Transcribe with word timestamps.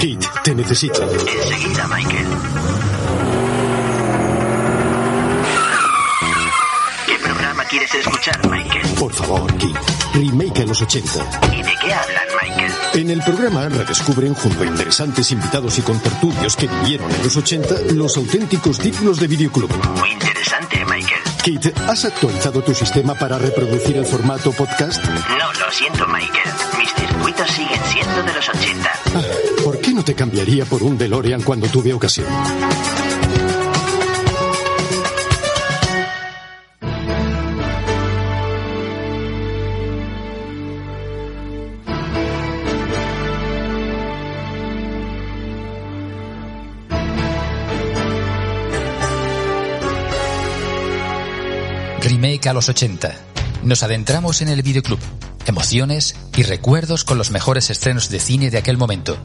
Kate, 0.00 0.18
te 0.44 0.54
necesito. 0.54 1.02
Enseguida, 1.02 1.86
Michael. 1.88 2.26
¿Qué 7.06 7.18
programa 7.18 7.64
quieres 7.64 7.94
escuchar, 7.94 8.48
Michael? 8.48 8.86
Por 8.98 9.12
favor, 9.12 9.52
Kate. 9.54 9.74
Remake 10.14 10.62
a 10.62 10.66
los 10.66 10.82
80. 10.82 11.10
¿Y 11.52 11.62
de 11.62 11.74
qué 11.80 11.92
hablan, 11.92 12.24
Michael? 12.42 12.72
En 12.94 13.10
el 13.10 13.22
programa 13.22 13.68
redescubren 13.68 14.34
junto 14.34 14.62
a 14.62 14.66
interesantes 14.66 15.30
invitados 15.32 15.78
y 15.78 15.82
contertulios 15.82 16.56
que 16.56 16.66
vivieron 16.68 17.10
en 17.10 17.22
los 17.22 17.36
80 17.36 17.74
los 17.94 18.16
auténticos 18.16 18.78
títulos 18.78 19.18
de 19.18 19.26
videoclub. 19.26 19.70
Muy 19.98 20.10
interesante, 20.12 20.84
Michael. 20.84 21.22
Kate, 21.38 21.74
¿has 21.88 22.04
actualizado 22.04 22.62
tu 22.62 22.74
sistema 22.74 23.14
para 23.14 23.38
reproducir 23.38 23.96
el 23.96 24.06
formato 24.06 24.52
podcast? 24.52 25.02
No, 25.04 25.52
lo 25.52 25.72
siento, 25.72 26.06
Michael. 26.06 26.50
Mis 26.78 26.92
circuitos 26.94 27.50
siguen 27.50 27.80
siendo 27.92 28.22
de 28.22 28.32
los 28.34 28.48
80. 28.48 28.92
Ah, 29.14 29.22
¿Por 29.64 29.77
no 29.98 30.04
te 30.04 30.14
cambiaría 30.14 30.64
por 30.64 30.84
un 30.84 30.96
DeLorean 30.96 31.42
cuando 31.42 31.66
tuve 31.66 31.92
ocasión? 31.92 32.28
Remake 52.00 52.48
a 52.48 52.52
los 52.52 52.68
80. 52.68 53.16
Nos 53.64 53.82
adentramos 53.82 54.42
en 54.42 54.48
el 54.48 54.62
videoclub, 54.62 55.00
emociones 55.46 56.14
y 56.36 56.44
recuerdos 56.44 57.02
con 57.02 57.18
los 57.18 57.32
mejores 57.32 57.70
estrenos 57.70 58.10
de 58.10 58.20
cine 58.20 58.50
de 58.50 58.58
aquel 58.58 58.76
momento. 58.76 59.18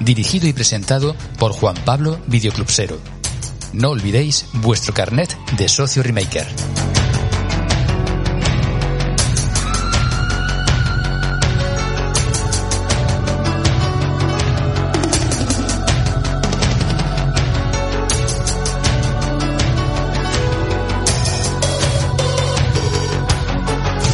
Dirigido 0.00 0.48
y 0.48 0.52
presentado 0.52 1.14
por 1.38 1.52
Juan 1.52 1.76
Pablo 1.84 2.18
Videoclubsero. 2.26 2.98
No 3.74 3.90
olvidéis 3.90 4.46
vuestro 4.54 4.94
carnet 4.94 5.36
de 5.56 5.68
socio 5.68 6.02
remaker. 6.02 6.46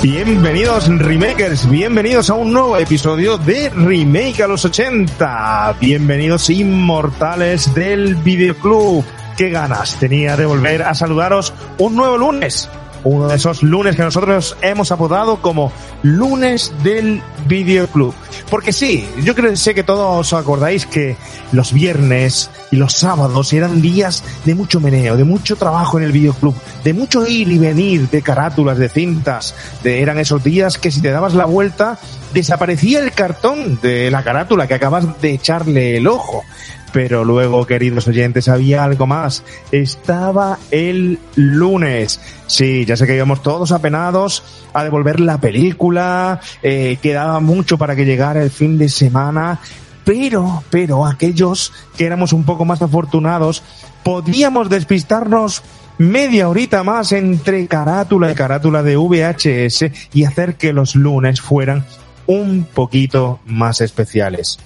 Bienvenidos 0.09 0.87
remakers, 0.87 1.69
bienvenidos 1.69 2.31
a 2.31 2.35
un 2.35 2.53
nuevo 2.53 2.77
episodio 2.77 3.39
de 3.39 3.71
Remake 3.71 4.41
a 4.41 4.47
los 4.47 4.65
80. 4.65 5.79
Bienvenidos 5.81 6.49
inmortales 6.49 7.75
del 7.75 8.15
videoclub. 8.15 9.05
Qué 9.37 9.51
ganas 9.51 9.99
tenía 9.99 10.37
de 10.37 10.47
volver 10.47 10.85
a 10.85 10.95
saludaros 10.95 11.53
un 11.79 11.97
nuevo 11.97 12.19
lunes. 12.19 12.71
Uno 13.07 13.29
de 13.29 13.37
esos 13.37 13.63
lunes 13.63 13.95
que 13.95 14.03
nosotros 14.03 14.57
hemos 14.63 14.91
apodado 14.91 15.41
como 15.41 15.71
lunes 16.03 16.73
del 16.83 17.23
videoclub. 17.47 18.13
Porque 18.51 18.73
sí, 18.73 19.09
yo 19.23 19.37
creo 19.37 19.55
sé 19.55 19.77
que 19.77 19.85
todos 19.85 20.19
os 20.19 20.33
acordáis 20.33 20.87
que 20.87 21.17
los 21.53 21.73
viernes 21.73 22.51
y 22.73 22.77
los 22.77 22.95
sábados 22.95 23.53
eran 23.53 23.81
días 23.81 24.25
de 24.45 24.57
mucho 24.57 24.81
meneo, 24.81 25.17
de 25.17 25.23
mucho 25.23 25.55
trabajo 25.55 25.99
en 25.99 26.05
el 26.05 26.11
videoclub, 26.11 26.57
de 26.83 26.95
mucho 26.95 27.25
ir 27.25 27.49
y 27.49 27.59
venir 27.59 28.09
de 28.11 28.23
carátulas, 28.23 28.77
de 28.77 28.89
cintas, 28.89 29.55
de, 29.85 30.03
eran 30.03 30.19
esos 30.19 30.43
días 30.43 30.77
que 30.77 30.91
si 30.91 31.01
te 31.01 31.13
dabas 31.13 31.35
la 31.35 31.45
vuelta 31.45 31.99
desaparecía 32.35 32.99
el 32.99 33.13
cartón 33.13 33.79
de 33.81 34.11
la 34.11 34.25
carátula 34.25 34.67
que 34.67 34.75
acabas 34.75 35.21
de 35.21 35.35
echarle 35.35 35.97
el 35.97 36.09
ojo. 36.09 36.43
Pero 36.97 37.27
luego, 37.27 37.67
queridos 37.67 38.09
oyentes, 38.09 38.49
había 38.49 38.83
algo 38.83 39.07
más. 39.07 39.45
Estaba 39.71 40.59
el 40.71 41.19
lunes. 41.35 42.19
Sí, 42.47 42.87
ya 42.87 42.97
sé 42.97 43.07
que 43.07 43.15
íbamos 43.15 43.43
todos 43.43 43.71
apenados 43.71 44.43
a 44.73 44.83
devolver 44.83 45.21
la 45.21 45.37
película, 45.39 46.41
eh, 46.63 46.97
quedaba 47.03 47.39
mucho 47.41 47.77
para 47.77 47.95
que 47.97 48.07
llegara 48.07 48.43
el 48.43 48.51
fin 48.51 48.79
de 48.79 48.89
semana, 48.89 49.61
pero, 50.07 50.65
pero 50.71 51.05
aquellos 51.05 51.71
que 51.99 52.07
éramos 52.07 52.33
un 52.33 52.45
poco 52.45 52.65
más 52.65 52.81
afortunados, 52.81 53.63
podíamos 54.03 54.71
despistarnos 54.71 55.63
media 55.99 56.49
horita 56.49 56.83
más 56.83 57.13
entre 57.13 57.67
carátula 57.67 58.33
y 58.33 58.35
carátula 58.35 58.83
de 58.83 58.97
VHS 58.97 59.91
y 60.15 60.25
hacer 60.25 60.55
que 60.55 60.73
los 60.73 60.95
lunes 60.95 61.43
fueran 61.43 61.85
un 62.27 62.65
poquito 62.65 63.39
más 63.45 63.83
especiales. 63.83 64.59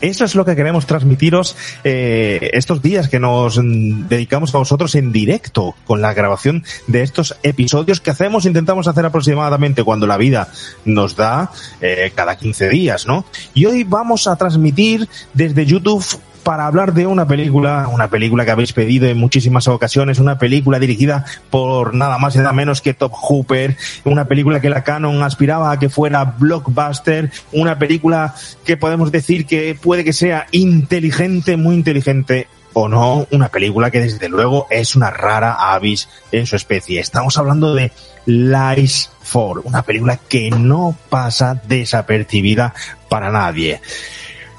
Eso 0.00 0.24
es 0.24 0.34
lo 0.34 0.44
que 0.44 0.56
queremos 0.56 0.86
transmitiros 0.86 1.56
eh, 1.84 2.50
estos 2.52 2.82
días 2.82 3.08
que 3.08 3.20
nos 3.20 3.58
dedicamos 3.62 4.54
a 4.54 4.58
vosotros 4.58 4.94
en 4.94 5.12
directo 5.12 5.74
con 5.86 6.00
la 6.00 6.12
grabación 6.12 6.64
de 6.86 7.02
estos 7.02 7.36
episodios 7.42 8.00
que 8.00 8.10
hacemos, 8.10 8.44
intentamos 8.44 8.88
hacer 8.88 9.06
aproximadamente 9.06 9.84
cuando 9.84 10.06
la 10.06 10.16
vida 10.16 10.48
nos 10.84 11.16
da 11.16 11.50
eh, 11.80 12.12
cada 12.14 12.36
15 12.36 12.68
días, 12.68 13.06
¿no? 13.06 13.24
Y 13.54 13.66
hoy 13.66 13.84
vamos 13.84 14.26
a 14.26 14.36
transmitir 14.36 15.08
desde 15.32 15.66
YouTube 15.66 16.04
para 16.44 16.66
hablar 16.66 16.92
de 16.92 17.06
una 17.06 17.26
película, 17.26 17.88
una 17.88 18.08
película 18.08 18.44
que 18.44 18.50
habéis 18.50 18.72
pedido 18.72 19.06
en 19.08 19.18
muchísimas 19.18 19.66
ocasiones, 19.66 20.18
una 20.18 20.38
película 20.38 20.78
dirigida 20.78 21.24
por 21.50 21.94
nada 21.94 22.18
más 22.18 22.36
y 22.36 22.38
nada 22.38 22.52
menos 22.52 22.82
que 22.82 22.94
Top 22.94 23.12
Hooper, 23.12 23.76
una 24.04 24.26
película 24.26 24.60
que 24.60 24.70
la 24.70 24.84
Canon 24.84 25.22
aspiraba 25.22 25.72
a 25.72 25.78
que 25.78 25.88
fuera 25.88 26.24
blockbuster, 26.24 27.32
una 27.52 27.78
película 27.78 28.34
que 28.64 28.76
podemos 28.76 29.10
decir 29.10 29.46
que 29.46 29.74
puede 29.74 30.04
que 30.04 30.12
sea 30.12 30.46
inteligente, 30.52 31.56
muy 31.56 31.74
inteligente 31.74 32.46
o 32.74 32.88
no, 32.88 33.26
una 33.30 33.48
película 33.48 33.90
que 33.90 34.00
desde 34.00 34.28
luego 34.28 34.66
es 34.68 34.96
una 34.96 35.10
rara 35.10 35.72
avis 35.72 36.08
en 36.32 36.44
su 36.44 36.56
especie. 36.56 37.00
Estamos 37.00 37.38
hablando 37.38 37.74
de 37.74 37.92
Lies 38.26 39.10
4, 39.32 39.62
una 39.64 39.82
película 39.82 40.18
que 40.28 40.50
no 40.50 40.96
pasa 41.08 41.60
desapercibida 41.66 42.74
para 43.08 43.30
nadie. 43.30 43.80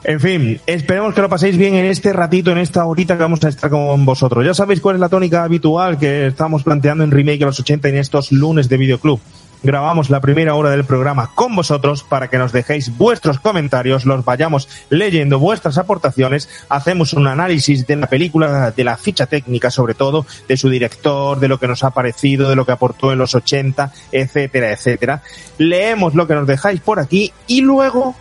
En 0.08 0.20
fin, 0.20 0.62
esperemos 0.68 1.16
que 1.16 1.22
lo 1.22 1.30
paséis 1.30 1.58
bien 1.58 1.74
en 1.74 1.86
este 1.86 2.14
ratito, 2.14 2.52
en 2.52 2.60
esta 2.60 2.86
horita 2.86 3.16
que 3.16 3.24
vamos 3.24 3.44
a 3.44 3.50
estar 3.50 3.72
con 3.72 4.06
vosotros. 4.06 4.46
Ya 4.46 4.54
sabéis 4.54 4.80
cuál 4.80 4.98
es 4.98 5.00
la 5.00 5.10
tónica 5.10 5.44
habitual 5.44 5.98
que 5.98 6.28
estamos 6.28 6.62
planteando 6.62 7.04
en 7.04 7.10
Remake 7.10 7.42
a 7.42 7.48
los 7.48 7.60
80 7.60 7.90
en 7.90 7.98
estos 7.98 8.32
lunes 8.32 8.70
de 8.70 8.78
Videoclub. 8.78 9.20
Grabamos 9.64 10.12
la 10.12 10.22
primera 10.22 10.54
hora 10.54 10.70
del 10.70 10.84
programa 10.84 11.32
con 11.34 11.56
vosotros 11.56 12.04
para 12.04 12.28
que 12.28 12.38
nos 12.38 12.52
dejéis 12.52 12.96
vuestros 12.96 13.40
comentarios, 13.40 14.06
los 14.06 14.24
vayamos 14.24 14.70
leyendo 14.92 15.40
vuestras 15.40 15.80
aportaciones, 15.80 16.50
hacemos 16.70 17.14
un 17.14 17.26
análisis 17.26 17.88
de 17.88 17.96
la 17.96 18.06
película, 18.06 18.70
de 18.70 18.84
la 18.84 18.98
ficha 18.98 19.26
técnica 19.26 19.72
sobre 19.72 19.96
todo, 19.96 20.28
de 20.48 20.56
su 20.56 20.70
director, 20.70 21.40
de 21.40 21.48
lo 21.48 21.60
que 21.60 21.68
nos 21.68 21.84
ha 21.84 21.90
parecido, 21.90 22.48
de 22.48 22.56
lo 22.56 22.64
que 22.64 22.74
aportó 22.74 23.12
en 23.12 23.18
los 23.18 23.34
80, 23.34 23.92
etcétera, 24.12 24.72
etcétera. 24.72 25.24
Leemos 25.58 26.14
lo 26.14 26.28
que 26.28 26.36
nos 26.36 26.46
dejáis 26.46 26.80
por 26.80 27.00
aquí 27.00 27.34
y 27.48 27.62
luego 27.62 28.14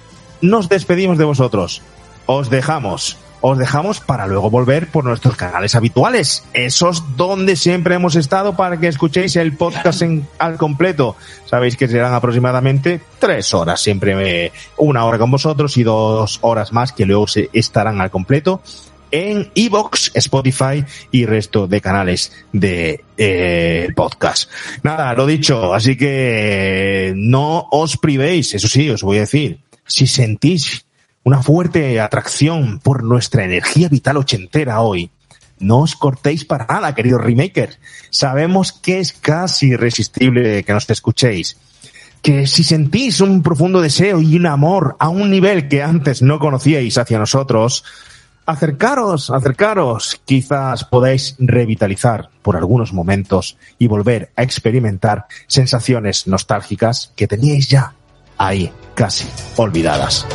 nos 0.45 0.69
despedimos 0.69 1.19
de 1.19 1.25
vosotros. 1.25 1.83
Os 2.27 2.51
dejamos. 2.51 3.17
Os 3.41 3.59
dejamos 3.59 4.01
para 4.01 4.27
luego 4.27 4.49
volver 4.49 4.91
por 4.91 5.05
nuestros 5.05 5.37
canales 5.37 5.75
habituales, 5.75 6.45
esos 6.55 7.17
donde 7.17 7.57
siempre 7.57 7.95
hemos 7.95 8.17
estado 8.17 8.57
para 8.57 8.79
que 8.79 8.89
escuchéis 8.89 9.37
el 9.37 9.55
podcast 9.55 10.03
al 10.39 10.57
completo. 10.57 11.15
Sabéis 11.45 11.77
que 11.77 11.87
serán 11.87 12.15
aproximadamente 12.15 13.03
tres 13.19 13.53
horas, 13.53 13.83
siempre 13.83 14.47
eh, 14.47 14.53
una 14.79 15.05
hora 15.05 15.19
con 15.19 15.31
vosotros 15.31 15.77
y 15.77 15.83
dos 15.83 16.39
horas 16.41 16.73
más 16.73 16.93
que 16.93 17.05
luego 17.05 17.27
se 17.27 17.51
estarán 17.53 18.01
al 18.01 18.11
completo 18.11 18.63
en 19.15 19.49
Evox, 19.55 20.11
Spotify 20.15 20.85
y 21.13 21.25
resto 21.25 21.69
de 21.69 21.81
canales 21.81 22.33
de 22.53 23.05
eh, 23.17 23.89
podcast. 23.95 24.51
Nada, 24.83 25.15
lo 25.15 25.25
dicho, 25.25 25.73
así 25.73 25.97
que 25.97 27.13
no 27.15 27.69
os 27.71 27.97
privéis, 27.97 28.55
eso 28.55 28.67
sí, 28.67 28.91
os 28.91 29.03
voy 29.03 29.19
a 29.19 29.21
decir, 29.21 29.61
si 29.87 30.07
sentís 30.07 30.87
una 31.23 31.43
fuerte 31.43 32.01
atracción 32.01 32.79
por 32.81 33.03
nuestra 33.03 33.45
energía 33.45 33.89
vital 33.89 34.19
ochentera 34.19 34.81
hoy, 34.81 35.11
no 35.59 35.81
os 35.81 35.95
cortéis 35.95 36.45
para 36.45 36.67
nada, 36.67 36.95
queridos 36.95 37.23
remakers. 37.23 37.79
Sabemos 38.11 38.73
que 38.73 39.01
es 39.01 39.13
casi 39.13 39.69
irresistible 39.69 40.65
que 40.65 40.73
nos 40.73 40.89
escuchéis. 40.91 41.57
Que 42.23 42.47
si 42.47 42.65
sentís 42.65 43.21
un 43.21 43.43
profundo 43.43 43.81
deseo 43.81 44.21
y 44.21 44.37
un 44.37 44.47
amor 44.47 44.97
a 44.99 45.09
un 45.09 45.31
nivel 45.31 45.69
que 45.69 45.83
antes 45.83 46.23
no 46.23 46.39
conocíais 46.39 46.99
hacia 46.99 47.19
nosotros, 47.19 47.85
acercaros, 48.47 49.31
acercaros. 49.31 50.21
Quizás 50.25 50.85
podáis 50.85 51.37
revitalizar 51.39 52.31
por 52.43 52.57
algunos 52.57 52.93
momentos 52.93 53.57
y 53.79 53.87
volver 53.87 54.33
a 54.37 54.43
experimentar 54.43 55.27
sensaciones 55.47 56.27
nostálgicas 56.27 57.13
que 57.17 57.29
teníais 57.29 57.69
ya 57.69 57.95
ahí 58.39 58.73
casi 58.95 59.27
olvidadas. 59.57 60.27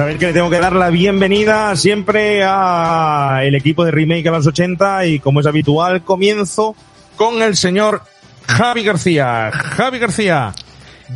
Saber 0.00 0.16
que 0.16 0.28
le 0.28 0.32
tengo 0.32 0.48
que 0.48 0.58
dar 0.58 0.72
la 0.72 0.88
bienvenida 0.88 1.76
siempre 1.76 2.42
a 2.42 3.40
el 3.42 3.54
equipo 3.54 3.84
de 3.84 3.90
Remake 3.90 4.26
a 4.28 4.30
los 4.30 4.46
80 4.46 5.04
y 5.04 5.18
como 5.18 5.40
es 5.40 5.46
habitual 5.46 6.02
comienzo 6.04 6.74
con 7.16 7.42
el 7.42 7.54
señor 7.54 8.00
Javi 8.46 8.82
García. 8.82 9.50
Javi 9.52 9.98
García. 9.98 10.54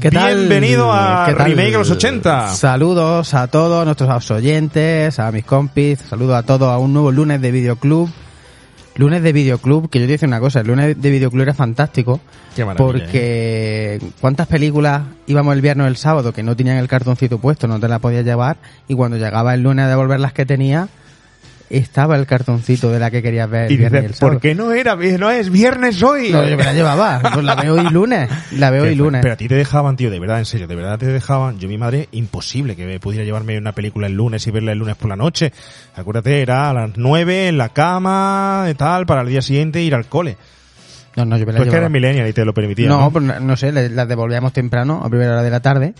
¿Qué 0.00 0.11
tal? 0.11 0.37
Bienvenido 0.37 0.93
a 0.93 1.26
¿Qué 1.26 1.35
tal? 1.35 1.50
Remake 1.50 1.73
los 1.73 1.91
80. 1.91 2.55
Saludos 2.55 3.35
a 3.35 3.46
todos 3.46 3.85
nuestros 3.85 4.31
oyentes, 4.31 5.19
a 5.19 5.31
mis 5.32 5.44
compis, 5.44 6.00
saludos 6.00 6.37
a 6.37 6.43
todos 6.43 6.69
a 6.69 6.79
un 6.79 6.93
nuevo 6.93 7.12
lunes 7.12 7.41
de 7.41 7.50
Videoclub. 7.50 8.11
Lunes 8.96 9.23
de 9.23 9.32
Videoclub, 9.32 9.91
que 9.91 10.00
yo 10.00 10.06
te 10.06 10.12
digo 10.12 10.26
una 10.26 10.41
cosa, 10.41 10.61
el 10.61 10.69
lunes 10.69 11.00
de 11.00 11.11
Videoclub 11.11 11.43
era 11.43 11.55
fantástico, 11.55 12.20
Qué 12.55 12.64
maravilla, 12.64 12.87
¿eh? 12.87 13.99
porque 13.99 14.12
¿cuántas 14.20 14.46
películas 14.46 15.02
íbamos 15.26 15.55
el 15.55 15.62
viernes 15.62 15.85
o 15.87 15.88
el 15.88 15.96
sábado 15.96 16.32
que 16.32 16.44
no 16.44 16.55
tenían 16.55 16.76
el 16.76 16.87
cartoncito 16.87 17.38
puesto, 17.38 17.67
no 17.67 17.81
te 17.81 17.88
la 17.88 17.99
podías 17.99 18.25
llevar, 18.25 18.56
y 18.87 18.94
cuando 18.94 19.17
llegaba 19.17 19.55
el 19.55 19.62
lunes 19.62 19.87
a 19.87 19.88
devolver 19.88 20.20
las 20.20 20.32
que 20.32 20.46
tenía, 20.46 20.88
estaba 21.79 22.17
el 22.17 22.26
cartoncito 22.26 22.91
de 22.91 22.99
la 22.99 23.11
que 23.11 23.23
querías 23.23 23.49
ver 23.49 23.71
Y 23.71 23.76
viernes 23.76 24.03
dices. 24.03 24.21
¿por 24.21 24.41
qué 24.41 24.55
no 24.55 24.73
era? 24.73 24.97
No 24.97 25.31
es 25.31 25.50
viernes 25.50 26.03
hoy. 26.03 26.31
No, 26.31 26.47
yo 26.49 26.56
me 26.56 26.65
la 26.65 26.73
llevaba, 26.73 27.21
pues 27.35 27.44
la 27.44 27.55
veo 27.55 27.75
hoy 27.75 27.91
lunes, 27.91 28.29
la 28.53 28.71
veo 28.71 28.82
Qué 28.82 28.91
hoy 28.91 28.94
lunes. 28.94 29.23
Pero 29.23 29.35
a 29.35 29.37
ti 29.37 29.49
te 29.49 29.55
dejaban, 29.55 29.97
tío, 29.97 30.11
de 30.11 30.21
verdad, 30.21 30.38
en 30.38 30.44
serio, 30.44 30.67
de 30.67 30.75
verdad 30.75 30.99
te 30.99 31.06
dejaban. 31.06 31.59
Yo, 31.59 31.69
mi 31.69 31.79
madre, 31.79 32.09
imposible 32.12 32.76
que 32.76 32.87
me 32.87 33.00
pudiera 33.00 33.25
llevarme 33.25 33.59
una 33.59 33.73
película 33.73 34.06
el 34.06 34.15
lunes 34.15 34.47
y 34.47 34.50
verla 34.50 34.73
el 34.73 34.79
lunes 34.79 34.97
por 34.97 35.09
la 35.09 35.17
noche. 35.17 35.53
Acuérdate, 35.94 36.43
era 36.43 36.71
a 36.71 36.75
las 36.75 36.91
nueve 36.97 37.49
en 37.49 37.59
la 37.59 37.71
cama, 37.71 38.67
y 38.70 38.75
tal, 38.75 39.06
para 39.06 39.23
el 39.23 39.29
día 39.29 39.43
siguiente 39.43 39.82
ir 39.82 39.94
al 39.94 40.06
cole. 40.06 40.37
No, 41.17 41.25
no, 41.25 41.37
yo 41.37 41.47
me 41.47 41.53
la 41.53 41.59
Pues 41.59 41.70
que 41.70 41.77
eres 41.77 41.91
millennial 41.91 42.29
y 42.29 42.32
te 42.32 42.44
lo 42.44 42.53
permitía. 42.53 42.88
No, 42.88 43.00
¿no? 43.00 43.11
pues 43.11 43.25
no, 43.25 43.56
sé, 43.56 43.73
las 43.73 44.09
devolvíamos 44.09 44.53
temprano, 44.53 45.03
a 45.05 45.09
primera 45.09 45.32
hora 45.32 45.43
de 45.43 45.50
la 45.50 45.61
tarde. 45.61 45.94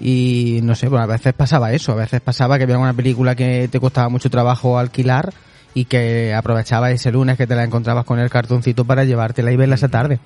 Y 0.00 0.60
no 0.62 0.74
sé, 0.74 0.90
pues 0.90 1.02
a 1.02 1.06
veces 1.06 1.32
pasaba 1.34 1.72
eso, 1.72 1.92
a 1.92 1.96
veces 1.96 2.20
pasaba 2.20 2.58
que 2.58 2.64
había 2.64 2.78
una 2.78 2.92
película 2.92 3.34
que 3.34 3.68
te 3.70 3.80
costaba 3.80 4.08
mucho 4.08 4.28
trabajo 4.28 4.78
alquilar 4.78 5.32
y 5.72 5.86
que 5.86 6.34
aprovechabas 6.34 6.92
ese 6.92 7.10
lunes 7.10 7.36
que 7.36 7.46
te 7.46 7.54
la 7.54 7.64
encontrabas 7.64 8.04
con 8.04 8.18
el 8.18 8.30
cartoncito 8.30 8.84
para 8.84 9.04
llevártela 9.04 9.52
y 9.52 9.56
verla 9.56 9.74
esa 9.74 9.88
tarde. 9.88 10.18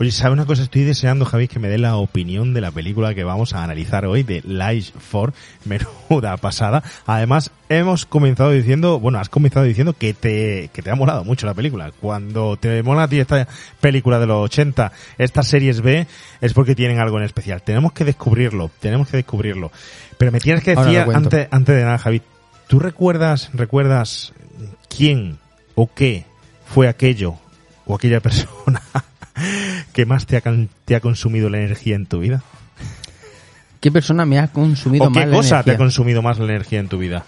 Oye, 0.00 0.12
¿sabes 0.12 0.34
una 0.34 0.46
cosa? 0.46 0.62
Estoy 0.62 0.84
deseando, 0.84 1.24
Javi, 1.24 1.48
que 1.48 1.58
me 1.58 1.68
dé 1.68 1.76
la 1.76 1.96
opinión 1.96 2.54
de 2.54 2.60
la 2.60 2.70
película 2.70 3.16
que 3.16 3.24
vamos 3.24 3.52
a 3.52 3.64
analizar 3.64 4.06
hoy, 4.06 4.22
de 4.22 4.42
Lies 4.42 4.92
4, 5.10 5.34
menuda 5.64 6.36
pasada. 6.36 6.84
Además, 7.04 7.50
hemos 7.68 8.06
comenzado 8.06 8.52
diciendo, 8.52 9.00
bueno, 9.00 9.18
has 9.18 9.28
comenzado 9.28 9.66
diciendo 9.66 9.94
que 9.94 10.14
te, 10.14 10.70
que 10.72 10.82
te 10.82 10.90
ha 10.92 10.94
molado 10.94 11.24
mucho 11.24 11.46
la 11.46 11.54
película. 11.54 11.90
Cuando 12.00 12.56
te 12.56 12.80
mola 12.84 13.02
a 13.02 13.08
ti 13.08 13.18
esta 13.18 13.48
película 13.80 14.20
de 14.20 14.28
los 14.28 14.44
80, 14.44 14.92
estas 15.18 15.48
series 15.48 15.80
B, 15.80 16.06
es 16.40 16.52
porque 16.52 16.76
tienen 16.76 17.00
algo 17.00 17.18
en 17.18 17.24
especial. 17.24 17.62
Tenemos 17.62 17.92
que 17.92 18.04
descubrirlo, 18.04 18.70
tenemos 18.78 19.08
que 19.08 19.16
descubrirlo. 19.16 19.72
Pero 20.16 20.30
me 20.30 20.38
tienes 20.38 20.62
que 20.62 20.76
decir, 20.76 21.06
antes, 21.12 21.48
antes 21.50 21.74
de 21.74 21.82
nada, 21.82 21.98
Javi, 21.98 22.22
¿tú 22.68 22.78
recuerdas, 22.78 23.50
recuerdas 23.52 24.32
quién 24.88 25.38
o 25.74 25.92
qué 25.92 26.24
fue 26.66 26.86
aquello 26.86 27.34
o 27.84 27.96
aquella 27.96 28.20
persona 28.20 28.80
que 29.98 30.06
más 30.06 30.26
te 30.26 30.36
ha, 30.36 30.40
can- 30.40 30.68
te 30.84 30.94
ha 30.94 31.00
consumido 31.00 31.50
la 31.50 31.58
energía 31.58 31.96
en 31.96 32.06
tu 32.06 32.20
vida? 32.20 32.40
¿Qué 33.80 33.90
persona 33.90 34.24
me 34.24 34.38
ha 34.38 34.46
consumido 34.46 35.06
¿O 35.06 35.10
más 35.10 35.24
qué 35.24 35.28
la 35.28 35.36
cosa 35.36 35.62
te 35.64 35.72
ha 35.72 35.76
consumido 35.76 36.22
más 36.22 36.38
la 36.38 36.44
energía 36.44 36.78
en 36.78 36.86
tu 36.86 36.98
vida? 36.98 37.24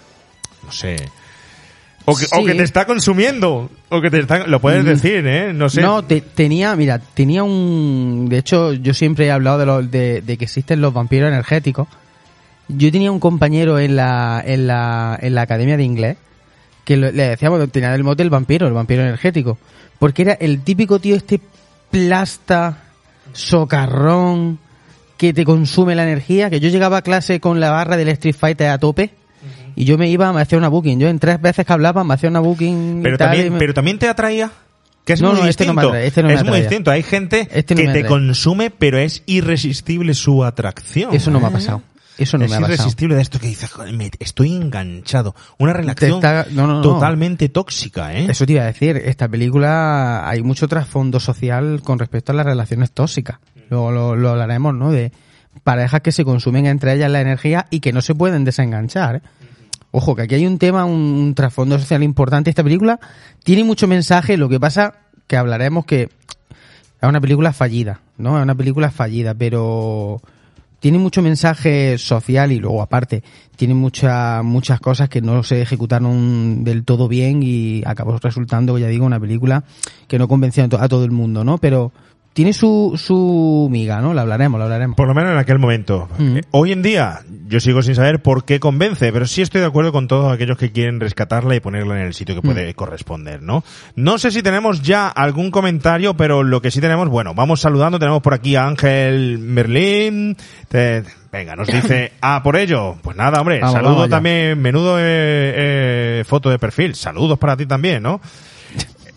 No 0.65 0.71
sé. 0.71 0.95
O 2.05 2.15
que, 2.17 2.27
o 2.27 2.39
Sí. 2.39 2.45
que 2.47 2.55
te 2.55 2.63
está 2.63 2.85
consumiendo. 2.87 3.69
O 3.89 4.01
que 4.01 4.09
te 4.09 4.21
está... 4.21 4.47
Lo 4.47 4.61
puedes 4.61 4.85
Mm. 4.85 4.87
decir, 4.87 5.27
¿eh? 5.27 5.53
No 5.53 5.69
sé. 5.69 5.81
No, 5.81 6.05
te- 6.05 6.21
tenía, 6.21 6.77
mira, 6.77 7.01
tenía 7.01 7.43
un... 7.43 8.29
De 8.29 8.39
hecho, 8.39 8.73
yo 8.73 8.95
siempre 8.95 9.27
he 9.27 9.33
hablado 9.33 9.59
de, 9.59 9.67
lo- 9.67 9.83
de, 9.83 10.23
de 10.23 10.37
que 10.37 10.45
existen 10.45 10.81
los 10.81 10.93
vampiros 10.95 11.27
energéticos. 11.29 11.89
Yo 12.69 12.93
tenía 12.93 13.11
un 13.11 13.19
compañero 13.19 13.81
en 13.81 13.97
la, 13.97 14.41
en 14.47 14.69
la, 14.69 15.19
en 15.21 15.35
la 15.35 15.43
academia 15.43 15.77
de 15.77 15.83
inglés 15.83 16.17
que 16.85 16.97
le 16.97 17.11
decíamos, 17.13 17.69
tenía 17.73 17.93
el 17.97 18.05
mote 18.05 18.23
el 18.23 18.31
vampiro, 18.31 18.69
el 18.69 18.75
vampiro 18.75 19.03
energético. 19.03 19.59
Porque 19.99 20.23
era 20.23 20.35
el 20.35 20.63
típico 20.63 21.01
tío 21.01 21.17
este 21.17 21.41
plasta, 21.91 22.79
socarrón, 23.33 24.59
que 25.17 25.33
te 25.33 25.45
consume 25.45 25.95
la 25.95 26.05
energía, 26.05 26.49
que 26.51 26.61
yo 26.61 26.69
llegaba 26.71 26.99
a 26.99 27.03
clase 27.03 27.41
con 27.41 27.61
la 27.61 27.71
barra 27.71 27.97
del 27.97 28.09
Street 28.09 28.35
Fighter 28.39 28.69
a 28.71 28.79
tope. 28.79 29.11
Y 29.77 29.85
yo 29.85 29.97
me 29.99 30.09
iba, 30.11 30.33
me 30.33 30.41
hacía 30.41 30.59
una 30.59 30.69
booking. 30.69 30.99
Yo 30.99 31.09
en 31.09 31.19
tres 31.19 31.41
veces 31.41 31.65
que 31.65 31.73
hablaba 31.73 32.03
me 32.05 32.15
hacía 32.15 32.29
una 32.29 32.41
booking. 32.41 32.99
y 32.99 33.03
pero, 33.03 33.15
y 33.15 33.19
también, 33.19 33.53
me- 33.53 33.59
pero 33.59 33.75
también 33.75 33.99
te 33.99 34.09
atraía. 34.09 34.51
Que 35.05 35.15
es 35.15 35.23
No, 35.23 35.33
muy 35.33 35.41
no, 35.43 35.47
este 35.47 35.65
no 35.67 35.73
me 35.73 35.81
distinto. 35.83 35.89
atrae, 35.89 36.07
este 36.07 36.23
no 36.23 36.29
me 36.29 36.35
es 36.35 36.45
muy 36.45 36.59
distinto. 36.61 36.91
Hay 36.91 37.03
gente 37.03 37.49
Este 37.53 37.75
que 37.75 37.89
te 37.89 38.05
consume, 38.05 38.71
pero 38.71 38.99
es 38.99 39.23
irresistible 39.27 40.13
su 40.15 40.45
atracción. 40.45 41.15
Eso 41.15 41.31
no 41.31 41.41
me 41.41 41.47
ha 41.47 41.51
pasado. 41.51 41.83
Eso 42.23 42.39
no 42.39 42.45
es 42.45 42.51
me 42.51 42.57
ha 42.57 42.61
pasado. 42.61 42.75
irresistible 42.75 43.15
de 43.17 43.23
esto 43.23 43.39
que 43.41 43.47
dices, 43.49 43.71
"Joder, 43.71 43.93
me- 43.95 44.11
estoy 44.19 44.55
enganchado. 44.55 45.35
Una 45.59 45.73
relación 45.73 46.15
está- 46.15 46.47
no, 46.51 46.67
no, 46.67 46.75
no. 46.75 46.83
totalmente 46.83 47.49
tóxica, 47.49 48.15
¿eh? 48.15 48.27
Eso 48.31 48.47
te 48.47 48.53
iba 48.53 48.63
a 48.63 48.67
decir, 48.67 48.97
esta 48.97 49.29
película 49.29 50.29
hay 50.29 50.43
mucho 50.43 50.69
trasfondo 50.69 51.19
social 51.21 51.81
con 51.83 51.99
respecto 51.99 52.33
a 52.33 52.35
las 52.35 52.47
relaciones 52.47 52.93
tóxicas. 52.93 53.39
Luego 53.71 53.91
lo, 53.91 54.17
lo 54.17 54.31
hablaremos, 54.31 54.75
¿no? 54.75 54.91
De 54.91 55.13
parejas 55.65 56.01
que 56.01 56.13
se 56.13 56.25
consumen 56.25 56.67
entre 56.67 56.93
ellas 56.95 57.11
la 57.11 57.21
energía 57.21 57.67
y 57.71 57.81
que 57.81 57.93
no 57.93 58.01
se 58.03 58.15
pueden 58.15 58.45
desenganchar. 58.45 59.17
¿eh? 59.17 59.23
Ojo, 59.93 60.15
que 60.15 60.23
aquí 60.23 60.37
hay 60.37 60.47
un 60.47 60.59
tema, 60.59 60.85
un, 60.85 60.93
un 61.01 61.35
trasfondo 61.35 61.79
social 61.79 62.03
importante. 62.03 62.51
Esta 62.51 62.63
película 62.63 63.01
tiene 63.43 63.65
mucho 63.65 63.89
mensaje, 63.89 64.37
lo 64.37 64.49
que 64.49 64.61
pasa 64.61 64.95
que 65.27 65.37
hablaremos 65.37 65.85
que 65.85 66.03
es 67.03 67.09
una 67.09 67.21
película 67.21 67.53
fallida, 67.53 68.01
¿no? 68.19 68.37
Es 68.39 68.43
una 68.43 68.55
película 68.55 68.91
fallida, 68.91 69.35
pero 69.35 70.21
tiene 70.81 70.99
mucho 70.99 71.23
mensaje 71.23 71.97
social 71.99 72.51
y 72.53 72.59
luego 72.59 72.83
aparte 72.83 73.23
tiene 73.57 73.75
muchas 73.75 74.43
muchas 74.43 74.81
cosas 74.81 75.09
que 75.09 75.21
no 75.21 75.43
se 75.43 75.61
ejecutaron 75.63 76.65
del 76.65 76.85
todo 76.85 77.07
bien 77.07 77.43
y 77.43 77.83
acabó 77.87 78.19
resultando, 78.19 78.79
ya 78.79 78.89
digo, 78.89 79.05
una 79.07 79.21
película 79.21 79.65
que 80.09 80.19
no 80.19 80.27
convenció 80.27 80.65
a 80.65 80.69
to- 80.69 80.81
a 80.81 80.89
todo 80.89 81.05
el 81.05 81.11
mundo, 81.11 81.45
¿no? 81.45 81.59
Pero 81.59 81.93
tiene 82.33 82.53
su, 82.53 82.95
su 82.97 83.69
miga, 83.71 84.01
¿no? 84.01 84.15
La 84.15 84.23
hablaremos, 84.23 84.59
la 84.59 84.65
hablaremos. 84.65 84.97
Por 84.97 85.09
lo 85.09 85.15
menos 85.15 85.33
en 85.33 85.39
aquel 85.39 85.59
momento. 85.59 86.09
Mm. 86.19 86.37
Eh, 86.37 86.41
Hoy 86.53 86.71
en 86.73 86.81
día, 86.83 87.21
yo 87.49 87.59
sigo 87.61 87.83
sin 87.83 87.95
saber 87.97 88.23
por 88.23 88.45
qué 88.45 88.61
convence, 88.61 89.13
pero 89.13 89.27
sí 89.27 89.43
estoy 89.43 89.61
de 89.61 89.67
acuerdo 89.67 89.91
con 89.93 90.07
todos 90.07 90.33
aquellos 90.33 90.57
que 90.57 90.71
quieren 90.71 91.01
rescatarla 91.01 91.57
y 91.57 91.61
ponerla 91.61 92.01
en 92.01 92.07
el 92.07 92.15
sitio 92.15 92.35
que 92.37 92.41
Mm. 92.41 92.53
puede 92.53 92.75
corresponder, 92.75 93.43
¿no? 93.43 93.65
No 93.97 94.17
sé 94.19 94.31
si 94.31 94.43
tenemos 94.43 94.81
ya 94.83 95.09
algún 95.09 95.51
comentario, 95.51 96.15
pero 96.15 96.43
lo 96.45 96.63
que 96.63 96.71
sí 96.71 96.81
tenemos, 96.81 97.09
bueno, 97.09 97.35
vamos 97.35 97.61
saludando, 97.61 97.99
tenemos 97.99 98.23
por 98.23 98.33
aquí 98.35 98.55
a 98.57 98.67
Ángel 98.67 99.39
Merlín, 99.39 100.37
te- 100.69 101.03
venga, 101.33 101.57
nos 101.57 101.67
dice, 101.67 102.13
ah, 102.23 102.43
por 102.45 102.57
ello, 102.57 102.97
pues 103.03 103.17
nada, 103.17 103.41
hombre, 103.41 103.59
Vamos, 103.61 103.75
saludo 103.75 103.95
vamos 103.95 104.09
también, 104.09 104.61
menudo 104.63 104.99
eh, 105.01 105.03
eh, 106.23 106.25
foto 106.27 106.49
de 106.49 106.59
perfil, 106.61 106.95
saludos 106.95 107.39
para 107.39 107.57
ti 107.57 107.67
también, 107.67 108.03
¿no? 108.03 108.21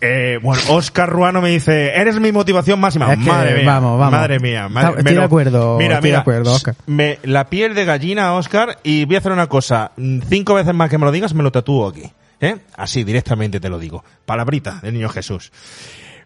Eh, 0.06 0.38
bueno, 0.42 0.62
Oscar 0.68 1.08
Ruano 1.08 1.40
me 1.40 1.48
dice, 1.50 1.94
eres 1.94 2.20
mi 2.20 2.30
motivación 2.30 2.78
máxima. 2.78 3.10
Es 3.12 3.18
que, 3.18 3.24
madre 3.24 3.54
mía, 3.56 3.64
vamos, 3.66 3.98
vamos. 3.98 4.12
madre 4.12 4.38
mía. 4.38 4.68
madre- 4.68 4.88
Estoy 4.98 5.04
me 5.04 5.14
de 5.14 5.24
acuerdo, 5.24 5.78
Mira, 5.78 5.94
estoy 5.94 6.10
de 6.10 6.12
mira, 6.12 6.20
acuerdo, 6.20 6.56
me, 6.86 7.18
la 7.22 7.48
piel 7.48 7.74
de 7.74 7.84
gallina, 7.86 8.34
Oscar, 8.34 8.78
y 8.82 9.06
voy 9.06 9.16
a 9.16 9.18
hacer 9.20 9.32
una 9.32 9.46
cosa. 9.46 9.92
mm, 9.96 10.20
Cinco 10.28 10.54
veces 10.54 10.74
más 10.74 10.90
que 10.90 10.98
me 10.98 11.06
lo 11.06 11.12
digas, 11.12 11.32
me 11.34 11.42
lo 11.42 11.50
tatúo 11.50 11.88
aquí. 11.88 12.02
¿Eh? 12.40 12.56
Así, 12.76 13.04
directamente 13.04 13.60
te 13.60 13.68
lo 13.70 13.78
digo. 13.78 14.04
Palabrita 14.26 14.80
del 14.82 14.92
niño 14.94 15.08
Jesús. 15.08 15.50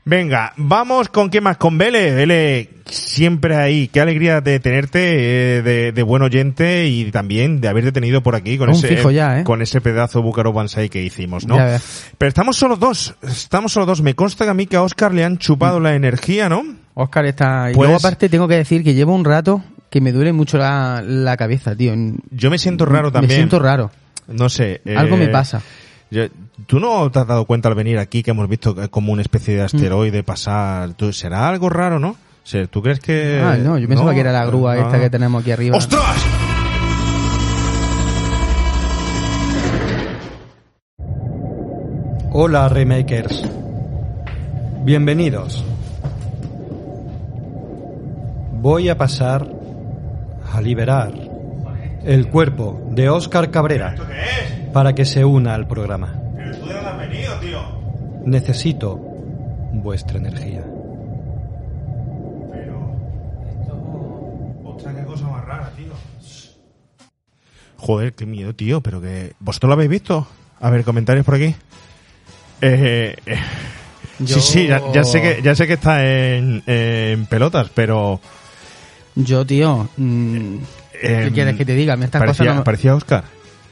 Venga, 0.09 0.55
vamos 0.57 1.11
con 1.11 1.29
qué 1.29 1.43
más, 1.43 1.59
con 1.59 1.77
Vele. 1.77 2.15
Vele, 2.15 2.71
siempre 2.87 3.57
ahí. 3.57 3.89
Qué 3.89 4.01
alegría 4.01 4.41
de 4.41 4.59
tenerte, 4.59 5.59
eh, 5.59 5.63
de, 5.63 5.93
de 5.93 6.03
buen 6.03 6.23
oyente 6.23 6.87
y 6.87 7.11
también 7.11 7.61
de 7.61 7.69
haberte 7.69 7.93
tenido 7.93 8.23
por 8.23 8.35
aquí 8.35 8.57
con 8.57 8.71
Un 8.71 8.75
ese, 8.77 8.89
fijo 8.89 9.11
ya, 9.11 9.41
¿eh? 9.41 9.45
con 9.45 9.61
ese 9.61 9.83
pedazo 9.83 10.23
Búcaro 10.23 10.55
Bansai 10.55 10.89
que 10.89 11.03
hicimos, 11.03 11.47
¿no? 11.47 11.57
Ya. 11.57 11.79
Pero 12.17 12.29
estamos 12.31 12.57
solo 12.57 12.77
dos, 12.77 13.17
estamos 13.21 13.71
solo 13.71 13.85
dos. 13.85 14.01
Me 14.01 14.15
consta 14.15 14.47
que 14.47 14.51
a 14.51 14.55
mí 14.55 14.67
que 14.67 14.77
a 14.77 14.83
Oscar 14.83 15.13
le 15.13 15.25
han 15.25 15.37
chupado 15.37 15.79
la 15.79 15.95
energía, 15.95 16.49
¿no? 16.49 16.65
Oscar 16.95 17.27
está... 17.27 17.71
Y 17.71 17.75
Puedes- 17.75 17.91
luego 17.91 17.97
aparte 17.99 18.31
tengo 18.31 18.49
que 18.49 18.57
decir 18.57 18.83
que 18.83 18.95
llevo 18.95 19.15
un 19.15 19.27
rato 19.27 19.63
que 19.91 20.01
me 20.01 20.11
duele 20.13 20.33
mucho 20.33 20.57
la, 20.57 21.03
la 21.07 21.37
cabeza, 21.37 21.77
tío. 21.77 21.93
Yo 22.31 22.51
me 22.51 22.57
siento 22.59 22.87
raro 22.87 23.13
también. 23.13 23.29
Me 23.29 23.37
siento 23.37 23.59
raro. 23.59 23.91
No 24.27 24.49
sé. 24.49 24.81
Algo 24.97 25.17
eh, 25.17 25.19
me 25.19 25.29
pasa. 25.29 25.61
Yo- 26.11 26.27
¿Tú 26.67 26.81
no 26.81 27.11
te 27.11 27.19
has 27.21 27.27
dado 27.27 27.45
cuenta 27.45 27.69
al 27.69 27.75
venir 27.75 27.99
aquí 27.99 28.23
que 28.23 28.31
hemos 28.33 28.49
visto 28.49 28.75
como 28.91 29.13
una 29.13 29.23
especie 29.23 29.55
Mm. 29.55 29.59
de 29.59 29.63
asteroide 29.65 30.23
pasar? 30.23 30.95
¿Tú, 30.95 31.13
¿Será 31.13 31.49
algo 31.49 31.69
raro, 31.69 31.99
no? 31.99 32.17
¿Tú 32.71 32.81
crees 32.83 32.99
que...? 33.01 33.43
ah, 33.45 33.57
no, 33.59 33.77
yo 33.79 33.87
pensaba 33.89 34.15
que 34.15 34.21
era 34.21 34.33
la 34.33 34.47
grúa 34.47 34.73
Ah. 34.73 34.79
esta 34.79 34.99
que 34.99 35.11
tenemos 35.11 35.43
aquí 35.43 35.51
arriba. 35.53 35.77
¡Ostras! 35.77 36.25
Hola 42.33 42.69
Remakers. 42.69 43.43
Bienvenidos. 44.85 45.65
Voy 48.61 48.89
a 48.89 48.97
pasar 48.99 49.47
a 50.53 50.61
liberar 50.61 51.13
el 52.09 52.29
cuerpo 52.29 52.81
de 52.91 53.09
Óscar 53.11 53.51
Cabrera 53.51 53.95
para 54.73 54.95
que 54.95 55.05
se 55.05 55.25
una 55.25 55.55
al 55.55 55.67
programa. 55.69 56.15
¿Pero 56.37 56.57
tú 56.57 56.67
de 56.67 56.75
dónde 56.75 56.89
has 56.91 56.99
venido, 56.99 57.35
tío? 57.41 57.61
Necesito 58.25 58.97
vuestra 59.73 60.19
energía. 60.19 60.63
Pero... 62.53 62.97
Otra 64.65 64.95
qué 64.95 65.05
cosa 65.05 65.27
más 65.29 65.45
rara, 65.45 65.71
tío. 65.77 65.93
Joder, 67.77 68.13
qué 68.15 68.27
miedo, 68.27 68.55
tío, 68.55 68.81
pero 68.81 69.01
que... 69.01 69.35
¿Vosotros 69.39 69.69
lo 69.69 69.75
habéis 69.75 69.91
visto? 69.91 70.27
A 70.61 70.71
ver, 70.71 70.85
comentarios 70.85 71.25
por 71.25 71.37
aquí. 71.37 71.55
Eh, 72.61 73.15
eh, 73.27 73.37
Yo- 74.19 74.37
Sí, 74.37 74.41
sí, 74.41 74.67
ya, 74.67 74.81
ya 74.93 75.05
sé 75.05 75.21
que, 75.23 75.41
ya 75.43 75.55
sé 75.55 75.67
que 75.67 75.75
está 75.75 76.05
en, 76.05 76.63
en 76.67 77.27
pelotas, 77.27 77.71
pero... 77.75 78.19
Yo, 79.15 79.45
tío, 79.47 79.89
mm, 79.97 80.57
¿qué 81.01 81.25
em, 81.25 81.33
quieres 81.35 81.57
que 81.57 81.65
te 81.65 81.75
diga? 81.75 81.95
A 81.95 81.97
mí 81.97 82.05
estas 82.05 82.21
parecía, 82.21 82.45
cosas 82.47 82.57
no... 82.57 82.65
parecía 82.65 82.95
Oscar. 82.95 83.25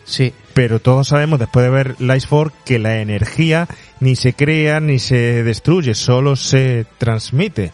Sí, 0.04 0.32
Pero 0.54 0.78
todos 0.78 1.08
sabemos, 1.08 1.40
después 1.40 1.64
de 1.64 1.70
ver 1.70 2.00
Life 2.00 2.28
Force, 2.28 2.54
que 2.64 2.78
la 2.78 3.00
energía 3.00 3.66
ni 3.98 4.14
se 4.14 4.34
crea 4.34 4.78
ni 4.78 5.00
se 5.00 5.42
destruye, 5.42 5.94
solo 5.94 6.36
se 6.36 6.86
transmite. 6.98 7.72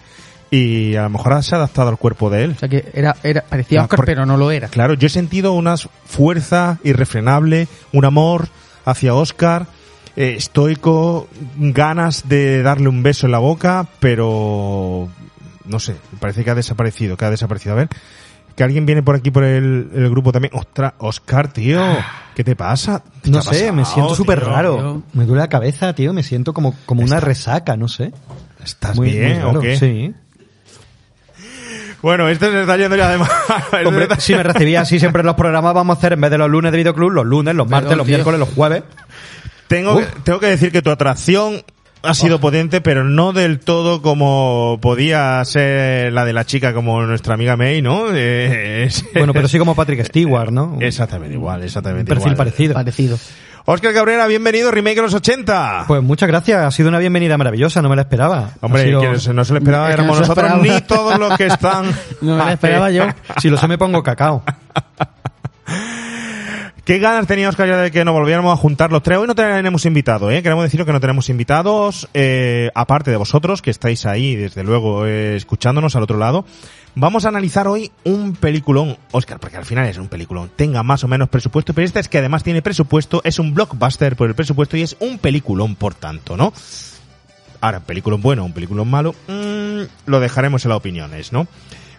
Y 0.50 0.97
a 0.97 1.02
lo 1.02 1.11
mejor 1.11 1.42
se 1.42 1.54
ha 1.54 1.59
adaptado 1.59 1.88
al 1.90 1.99
cuerpo 1.99 2.30
de 2.30 2.44
él. 2.44 2.52
o 2.56 2.59
sea 2.59 2.68
que 2.68 2.85
era, 2.94 3.16
era 3.23 3.42
parecía 3.42 3.82
Oscar, 3.82 3.97
porque- 3.99 4.12
pero 4.12 4.25
no 4.26 4.37
lo 4.37 4.50
era. 4.50 4.68
Claro, 4.68 4.94
yo 4.94 5.06
he 5.06 5.11
sentido 5.11 5.52
una 5.52 5.76
fuerza 5.76 6.78
irrefrenable, 6.85 7.68
un 7.92 8.04
amor 8.06 8.49
hacia 8.85 9.14
Oscar, 9.14 9.66
eh, 10.16 10.35
estoico, 10.37 11.28
ganas 11.59 12.28
de 12.28 12.62
darle 12.62 12.88
un 12.88 13.02
beso 13.02 13.26
en 13.26 13.32
la 13.32 13.38
boca, 13.38 13.87
pero 14.00 15.09
no 15.66 15.80
sé, 15.80 15.97
parece 16.21 16.44
que 16.44 16.50
ha 16.50 16.54
desaparecido, 16.54 17.16
que 17.16 17.25
ha 17.25 17.30
desaparecido. 17.30 17.75
A 17.75 17.76
ver, 17.76 17.88
que 18.54 18.64
alguien 18.64 18.87
viene 18.87 19.02
por 19.02 19.14
aquí 19.16 19.30
por 19.30 19.44
el, 19.44 19.90
el 19.94 20.11
grupo 20.11 20.32
también. 20.32 20.52
Ostras, 20.54 20.94
Oscar, 20.99 21.52
tío, 21.52 21.80
¿qué 22.35 22.44
te 22.44 22.54
pasa? 22.56 23.02
¿Qué 23.23 23.30
No 23.30 23.40
te 23.42 23.54
sé, 23.54 23.73
me 23.73 23.85
siento 23.85 24.14
súper 24.14 24.40
raro. 24.44 24.75
tío. 24.76 25.02
Me 25.12 25.25
duele 25.25 25.42
la 25.42 25.49
cabeza, 25.49 25.94
tío. 25.94 26.12
Me 26.12 26.23
siento 26.23 26.52
como, 26.52 26.75
como 26.87 27.02
una 27.02 27.21
resaca, 27.21 27.76
no 27.76 27.88
sé. 27.88 28.12
¿Estás 28.62 28.97
Muy, 28.97 29.11
bien 29.11 29.32
muy 29.32 29.38
raro, 29.42 29.59
o 29.59 29.62
qué? 29.62 29.76
Sí. 29.76 30.14
Bueno, 32.02 32.28
este 32.28 32.50
se 32.50 32.61
está 32.62 32.76
yendo 32.76 32.97
ya 32.97 33.09
además. 33.09 33.30
Hombre, 33.87 34.09
si 34.18 34.35
me 34.35 34.42
recibía 34.42 34.80
así 34.80 34.99
siempre 34.99 35.21
en 35.21 35.26
los 35.26 35.37
programas, 35.37 35.73
vamos 35.73 35.97
a 35.97 35.99
hacer 35.99 36.14
en 36.14 36.21
vez 36.21 36.30
de 36.32 36.38
los 36.38 36.50
lunes 36.50 36.73
de 36.73 36.78
videoclub, 36.78 37.11
los 37.11 37.25
lunes, 37.26 37.54
los 37.54 37.68
martes, 37.68 37.85
Perdón, 37.90 37.99
los 37.99 38.06
tío. 38.06 38.16
miércoles, 38.16 38.40
los 38.40 38.49
jueves. 38.49 38.82
Tengo, 39.68 39.99
que, 39.99 40.06
tengo 40.25 40.40
que 40.40 40.47
decir 40.47 40.73
que 40.73 40.82
tu 40.82 40.90
atracción 40.90 41.62
ha 42.02 42.14
sido 42.14 42.40
potente, 42.40 42.80
pero 42.80 43.04
no 43.04 43.32
del 43.32 43.61
todo 43.61 44.02
como 44.02 44.78
podía 44.82 45.44
ser 45.44 46.12
la 46.12 46.25
de 46.25 46.32
la 46.32 46.44
chica 46.44 46.73
como 46.75 47.02
nuestra 47.02 47.35
amiga 47.35 47.56
May, 47.56 47.82
¿no? 47.82 48.06
Eh, 48.12 48.85
es- 48.87 49.04
Bueno, 49.14 49.32
pero 49.32 49.49
sí 49.49 49.59
como 49.59 49.75
Patrick 49.75 50.04
Stewart, 50.04 50.50
¿no? 50.50 50.78
Exactamente 50.80 51.35
igual, 51.35 51.61
Un 51.61 51.64
exactamente 51.66 52.09
perfil 52.09 52.32
igual. 52.32 52.37
parecido. 52.37 52.75
Parecido. 52.75 53.18
Oscar 53.64 53.94
Cabrera, 53.94 54.26
bienvenido, 54.26 54.73
Remake 54.73 54.97
de 54.97 55.02
los 55.02 55.14
80. 55.14 55.85
Pues 55.87 56.02
muchas 56.02 56.28
gracias, 56.28 56.59
ha 56.64 56.71
sido 56.73 56.88
una 56.88 56.99
bienvenida 56.99 57.38
maravillosa, 57.38 57.80
no 57.80 57.88
me 57.88 57.94
la 57.94 58.02
esperaba. 58.02 58.50
Hombre, 58.61 58.82
sido- 58.85 59.00
que 59.00 59.09
no 59.09 59.44
se 59.44 59.52
lo 59.52 59.59
esperaba, 59.59 59.85
Es 59.88 59.94
que 59.94 60.00
éramos 60.02 60.16
no 60.16 60.21
nosotros 60.23 60.50
esperaba. 60.50 60.75
ni 60.75 60.80
todos 60.85 61.18
los 61.21 61.38
que 61.38 61.47
están. 61.47 61.85
No 62.21 62.37
me 62.37 62.44
lo 62.44 62.50
esperaba 62.50 62.90
yo. 62.90 63.04
Si 63.40 63.49
lo 63.50 63.56
sé 63.56 63.68
me 63.68 63.78
pongo 63.78 64.02
cacao. 64.02 64.42
¿Qué 66.84 66.98
ganas 66.98 67.28
tenía 67.28 67.48
Oscar 67.48 67.68
ya 67.68 67.76
de 67.76 67.92
que 67.92 68.04
nos 68.04 68.12
volviéramos 68.12 68.52
a 68.52 68.56
juntar 68.56 68.90
los 68.90 69.04
tres? 69.04 69.16
Hoy 69.16 69.28
no 69.28 69.36
tenemos 69.36 69.86
invitados, 69.86 70.32
¿eh? 70.32 70.42
Queremos 70.42 70.64
deciros 70.64 70.84
que 70.84 70.92
no 70.92 70.98
tenemos 70.98 71.28
invitados, 71.28 72.08
eh, 72.12 72.72
aparte 72.74 73.12
de 73.12 73.16
vosotros, 73.16 73.62
que 73.62 73.70
estáis 73.70 74.04
ahí, 74.04 74.34
desde 74.34 74.64
luego, 74.64 75.06
eh, 75.06 75.36
escuchándonos 75.36 75.94
al 75.94 76.02
otro 76.02 76.18
lado. 76.18 76.44
Vamos 76.96 77.24
a 77.24 77.28
analizar 77.28 77.68
hoy 77.68 77.92
un 78.02 78.34
peliculón, 78.34 78.96
Oscar, 79.12 79.38
porque 79.38 79.58
al 79.58 79.64
final 79.64 79.86
es 79.86 79.96
un 79.96 80.08
peliculón, 80.08 80.50
tenga 80.56 80.82
más 80.82 81.04
o 81.04 81.08
menos 81.08 81.28
presupuesto, 81.28 81.72
pero 81.72 81.84
este 81.84 82.00
es 82.00 82.08
que 82.08 82.18
además 82.18 82.42
tiene 82.42 82.62
presupuesto, 82.62 83.20
es 83.22 83.38
un 83.38 83.54
blockbuster 83.54 84.16
por 84.16 84.28
el 84.28 84.34
presupuesto 84.34 84.76
y 84.76 84.82
es 84.82 84.96
un 84.98 85.18
peliculón, 85.18 85.76
por 85.76 85.94
tanto, 85.94 86.36
¿no? 86.36 86.52
Ahora, 87.60 87.78
peliculón 87.78 88.22
bueno, 88.22 88.44
un 88.44 88.52
peliculón 88.52 88.90
malo, 88.90 89.14
mm, 89.28 89.82
lo 90.06 90.18
dejaremos 90.18 90.64
en 90.64 90.70
las 90.70 90.78
opiniones, 90.78 91.32
¿no? 91.32 91.46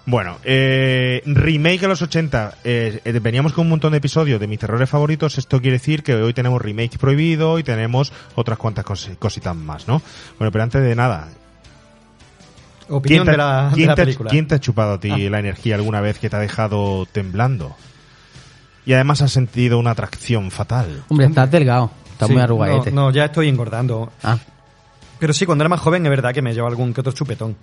Bueno, 0.05 0.37
eh, 0.43 1.21
remake 1.25 1.79
de 1.81 1.87
los 1.87 2.01
80. 2.01 2.55
Eh, 2.65 2.99
eh, 3.05 3.19
veníamos 3.21 3.53
con 3.53 3.63
un 3.65 3.69
montón 3.69 3.91
de 3.91 3.99
episodios 3.99 4.37
de 4.39 4.47
mis 4.47 4.59
terrores 4.59 4.89
favoritos. 4.89 5.37
Esto 5.37 5.61
quiere 5.61 5.77
decir 5.77 6.03
que 6.03 6.13
hoy 6.15 6.33
tenemos 6.33 6.61
remake 6.61 6.97
prohibido 6.97 7.57
y 7.57 7.63
tenemos 7.63 8.11
otras 8.35 8.57
cuantas 8.57 8.83
cos- 8.85 9.15
cositas 9.17 9.55
más, 9.55 9.87
¿no? 9.87 10.01
Bueno, 10.37 10.51
pero 10.51 10.63
antes 10.63 10.81
de 10.81 10.93
nada, 10.95 11.29
Opinión 12.89 13.23
te, 13.25 13.31
de 13.31 13.37
la, 13.37 13.69
de 13.69 13.75
quién 13.75 13.87
la 13.87 13.95
te 13.95 14.01
película. 14.03 14.29
quién 14.29 14.45
te 14.47 14.55
ha 14.55 14.59
chupado 14.59 14.93
a 14.95 14.99
ti 14.99 15.09
Ah. 15.09 15.29
la 15.29 15.39
energía 15.39 15.75
alguna 15.75 16.01
vez 16.01 16.19
que 16.19 16.29
te 16.29 16.35
ha 16.35 16.39
dejado 16.39 17.05
temblando? 17.09 17.73
Y 18.85 18.91
además 18.91 19.21
has 19.21 19.31
sentido 19.31 19.79
una 19.79 19.91
atracción 19.91 20.51
fatal. 20.51 21.05
Hombre, 21.07 21.27
estás 21.27 21.49
delgado. 21.49 21.91
Estás 22.11 22.27
Sí, 22.27 22.33
muy 22.33 22.43
arrugadete. 22.43 22.91
No, 22.91 23.03
no, 23.03 23.11
ya 23.11 23.23
estoy 23.25 23.47
engordando. 23.47 24.11
Ah, 24.21 24.37
Pero 25.17 25.31
sí, 25.31 25.45
cuando 25.45 25.63
era 25.63 25.69
más 25.69 25.79
joven 25.79 26.05
es 26.05 26.09
verdad 26.09 26.33
que 26.33 26.41
me 26.41 26.53
llevo 26.53 26.67
algún 26.67 26.93
que 26.93 26.99
otro 26.99 27.13
chupetón 27.13 27.55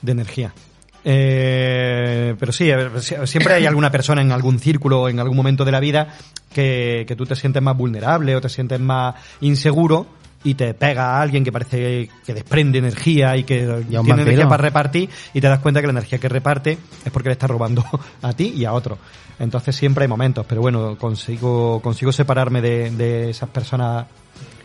de 0.00 0.12
energía. 0.12 0.54
Eh, 1.04 2.34
pero 2.38 2.52
sí, 2.52 2.70
a 2.70 2.76
ver, 2.76 3.00
si- 3.02 3.14
siempre 3.26 3.54
hay 3.54 3.66
alguna 3.66 3.90
persona 3.90 4.22
en 4.22 4.32
algún 4.32 4.58
círculo, 4.58 5.08
en 5.08 5.20
algún 5.20 5.36
momento 5.36 5.64
de 5.64 5.72
la 5.72 5.80
vida, 5.80 6.08
que, 6.52 7.04
que 7.06 7.16
tú 7.16 7.26
te 7.26 7.36
sientes 7.36 7.62
más 7.62 7.76
vulnerable 7.76 8.34
o 8.36 8.40
te 8.40 8.48
sientes 8.48 8.80
más 8.80 9.14
inseguro 9.40 10.06
y 10.42 10.54
te 10.54 10.74
pega 10.74 11.16
a 11.16 11.22
alguien 11.22 11.42
que 11.42 11.50
parece 11.52 12.08
que 12.26 12.34
desprende 12.34 12.78
energía 12.78 13.36
y 13.36 13.44
que 13.44 13.56
Y 13.56 13.64
tiene 13.64 13.96
vampiro. 13.96 14.20
energía 14.22 14.48
para 14.48 14.62
repartir 14.62 15.08
y 15.32 15.40
te 15.40 15.46
das 15.48 15.60
cuenta 15.60 15.80
que 15.80 15.86
la 15.86 15.92
energía 15.92 16.18
que 16.18 16.28
reparte 16.28 16.78
es 17.04 17.10
porque 17.12 17.30
le 17.30 17.32
está 17.32 17.46
robando 17.46 17.82
a 18.22 18.32
ti 18.34 18.52
y 18.56 18.64
a 18.64 18.72
otro. 18.72 18.98
Entonces 19.38 19.74
siempre 19.74 20.04
hay 20.04 20.08
momentos, 20.08 20.44
pero 20.46 20.60
bueno, 20.60 20.96
consigo, 20.98 21.80
consigo 21.82 22.12
separarme 22.12 22.60
de, 22.60 22.90
de 22.90 23.30
esas 23.30 23.48
personas 23.48 24.06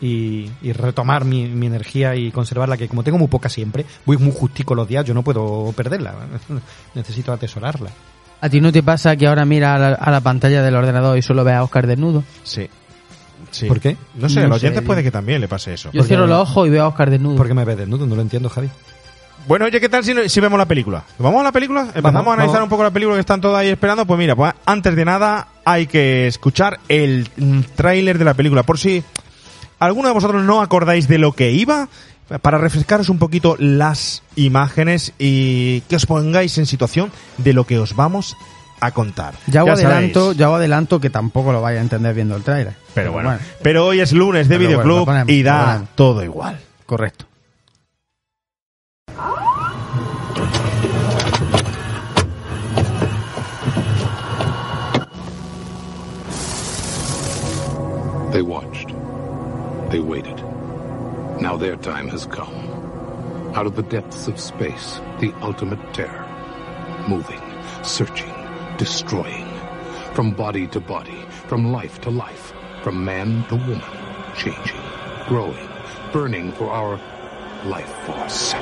y, 0.00 0.50
y 0.62 0.72
retomar 0.72 1.24
mi, 1.24 1.46
mi 1.46 1.66
energía 1.66 2.14
y 2.16 2.30
conservarla, 2.30 2.76
que 2.76 2.88
como 2.88 3.02
tengo 3.02 3.18
muy 3.18 3.28
poca 3.28 3.48
siempre, 3.48 3.84
voy 4.06 4.16
muy 4.16 4.32
justico 4.32 4.74
los 4.74 4.88
días, 4.88 5.04
yo 5.04 5.14
no 5.14 5.22
puedo 5.22 5.72
perderla. 5.76 6.14
Necesito 6.94 7.32
atesorarla. 7.32 7.90
¿A 8.40 8.48
ti 8.48 8.60
no 8.60 8.72
te 8.72 8.82
pasa 8.82 9.16
que 9.16 9.26
ahora 9.26 9.44
mira 9.44 9.74
a 9.74 9.78
la, 9.78 9.88
a 9.94 10.10
la 10.10 10.20
pantalla 10.22 10.62
del 10.62 10.74
ordenador 10.74 11.18
y 11.18 11.22
solo 11.22 11.44
ves 11.44 11.54
a 11.54 11.62
Oscar 11.62 11.86
desnudo? 11.86 12.24
Sí. 12.42 12.68
sí. 13.50 13.66
¿Por 13.66 13.80
qué? 13.80 13.96
No 14.14 14.28
sé, 14.30 14.40
a 14.40 14.48
No 14.48 14.54
oyentes 14.54 14.80
tío. 14.80 14.86
puede 14.86 15.02
que 15.02 15.10
también 15.10 15.40
le 15.42 15.48
pase 15.48 15.74
eso. 15.74 15.90
Yo 15.92 16.02
cierro 16.04 16.26
los 16.26 16.38
ojos 16.40 16.66
y 16.66 16.70
veo 16.70 16.84
a 16.84 16.88
Oscar 16.88 17.10
desnudo. 17.10 17.36
¿Por 17.36 17.48
qué 17.48 17.54
me 17.54 17.64
ves 17.66 17.76
desnudo? 17.76 18.06
No 18.06 18.16
lo 18.16 18.22
entiendo, 18.22 18.48
Javi. 18.48 18.70
Bueno, 19.46 19.64
oye, 19.66 19.80
¿qué 19.80 19.88
tal 19.88 20.04
si, 20.04 20.14
si 20.28 20.40
vemos 20.40 20.58
la 20.58 20.66
película? 20.66 21.02
¿Vamos 21.18 21.40
a 21.40 21.44
la 21.44 21.52
película? 21.52 21.80
¿Empezamos 21.82 22.12
Vamos, 22.14 22.28
a 22.28 22.32
analizar 22.34 22.54
vamos. 22.56 22.66
un 22.66 22.70
poco 22.70 22.82
la 22.82 22.90
película 22.90 23.16
que 23.16 23.20
están 23.20 23.40
todos 23.40 23.56
ahí 23.56 23.68
esperando? 23.68 24.06
Pues 24.06 24.18
mira, 24.18 24.36
pues 24.36 24.52
antes 24.66 24.94
de 24.96 25.04
nada 25.04 25.48
hay 25.64 25.86
que 25.86 26.26
escuchar 26.26 26.78
el 26.88 27.28
tráiler 27.74 28.18
de 28.18 28.24
la 28.24 28.34
película. 28.34 28.62
Por 28.62 28.78
si 28.78 29.02
alguno 29.80 30.08
de 30.08 30.14
vosotros 30.14 30.44
no 30.44 30.60
acordáis 30.60 31.08
de 31.08 31.18
lo 31.18 31.32
que 31.32 31.50
iba, 31.50 31.88
para 32.42 32.58
refrescaros 32.58 33.08
un 33.08 33.18
poquito 33.18 33.56
las 33.58 34.22
imágenes 34.36 35.12
y 35.18 35.80
que 35.82 35.96
os 35.96 36.06
pongáis 36.06 36.56
en 36.58 36.66
situación 36.66 37.10
de 37.38 37.52
lo 37.52 37.64
que 37.64 37.78
os 37.78 37.96
vamos 37.96 38.36
a 38.80 38.92
contar. 38.92 39.34
Ya 39.46 39.64
os 39.64 39.70
sabéis. 39.70 39.86
adelanto, 39.86 40.32
ya 40.32 40.48
os 40.48 40.56
adelanto 40.56 41.00
que 41.00 41.10
tampoco 41.10 41.52
lo 41.52 41.60
vaya 41.60 41.80
a 41.80 41.82
entender 41.82 42.14
viendo 42.14 42.36
el 42.36 42.42
trailer. 42.42 42.74
Pero 42.94 43.12
bueno, 43.12 43.36
pero 43.62 43.86
hoy 43.86 44.00
es 44.00 44.12
lunes 44.12 44.48
de 44.48 44.56
bueno, 44.56 44.68
Videoclub 44.68 45.04
ponemos, 45.06 45.32
y 45.32 45.42
da 45.42 45.82
todo 45.94 46.22
igual. 46.22 46.60
correcto. 46.86 47.26
They 59.90 59.98
waited. 59.98 60.38
Now 61.40 61.56
their 61.56 61.74
time 61.74 62.06
has 62.10 62.24
come. 62.24 62.54
Out 63.56 63.66
of 63.66 63.74
the 63.74 63.82
depths 63.82 64.28
of 64.28 64.38
space, 64.38 65.00
the 65.18 65.34
ultimate 65.42 65.82
terror. 65.92 66.24
Moving, 67.08 67.42
searching, 67.82 68.32
destroying. 68.78 69.48
From 70.14 70.30
body 70.30 70.68
to 70.68 70.78
body, 70.78 71.26
from 71.48 71.72
life 71.72 72.00
to 72.02 72.10
life, 72.10 72.52
from 72.84 73.04
man 73.04 73.44
to 73.48 73.56
woman. 73.56 73.82
Changing, 74.36 74.80
growing, 75.26 75.68
burning 76.12 76.52
for 76.52 76.70
our 76.70 77.00
life 77.64 77.92
force. 78.06 78.54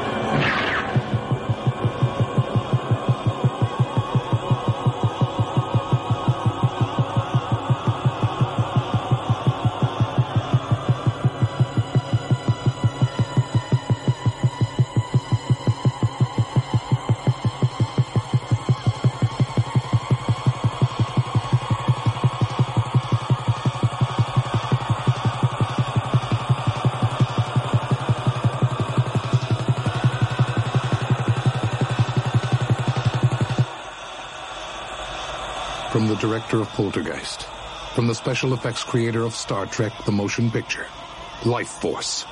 Director 36.28 36.60
of 36.60 36.68
Poltergeist. 36.68 37.44
From 37.94 38.06
the 38.06 38.14
special 38.14 38.52
effects 38.52 38.84
creator 38.84 39.24
of 39.24 39.34
Star 39.34 39.64
Trek 39.64 39.94
The 40.04 40.12
Motion 40.12 40.50
Picture. 40.50 40.86
Life 41.46 41.68
Force. 41.68 42.26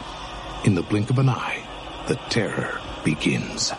In 0.64 0.74
the 0.74 0.82
blink 0.82 1.08
of 1.08 1.18
an 1.18 1.30
eye, 1.30 1.66
the 2.06 2.16
terror 2.28 2.78
begins. 3.04 3.72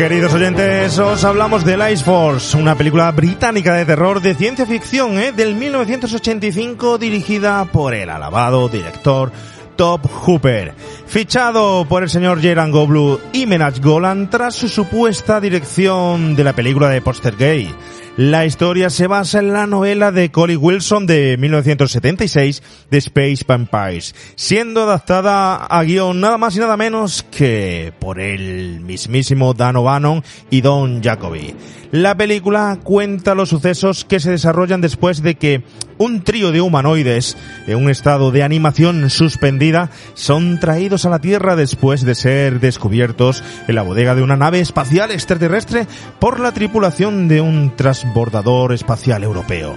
Queridos 0.00 0.32
oyentes, 0.32 0.98
os 0.98 1.24
hablamos 1.24 1.62
de 1.62 1.92
Ice 1.92 2.02
Force, 2.02 2.56
una 2.56 2.74
película 2.74 3.12
británica 3.12 3.74
de 3.74 3.84
terror 3.84 4.22
de 4.22 4.34
ciencia 4.34 4.64
ficción 4.64 5.18
¿eh? 5.18 5.30
del 5.30 5.54
1985 5.54 6.96
dirigida 6.96 7.66
por 7.66 7.92
el 7.92 8.08
alabado 8.08 8.70
director 8.70 9.30
Top 9.76 10.06
Hooper, 10.06 10.72
fichado 11.06 11.84
por 11.86 12.02
el 12.02 12.08
señor 12.08 12.40
Jeran 12.40 12.70
Goblu 12.70 13.20
y 13.34 13.44
Menach 13.44 13.78
Golan 13.78 14.30
tras 14.30 14.54
su 14.54 14.70
supuesta 14.70 15.38
dirección 15.38 16.34
de 16.34 16.44
la 16.44 16.54
película 16.54 16.88
de 16.88 17.02
Poster 17.02 17.36
Gay. 17.36 17.70
La 18.16 18.44
historia 18.44 18.90
se 18.90 19.06
basa 19.06 19.38
en 19.38 19.52
la 19.52 19.66
novela 19.66 20.10
de 20.10 20.30
Colin 20.30 20.58
Wilson 20.60 21.06
de 21.06 21.36
1976, 21.38 22.62
The 22.90 22.98
Space 22.98 23.44
Vampires, 23.46 24.14
siendo 24.34 24.82
adaptada 24.82 25.54
a 25.64 25.82
guion 25.84 26.20
nada 26.20 26.36
más 26.36 26.56
y 26.56 26.58
nada 26.58 26.76
menos 26.76 27.24
que 27.30 27.92
por 28.00 28.18
el 28.20 28.80
mismísimo 28.80 29.54
Dan 29.54 29.76
O'Bannon 29.76 30.24
y 30.50 30.60
Don 30.60 31.02
Jacoby. 31.02 31.54
La 31.92 32.16
película 32.16 32.78
cuenta 32.82 33.36
los 33.36 33.48
sucesos 33.48 34.04
que 34.04 34.20
se 34.20 34.32
desarrollan 34.32 34.80
después 34.80 35.22
de 35.22 35.36
que 35.36 35.62
un 36.00 36.22
trío 36.24 36.50
de 36.50 36.62
humanoides 36.62 37.36
en 37.66 37.76
un 37.76 37.90
estado 37.90 38.30
de 38.30 38.42
animación 38.42 39.10
suspendida 39.10 39.90
son 40.14 40.58
traídos 40.58 41.04
a 41.04 41.10
la 41.10 41.18
Tierra 41.18 41.56
después 41.56 42.06
de 42.06 42.14
ser 42.14 42.58
descubiertos 42.58 43.44
en 43.68 43.74
la 43.74 43.82
bodega 43.82 44.14
de 44.14 44.22
una 44.22 44.38
nave 44.38 44.60
espacial 44.60 45.10
extraterrestre 45.10 45.86
por 46.18 46.40
la 46.40 46.52
tripulación 46.52 47.28
de 47.28 47.42
un 47.42 47.76
transbordador 47.76 48.72
espacial 48.72 49.22
europeo. 49.22 49.76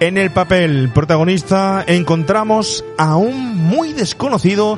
En 0.00 0.18
el 0.18 0.32
papel 0.32 0.90
protagonista 0.92 1.84
encontramos 1.86 2.84
a 2.98 3.16
un 3.16 3.56
muy 3.56 3.92
desconocido 3.92 4.76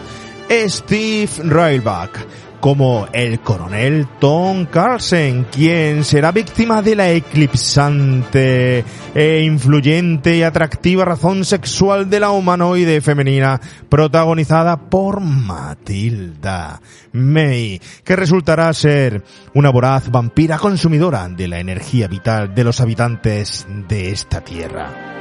Steve 0.51 1.31
Railback, 1.43 2.27
como 2.61 3.09
el 3.13 3.41
coronel 3.41 4.07
Tom 4.21 4.67
Carlsen, 4.67 5.47
quien 5.51 6.05
será 6.05 6.31
víctima 6.31 6.83
de 6.83 6.95
la 6.95 7.11
eclipsante 7.11 8.85
e 9.15 9.43
influyente 9.43 10.37
y 10.37 10.43
atractiva 10.43 11.05
razón 11.05 11.45
sexual 11.45 12.11
de 12.11 12.21
la 12.21 12.31
humanoide 12.31 13.01
femenina 13.01 13.61
protagonizada 13.89 14.77
por 14.91 15.21
Matilda 15.21 16.81
May, 17.13 17.81
que 18.05 18.17
resultará 18.17 18.73
ser 18.75 19.25
una 19.55 19.71
voraz 19.71 20.11
vampira 20.11 20.59
consumidora 20.59 21.29
de 21.29 21.49
la 21.49 21.61
energía 21.61 22.09
vital 22.09 22.55
de 22.55 22.65
los 22.65 22.81
habitantes 22.81 23.67
de 23.89 24.11
esta 24.11 24.43
tierra. 24.43 25.20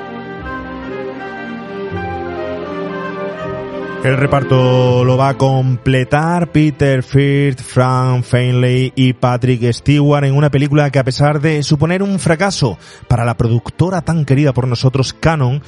El 4.03 4.15
reparto 4.15 5.03
lo 5.03 5.17
va 5.17 5.29
a 5.29 5.37
completar 5.37 6.53
Peter 6.53 7.03
Firth, 7.03 7.59
Frank 7.59 8.23
Feinley 8.23 8.93
y 8.95 9.11
Patrick 9.11 9.73
Stewart 9.73 10.23
en 10.23 10.35
una 10.35 10.49
película 10.49 10.89
que 10.89 10.99
a 10.99 11.03
pesar 11.03 11.41
de 11.41 11.61
suponer 11.63 12.01
un 12.01 12.17
fracaso 12.17 12.77
para 13.09 13.25
la 13.25 13.35
productora 13.35 14.01
tan 14.01 14.23
querida 14.23 14.53
por 14.53 14.69
nosotros 14.69 15.11
Canon, 15.11 15.61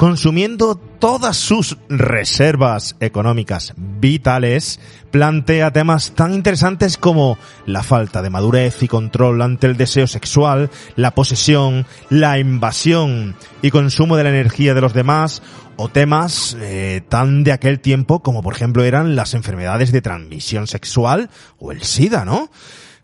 consumiendo 0.00 0.76
todas 0.76 1.36
sus 1.36 1.76
reservas 1.90 2.96
económicas 3.00 3.74
vitales, 3.76 4.80
plantea 5.10 5.72
temas 5.72 6.12
tan 6.12 6.32
interesantes 6.32 6.96
como 6.96 7.36
la 7.66 7.82
falta 7.82 8.22
de 8.22 8.30
madurez 8.30 8.82
y 8.82 8.88
control 8.88 9.42
ante 9.42 9.66
el 9.66 9.76
deseo 9.76 10.06
sexual, 10.06 10.70
la 10.96 11.10
posesión, 11.10 11.84
la 12.08 12.38
invasión 12.38 13.36
y 13.60 13.70
consumo 13.70 14.16
de 14.16 14.24
la 14.24 14.30
energía 14.30 14.72
de 14.72 14.80
los 14.80 14.94
demás, 14.94 15.42
o 15.76 15.90
temas 15.90 16.56
eh, 16.58 17.02
tan 17.06 17.44
de 17.44 17.52
aquel 17.52 17.80
tiempo 17.80 18.22
como 18.22 18.42
por 18.42 18.54
ejemplo 18.54 18.84
eran 18.84 19.16
las 19.16 19.34
enfermedades 19.34 19.92
de 19.92 20.00
transmisión 20.00 20.66
sexual 20.66 21.28
o 21.58 21.72
el 21.72 21.82
SIDA, 21.82 22.24
¿no? 22.24 22.50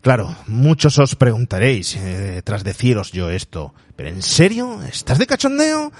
Claro, 0.01 0.35
muchos 0.47 0.97
os 0.97 1.15
preguntaréis, 1.15 1.95
eh, 1.95 2.41
tras 2.43 2.63
deciros 2.63 3.11
yo 3.11 3.29
esto, 3.29 3.75
¿pero 3.95 4.09
en 4.09 4.23
serio? 4.23 4.81
¿Estás 4.81 5.19
de 5.19 5.27
cachondeo? 5.27 5.91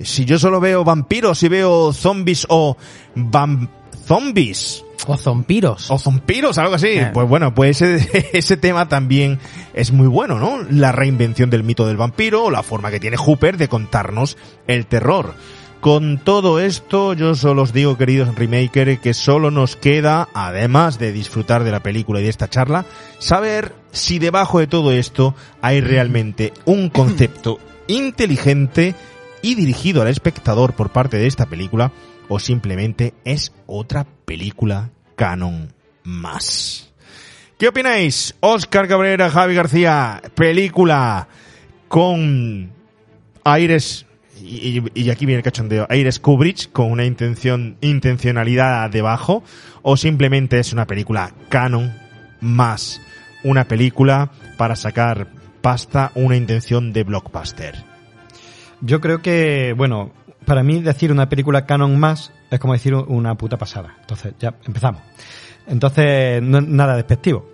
Si 0.00 0.24
yo 0.24 0.38
solo 0.38 0.60
veo 0.60 0.84
vampiros 0.84 1.42
y 1.42 1.48
veo 1.48 1.92
zombies 1.92 2.46
o 2.48 2.76
vam 3.14 3.68
zombies 4.06 4.84
O 5.06 5.16
zompiros. 5.16 5.90
o 5.90 5.98
zompiros, 5.98 6.58
algo 6.58 6.74
así. 6.74 6.88
Eh. 6.88 7.10
Pues 7.12 7.28
bueno, 7.28 7.54
pues 7.54 7.80
ese, 7.82 8.28
ese 8.32 8.56
tema 8.56 8.88
también 8.88 9.38
es 9.74 9.92
muy 9.92 10.06
bueno, 10.06 10.38
¿no? 10.38 10.62
La 10.70 10.92
reinvención 10.92 11.50
del 11.50 11.64
mito 11.64 11.86
del 11.86 11.96
vampiro 11.96 12.44
o 12.44 12.50
la 12.50 12.62
forma 12.62 12.90
que 12.90 13.00
tiene 13.00 13.16
Hooper 13.16 13.56
de 13.56 13.68
contarnos 13.68 14.36
el 14.66 14.86
terror. 14.86 15.34
Con 15.80 16.18
todo 16.18 16.58
esto, 16.58 17.12
yo 17.12 17.34
solo 17.34 17.62
os 17.62 17.72
digo, 17.72 17.96
queridos 17.96 18.34
remaker, 18.34 18.98
que 18.98 19.14
solo 19.14 19.50
nos 19.50 19.76
queda, 19.76 20.28
además 20.34 20.98
de 20.98 21.12
disfrutar 21.12 21.62
de 21.62 21.70
la 21.70 21.80
película 21.80 22.18
y 22.18 22.24
de 22.24 22.30
esta 22.30 22.48
charla, 22.48 22.86
saber 23.18 23.74
si 23.92 24.18
debajo 24.18 24.58
de 24.58 24.66
todo 24.66 24.90
esto 24.90 25.34
hay 25.62 25.80
realmente 25.80 26.52
un 26.64 26.88
concepto 26.88 27.60
inteligente 27.86 28.94
y 29.42 29.54
dirigido 29.54 30.02
al 30.02 30.08
espectador 30.08 30.74
por 30.74 30.90
parte 30.90 31.16
de 31.18 31.26
esta 31.26 31.46
película 31.46 31.92
o 32.28 32.38
simplemente 32.38 33.14
es 33.24 33.52
otra 33.66 34.06
película 34.24 34.90
canon 35.14 35.72
más. 36.04 36.92
¿Qué 37.58 37.68
opináis? 37.68 38.34
Oscar 38.40 38.86
Cabrera, 38.88 39.30
Javi 39.30 39.54
García, 39.54 40.20
película 40.34 41.28
con 41.88 42.70
aires 43.44 44.06
y, 44.42 44.82
y- 44.94 45.10
aquí 45.10 45.24
viene 45.24 45.38
el 45.38 45.44
cachondeo, 45.44 45.86
aires 45.88 46.18
Kubrick 46.20 46.70
con 46.72 46.90
una 46.90 47.04
intención, 47.04 47.78
intencionalidad 47.80 48.90
debajo 48.90 49.42
o 49.82 49.96
simplemente 49.96 50.58
es 50.58 50.72
una 50.72 50.86
película 50.86 51.32
canon 51.48 51.94
más 52.40 53.00
una 53.44 53.68
película 53.68 54.32
para 54.56 54.74
sacar 54.74 55.28
pasta, 55.60 56.10
una 56.16 56.36
intención 56.36 56.92
de 56.92 57.04
blockbuster. 57.04 57.95
Yo 58.86 59.00
creo 59.00 59.20
que, 59.20 59.74
bueno, 59.76 60.10
para 60.44 60.62
mí 60.62 60.80
decir 60.80 61.10
una 61.10 61.28
película 61.28 61.66
canon 61.66 61.98
más 61.98 62.32
es 62.50 62.60
como 62.60 62.72
decir 62.72 62.94
una 62.94 63.34
puta 63.34 63.56
pasada. 63.56 63.96
Entonces, 64.00 64.34
ya 64.38 64.54
empezamos. 64.64 65.02
Entonces, 65.66 66.40
no, 66.40 66.60
nada 66.60 66.94
despectivo. 66.94 67.48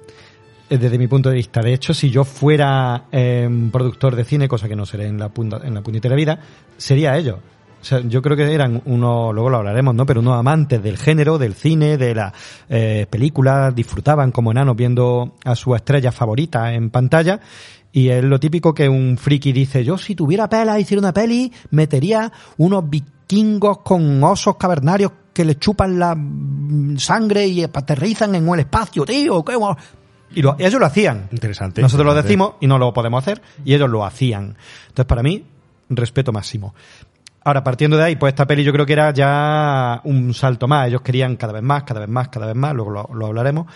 eh, 0.69 0.77
Desde 0.77 0.99
mi 0.99 1.07
punto 1.09 1.31
de 1.31 1.37
vista. 1.37 1.63
De 1.63 1.73
hecho, 1.73 1.95
si 1.95 2.11
yo 2.11 2.25
fuera 2.25 3.05
eh, 3.11 3.49
productor 3.73 4.15
de 4.15 4.25
cine, 4.25 4.47
cosa 4.47 4.69
que 4.69 4.77
no 4.77 4.85
seré 4.85 5.07
en 5.07 5.19
la, 5.19 5.31
punta, 5.31 5.61
en 5.65 5.73
la 5.73 5.81
puñetera 5.81 6.15
vida, 6.15 6.39
sería 6.77 7.17
ello. 7.17 7.39
O 7.81 7.85
sea, 7.85 8.01
yo 8.01 8.23
creo 8.23 8.37
que 8.37 8.53
eran 8.53 8.81
unos, 8.85 9.35
luego 9.35 9.51
lo 9.51 9.57
hablaremos, 9.57 9.95
¿no? 9.95 10.07
Pero 10.07 10.21
unos 10.21 10.39
amantes 10.39 10.81
del 10.83 10.99
género, 10.99 11.39
del 11.39 11.55
cine, 11.55 11.97
de 11.97 12.15
las 12.15 12.33
eh, 12.69 13.07
películas, 13.11 13.75
disfrutaban 13.75 14.31
como 14.31 14.53
enanos 14.53 14.77
viendo 14.77 15.35
a 15.45 15.57
su 15.57 15.75
estrella 15.75 16.13
favorita 16.13 16.75
en 16.75 16.91
pantalla. 16.91 17.41
Y 17.93 18.09
es 18.09 18.25
lo 18.25 18.41
típico 18.41 18.73
que 18.75 18.89
un 18.89 19.19
friki 19.19 19.53
dice, 19.53 19.85
yo 19.85 19.99
si 19.99 20.15
tuviera 20.15 20.49
pela 20.49 20.81
hiciera 20.81 21.01
una 21.01 21.13
peli, 21.13 21.53
metería 21.71 22.33
unos 22.57 22.89
vikingos 22.89 23.79
con 23.79 24.23
osos 24.25 24.57
cavernarios 24.57 25.13
que 25.33 25.45
le 25.45 25.57
chupan 25.59 25.99
la 25.99 26.15
mm, 26.15 26.97
sangre 26.99 27.47
y 27.47 27.63
aterrizan 27.63 28.35
en 28.35 28.49
el 28.49 28.61
espacio, 28.61 29.05
tío. 29.05 29.45
qué 29.45 29.57
guau". 29.57 29.77
Y 30.35 30.41
lo- 30.41 30.57
ellos 30.59 30.81
lo 30.81 30.87
hacían. 30.87 31.29
Interesante. 31.33 31.83
Nosotros 31.83 32.07
lo 32.07 32.15
decimos 32.15 32.55
y 32.61 32.67
no 32.67 32.79
lo 32.79 32.95
podemos 32.95 33.23
hacer, 33.23 33.43
y 33.65 33.75
ellos 33.75 33.91
lo 33.91 34.05
hacían. 34.07 34.57
Entonces, 34.89 35.05
para 35.07 35.23
mí, 35.23 35.45
respeto 35.91 36.33
máximo. 36.33 36.75
Ahora, 37.45 37.63
partiendo 37.65 37.97
de 37.99 38.05
ahí, 38.05 38.17
pues 38.17 38.33
esta 38.33 38.47
peli 38.47 38.65
yo 38.65 38.73
creo 38.73 38.87
que 38.87 38.93
era 38.95 39.13
ya 39.13 40.01
un 40.05 40.33
salto 40.33 40.67
más. 40.69 40.89
Ellos 40.89 41.03
querían 41.03 41.37
cada 41.37 41.53
vez 41.53 41.63
más, 41.63 41.83
cada 41.83 42.01
vez 42.01 42.09
más, 42.09 42.29
cada 42.29 42.47
vez 42.47 42.55
más, 42.55 42.73
luego 42.75 42.91
lo, 42.91 43.11
lo 43.13 43.27
hablaremos. 43.27 43.67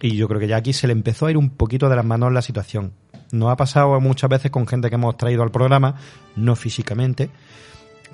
Y 0.00 0.16
yo 0.16 0.26
creo 0.26 0.40
que 0.40 0.48
ya 0.48 0.56
aquí 0.56 0.72
se 0.72 0.86
le 0.88 0.92
empezó 0.94 1.26
a 1.26 1.30
ir 1.30 1.36
un 1.36 1.50
poquito 1.50 1.88
de 1.88 1.94
las 1.96 2.04
manos 2.04 2.32
la 2.32 2.42
situación. 2.42 2.92
Nos 3.32 3.50
ha 3.50 3.56
pasado 3.56 4.00
muchas 4.00 4.30
veces 4.30 4.50
con 4.50 4.66
gente 4.66 4.88
que 4.88 4.96
hemos 4.96 5.16
traído 5.16 5.42
al 5.42 5.50
programa, 5.50 5.94
no 6.36 6.56
físicamente, 6.56 7.30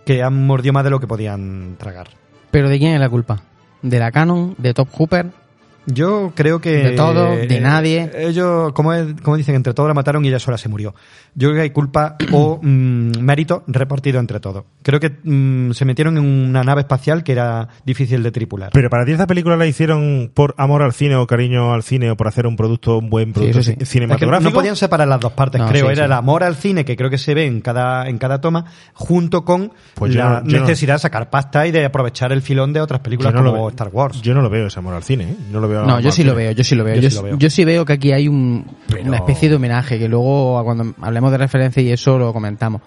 que 0.04 0.22
han 0.22 0.46
mordido 0.46 0.72
más 0.72 0.84
de 0.84 0.90
lo 0.90 1.00
que 1.00 1.06
podían 1.06 1.76
tragar. 1.78 2.08
¿Pero 2.50 2.68
de 2.68 2.78
quién 2.78 2.94
es 2.94 3.00
la 3.00 3.08
culpa? 3.08 3.40
¿De 3.82 3.98
la 3.98 4.10
Canon? 4.12 4.54
¿De 4.58 4.74
Top 4.74 4.88
Hooper? 4.92 5.45
Yo 5.86 6.32
creo 6.34 6.60
que... 6.60 6.70
De 6.72 6.90
todo, 6.92 7.30
de 7.36 7.60
nadie. 7.60 8.10
Ellos, 8.16 8.72
como, 8.72 8.92
es- 8.92 9.14
como 9.22 9.36
dicen, 9.36 9.54
entre 9.54 9.72
todos 9.74 9.88
la 9.88 9.94
mataron 9.94 10.24
y 10.24 10.28
ella 10.28 10.38
sola 10.38 10.58
se 10.58 10.68
murió. 10.68 10.94
Yo 11.34 11.48
creo 11.48 11.54
que 11.56 11.62
hay 11.62 11.70
culpa 11.70 12.16
o 12.32 12.58
mm, 12.62 13.18
mérito 13.20 13.62
repartido 13.66 14.18
entre 14.20 14.40
todos. 14.40 14.64
Creo 14.82 15.00
que 15.00 15.10
mm, 15.22 15.72
se 15.72 15.84
metieron 15.84 16.18
en 16.18 16.24
una 16.24 16.64
nave 16.64 16.80
espacial 16.82 17.22
que 17.22 17.32
era 17.32 17.68
difícil 17.84 18.22
de 18.22 18.30
tripular. 18.32 18.70
Pero 18.72 18.90
para 18.90 19.04
ti 19.04 19.12
esta 19.12 19.26
película 19.26 19.56
la 19.56 19.66
hicieron 19.66 20.30
por 20.34 20.54
amor 20.58 20.82
al 20.82 20.92
cine 20.92 21.16
o 21.16 21.26
cariño 21.26 21.72
al 21.72 21.82
cine 21.82 22.10
o 22.10 22.16
por 22.16 22.28
hacer 22.28 22.46
un 22.46 22.56
producto, 22.56 22.98
un 22.98 23.08
buen 23.10 23.32
producto 23.32 23.58
eso 23.60 23.62
sí. 23.70 23.72
ci- 23.72 23.72
Es 23.74 23.78
que 23.78 23.86
cinematográfico. 23.86 24.50
no 24.50 24.54
podían 24.54 24.76
separar 24.76 25.08
las 25.08 25.20
dos 25.20 25.32
partes, 25.32 25.60
No, 25.60 25.68
creo. 25.68 25.86
sí, 25.86 25.92
Era 25.92 26.02
sí. 26.02 26.06
el 26.06 26.12
amor 26.12 26.42
al 26.44 26.56
cine, 26.56 26.84
que 26.84 26.96
creo 26.96 27.10
que 27.10 27.18
se 27.18 27.34
ve 27.34 27.46
en 27.46 27.60
cada, 27.60 28.08
en 28.08 28.18
cada 28.18 28.40
toma, 28.40 28.64
junto 28.94 29.44
con 29.44 29.72
Pues 29.94 30.14
la 30.14 30.40
no- 30.42 30.48
yo 30.50 30.58
no- 30.58 30.64
necesidad 30.66 30.94
de 30.94 30.98
sacar 31.00 31.30
pasta 31.30 31.66
y 31.66 31.70
de 31.70 31.84
aprovechar 31.84 32.32
el 32.32 32.42
filón 32.42 32.72
de 32.72 32.80
otras 32.80 33.00
películas 33.00 33.32
no 33.34 33.44
como. 33.44 33.68
Star 33.68 33.88
Wars. 33.92 34.20
Yo 34.22 34.34
no 34.34 34.42
lo 34.42 34.50
veo 34.50 34.66
ese 34.66 34.78
amor 34.78 34.94
al 34.94 35.02
cine, 35.02 35.24
¿eh? 35.24 35.36
No 35.52 35.60
lo 35.60 35.68
veo 35.68 35.75
No, 35.84 36.00
yo 36.00 36.12
sí 36.12 36.22
lo 36.24 36.34
veo, 36.34 36.52
yo 36.52 36.62
sí 36.64 36.74
lo 36.74 36.84
veo. 36.84 36.94
Yo 36.94 37.00
Yo, 37.02 37.10
sí 37.10 37.16
lo 37.16 37.22
veo. 37.24 37.38
yo 37.38 37.50
sí 37.50 37.64
veo 37.64 37.84
que 37.84 37.92
aquí 37.94 38.12
hay 38.12 38.28
un, 38.28 38.64
Pero- 38.88 39.02
una 39.08 39.16
especie 39.16 39.48
de 39.48 39.56
homenaje, 39.56 39.98
que 39.98 40.08
luego 40.08 40.62
cuando 40.64 40.94
hablemos 41.02 41.30
de 41.32 41.38
referencia 41.38 41.82
y 41.82 41.90
eso 41.90 42.18
lo 42.18 42.32
comentamos. 42.32 42.80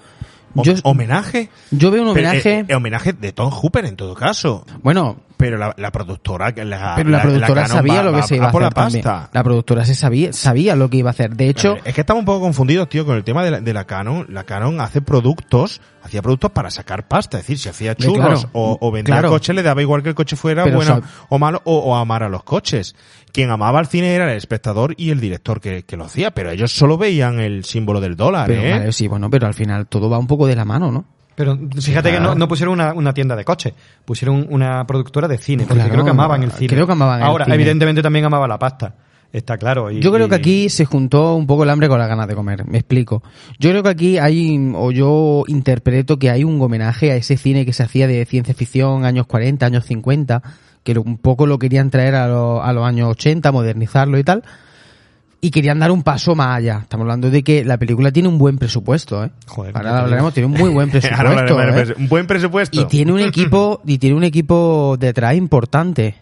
Yo, 0.55 0.73
¿Homenaje? 0.83 1.49
yo 1.69 1.91
veo 1.91 2.01
un 2.07 2.13
Pero, 2.15 2.27
homenaje... 2.29 2.59
eh, 2.61 2.65
eh, 2.69 2.75
homenaje 2.75 3.13
de 3.13 3.31
Tom 3.33 3.51
Hooper 3.51 3.85
en 3.85 3.95
todo 3.95 4.15
caso. 4.15 4.65
Bueno, 4.81 5.17
pero 5.39 5.57
la, 5.57 5.73
la 5.77 5.89
productora, 5.89 6.53
que 6.53 6.65
la, 6.65 6.95
Pero 6.97 7.09
la, 7.11 7.21
productora 7.21 7.61
Canon 7.63 7.77
sabía 7.77 7.93
va- 7.95 8.03
lo 8.03 8.11
que 8.11 8.17
va- 8.17 8.27
se 8.27 8.35
iba 8.35 8.47
a 8.49 8.51
por 8.51 8.63
hacer 8.63 8.75
la 8.77 8.83
también. 8.83 9.05
La 9.31 9.41
productora 9.43 9.85
se 9.85 9.95
sabía, 9.95 10.33
sabía 10.33 10.75
lo 10.75 10.89
que 10.89 10.97
iba 10.97 11.09
a 11.09 11.11
hacer. 11.11 11.33
De 11.33 11.47
hecho, 11.47 11.77
es 11.85 11.93
que 11.95 12.01
estamos 12.01 12.19
un 12.19 12.25
poco 12.25 12.41
confundidos, 12.41 12.89
tío, 12.89 13.05
con 13.05 13.15
el 13.15 13.23
tema 13.23 13.41
de 13.45 13.51
la, 13.51 13.61
de 13.61 13.73
la 13.73 13.85
Canon. 13.85 14.25
La 14.27 14.43
Canon 14.43 14.81
hace 14.81 15.01
productos, 15.01 15.79
hacía 16.03 16.21
productos 16.21 16.51
para 16.51 16.69
sacar 16.69 17.07
pasta. 17.07 17.37
Es 17.37 17.43
decir, 17.45 17.57
si 17.57 17.69
hacía 17.69 17.95
churros 17.95 18.41
claro, 18.41 18.49
o, 18.51 18.77
o 18.81 18.91
vendía 18.91 19.15
claro. 19.15 19.29
coches, 19.29 19.55
le 19.55 19.63
daba 19.63 19.81
igual 19.81 20.03
que 20.03 20.09
el 20.09 20.15
coche 20.15 20.35
fuera 20.35 20.65
Pero 20.65 20.75
bueno 20.75 21.01
o 21.29 21.39
malo 21.39 21.61
o, 21.63 21.77
o 21.77 21.95
amar 21.95 22.23
a 22.23 22.27
los 22.27 22.43
coches. 22.43 22.93
Quien 23.31 23.49
amaba 23.49 23.79
al 23.79 23.87
cine 23.87 24.13
era 24.13 24.29
el 24.29 24.37
espectador 24.37 24.93
y 24.97 25.11
el 25.11 25.21
director 25.21 25.61
que, 25.61 25.83
que 25.83 25.95
lo 25.95 26.03
hacía, 26.03 26.31
pero 26.31 26.51
ellos 26.51 26.73
solo 26.73 26.97
veían 26.97 27.39
el 27.39 27.63
símbolo 27.63 28.01
del 28.01 28.17
dólar, 28.17 28.47
pero, 28.47 28.61
¿eh? 28.61 28.71
vale, 28.71 28.91
sí, 28.91 29.07
bueno, 29.07 29.29
pero 29.29 29.47
al 29.47 29.53
final 29.53 29.87
todo 29.87 30.09
va 30.09 30.17
un 30.17 30.27
poco 30.27 30.47
de 30.47 30.55
la 30.57 30.65
mano, 30.65 30.91
¿no? 30.91 31.05
Pero 31.39 31.57
fíjate 31.81 32.11
que 32.11 32.17
claro. 32.17 32.33
no, 32.33 32.35
no 32.35 32.47
pusieron 32.49 32.73
una, 32.73 32.93
una 32.93 33.13
tienda 33.13 33.33
de 33.37 33.45
coches, 33.45 33.73
pusieron 34.03 34.45
una 34.49 34.85
productora 34.85 35.25
de 35.29 35.37
cine, 35.37 35.63
porque 35.63 35.75
Claro, 35.75 35.93
creo 35.93 36.03
que 36.03 36.11
amaban 36.11 36.43
el 36.43 36.51
cine. 36.51 36.67
creo 36.67 36.85
que 36.85 36.91
amaban 36.91 37.21
el 37.21 37.25
Ahora, 37.27 37.45
cine. 37.45 37.55
evidentemente 37.55 38.01
también 38.01 38.25
amaba 38.25 38.45
la 38.45 38.59
pasta, 38.59 38.93
está 39.31 39.57
claro. 39.57 39.89
y- 39.89 40.01
Yo 40.01 40.11
creo 40.11 40.27
que 40.27 40.35
aquí 40.35 40.67
se 40.67 40.83
juntó 40.83 41.35
un 41.35 41.47
poco 41.47 41.63
el 41.63 41.69
hambre 41.69 41.87
con 41.87 41.97
las 41.97 42.09
ganas 42.09 42.27
de 42.27 42.35
comer. 42.35 42.65
Me 42.67 42.79
explico. 42.79 43.23
Yo 43.57 43.69
creo 43.69 43.83
que 43.83 43.89
aquí 43.89 44.17
hay, 44.17 44.69
o 44.75 44.91
yo 44.91 45.45
interpreto 45.47 46.19
que 46.19 46.29
hay 46.29 46.43
un 46.43 46.61
homenaje 46.61 47.13
a 47.13 47.15
ese 47.15 47.37
cine 47.37 47.65
que 47.65 47.71
se 47.71 47.83
hacía 47.83 48.05
de 48.05 48.25
ciencia 48.25 48.53
ficción 48.53 49.05
años 49.05 49.25
40, 49.25 49.65
años 49.65 49.85
50, 49.85 50.43
que 50.83 50.99
un 50.99 51.17
poco 51.19 51.45
lo 51.47 51.57
querían 51.57 51.89
traer 51.89 52.15
a, 52.15 52.27
lo- 52.27 52.61
a 52.61 52.73
los 52.73 52.85
años 52.85 53.07
80, 53.11 53.49
modernizarlo 53.53 54.19
y 54.19 54.25
tal. 54.25 54.43
Y 55.41 55.51
querían 55.51 55.79
dar 55.79 55.91
un 55.91 56.03
paso 56.03 56.35
más 56.35 56.57
allá. 56.57 56.79
Estamos 56.81 57.05
hablando 57.05 57.31
de 57.31 57.43
que 57.43 57.63
la 57.63 57.77
película 57.77 58.11
tiene 58.11 58.27
un 58.27 58.37
buen 58.37 58.57
presupuesto, 58.57 59.23
¿eh? 59.23 59.31
Joder, 59.47 59.75
Ahora 59.75 59.99
hablaremos, 59.99 60.33
tiene 60.33 60.47
un 60.47 60.53
muy 60.53 60.69
buen 60.69 60.89
presupuesto. 60.91 61.61
¿eh? 61.61 61.95
Un 61.97 62.09
buen 62.09 62.27
presupuesto. 62.27 62.79
Y 62.79 62.85
tiene 62.85 63.13
un 63.13 63.21
equipo, 63.21 63.81
y 63.85 63.97
tiene 63.97 64.15
un 64.17 64.23
equipo 64.23 64.97
detrás 64.99 65.35
importante. 65.35 66.15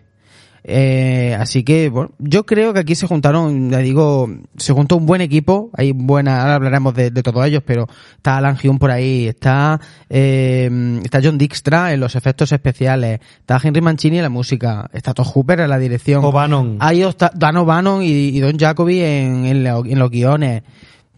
Eh, 0.70 1.34
así 1.40 1.64
que, 1.64 1.88
bueno, 1.88 2.12
yo 2.20 2.46
creo 2.46 2.74
que 2.74 2.80
aquí 2.82 2.94
se 2.94 3.08
juntaron, 3.08 3.70
ya 3.72 3.78
digo, 3.78 4.30
se 4.58 4.74
juntó 4.74 4.98
un 4.98 5.06
buen 5.06 5.22
equipo. 5.22 5.70
Hay 5.74 5.94
buena, 5.94 6.42
ahora 6.42 6.56
hablaremos 6.56 6.94
de, 6.94 7.10
de 7.10 7.24
todos 7.24 7.46
ellos, 7.48 7.64
pero 7.66 7.88
está 8.18 8.36
Alan 8.38 8.58
Hume 8.62 8.78
por 8.78 8.92
ahí, 8.92 9.28
está, 9.28 9.80
eh, 10.10 11.00
está 11.06 11.22
John 11.24 11.38
Dijkstra 11.38 11.94
en 11.94 12.02
los 12.02 12.16
efectos 12.18 12.52
especiales, 12.52 13.22
está 13.40 13.58
Henry 13.64 13.80
Mancini 13.80 14.18
en 14.18 14.24
la 14.24 14.30
música, 14.30 14.90
está 14.92 15.14
Todd 15.14 15.28
Hooper 15.28 15.62
en 15.62 15.70
la 15.70 15.80
dirección. 15.80 16.22
O'Bannon. 16.26 16.76
Hay 16.82 17.02
está 17.02 17.32
Dan 17.34 17.56
O'Bannon 17.56 18.04
y, 18.04 18.08
y 18.10 18.40
Don 18.42 18.58
Jacoby 18.60 19.00
en, 19.02 19.46
en, 19.46 19.64
lo- 19.64 19.86
en 19.86 19.98
los 20.00 20.12
guiones. 20.12 20.64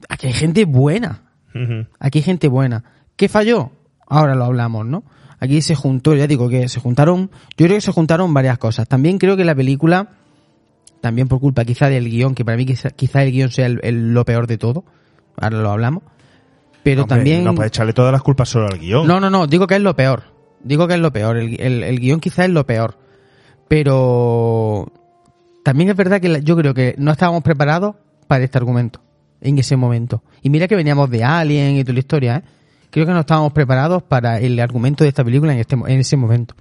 Aquí 0.07 0.27
hay 0.27 0.33
gente 0.33 0.65
buena. 0.65 1.23
Aquí 1.99 2.19
hay 2.19 2.23
gente 2.23 2.47
buena. 2.47 2.83
¿Qué 3.15 3.27
falló? 3.27 3.71
Ahora 4.07 4.35
lo 4.35 4.45
hablamos, 4.45 4.85
¿no? 4.85 5.03
Aquí 5.39 5.61
se 5.61 5.75
juntó, 5.75 6.15
ya 6.15 6.27
digo 6.27 6.49
que 6.49 6.67
se 6.67 6.79
juntaron, 6.79 7.29
yo 7.57 7.65
creo 7.65 7.77
que 7.77 7.81
se 7.81 7.91
juntaron 7.91 8.33
varias 8.33 8.57
cosas. 8.57 8.87
También 8.87 9.17
creo 9.17 9.37
que 9.37 9.45
la 9.45 9.55
película, 9.55 10.09
también 11.01 11.27
por 11.29 11.39
culpa 11.39 11.63
quizá 11.65 11.87
del 11.89 12.09
guion, 12.09 12.35
que 12.35 12.43
para 12.43 12.57
mí 12.57 12.65
quizá, 12.65 12.89
quizá 12.89 13.23
el 13.23 13.31
guion 13.31 13.49
sea 13.51 13.65
el- 13.67 13.79
el- 13.83 14.13
lo 14.13 14.25
peor 14.25 14.47
de 14.47 14.57
todo, 14.57 14.83
ahora 15.37 15.57
lo 15.61 15.71
hablamos, 15.71 16.03
pero 16.83 17.03
Hombre, 17.03 17.15
también... 17.17 17.43
No 17.43 17.55
puedes 17.55 17.69
echarle 17.69 17.93
todas 17.93 18.11
las 18.11 18.21
culpas 18.21 18.49
solo 18.49 18.67
al 18.67 18.79
guion. 18.79 19.07
No, 19.07 19.19
no, 19.19 19.29
no, 19.29 19.47
digo 19.47 19.65
que 19.67 19.75
es 19.75 19.81
lo 19.81 19.95
peor. 19.95 20.23
Digo 20.61 20.87
que 20.87 20.95
es 20.95 20.99
lo 20.99 21.13
peor. 21.13 21.37
El, 21.37 21.83
el, 21.83 21.99
guion 21.99 22.19
quizá 22.19 22.43
es 22.43 22.51
lo 22.51 22.65
peor. 22.65 22.97
Pero 23.69 24.91
también 25.63 25.89
es 25.89 25.95
verdad 25.95 26.19
que 26.19 26.29
la- 26.29 26.39
yo 26.39 26.57
creo 26.57 26.73
que 26.73 26.95
no 26.97 27.11
estábamos 27.11 27.43
preparados 27.43 27.95
para 28.27 28.43
este 28.43 28.57
argumento 28.57 29.01
en 29.41 29.57
ese 29.57 29.75
momento. 29.77 30.21
Y 30.41 30.49
mira 30.49 30.67
que 30.67 30.75
veníamos 30.75 31.09
de 31.09 31.23
Alien 31.23 31.77
y 31.77 31.83
toda 31.83 31.93
la 31.93 31.99
historia, 31.99 32.35
¿eh? 32.37 32.43
Creo 32.91 33.05
que 33.05 33.11
no 33.13 33.19
estábamos 33.19 33.53
preparados 33.53 34.01
para 34.03 34.39
el 34.39 34.59
argumento 34.59 35.03
de 35.03 35.09
esta 35.09 35.23
película 35.23 35.53
en, 35.53 35.59
este, 35.59 35.75
en 35.75 35.99
ese 35.99 36.17
momento. 36.17 36.55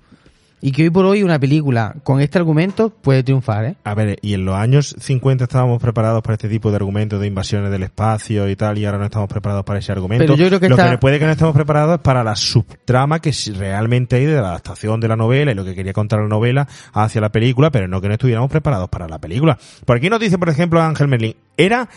Y 0.61 0.73
que 0.73 0.83
hoy 0.83 0.91
por 0.91 1.05
hoy 1.05 1.23
una 1.23 1.39
película 1.39 1.95
con 2.03 2.21
este 2.21 2.37
argumento 2.37 2.91
puede 2.91 3.23
triunfar, 3.23 3.65
¿eh? 3.65 3.77
A 3.85 3.95
ver, 3.95 4.19
y 4.23 4.35
en 4.35 4.45
los 4.45 4.57
años 4.57 4.97
50 4.99 5.45
estábamos 5.45 5.81
preparados 5.81 6.21
para 6.21 6.35
este 6.35 6.49
tipo 6.49 6.71
de 6.71 6.77
argumentos 6.77 7.21
de 7.21 7.29
invasiones 7.29 7.71
del 7.71 7.85
espacio 7.85 8.49
y 8.49 8.57
tal, 8.57 8.77
y 8.77 8.85
ahora 8.85 8.99
no 8.99 9.05
estamos 9.05 9.29
preparados 9.29 9.65
para 9.65 9.79
ese 9.79 9.93
argumento. 9.93 10.25
Pero 10.25 10.35
yo 10.35 10.49
creo 10.49 10.59
que 10.59 10.69
lo 10.69 10.75
está- 10.75 10.91
que 10.91 10.99
puede 10.99 11.21
que 11.21 11.27
no 11.27 11.31
estemos 11.31 11.55
preparados 11.55 11.95
es 11.95 12.01
para 12.01 12.25
la 12.25 12.35
subtrama 12.35 13.21
que 13.21 13.33
realmente 13.57 14.17
hay 14.17 14.27
de 14.27 14.35
la 14.35 14.49
adaptación 14.49 14.99
de 14.99 15.07
la 15.07 15.15
novela 15.15 15.53
y 15.53 15.55
lo 15.55 15.65
que 15.65 15.77
quería 15.77 15.93
contar 15.93 16.19
la 16.23 16.27
novela 16.29 16.67
hacia 16.93 17.21
la 17.21 17.31
película, 17.31 17.71
pero 17.71 17.87
no 17.87 18.01
que 18.01 18.09
no 18.09 18.15
estuviéramos 18.15 18.51
preparados 18.51 18.89
para 18.89 19.07
la 19.07 19.21
película. 19.21 19.57
Por 19.85 19.97
aquí 19.97 20.11
nos 20.11 20.19
dice, 20.19 20.39
por 20.39 20.49
ejemplo, 20.49 20.83
Ángel 20.83 21.07
Merlin, 21.07 21.37
era 21.57 21.89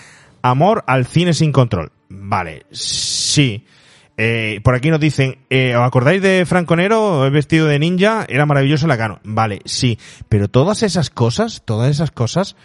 amor 0.43 0.83
al 0.85 1.07
cine 1.07 1.33
sin 1.33 1.51
control. 1.51 1.91
Vale, 2.09 2.67
sí. 2.69 3.65
Eh, 4.23 4.61
por 4.63 4.75
aquí 4.75 4.91
nos 4.91 4.99
dicen, 4.99 5.39
eh, 5.49 5.75
¿os 5.75 5.81
acordáis 5.81 6.21
de 6.21 6.45
Franco 6.45 6.75
Nero, 6.75 7.25
el 7.25 7.31
vestido 7.31 7.65
de 7.65 7.79
ninja? 7.79 8.23
Era 8.29 8.45
maravilloso 8.45 8.85
la 8.85 8.95
cano. 8.95 9.19
Vale, 9.23 9.61
sí. 9.65 9.97
Pero 10.29 10.47
todas 10.47 10.83
esas 10.83 11.09
cosas, 11.09 11.63
todas 11.65 11.89
esas 11.89 12.11
cosas, 12.11 12.55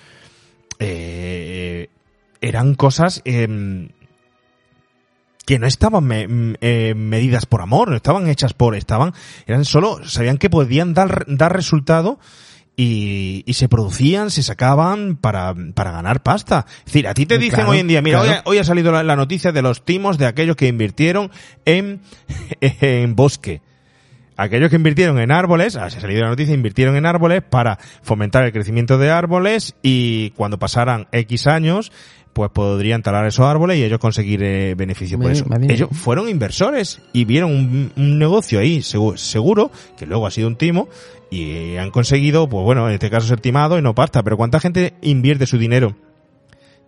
eh, 0.80 1.88
eran 2.42 2.74
cosas 2.74 3.22
em, 3.24 3.88
que 5.46 5.58
no 5.58 5.66
estaban 5.66 6.04
me- 6.04 6.24
m- 6.24 6.56
eh, 6.60 6.92
medidas 6.94 7.46
por 7.46 7.62
amor, 7.62 7.88
no 7.88 7.96
estaban 7.96 8.28
hechas 8.28 8.52
por, 8.52 8.74
estaban, 8.76 9.14
eran 9.46 9.64
solo, 9.64 10.00
sabían 10.06 10.36
que 10.36 10.50
podían 10.50 10.92
dar, 10.92 11.24
dar 11.26 11.54
resultado 11.54 12.18
y, 12.76 13.42
y 13.46 13.54
se 13.54 13.68
producían, 13.68 14.30
se 14.30 14.42
sacaban 14.42 15.16
para, 15.16 15.54
para 15.74 15.92
ganar 15.92 16.22
pasta. 16.22 16.66
Es 16.80 16.84
decir, 16.86 17.08
a 17.08 17.14
ti 17.14 17.24
te 17.26 17.38
dicen 17.38 17.56
Claro, 17.60 17.70
hoy 17.70 17.78
en 17.78 17.88
día, 17.88 18.02
mira, 18.02 18.18
claro. 18.20 18.30
hoy, 18.32 18.36
ha- 18.38 18.42
hoy 18.44 18.58
ha 18.58 18.64
salido 18.64 18.92
la, 18.92 19.02
la 19.02 19.16
noticia 19.16 19.50
de 19.52 19.62
los 19.62 19.84
timos 19.84 20.18
de 20.18 20.26
aquellos 20.26 20.56
que 20.56 20.68
invirtieron 20.68 21.30
en, 21.64 22.00
en 22.60 23.16
bosque. 23.16 23.62
Aquellos 24.38 24.68
que 24.68 24.76
invirtieron 24.76 25.18
en 25.18 25.32
árboles, 25.32 25.76
ah, 25.76 25.88
se 25.88 25.96
ha 25.96 26.00
salido 26.02 26.20
la 26.20 26.28
noticia, 26.28 26.54
invirtieron 26.54 26.94
en 26.96 27.06
árboles 27.06 27.42
para 27.42 27.78
fomentar 28.02 28.44
el 28.44 28.52
crecimiento 28.52 28.98
de 28.98 29.10
árboles 29.10 29.74
y 29.82 30.30
cuando 30.32 30.58
pasaran 30.58 31.08
X 31.10 31.46
años, 31.46 31.90
pues 32.34 32.50
podrían 32.50 33.02
talar 33.02 33.24
esos 33.26 33.46
árboles 33.46 33.78
y 33.78 33.84
ellos 33.84 33.98
conseguir 33.98 34.42
eh, 34.42 34.74
beneficio 34.74 35.18
por 35.18 35.30
eso. 35.32 35.46
Ellos 35.70 35.88
fueron 35.90 36.28
inversores 36.28 37.00
y 37.14 37.24
vieron 37.24 37.50
un, 37.50 37.92
un 37.96 38.18
negocio 38.18 38.58
ahí 38.58 38.82
seguro, 38.82 39.16
seguro, 39.16 39.70
que 39.96 40.04
luego 40.04 40.26
ha 40.26 40.30
sido 40.30 40.48
un 40.48 40.56
timo, 40.56 40.90
y 41.30 41.76
han 41.76 41.90
conseguido, 41.90 42.48
pues 42.48 42.64
bueno, 42.64 42.88
en 42.88 42.94
este 42.94 43.10
caso 43.10 43.26
ser 43.26 43.40
timado 43.40 43.78
y 43.78 43.82
no 43.82 43.94
pasta. 43.94 44.22
Pero 44.22 44.36
¿cuánta 44.36 44.60
gente 44.60 44.94
invierte 45.02 45.46
su 45.46 45.58
dinero? 45.58 45.96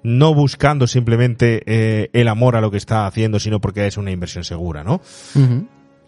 No 0.03 0.35
buscando 0.35 0.87
simplemente 0.87 1.62
eh, 1.66 2.11
el 2.12 2.29
amor 2.29 2.57
a 2.57 2.61
lo 2.61 2.70
que 2.70 2.77
está 2.77 3.07
haciendo, 3.07 3.40
sino 3.40 3.61
porque 3.61 3.87
es 3.87 3.96
una 3.96 4.11
inversión 4.11 4.44
segura, 4.44 4.85
¿no? 4.85 5.01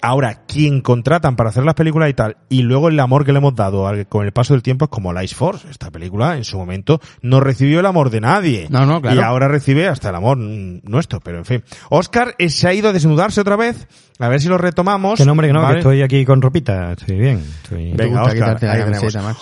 Ahora, 0.02 0.42
quien 0.46 0.80
contratan 0.80 1.36
para 1.36 1.50
hacer 1.50 1.64
las 1.64 1.74
películas 1.74 2.08
y 2.10 2.14
tal, 2.14 2.36
y 2.48 2.62
luego 2.62 2.88
el 2.88 2.98
amor 3.00 3.24
que 3.24 3.32
le 3.32 3.38
hemos 3.38 3.54
dado 3.54 3.86
al- 3.86 4.06
con 4.08 4.24
el 4.24 4.32
paso 4.32 4.54
del 4.54 4.62
tiempo 4.62 4.86
es 4.86 4.90
como 4.90 5.12
Life 5.12 5.34
Force. 5.34 5.68
Esta 5.70 5.90
película, 5.90 6.36
en 6.36 6.44
su 6.44 6.56
momento, 6.58 7.00
no 7.22 7.40
recibió 7.40 7.80
el 7.80 7.86
amor 7.86 8.10
de 8.10 8.20
nadie. 8.20 8.66
No, 8.70 8.86
no, 8.86 9.00
claro. 9.02 9.20
Y 9.20 9.22
ahora 9.22 9.48
recibe 9.48 9.88
hasta 9.88 10.08
el 10.10 10.14
amor 10.14 10.38
nuestro, 10.38 11.20
pero 11.20 11.38
en 11.38 11.44
fin. 11.44 11.64
Oscar 11.90 12.34
eh, 12.38 12.48
se 12.50 12.68
ha 12.68 12.72
ido 12.74 12.88
a 12.88 12.92
desnudarse 12.92 13.40
otra 13.40 13.56
vez. 13.56 13.86
A 14.18 14.28
ver 14.28 14.40
si 14.40 14.48
lo 14.48 14.58
retomamos. 14.58 15.18
Que 15.18 15.24
no, 15.24 15.32
hombre, 15.32 15.46
que 15.46 15.52
no, 15.54 15.62
¿vale? 15.62 15.74
que 15.76 15.78
estoy 15.80 16.02
aquí 16.02 16.24
con 16.26 16.42
ropita, 16.42 16.92
estoy 16.92 17.16
bien. 17.18 17.38
Estoy... 17.62 17.92
Venga, 17.94 18.20
Oscar, 18.22 18.34
quitarte 18.58 18.66
la. 18.66 18.72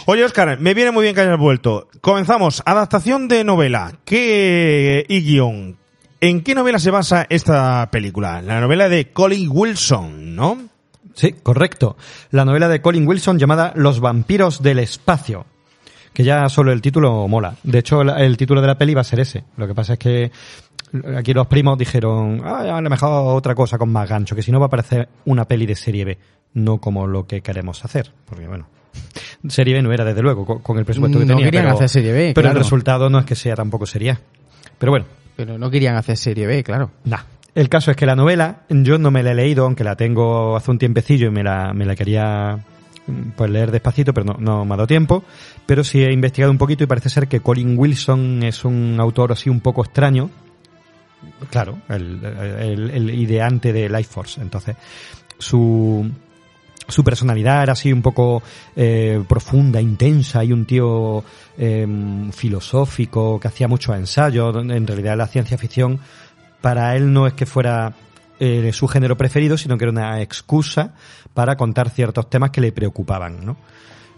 Oye, 0.07 0.25
Oscar, 0.25 0.61
me 0.61 0.75
viene 0.75 0.93
muy 0.93 1.03
bien 1.03 1.15
que 1.15 1.21
hayas 1.23 1.39
vuelto. 1.39 1.89
Comenzamos. 2.01 2.63
Adaptación 2.65 3.27
de 3.29 3.43
novela. 3.45 3.93
¿Qué 4.05 5.05
y 5.09 5.21
guion? 5.23 5.77
¿En 6.21 6.43
qué 6.43 6.55
novela 6.55 6.79
se 6.79 6.91
basa 6.91 7.27
esta 7.29 7.89
película? 7.91 8.43
La 8.43 8.61
novela 8.61 8.89
de 8.89 9.13
Colin 9.13 9.49
Wilson, 9.53 10.35
¿no? 10.35 10.59
Sí, 11.15 11.33
correcto. 11.43 11.97
La 12.31 12.45
novela 12.45 12.69
de 12.69 12.81
Colin 12.81 13.07
Wilson 13.07 13.39
llamada 13.39 13.73
Los 13.77 14.01
vampiros 14.01 14.63
del 14.63 14.81
espacio. 14.81 15.47
Que 16.13 16.25
ya 16.25 16.49
solo 16.49 16.73
el 16.73 16.81
título 16.83 17.29
mola. 17.29 17.55
De 17.63 17.79
hecho, 17.79 18.03
el 18.03 18.37
título 18.37 18.61
de 18.61 18.67
la 18.67 18.77
peli 18.79 18.95
va 18.95 19.03
a 19.03 19.05
ser 19.05 19.21
ese. 19.21 19.45
Lo 19.57 19.69
que 19.69 19.75
pasa 19.75 19.93
es 19.93 19.99
que 20.01 20.33
aquí 21.17 21.33
los 21.33 21.47
primos 21.47 21.79
dijeron, 21.79 22.43
ah, 22.45 22.77
a 22.77 22.81
lo 22.81 22.91
mejor 22.91 23.37
otra 23.37 23.55
cosa 23.55 23.79
con 23.79 23.93
más 23.93 24.09
gancho, 24.09 24.35
que 24.35 24.43
si 24.43 24.51
no 24.51 24.59
va 24.59 24.67
a 24.67 24.71
parecer 24.71 25.09
una 25.27 25.45
peli 25.47 25.67
de 25.67 25.77
serie 25.77 26.05
B, 26.05 26.19
no 26.55 26.79
como 26.79 27.07
lo 27.07 27.27
que 27.29 27.43
queremos 27.43 27.85
hacer. 27.85 28.13
Porque 28.25 28.49
bueno, 28.49 28.67
serie 29.49 29.75
B 29.75 29.83
no 29.83 29.93
era 29.93 30.05
desde 30.05 30.23
luego, 30.23 30.45
con, 30.45 30.59
con 30.59 30.79
el 30.79 30.85
presupuesto 30.85 31.21
que 31.21 31.25
No 31.25 31.35
tenía. 31.35 31.45
querían 31.47 31.65
pero, 31.67 31.77
hacer 31.77 31.89
serie 31.89 32.13
B, 32.13 32.33
Pero 32.35 32.51
el 32.51 32.57
resultado 32.57 33.09
no 33.09 33.21
es 33.21 33.25
que 33.25 33.37
sea 33.37 33.55
tampoco 33.55 33.87
serie 33.87 34.13
A. 34.13 34.21
Pero 34.79 34.91
bueno, 34.91 35.07
Pero 35.39 35.57
no 35.57 35.71
querían 35.71 35.95
hacer 35.95 36.17
serie 36.17 36.49
B, 36.49 36.65
claro. 36.65 36.91
Nah. 37.05 37.21
El 37.55 37.69
caso 37.69 37.93
es 37.93 37.97
que 37.97 38.07
la 38.07 38.17
novela, 38.17 38.63
yo 38.69 38.99
no 38.99 39.13
me 39.13 39.23
la 39.23 39.31
he 39.31 39.35
leído, 39.37 39.67
aunque 39.67 39.85
la 39.85 39.95
tengo 39.95 40.57
hace 40.57 40.73
un 40.73 40.79
tiempecillo 40.79 41.29
y 41.29 41.31
me 41.31 41.45
la, 41.45 41.73
me 41.73 41.87
la 41.87 41.95
quería 41.95 42.59
mm, 43.07 43.31
pues 43.37 43.49
leer 43.49 43.71
despacito, 43.71 44.13
pero 44.13 44.27
no, 44.27 44.37
no 44.41 44.65
me 44.65 44.75
ha 44.75 44.77
dado 44.77 44.89
tiempo. 44.89 45.23
Pero 45.65 45.85
sí 45.85 46.03
he 46.03 46.13
investigado 46.13 46.51
un 46.51 46.59
poquito 46.59 46.83
y 46.83 46.89
parece 46.89 47.09
ser 47.09 47.29
que 47.29 47.39
Colin 47.39 47.79
Wilson 47.79 48.43
es 48.43 48.65
un 48.65 48.97
autor 48.99 49.31
así 49.31 49.49
un 49.49 49.61
poco 49.61 49.85
extraño. 49.85 50.29
Claro, 51.51 51.83
el, 51.89 53.09
ideante 53.15 53.73
de 53.73 53.89
Life 53.89 54.11
Force. 54.11 54.41
Entonces, 54.41 54.75
su, 55.39 56.11
su 56.87 57.05
personalidad 57.05 57.63
era 57.63 57.73
así 57.73 57.93
un 57.93 58.03
poco 58.03 58.43
eh, 58.77 59.23
profunda, 59.29 59.81
intensa, 59.81 60.43
y 60.45 60.53
un 60.53 60.65
tío 60.65 61.23
eh, 61.59 61.87
filosófico 62.33 63.39
que 63.41 63.49
hacía 63.49 63.69
muchos 63.69 63.97
ensayos. 63.97 64.57
En 64.57 64.87
realidad 64.87 65.17
la 65.17 65.27
ciencia 65.27 65.59
ficción 65.59 65.99
para 66.61 66.97
él 66.97 67.13
no 67.13 67.27
es 67.27 67.35
que 67.35 67.47
fuera 67.47 67.93
eh, 68.41 68.71
su 68.73 68.89
género 68.89 69.17
preferido, 69.17 69.57
sino 69.59 69.77
que 69.77 69.85
era 69.85 69.93
una 69.93 70.21
excusa 70.23 70.95
para 71.35 71.57
contar 71.57 71.91
ciertos 71.91 72.31
temas 72.31 72.51
que 72.51 72.61
le 72.61 72.73
preocupaban, 72.73 73.45
¿no? 73.45 73.57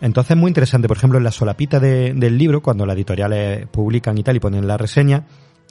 Entonces 0.01 0.31
es 0.31 0.37
muy 0.37 0.49
interesante. 0.49 0.89
Por 0.89 0.97
ejemplo, 0.97 1.19
en 1.19 1.25
la 1.25 1.31
solapita 1.31 1.79
de- 1.79 2.15
del 2.15 2.39
libro, 2.39 2.63
cuando 2.63 2.87
las 2.87 2.97
editoriales 2.97 3.67
publican 3.67 4.17
y 4.17 4.23
tal 4.23 4.37
y 4.37 4.41
ponen 4.41 4.67
la 4.67 4.79
reseña, 4.79 5.25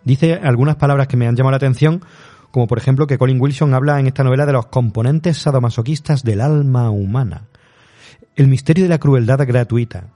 dice 0.03 0.39
algunas 0.43 0.75
palabras 0.75 1.07
que 1.07 1.17
me 1.17 1.27
han 1.27 1.35
llamado 1.35 1.51
la 1.51 1.57
atención, 1.57 2.03
como 2.51 2.67
por 2.67 2.77
ejemplo 2.77 3.07
que 3.07 3.17
Colin 3.17 3.39
Wilson 3.39 3.73
habla 3.73 3.99
en 3.99 4.07
esta 4.07 4.23
novela 4.23 4.45
de 4.45 4.53
los 4.53 4.67
componentes 4.67 5.37
sadomasoquistas 5.37 6.23
del 6.23 6.41
alma 6.41 6.89
humana. 6.89 7.47
El 8.35 8.47
misterio 8.47 8.85
de 8.85 8.89
la 8.89 8.99
crueldad 8.99 9.45
gratuita. 9.45 10.07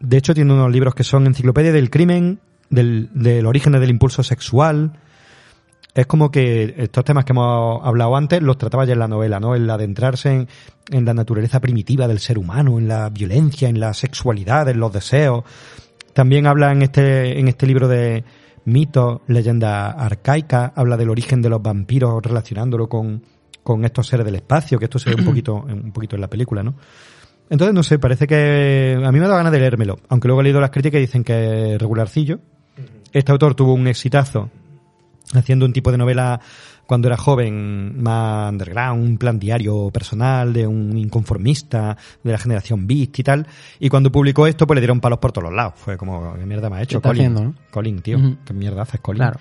De 0.00 0.16
hecho, 0.16 0.34
tiene 0.34 0.52
unos 0.52 0.70
libros 0.70 0.94
que 0.94 1.04
son 1.04 1.26
Enciclopedia 1.26 1.72
del 1.72 1.90
Crimen, 1.90 2.40
del, 2.68 3.08
del 3.14 3.46
origen 3.46 3.72
del 3.72 3.90
impulso 3.90 4.22
sexual. 4.22 4.92
Es 5.94 6.06
como 6.06 6.30
que 6.30 6.74
estos 6.76 7.04
temas 7.04 7.24
que 7.24 7.32
hemos 7.32 7.80
hablado 7.82 8.14
antes 8.16 8.42
los 8.42 8.58
trataba 8.58 8.84
ya 8.84 8.92
en 8.92 8.98
la 8.98 9.08
novela, 9.08 9.40
¿no? 9.40 9.54
El 9.54 9.68
adentrarse 9.70 10.30
en, 10.30 10.48
en 10.90 11.04
la 11.06 11.14
naturaleza 11.14 11.60
primitiva 11.60 12.06
del 12.06 12.18
ser 12.18 12.38
humano, 12.38 12.78
en 12.78 12.88
la 12.88 13.08
violencia, 13.08 13.68
en 13.68 13.80
la 13.80 13.94
sexualidad, 13.94 14.68
en 14.68 14.78
los 14.78 14.92
deseos. 14.92 15.44
También 16.12 16.46
habla 16.46 16.72
en 16.72 16.82
este, 16.82 17.38
en 17.38 17.48
este 17.48 17.66
libro 17.66 17.88
de 17.88 18.24
mitos, 18.66 19.20
leyenda 19.26 19.90
arcaica, 19.90 20.72
habla 20.76 20.96
del 20.96 21.08
origen 21.08 21.40
de 21.40 21.48
los 21.48 21.62
vampiros 21.62 22.22
relacionándolo 22.22 22.88
con, 22.88 23.22
con 23.62 23.84
estos 23.84 24.06
seres 24.06 24.26
del 24.26 24.36
espacio, 24.36 24.78
que 24.78 24.84
esto 24.84 24.98
se 24.98 25.10
ve 25.10 25.16
un 25.16 25.24
poquito, 25.24 25.54
un 25.54 25.92
poquito 25.92 26.16
en 26.16 26.20
la 26.20 26.28
película, 26.28 26.62
¿no? 26.62 26.74
Entonces, 27.48 27.74
no 27.74 27.82
sé, 27.82 27.98
parece 27.98 28.26
que 28.26 29.00
a 29.02 29.12
mí 29.12 29.18
me 29.18 29.24
ha 29.24 29.28
dado 29.28 29.38
ganas 29.38 29.52
de 29.52 29.60
leérmelo, 29.60 29.98
aunque 30.08 30.26
luego 30.28 30.40
he 30.40 30.44
leído 30.44 30.60
las 30.60 30.70
críticas 30.70 30.98
y 30.98 31.02
dicen 31.02 31.22
que 31.22 31.74
es 31.74 31.80
regularcillo. 31.80 32.40
Este 33.12 33.30
autor 33.32 33.54
tuvo 33.54 33.72
un 33.72 33.86
exitazo 33.86 34.50
haciendo 35.32 35.64
un 35.64 35.72
tipo 35.72 35.92
de 35.92 35.98
novela 35.98 36.40
cuando 36.86 37.08
era 37.08 37.16
joven, 37.16 38.02
más 38.02 38.50
underground, 38.50 39.04
un 39.04 39.18
plan 39.18 39.38
diario 39.38 39.90
personal 39.90 40.52
de 40.52 40.66
un 40.66 40.96
inconformista 40.96 41.96
de 42.22 42.32
la 42.32 42.38
generación 42.38 42.86
Beat 42.86 43.18
y 43.18 43.22
tal. 43.22 43.46
Y 43.80 43.88
cuando 43.88 44.10
publicó 44.12 44.46
esto, 44.46 44.66
pues 44.66 44.76
le 44.76 44.80
dieron 44.80 45.00
palos 45.00 45.18
por 45.18 45.32
todos 45.32 45.52
lados. 45.52 45.74
Fue 45.76 45.96
como, 45.96 46.34
¿qué 46.34 46.46
mierda 46.46 46.70
me 46.70 46.76
ha 46.76 46.82
hecho 46.82 47.02
Colin? 47.02 47.20
haciendo, 47.20 47.44
no? 47.44 47.54
Colin, 47.70 48.00
tío. 48.00 48.18
¿qué 48.44 48.54
mierda 48.54 48.82
haces, 48.82 49.00
Colin? 49.00 49.22
Claro. 49.22 49.40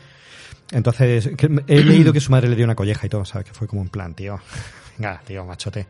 Entonces, 0.71 1.29
he 1.67 1.83
leído 1.83 2.11
que 2.11 2.19
su 2.19 2.31
madre 2.31 2.49
le 2.49 2.55
dio 2.55 2.65
una 2.65 2.75
colleja 2.75 3.05
y 3.05 3.09
todo, 3.09 3.23
¿sabes? 3.25 3.47
Que 3.47 3.53
fue 3.53 3.67
como 3.67 3.81
un 3.81 3.89
plan, 3.89 4.15
tío. 4.15 4.39
Venga, 4.97 5.21
tío, 5.25 5.45
machote. 5.45 5.85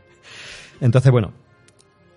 Entonces, 0.81 1.11
bueno, 1.11 1.31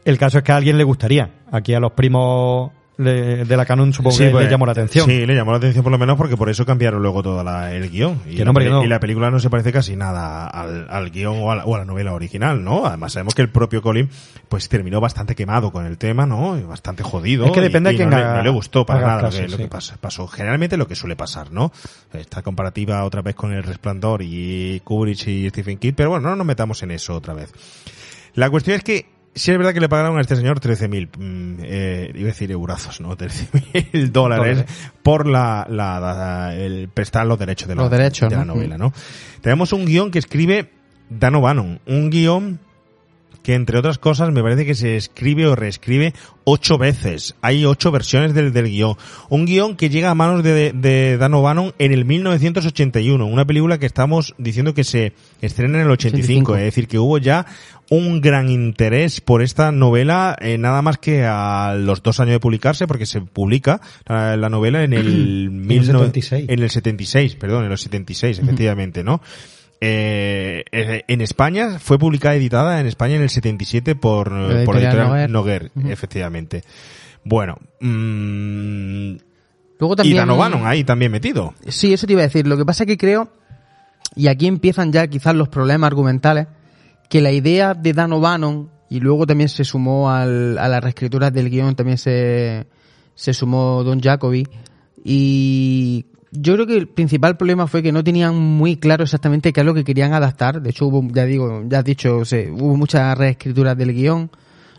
el 0.05 0.19
caso 0.19 0.39
es 0.39 0.45
que 0.45 0.53
a 0.53 0.57
alguien 0.57 0.77
le 0.77 0.85
gustaría. 0.85 1.31
Aquí 1.53 1.75
a 1.75 1.81
los 1.81 1.93
primos 1.93 2.73
de, 2.99 3.45
de 3.45 3.57
la 3.57 3.65
Canon 3.65 3.93
supongo 3.93 4.17
Sí, 4.17 4.25
que 4.25 4.31
pues, 4.31 4.45
le 4.45 4.51
llamó 4.51 4.67
la 4.67 4.73
atención. 4.73 5.07
Sí, 5.07 5.25
le 5.25 5.35
llamó 5.35 5.53
la 5.53 5.59
atención 5.59 5.83
por 5.85 5.93
lo 5.93 5.99
menos 5.99 6.17
porque 6.17 6.37
por 6.37 6.51
eso 6.51 6.67
cambiaron 6.67 7.01
luego 7.01 7.23
todo 7.23 7.43
la- 7.45 7.73
el 7.73 7.89
guion. 7.91 8.21
Y, 8.29 8.35
Que 8.37 8.45
la, 8.45 8.53
no, 8.53 8.85
y 8.85 8.89
la 8.89 8.99
película 9.01 9.31
no 9.31 9.39
se 9.39 9.49
parece 9.49 9.73
casi 9.73 9.95
nada 9.97 10.47
al, 10.49 10.87
al 10.91 11.11
guion 11.11 11.37
o 11.41 11.51
a, 11.53 11.57
la, 11.57 11.65
o 11.65 11.75
a 11.77 11.79
la 11.79 11.85
novela 11.85 12.13
original, 12.13 12.63
¿no? 12.63 12.85
Además 12.87 13.13
sabemos 13.13 13.35
que 13.35 13.43
el 13.43 13.49
propio 13.51 13.81
Colin 13.83 14.11
pues 14.49 14.69
terminó 14.69 15.01
bastante 15.01 15.35
quemado 15.37 15.71
con 15.71 15.87
el 15.87 15.97
tema, 15.97 16.27
¿no? 16.27 16.59
Y 16.59 16.63
bastante 16.63 17.03
jodido. 17.05 17.47
Es 17.47 17.53
que 17.53 17.61
depende 17.61 17.93
y, 17.93 17.97
de 17.97 18.03
y 18.03 18.07
no, 18.07 18.17
le, 18.19 18.25
no 18.25 18.43
le 18.43 18.51
gustó 18.51 18.85
para 18.85 19.01
nada 19.01 19.17
lo 19.17 19.29
caso, 19.29 19.39
que, 19.39 19.45
lo 19.49 19.57
sí. 19.57 19.63
que 19.63 19.69
pasa- 19.69 19.97
pasó. 20.01 20.27
Generalmente 20.27 20.77
lo 20.77 20.89
que 20.89 20.97
suele 20.97 21.15
pasar, 21.17 21.53
¿no? 21.53 21.71
Esta 22.13 22.43
comparativa 22.43 23.05
otra 23.05 23.23
vez 23.23 23.35
con 23.37 23.53
El 23.53 23.63
Resplandor 23.63 24.23
y 24.23 24.81
Kubrick 24.83 25.27
y 25.29 25.49
Stephen 25.51 25.79
King, 25.79 25.93
pero 25.97 26.11
bueno, 26.11 26.29
no 26.31 26.37
nos 26.37 26.47
metamos 26.47 26.83
en 26.83 26.91
eso 26.91 27.15
otra 27.15 27.33
vez. 27.35 27.53
La 28.35 28.51
cuestión 28.51 28.77
es 28.77 28.83
que 28.83 29.07
sí 29.35 29.51
es 29.53 29.59
verdad 29.59 29.73
que 29.75 29.81
le 29.81 29.89
pagaron 29.89 30.19
a 30.19 30.21
este 30.21 30.37
señor 30.37 30.61
13.000, 30.61 31.09
mm, 31.19 31.57
eh, 31.63 32.11
iba 32.15 32.23
a 32.25 32.33
decir 32.33 32.51
eurazos, 32.51 33.01
¿no? 33.01 33.17
13.000 33.17 34.11
dólares 34.13 34.65
por 35.03 35.27
la, 35.27 35.67
la, 35.69 36.01
la- 36.01 36.55
el 36.55 36.89
prestar 36.89 37.27
los 37.27 37.39
derechos 37.39 37.69
de 37.69 37.75
la, 37.77 37.83
Los 37.83 37.91
derechos, 37.91 38.31
de 38.31 38.37
la 38.37 38.45
¿no? 38.45 38.55
novela, 38.55 38.79
¿no? 38.79 38.93
Tenemos 39.41 39.73
un 39.73 39.85
guion 39.87 40.11
que 40.11 40.19
escribe 40.19 40.71
Dan 41.11 41.35
O'Bannon, 41.37 41.81
un 41.87 42.11
guion 42.11 42.61
que 43.49 43.55
entre 43.55 43.79
otras 43.79 43.97
cosas 43.97 44.31
me 44.31 44.43
parece 44.43 44.67
que 44.67 44.75
se 44.75 44.97
escribe 44.97 45.47
o 45.47 45.57
reescribe 45.57 46.13
ocho 46.45 46.77
veces. 46.77 47.35
Hay 47.41 47.65
ocho 47.65 47.91
versiones 47.91 48.35
del, 48.35 48.53
del 48.53 48.67
guion. 48.67 48.97
Un 49.31 49.47
guion 49.47 49.75
que 49.75 49.89
llega 49.89 50.11
a 50.11 50.15
manos 50.15 50.45
de, 50.45 50.75
de 50.75 51.17
Dan 51.17 51.33
O'Bannon 51.33 51.73
en 51.79 51.93
el 51.93 52.05
1981. 52.05 53.25
Una 53.25 53.47
película 53.47 53.79
que 53.79 53.87
estamos 53.87 54.35
diciendo 54.37 54.75
que 54.75 54.85
se 54.85 55.15
estrena 55.41 55.79
en 55.79 55.87
el 55.87 55.91
85. 55.93 56.53
85. 56.53 56.57
Es 56.57 56.65
decir, 56.65 56.89
que 56.89 56.99
hubo 56.99 57.17
ya 57.17 57.47
un 57.89 58.21
gran 58.21 58.51
interés 58.51 59.23
por 59.23 59.41
esta 59.41 59.73
novela, 59.73 60.37
eh, 60.43 60.59
nada 60.59 60.83
más 60.83 60.99
que 60.99 61.25
a 61.25 61.75
los 61.75 62.03
dos 62.03 62.21
años 62.21 62.33
de 62.33 62.41
publicarse, 62.41 62.87
porque 62.87 63.07
se 63.07 63.23
publica 63.23 63.81
la, 64.07 64.37
la 64.37 64.51
novela 64.51 64.85
en 64.85 64.93
el, 64.93 65.65
76. 65.67 66.45
En 66.51 66.59
el 66.59 66.69
76, 66.69 67.37
perdón, 67.37 67.65
en 67.65 67.71
los 67.71 67.81
76, 67.81 68.41
efectivamente, 68.41 69.03
¿no? 69.03 69.23
Eh, 69.81 70.65
eh, 70.73 71.05
en 71.07 71.21
España 71.21 71.79
fue 71.79 71.99
publicada 71.99 72.35
editada 72.35 72.81
en 72.81 72.87
España 72.87 73.15
en 73.17 73.23
el 73.23 73.31
77 73.31 73.95
por, 73.95 74.33
La 74.33 74.65
por 74.65 74.77
editorial 74.77 75.31
Noguer. 75.31 75.71
Efectivamente. 75.87 76.63
Bueno, 77.25 77.57
mm, 77.81 79.17
Luego 79.79 79.93
y 79.95 79.97
también. 79.97 80.17
Dan 80.17 80.31
O'Bannon 80.31 80.67
ahí 80.67 80.83
también 80.85 81.13
metido. 81.13 81.55
Sí, 81.69 81.93
eso 81.93 82.07
te 82.07 82.15
iba 82.15 82.23
a 82.23 82.25
decir. 82.27 82.47
Lo 82.47 82.57
que 82.57 82.65
pasa 82.65 82.83
es 82.85 82.89
que 82.89 82.97
creo, 82.99 83.31
y 84.17 84.27
aquí 84.27 84.47
empiezan 84.49 84.91
ya 84.93 85.07
quizás 85.07 85.35
los 85.37 85.49
problemas 85.49 85.87
argumentales, 85.89 86.49
que 87.09 87.21
la 87.21 87.31
idea 87.31 87.75
de 87.75 87.93
Dan 87.93 88.13
O'Bannon, 88.13 88.71
y 88.91 88.99
luego 89.01 89.27
también 89.27 89.49
se 89.49 89.65
sumó 89.65 90.11
al- 90.11 90.59
a 90.59 90.67
las 90.69 90.83
reescrituras 90.83 91.33
del 91.33 91.51
guion, 91.51 91.77
también 91.77 91.99
se, 91.99 92.67
se 93.15 93.33
sumó 93.35 93.85
Don 93.85 94.01
Jacobi, 94.01 94.47
y 95.05 96.07
yo 96.31 96.55
creo 96.55 96.67
que 96.67 96.77
el 96.77 96.89
principal 96.89 97.37
problema 97.37 97.67
fue 97.67 97.83
que 97.83 97.93
no 97.93 98.05
tenían 98.05 98.37
muy 98.37 98.77
claro 98.77 99.05
exactamente 99.05 99.53
qué 99.53 99.61
es 99.61 99.67
lo 99.67 99.75
que 99.75 99.85
querían 99.85 100.13
adaptar. 100.13 100.61
De 100.61 100.71
hecho, 100.71 100.87
hubo, 100.87 101.03
ya 101.13 101.25
digo, 101.25 101.63
ya 101.67 101.79
has 101.79 101.85
dicho, 101.85 102.25
se- 102.25 102.51
hubo 102.51 102.77
muchas 102.77 103.17
reescrituras 103.17 103.77
del 103.77 103.95
guion, 103.95 104.31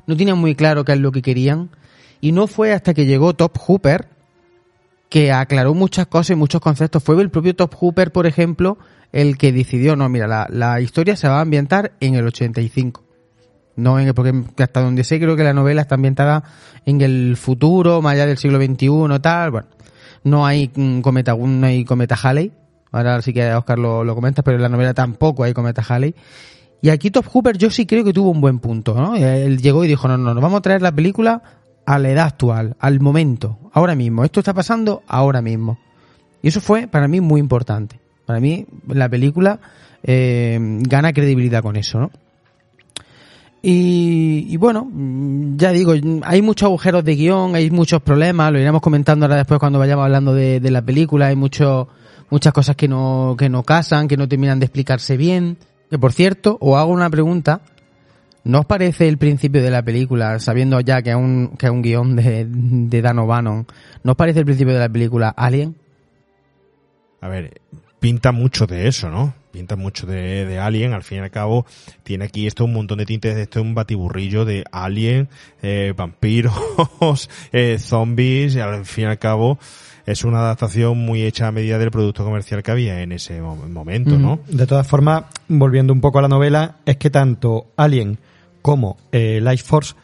no 0.06 0.16
tenían 0.18 0.38
muy 0.38 0.56
claro 0.56 0.86
qué 0.86 0.94
es 0.94 1.00
lo 1.00 1.12
que 1.12 1.22
querían, 1.22 1.70
y 2.22 2.32
no 2.32 2.48
fue 2.48 2.74
hasta 2.74 2.94
que 2.94 3.06
llegó 3.06 3.34
Top 3.34 3.58
Hooper, 3.58 4.08
que 5.10 5.32
aclaró 5.32 5.74
muchas 5.74 6.06
cosas 6.08 6.32
y 6.32 6.36
muchos 6.36 6.62
conceptos. 6.62 7.04
Fue 7.04 7.20
el 7.22 7.30
propio 7.32 7.56
Top 7.56 7.74
Hooper, 7.76 8.12
por 8.12 8.28
ejemplo, 8.28 8.78
el 9.12 9.38
que 9.38 9.52
decidió, 9.52 9.96
no, 9.96 10.08
mira, 10.08 10.28
la, 10.28 10.48
la 10.52 10.82
historia 10.82 11.16
se 11.16 11.28
va 11.28 11.38
a 11.40 11.42
ambientar 11.42 11.94
en 12.00 12.14
el 12.16 12.28
85. 12.28 13.04
No 13.76 13.98
en 14.00 14.08
el, 14.10 14.14
porque 14.14 14.34
hasta 14.62 14.82
donde 14.82 15.04
sé 15.04 15.20
creo 15.20 15.36
que 15.36 15.44
la 15.44 15.54
novela 15.54 15.82
está 15.82 15.96
ambientada 15.96 16.44
en 16.86 17.02
el 17.02 17.38
futuro, 17.38 18.02
más 18.02 18.14
allá 18.14 18.26
del 18.28 18.38
siglo 18.38 18.60
XXI, 18.60 19.20
tal, 19.22 19.52
bueno. 19.52 19.68
No 20.24 20.46
hay 20.46 20.72
mm, 20.74 21.02
cometa, 21.02 21.36
no 21.36 21.66
hay 21.66 21.86
cometa 21.86 22.16
Halley. 22.22 22.52
Ahora 22.92 23.22
sí 23.22 23.34
que 23.34 23.54
Oscar 23.54 23.78
lo, 23.78 24.04
lo 24.04 24.16
comenta, 24.16 24.42
pero 24.42 24.58
en 24.58 24.64
la 24.64 24.70
novela 24.70 24.94
tampoco 24.94 25.44
hay 25.44 25.54
cometa 25.54 25.84
Halley. 25.88 26.16
Y 26.82 26.90
aquí 26.90 27.12
Top 27.12 27.26
Hooper 27.28 27.58
yo 27.58 27.70
sí 27.70 27.86
creo 27.86 28.04
que 28.04 28.14
tuvo 28.14 28.32
un 28.32 28.42
buen 28.42 28.60
punto, 28.60 28.96
¿no? 28.96 29.16
Él 29.16 29.62
llegó 29.62 29.84
y 29.84 29.88
dijo, 29.88 30.08
no, 30.08 30.18
no, 30.18 30.34
no, 30.34 30.42
vamos 30.42 30.60
a 30.60 30.62
traer 30.62 30.82
la 30.82 30.92
película 30.92 31.42
a 31.86 32.00
la 32.00 32.10
edad 32.10 32.28
actual, 32.28 32.76
al 32.80 33.00
momento, 33.00 33.58
ahora 33.74 33.96
mismo. 33.96 34.24
Esto 34.24 34.40
está 34.40 34.54
pasando 34.54 35.04
ahora 35.08 35.42
mismo. 35.42 35.80
Y 36.42 36.48
eso 36.48 36.62
fue 36.62 36.88
para 36.88 37.08
mí 37.08 37.20
muy 37.20 37.40
importante. 37.40 38.00
Para 38.26 38.40
mí 38.40 38.66
la 38.88 39.10
película 39.10 39.60
eh, 40.04 40.58
gana 40.82 41.12
credibilidad 41.14 41.62
con 41.62 41.76
eso, 41.76 42.00
¿no? 42.00 42.12
Y, 43.62 44.56
bueno, 44.58 44.90
ya 45.58 45.72
digo, 45.72 45.94
hay 46.24 46.42
muchos 46.42 46.68
agujeros 46.68 47.04
de 47.04 47.16
guion, 47.16 47.56
hay 47.56 47.70
muchos 47.70 48.02
problemas, 48.02 48.54
lo 48.54 48.60
iremos 48.60 48.82
comentando 48.82 49.26
ahora 49.26 49.36
después 49.36 49.60
cuando 49.60 49.80
vayamos 49.80 50.06
hablando 50.06 50.34
de, 50.34 50.62
la 50.72 50.82
película, 50.82 51.28
hay 51.28 51.36
muchas 51.36 51.88
cosas 52.54 52.76
que 52.78 52.88
no, 52.88 53.36
que 53.38 53.50
no 53.50 53.64
casan, 53.64 54.08
que 54.08 54.16
no 54.16 54.28
terminan 54.30 54.60
de 54.60 54.66
explicarse 54.66 55.18
bien. 55.18 55.58
Que 55.90 56.00
por 56.00 56.14
cierto, 56.14 56.58
os 56.62 56.78
hago 56.78 56.94
una 56.94 57.10
pregunta, 57.10 57.62
¿no 58.46 58.60
os 58.60 58.66
parece 58.66 59.10
el 59.10 59.18
principio 59.18 59.62
de 59.62 59.72
la 59.72 59.84
película, 59.84 60.40
sabiendo 60.40 60.80
ya 60.80 61.02
que 61.02 61.10
es 61.10 61.16
un, 61.18 61.56
que 61.58 61.66
es 61.66 61.72
un 61.72 61.82
guion 61.82 62.16
de, 62.16 62.46
de 62.48 63.02
Dan 63.02 63.20
O'Bannon, 63.20 63.68
¿no 64.04 64.12
os 64.12 64.18
parece 64.18 64.40
el 64.40 64.46
principio 64.46 64.74
de 64.74 64.80
la 64.80 64.90
película 64.90 65.30
Alien? 65.30 65.76
A 67.20 67.28
ver, 67.28 67.60
pinta 68.00 68.32
mucho 68.32 68.68
de 68.68 68.88
eso, 68.88 69.10
¿no? 69.10 69.34
Pinta 69.52 69.76
mucho 69.76 70.06
de, 70.06 70.46
de 70.46 70.60
Alien, 70.60 70.94
al 70.94 71.04
fin 71.04 71.18
y 71.18 71.22
al 71.22 71.32
cabo 71.32 71.66
tiene 72.04 72.26
aquí 72.26 72.46
esto 72.46 72.66
un 72.66 72.74
montón 72.74 73.00
de 73.00 73.06
tintes, 73.06 73.36
esto 73.38 73.60
es 73.60 73.66
un 73.66 73.74
batiburrillo 73.74 74.46
de 74.46 74.64
Alien, 74.72 75.28
eh, 75.64 75.94
vampiros, 75.98 76.54
eh, 77.52 77.78
zombies, 77.80 78.56
y 78.56 78.60
al 78.60 78.86
fin 78.86 79.06
y 79.06 79.08
al 79.08 79.18
cabo 79.18 79.58
es 80.06 80.24
una 80.24 80.40
adaptación 80.40 80.98
muy 80.98 81.24
hecha 81.24 81.48
a 81.48 81.52
medida 81.52 81.78
del 81.78 81.92
producto 81.92 82.24
comercial 82.24 82.62
que 82.64 82.72
había 82.72 83.02
en 83.02 83.12
ese 83.12 83.42
mo- 83.42 83.56
momento, 83.56 84.18
¿no? 84.18 84.40
De 84.48 84.66
todas 84.68 84.88
formas, 84.88 85.24
volviendo 85.48 85.94
un 85.94 86.02
poco 86.02 86.20
a 86.20 86.22
la 86.24 86.28
novela, 86.28 86.78
es 86.86 86.98
que 86.98 87.10
tanto 87.10 87.72
Alien 87.76 88.18
como 88.62 88.98
eh, 89.12 89.40
Life 89.42 89.64
Force 89.66 89.96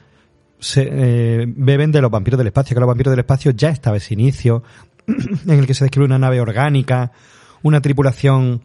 se 0.60 0.88
eh, 0.90 1.46
beben 1.48 1.92
de 1.92 2.02
los 2.02 2.10
vampiros 2.12 2.38
del 2.38 2.48
espacio, 2.48 2.74
que 2.76 2.80
los 2.80 2.88
vampiros 2.88 3.12
del 3.12 3.20
espacio 3.20 3.52
ya 3.52 3.70
estaba 3.70 3.98
ese 3.98 4.14
inicio 4.14 4.64
en 5.08 5.52
el 5.60 5.68
que 5.68 5.74
se 5.74 5.86
describe 5.86 6.06
una 6.06 6.18
nave 6.20 6.40
orgánica, 6.42 7.12
una 7.64 7.82
tripulación 7.82 8.62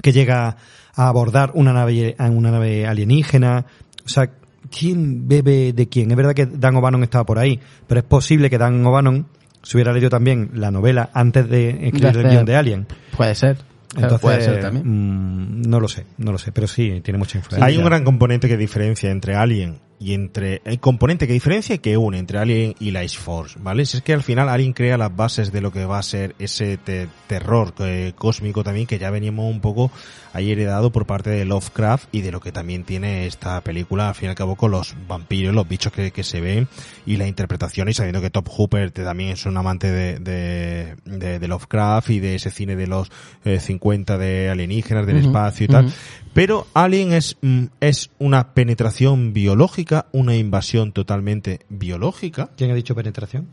que 0.00 0.12
llega 0.12 0.56
a 0.94 1.08
abordar 1.08 1.52
una 1.54 1.72
nave, 1.72 2.16
una 2.18 2.50
nave 2.50 2.86
alienígena. 2.86 3.66
O 4.04 4.08
sea, 4.08 4.30
¿quién 4.70 5.28
bebe 5.28 5.72
de 5.72 5.88
quién? 5.88 6.10
Es 6.10 6.16
verdad 6.16 6.34
que 6.34 6.46
Dan 6.46 6.76
O'Bannon 6.76 7.02
estaba 7.02 7.24
por 7.24 7.38
ahí, 7.38 7.60
pero 7.86 8.00
es 8.00 8.06
posible 8.06 8.50
que 8.50 8.58
Dan 8.58 8.84
O'Bannon 8.86 9.26
se 9.62 9.76
hubiera 9.76 9.92
leído 9.92 10.10
también 10.10 10.50
la 10.54 10.70
novela 10.70 11.10
antes 11.12 11.48
de 11.48 11.86
escribir 11.86 12.16
el 12.18 12.30
guion 12.30 12.44
de 12.44 12.56
Alien. 12.56 12.86
Puede 13.16 13.34
ser. 13.34 13.58
Entonces, 13.94 14.20
puede 14.20 14.40
ser 14.40 14.60
también. 14.60 14.84
mm, 14.86 15.62
no 15.68 15.78
lo 15.78 15.86
sé, 15.86 16.06
no 16.16 16.32
lo 16.32 16.38
sé, 16.38 16.50
pero 16.50 16.66
sí, 16.66 17.00
tiene 17.02 17.18
mucha 17.18 17.38
influencia. 17.38 17.66
Hay 17.66 17.76
un 17.76 17.84
gran 17.84 18.04
componente 18.04 18.48
que 18.48 18.56
diferencia 18.56 19.10
entre 19.10 19.34
Alien 19.34 19.80
y 20.02 20.14
entre 20.14 20.60
el 20.64 20.80
componente 20.80 21.26
que 21.26 21.32
diferencia 21.32 21.74
y 21.74 21.78
que 21.78 21.96
une 21.96 22.18
entre 22.18 22.38
Alien 22.38 22.74
y 22.80 22.90
la 22.90 23.04
Ice 23.04 23.18
Force, 23.18 23.58
¿vale? 23.62 23.86
Si 23.86 23.98
es 23.98 24.02
que 24.02 24.12
al 24.12 24.22
final 24.22 24.48
Alien 24.48 24.72
crea 24.72 24.98
las 24.98 25.14
bases 25.14 25.52
de 25.52 25.60
lo 25.60 25.70
que 25.70 25.84
va 25.84 25.98
a 25.98 26.02
ser 26.02 26.34
ese 26.38 26.76
te- 26.76 27.08
terror 27.26 27.72
eh, 27.78 28.12
cósmico 28.16 28.64
también 28.64 28.86
que 28.86 28.98
ya 28.98 29.10
veníamos 29.10 29.50
un 29.50 29.60
poco 29.60 29.90
ahí 30.34 30.50
heredado 30.50 30.90
por 30.90 31.06
parte 31.06 31.28
de 31.30 31.44
Lovecraft 31.44 32.08
y 32.10 32.22
de 32.22 32.32
lo 32.32 32.40
que 32.40 32.52
también 32.52 32.84
tiene 32.84 33.26
esta 33.26 33.60
película, 33.60 34.08
al 34.08 34.14
fin 34.14 34.26
y 34.26 34.30
al 34.30 34.34
cabo, 34.34 34.56
con 34.56 34.70
los 34.70 34.94
vampiros, 35.06 35.54
los 35.54 35.68
bichos 35.68 35.92
que, 35.92 36.10
que 36.10 36.24
se 36.24 36.40
ven 36.40 36.68
y 37.06 37.16
la 37.18 37.26
interpretación 37.28 37.88
y 37.88 37.94
sabiendo 37.94 38.20
que 38.22 38.30
Top 38.30 38.48
Hooper 38.48 38.90
también 38.90 39.30
es 39.30 39.44
un 39.46 39.56
amante 39.56 39.90
de, 39.90 40.18
de, 40.18 40.96
de- 41.04 41.38
de 41.38 41.48
Lovecraft 41.48 42.10
y 42.10 42.20
de 42.20 42.34
ese 42.36 42.50
cine 42.50 42.76
de 42.76 42.86
los 42.86 43.10
eh, 43.44 43.60
50 43.60 44.16
de 44.18 44.48
alienígenas, 44.50 45.06
del 45.06 45.18
espacio 45.18 45.64
y 45.64 45.68
tal. 45.68 45.92
Pero 46.34 46.66
Alien 46.74 47.12
es, 47.12 47.36
mm, 47.42 47.64
es 47.80 48.10
una 48.18 48.54
penetración 48.54 49.32
biológica, 49.32 50.06
una 50.12 50.34
invasión 50.34 50.92
totalmente 50.92 51.60
biológica. 51.68 52.50
¿Quién 52.56 52.70
ha 52.70 52.74
dicho 52.74 52.94
penetración? 52.94 53.48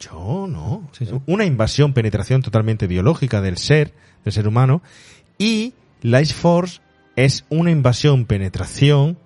Yo 0.00 0.46
no. 0.48 0.88
Sí, 0.92 1.04
sí. 1.06 1.12
Una 1.26 1.44
invasión, 1.44 1.92
penetración 1.92 2.40
totalmente 2.42 2.86
biológica 2.86 3.40
del 3.42 3.58
ser, 3.58 3.92
del 4.24 4.32
ser 4.32 4.48
humano. 4.48 4.80
Y 5.38 5.74
Life 6.02 6.32
Force 6.34 6.80
es 7.16 7.44
una 7.50 7.70
invasión, 7.72 8.24
penetración 8.24 9.18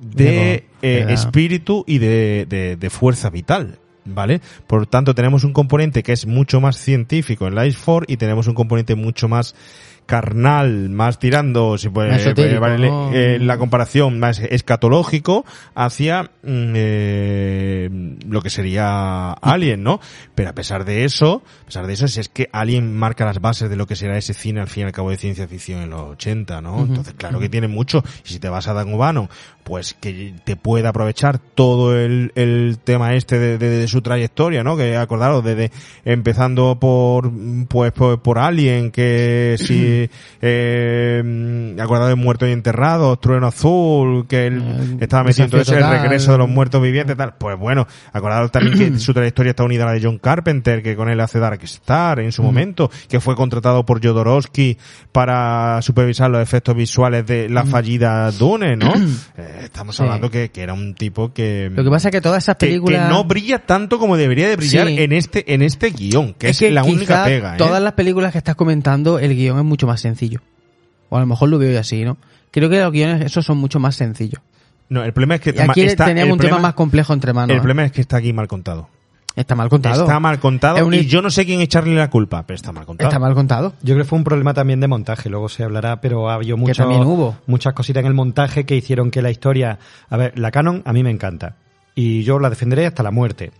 de 0.00 0.66
eh, 0.82 1.06
espíritu 1.08 1.84
y 1.86 1.98
de, 1.98 2.46
de- 2.48 2.76
de 2.76 2.90
fuerza 2.90 3.30
vital. 3.30 3.78
¿Vale? 4.10 4.40
Por 4.66 4.80
lo 4.80 4.86
tanto, 4.86 5.14
tenemos 5.14 5.44
un 5.44 5.52
componente 5.52 6.02
que 6.02 6.12
es 6.14 6.24
mucho 6.26 6.62
más 6.62 6.78
científico 6.78 7.46
en 7.46 7.54
Life 7.54 7.78
Force 7.78 8.10
y 8.10 8.16
tenemos 8.16 8.46
un 8.46 8.54
componente 8.54 8.94
mucho 8.94 9.28
más 9.28 9.54
carnal, 10.08 10.88
más 10.88 11.18
tirando, 11.18 11.76
si 11.76 11.90
puede, 11.90 12.16
esotérico, 12.16 12.62
vale, 12.62 12.88
¿no? 12.88 13.10
eh, 13.12 13.38
la 13.38 13.58
comparación 13.58 14.18
más 14.18 14.38
escatológico 14.38 15.44
hacia 15.74 16.22
mm, 16.22 16.72
eh, 16.74 18.16
lo 18.26 18.40
que 18.40 18.48
sería 18.48 19.32
Alien, 19.32 19.82
¿no? 19.82 20.00
Pero 20.34 20.48
a 20.48 20.54
pesar 20.54 20.86
de 20.86 21.04
eso, 21.04 21.42
a 21.60 21.66
pesar 21.66 21.86
de 21.86 21.92
eso, 21.92 22.08
si 22.08 22.20
es 22.20 22.30
que 22.30 22.48
Alien 22.52 22.96
marca 22.96 23.26
las 23.26 23.42
bases 23.42 23.68
de 23.68 23.76
lo 23.76 23.86
que 23.86 23.96
será 23.96 24.16
ese 24.16 24.32
cine 24.32 24.62
al 24.62 24.68
fin 24.68 24.84
y 24.84 24.86
al 24.86 24.92
cabo 24.92 25.10
de 25.10 25.18
ciencia 25.18 25.46
ficción 25.46 25.82
en 25.82 25.90
los 25.90 26.12
80, 26.12 26.62
¿no? 26.62 26.78
Entonces, 26.78 27.12
claro 27.12 27.38
que 27.38 27.50
tiene 27.50 27.68
mucho. 27.68 28.02
Y 28.24 28.30
si 28.30 28.38
te 28.40 28.48
vas 28.48 28.66
a 28.66 28.72
Dan 28.72 28.94
Ubano, 28.94 29.28
pues 29.68 29.94
que 30.00 30.32
te 30.44 30.56
pueda 30.56 30.88
aprovechar 30.88 31.38
todo 31.38 31.94
el, 31.94 32.32
el 32.36 32.78
tema 32.82 33.14
este 33.14 33.38
de, 33.38 33.58
de- 33.58 33.68
de 33.68 33.86
su 33.86 34.00
trayectoria, 34.00 34.64
¿no? 34.64 34.78
Que 34.78 34.96
acordaros, 34.96 35.44
desde 35.44 35.70
empezando 36.06 36.78
por, 36.80 37.30
pues, 37.68 37.92
por, 37.92 38.22
por 38.22 38.38
Alien, 38.38 38.90
que 38.90 39.56
si, 39.58 40.08
eh, 40.40 41.76
acordaros 41.80 42.08
de 42.08 42.14
Muertos 42.14 42.48
y 42.48 42.52
Enterrados, 42.52 43.20
Trueno 43.20 43.46
Azul, 43.48 44.26
que 44.26 44.46
él 44.46 44.62
Eh, 44.62 44.96
estaba 45.00 45.24
metido 45.24 45.44
en 45.44 45.50
todo 45.50 45.60
eso, 45.60 45.76
el 45.76 45.88
regreso 45.88 46.32
de 46.32 46.38
los 46.38 46.48
muertos 46.48 46.80
vivientes, 46.82 47.16
tal. 47.16 47.34
Pues 47.38 47.58
bueno, 47.58 47.86
acordaros 48.12 48.50
también 48.50 48.78
que 48.94 48.98
su 48.98 49.12
trayectoria 49.12 49.50
está 49.50 49.64
unida 49.64 49.82
a 49.84 49.86
la 49.88 49.92
de 49.92 50.00
John 50.02 50.18
Carpenter, 50.18 50.82
que 50.82 50.96
con 50.96 51.10
él 51.10 51.20
hace 51.20 51.38
Dark 51.38 51.60
Star 51.64 52.20
en 52.20 52.32
su 52.32 52.42
momento, 52.42 52.90
que 53.08 53.20
fue 53.20 53.36
contratado 53.36 53.84
por 53.84 54.02
Jodorowsky 54.02 54.78
para 55.12 55.80
supervisar 55.82 56.30
los 56.30 56.42
efectos 56.42 56.74
visuales 56.74 57.26
de 57.26 57.48
la 57.50 57.64
fallida 57.64 58.30
Dune, 58.32 58.76
¿no? 58.76 58.92
Eh, 59.36 59.57
estamos 59.64 59.96
Sí. 59.96 60.02
hablando 60.02 60.30
que, 60.30 60.50
que 60.50 60.62
era 60.62 60.72
un 60.74 60.94
tipo 60.94 61.32
que... 61.32 61.70
Lo 61.74 61.84
que 61.84 61.90
pasa 61.90 62.08
es 62.08 62.12
que 62.12 62.20
todas 62.20 62.42
esas 62.42 62.56
películas... 62.56 63.06
que 63.08 63.12
no 63.12 63.24
brilla 63.24 63.58
tanto 63.60 63.98
como 63.98 64.16
debería 64.16 64.48
de 64.48 64.56
brillar 64.56 64.86
Sí. 64.88 64.96
en 64.98 65.12
este 65.12 65.52
en 65.54 65.62
este 65.62 65.90
guion, 65.90 66.34
que 66.34 66.48
es, 66.50 66.60
la 66.62 66.84
única 66.84 67.24
pega. 67.24 67.54
¿eh? 67.54 67.58
Todas 67.58 67.82
las 67.82 67.92
películas 67.94 68.32
que 68.32 68.38
estás 68.38 68.54
comentando, 68.56 69.18
el 69.18 69.34
guion 69.34 69.58
es 69.58 69.64
mucho 69.64 69.86
más 69.86 70.00
sencillo. 70.00 70.40
O 71.10 71.16
a 71.16 71.20
lo 71.20 71.26
mejor 71.26 71.48
lo 71.48 71.58
veo 71.58 71.72
yo 71.72 71.80
así, 71.80 72.04
¿no? 72.04 72.16
Creo 72.50 72.68
que 72.70 72.78
los 72.80 72.92
guiones 72.92 73.24
esos 73.24 73.44
son 73.44 73.58
mucho 73.58 73.78
más 73.80 73.94
sencillos. 73.96 74.40
No, 74.88 75.04
el 75.04 75.12
problema 75.12 75.34
es 75.34 75.40
que 75.42 75.50
Y 75.56 75.60
aquí 75.60 75.82
está, 75.82 76.06
teníamos 76.06 76.32
un 76.32 76.38
problema- 76.38 76.56
tema 76.58 76.68
más 76.68 76.74
complejo 76.74 77.12
entre 77.12 77.32
manos. 77.34 77.50
El 77.50 77.58
¿eh? 77.58 77.60
problema 77.60 77.84
es 77.84 77.92
que 77.92 78.00
está 78.00 78.16
aquí 78.18 78.32
mal 78.32 78.48
contado. 78.48 78.88
Está 79.38 79.54
mal 79.54 79.68
contado. 79.68 80.02
Está 80.02 80.20
mal 80.20 80.38
contado 80.40 80.76
Es 80.78 80.82
un- 80.82 80.94
y 80.94 81.06
yo 81.06 81.22
no 81.22 81.30
sé 81.30 81.46
quién 81.46 81.60
echarle 81.60 81.94
la 81.94 82.10
culpa, 82.10 82.44
pero 82.46 82.56
está 82.56 82.72
mal 82.72 82.84
contado. 82.84 83.08
Está 83.08 83.18
mal 83.18 83.34
contado. 83.34 83.72
Yo 83.82 83.94
creo 83.94 84.04
que 84.04 84.08
fue 84.08 84.18
un 84.18 84.24
problema 84.24 84.52
también 84.52 84.80
de 84.80 84.88
montaje, 84.88 85.30
luego 85.30 85.48
se 85.48 85.62
hablará, 85.64 86.00
pero 86.00 86.28
había 86.28 86.56
mucho, 86.56 86.86
hubo. 86.88 87.36
muchas 87.46 87.72
cositas 87.74 88.00
en 88.00 88.06
el 88.08 88.14
montaje 88.14 88.64
que 88.66 88.76
hicieron 88.76 89.10
que 89.10 89.22
la 89.22 89.30
historia... 89.30 89.78
A 90.10 90.16
ver, 90.16 90.38
la 90.38 90.50
canon 90.50 90.82
a 90.84 90.92
mí 90.92 91.02
me 91.02 91.10
encanta 91.10 91.56
y 91.94 92.22
yo 92.24 92.38
la 92.38 92.50
defenderé 92.50 92.86
hasta 92.86 93.02
la 93.02 93.10
muerte. 93.10 93.52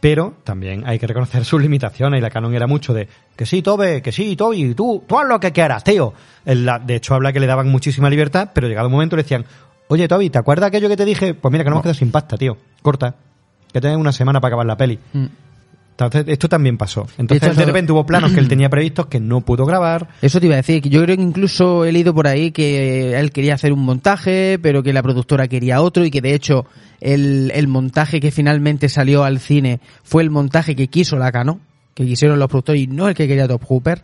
Pero 0.00 0.34
también 0.44 0.86
hay 0.86 0.98
que 0.98 1.06
reconocer 1.06 1.44
sus 1.46 1.62
limitaciones 1.62 2.18
y 2.18 2.20
la 2.20 2.28
canon 2.30 2.54
era 2.54 2.66
mucho 2.66 2.92
de 2.92 3.08
que 3.36 3.46
sí, 3.46 3.62
Tobe, 3.62 4.02
que 4.02 4.12
sí, 4.12 4.36
Toby, 4.36 4.74
tú, 4.74 5.02
tú 5.06 5.18
haz 5.18 5.26
lo 5.26 5.40
que 5.40 5.52
quieras, 5.52 5.82
tío. 5.84 6.12
De 6.44 6.94
hecho 6.94 7.14
habla 7.14 7.32
que 7.32 7.40
le 7.40 7.46
daban 7.46 7.68
muchísima 7.70 8.10
libertad, 8.10 8.50
pero 8.52 8.68
llegado 8.68 8.88
un 8.88 8.92
momento 8.92 9.16
le 9.16 9.22
decían, 9.22 9.46
oye 9.88 10.06
Toby, 10.06 10.28
¿te 10.28 10.38
acuerdas 10.38 10.68
aquello 10.68 10.88
que 10.90 10.96
te 10.98 11.06
dije? 11.06 11.32
Pues 11.34 11.50
mira 11.50 11.64
que 11.64 11.70
no 11.70 11.76
hemos 11.76 11.82
quedado 11.84 11.94
sin 11.98 12.10
pasta, 12.10 12.36
tío. 12.36 12.58
Corta. 12.82 13.14
Que 13.74 13.80
tenés 13.80 13.98
una 13.98 14.12
semana 14.12 14.40
para 14.40 14.52
acabar 14.52 14.66
la 14.66 14.76
peli. 14.76 14.98
Mm. 15.12 15.26
Entonces, 15.96 16.24
esto 16.26 16.48
también 16.48 16.76
pasó. 16.76 17.06
Entonces, 17.18 17.56
de 17.56 17.64
repente 17.64 17.92
hubo 17.92 18.06
planos 18.06 18.32
que 18.32 18.40
él 18.40 18.48
tenía 18.48 18.68
previstos 18.68 19.06
que 19.06 19.20
no 19.20 19.42
pudo 19.42 19.66
grabar. 19.66 20.08
Eso 20.22 20.40
te 20.40 20.46
iba 20.46 20.54
a 20.54 20.58
decir, 20.58 20.80
que 20.80 20.88
yo 20.88 21.02
creo 21.02 21.16
que 21.16 21.22
incluso 21.22 21.84
he 21.84 21.92
leído 21.92 22.14
por 22.14 22.26
ahí 22.26 22.50
que 22.50 23.18
él 23.18 23.30
quería 23.30 23.54
hacer 23.54 23.72
un 23.72 23.80
montaje, 23.80 24.58
pero 24.62 24.82
que 24.82 24.92
la 24.92 25.02
productora 25.02 25.46
quería 25.46 25.82
otro 25.82 26.04
y 26.04 26.10
que 26.10 26.20
de 26.20 26.34
hecho 26.34 26.66
el, 27.00 27.52
el 27.54 27.68
montaje 27.68 28.20
que 28.20 28.30
finalmente 28.30 28.88
salió 28.88 29.24
al 29.24 29.38
cine 29.38 29.80
fue 30.02 30.22
el 30.22 30.30
montaje 30.30 30.74
que 30.74 30.88
quiso 30.88 31.16
la 31.16 31.30
Canon, 31.30 31.60
que 31.94 32.04
quisieron 32.04 32.38
los 32.38 32.48
productores 32.48 32.82
y 32.82 32.86
no 32.86 33.08
el 33.08 33.14
que 33.14 33.28
quería 33.28 33.46
Top 33.46 33.62
Hooper. 33.64 34.02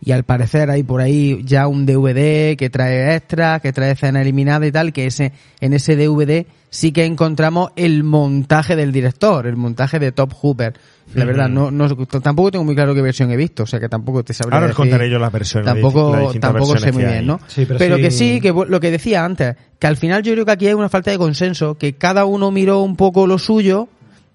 Y 0.00 0.12
al 0.12 0.22
parecer 0.22 0.70
hay 0.70 0.84
por 0.84 1.00
ahí 1.00 1.42
ya 1.44 1.66
un 1.66 1.84
DVD 1.84 2.56
que 2.56 2.70
trae 2.70 3.16
extras, 3.16 3.60
que 3.60 3.72
trae 3.72 3.92
escena 3.92 4.22
eliminada 4.22 4.66
y 4.66 4.72
tal, 4.72 4.92
que 4.92 5.06
ese, 5.06 5.32
en 5.60 5.72
ese 5.72 5.96
DVD 5.96 6.46
sí 6.70 6.92
que 6.92 7.04
encontramos 7.04 7.70
el 7.76 8.04
montaje 8.04 8.76
del 8.76 8.92
director, 8.92 9.46
el 9.46 9.56
montaje 9.56 9.98
de 9.98 10.12
Top 10.12 10.32
Hooper. 10.34 10.74
La 11.14 11.24
verdad, 11.24 11.48
no, 11.48 11.70
no, 11.70 11.88
tampoco 12.06 12.50
tengo 12.50 12.64
muy 12.66 12.74
claro 12.74 12.94
qué 12.94 13.00
versión 13.00 13.30
he 13.30 13.36
visto, 13.36 13.62
o 13.62 13.66
sea 13.66 13.80
que 13.80 13.88
tampoco 13.88 14.22
te 14.22 14.34
sabría 14.34 14.58
Ahora 14.58 14.70
os 14.70 14.76
contaré 14.76 15.10
yo 15.10 15.18
las 15.18 15.32
versiones, 15.32 15.64
las 15.64 15.74
Tampoco, 15.74 16.32
tampoco 16.38 16.76
sé 16.78 16.92
muy 16.92 17.04
bien. 17.04 17.26
¿no? 17.26 17.40
Sí, 17.48 17.64
pero 17.66 17.78
pero 17.78 17.96
sí- 17.96 18.02
que 18.02 18.10
sí, 18.10 18.40
que 18.42 18.52
lo 18.52 18.78
que 18.78 18.90
decía 18.90 19.24
antes, 19.24 19.56
que 19.78 19.86
al 19.86 19.96
final 19.96 20.22
yo 20.22 20.32
creo 20.34 20.44
que 20.44 20.52
aquí 20.52 20.66
hay 20.66 20.74
una 20.74 20.90
falta 20.90 21.10
de 21.10 21.16
consenso, 21.16 21.76
que 21.76 21.94
cada 21.94 22.26
uno 22.26 22.50
miró 22.50 22.82
un 22.82 22.94
poco 22.94 23.26
lo 23.26 23.38
suyo 23.38 23.88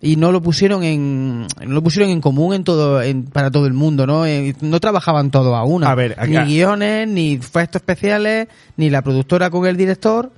y 0.06 0.18
no 0.18 0.34
lo 0.34 0.42
pusieron 0.42 0.84
en 0.84 1.44
no 1.48 1.74
lo 1.74 1.82
pusieron 1.82 2.12
en 2.12 2.20
común 2.20 2.54
en 2.54 2.64
todo 2.66 3.02
en, 3.02 3.24
para 3.24 3.50
todo 3.52 3.66
el 3.68 3.74
mundo 3.74 4.06
no 4.06 4.26
Eh, 4.26 4.54
no 4.60 4.80
trabajaban 4.82 5.32
todos 5.32 5.56
a 5.56 5.64
una. 5.64 5.90
A 5.90 5.96
ver, 5.96 6.14
aquí- 6.20 6.32
ni 6.32 6.44
guiones 6.56 7.08
ni 7.08 7.34
efectos 7.36 7.80
especiales 7.82 8.50
ni 8.76 8.90
la 8.90 9.02
productora 9.02 9.50
con 9.50 9.66
el 9.66 9.78
director 9.78 10.30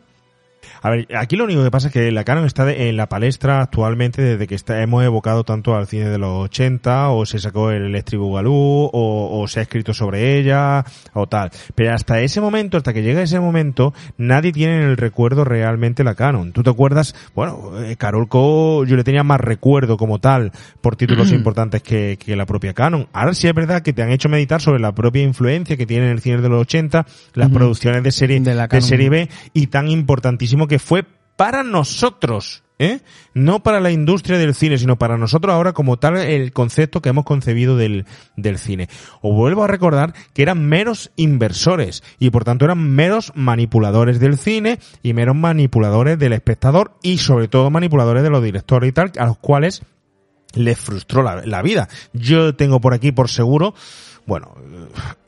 A 0.86 0.92
ver, 0.92 1.08
aquí 1.18 1.36
lo 1.36 1.46
único 1.46 1.64
que 1.64 1.72
pasa 1.72 1.88
es 1.88 1.94
que 1.94 2.12
la 2.12 2.24
Canon 2.24 2.46
está 2.46 2.64
de- 2.64 2.90
en 2.90 2.96
la 2.96 3.10
palestra 3.10 3.60
actualmente 3.62 4.22
desde 4.22 4.46
que 4.46 4.54
está, 4.54 4.84
hemos 4.84 5.04
evocado 5.04 5.44
tanto 5.44 5.76
al 5.76 5.88
cine 5.88 6.10
de 6.10 6.20
los 6.20 6.44
80, 6.46 7.10
o 7.10 7.26
se 7.26 7.40
sacó 7.40 7.72
el 7.72 7.86
Electric 7.86 8.20
Boogaloo, 8.20 8.92
o, 8.94 9.40
o 9.42 9.48
se 9.48 9.62
ha 9.62 9.64
escrito 9.64 9.96
sobre 9.96 10.38
ella, 10.38 10.86
o 11.14 11.26
tal. 11.26 11.50
Pero 11.74 11.92
hasta 11.92 12.22
ese 12.22 12.40
momento, 12.40 12.78
hasta 12.78 12.94
que 12.94 13.02
llega 13.02 13.24
ese 13.24 13.40
momento, 13.40 13.96
nadie 14.20 14.52
tiene 14.52 14.76
en 14.76 14.84
el 14.84 14.96
recuerdo 14.96 15.44
realmente 15.44 16.04
la 16.04 16.14
Canon. 16.14 16.52
¿Tú 16.52 16.62
te 16.62 16.70
acuerdas? 16.70 17.16
Bueno, 17.34 17.72
eh, 17.84 17.96
Carol 17.98 18.28
Co, 18.28 18.86
yo 18.86 18.96
le 18.96 19.04
tenía 19.04 19.24
más 19.24 19.42
recuerdo 19.42 19.98
como 19.98 20.20
tal, 20.20 20.52
por 20.82 20.96
títulos 20.96 21.32
importantes 21.32 21.82
que, 21.82 22.20
que 22.24 22.36
la 22.36 22.46
propia 22.46 22.76
Canon. 22.76 23.08
Ahora 23.12 23.34
sí 23.34 23.48
es 23.48 23.56
verdad 23.56 23.82
que 23.82 23.92
te 23.92 24.04
han 24.04 24.12
hecho 24.12 24.30
meditar 24.30 24.62
sobre 24.62 24.80
la 24.80 24.94
propia 24.94 25.24
influencia 25.24 25.78
que 25.78 25.88
tiene 25.88 26.06
en 26.06 26.12
el 26.12 26.22
cine 26.22 26.42
de 26.42 26.50
los 26.50 26.62
80, 26.62 27.08
las 27.34 27.50
producciones 27.50 28.04
de 28.04 28.12
serie, 28.12 28.40
De 28.40 28.54
la 28.54 28.68
de 28.68 28.82
serie 28.82 29.10
B, 29.10 29.30
y 29.52 29.66
tan 29.66 29.88
importantísimo 29.88 30.68
que 30.68 30.75
fue 30.80 31.06
para 31.36 31.64
nosotros, 31.64 32.64
¿eh? 32.80 33.00
No 33.34 33.64
para 33.64 33.80
la 33.80 33.92
industria 33.92 34.38
del 34.38 34.56
cine, 34.56 34.78
sino 34.78 34.98
para 34.98 35.18
nosotros 35.18 35.54
ahora 35.54 35.74
como 35.74 35.98
tal 35.98 36.18
el 36.18 36.54
concepto 36.54 37.02
que 37.02 37.10
hemos 37.10 37.26
concebido 37.26 37.78
del, 37.78 38.06
cine. 38.58 38.90
Os 39.22 39.36
vuelvo 39.36 39.64
a 39.64 39.68
recordar 39.68 40.14
que 40.34 40.42
eran 40.42 40.66
meros 40.66 41.12
inversores 41.16 42.04
y 42.20 42.30
por 42.30 42.44
tanto 42.44 42.66
eran 42.66 42.90
meros 42.90 43.32
manipuladores 43.36 44.20
del 44.20 44.38
cine 44.38 44.80
y 45.04 45.14
meros 45.14 45.36
manipuladores 45.36 46.18
del 46.18 46.34
espectador 46.34 46.98
y 47.02 47.18
sobre 47.18 47.48
todo 47.48 47.70
manipuladores 47.70 48.24
de 48.24 48.30
los 48.30 48.44
directores 48.44 48.90
y 48.90 48.94
tal, 48.94 49.12
a 49.18 49.26
los 49.26 49.38
cuales 49.38 49.84
les 50.54 50.80
frustró 50.80 51.22
la 51.22 51.62
vida. 51.62 51.90
Yo 52.14 52.56
tengo 52.56 52.80
por 52.80 52.94
aquí 52.94 53.12
por 53.12 53.30
seguro, 53.30 53.74
bueno, 54.26 54.56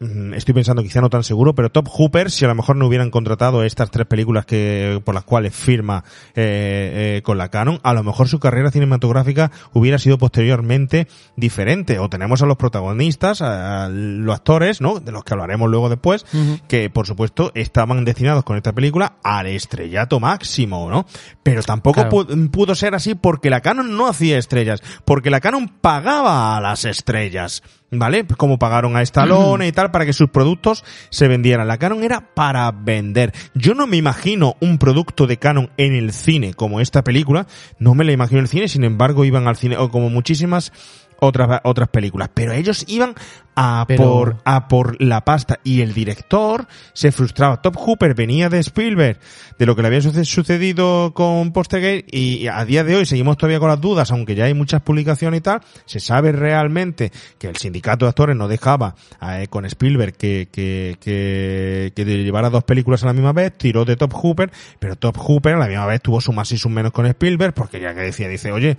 eh, 0.01 0.31
estoy 0.35 0.53
pensando 0.53 0.81
quizá 0.83 1.01
no 1.01 1.09
tan 1.09 1.23
seguro, 1.23 1.53
pero 1.53 1.69
Top 1.71 1.87
Hooper, 1.87 2.31
si 2.31 2.45
a 2.45 2.47
lo 2.47 2.55
mejor 2.55 2.75
no 2.75 2.87
hubieran 2.87 3.11
contratado 3.11 3.63
estas 3.63 3.91
tres 3.91 4.07
películas 4.07 4.45
que 4.45 5.01
por 5.05 5.13
las 5.13 5.23
cuales 5.23 5.55
firma 5.55 6.03
eh, 6.35 7.17
eh, 7.17 7.21
con 7.23 7.37
la 7.37 7.49
Canon, 7.49 7.79
a 7.83 7.93
lo 7.93 8.03
mejor 8.03 8.27
su 8.27 8.39
carrera 8.39 8.71
cinematográfica 8.71 9.51
hubiera 9.73 9.97
sido 9.99 10.17
posteriormente 10.17 11.07
diferente. 11.35 11.99
O 11.99 12.09
tenemos 12.09 12.41
a 12.41 12.45
los 12.45 12.57
protagonistas, 12.57 13.41
a, 13.41 13.85
a 13.85 13.89
los 13.89 14.35
actores, 14.35 14.81
¿no? 14.81 14.99
De 14.99 15.11
los 15.11 15.23
que 15.23 15.33
hablaremos 15.33 15.69
luego 15.69 15.89
después, 15.89 16.25
que 16.67 16.89
por 16.89 17.05
supuesto 17.07 17.51
estaban 17.55 18.03
destinados 18.05 18.43
con 18.43 18.57
esta 18.57 18.73
película 18.73 19.17
al 19.23 19.47
estrellato 19.47 20.19
máximo, 20.19 20.89
¿no? 20.89 21.05
Pero 21.43 21.61
tampoco 21.63 22.01
Claro. 22.01 22.11
pu- 22.11 22.51
pudo 22.51 22.75
ser 22.75 22.95
así 22.95 23.15
porque 23.15 23.49
la 23.49 23.61
Canon 23.61 23.95
no 23.95 24.07
hacía 24.07 24.37
estrellas, 24.37 24.81
porque 25.05 25.29
la 25.29 25.39
Canon 25.39 25.69
pagaba 25.69 26.57
a 26.57 26.61
las 26.61 26.85
estrellas. 26.85 27.63
¿Vale? 27.91 28.23
Pues 28.23 28.37
Como 28.37 28.59
pagaron 28.59 28.95
a 28.95 29.01
Stallone 29.01 29.67
y 29.67 29.71
tal 29.71 29.91
para 29.91 30.05
que 30.05 30.13
sus 30.13 30.29
productos 30.29 30.83
se 31.09 31.27
vendieran. 31.27 31.67
La 31.67 31.77
Canon 31.77 32.03
era 32.03 32.33
para 32.33 32.71
vender. 32.71 33.33
Yo 33.53 33.73
no 33.73 33.87
me 33.87 33.97
imagino 33.97 34.55
un 34.59 34.77
producto 34.77 35.27
de 35.27 35.37
Canon 35.37 35.69
en 35.77 35.95
el 35.95 36.11
cine 36.11 36.53
como 36.53 36.79
esta 36.79 37.03
película, 37.03 37.47
no 37.79 37.95
me 37.95 38.03
la 38.03 38.11
imagino 38.11 38.39
en 38.39 38.45
el 38.45 38.49
cine, 38.49 38.67
sin 38.67 38.83
embargo 38.83 39.25
iban 39.25 39.47
al 39.47 39.57
cine, 39.57 39.77
o 39.77 39.89
como 39.89 40.09
muchísimas 40.09 40.71
otras, 41.19 41.61
otras 41.63 41.89
películas, 41.89 42.29
pero 42.33 42.51
ellos 42.53 42.83
iban 42.87 43.15
a 43.59 43.85
Pero- 43.87 44.03
por, 44.03 44.37
a 44.45 44.67
por 44.67 45.01
la 45.01 45.21
pasta 45.25 45.59
y 45.63 45.81
el 45.81 45.93
director 45.93 46.67
se 46.93 47.11
frustraba. 47.11 47.59
Top 47.61 47.75
Hooper 47.75 48.13
venía 48.13 48.49
de 48.49 48.59
Spielberg, 48.59 49.17
de 49.57 49.65
lo 49.65 49.75
que 49.75 49.81
le 49.81 49.87
había 49.87 50.01
suce- 50.01 50.25
sucedido 50.25 51.11
con 51.15 51.51
Postergate 51.53 52.05
y 52.11 52.45
a 52.47 52.63
día 52.65 52.83
de 52.83 52.95
hoy 52.95 53.05
seguimos 53.07 53.35
todavía 53.37 53.59
con 53.59 53.69
las 53.69 53.81
dudas, 53.81 54.11
aunque 54.11 54.35
ya 54.35 54.45
hay 54.45 54.53
muchas 54.53 54.81
publicaciones 54.83 55.39
y 55.39 55.41
tal, 55.41 55.61
se 55.85 55.99
sabe 55.99 56.31
realmente 56.33 57.11
que 57.39 57.47
el 57.47 57.55
sindicato 57.57 58.05
de 58.05 58.09
actores 58.09 58.35
no 58.35 58.47
dejaba 58.47 58.93
eh, 59.21 59.47
con 59.49 59.65
Spielberg 59.65 60.13
que, 60.15 60.49
que, 60.51 60.97
que, 61.01 61.93
que 61.95 62.05
llevara 62.05 62.51
dos 62.51 62.63
películas 62.63 63.01
a 63.03 63.07
la 63.07 63.13
misma 63.13 63.33
vez, 63.33 63.57
tiró 63.57 63.85
de 63.85 63.95
Top 63.95 64.13
Hooper, 64.13 64.51
pero 64.77 64.95
Top 64.97 65.17
Hooper 65.17 65.55
a 65.55 65.57
la 65.59 65.67
misma 65.67 65.87
vez 65.87 66.01
tuvo 66.01 66.21
su 66.21 66.31
más 66.31 66.51
y 66.51 66.59
su 66.59 66.69
menos 66.69 66.91
con 66.91 67.07
Spielberg, 67.07 67.55
porque 67.55 67.79
ya 67.79 67.95
que 67.95 68.01
decía, 68.01 68.27
dice, 68.29 68.51
oye, 68.51 68.77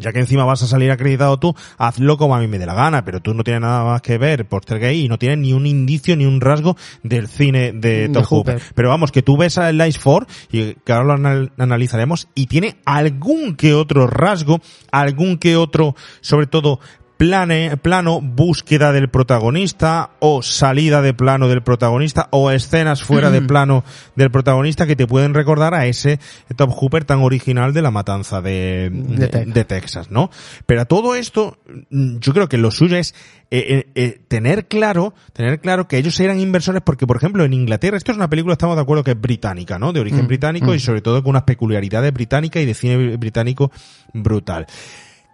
ya 0.00 0.12
que 0.12 0.20
encima 0.20 0.44
vas 0.44 0.62
a 0.62 0.66
salir 0.66 0.90
acreditado 0.90 1.38
tú, 1.38 1.54
hazlo 1.78 2.16
como 2.16 2.34
a 2.36 2.40
mí 2.40 2.46
me 2.48 2.58
dé 2.58 2.66
la 2.66 2.74
gana, 2.74 3.04
pero 3.04 3.20
tú 3.20 3.34
no 3.34 3.44
tienes 3.44 3.62
nada 3.62 3.84
más 3.84 4.02
que 4.02 4.18
ver 4.18 4.46
Poster 4.46 4.78
Gay 4.78 5.04
y 5.04 5.08
no 5.08 5.18
tienes 5.18 5.38
ni 5.38 5.52
un 5.52 5.66
indicio 5.66 6.16
ni 6.16 6.24
un 6.26 6.40
rasgo 6.40 6.76
del 7.02 7.28
cine 7.28 7.72
de 7.72 8.08
Top 8.08 8.24
Hooper. 8.26 8.54
Hooper. 8.56 8.74
Pero 8.74 8.88
vamos, 8.88 9.12
que 9.12 9.22
tú 9.22 9.36
ves 9.36 9.58
a 9.58 9.70
Lice 9.72 10.00
4 10.02 10.26
y 10.52 10.74
que 10.74 10.92
ahora 10.92 11.04
lo 11.06 11.12
anal- 11.14 11.52
analizaremos 11.58 12.28
y 12.34 12.46
tiene 12.46 12.76
algún 12.84 13.56
que 13.56 13.74
otro 13.74 14.06
rasgo, 14.06 14.60
algún 14.90 15.38
que 15.38 15.56
otro, 15.56 15.94
sobre 16.20 16.46
todo, 16.46 16.80
plane, 17.18 17.76
plano, 17.76 18.20
búsqueda 18.22 18.92
del 18.92 19.10
protagonista 19.10 20.10
o 20.20 20.40
salida 20.40 21.02
de 21.02 21.12
plano 21.12 21.48
del 21.48 21.62
protagonista 21.62 22.28
o 22.30 22.52
escenas 22.52 23.02
fuera 23.02 23.30
de 23.30 23.42
plano 23.42 23.84
del 24.14 24.30
protagonista 24.30 24.86
que 24.86 24.94
te 24.94 25.06
pueden 25.06 25.34
recordar 25.34 25.74
a 25.74 25.86
ese 25.86 26.20
Top 26.56 26.70
Hooper 26.70 27.04
tan 27.04 27.18
original 27.18 27.74
de 27.74 27.82
la 27.82 27.90
matanza 27.90 28.40
de, 28.40 28.90
de, 28.92 29.26
Texas. 29.26 29.54
de 29.54 29.64
Texas, 29.64 30.10
¿no? 30.12 30.30
Pero 30.64 30.82
a 30.82 30.84
todo 30.84 31.16
esto, 31.16 31.58
mm, 31.90 32.18
yo 32.18 32.32
creo 32.32 32.48
que 32.48 32.56
lo 32.56 32.70
suyo 32.70 32.96
es 32.96 33.16
eh, 33.50 33.66
eh, 33.68 33.86
eh, 33.96 34.20
tener 34.28 34.68
claro, 34.68 35.12
tener 35.32 35.60
claro 35.60 35.88
que 35.88 35.98
ellos 35.98 36.18
eran 36.20 36.38
inversores 36.38 36.82
porque, 36.82 37.06
por 37.06 37.16
ejemplo, 37.16 37.44
en 37.44 37.52
Inglaterra, 37.52 37.96
esto 37.96 38.12
es 38.12 38.16
una 38.16 38.30
película, 38.30 38.52
estamos 38.52 38.76
de 38.76 38.82
acuerdo 38.82 39.02
que 39.02 39.12
es 39.12 39.20
británica, 39.20 39.76
¿no? 39.76 39.92
De 39.92 39.98
origen 39.98 40.28
británico 40.28 40.72
y 40.72 40.78
sobre 40.78 41.00
todo 41.00 41.20
con 41.24 41.30
unas 41.30 41.42
peculiaridades 41.42 42.12
británicas 42.12 42.62
y 42.62 42.66
de 42.66 42.74
cine 42.74 43.16
británico 43.16 43.72
brutal. 44.12 44.66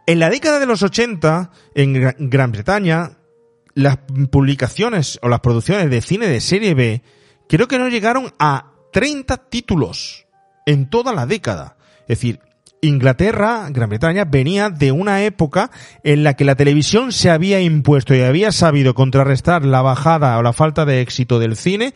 En 0.06 0.18
la 0.18 0.28
década 0.30 0.58
de 0.60 0.66
los 0.66 0.82
80, 0.82 1.50
en 1.74 1.94
Gra- 1.94 2.16
Gran 2.18 2.52
Bretaña, 2.52 3.12
las 3.74 3.98
publicaciones 4.30 5.18
o 5.22 5.28
las 5.28 5.40
producciones 5.40 5.90
de 5.90 6.00
cine 6.02 6.28
de 6.28 6.40
serie 6.40 6.74
B 6.74 7.02
creo 7.48 7.66
que 7.68 7.78
no 7.78 7.88
llegaron 7.88 8.32
a 8.38 8.72
30 8.92 9.36
títulos 9.48 10.26
en 10.66 10.88
toda 10.90 11.12
la 11.12 11.26
década. 11.26 11.76
Es 12.02 12.18
decir, 12.18 12.40
Inglaterra, 12.82 13.66
Gran 13.70 13.88
Bretaña, 13.88 14.26
venía 14.26 14.68
de 14.68 14.92
una 14.92 15.24
época 15.24 15.70
en 16.02 16.22
la 16.22 16.34
que 16.34 16.44
la 16.44 16.54
televisión 16.54 17.12
se 17.12 17.30
había 17.30 17.60
impuesto 17.60 18.14
y 18.14 18.20
había 18.20 18.52
sabido 18.52 18.94
contrarrestar 18.94 19.64
la 19.64 19.80
bajada 19.80 20.36
o 20.36 20.42
la 20.42 20.52
falta 20.52 20.84
de 20.84 21.00
éxito 21.00 21.38
del 21.38 21.56
cine 21.56 21.94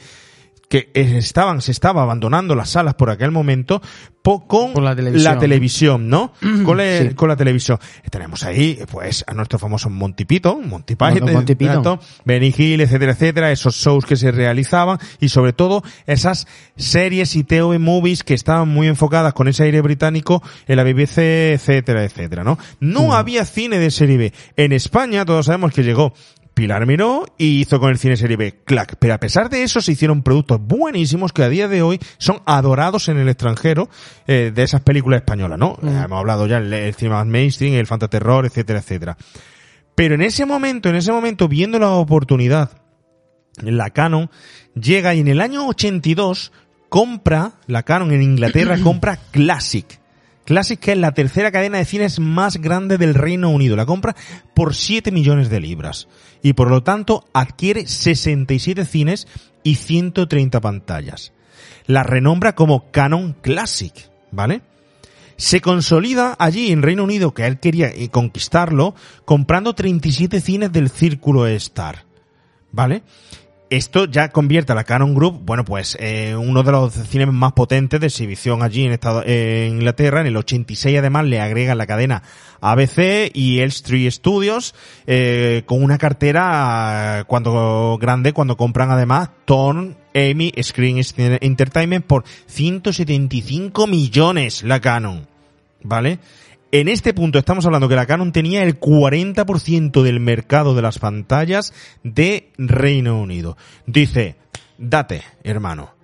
que 0.69 0.91
estaban, 0.95 1.62
se 1.62 1.73
estaba 1.73 2.03
abandonando 2.03 2.55
las 2.55 2.71
salas 2.71 2.95
por 2.95 3.09
aquel 3.11 3.31
momento 3.31 3.81
po- 4.23 4.47
con 4.47 4.75
Con 4.75 4.85
la 4.85 4.95
televisión. 4.95 5.39
televisión, 5.39 6.09
¿no? 6.11 6.33
con, 6.64 6.77
la, 6.77 6.99
Sí. 6.99 7.14
con 7.14 7.29
la 7.31 7.37
televisión. 7.37 7.79
Tenemos 8.11 8.45
ahí, 8.45 8.79
pues, 8.91 9.25
a 9.27 9.33
nuestro 9.33 9.59
famoso 9.59 9.89
Monty 9.89 10.27
Python, 10.27 10.69
Monty 10.69 10.95
Python, 10.95 11.99
Benny 12.27 12.55
Hill, 12.57 12.83
etcétera, 12.83 13.12
etcétera, 13.12 13.51
esos 13.53 13.77
shows 13.77 14.05
que 14.05 14.16
se 14.16 14.31
realizaban 14.31 14.99
y 15.21 15.31
sobre 15.31 15.55
todo 15.55 15.83
esas 16.07 16.47
series 16.77 17.35
y 17.37 17.45
TV 17.45 17.79
movies 17.79 18.23
que 18.23 18.35
estaban 18.35 18.69
muy 18.69 18.89
enfocadas 18.89 19.33
con 19.33 19.49
ese 19.49 19.62
aire 19.64 19.81
británico 19.81 20.43
en 20.66 20.77
la 20.77 20.85
BBC, 20.85 21.53
etcétera, 21.55 22.05
etcétera, 22.05 22.45
¿no? 22.45 22.59
No 22.81 23.14
había 23.14 23.45
cine 23.47 23.79
de 23.79 23.91
serie 23.91 24.19
B. 24.19 24.33
En 24.57 24.73
España 24.73 25.25
todos 25.25 25.47
sabemos 25.47 25.73
que 25.73 25.83
llegó 25.83 26.12
Pilar 26.59 26.87
Miró 26.87 27.25
y 27.39 27.61
hizo 27.61 27.79
con 27.79 27.91
el 27.91 27.99
cine 27.99 28.17
serie 28.17 28.37
B 28.37 28.63
clac. 28.65 28.97
Pero 28.99 29.15
a 29.15 29.21
pesar 29.21 29.49
de 29.49 29.63
eso 29.63 29.81
se 29.81 29.93
hicieron 29.93 30.25
productos 30.25 30.61
buenísimos 30.61 31.33
que 31.33 31.45
a 31.45 31.49
día 31.49 31.69
de 31.69 31.83
hoy 31.83 32.01
son 32.19 32.43
adorados 32.47 33.09
en 33.09 33.17
el 33.17 33.29
extranjero 33.29 33.89
eh, 34.27 34.51
de 34.53 34.63
esas 34.65 34.81
películas 34.81 35.21
españolas, 35.21 35.57
¿no? 35.57 35.79
Eh, 35.85 36.03
hemos 36.05 36.19
hablado 36.19 36.49
ya 36.49 36.57
el, 36.57 36.73
el 36.73 36.95
cine 36.95 37.13
más 37.13 37.27
mainstream, 37.27 37.75
el 37.75 37.87
fantaterror, 37.87 38.45
etcétera, 38.45 38.81
etcétera. 38.81 39.17
Pero 39.95 40.17
en 40.17 40.23
ese 40.23 40.47
momento, 40.47 40.89
en 40.89 40.97
ese 40.97 41.13
momento, 41.13 41.47
viendo 41.47 41.79
la 41.79 41.93
oportunidad, 41.93 42.73
la 43.63 43.91
Canon 43.91 44.29
llega 44.75 45.15
y 45.15 45.21
en 45.21 45.29
el 45.29 45.41
año 45.41 45.65
82 45.69 46.51
compra, 46.89 47.53
la 47.69 47.85
Canon 47.85 48.11
en 48.11 48.23
Inglaterra 48.23 48.79
compra 48.83 49.17
Classic. 49.31 49.87
Classic 50.49 50.80
que 50.80 50.92
es 50.92 50.99
la 50.99 51.12
tercera 51.12 51.53
cadena 51.53 51.76
de 51.76 51.84
cines 51.84 52.20
más 52.20 52.57
grande 52.57 52.96
del 52.96 53.12
Reino 53.12 53.51
Unido. 53.51 53.76
La 53.76 53.84
compra 53.84 54.16
por 54.55 54.74
7 54.74 55.12
millones 55.12 55.51
de 55.51 55.61
libras. 55.61 56.09
Y 56.42 56.55
por 56.55 56.70
lo 56.70 56.82
tanto 56.82 57.26
adquiere 57.34 57.86
67 57.86 58.86
cines 58.86 59.28
y 59.62 59.74
130 59.74 60.59
pantallas. 60.62 61.34
La 61.86 62.03
renombra 62.03 62.55
como 62.55 62.90
Canon 62.90 63.36
Classic, 63.42 63.92
¿vale? 64.30 64.62
se 65.36 65.61
consolida 65.61 66.34
allí 66.38 66.72
en 66.72 66.80
Reino 66.80 67.05
Unido, 67.05 67.34
que 67.34 67.46
él 67.46 67.61
quería 67.61 67.88
eh, 67.88 68.09
conquistarlo, 68.09 68.94
comprando 69.26 69.74
37 69.74 70.40
cines 70.40 70.72
del 70.72 70.88
Círculo 70.88 71.46
Star. 71.46 72.07
¿Vale? 72.72 73.03
Esto 73.71 74.07
ya 74.07 74.31
convierte 74.31 74.73
a 74.73 74.75
la 74.75 74.85
Canon 74.85 75.14
Group, 75.14 75.41
bueno, 75.45 75.62
pues, 75.62 75.95
eh, 76.01 76.35
uno 76.35 76.62
de 76.62 76.73
los 76.73 76.95
cines 76.95 77.29
más 77.29 77.53
potentes 77.53 78.01
de 78.01 78.07
exhibición 78.07 78.62
allí 78.62 78.87
en, 78.87 78.93
Estado, 78.93 79.23
eh, 79.27 79.66
en 79.66 79.75
Inglaterra. 79.75 80.23
En 80.23 80.27
el 80.27 80.37
86 80.39 80.97
además 80.99 81.27
le 81.27 81.39
agregan 81.41 81.77
la 81.77 81.87
cadena 81.87 82.23
ABC 82.62 83.31
y 83.35 83.61
Elstree 83.61 84.11
Studios, 84.11 84.75
eh, 85.07 85.64
con 85.66 85.83
una 85.83 85.99
cartera 85.99 87.21
eh, 87.21 87.25
cuando 87.27 87.99
grande 88.01 88.33
cuando 88.33 88.57
compran 88.57 88.91
además 88.91 89.29
Torn, 89.45 89.99
Amy, 90.14 90.51
Screen 90.62 91.03
Entertainment 91.41 92.07
por 92.07 92.25
175 92.47 93.87
millones 93.87 94.62
la 94.62 94.81
Canon. 94.81 95.29
¿Vale? 95.83 96.19
En 96.71 96.89
este 96.89 97.14
punto 97.14 97.39
estamos 97.39 97.64
hablando 97.64 97.89
que 97.89 97.97
la 97.97 98.05
Canon 98.05 98.31
tenía 98.31 98.62
el 98.62 98.79
40% 98.79 100.03
del 100.03 100.21
mercado 100.21 100.75
de 100.75 100.83
las 100.83 100.99
pantallas 100.99 101.73
de 102.03 102.51
Reino 102.59 103.19
Unido. 103.19 103.57
Dice, 103.87 104.37
date, 104.77 105.23
hermano. 105.45 105.95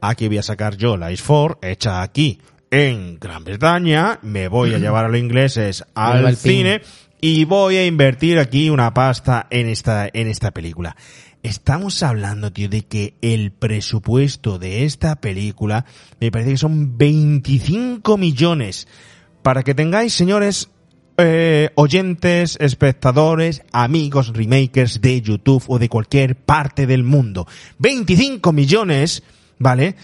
Aquí 0.00 0.28
voy 0.28 0.38
a 0.38 0.44
sacar 0.44 0.76
yo 0.76 0.96
la 0.96 1.10
X4 1.10 1.58
hecha 1.62 2.00
aquí 2.00 2.38
en 2.70 3.18
Gran 3.18 3.42
Bretaña. 3.42 4.20
Me 4.22 4.46
voy 4.46 4.72
a 4.74 4.78
llevar 4.78 5.06
a 5.06 5.08
los 5.08 5.18
ingleses 5.18 5.84
al 5.96 6.24
el 6.24 6.36
cine 6.36 6.82
y 7.20 7.44
voy 7.44 7.78
a 7.78 7.84
invertir 7.84 8.38
aquí 8.38 8.70
una 8.70 8.94
pasta 8.94 9.48
en 9.50 9.68
esta, 9.68 10.08
en 10.12 10.28
esta 10.28 10.52
película. 10.52 10.94
Estamos 11.42 12.04
hablando, 12.04 12.52
tío, 12.52 12.68
de 12.68 12.82
que 12.82 13.14
el 13.20 13.50
presupuesto 13.50 14.60
de 14.60 14.84
esta 14.84 15.16
película 15.16 15.86
me 16.20 16.30
parece 16.30 16.52
que 16.52 16.56
son 16.56 16.96
25 16.96 18.16
millones. 18.16 18.86
Para 19.44 19.62
que 19.62 19.74
tengáis, 19.74 20.14
señores, 20.14 20.70
eh, 21.18 21.68
oyentes, 21.74 22.56
espectadores, 22.62 23.60
amigos, 23.72 24.32
remakers 24.34 25.02
de 25.02 25.20
YouTube 25.20 25.62
o 25.68 25.78
de 25.78 25.90
cualquier 25.90 26.34
parte 26.34 26.86
del 26.86 27.04
mundo. 27.04 27.46
25 27.78 28.54
millones, 28.54 29.22
¿vale? 29.58 29.96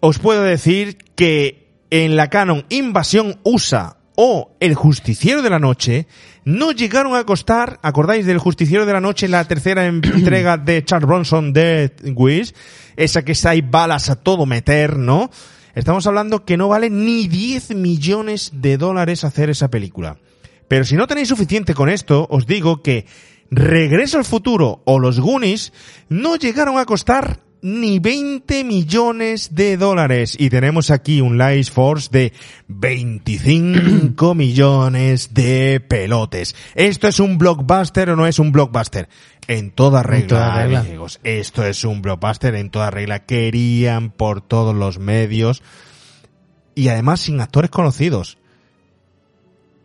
Os 0.00 0.18
puedo 0.18 0.42
decir 0.42 0.98
que 1.14 1.68
en 1.90 2.16
la 2.16 2.30
Canon 2.30 2.66
Invasión 2.68 3.38
USA 3.44 3.96
o 4.16 4.56
El 4.58 4.74
Justiciero 4.74 5.40
de 5.40 5.50
la 5.50 5.60
Noche 5.60 6.08
no 6.44 6.72
llegaron 6.72 7.14
a 7.14 7.22
costar, 7.22 7.78
¿acordáis 7.80 8.26
del 8.26 8.38
Justiciero 8.38 8.86
de 8.86 8.92
la 8.92 9.00
Noche, 9.00 9.28
la 9.28 9.46
tercera 9.46 9.86
entrega 9.86 10.56
de 10.56 10.84
Charles 10.84 11.06
Bronson 11.06 11.52
de 11.52 11.92
Wish? 12.12 12.52
Esa 12.96 13.24
que 13.24 13.32
está 13.32 13.50
ahí 13.50 13.60
balas 13.60 14.10
a 14.10 14.16
todo 14.16 14.46
meter, 14.46 14.98
¿no? 14.98 15.30
Estamos 15.74 16.06
hablando 16.06 16.44
que 16.44 16.56
no 16.56 16.68
vale 16.68 16.90
ni 16.90 17.28
10 17.28 17.74
millones 17.74 18.52
de 18.54 18.76
dólares 18.76 19.24
hacer 19.24 19.50
esa 19.50 19.68
película. 19.68 20.18
Pero 20.68 20.84
si 20.84 20.96
no 20.96 21.06
tenéis 21.06 21.28
suficiente 21.28 21.74
con 21.74 21.88
esto, 21.88 22.26
os 22.30 22.46
digo 22.46 22.82
que 22.82 23.06
Regreso 23.50 24.18
al 24.18 24.24
futuro 24.24 24.82
o 24.84 24.98
los 24.98 25.20
Goonies 25.20 25.72
no 26.08 26.36
llegaron 26.36 26.78
a 26.78 26.86
costar 26.86 27.40
ni 27.64 27.98
20 27.98 28.62
millones 28.62 29.54
de 29.54 29.78
dólares. 29.78 30.36
Y 30.38 30.50
tenemos 30.50 30.90
aquí 30.90 31.22
un 31.22 31.38
Lice 31.38 31.72
Force 31.72 32.10
de 32.12 32.34
25 32.68 34.34
millones 34.34 35.32
de 35.32 35.80
pelotes. 35.80 36.54
¿Esto 36.74 37.08
es 37.08 37.20
un 37.20 37.38
blockbuster 37.38 38.10
o 38.10 38.16
no 38.16 38.26
es 38.26 38.38
un 38.38 38.52
blockbuster? 38.52 39.08
En 39.48 39.70
toda 39.70 40.02
regla, 40.02 40.28
toda 40.28 40.62
regla. 40.62 40.80
amigos. 40.80 41.20
Esto 41.24 41.64
es 41.64 41.84
un 41.84 42.02
blockbuster 42.02 42.54
en 42.54 42.68
toda 42.68 42.90
regla. 42.90 43.20
Querían 43.20 44.10
por 44.10 44.42
todos 44.42 44.74
los 44.74 44.98
medios. 44.98 45.62
Y 46.74 46.88
además 46.88 47.20
sin 47.20 47.40
actores 47.40 47.70
conocidos. 47.70 48.36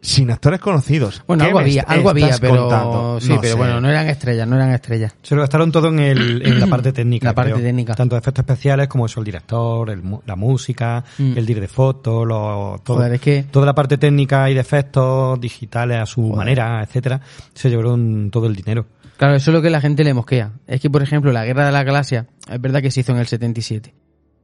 Sin 0.02 0.32
actores 0.32 0.60
conocidos. 0.60 1.22
Bueno, 1.28 1.44
¿Qué 1.44 1.48
algo 1.48 1.60
había, 1.60 1.82
algo 1.84 2.10
había, 2.10 2.38
pero 2.40 2.58
contando? 2.68 3.20
sí, 3.20 3.30
No 3.30 3.42
pero 3.42 3.54
sé. 3.54 3.58
bueno, 3.58 3.82
no 3.82 3.90
eran 3.90 4.08
estrellas, 4.08 4.48
no 4.48 4.56
eran 4.56 4.72
estrellas. 4.72 5.14
Se 5.22 5.36
lo 5.36 5.42
gastaron 5.42 5.72
todo 5.72 5.90
en, 5.90 6.00
el, 6.00 6.46
en 6.46 6.60
la 6.60 6.68
parte 6.68 6.92
técnica. 6.94 7.28
La 7.28 7.36
parte 7.36 7.52
creo. 7.54 7.64
técnica. 7.64 7.96
Tanto 7.96 8.16
de 8.16 8.20
efectos 8.20 8.44
especiales 8.44 8.88
como 8.88 9.06
eso, 9.08 9.20
el 9.20 9.26
director, 9.26 9.90
el 9.90 10.02
mu- 10.02 10.22
la 10.26 10.36
música, 10.36 11.04
Mm. 11.18 11.38
el 11.38 11.46
dir 11.46 11.60
de 11.60 11.68
fotos, 11.68 12.26
lo- 12.26 12.80
todo, 12.84 12.98
Joder, 12.98 13.14
es 13.14 13.22
que- 13.22 13.44
toda 13.44 13.66
la 13.66 13.76
parte 13.76 13.98
técnica 13.98 14.50
y 14.50 14.54
de 14.54 14.62
efectos 14.62 15.40
digitales 15.42 15.98
a 16.00 16.06
su 16.06 16.22
manera, 16.22 16.82
etcétera, 16.82 17.20
se 17.54 17.70
llevaron 17.70 18.30
todo 18.32 18.48
el 18.48 18.56
dinero. 18.56 18.86
Claro, 19.18 19.36
eso 19.36 19.52
es 19.52 19.56
lo 19.56 19.62
que 19.62 19.70
la 19.70 19.82
gente 19.82 20.06
le 20.06 20.14
mosquea. 20.14 20.54
Es 20.66 20.80
que, 20.80 20.90
por 20.90 21.04
ejemplo, 21.04 21.34
la 21.34 21.44
Guerra 21.44 21.66
de 21.66 21.74
la 21.74 21.84
Galaxia, 21.84 22.28
es 22.50 22.62
verdad 22.62 22.82
que 22.82 22.90
se 22.90 23.02
hizo 23.02 23.12
en 23.12 23.18
el 23.18 23.28
77. 23.28 23.94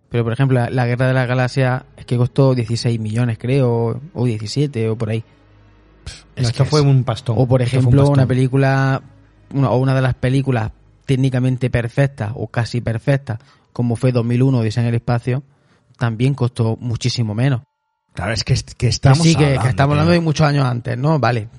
Pero, 0.09 0.23
por 0.25 0.33
ejemplo, 0.33 0.59
la, 0.59 0.69
la 0.69 0.85
Guerra 0.85 1.07
de 1.07 1.13
la 1.13 1.25
Galaxia 1.25 1.85
es 1.95 2.05
que 2.05 2.17
costó 2.17 2.53
16 2.53 2.99
millones, 2.99 3.37
creo, 3.39 4.01
o 4.13 4.25
17, 4.25 4.89
o 4.89 4.97
por 4.97 5.09
ahí. 5.09 5.23
Esto 6.35 6.65
fue 6.65 6.81
un 6.81 7.03
pastón. 7.03 7.35
O, 7.39 7.47
por 7.47 7.61
ejemplo, 7.61 8.07
una 8.09 8.25
película, 8.25 9.01
una, 9.53 9.69
o 9.71 9.77
una 9.77 9.93
de 9.95 10.01
las 10.01 10.13
películas 10.15 10.71
técnicamente 11.05 11.69
perfectas, 11.69 12.31
o 12.35 12.47
casi 12.47 12.81
perfectas, 12.81 13.39
como 13.73 13.95
fue 13.95 14.11
2001, 14.11 14.57
Odisea 14.59 14.83
en 14.83 14.89
el 14.89 14.95
Espacio, 14.95 15.43
también 15.97 16.33
costó 16.33 16.77
muchísimo 16.79 17.33
menos. 17.35 17.61
Claro, 18.13 18.31
es 18.33 18.43
que, 18.43 18.55
que 18.77 18.87
estamos 18.87 19.19
sí, 19.19 19.33
que, 19.35 19.39
que 19.39 19.45
hablando, 19.49 19.69
estamos 19.69 19.91
hablando 19.93 20.11
de 20.13 20.19
muchos 20.21 20.47
años 20.47 20.65
antes, 20.65 20.97
¿no? 20.97 21.19
Vale. 21.19 21.49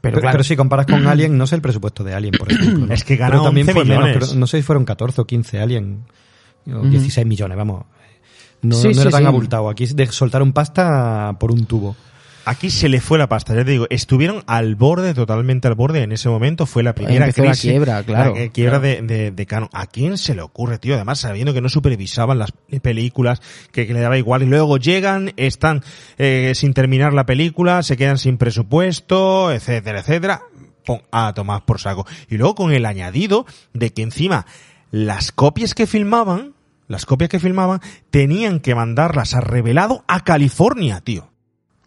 Pero, 0.00 0.12
Pero, 0.14 0.20
claro, 0.20 0.34
pero 0.34 0.44
si 0.44 0.54
comparas 0.56 0.86
con 0.86 1.06
Alien, 1.08 1.36
no 1.36 1.46
sé 1.46 1.56
el 1.56 1.62
presupuesto 1.62 2.04
de 2.04 2.14
Alien, 2.14 2.34
por 2.38 2.52
ejemplo. 2.52 2.86
¿no? 2.86 2.92
Es 2.94 3.02
que 3.04 3.16
Pero 3.16 3.42
también 3.42 3.66
11 3.68 3.72
fue 3.72 3.84
menos, 3.84 4.10
creo- 4.28 4.34
no 4.38 4.46
sé 4.46 4.58
si 4.58 4.62
fueron 4.62 4.84
14 4.84 5.20
o 5.20 5.26
15 5.26 5.60
Alien. 5.60 6.04
O 6.72 6.82
16 6.82 7.26
millones, 7.26 7.56
vamos. 7.56 7.84
No, 8.60 8.74
Sí, 8.76 8.88
no 8.88 8.94
sí, 8.94 9.00
era 9.00 9.10
tan 9.10 9.20
sí. 9.22 9.26
abultado. 9.26 9.68
Aquí 9.70 9.86
de 9.86 10.06
soltaron 10.06 10.52
pasta 10.52 11.34
por 11.40 11.50
un 11.52 11.64
tubo. 11.64 11.96
Aquí 12.48 12.70
se 12.70 12.88
le 12.88 13.02
fue 13.02 13.18
la 13.18 13.28
pasta, 13.28 13.54
ya 13.54 13.62
te 13.62 13.72
digo, 13.72 13.86
estuvieron 13.90 14.42
al 14.46 14.74
borde, 14.74 15.12
totalmente 15.12 15.68
al 15.68 15.74
borde 15.74 16.02
en 16.02 16.12
ese 16.12 16.30
momento, 16.30 16.64
fue 16.64 16.82
la 16.82 16.94
primera 16.94 17.26
Empezó 17.26 17.42
la 17.42 17.50
crisis, 17.50 17.70
quiebra, 17.70 18.02
claro, 18.02 18.34
la 18.34 18.48
quiebra 18.48 18.80
claro. 18.80 19.02
de, 19.02 19.02
de, 19.02 19.30
de 19.32 19.46
Canon. 19.46 19.68
¿A 19.74 19.86
quién 19.86 20.16
se 20.16 20.34
le 20.34 20.40
ocurre, 20.40 20.78
tío? 20.78 20.94
Además, 20.94 21.18
sabiendo 21.18 21.52
que 21.52 21.60
no 21.60 21.68
supervisaban 21.68 22.38
las 22.38 22.52
películas, 22.80 23.42
que, 23.70 23.86
que 23.86 23.92
le 23.92 24.00
daba 24.00 24.16
igual, 24.16 24.44
y 24.44 24.46
luego 24.46 24.78
llegan, 24.78 25.34
están 25.36 25.82
eh, 26.16 26.52
sin 26.54 26.72
terminar 26.72 27.12
la 27.12 27.26
película, 27.26 27.82
se 27.82 27.98
quedan 27.98 28.16
sin 28.16 28.38
presupuesto, 28.38 29.52
etcétera, 29.52 30.00
etcétera, 30.00 30.40
pon, 30.86 31.02
a 31.10 31.34
tomar 31.34 31.66
por 31.66 31.78
saco. 31.78 32.06
Y 32.30 32.38
luego 32.38 32.54
con 32.54 32.72
el 32.72 32.86
añadido 32.86 33.44
de 33.74 33.92
que 33.92 34.00
encima 34.00 34.46
las 34.90 35.32
copias 35.32 35.74
que 35.74 35.86
filmaban, 35.86 36.54
las 36.86 37.04
copias 37.04 37.28
que 37.28 37.40
filmaban, 37.40 37.82
tenían 38.08 38.60
que 38.60 38.74
mandarlas 38.74 39.34
a 39.34 39.42
revelado 39.42 40.02
a 40.08 40.24
California, 40.24 41.02
tío. 41.02 41.28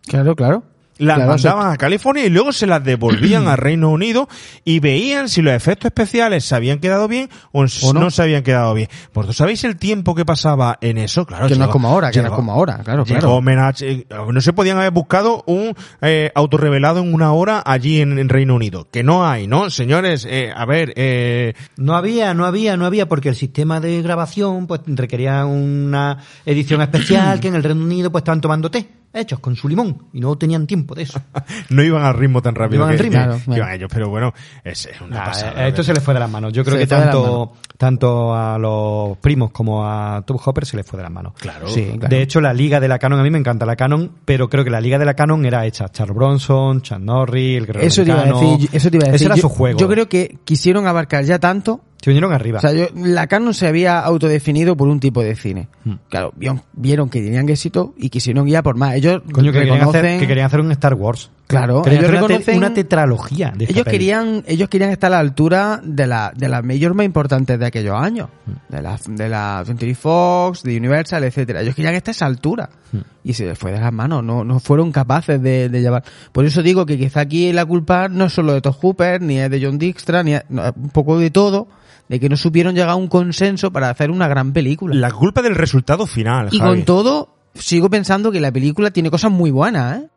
Claro, 0.08 0.36
claro. 0.36 0.64
Las 1.02 1.16
Claro, 1.18 1.32
mandaban 1.32 1.74
a 1.74 1.78
California 1.78 2.26
y 2.26 2.30
luego 2.30 2.52
se 2.54 2.68
las 2.68 2.84
devolvían 2.84 3.48
a 3.48 3.56
Reino 3.56 3.90
Unido 3.90 4.30
y 4.64 4.80
veían 4.80 5.30
si 5.30 5.42
los 5.42 5.54
efectos 5.54 5.88
especiales 5.88 6.46
se 6.46 6.56
habían 6.56 6.80
quedado 6.80 7.08
bien 7.08 7.30
o, 7.52 7.64
O 7.64 7.94
no. 7.94 8.00
no. 8.00 8.12
se 8.12 8.22
habían 8.22 8.44
quedado 8.44 8.74
bien. 8.74 8.88
¿Vosotros 9.14 9.36
sabéis 9.36 9.64
el 9.64 9.78
tiempo 9.78 10.14
que 10.16 10.26
pasaba 10.26 10.78
en 10.82 10.98
eso? 10.98 11.26
Claro, 11.26 11.48
que 11.48 11.56
no 11.56 11.56
es 11.56 11.60
llegó- 11.62 11.72
como 11.72 11.88
ahora, 11.90 12.12
que 12.12 12.20
no 12.20 12.24
es 12.24 12.30
llegó- 12.30 12.36
como 12.36 12.52
ahora, 12.54 12.80
claro, 12.84 13.04
Llegó 13.04 13.20
claro. 13.20 13.42
Menach- 13.42 13.82
eh, 13.82 14.06
no 14.32 14.42
se 14.42 14.54
podían 14.54 14.78
haber 14.78 14.92
buscado 14.92 15.44
un 15.48 15.76
eh, 16.02 16.32
autorrevelado 16.36 17.00
en 17.02 17.14
una 17.14 17.34
hora 17.34 17.64
allí 17.66 18.00
en, 18.02 18.20
en 18.20 18.30
Reino 18.30 18.56
Unido. 18.56 18.88
Que 18.92 19.04
no 19.04 19.26
hay, 19.28 19.48
¿no? 19.48 19.70
Señores, 19.70 20.28
eh, 20.30 20.52
a 20.56 20.66
ver, 20.66 20.94
eh, 20.96 21.54
No 21.78 21.96
había, 21.96 22.34
no 22.34 22.46
había, 22.46 22.78
no 22.78 22.86
había, 22.86 23.08
porque 23.10 23.30
el 23.30 23.36
sistema 23.36 23.80
de 23.80 24.02
grabación 24.02 24.68
pues 24.68 24.82
requería 24.86 25.46
una 25.46 26.18
edición 26.46 26.82
especial 26.82 27.40
que 27.42 27.48
en 27.48 27.56
el 27.56 27.64
Reino 27.64 27.84
Unido 27.84 28.12
pues 28.12 28.22
estaban 28.22 28.42
tomando 28.42 28.70
té, 28.70 28.88
hechos 29.14 29.40
con 29.40 29.56
su 29.56 29.68
limón, 29.68 30.06
y 30.14 30.20
no 30.22 30.38
tenían 30.38 30.66
tiempo 30.68 30.91
de 30.96 31.04
eso. 31.04 31.22
no 31.70 31.84
iban 31.84 32.04
al 32.04 32.14
ritmo 32.16 32.42
tan 32.42 32.56
rápido 32.56 32.80
Iban 32.82 32.90
al 32.92 32.98
que, 32.98 33.04
ritmo. 33.04 33.18
Claro, 33.20 33.40
iban 33.48 33.72
ellos. 33.74 33.90
Pero 33.94 34.10
bueno, 34.10 34.34
es, 34.64 34.86
es 34.86 35.00
una 35.02 35.18
Nah, 35.18 35.26
pasada. 35.26 35.66
eh, 35.66 35.70
esto 35.70 35.84
se 35.84 35.94
le 35.94 36.02
fue 36.02 36.14
de 36.14 36.20
las 36.20 36.30
manos. 36.30 36.54
Yo 36.54 36.64
creo 36.64 36.76
Se 36.76 36.82
que 36.82 36.88
tanto, 36.88 37.54
tanto 37.78 38.34
a 38.36 38.58
los 38.58 39.18
primos 39.18 39.52
como 39.52 39.86
a 39.86 40.22
Tube 40.26 40.40
Hopper 40.46 40.66
se 40.66 40.78
le 40.78 40.84
fue 40.84 40.98
de 40.98 41.04
las 41.04 41.12
manos. 41.12 41.34
Claro. 41.40 41.68
Sí, 41.68 41.86
claro. 41.98 42.08
De 42.10 42.22
hecho, 42.22 42.42
la 42.42 42.54
liga 42.54 42.80
de 42.80 42.88
la 42.88 43.00
Canon, 43.00 43.20
a 43.20 43.24
mí 43.24 43.30
me 43.30 43.38
encanta 43.40 43.66
la 43.66 43.76
Canon, 43.76 44.12
pero 44.26 44.50
creo 44.50 44.64
que 44.64 44.70
la 44.70 44.82
liga 44.82 44.98
de 45.00 45.06
la 45.06 45.14
Canon 45.14 45.46
era 45.46 45.66
hecha 45.66 45.90
Charles 45.90 46.16
Bronson, 46.16 46.82
Chuck 46.82 47.00
Norris, 47.00 47.58
el 47.58 47.66
Guerrero 47.68 47.88
Eso 47.88 48.04
te 48.04 48.10
iba 48.12 48.22
a 48.22 48.26
decir, 48.26 48.70
eso 48.72 48.90
te 48.92 48.98
iba 48.98 49.08
a 49.08 49.12
decir. 49.12 49.16
Ese 49.16 49.26
era 49.26 49.36
yo, 49.36 49.42
su 49.42 49.50
juego. 49.50 49.80
Yo 49.80 49.88
creo 49.88 50.08
que 50.10 50.38
quisieron 50.46 50.88
abarcar 50.88 51.24
ya 51.26 51.40
tanto. 51.40 51.82
Se 52.02 52.10
vinieron 52.10 52.34
arriba. 52.34 52.58
O 52.58 52.62
sea, 52.62 52.74
yo- 52.74 52.88
la 52.96 53.28
Canon 53.28 53.54
se 53.54 53.68
había 53.68 54.00
autodefinido 54.00 54.76
por 54.76 54.88
un 54.88 55.00
tipo 55.00 55.22
de 55.22 55.36
cine. 55.36 55.68
Hmm. 55.86 55.94
Claro, 56.10 56.34
vieron, 56.36 56.62
vieron 56.74 57.10
que 57.10 57.22
tenían 57.22 57.48
éxito 57.50 57.94
y 57.98 58.10
quisieron 58.10 58.54
a 58.56 58.64
por 58.64 58.76
más. 58.76 58.96
Ellos 58.96 59.22
Coño, 59.32 59.52
que 59.52 59.60
querían, 59.60 59.78
reconocen, 59.78 60.06
hacer, 60.06 60.20
que 60.20 60.28
querían 60.28 60.46
hacer 60.48 60.60
un 60.62 60.72
Star 60.72 60.96
Wars. 60.96 61.30
Claro, 61.48 61.82
Querían 61.82 62.06
ellos 62.06 62.22
reconocen- 62.22 62.58
una 62.58 62.74
tetralogía 62.74 63.52
de 63.54 63.66
ellos 63.66 63.84
querían, 63.84 64.42
ellos 64.48 64.70
querían 64.70 64.90
estar 64.92 65.12
a 65.12 65.16
la 65.16 65.20
altura 65.20 65.82
de 65.84 66.08
la, 66.08 66.32
de 66.36 66.48
las 66.48 66.64
mayores 66.64 66.96
más 66.96 67.06
importantes 67.06 67.60
de 67.60 67.66
aquellos 67.66 67.94
años. 67.96 68.30
Hmm. 68.46 68.74
De 68.74 68.82
la, 68.82 68.98
de 69.06 69.30
la 69.30 69.64
Century 69.66 69.94
Fox, 69.94 70.64
de 70.64 70.78
Universal, 70.78 71.24
etcétera. 71.26 71.62
Ellos 71.62 71.76
querían 71.76 71.94
estar 71.94 72.12
a 72.12 72.16
esa 72.16 72.26
altura. 72.26 72.70
Hmm. 72.94 73.00
Y 73.24 73.34
se 73.34 73.46
les 73.46 73.60
fue 73.60 73.72
de 73.72 73.80
las 73.80 73.94
manos, 73.94 74.24
no, 74.24 74.44
no 74.44 74.60
fueron 74.60 74.92
capaces 74.92 75.42
de, 75.42 75.70
de 75.70 75.82
llevar. 75.82 76.04
Por 76.32 76.46
eso 76.46 76.64
digo 76.64 76.86
que 76.86 76.98
quizá 76.98 77.20
aquí 77.22 77.54
la 77.54 77.66
culpa 77.66 78.08
no 78.08 78.26
es 78.26 78.34
solo 78.34 78.54
de 78.54 78.62
Todd 78.62 78.76
Hooper, 78.82 79.22
ni 79.22 79.38
es 79.38 79.50
de 79.52 79.64
John 79.64 79.78
Dijkstra, 79.78 80.24
ni 80.24 80.34
es, 80.36 80.44
no, 80.50 80.64
un 80.76 80.90
poco 80.90 81.20
de 81.20 81.30
todo, 81.30 81.68
de 82.12 82.20
que 82.20 82.28
no 82.28 82.36
supieron 82.36 82.76
llegar 82.76 82.90
a 82.90 82.96
un 82.96 83.08
consenso 83.08 83.72
para 83.72 83.90
hacer 83.90 84.12
una 84.12 84.28
gran 84.28 84.52
película. 84.52 84.94
La 84.94 85.12
culpa 85.12 85.42
del 85.42 85.56
resultado 85.56 86.06
final, 86.06 86.50
y 86.52 86.60
Javi. 86.60 86.70
con 86.70 86.84
todo, 86.84 87.34
sigo 87.56 87.90
pensando 87.90 88.34
que 88.34 88.42
la 88.42 88.52
película 88.52 88.92
tiene 88.92 89.10
cosas 89.10 89.32
muy 89.32 89.50
buenas, 89.50 90.02
¿eh? 90.02 90.08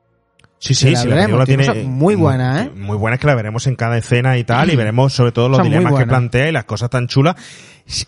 Sí, 0.59 0.75
sí, 0.75 0.91
la 0.91 0.99
sí, 0.99 1.07
veremos, 1.07 1.27
película 1.27 1.47
tiene 1.47 1.67
cosas 1.67 1.85
muy 1.85 2.17
buenas, 2.17 2.67
¿eh? 2.67 2.71
Muy 2.75 2.97
buenas 2.97 3.21
que 3.21 3.29
la 3.29 3.37
veremos 3.37 3.69
en 3.69 3.77
cada 3.77 3.97
escena 3.97 4.37
y 4.37 4.43
tal, 4.43 4.73
y 4.73 4.77
veremos 4.77 5.13
sobre 5.13 5.31
todo 5.31 5.49
los 5.49 5.63
dilemas 5.63 5.95
que 5.95 6.05
plantea 6.05 6.49
y 6.49 6.53
las 6.53 6.65
cosas 6.65 6.91
tan 6.91 7.07
chulas. 7.07 7.37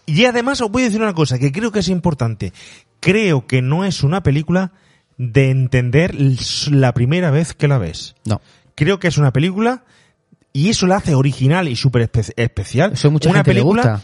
Y 0.04 0.24
además 0.24 0.60
os 0.62 0.68
voy 0.68 0.82
a 0.82 0.86
decir 0.86 1.00
una 1.00 1.14
cosa 1.14 1.38
que 1.38 1.52
creo 1.52 1.70
que 1.70 1.78
es 1.78 1.88
importante. 1.88 2.52
Creo 2.98 3.46
que 3.46 3.62
no 3.62 3.84
es 3.84 4.02
una 4.02 4.24
película 4.24 4.72
de 5.16 5.50
entender 5.50 6.12
la 6.72 6.92
primera 6.92 7.30
vez 7.30 7.54
que 7.54 7.68
la 7.68 7.78
ves. 7.78 8.16
No. 8.24 8.40
Creo 8.74 8.98
que 8.98 9.06
es 9.06 9.16
una 9.16 9.32
película 9.32 9.84
y 10.56 10.70
eso 10.70 10.86
la 10.86 10.96
hace 10.96 11.14
original 11.14 11.68
y 11.68 11.76
súper 11.76 12.10
espe- 12.10 12.32
especial. 12.36 12.92
Eso 12.94 13.08
a 13.08 13.10
mucha 13.10 13.28
una 13.28 13.38
gente 13.40 13.54
le 13.54 13.60
película 13.60 13.82
gusta. 13.82 14.02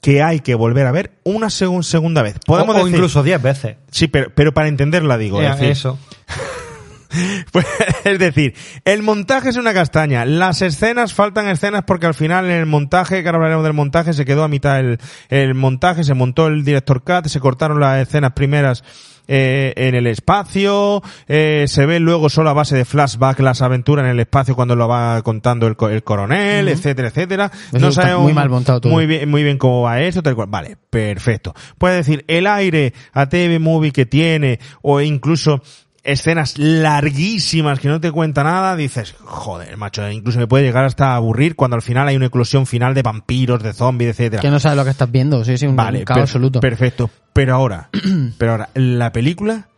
que 0.00 0.22
hay 0.22 0.40
que 0.40 0.54
volver 0.54 0.86
a 0.86 0.92
ver 0.92 1.12
una 1.24 1.48
segun- 1.48 1.82
segunda 1.82 2.22
vez. 2.22 2.36
Podemos 2.46 2.74
o, 2.76 2.78
o 2.78 2.84
decir- 2.84 2.94
incluso 2.94 3.22
10 3.22 3.42
veces. 3.42 3.76
Sí, 3.90 4.06
pero, 4.08 4.30
pero 4.34 4.52
para 4.54 4.68
entenderla 4.68 5.18
digo. 5.18 5.40
Eh, 5.42 5.46
es 5.46 5.52
decir, 5.56 5.70
eso. 5.70 5.98
pues, 7.52 7.66
es 8.04 8.18
decir, 8.18 8.54
el 8.84 9.02
montaje 9.02 9.48
es 9.48 9.56
una 9.56 9.72
castaña. 9.72 10.24
Las 10.24 10.62
escenas, 10.62 11.14
faltan 11.14 11.48
escenas 11.48 11.84
porque 11.86 12.06
al 12.06 12.14
final 12.14 12.44
en 12.46 12.52
el 12.52 12.66
montaje, 12.66 13.22
que 13.22 13.28
ahora 13.28 13.36
hablaremos 13.38 13.64
del 13.64 13.72
montaje, 13.72 14.12
se 14.12 14.24
quedó 14.24 14.44
a 14.44 14.48
mitad 14.48 14.78
el, 14.78 14.98
el 15.30 15.54
montaje, 15.54 16.04
se 16.04 16.14
montó 16.14 16.46
el 16.48 16.64
director 16.64 17.02
cut, 17.02 17.26
se 17.28 17.40
cortaron 17.40 17.80
las 17.80 18.06
escenas 18.06 18.32
primeras 18.32 18.84
eh, 19.28 19.74
en 19.76 19.94
el 19.94 20.06
espacio, 20.06 21.02
eh, 21.28 21.66
se 21.68 21.86
ve 21.86 22.00
luego 22.00 22.30
solo 22.30 22.50
a 22.50 22.54
base 22.54 22.76
de 22.76 22.84
flashback 22.84 23.40
las 23.40 23.62
aventuras 23.62 24.04
en 24.04 24.10
el 24.10 24.20
espacio 24.20 24.56
cuando 24.56 24.74
lo 24.74 24.88
va 24.88 25.20
contando 25.22 25.66
el, 25.66 25.76
el 25.90 26.02
coronel, 26.02 26.68
etcétera, 26.68 27.08
etcétera. 27.08 27.52
Eso 27.72 27.88
está 27.88 28.16
muy 28.18 28.32
mal 28.32 28.48
montado 28.48 28.80
todo. 28.80 28.92
Muy 28.92 29.06
bien, 29.06 29.28
muy 29.28 29.42
bien 29.42 29.58
cómo 29.58 29.82
va 29.82 30.00
esto, 30.00 30.22
tal 30.22 30.34
cual. 30.34 30.48
Vale, 30.50 30.76
perfecto. 30.90 31.54
Puede 31.76 31.96
decir, 31.96 32.24
el 32.26 32.46
aire 32.46 32.94
a 33.12 33.28
TV 33.28 33.58
Movie 33.58 33.92
que 33.92 34.06
tiene, 34.06 34.58
o 34.82 35.00
incluso 35.00 35.62
escenas 36.08 36.58
larguísimas 36.58 37.80
que 37.80 37.88
no 37.88 38.00
te 38.00 38.10
cuenta 38.10 38.42
nada, 38.42 38.74
dices, 38.76 39.14
joder, 39.24 39.76
macho, 39.76 40.08
incluso 40.10 40.38
me 40.38 40.46
puede 40.46 40.64
llegar 40.64 40.84
hasta 40.84 41.12
a 41.12 41.16
aburrir 41.16 41.54
cuando 41.54 41.76
al 41.76 41.82
final 41.82 42.08
hay 42.08 42.16
una 42.16 42.26
eclosión 42.26 42.66
final 42.66 42.94
de 42.94 43.02
vampiros, 43.02 43.62
de 43.62 43.72
zombies, 43.72 44.10
etcétera. 44.10 44.42
Que 44.42 44.50
no 44.50 44.58
sabes 44.58 44.76
lo 44.76 44.84
que 44.84 44.90
estás 44.90 45.10
viendo, 45.10 45.44
sí, 45.44 45.56
sí, 45.58 45.66
un, 45.66 45.76
Vale, 45.76 46.00
un 46.00 46.04
caos 46.04 46.16
per- 46.16 46.22
absoluto. 46.24 46.60
Perfecto. 46.60 47.10
Pero 47.32 47.54
ahora, 47.54 47.88
pero 48.38 48.52
ahora, 48.52 48.70
la 48.74 49.12
película 49.12 49.68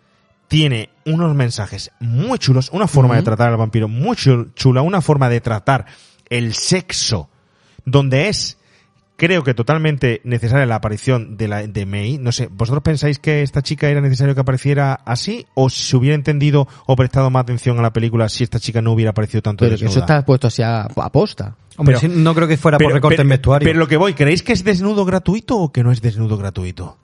tiene 0.48 0.90
unos 1.04 1.34
mensajes 1.34 1.90
muy 2.00 2.38
chulos, 2.38 2.70
una 2.72 2.88
forma 2.88 3.16
de 3.16 3.22
tratar 3.22 3.50
al 3.50 3.56
vampiro 3.56 3.88
muy 3.88 4.16
chul- 4.16 4.52
chula, 4.54 4.82
una 4.82 5.00
forma 5.00 5.28
de 5.28 5.40
tratar 5.40 5.86
el 6.28 6.54
sexo, 6.54 7.28
donde 7.84 8.28
es, 8.28 8.58
creo 9.20 9.44
que 9.44 9.52
totalmente 9.52 10.22
necesaria 10.24 10.64
la 10.64 10.76
aparición 10.76 11.36
de 11.36 11.46
la 11.46 11.66
de 11.66 11.84
May. 11.84 12.16
No 12.16 12.32
sé, 12.32 12.48
¿vosotros 12.50 12.82
pensáis 12.82 13.18
que 13.18 13.42
esta 13.42 13.60
chica 13.60 13.90
era 13.90 14.00
necesario 14.00 14.34
que 14.34 14.40
apareciera 14.40 14.94
así? 15.04 15.44
¿O 15.52 15.68
se 15.68 15.94
hubiera 15.94 16.14
entendido 16.14 16.66
o 16.86 16.96
prestado 16.96 17.28
más 17.28 17.42
atención 17.42 17.78
a 17.78 17.82
la 17.82 17.92
película 17.92 18.30
si 18.30 18.44
esta 18.44 18.58
chica 18.58 18.80
no 18.80 18.92
hubiera 18.92 19.10
aparecido 19.10 19.42
tanto 19.42 19.66
Pero 19.66 19.72
que 19.76 19.84
eso 19.84 19.84
desnuda? 19.84 20.04
está 20.04 20.24
puesto 20.24 20.46
así 20.46 20.62
a, 20.62 20.84
a 20.84 21.12
posta. 21.12 21.54
Hombre, 21.76 21.98
Pero- 22.00 22.14
no 22.14 22.34
creo 22.34 22.48
que 22.48 22.56
fuera 22.56 22.78
por 22.78 22.92
recorte 22.92 23.20
en 23.20 23.28
vestuario. 23.28 23.66
pero 23.66 23.78
lo 23.78 23.86
que 23.86 23.98
voy, 23.98 24.14
¿creéis 24.14 24.42
que 24.42 24.54
es 24.54 24.64
desnudo 24.64 25.04
gratuito 25.04 25.58
o 25.58 25.70
que 25.70 25.84
no 25.84 25.92
es 25.92 26.00
desnudo 26.00 26.38
gratuito? 26.38 26.96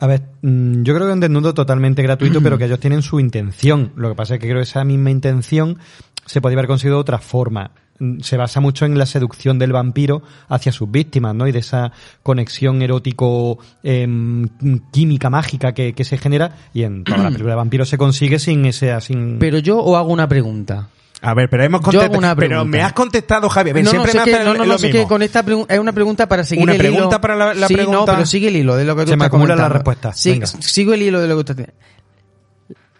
A 0.00 0.06
ver, 0.06 0.22
mm, 0.42 0.82
yo 0.84 0.94
creo 0.94 1.06
que 1.06 1.10
es 1.12 1.14
un 1.14 1.20
desnudo 1.20 1.54
totalmente 1.54 2.02
gratuito, 2.02 2.40
pero 2.42 2.56
que 2.58 2.66
ellos 2.66 2.78
tienen 2.78 3.02
su 3.02 3.18
intención. 3.18 3.92
Lo 3.96 4.10
que 4.10 4.14
pasa 4.14 4.34
es 4.34 4.40
que 4.40 4.46
creo 4.46 4.58
que 4.58 4.62
esa 4.64 4.84
misma 4.84 5.10
intención 5.10 5.78
se 6.26 6.40
podría 6.40 6.58
haber 6.60 6.68
conseguido 6.68 6.98
de 6.98 7.00
otra 7.00 7.18
forma. 7.18 7.72
Se 8.20 8.36
basa 8.36 8.60
mucho 8.60 8.84
en 8.84 8.96
la 8.96 9.06
seducción 9.06 9.58
del 9.58 9.72
vampiro 9.72 10.22
hacia 10.48 10.70
sus 10.72 10.90
víctimas, 10.90 11.34
¿no? 11.34 11.48
Y 11.48 11.52
de 11.52 11.58
esa 11.58 11.90
conexión 12.22 12.80
erótico 12.82 13.58
em, 13.82 14.48
química 14.92 15.30
mágica 15.30 15.72
que, 15.72 15.94
que 15.94 16.04
se 16.04 16.16
genera. 16.18 16.52
Y 16.72 16.84
en 16.84 17.02
toda 17.04 17.18
la 17.18 17.24
película 17.30 17.50
de 17.50 17.56
vampiros 17.56 17.88
se 17.88 17.98
consigue 17.98 18.38
sin 18.38 18.64
ese, 18.66 19.00
sin... 19.00 19.38
Pero 19.40 19.58
yo 19.58 19.78
os 19.82 19.96
hago 19.96 20.12
una 20.12 20.28
pregunta. 20.28 20.88
A 21.20 21.34
ver, 21.34 21.50
pero 21.50 21.64
hemos 21.64 21.80
Yo 21.80 22.00
hago 22.00 22.12
contestado. 22.12 22.18
una 22.18 22.36
pero 22.36 22.64
me 22.64 22.80
has 22.80 22.92
contestado, 22.92 23.48
Javi. 23.48 23.70
A 23.70 23.72
ver, 23.72 23.82
no, 23.84 23.88
no, 23.88 23.90
siempre 23.90 24.12
sé 24.12 24.18
me 24.18 24.24
que, 24.26 24.34
haces 24.34 24.44
no, 24.46 24.52
no, 24.54 24.58
lo 24.60 24.66
no, 24.66 24.78
sé 24.78 24.86
mismo. 24.86 25.02
que 25.02 25.08
con 25.08 25.22
esta 25.22 25.42
pregunta 25.42 25.74
es 25.74 25.80
una 25.80 25.92
pregunta 25.92 26.28
para 26.28 26.44
seguir 26.44 26.62
¿Una 26.62 26.72
el 26.74 26.78
pregunta 26.78 27.06
hilo. 27.08 27.20
para 27.20 27.34
la- 27.34 27.54
la 27.54 27.66
sí, 27.66 27.74
pregunta? 27.74 27.98
no, 27.98 28.04
pero 28.06 28.24
sigue 28.26 28.46
el 28.46 28.54
hilo 28.56 28.76
de 28.76 28.84
lo 28.84 28.94
que 28.94 29.02
tú 29.04 29.10
Se 29.10 29.16
me 29.16 29.28
comentando. 29.28 29.62
las 29.64 29.72
respuestas. 29.72 30.16
Sí, 30.20 30.30
Venga. 30.30 30.46
sigo 30.46 30.92
el 30.94 31.02
hilo 31.02 31.20
de 31.20 31.26
lo 31.26 31.36
que 31.38 31.42
tú 31.42 31.60
estás 31.60 31.74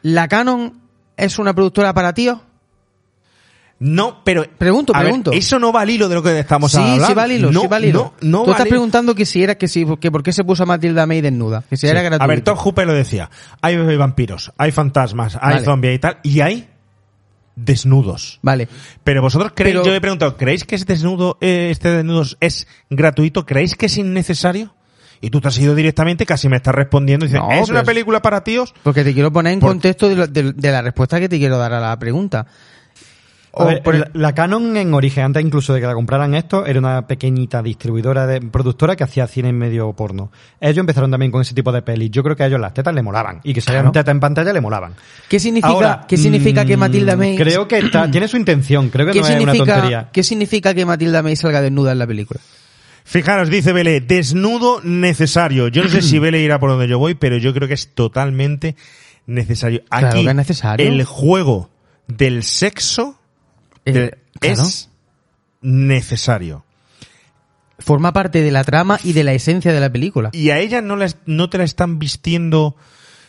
¿La 0.02 0.26
Canon 0.26 0.80
es 1.16 1.38
una 1.38 1.54
productora 1.54 1.94
para 1.94 2.12
tíos? 2.12 2.38
No, 3.80 4.22
pero. 4.24 4.44
Pregunto, 4.58 4.92
a 4.92 4.98
ver, 4.98 5.06
pregunto. 5.06 5.30
eso 5.32 5.58
no 5.60 5.72
va 5.72 5.82
al 5.82 5.90
hilo 5.90 6.08
de 6.08 6.16
lo 6.16 6.22
que 6.22 6.36
estamos 6.38 6.72
sí, 6.72 6.78
hablando. 6.78 7.06
sí 7.06 7.14
va 7.14 7.22
al 7.22 7.32
hilo, 7.32 7.52
no, 7.52 7.60
sí 7.60 7.66
va 7.68 7.76
al 7.76 7.84
hilo. 7.84 8.14
No, 8.22 8.38
no 8.38 8.44
Tú 8.44 8.50
estás 8.50 8.66
preguntando 8.66 9.14
que 9.14 9.24
si 9.24 9.40
era, 9.42 9.54
que 9.56 9.68
si, 9.68 9.86
que 10.00 10.10
por 10.10 10.22
qué 10.24 10.32
se 10.32 10.42
puso 10.42 10.64
a 10.64 10.66
Matilda 10.66 11.06
May 11.06 11.20
desnuda, 11.20 11.62
que 11.70 11.76
si 11.76 11.82
Sí. 11.86 11.90
era 11.90 12.02
gratuito. 12.02 12.24
A 12.24 12.26
ver, 12.26 12.40
Top 12.40 12.56
Hooper 12.58 12.86
lo 12.88 12.92
decía. 12.94 13.30
Hay 13.60 13.76
vampiros, 13.96 14.52
hay 14.58 14.72
fantasmas, 14.72 15.36
hay 15.40 15.54
Vale. 15.54 15.64
zombies 15.64 15.94
y 15.94 15.98
tal, 16.00 16.18
y 16.24 16.40
hay 16.40 16.68
desnudos. 17.56 18.38
Vale. 18.42 18.68
Pero 19.04 19.22
vosotros 19.22 19.52
creéis, 19.54 19.76
Pero- 19.76 19.86
yo 19.86 19.94
he 19.94 20.00
preguntado, 20.00 20.36
¿creéis 20.36 20.64
que 20.64 20.74
este 20.76 20.92
desnudo, 20.94 21.38
eh, 21.40 21.68
este 21.70 21.88
desnudo 21.90 22.24
es 22.40 22.66
gratuito? 22.90 23.46
¿Creéis 23.46 23.74
que 23.76 23.86
es 23.86 23.96
innecesario? 23.96 24.74
Y 25.20 25.30
tú 25.30 25.40
te 25.40 25.48
has 25.48 25.58
ido 25.58 25.74
directamente, 25.74 26.24
casi 26.26 26.48
me 26.48 26.56
estás 26.56 26.74
respondiendo 26.74 27.26
y 27.26 27.28
dices, 27.28 27.40
No, 27.42 27.50
¿es 27.50 27.68
una 27.68 27.82
película 27.82 28.22
para 28.22 28.44
tíos? 28.44 28.72
Porque 28.84 29.02
te 29.02 29.12
quiero 29.12 29.32
poner 29.32 29.54
en 29.54 29.60
Por- 29.60 29.70
contexto 29.70 30.08
de, 30.08 30.14
lo- 30.14 30.26
de- 30.28 30.52
de 30.52 30.70
la 30.72 30.80
respuesta 30.82 31.18
que 31.18 31.28
te 31.28 31.38
quiero 31.38 31.58
dar 31.58 31.72
a 31.72 31.80
la 31.80 31.98
pregunta. 31.98 32.46
A 33.58 33.64
O 33.64 33.66
ver, 33.66 33.82
por 33.82 33.94
el- 33.94 34.00
la, 34.02 34.10
la 34.14 34.34
Canon 34.34 34.76
en 34.76 34.94
origen, 34.94 35.24
antes 35.24 35.42
incluso 35.44 35.74
de 35.74 35.80
que 35.80 35.86
la 35.86 35.94
compraran 35.94 36.34
esto, 36.34 36.64
era 36.66 36.78
una 36.78 37.06
pequeñita 37.06 37.62
distribuidora 37.62 38.26
de 38.26 38.40
productora 38.40 38.94
que 38.96 39.04
hacía 39.04 39.26
cine 39.26 39.48
en 39.48 39.58
medio 39.58 39.92
porno. 39.94 40.30
Ellos 40.60 40.78
empezaron 40.78 41.10
también 41.10 41.32
con 41.32 41.42
ese 41.42 41.54
tipo 41.54 41.72
de 41.72 41.82
pelis. 41.82 42.10
Yo 42.10 42.22
creo 42.22 42.36
que 42.36 42.44
a 42.44 42.46
ellos 42.46 42.60
las 42.60 42.72
tetas 42.74 42.94
le 42.94 43.02
molaban. 43.02 43.40
Y 43.44 43.52
que 43.54 43.60
salieran 43.60 43.86
Claro. 43.86 43.92
tetas 44.04 44.12
en 44.12 44.20
pantalla 44.20 44.52
le 44.52 44.60
molaban. 44.60 44.94
¿Qué 45.28 45.40
significa, 45.40 45.68
Ahora, 45.68 46.04
¿qué 46.08 46.16
significa 46.16 46.64
que 46.64 46.76
mm, 46.76 46.80
Matilda 46.80 47.16
May... 47.16 47.36
Creo 47.36 47.66
que 47.66 47.78
está- 47.78 48.08
tiene 48.10 48.28
su 48.28 48.36
intención. 48.36 48.88
Creo 48.90 49.06
que 49.06 49.12
¿Qué 49.12 49.20
no 49.20 49.26
es 49.26 49.30
una 49.32 49.40
significa, 49.52 49.74
tontería. 49.74 50.08
¿Qué 50.12 50.22
significa 50.22 50.74
que 50.74 50.86
Matilda 50.86 51.22
May 51.22 51.36
salga 51.36 51.60
desnuda 51.60 51.92
en 51.92 51.98
la 51.98 52.06
película? 52.06 52.40
Fijaros, 53.04 53.48
dice 53.48 53.72
Bele, 53.72 54.00
desnudo 54.02 54.80
necesario. 54.82 55.68
Yo 55.68 55.82
no 55.82 55.88
sé 55.88 56.02
si 56.02 56.18
Bele 56.18 56.40
irá 56.42 56.58
por 56.60 56.70
donde 56.70 56.86
yo 56.88 56.98
voy, 56.98 57.14
pero 57.14 57.38
yo 57.38 57.54
creo 57.54 57.66
que 57.66 57.74
es 57.74 57.94
totalmente 57.94 58.76
necesario. 59.26 59.82
Claro 59.88 60.08
Aquí, 60.08 60.24
que 60.24 60.30
es 60.30 60.36
necesario. 60.36 60.86
el 60.86 61.04
juego 61.04 61.70
del 62.06 62.42
sexo 62.42 63.17
Eh, 63.96 64.10
claro. 64.40 64.62
es 64.62 64.90
necesario. 65.60 66.64
Forma 67.78 68.12
parte 68.12 68.42
de 68.42 68.50
la 68.50 68.64
trama 68.64 68.98
y 69.04 69.12
de 69.12 69.22
la 69.24 69.32
esencia 69.32 69.72
de 69.72 69.80
la 69.80 69.90
película. 69.90 70.30
Y 70.32 70.50
a 70.50 70.58
ella 70.58 70.82
no, 70.82 70.96
la, 70.96 71.08
no 71.26 71.48
te 71.48 71.58
la 71.58 71.64
están 71.64 71.98
vistiendo, 72.00 72.74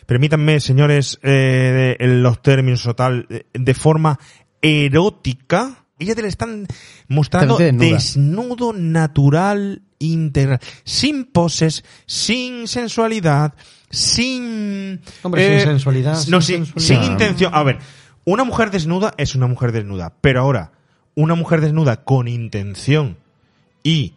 permítanme, 0.06 0.58
señores, 0.60 1.18
eh, 1.22 1.96
de- 1.98 2.04
en 2.04 2.22
los 2.22 2.42
términos 2.42 2.84
o 2.86 2.94
tal, 2.96 3.26
eh, 3.30 3.44
de 3.52 3.74
forma 3.74 4.18
erótica. 4.60 5.84
Ella 5.98 6.14
te 6.14 6.22
la 6.22 6.28
están 6.28 6.66
mostrando 7.08 7.58
desnudo, 7.58 8.72
natural, 8.72 9.82
integral, 9.98 10.58
sin 10.82 11.26
poses, 11.26 11.84
sin 12.06 12.66
sensualidad, 12.66 13.54
sin... 13.90 14.94
eh, 14.94 15.00
Hombre, 15.22 15.58
sin 15.60 15.68
sensualidad, 15.68 16.26
No, 16.28 16.40
sin 16.40 16.64
sin, 16.64 16.74
sensualidad. 16.74 17.02
sin 17.04 17.12
intención. 17.12 17.54
A 17.54 17.62
ver, 17.62 17.78
una 18.32 18.44
mujer 18.44 18.70
desnuda 18.70 19.14
es 19.16 19.34
una 19.34 19.46
mujer 19.46 19.72
desnuda, 19.72 20.12
pero 20.20 20.40
ahora, 20.40 20.72
una 21.14 21.34
mujer 21.34 21.60
desnuda 21.60 22.04
con 22.04 22.28
intención 22.28 23.16
y 23.82 24.14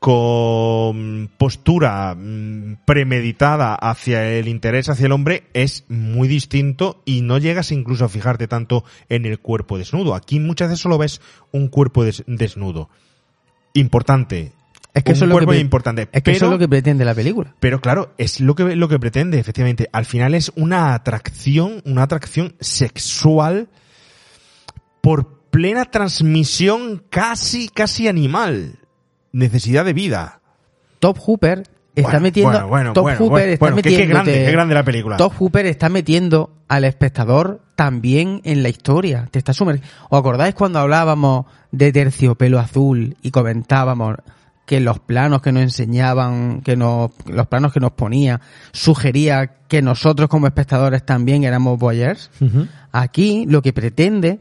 con 0.00 1.30
postura 1.38 2.14
mm, 2.14 2.76
premeditada 2.84 3.74
hacia 3.74 4.28
el 4.32 4.48
interés 4.48 4.90
hacia 4.90 5.06
el 5.06 5.12
hombre 5.12 5.44
es 5.54 5.84
muy 5.88 6.28
distinto 6.28 7.00
y 7.06 7.22
no 7.22 7.38
llegas 7.38 7.72
incluso 7.72 8.04
a 8.04 8.10
fijarte 8.10 8.46
tanto 8.46 8.84
en 9.08 9.24
el 9.24 9.38
cuerpo 9.38 9.78
desnudo. 9.78 10.14
Aquí 10.14 10.40
muchas 10.40 10.68
veces 10.68 10.82
solo 10.82 10.98
ves 10.98 11.22
un 11.52 11.68
cuerpo 11.68 12.04
des- 12.04 12.22
desnudo. 12.26 12.90
Importante. 13.72 14.52
Es 14.94 15.02
que 15.02 15.10
un 15.10 15.16
eso 15.16 15.24
es 15.24 15.28
lo 15.28 15.34
cuerpo 15.34 15.50
que 15.50 15.56
pre- 15.56 15.60
importante. 15.60 16.02
Es 16.02 16.08
que 16.08 16.20
pero, 16.22 16.36
eso 16.36 16.44
es 16.46 16.50
lo 16.52 16.58
que 16.58 16.68
pretende 16.68 17.04
la 17.04 17.14
película. 17.14 17.54
pero 17.60 17.80
claro, 17.80 18.14
es 18.16 18.40
lo 18.40 18.54
que, 18.54 18.76
lo 18.76 18.88
que 18.88 18.98
pretende, 19.00 19.38
efectivamente. 19.40 19.88
Al 19.92 20.04
final 20.04 20.34
es 20.34 20.52
una 20.54 20.94
atracción, 20.94 21.82
una 21.84 22.04
atracción 22.04 22.54
sexual 22.60 23.68
por 25.00 25.40
plena 25.50 25.84
transmisión 25.84 27.02
casi, 27.10 27.68
casi 27.68 28.08
animal. 28.08 28.78
Necesidad 29.32 29.84
de 29.84 29.92
vida. 29.92 30.40
Top 31.00 31.18
Hooper 31.18 31.64
está 31.94 32.10
Bueno, 32.12 32.20
metiendo 32.22 32.50
bueno, 32.52 32.68
bueno, 32.68 32.92
Top 32.92 33.02
bueno, 33.04 33.18
Hooper 33.18 33.48
está 33.50 33.66
que- 33.66 33.82
que 33.82 33.88
metiéndote- 33.90 34.08
grande, 34.08 34.32
que 34.44 34.52
grande 34.52 34.74
la 34.74 34.82
película. 34.84 35.16
Top 35.16 35.32
Hooper 35.38 35.66
está 35.66 35.88
metiendo 35.88 36.50
al 36.68 36.84
espectador 36.84 37.60
también 37.76 38.40
en 38.44 38.62
la 38.62 38.68
historia. 38.68 39.28
Te 39.30 39.38
está 39.38 39.52
sumer... 39.52 39.80
¿Os 40.08 40.18
acordáis 40.18 40.54
cuando 40.54 40.78
hablábamos 40.78 41.46
de 41.72 41.92
Terciopelo 41.92 42.58
Azul 42.58 43.16
y 43.22 43.30
comentábamos 43.32 44.16
que 44.66 44.80
los 44.80 44.98
planos 44.98 45.42
que 45.42 45.52
nos 45.52 45.62
enseñaban, 45.62 46.62
que 46.62 46.76
nos, 46.76 47.10
los 47.26 47.46
planos 47.48 47.72
que 47.72 47.80
nos 47.80 47.92
ponía, 47.92 48.40
sugería 48.72 49.52
que 49.68 49.82
nosotros 49.82 50.28
como 50.28 50.46
espectadores 50.46 51.04
también 51.04 51.44
éramos 51.44 51.78
voyeurs? 51.78 52.30
Ujú. 52.40 52.66
Aquí 52.92 53.44
lo 53.46 53.60
que 53.62 53.72
pretende, 53.72 54.38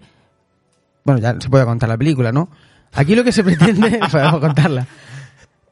bueno, 1.04 1.20
ya 1.22 1.36
se 1.40 1.50
puede 1.50 1.66
contar 1.66 1.90
la 1.90 1.98
película, 1.98 2.32
¿no? 2.32 2.50
Aquí 2.94 3.16
lo 3.16 3.24
que 3.24 3.32
se 3.32 3.44
pretende, 3.44 4.00
podemos 4.12 4.40
contarla. 4.40 4.88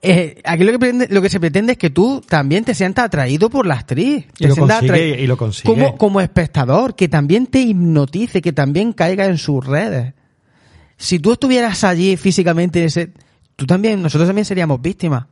Eh, 0.04 0.42
aquí 0.44 0.64
lo 0.64 0.72
que, 0.72 0.80
pretende- 0.80 1.08
lo 1.10 1.22
que 1.22 1.30
se 1.30 1.40
pretende 1.40 1.74
es 1.74 1.78
que 1.78 1.92
tú 1.92 2.22
también 2.28 2.64
te 2.66 2.74
sientas 2.74 3.06
atraído 3.06 3.50
por 3.52 3.66
la 3.68 3.76
actriz. 3.76 4.26
Y 4.40 4.44
Te 4.44 4.48
lo 4.48 4.56
consigue, 4.56 4.88
atraído- 4.92 5.20
y 5.20 5.28
lo 5.28 5.38
consigue. 5.38 5.68
Como, 5.72 5.96
como 5.98 6.20
espectador, 6.22 6.96
que 6.96 7.08
también 7.08 7.46
te 7.48 7.60
hipnotice, 7.62 8.42
que 8.42 8.52
también 8.52 8.94
caiga 8.94 9.26
en 9.26 9.38
sus 9.38 9.66
redes. 9.66 10.14
Si 10.98 11.20
tú 11.20 11.34
estuvieras 11.34 11.84
allí 11.84 12.18
físicamente, 12.18 12.80
en 12.80 12.86
ese, 12.86 13.12
tú 13.56 13.66
también, 13.66 14.02
nosotros 14.02 14.28
también 14.28 14.46
seríamos 14.46 14.82
víctimas. 14.82 15.26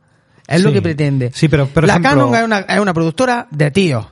Es 0.46 0.62
lo 0.62 0.72
que 0.72 0.82
pretende. 0.82 1.30
Sí, 1.32 1.48
pero, 1.48 1.66
por 1.68 1.86
la 1.86 1.92
ejemplo- 1.94 2.10
Canon 2.10 2.34
es 2.34 2.42
una, 2.42 2.58
es 2.60 2.80
una 2.80 2.92
productora 2.94 3.46
de 3.50 3.70
tíos. 3.70 4.06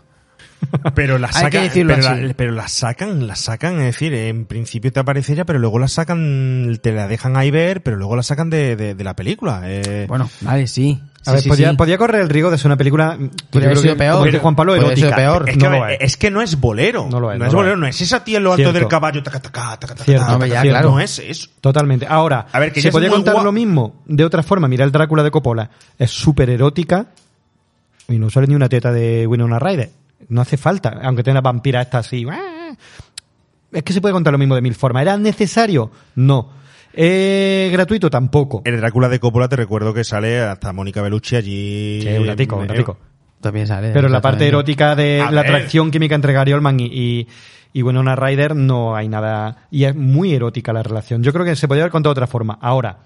Pero 0.97 1.19
la 1.19 1.29
Hay 1.33 1.33
sacan, 1.35 1.51
que 1.51 1.61
decirlo 1.61 1.95
pero, 1.95 2.09
así. 2.09 2.21
la, 2.23 2.35
pero 2.35 2.51
la 2.53 2.67
sacan, 2.67 3.27
la 3.29 3.37
sacan, 3.37 3.77
es 3.79 3.87
decir, 3.95 4.13
en 4.13 4.45
principio 4.45 4.93
te 4.93 4.99
aparece 4.99 5.33
ella, 5.35 5.45
pero 5.45 5.61
luego 5.61 5.79
la 5.79 5.87
sacan, 5.87 6.81
te 6.83 6.91
la 6.91 7.07
dejan 7.07 7.37
ahí 7.37 7.53
ver, 7.53 7.85
pero 7.85 7.97
luego 7.97 8.17
la 8.17 8.25
sacan 8.25 8.51
de, 8.51 8.75
de, 8.75 8.97
de 8.97 9.05
la 9.05 9.15
película. 9.15 9.61
eh. 9.67 10.07
Bueno, 10.09 10.29
vale, 10.41 10.67
sí. 10.67 11.01
A 11.27 11.31
Sí, 11.31 11.33
ver, 11.33 11.43
sí, 11.43 11.49
podía, 11.49 11.71
sí. 11.71 11.77
podía 11.77 11.99
correr 11.99 12.23
el 12.23 12.29
riesgo 12.29 12.51
de 12.51 12.59
ser 12.59 12.67
una 12.67 12.77
película. 12.77 13.17
Podría 13.51 13.69
haber 13.69 13.79
creo 13.79 13.83
sido 13.83 13.95
que, 13.95 13.99
peor. 13.99 14.29
como 14.31 14.39
Juan 14.41 14.57
Pablo, 14.57 14.75
erótica. 14.77 15.17
peor. 15.17 15.49
es, 15.49 15.57
que, 15.57 15.65
no 15.65 15.71
lo 15.71 15.89
es. 15.89 15.99
es 16.01 16.17
que 16.17 16.31
no 16.31 16.43
es 16.43 16.61
bolero. 16.61 17.09
No 17.11 17.21
lo 17.21 17.33
es, 17.33 17.39
No 17.39 17.45
no 17.45 17.47
es 17.49 17.53
lo 17.53 17.59
bolero, 17.59 17.75
es. 17.75 17.81
no 17.81 17.87
es 17.89 18.01
esa 18.01 18.23
tía 18.25 18.39
en 18.39 18.45
lo 18.45 18.53
alto 18.53 18.63
Cierto. 18.63 18.79
del 18.79 18.89
caballo, 18.89 19.23
taca, 19.23 19.41
taca, 19.41 19.77
taca, 19.79 19.95
taca, 19.95 20.05
Cierto. 20.05 20.47
ya, 20.47 20.63
claro. 20.63 20.91
No 20.93 21.01
es 21.01 21.19
eso. 21.19 21.49
Totalmente. 21.61 22.07
Ahora, 22.09 22.47
A 22.53 22.59
ver, 22.61 22.73
que 22.73 22.81
se 22.81 22.91
podía 22.93 23.11
contar 23.11 23.43
lo 23.43 23.53
mismo 23.53 24.03
de 24.07 24.25
otra 24.25 24.43
forma. 24.43 24.69
Mira 24.69 24.85
el 24.85 24.93
Drácula 24.93 25.23
de 25.23 25.31
Coppola. 25.31 25.69
Es 25.99 26.11
súper 26.11 26.49
erótica 26.51 27.07
y 28.09 28.19
no 28.19 28.31
sale 28.31 28.47
ni 28.47 28.55
una 28.55 28.69
teta 28.69 28.93
de 28.93 29.27
Winona 29.27 29.59
Ryder. 29.59 29.91
No 30.29 30.41
hace 30.41 30.57
falta, 30.57 30.99
aunque 31.03 31.23
tenga 31.23 31.41
vampira 31.41 31.83
esta 31.83 31.99
así. 31.99 32.27
Es 33.73 33.83
que 33.83 33.93
se 33.93 34.01
puede 34.01 34.13
contar 34.15 34.33
lo 34.33 34.39
mismo 34.39 34.55
de 34.55 34.63
mil 34.63 34.75
formas. 34.75 35.03
¿Era 35.03 35.17
necesario? 35.17 35.91
No. 36.15 36.58
¿Es 37.01 37.71
gratuito? 37.71 38.11
Tampoco. 38.11 38.63
En 38.65 38.75
el 38.75 38.81
Drácula 38.81 39.09
de 39.09 39.21
Coppola 39.21 39.49
te 39.49 39.55
recuerdo 39.55 39.95
que 39.95 40.03
sale 40.03 40.41
hasta 40.41 40.73
Mónica 40.73 41.01
Bellucci 41.01 41.37
allí. 41.37 42.01
Sí, 42.03 42.09
un 42.09 42.27
ratico, 42.27 42.57
un 42.57 42.65
eh, 42.65 42.69
ratico. 42.69 42.99
También 43.41 43.69
sale. 43.69 43.93
Pero 43.93 44.09
la 44.09 44.21
parte 44.21 44.49
erótica 44.49 44.97
de 44.97 45.21
A 45.21 45.31
la 45.31 45.43
ver. 45.43 45.55
atracción 45.55 45.93
química 45.93 46.17
entre 46.17 46.33
Gary 46.33 46.53
Oldman 46.55 46.81
y, 46.81 46.87
y, 46.87 47.29
y 47.73 47.83
Winona 47.85 48.17
Ryder 48.17 48.57
no 48.57 48.97
hay 48.97 49.09
nada. 49.09 49.69
Y 49.71 49.85
es 49.85 49.95
muy 49.95 50.35
erótica 50.35 50.73
la 50.73 50.83
relación. 50.83 51.23
Yo 51.23 51.33
creo 51.33 51.45
que 51.45 51.55
se 51.55 51.69
podría 51.69 51.85
haber 51.85 51.93
contado 51.93 52.15
de 52.15 52.19
otra 52.19 52.27
forma. 52.27 52.59
Ahora, 52.61 52.99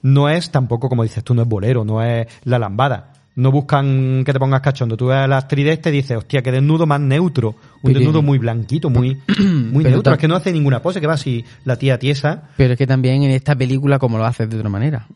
no 0.00 0.30
es 0.30 0.50
tampoco, 0.50 0.88
como 0.88 1.02
dices 1.02 1.22
tú, 1.22 1.34
no 1.34 1.42
es 1.42 1.48
bolero, 1.48 1.84
no 1.84 2.02
es 2.02 2.26
la 2.44 2.58
lambada. 2.58 3.12
No 3.36 3.50
buscan 3.50 4.22
que 4.24 4.32
te 4.32 4.38
pongas 4.38 4.60
cachondo. 4.60 4.96
Tú 4.96 5.06
ves 5.06 5.16
a 5.16 5.26
la 5.26 5.38
actriz 5.38 5.64
de 5.64 5.72
este 5.72 5.88
y 5.90 5.92
dices, 5.94 6.16
hostia, 6.16 6.40
qué 6.42 6.52
desnudo 6.52 6.86
más 6.86 7.00
neutro. 7.00 7.48
Un 7.50 7.56
Pero- 7.82 7.98
desnudo 7.98 8.22
muy 8.22 8.38
blanquito, 8.38 8.90
muy, 8.90 9.20
muy 9.38 9.82
Pero 9.82 9.96
neutro. 9.96 10.12
Es 10.12 10.18
que 10.20 10.28
no 10.28 10.36
hace 10.36 10.52
ninguna 10.52 10.80
pose, 10.80 11.00
que 11.00 11.06
va 11.08 11.14
así 11.14 11.44
la 11.64 11.76
tía 11.76 11.98
tiesa. 11.98 12.50
Pero 12.56 12.74
es 12.74 12.78
que 12.78 12.86
también 12.86 13.22
en 13.24 13.32
esta 13.32 13.56
película, 13.56 13.98
como 13.98 14.18
lo 14.18 14.24
haces 14.24 14.48
de 14.48 14.56
otra 14.56 14.68
manera. 14.68 15.08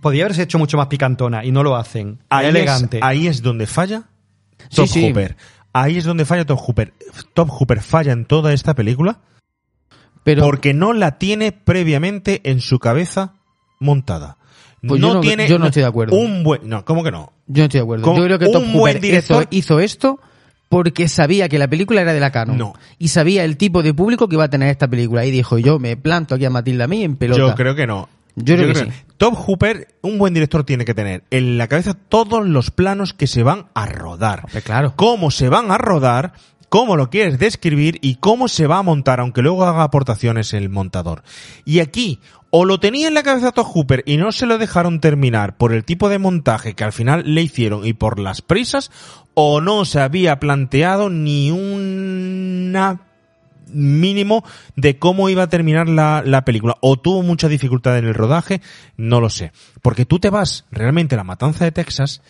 Podría 0.00 0.24
haberse 0.24 0.42
hecho 0.42 0.58
mucho 0.58 0.76
más 0.76 0.86
picantona 0.88 1.44
y 1.44 1.50
no 1.52 1.62
lo 1.62 1.76
hacen. 1.76 2.18
Ahí 2.28 2.46
elegante. 2.46 2.98
Es, 2.98 3.02
ahí 3.02 3.26
es 3.26 3.42
donde 3.42 3.66
falla 3.66 4.04
Sí, 4.68 4.76
Top 4.76 4.86
sí. 4.88 5.08
Hooper. 5.08 5.36
Ahí 5.72 5.96
es 5.98 6.04
donde 6.04 6.24
falla 6.26 6.44
Top 6.44 6.58
Hooper. 6.58 6.92
Top 7.34 7.48
Hooper 7.50 7.80
falla 7.80 8.12
en 8.12 8.26
toda 8.26 8.52
esta 8.52 8.74
película 8.74 9.20
Pero 10.24 10.42
porque 10.44 10.72
no 10.74 10.92
la 10.92 11.18
tiene 11.18 11.52
previamente 11.52 12.40
en 12.50 12.60
su 12.60 12.78
cabeza 12.78 13.34
montada. 13.80 14.36
Pues 14.86 15.00
yo 15.00 15.14
no- 15.14 15.20
tiene 15.20 15.48
yo 15.48 15.58
no 15.58 15.66
estoy 15.66 15.82
de 15.82 15.88
acuerdo. 15.88 16.16
Un 16.16 16.42
buen, 16.42 16.68
no, 16.68 16.84
¿cómo 16.84 17.02
que 17.04 17.10
no? 17.10 17.32
yo 17.46 17.62
no 17.62 17.64
estoy 17.64 17.78
de 17.78 17.84
acuerdo. 17.84 18.04
Con 18.04 18.16
Yo 18.16 18.24
creo 18.24 18.38
que 18.38 18.46
un 18.46 18.52
Top 18.52 18.62
buen 18.72 18.96
Hooper 18.96 19.00
director- 19.00 19.46
hizo, 19.50 19.74
hizo 19.74 19.80
esto 19.80 20.20
porque 20.68 21.06
sabía 21.08 21.48
que 21.48 21.58
la 21.58 21.68
película 21.68 22.00
era 22.00 22.12
de 22.14 22.20
la 22.20 22.32
Canon. 22.32 22.56
No. 22.56 22.74
Y 22.98 23.08
sabía 23.08 23.44
el 23.44 23.56
tipo 23.56 23.82
de 23.82 23.92
público 23.94 24.28
que 24.28 24.36
iba 24.36 24.44
a 24.44 24.48
tener 24.50 24.68
esta 24.70 24.88
película. 24.88 25.24
Y 25.26 25.30
dijo, 25.30 25.58
yo 25.58 25.78
me 25.78 25.96
planto 25.96 26.34
aquí 26.34 26.46
a 26.46 26.50
Matilda 26.50 26.84
a 26.84 26.88
mí 26.88 27.04
en 27.04 27.16
pelota. 27.16 27.38
Yo 27.40 27.54
creo 27.54 27.74
que 27.74 27.86
no. 27.86 28.08
Yo 28.36 28.56
creo 28.56 28.68
que 28.68 28.74
sí. 28.76 28.86
Top 29.18 29.34
Hooper, 29.34 29.88
un 30.00 30.16
buen 30.18 30.32
director 30.32 30.64
tiene 30.64 30.86
que 30.86 30.94
tener 30.94 31.24
en 31.30 31.58
la 31.58 31.68
cabeza 31.68 31.92
todos 31.94 32.46
los 32.48 32.70
planos 32.70 33.12
que 33.12 33.26
se 33.26 33.42
van 33.42 33.66
a 33.74 33.84
rodar. 33.84 34.46
Claro. 34.64 34.94
Cómo 34.96 35.30
se 35.30 35.50
van 35.50 35.70
a 35.70 35.76
rodar, 35.76 36.32
cómo 36.70 36.96
lo 36.96 37.10
quieres 37.10 37.38
describir 37.38 37.98
y 38.00 38.14
cómo 38.14 38.48
se 38.48 38.66
va 38.66 38.78
a 38.78 38.82
montar, 38.82 39.20
aunque 39.20 39.42
luego 39.42 39.66
haga 39.66 39.82
aportaciones 39.82 40.54
el 40.54 40.70
montador. 40.70 41.22
Y 41.66 41.80
aquí, 41.80 42.18
o 42.54 42.66
lo 42.66 42.78
tenía 42.78 43.08
en 43.08 43.14
la 43.14 43.22
cabeza 43.22 43.50
Todd 43.50 43.64
Hooper 43.64 44.02
y 44.04 44.18
no 44.18 44.30
se 44.30 44.44
lo 44.44 44.58
dejaron 44.58 45.00
terminar 45.00 45.56
por 45.56 45.72
el 45.72 45.84
tipo 45.84 46.10
de 46.10 46.18
montaje 46.18 46.74
que 46.74 46.84
al 46.84 46.92
final 46.92 47.34
le 47.34 47.40
hicieron 47.40 47.86
y 47.86 47.94
por 47.94 48.18
las 48.18 48.42
prisas, 48.42 48.90
o 49.32 49.62
no 49.62 49.86
se 49.86 50.00
había 50.00 50.38
planteado 50.38 51.08
ni 51.08 51.50
una 51.50 53.00
mínimo 53.68 54.44
de 54.76 54.98
cómo 54.98 55.30
iba 55.30 55.44
a 55.44 55.48
terminar 55.48 55.88
la, 55.88 56.22
la 56.26 56.44
película. 56.44 56.76
O 56.82 56.98
tuvo 56.98 57.22
mucha 57.22 57.48
dificultad 57.48 57.96
en 57.96 58.04
el 58.04 58.12
rodaje, 58.12 58.60
no 58.98 59.22
lo 59.22 59.30
sé. 59.30 59.52
Porque 59.80 60.04
tú 60.04 60.18
te 60.18 60.28
vas 60.28 60.66
realmente 60.70 61.14
a 61.14 61.18
la 61.18 61.24
matanza 61.24 61.64
de 61.64 61.72
Texas 61.72 62.20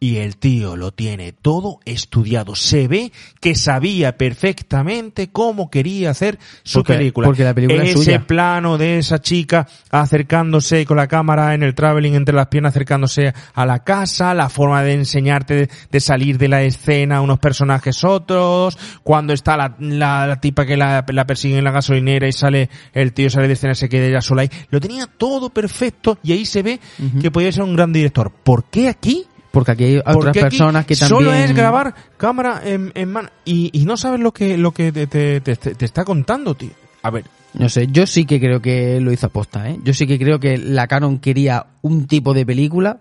y 0.00 0.16
el 0.18 0.36
tío 0.36 0.76
lo 0.76 0.92
tiene 0.92 1.32
todo 1.32 1.80
estudiado. 1.84 2.54
Se 2.54 2.86
ve 2.88 3.12
que 3.40 3.54
sabía 3.54 4.16
perfectamente 4.16 5.28
cómo 5.30 5.70
quería 5.70 6.10
hacer 6.10 6.38
su 6.62 6.78
Porque- 6.80 6.94
película. 6.94 7.26
porque 7.26 7.44
la 7.44 7.54
película 7.54 7.82
es 7.82 7.90
Ese 7.90 8.04
suya. 8.04 8.26
plano 8.26 8.78
de 8.78 8.98
esa 8.98 9.20
chica 9.20 9.66
acercándose 9.90 10.86
con 10.86 10.96
la 10.96 11.06
cámara 11.08 11.54
en 11.54 11.62
el 11.62 11.74
traveling 11.74 12.14
entre 12.14 12.34
las 12.34 12.46
piernas, 12.46 12.70
acercándose 12.72 13.34
a 13.54 13.66
la 13.66 13.84
casa, 13.84 14.34
la 14.34 14.48
forma 14.48 14.82
de 14.82 14.94
enseñarte 14.94 15.68
de, 15.90 16.00
salir 16.00 16.38
de 16.38 16.48
la 16.48 16.62
escena 16.62 17.20
unos 17.20 17.38
personajes 17.38 18.04
otros, 18.04 18.78
cuando 19.02 19.32
está 19.32 19.56
la, 19.56 19.74
la, 19.80 20.26
la 20.26 20.40
tipa 20.40 20.64
que 20.64 20.76
la, 20.76 21.04
la 21.08 21.26
persigue 21.26 21.58
en 21.58 21.64
la 21.64 21.72
gasolinera 21.72 22.26
y 22.28 22.32
sale, 22.32 22.70
el 22.92 23.12
tío 23.12 23.28
sale 23.30 23.48
de 23.48 23.54
escena 23.54 23.72
y 23.72 23.76
se 23.76 23.88
queda 23.88 24.06
ella 24.06 24.20
sola 24.20 24.42
ahí. 24.42 24.50
Lo 24.70 24.80
tenía 24.80 25.06
todo 25.06 25.50
perfecto 25.50 26.18
y 26.22 26.32
ahí 26.32 26.44
se 26.46 26.62
ve 26.62 26.80
que 27.20 27.30
podía 27.30 27.50
ser 27.52 27.64
un 27.64 27.74
gran 27.76 27.92
director. 27.92 28.30
¿Por 28.30 28.64
qué 28.64 28.88
aquí? 28.88 29.24
Porque 29.50 29.72
aquí 29.72 29.84
hay 29.84 29.96
otras 30.04 30.36
personas 30.36 30.84
que 30.86 30.94
también... 30.94 31.18
Solo 31.18 31.32
es 31.34 31.54
grabar 31.54 31.94
cámara 32.16 32.60
en, 32.64 32.92
en 32.94 33.10
mano 33.10 33.30
y, 33.44 33.70
y 33.72 33.84
no 33.86 33.96
sabes 33.96 34.20
lo 34.20 34.32
que, 34.32 34.58
lo 34.58 34.72
que 34.72 34.92
te, 34.92 35.06
te- 35.06 35.40
te- 35.40 35.56
te 35.56 35.84
está 35.84 36.04
contando, 36.04 36.54
tío. 36.54 36.70
A 37.02 37.10
ver, 37.10 37.24
No 37.54 37.68
sé, 37.68 37.86
yo 37.90 38.06
sí 38.06 38.26
que 38.26 38.38
creo 38.40 38.60
que 38.60 39.00
lo 39.00 39.10
hizo 39.12 39.26
aposta, 39.26 39.68
¿eh? 39.70 39.78
Yo 39.82 39.94
sí 39.94 40.06
que 40.06 40.18
creo 40.18 40.38
que 40.38 40.58
la 40.58 40.86
Canon 40.86 41.18
quería 41.18 41.66
un 41.80 42.06
tipo 42.06 42.34
de 42.34 42.44
película, 42.44 43.00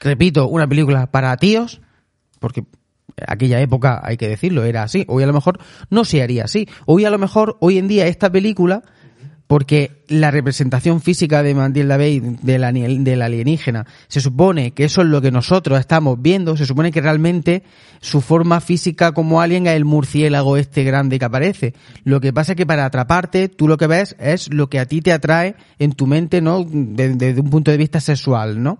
repito, 0.00 0.48
una 0.48 0.66
película 0.66 1.10
para 1.10 1.36
tíos, 1.36 1.80
porque 2.40 2.64
aquella 3.26 3.60
época, 3.60 4.00
hay 4.02 4.16
que 4.16 4.28
decirlo, 4.28 4.64
era 4.64 4.84
así. 4.84 5.04
Hoy 5.08 5.22
a 5.22 5.26
lo 5.26 5.32
mejor 5.32 5.58
no 5.90 6.04
se 6.04 6.22
haría 6.22 6.44
así. 6.44 6.68
Hoy 6.86 7.04
a 7.04 7.10
lo 7.10 7.18
mejor, 7.18 7.56
hoy 7.60 7.78
en 7.78 7.88
día 7.88 8.06
esta 8.06 8.30
película, 8.30 8.82
porque 9.48 10.02
la 10.08 10.30
representación 10.30 11.00
física 11.00 11.42
de 11.42 11.54
Matilda 11.54 11.96
Bay 11.96 12.20
del, 12.20 12.62
alienígena, 13.22 13.86
se 14.06 14.20
supone 14.20 14.72
que 14.72 14.84
eso 14.84 15.00
es 15.00 15.08
lo 15.08 15.20
que 15.22 15.30
nosotros 15.32 15.80
estamos 15.80 16.20
viendo, 16.20 16.56
se 16.56 16.66
supone 16.66 16.92
que 16.92 17.00
realmente 17.00 17.62
su 18.00 18.20
forma 18.20 18.60
física 18.60 19.12
como 19.12 19.40
alien 19.40 19.66
es 19.66 19.74
el 19.74 19.86
murciélago 19.86 20.58
este 20.58 20.84
grande 20.84 21.18
que 21.18 21.24
aparece. 21.24 21.74
Lo 22.04 22.20
que 22.20 22.32
pasa 22.32 22.52
es 22.52 22.56
que 22.56 22.66
para 22.66 22.84
atraparte, 22.84 23.48
tú 23.48 23.66
lo 23.68 23.78
que 23.78 23.86
ves 23.86 24.14
es 24.20 24.52
lo 24.52 24.68
que 24.68 24.78
a 24.78 24.86
ti 24.86 25.00
te 25.00 25.12
atrae 25.12 25.56
en 25.78 25.92
tu 25.92 26.06
mente, 26.06 26.40
¿no? 26.42 26.62
De- 26.64 27.14
Desde 27.14 27.40
un 27.40 27.50
punto 27.50 27.70
de 27.70 27.78
vista 27.78 28.00
sexual, 28.00 28.62
¿no? 28.62 28.78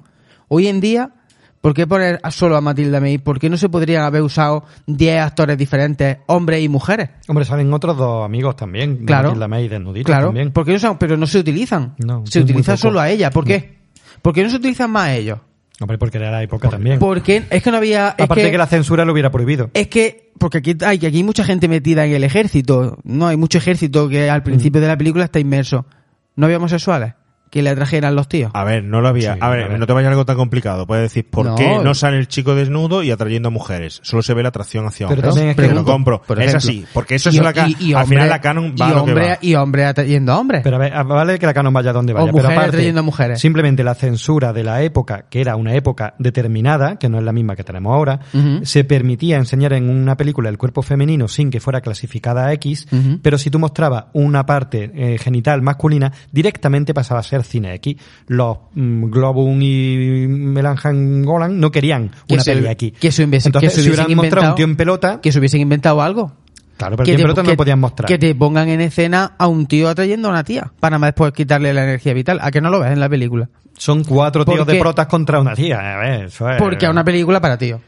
Hoy 0.48 0.68
en 0.68 0.80
día, 0.80 1.12
¿por 1.60 1.74
qué 1.74 1.86
poner 1.86 2.20
solo 2.30 2.56
a 2.56 2.60
Matilda 2.60 3.00
May? 3.00 3.18
¿Por 3.18 3.38
qué 3.38 3.50
no 3.50 3.56
se 3.56 3.68
podrían 3.68 4.04
haber 4.04 4.22
usado 4.22 4.64
10 4.86 5.20
actores 5.20 5.58
diferentes, 5.58 6.18
hombres 6.26 6.62
y 6.62 6.68
mujeres? 6.68 7.10
Hombre, 7.28 7.44
salen 7.44 7.72
otros 7.72 7.96
dos 7.96 8.24
amigos 8.24 8.56
también. 8.56 9.04
Claro. 9.04 9.34
La 9.34 9.48
May 9.48 9.68
desnuditos 9.68 10.06
Claro, 10.06 10.26
también. 10.28 10.52
porque 10.52 10.72
no 10.72 10.78
se- 10.78 10.94
pero 10.98 11.16
no 11.16 11.26
se 11.26 11.38
utilizan. 11.38 11.94
No, 11.98 12.24
se 12.26 12.40
utiliza 12.40 12.76
solo 12.76 13.00
a 13.00 13.10
ella. 13.10 13.30
¿Por 13.30 13.44
qué? 13.44 13.78
¿Por 14.22 14.34
qué 14.34 14.42
no 14.42 14.50
se 14.50 14.56
utilizan 14.56 14.90
más 14.90 15.08
a 15.08 15.14
ellos? 15.14 15.38
Hombre, 15.80 15.96
porque 15.96 16.18
era 16.18 16.32
la 16.32 16.42
época 16.42 16.68
también. 16.68 16.98
Porque 16.98 17.44
es 17.50 17.62
que 17.62 17.70
no 17.70 17.76
había... 17.76 18.08
Aparte 18.08 18.42
que... 18.42 18.50
que, 18.50 18.58
la 18.58 18.66
censura 18.66 19.04
lo 19.04 19.12
hubiera 19.12 19.30
prohibido. 19.30 19.70
es 19.74 19.86
que 19.86 20.32
porque 20.38 20.58
aquí 20.58 20.76
hay 20.84 20.98
que 20.98 21.06
aquí 21.06 21.16
hay 21.18 21.24
mucha 21.24 21.44
gente 21.44 21.68
metida 21.68 22.04
en 22.04 22.12
el 22.12 22.24
ejército. 22.24 22.98
No 23.04 23.28
hay 23.28 23.36
mucho 23.36 23.58
ejército 23.58 24.08
que 24.08 24.28
al 24.28 24.42
principio 24.42 24.80
de 24.80 24.88
la 24.88 24.96
película 24.96 25.24
está 25.24 25.38
inmerso. 25.38 25.86
No 26.34 26.46
había 26.46 26.58
homosexuales 26.58 27.14
que 27.50 27.62
le 27.62 27.70
atrajeran 27.70 28.14
los 28.14 28.28
tíos. 28.28 28.50
a 28.54 28.64
ver, 28.64 28.84
no 28.84 29.00
lo 29.00 29.08
había. 29.08 29.34
Sí, 29.34 29.38
a 29.42 29.48
ver, 29.50 29.64
a 29.64 29.68
ver. 29.68 29.78
no 29.78 29.86
te 29.86 29.92
vayas 29.92 30.08
a 30.08 30.10
algo 30.12 30.24
tan 30.26 30.36
complicado. 30.36 30.86
Puedes 30.86 31.02
decir, 31.04 31.28
¿por 31.28 31.46
No. 31.46 31.54
qué 31.56 31.78
no 31.82 31.94
sale 31.94 32.18
el 32.18 32.28
chico 32.28 32.54
desnudo 32.54 33.02
y 33.02 33.10
atrayendo 33.10 33.48
a 33.48 33.50
mujeres? 33.50 34.00
Solo 34.02 34.22
se 34.22 34.34
ve 34.34 34.42
la 34.42 34.50
atracción 34.50 34.86
hacia 34.86 35.08
Pero 35.08 35.20
hombres. 35.20 35.34
también 35.34 35.50
es 35.50 35.56
que- 35.68 35.74
lo 35.74 35.84
compro. 35.84 36.22
por 36.26 36.40
es 36.42 36.54
así. 36.54 36.84
Porque 36.92 37.14
eso 37.16 37.30
Y- 37.30 37.36
es 37.38 37.42
la 37.42 37.50
y- 37.68 37.76
y 37.80 37.92
Al 37.94 38.02
hombre- 38.02 38.16
final 38.16 38.28
la 38.28 38.40
canon 38.40 38.74
va 38.80 38.88
y 38.88 38.90
a 38.90 38.94
lo 38.94 39.04
que 39.04 39.10
hombre, 39.12 39.28
va. 39.30 39.38
y 39.40 39.54
hombre 39.54 39.84
atrayendo 39.84 40.32
a 40.32 40.38
hombres. 40.38 40.60
Pero 40.62 40.76
a 40.76 40.78
ver, 40.78 40.92
vale 41.04 41.38
que 41.38 41.46
la 41.46 41.54
canon 41.54 41.72
vaya 41.72 41.92
donde 41.92 42.12
O 42.12 42.16
vaya. 42.16 42.26
pero 42.26 42.36
mujeres 42.36 42.56
aparte, 42.56 42.68
atrayendo 42.76 43.00
a 43.00 43.02
mujeres. 43.02 43.40
Simplemente 43.40 43.84
la 43.84 43.94
censura 43.94 44.52
de 44.52 44.64
la 44.64 44.82
época, 44.82 45.26
que 45.30 45.40
era 45.40 45.56
una 45.56 45.74
época 45.74 46.14
determinada, 46.18 46.96
que 46.98 47.08
no 47.08 47.18
es 47.18 47.24
la 47.24 47.32
misma 47.32 47.56
que 47.56 47.64
tenemos 47.64 47.92
ahora, 47.94 48.20
se 48.62 48.84
permitía 48.84 49.36
enseñar 49.36 49.72
en 49.72 49.88
una 49.90 50.16
película 50.16 50.48
el 50.48 50.58
cuerpo 50.58 50.82
femenino 50.82 51.28
sin 51.28 51.50
que 51.50 51.60
fuera 51.60 51.80
clasificada 51.80 52.46
a 52.46 52.52
X, 52.54 52.86
pero 53.22 53.38
si 53.38 53.50
tú 53.50 53.58
mostrabas 53.58 54.06
una 54.12 54.44
parte 54.46 54.90
eh, 54.94 55.18
genital 55.18 55.62
masculina, 55.62 56.12
directamente 56.32 56.94
pasaba 56.94 57.20
a 57.20 57.22
ser 57.22 57.37
cine 57.46 57.74
X. 57.74 57.96
Los 58.26 58.56
mm, 58.74 59.10
Globun 59.10 59.62
y 59.62 60.26
Melanjan 60.28 61.22
Golan 61.24 61.58
no 61.60 61.70
querían 61.70 62.10
Que 62.26 62.34
una 62.34 62.42
se- 62.42 62.54
peli 62.54 62.66
aquí. 62.68 62.90
que 62.92 63.12
se 63.12 63.24
hubiese- 63.24 63.48
Entonces, 63.48 63.70
que 63.70 63.76
se 63.76 63.82
si 63.82 63.88
hubieran 63.88 64.14
mostrado 64.14 64.48
un 64.50 64.54
tío 64.56 64.64
en 64.64 64.76
pelota, 64.76 65.20
que 65.20 65.32
se 65.32 65.38
hubiesen 65.38 65.60
inventado 65.60 66.02
algo. 66.02 66.32
claro, 66.76 66.96
pero 66.96 67.04
que 67.06 67.10
el 67.12 67.16
tío 67.16 67.16
te- 67.16 67.22
en 67.22 67.26
pelota 67.26 67.42
no 67.42 67.46
que- 67.46 67.52
lo 67.52 67.56
podían 67.56 67.80
mostrar. 67.80 68.06
Que 68.08 68.18
te 68.18 68.34
pongan 68.34 68.68
en 68.68 68.80
escena 68.80 69.32
a 69.38 69.46
un 69.48 69.66
tío 69.66 69.88
atrayendo 69.88 70.28
a 70.28 70.30
una 70.30 70.44
tía, 70.44 70.72
para 70.80 70.98
más 70.98 71.08
después 71.08 71.32
quitarle 71.32 71.72
la 71.74 71.84
energía 71.84 72.14
vital. 72.14 72.38
¿A 72.40 72.50
que 72.50 72.60
no 72.60 72.70
lo 72.70 72.80
ves 72.80 72.92
en 72.92 73.00
la 73.00 73.08
película? 73.08 73.48
Son 73.76 74.02
cuatro 74.04 74.44
¿Por 74.44 74.54
tíos 74.54 74.66
de 74.66 74.78
protas 74.78 75.06
contra 75.06 75.40
una 75.40 75.54
tía. 75.54 75.94
A 75.96 75.98
ver, 75.98 76.24
eso 76.26 76.48
es- 76.50 76.56
Porque 76.58 76.84
es 76.86 76.90
una 76.90 77.04
película 77.04 77.40
para 77.40 77.56
tíos. 77.58 77.80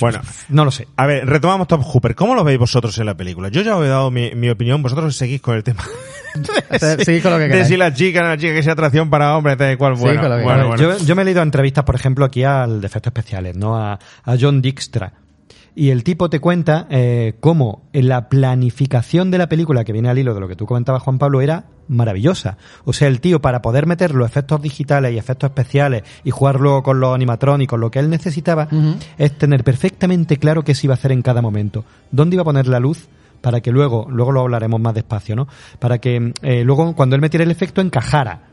Bueno, 0.00 0.20
No 0.48 0.64
lo 0.64 0.70
sé. 0.70 0.86
a 0.96 1.06
ver, 1.06 1.26
retomamos 1.26 1.66
Top 1.68 1.82
Hooper. 1.82 2.14
¿Cómo 2.14 2.34
lo 2.34 2.44
veis 2.44 2.58
vosotros 2.58 2.96
en 2.98 3.06
la 3.06 3.16
película? 3.16 3.48
Yo 3.48 3.62
ya 3.62 3.76
os 3.76 3.84
he 3.84 3.88
dado 3.88 4.10
mi, 4.10 4.34
mi 4.34 4.48
opinión. 4.50 4.82
Vosotros 4.82 5.16
seguís 5.16 5.40
con 5.40 5.56
el 5.56 5.64
tema. 5.64 5.82
Seguid 6.98 7.22
con 7.22 7.32
lo 7.32 7.38
que 7.38 7.48
de 7.48 7.64
si 7.64 7.76
la 7.76 7.92
chica, 7.92 8.22
no 8.22 8.28
la 8.28 8.36
chica, 8.36 8.54
que 8.54 8.62
sea 8.62 8.74
atracción 8.74 9.10
para 9.10 9.36
hombres, 9.36 9.56
tal 9.56 9.76
cual. 9.76 9.96
Sí, 9.96 10.02
Bueno, 10.02 10.20
con 10.20 10.30
lo 10.30 10.36
que 10.36 10.42
bueno, 10.44 10.68
bueno. 10.68 10.96
Yo, 10.98 11.04
yo 11.04 11.16
me 11.16 11.22
he 11.22 11.24
leído 11.24 11.42
entrevistas, 11.42 11.84
por 11.84 11.96
ejemplo, 11.96 12.24
aquí 12.24 12.44
al 12.44 12.80
de 12.80 12.86
efectos 12.86 13.10
especiales, 13.10 13.56
¿no? 13.56 13.76
A, 13.76 13.94
a 14.24 14.36
John 14.40 14.62
Dijkstra. 14.62 15.12
Y 15.74 15.90
el 15.90 16.04
tipo 16.04 16.28
te 16.28 16.40
cuenta 16.40 16.86
eh, 16.90 17.34
cómo 17.40 17.82
la 17.92 18.28
planificación 18.28 19.30
de 19.30 19.38
la 19.38 19.48
película, 19.48 19.84
que 19.84 19.92
viene 19.92 20.08
al 20.08 20.18
hilo 20.18 20.34
de 20.34 20.40
lo 20.40 20.48
que 20.48 20.56
tú 20.56 20.66
comentabas, 20.66 21.02
Juan 21.02 21.18
Pablo, 21.18 21.40
era 21.40 21.66
maravillosa. 21.88 22.56
O 22.84 22.92
sea, 22.92 23.08
el 23.08 23.20
tío, 23.20 23.40
para 23.40 23.62
poder 23.62 23.86
meter 23.86 24.14
los 24.14 24.28
efectos 24.28 24.62
digitales 24.62 25.12
y 25.12 25.18
efectos 25.18 25.50
especiales 25.50 26.02
y 26.24 26.30
jugarlo 26.30 26.82
con 26.82 27.00
los 27.00 27.14
animatrónicos, 27.14 27.78
lo 27.78 27.90
que 27.90 27.98
él 27.98 28.10
necesitaba, 28.10 28.68
es 29.18 29.38
tener 29.38 29.64
perfectamente 29.64 30.36
claro 30.36 30.62
qué 30.62 30.74
se 30.74 30.86
iba 30.86 30.94
a 30.94 30.98
hacer 30.98 31.12
en 31.12 31.22
cada 31.22 31.42
momento. 31.42 31.84
¿Dónde 32.10 32.36
iba 32.36 32.42
a 32.42 32.44
poner 32.44 32.66
la 32.66 32.80
luz? 32.80 33.08
Para 33.40 33.60
que 33.60 33.70
luego, 33.70 34.06
luego 34.10 34.32
lo 34.32 34.40
hablaremos 34.40 34.80
más 34.80 34.94
despacio, 34.94 35.34
¿no? 35.34 35.48
Para 35.78 35.98
que 35.98 36.34
eh, 36.42 36.62
luego, 36.62 36.94
cuando 36.94 37.16
él 37.16 37.22
metiera 37.22 37.44
el 37.44 37.50
efecto, 37.50 37.80
encajara. 37.80 38.49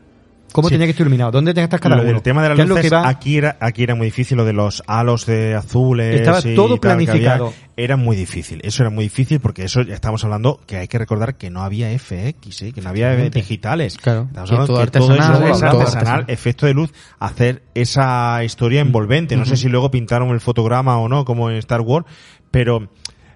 ¿Cómo 0.52 0.68
Sí. 0.68 0.74
tenía 0.74 0.86
que 0.86 0.90
estar 0.92 1.02
iluminado? 1.06 1.30
¿Dónde 1.30 1.52
tenía 1.52 1.64
que 1.68 1.76
estar 1.76 1.80
cada 1.80 1.96
Lo 1.96 2.02
uno? 2.02 2.12
del 2.12 2.22
tema 2.22 2.42
de 2.42 2.48
las 2.48 2.56
¿Qué 2.56 2.62
es 2.62 2.68
lo 2.68 2.74
luces, 2.76 2.90
que 2.90 2.96
va- 2.96 3.08
aquí, 3.08 3.36
era, 3.36 3.56
aquí 3.60 3.82
era 3.82 3.94
muy 3.94 4.06
difícil, 4.06 4.36
lo 4.38 4.44
de 4.44 4.52
los 4.54 4.82
halos 4.86 5.26
de 5.26 5.54
azules. 5.54 6.16
Estaba 6.20 6.40
y 6.44 6.54
todo 6.54 6.78
planificado. 6.80 7.46
había, 7.48 7.58
era 7.76 7.96
muy 7.96 8.16
difícil, 8.16 8.60
eso 8.64 8.82
era 8.82 8.90
muy 8.90 9.04
difícil 9.04 9.40
porque 9.40 9.64
eso 9.64 9.82
ya 9.82 9.94
estamos 9.94 10.24
hablando 10.24 10.60
que 10.66 10.78
hay 10.78 10.88
que 10.88 10.98
recordar 10.98 11.36
que 11.36 11.50
no 11.50 11.62
había 11.62 11.90
FX, 11.98 12.62
¿eh? 12.62 12.72
que 12.72 12.80
no 12.80 12.88
había 12.90 13.14
digitales. 13.16 13.96
Claro, 13.98 14.22
Estamos 14.28 14.50
hablando 14.50 14.74
todo 14.74 14.84
que 14.84 14.90
todo 14.90 15.10
artesanal, 15.12 15.42
eso 15.42 15.52
es 15.52 15.58
todo 15.60 15.80
artesanal, 15.80 15.86
artesanal. 16.08 16.24
efecto 16.28 16.66
de 16.66 16.74
luz, 16.74 16.92
hacer 17.18 17.62
esa 17.74 18.42
historia 18.44 18.80
envolvente. 18.80 19.36
No 19.36 19.44
sé 19.44 19.56
si 19.56 19.68
luego 19.68 19.90
pintaron 19.90 20.30
el 20.30 20.40
fotograma 20.40 20.98
o 20.98 21.08
no, 21.08 21.24
como 21.24 21.50
en 21.50 21.56
Star 21.56 21.80
Wars, 21.82 22.06
pero 22.50 22.88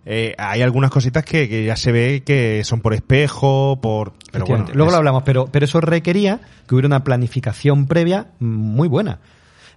eh, 0.04 0.34
hay 0.38 0.62
algunas 0.62 0.90
cositas 0.90 1.24
que, 1.24 1.48
que 1.48 1.64
ya 1.64 1.76
se 1.76 1.92
ve 1.92 2.22
que 2.24 2.62
son 2.64 2.80
por 2.80 2.94
espejo, 2.94 3.78
por... 3.80 4.12
Pero 4.32 4.44
bueno. 4.46 4.66
Luego 4.72 4.90
es- 4.90 4.92
lo 4.92 4.98
hablamos, 4.98 5.22
pero, 5.24 5.46
pero 5.50 5.64
eso 5.64 5.80
requería 5.80 6.40
que 6.66 6.74
hubiera 6.74 6.86
una 6.88 7.04
planificación 7.04 7.86
previa 7.86 8.28
muy 8.40 8.88
buena. 8.88 9.20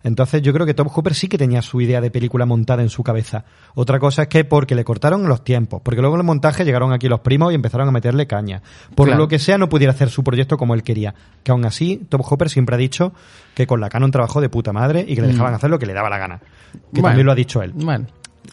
Entonces 0.03 0.43
yo 0.43 0.53
creo 0.53 0.67
que 0.67 0.75
Tom 0.75 0.87
Hooper 0.87 1.15
sí 1.15 1.27
que 1.27 1.37
tenía 1.39 1.63
su 1.63 1.81
idea 1.81 1.99
de 1.99 2.11
película 2.11 2.45
montada 2.45 2.83
en 2.83 2.89
su 2.89 3.01
cabeza. 3.01 3.43
Otra 3.73 3.97
cosa 3.97 4.21
es 4.23 4.27
que 4.27 4.45
porque 4.45 4.75
le 4.75 4.83
cortaron 4.83 5.27
los 5.27 5.43
tiempos, 5.43 5.81
porque 5.83 5.99
luego 5.99 6.15
en 6.15 6.19
el 6.21 6.25
montaje 6.27 6.63
llegaron 6.63 6.93
aquí 6.93 7.07
los 7.07 7.21
primos 7.21 7.51
y 7.51 7.55
empezaron 7.55 7.87
a 7.87 7.91
meterle 7.91 8.27
caña. 8.27 8.61
Por 8.93 9.07
Claro. 9.07 9.21
lo 9.23 9.27
que 9.27 9.39
sea 9.39 9.57
no 9.57 9.67
pudiera 9.67 9.93
hacer 9.93 10.11
su 10.11 10.23
proyecto 10.23 10.57
como 10.57 10.75
él 10.75 10.83
quería. 10.83 11.15
Que 11.43 11.51
aún 11.51 11.65
así 11.65 12.05
Tom 12.07 12.21
Hooper 12.21 12.49
siempre 12.51 12.75
ha 12.75 12.77
dicho 12.77 13.13
que 13.55 13.65
con 13.65 13.81
la 13.81 13.89
Canon 13.89 14.11
trabajó 14.11 14.41
de 14.41 14.49
puta 14.49 14.71
madre 14.71 15.03
y 15.07 15.15
que 15.15 15.21
le 15.23 15.29
dejaban 15.29 15.55
hacer 15.55 15.71
lo 15.71 15.79
que 15.79 15.87
le 15.87 15.93
daba 15.93 16.09
la 16.11 16.19
gana. 16.19 16.37
Que 16.39 17.01
Bueno. 17.01 17.07
también 17.07 17.25
lo 17.25 17.31
ha 17.31 17.35
dicho 17.35 17.63
él. 17.63 17.71
Bueno, 17.73 18.05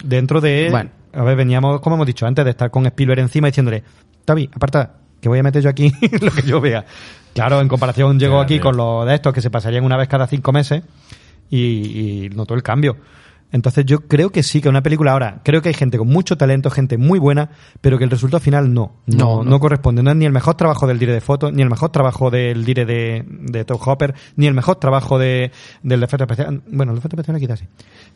Dentro 0.02 0.40
de... 0.40 0.68
Bueno. 0.70 0.88
A 1.12 1.22
ver, 1.22 1.36
veníamos, 1.36 1.80
como 1.80 1.96
hemos 1.96 2.06
dicho 2.06 2.26
antes, 2.26 2.44
de 2.44 2.50
estar 2.52 2.70
con 2.70 2.86
Spielberg 2.86 3.20
encima 3.20 3.48
diciéndole, 3.48 3.82
Tavi, 4.24 4.48
aparta, 4.52 4.94
que 5.20 5.28
voy 5.28 5.38
a 5.38 5.42
meter 5.42 5.62
yo 5.62 5.70
aquí 5.70 5.92
lo 6.20 6.30
que 6.30 6.42
yo 6.42 6.60
vea. 6.60 6.84
Claro, 7.34 7.60
en 7.60 7.68
comparación 7.68 8.18
llegó 8.18 8.40
aquí 8.40 8.58
con 8.58 8.76
los 8.76 9.06
de 9.06 9.14
estos 9.14 9.32
que 9.32 9.40
se 9.40 9.50
pasarían 9.50 9.84
una 9.84 9.96
vez 9.96 10.08
cada 10.08 10.26
cinco 10.26 10.52
meses 10.52 10.82
y, 11.48 12.24
y 12.24 12.28
notó 12.30 12.54
el 12.54 12.62
cambio. 12.62 12.96
Entonces 13.52 13.84
yo 13.84 14.00
creo 14.08 14.30
que 14.30 14.42
sí, 14.42 14.60
que 14.60 14.68
una 14.68 14.82
película 14.82 15.12
ahora, 15.12 15.40
creo 15.44 15.62
que 15.62 15.68
hay 15.68 15.74
gente 15.74 15.98
con 15.98 16.08
mucho 16.08 16.36
talento, 16.36 16.70
gente 16.70 16.96
muy 16.98 17.18
buena, 17.18 17.50
pero 17.80 17.98
que 17.98 18.04
el 18.04 18.10
resultado 18.10 18.40
final 18.40 18.72
no, 18.72 18.92
no, 19.06 19.16
No, 19.16 19.44
no, 19.44 19.50
no. 19.50 19.60
corresponde. 19.60 20.02
No 20.02 20.10
es 20.10 20.16
ni 20.16 20.24
el 20.24 20.32
mejor 20.32 20.54
trabajo 20.56 20.86
del 20.86 20.98
dire 20.98 21.12
de 21.12 21.20
foto, 21.20 21.52
ni 21.52 21.62
el 21.62 21.68
mejor 21.70 21.90
trabajo 21.90 22.30
del 22.30 22.64
dire 22.64 22.84
de, 22.86 23.24
de 23.28 23.64
Todd 23.64 23.80
Hopper, 23.84 24.14
ni 24.36 24.46
el 24.46 24.54
mejor 24.54 24.76
trabajo 24.76 25.18
de, 25.18 25.52
del 25.82 26.02
efecto 26.02 26.24
especial. 26.24 26.62
Bueno, 26.66 26.92
el 26.92 26.98
efecto 26.98 27.16
especial 27.20 27.38
quizás 27.38 27.58
sí. 27.60 27.66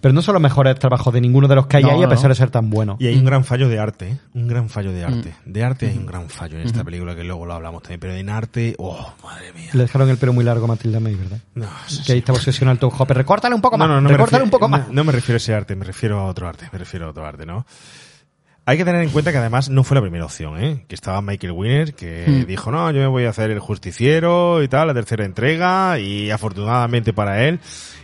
Pero 0.01 0.13
no 0.15 0.23
son 0.23 0.33
los 0.35 0.43
mejores 0.43 0.75
trabajos 0.79 1.13
de 1.13 1.21
ninguno 1.21 1.49
de 1.49 1.55
los 1.55 1.67
que 1.67 1.77
hay 1.79 1.83
No, 1.85 1.91
ahí, 1.91 2.03
a 2.03 2.09
pesar 2.09 2.25
no. 2.25 2.29
de 2.31 2.35
ser 2.37 2.51
tan 2.51 2.71
buenos. 2.71 2.97
Y 3.01 3.07
hay 3.07 3.17
un 3.17 3.25
gran 3.25 3.45
fallo 3.45 3.69
de 3.69 3.79
arte, 3.79 4.09
¿eh? 4.09 4.19
un 4.35 4.49
gran 4.49 4.69
fallo 4.69 4.93
de 4.93 5.05
arte. 5.05 5.35
Mm. 5.45 5.53
De 5.53 5.65
arte 5.65 5.89
hay 5.89 5.99
un 5.99 6.07
gran 6.07 6.29
fallo 6.29 6.59
en 6.59 6.67
esta 6.67 6.83
película 6.83 7.15
que 7.15 7.25
luego 7.25 7.45
lo 7.47 7.55
hablamos 7.55 7.83
también, 7.83 8.01
pero 8.01 8.15
en 8.15 8.31
arte, 8.31 8.75
oh, 8.79 9.13
madre 9.23 9.53
mía. 9.53 9.71
Le 9.73 9.83
dejaron 9.83 10.09
el 10.09 10.17
pelo 10.17 10.33
muy 10.33 10.45
largo 10.45 10.65
a 10.65 10.69
Matilda 10.69 10.99
May, 11.01 11.15
¿verdad? 11.15 11.39
No, 11.55 11.67
sí, 11.87 12.03
Que 12.05 12.13
ahí 12.13 12.19
está 12.21 12.33
obsesionado 12.33 12.73
el 12.73 12.79
Todd 12.79 12.93
Hopper. 12.99 13.17
Recórtale 13.17 13.55
un 13.55 13.61
poco 13.61 13.77
más, 13.77 14.03
recórtale 14.05 14.45
un 14.45 14.51
poco 14.51 14.69
más. 14.69 14.89
No, 14.89 14.95
no 14.95 15.05
me 15.05 15.13
refiero 15.13 15.26
a 15.35 15.37
ese 15.39 15.55
arte, 15.55 15.75
me 15.77 15.85
refiero 15.85 16.21
a 16.21 16.25
otro 16.27 16.49
arte, 16.49 16.69
me 16.73 16.79
refiero 16.79 17.07
a 17.07 17.11
otro 17.11 17.25
arte, 17.27 17.45
¿no? 17.47 17.67
Hay 18.69 18.77
que 18.79 18.85
tener 18.85 19.03
en 19.03 19.11
cuenta 19.11 19.31
que 19.31 19.39
además 19.39 19.69
no 19.71 19.85
fue 19.85 19.95
la 19.95 20.01
primera 20.01 20.25
opción, 20.25 20.61
¿eh? 20.61 20.85
Que 20.89 20.97
estaba 20.97 21.23
Michael 21.23 21.53
Winner, 21.53 21.95
que 21.95 22.25
Hmm. 22.27 22.47
dijo, 22.47 22.73
no, 22.73 22.91
yo 22.91 22.99
me 23.01 23.07
voy 23.07 23.25
a 23.25 23.31
hacer 23.31 23.53
el 23.53 23.61
justiciero 23.61 24.61
y 24.63 24.67
tal, 24.67 24.89
la 24.89 24.95
tercera 24.95 25.25
entrega, 25.25 26.01
y 26.01 26.31
afortunadamente 26.33 27.13
para 27.13 27.45
él. 27.45 27.61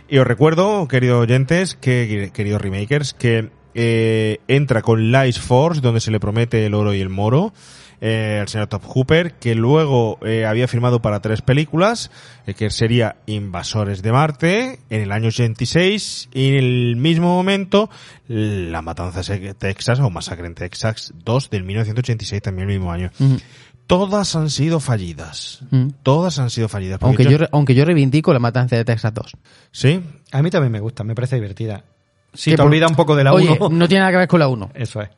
Y 0.07 0.19
os 0.19 0.27
recuerdo, 0.27 0.87
queridos 0.87 1.21
oyentes, 1.21 1.75
que, 1.75 2.31
queridos 2.33 2.61
remakers, 2.61 3.13
que 3.13 3.49
eh, 3.75 4.39
entra 4.47 4.81
con 4.81 5.11
Lies 5.11 5.39
Force, 5.39 5.81
donde 5.81 5.99
se 5.99 6.11
le 6.11 6.19
promete 6.21 6.65
el 6.65 6.75
oro 6.75 6.93
y 6.93 7.01
el 7.01 7.09
moro, 7.09 7.53
eh, 8.05 8.39
al 8.41 8.49
señor 8.49 8.67
Top 8.67 8.83
Hooper, 8.85 9.35
que 9.35 9.55
luego 9.55 10.19
eh, 10.25 10.45
había 10.45 10.67
firmado 10.67 11.01
para 11.01 11.21
tres 11.21 11.41
películas, 11.41 12.11
eh, 12.45 12.53
que 12.53 12.69
sería 12.69 13.15
Invasores 13.27 14.01
de 14.01 14.11
Marte, 14.11 14.79
en 14.89 15.01
el 15.01 15.11
año 15.13 15.29
86, 15.29 16.27
y 16.33 16.49
en 16.49 16.55
el 16.55 16.95
mismo 16.97 17.27
momento, 17.29 17.89
La 18.27 18.81
Matanza 18.81 19.21
de 19.33 19.53
Texas, 19.53 20.01
o 20.01 20.09
Masacre 20.09 20.47
en 20.47 20.53
Texas 20.55 21.13
2, 21.23 21.49
del 21.49 21.63
1986, 21.63 22.41
también 22.41 22.69
el 22.69 22.75
mismo 22.77 22.91
año. 22.91 23.09
Todas 23.87 24.35
han 24.35 24.49
sido 24.49 24.79
fallidas. 24.81 25.59
Mm. 25.71 25.87
Todas 26.03 26.39
han 26.39 26.49
sido 26.49 26.67
fallidas. 26.67 26.99
Aunque 27.01 27.23
yo, 27.25 27.37
aunque 27.51 27.73
yo 27.75 27.85
reivindico 27.85 28.33
la 28.33 28.39
matanza 28.39 28.75
de 28.75 28.83
Texas 28.85 29.13
2. 29.13 29.31
Sí, 29.71 30.01
A 30.31 30.41
mí 30.41 30.49
también 30.49 30.71
me 30.71 30.79
gusta, 30.81 31.03
me 31.05 31.15
parece 31.15 31.35
divertida. 31.35 31.83
Si 32.33 32.49
Que 32.51 32.57
te 32.57 32.63
por- 32.63 32.67
olvida 32.71 32.87
un 32.87 32.95
poco 32.95 33.15
de 33.15 33.23
la 33.23 33.33
Oye, 33.33 33.57
1. 33.59 33.69
no 33.69 33.87
tiene 33.87 33.99
nada 34.01 34.11
que 34.11 34.17
ver 34.17 34.27
con 34.27 34.39
la 34.39 34.47
1. 34.49 34.71
Eso 34.73 35.01
es. 35.01 35.09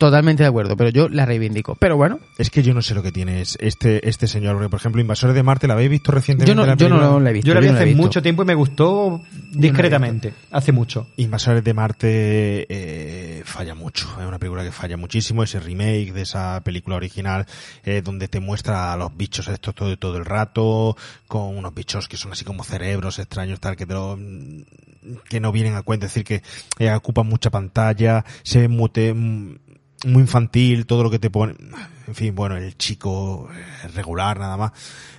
Totalmente 0.00 0.42
de 0.42 0.48
acuerdo, 0.48 0.78
pero 0.78 0.88
yo 0.88 1.10
la 1.10 1.26
reivindico. 1.26 1.74
Pero 1.74 1.94
bueno, 1.94 2.20
es 2.38 2.48
que 2.48 2.62
yo 2.62 2.72
no 2.72 2.80
sé 2.80 2.94
lo 2.94 3.02
que 3.02 3.12
tiene 3.12 3.42
es- 3.42 3.58
este, 3.60 4.08
este 4.08 4.26
señor. 4.26 4.54
Porque, 4.54 4.70
por 4.70 4.80
ejemplo, 4.80 4.98
Invasores 5.02 5.34
de 5.36 5.42
Marte, 5.42 5.66
¿la 5.66 5.74
habéis 5.74 5.90
visto 5.90 6.10
recientemente? 6.10 6.50
yo 6.50 6.54
no, 6.54 6.64
la 6.64 6.74
yo 6.74 6.88
no 6.88 7.20
la 7.20 7.28
he 7.28 7.32
visto. 7.34 7.48
Yo 7.48 7.52
la 7.52 7.60
vi 7.60 7.66
hace 7.68 7.94
mucho 7.94 8.22
tiempo 8.22 8.42
y 8.42 8.46
me 8.46 8.54
gustó 8.54 9.20
discretamente. 9.52 10.32
Hace 10.52 10.72
mucho. 10.72 11.06
Invasores 11.18 11.62
de 11.62 11.74
Marte 11.74 12.66
eh, 12.70 13.42
falla 13.44 13.74
mucho. 13.74 14.08
Es 14.18 14.26
una 14.26 14.38
película 14.38 14.64
que 14.64 14.72
falla 14.72 14.96
muchísimo. 14.96 15.42
Ese 15.42 15.60
remake 15.60 16.14
de 16.14 16.22
esa 16.22 16.62
película 16.64 16.96
original 16.96 17.44
eh, 17.84 18.00
donde 18.02 18.26
te 18.28 18.40
muestra 18.40 18.94
a 18.94 18.96
los 18.96 19.14
bichos 19.14 19.48
estos 19.48 19.74
todo, 19.74 19.94
todo 19.98 20.16
el 20.16 20.24
rato 20.24 20.96
con 21.28 21.54
unos 21.58 21.74
bichos 21.74 22.08
que 22.08 22.16
son 22.16 22.32
así 22.32 22.46
como 22.46 22.64
cerebros 22.64 23.18
extraños 23.18 23.60
tal 23.60 23.76
que 23.76 23.84
te 23.84 23.92
lo- 23.92 24.18
que 25.28 25.40
no 25.40 25.52
vienen 25.52 25.74
a 25.74 25.82
cuenta. 25.82 26.06
Es 26.06 26.14
decir, 26.14 26.24
que 26.24 26.42
eh, 26.82 26.90
ocupan 26.94 27.26
mucha 27.26 27.50
pantalla, 27.50 28.24
se 28.42 28.60
ve 28.60 28.68
muy, 30.06 30.22
infantil, 30.22 30.86
todo 30.86 31.02
lo 31.02 31.10
que 31.10 31.18
te 31.18 31.30
pone. 31.30 31.54
En 32.06 32.14
fin, 32.14 32.34
bueno, 32.34 32.56
el 32.56 32.76
chico 32.76 33.48
eh, 33.52 33.88
regular 33.94 34.38
nada 34.38 34.56
más. 34.56 34.72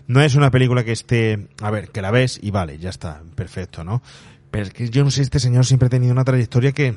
No 0.08 0.22
es 0.22 0.36
una 0.36 0.52
película 0.52 0.84
que 0.84 0.92
esté, 0.92 1.48
a 1.62 1.72
ver, 1.72 1.90
que 1.90 2.02
la 2.02 2.12
ves 2.12 2.40
y 2.42 2.52
vale, 2.52 2.78
ya 2.78 2.90
está, 2.90 3.22
perfecto, 3.36 3.84
¿no? 3.84 4.02
Pero 4.50 4.66
es 4.66 4.74
que 4.74 4.90
yo 4.90 5.04
no 5.04 5.12
sé, 5.12 5.22
este 5.22 5.40
señor 5.40 5.66
siempre 5.66 5.88
ha 5.88 5.90
tenido 5.90 6.12
una 6.12 6.26
trayectoria 6.26 6.74
que, 6.74 6.96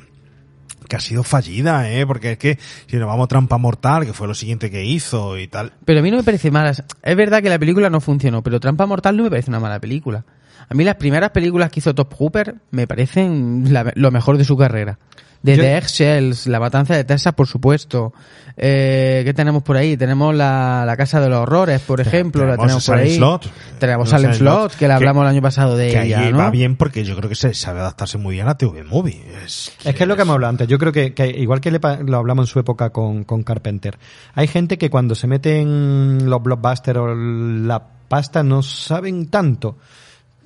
que 0.87 0.95
ha 0.95 0.99
sido 0.99 1.23
fallida, 1.23 1.89
¿eh? 1.89 2.05
Porque 2.05 2.33
es 2.33 2.37
que 2.37 2.59
si 2.87 2.97
nos 2.97 3.07
vamos 3.07 3.25
a 3.25 3.27
Trampa 3.27 3.57
Mortal, 3.57 4.05
que 4.05 4.13
fue 4.13 4.27
lo 4.27 4.35
siguiente 4.35 4.69
que 4.69 4.83
hizo 4.83 5.37
y 5.37 5.47
tal. 5.47 5.73
Pero 5.85 5.99
a 5.99 6.03
mí 6.03 6.11
no 6.11 6.17
me 6.17 6.23
parece 6.23 6.51
mala. 6.51 6.71
Es 6.71 7.15
verdad 7.15 7.41
que 7.41 7.49
la 7.49 7.59
película 7.59 7.89
no 7.89 8.01
funcionó, 8.01 8.43
pero 8.43 8.59
Trampa 8.59 8.85
Mortal 8.85 9.15
no 9.15 9.23
me 9.23 9.29
parece 9.29 9.49
una 9.49 9.59
mala 9.59 9.79
película. 9.79 10.25
A 10.67 10.73
mí 10.73 10.83
las 10.83 10.95
primeras 10.95 11.31
películas 11.31 11.71
que 11.71 11.79
hizo 11.79 11.93
Top 11.93 12.13
Hooper 12.13 12.55
me 12.71 12.87
parecen 12.87 13.71
lo 13.95 14.11
mejor 14.11 14.37
de 14.37 14.45
su 14.45 14.57
carrera. 14.57 14.97
De 15.45 15.57
Yo- 15.57 15.63
The 15.63 15.77
Eggshells, 15.77 16.47
La 16.47 16.59
Matanza 16.59 16.95
de 16.95 17.03
Texas, 17.03 17.33
por 17.33 17.47
supuesto. 17.47 18.13
Eh, 18.57 19.21
¿Qué 19.25 19.33
tenemos 19.33 19.63
por 19.63 19.75
ahí? 19.77 19.97
Tenemos 19.97 20.33
la, 20.33 20.83
la 20.85 20.95
Casa 20.97 21.19
de 21.19 21.27
los 21.29 21.39
Horrores, 21.39 21.81
por 21.81 21.99
ejemplo. 22.01 22.45
la 22.45 22.55
tenemos 22.57 22.85
por 22.85 22.97
ahí. 22.97 23.15
Slot. 23.17 23.41
Tenemos 23.43 23.79
Tenemos 23.79 24.09
Salem 24.09 24.33
Slot, 24.33 24.53
Slot, 24.71 24.75
que 24.79 24.87
la 24.87 24.95
hablamos 24.95 25.23
el 25.23 25.27
año 25.29 25.41
pasado 25.41 25.75
de 25.75 25.91
que 25.91 26.01
ella, 26.03 26.21
ahí 26.21 26.31
¿no? 26.31 26.37
va 26.39 26.49
bien 26.51 26.75
porque 26.77 27.03
yo 27.03 27.15
creo 27.17 27.27
que 27.29 27.35
se 27.35 27.53
sabe 27.53 27.81
adaptarse 27.81 28.17
muy 28.17 28.35
bien 28.35 28.47
a 28.47 28.57
TV 28.57 28.83
Movie. 28.83 29.21
Es, 29.45 29.73
Es 29.83 29.93
que 29.95 30.03
es 30.03 30.07
lo 30.07 30.15
que 30.15 30.21
hemos 30.21 30.33
hablado 30.35 30.49
antes. 30.51 30.67
Yo 30.67 30.77
creo 30.79 30.91
que, 30.93 31.13
que 31.13 31.27
igual 31.27 31.59
que 31.61 31.71
le 31.71 31.79
pa- 31.79 31.97
lo 31.97 32.17
hablamos 32.17 32.47
en 32.49 32.53
su 32.53 32.59
época 32.59 32.91
con, 32.91 33.23
con 33.25 33.43
Carpenter, 33.43 33.97
hay 34.33 34.47
gente 34.47 34.77
que 34.77 34.89
cuando 34.89 35.15
se 35.15 35.27
mete 35.27 35.59
en 35.59 36.29
los 36.29 36.41
blockbusters 36.41 36.97
o 36.99 37.13
la 37.13 37.83
pasta 38.07 38.41
no 38.43 38.63
saben 38.63 39.27
tanto 39.27 39.77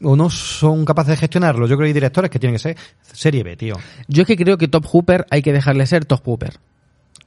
o 0.03 0.15
no 0.15 0.29
son 0.29 0.85
capaces 0.85 1.11
de 1.11 1.17
gestionarlo. 1.17 1.67
Yo 1.67 1.75
creo 1.75 1.85
que 1.85 1.89
hay 1.89 1.93
directores 1.93 2.29
que 2.31 2.39
tienen 2.39 2.55
que 2.55 2.59
ser 2.59 2.77
serie 3.13 3.43
B, 3.43 3.55
tío. 3.57 3.75
Yo 4.07 4.21
es 4.23 4.27
que 4.27 4.35
creo 4.37 4.57
que 4.57 4.67
Top 4.67 4.85
Hooper 4.85 5.25
hay 5.29 5.41
que 5.41 5.53
dejarle 5.53 5.85
ser 5.85 6.05
Top 6.05 6.21
Hooper. 6.25 6.57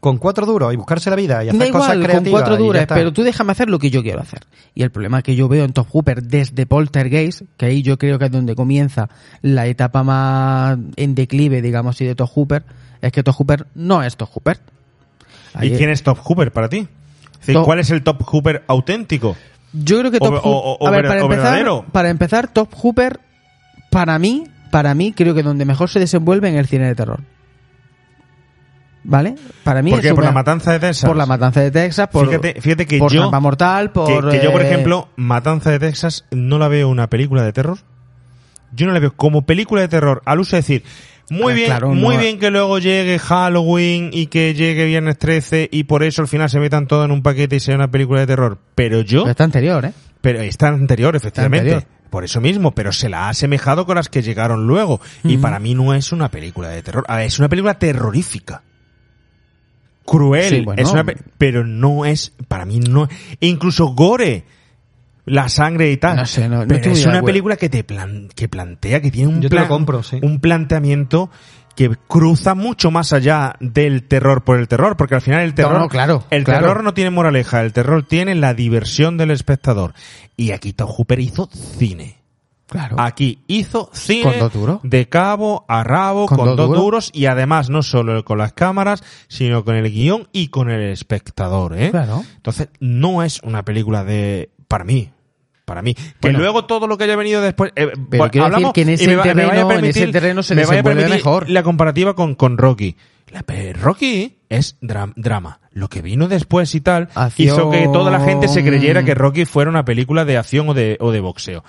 Con 0.01 0.19
cuatro 0.19 0.47
duros 0.47 0.73
y 0.75 0.77
buscarse 0.77 1.11
la 1.11 1.17
vida 1.17 1.45
y 1.45 1.49
hacer 1.49 1.61
Da 1.61 1.67
cosas 1.71 1.95
igual, 1.95 1.99
con 1.99 2.05
creativas. 2.07 2.43
cuatro 2.43 2.75
está. 2.75 2.95
pero 2.97 3.13
tú 3.13 3.23
déjame 3.23 3.53
hacer 3.53 3.71
lo 3.71 3.79
que 3.79 3.89
yo 3.91 4.03
quiero 4.03 4.21
hacer. 4.21 4.41
Y 4.75 4.83
el 4.83 4.91
problema 4.91 5.23
que 5.23 5.37
yo 5.37 5.47
veo 5.47 5.65
en 5.65 5.73
Top 5.73 5.87
Hooper 5.91 6.25
desde 6.25 6.67
Poltergeist, 6.67 7.43
que 7.57 7.67
ahí 7.67 7.83
yo 7.83 7.99
creo 7.99 8.19
que 8.19 8.25
es 8.25 8.31
donde 8.33 8.57
comienza 8.57 9.09
la 9.43 9.69
etapa 9.69 10.03
más 10.03 10.77
en 10.97 11.15
declive, 11.15 11.63
digamos 11.63 11.95
así, 11.95 12.05
de 12.05 12.17
Top 12.17 12.31
Hooper, 12.35 12.65
es 13.01 13.13
que 13.13 13.23
Top 13.23 13.37
Hooper 13.37 13.67
no 13.77 14.03
es 14.03 14.17
Top 14.17 14.29
Hooper. 14.33 14.59
¿Y 15.61 15.71
quién 15.71 15.91
es 15.91 16.03
Top 16.03 16.19
Hooper 16.19 16.51
para 16.51 16.69
ti? 16.69 16.79
Es 17.35 17.39
decir, 17.41 17.55
Top- 17.55 17.65
¿Cuál 17.65 17.79
es 17.79 17.91
el 17.91 18.03
Top 18.03 18.21
Hooper 18.25 18.65
auténtico? 18.67 19.37
Yo 19.73 19.99
creo 20.01 20.11
que 20.11 20.19
Top 20.19 20.29
o- 20.35 20.37
Hooper... 20.39 20.43
o- 20.45 20.77
o 20.81 20.87
a 20.87 20.91
ver, 20.91 21.03
ver- 21.03 21.09
para 21.11 21.21
empezar, 21.23 21.43
verdadero. 21.45 21.85
para 21.93 22.11
empezar, 22.11 22.49
Top 22.49 22.73
Hooper, 22.75 23.21
para 23.91 24.19
mí, 24.19 24.45
para 24.71 24.95
mí, 24.95 25.13
creo 25.13 25.35
que 25.35 25.43
donde 25.43 25.65
mejor 25.65 25.89
se 25.89 25.99
desenvuelve 25.99 26.49
en 26.49 26.57
el 26.57 26.67
cine 26.67 26.87
de 26.87 26.95
terror. 26.95 27.21
¿Vale? 29.05 29.35
Para 29.65 29.83
mí 29.83 29.91
¿Por 29.91 29.99
es 29.99 30.05
qué? 30.07 30.11
¿Por 30.11 30.21
una- 30.21 30.29
la 30.31 30.35
matanza 30.35 30.73
de 30.73 30.79
Texas? 30.79 31.09
Por 31.09 31.17
la 31.17 31.27
matanza 31.27 31.61
de 31.61 31.71
Texas, 31.73 32.09
por, 32.09 32.29
Fíjate- 32.29 32.61
fíjate 32.61 32.87
que 32.87 32.99
por 32.99 33.11
yo- 33.13 33.23
Trampa 33.23 33.41
Mortal, 33.41 33.89
Que, 33.89 33.93
por... 33.93 34.31
que 34.31 34.41
yo, 34.43 34.53
por 34.53 34.63
eh, 34.63 34.67
ejemplo, 34.71 35.09
Matanza 35.17 35.71
de 35.71 35.81
Texas 35.81 36.25
no 36.31 36.59
la 36.59 36.69
veo 36.69 36.89
una 36.89 37.09
película 37.09 37.43
de 37.43 37.53
terror. 37.53 37.79
Yo 38.75 38.87
no 38.87 38.93
la 38.93 39.01
veo 39.01 39.13
como 39.17 39.43
película 39.43 39.81
de 39.83 39.89
terror. 39.89 40.23
Al 40.25 40.39
uso 40.41 40.55
de 40.57 40.63
decir, 40.63 40.85
muy 41.31 41.53
Ah, 41.53 41.57
bien, 41.57 41.67
claro, 41.69 41.89
muy 41.95 42.17
no- 42.17 42.21
bien 42.21 42.39
que 42.39 42.51
luego 42.51 42.79
llegue 42.79 43.19
Halloween 43.19 44.11
y 44.13 44.27
que 44.27 44.55
llegue 44.55 44.85
Viernes 44.87 45.19
13 45.19 45.69
y 45.73 45.85
por 45.85 46.03
eso 46.03 46.23
al 46.23 46.29
final 46.29 46.51
se 46.51 46.59
metan 46.61 46.87
todo 46.87 47.05
en 47.05 47.11
un 47.11 47.23
paquete 47.23 47.57
y 47.57 47.61
sea 47.61 47.75
una 47.77 47.91
película 47.91 48.21
de 48.21 48.27
terror. 48.27 48.59
Pero 48.75 49.01
yo, 49.01 49.21
Pero 49.23 49.31
está 49.31 49.45
anterior, 49.45 49.85
¿eh? 49.85 49.93
pero 50.21 50.41
está 50.41 50.69
anterior, 50.69 51.17
efectivamente. 51.17 51.73
anterior. 51.75 51.93
Por 52.11 52.25
eso 52.25 52.43
mismo, 52.43 52.73
pero 52.73 52.93
se 52.93 53.09
la 53.09 53.25
ha 53.27 53.29
asemejado 53.31 53.87
con 53.87 53.97
las 53.97 54.11
que 54.11 54.21
llegaron 54.21 54.67
luego. 54.67 55.01
Y 55.25 55.39
para 55.39 55.59
mí 55.59 55.75
no 55.75 55.95
es 55.95 56.13
una 56.13 56.31
película 56.31 56.69
de 56.69 56.83
terror. 56.83 57.05
A 57.09 57.17
ver, 57.17 57.27
es 57.27 57.39
una 57.39 57.49
película 57.49 57.79
terrorífica. 57.79 58.63
Cruel. 60.05 60.49
Sí, 60.49 60.61
bueno. 60.61 60.83
es 60.83 60.91
una 60.91 61.05
pero 61.39 61.65
no 61.65 62.05
es, 62.05 62.33
para 62.49 62.65
mí 62.65 62.81
no, 62.81 63.09
e 63.41 63.47
incluso 63.47 63.87
gore. 63.95 64.45
La 65.25 65.49
sangre 65.49 65.91
y 65.93 65.97
tal. 65.99 66.17
No 66.17 66.27
sé, 66.27 66.49
no- 66.49 66.61
no 66.63 66.67
pero 66.67 66.91
es 66.93 67.07
una 67.07 67.23
película 67.23 67.57
que 67.57 67.69
te 67.69 67.85
plan, 67.85 68.29
que 68.35 68.49
plantea, 68.49 69.01
que 69.01 69.11
tiene 69.11 69.29
un 69.29 69.41
Yo 69.41 69.49
te 69.49 69.55
lo 69.55 69.61
plan- 69.63 69.69
compro, 69.69 70.03
sí. 70.03 70.19
un 70.23 70.41
planteamiento 70.41 71.31
que 71.77 71.91
cruza 72.07 72.55
mucho 72.55 72.91
más 72.91 73.13
allá 73.13 73.55
del 73.61 74.03
terror 74.07 74.43
por 74.45 74.59
el 74.59 74.69
terror, 74.69 74.97
porque 74.97 75.15
al 75.15 75.23
final 75.23 75.41
el 75.41 75.55
terror, 75.55 75.79
no, 75.79 75.89
claro, 75.89 76.25
el 76.31 76.45
claro. 76.45 76.67
terror 76.67 76.85
no 76.85 76.93
tiene 76.93 77.11
moraleja, 77.11 77.63
el 77.63 77.73
terror 77.73 78.03
tiene 78.07 78.35
la 78.35 78.53
diversión 78.53 79.17
del 79.17 79.31
espectador. 79.31 79.95
Y 80.37 80.51
aquí 80.51 80.73
Tom 80.75 80.89
Hooper 80.91 81.21
hizo 81.21 81.49
cine. 81.53 82.19
Claro. 82.69 82.97
Aquí 82.99 83.39
hizo 83.49 83.91
cine 83.93 84.23
Con 84.23 84.39
dos 84.39 84.53
duros. 84.55 84.81
de 84.83 85.09
cabo 85.09 85.65
a 85.69 85.85
rabo, 85.85 86.27
Con 86.27 86.39
con, 86.39 86.57
dos 86.57 86.71
duros 86.75 87.11
y 87.15 87.27
además 87.27 87.69
no 87.71 87.83
solo 87.83 88.25
con 88.25 88.39
las 88.39 88.55
cámaras, 88.55 89.03
sino 89.29 89.63
con 89.65 89.75
el 89.77 89.91
guion 89.91 90.27
y 90.33 90.49
con 90.49 90.71
el 90.71 90.91
espectador, 90.91 91.77
¿eh? 91.79 91.91
Claro. 91.91 92.25
Entonces, 92.37 92.69
no 92.81 93.23
es 93.23 93.41
una 93.43 93.63
película 93.63 94.05
de, 94.05 94.51
para 94.73 94.85
mí, 94.85 95.11
para 95.67 95.83
mí. 95.83 95.93
Que 95.95 96.03
Bueno. 96.23 96.39
luego 96.39 96.65
todo 96.65 96.87
lo 96.87 96.97
que 96.97 97.05
haya 97.05 97.15
venido 97.17 97.43
después, 97.43 97.73
eh, 97.77 97.93
Pero 98.11 98.25
decir 98.25 98.41
hablamos 98.43 98.73
que 98.73 98.83
en 98.83 98.89
ese 98.89 99.07
me 99.07 99.17
va- 99.17 99.25
me 99.25 99.35
vaya 99.35 99.43
a 99.45 99.51
terreno- 99.51 99.61
en 99.63 99.69
permitir- 99.77 100.03
ese 100.05 100.13
terreno 100.13 100.43
se 100.43 100.55
me 100.55 100.65
vaya 100.65 100.81
a 100.81 100.83
permitir 100.83 101.11
mejor. 101.11 101.51
La 101.51 101.63
comparativa 101.63 102.15
con, 102.15 102.35
con 102.35 102.57
Rocky. 102.57 102.97
La, 103.29 103.43
pe- 103.43 103.73
Rocky 103.75 104.39
es 104.49 104.79
dra- 104.81 105.13
drama. 105.17 105.61
Lo 105.73 105.89
que 105.89 106.01
vino 106.03 106.27
después 106.27 106.75
y 106.75 106.81
tal 106.81 107.09
Acción. 107.15 107.49
hizo 107.49 107.71
que 107.71 107.89
toda 107.93 108.11
la 108.11 108.21
gente 108.21 108.49
se 108.49 108.65
creyera 108.65 109.05
que 109.05 109.15
Rocky 109.15 109.45
fuera 109.45 109.71
una 109.71 109.85
película 109.85 110.25
de 110.25 110.37
acción 110.39 110.69
o 110.71 110.75
de, 110.75 110.97
o 111.01 111.13
de 111.13 111.21
boxeo. 111.21 111.65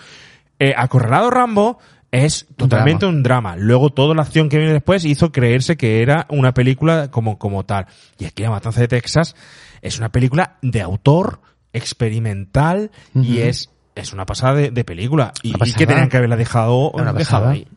Eh, 0.59 0.73
Acorralado 0.75 1.29
Rambo 1.29 1.77
es 2.11 2.47
totalmente 2.57 3.05
un 3.05 3.21
drama. 3.23 3.55
Luego 3.57 3.89
toda 3.91 4.13
la 4.15 4.21
acción 4.21 4.47
que 4.49 4.57
viene 4.57 4.71
después 4.73 5.03
hizo 5.05 5.31
creerse 5.31 5.77
que 5.77 6.01
era 6.01 6.25
una 6.29 6.53
película 6.53 7.09
como, 7.11 7.37
como 7.37 7.63
tal. 7.65 7.87
Y 8.19 8.25
aquí 8.25 8.43
La 8.43 8.49
Matanza 8.49 8.81
de 8.81 8.87
Texas 8.87 9.35
es 9.81 9.97
una 9.99 10.09
película 10.09 10.57
de 10.61 10.81
autor, 10.81 11.39
experimental 11.73 12.91
y 13.13 13.39
es, 13.39 13.69
es 13.95 14.13
una 14.13 14.25
pasada 14.25 14.55
de, 14.55 14.71
de 14.71 14.83
película. 14.83 15.33
Y, 15.41 15.53
y 15.63 15.73
que 15.73 15.87
tenían 15.87 16.09
que 16.09 16.17
haberla 16.17 16.37
dejado, 16.37 16.91
Una 16.91 17.13
dejado 17.13 17.49
ahí. 17.49 17.67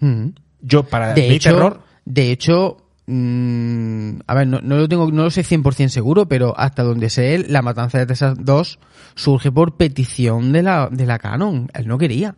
Mm. 0.00 0.28
yo 0.60 0.84
para 0.84 1.14
De 1.14 1.22
mi 1.22 1.34
hecho, 1.34 1.50
terror, 1.50 1.80
de 2.04 2.30
hecho, 2.30 2.76
mm, 3.06 4.18
a 4.26 4.34
ver, 4.34 4.46
no, 4.46 4.60
no 4.60 4.76
lo 4.76 4.88
tengo, 4.88 5.10
no 5.10 5.24
lo 5.24 5.30
sé 5.30 5.42
100% 5.42 5.88
seguro, 5.88 6.28
pero 6.28 6.54
hasta 6.58 6.82
donde 6.82 7.10
sé, 7.10 7.38
la 7.48 7.62
matanza 7.62 7.98
de 7.98 8.06
Texas 8.06 8.36
2 8.38 8.78
surge 9.14 9.50
por 9.50 9.76
petición 9.76 10.52
de 10.52 10.62
la, 10.62 10.88
de 10.90 11.06
la 11.06 11.18
Canon. 11.18 11.68
Él 11.74 11.88
no 11.88 11.98
quería. 11.98 12.36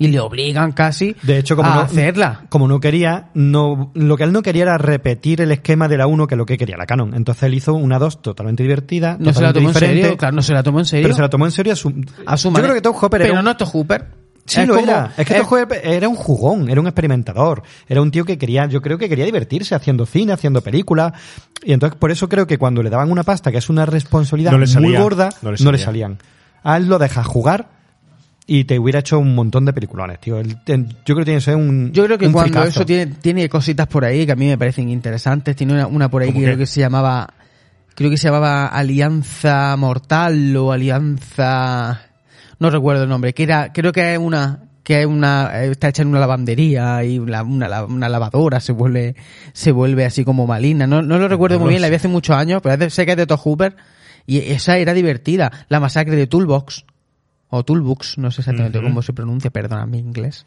Y 0.00 0.08
le 0.08 0.20
obligan 0.20 0.70
casi 0.72 1.16
De 1.24 1.38
hecho, 1.38 1.56
como 1.56 1.68
a 1.70 1.74
no, 1.74 1.80
hacerla. 1.80 2.42
como 2.50 2.68
no 2.68 2.78
quería, 2.78 3.30
no, 3.34 3.90
lo 3.94 4.16
que 4.16 4.22
él 4.24 4.32
no 4.32 4.42
quería 4.42 4.62
era 4.62 4.78
repetir 4.78 5.40
el 5.40 5.50
esquema 5.50 5.88
de 5.88 5.96
la 5.96 6.06
1 6.06 6.26
que 6.28 6.36
lo 6.36 6.46
que 6.46 6.56
quería 6.56 6.76
la 6.76 6.86
Canon. 6.86 7.14
Entonces 7.14 7.42
él 7.44 7.54
hizo 7.54 7.74
una 7.74 7.98
2 7.98 8.22
totalmente 8.22 8.62
divertida, 8.62 9.16
No 9.18 9.32
se 9.32 9.42
la 9.42 9.52
tomó 9.52 9.68
en 9.68 9.74
diferente, 9.74 10.02
serio, 10.02 10.16
claro, 10.16 10.36
no 10.36 10.42
se 10.42 10.52
la 10.54 10.62
tomó 10.62 10.78
en 10.78 10.84
serio. 10.84 11.02
pero 11.04 11.14
se 11.16 11.22
la 11.22 11.28
tomó 11.28 11.46
en 11.46 11.50
serio 11.52 11.72
a 11.72 11.76
su, 11.76 11.88
a 12.26 12.36
su 12.36 12.48
Yo 12.48 12.52
manera. 12.52 12.68
creo 12.68 12.74
que 12.76 12.82
Tom 12.82 12.94
Hopper 12.96 13.20
Pero 13.20 13.32
era 13.32 13.40
un- 13.40 13.44
no 13.44 13.56
Tom 13.56 13.68
Hooper. 13.68 14.06
Sí, 14.46 14.60
Es 14.62 14.68
lo 14.68 14.76
como- 14.76 14.86
era. 14.86 15.12
Es 15.18 15.26
que 15.26 15.34
es- 15.34 15.40
Tom 15.42 15.52
Hopper 15.52 15.80
era 15.84 16.08
un 16.08 16.14
jugón, 16.14 16.70
era 16.70 16.80
un 16.80 16.86
experimentador. 16.86 17.62
Era 17.88 18.00
un 18.00 18.10
tío 18.10 18.24
que 18.24 18.38
quería, 18.38 18.64
yo 18.66 18.80
creo 18.80 18.96
que 18.98 19.08
quería 19.08 19.24
divertirse 19.26 19.74
haciendo 19.74 20.06
cine, 20.06 20.32
haciendo 20.32 20.62
películas. 20.62 21.12
Y 21.64 21.72
entonces 21.72 21.98
por 21.98 22.10
eso 22.12 22.28
creo 22.28 22.46
que 22.46 22.56
cuando 22.56 22.82
le 22.82 22.88
daban 22.88 23.10
una 23.10 23.24
pasta, 23.24 23.50
que 23.50 23.58
es 23.58 23.68
una 23.68 23.84
responsabilidad 23.84 24.52
No 24.52 24.58
le 24.58 24.66
muy 24.80 24.96
gorda, 24.96 25.30
no 25.42 25.50
no 25.50 25.50
le 25.50 25.56
le, 25.58 25.64
salía. 25.64 25.84
salían. 25.84 26.18
A 26.62 26.76
él 26.78 26.88
lo 26.88 26.98
dejas 26.98 27.26
jugar 27.26 27.77
y 28.50 28.64
te 28.64 28.78
hubiera 28.78 29.00
hecho 29.00 29.18
un 29.18 29.34
montón 29.34 29.66
de 29.66 29.74
peliculones, 29.74 30.20
tío. 30.20 30.40
Yo 30.40 30.56
creo 30.64 31.18
que 31.18 31.24
tiene 31.24 31.34
que 31.34 31.40
ser 31.42 31.56
un 31.56 31.92
Yo 31.92 32.04
creo 32.06 32.16
que 32.16 32.32
cuando 32.32 32.44
fricazo. 32.44 32.68
eso 32.68 32.86
tiene, 32.86 33.06
tiene 33.20 33.46
cositas 33.46 33.86
por 33.86 34.06
ahí 34.06 34.24
que 34.24 34.32
a 34.32 34.36
mí 34.36 34.46
me 34.46 34.56
parecen 34.56 34.88
interesantes. 34.88 35.54
Tiene 35.54 35.74
una, 35.74 35.86
una 35.86 36.08
por 36.08 36.22
ahí 36.22 36.28
que 36.28 36.32
¿Cómo 36.32 36.46
creo 36.46 36.56
que 36.56 36.64
se 36.64 36.80
llamaba, 36.80 37.28
creo 37.94 38.08
que 38.08 38.16
se 38.16 38.28
llamaba 38.28 38.68
Alianza 38.68 39.76
Mortal 39.76 40.56
o 40.56 40.72
Alianza, 40.72 42.00
no 42.58 42.70
recuerdo 42.70 43.02
el 43.02 43.10
nombre, 43.10 43.34
que 43.34 43.42
era, 43.42 43.70
creo 43.70 43.92
que 43.92 44.14
es 44.14 44.18
una, 44.18 44.60
que 44.82 45.00
es 45.02 45.06
una, 45.06 45.62
está 45.64 45.88
hecha 45.88 46.00
en 46.00 46.08
una 46.08 46.20
lavandería 46.20 47.04
y 47.04 47.18
una, 47.18 47.42
una 47.42 48.08
lavadora 48.08 48.60
se 48.60 48.72
vuelve, 48.72 49.14
se 49.52 49.72
vuelve 49.72 50.06
así 50.06 50.24
como 50.24 50.46
maligna. 50.46 50.86
No, 50.86 51.02
no 51.02 51.18
lo 51.18 51.28
recuerdo 51.28 51.58
No 51.58 51.64
muy 51.64 51.72
bien, 51.72 51.82
la 51.82 51.90
vi 51.90 51.96
hace 51.96 52.08
muchos 52.08 52.34
años, 52.34 52.62
pero 52.62 52.88
sé 52.88 53.04
que 53.04 53.10
es 53.10 53.18
de 53.18 53.26
Todd 53.26 53.40
Hooper 53.40 53.76
y 54.24 54.38
esa 54.38 54.78
era 54.78 54.94
divertida. 54.94 55.52
La 55.68 55.80
masacre 55.80 56.16
de 56.16 56.26
Toolbox. 56.26 56.86
O 57.50 57.64
Toolbox, 57.64 58.18
no 58.18 58.30
sé 58.30 58.42
exactamente 58.42 58.78
Ujú. 58.78 58.88
cómo 58.88 59.02
se 59.02 59.12
pronuncia, 59.12 59.50
perdona 59.50 59.86
mi 59.86 59.98
inglés. 59.98 60.44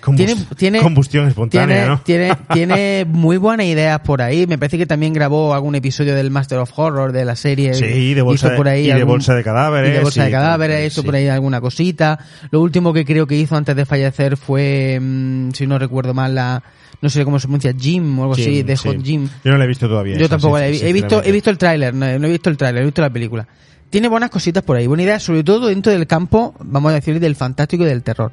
combust- 0.00 0.16
Tiene, 0.16 0.34
tiene, 0.56 0.80
combustión 0.80 1.26
espontánea, 1.28 1.66
tiene, 1.76 1.86
¿no? 1.88 2.00
tiene, 2.02 2.32
tiene 2.54 3.04
muy 3.06 3.36
buenas 3.36 3.66
ideas 3.66 3.98
por 4.00 4.22
ahí. 4.22 4.46
Me 4.46 4.56
parece 4.56 4.78
que 4.78 4.86
también 4.86 5.12
grabó 5.12 5.52
algún 5.54 5.74
episodio 5.74 6.14
del 6.14 6.30
Master 6.30 6.58
of 6.58 6.70
Horror 6.78 7.10
de 7.12 7.24
la 7.24 7.34
serie. 7.36 7.74
Sí, 7.74 8.14
de 8.14 8.22
bolsa 8.22 8.46
Hizo 8.46 8.50
de- 8.52 8.56
por 8.56 8.68
ahí 8.68 8.84
y 8.84 8.86
de 8.86 8.92
algún- 8.92 9.08
bolsa 9.14 9.34
de 9.34 9.42
cadáveres, 9.44 9.90
y 9.90 9.92
de 9.94 10.00
bolsa 10.00 10.22
de 10.22 10.28
sí, 10.28 10.32
cadáveres, 10.32 10.80
sí. 10.80 10.86
hizo 10.86 11.02
por 11.04 11.16
ahí 11.16 11.26
alguna 11.28 11.60
cosita. 11.60 12.18
Lo 12.50 12.60
último 12.62 12.92
que 12.92 13.04
creo 13.04 13.26
que 13.26 13.34
hizo 13.34 13.56
antes 13.56 13.74
de 13.76 13.84
fallecer 13.84 14.36
fue, 14.36 14.98
mm, 15.00 15.50
si 15.50 15.66
no 15.66 15.78
recuerdo 15.78 16.14
mal, 16.14 16.34
la, 16.34 16.62
no 17.02 17.08
sé 17.10 17.24
cómo 17.24 17.38
se 17.40 17.48
pronuncia, 17.48 17.74
Jim 17.78 18.18
o 18.20 18.22
algo 18.22 18.34
así, 18.34 18.44
Jim, 18.44 18.66
de 18.66 18.76
sí. 18.76 18.88
Hot 18.88 19.04
Jim. 19.04 19.28
Yo 19.44 19.50
no 19.52 19.58
la 19.58 19.64
he 19.64 19.68
visto 19.68 19.88
todavía. 19.88 20.14
Yo 20.16 20.20
esa, 20.26 20.30
tampoco 20.30 20.56
sí, 20.58 20.60
la 20.62 20.68
he, 20.68 20.74
sí, 20.74 20.86
he 20.86 20.92
visto. 20.92 21.22
He 21.24 21.32
visto 21.32 21.50
el 21.50 21.58
tráiler, 21.58 21.92
no, 21.92 22.06
no 22.18 22.26
he 22.26 22.30
visto 22.30 22.48
el 22.48 22.56
tráiler, 22.56 22.82
he 22.82 22.86
visto 22.86 23.02
la 23.02 23.10
película. 23.10 23.46
Tiene 23.90 24.08
buenas 24.08 24.30
cositas 24.30 24.62
por 24.62 24.76
ahí, 24.76 24.86
buena 24.86 25.02
idea, 25.02 25.18
sobre 25.20 25.42
todo 25.44 25.68
dentro 25.68 25.90
del 25.92 26.06
campo, 26.06 26.54
vamos 26.60 26.90
a 26.92 26.94
decir, 26.96 27.18
del 27.20 27.36
fantástico 27.36 27.84
y 27.84 27.86
del 27.86 28.02
terror. 28.02 28.32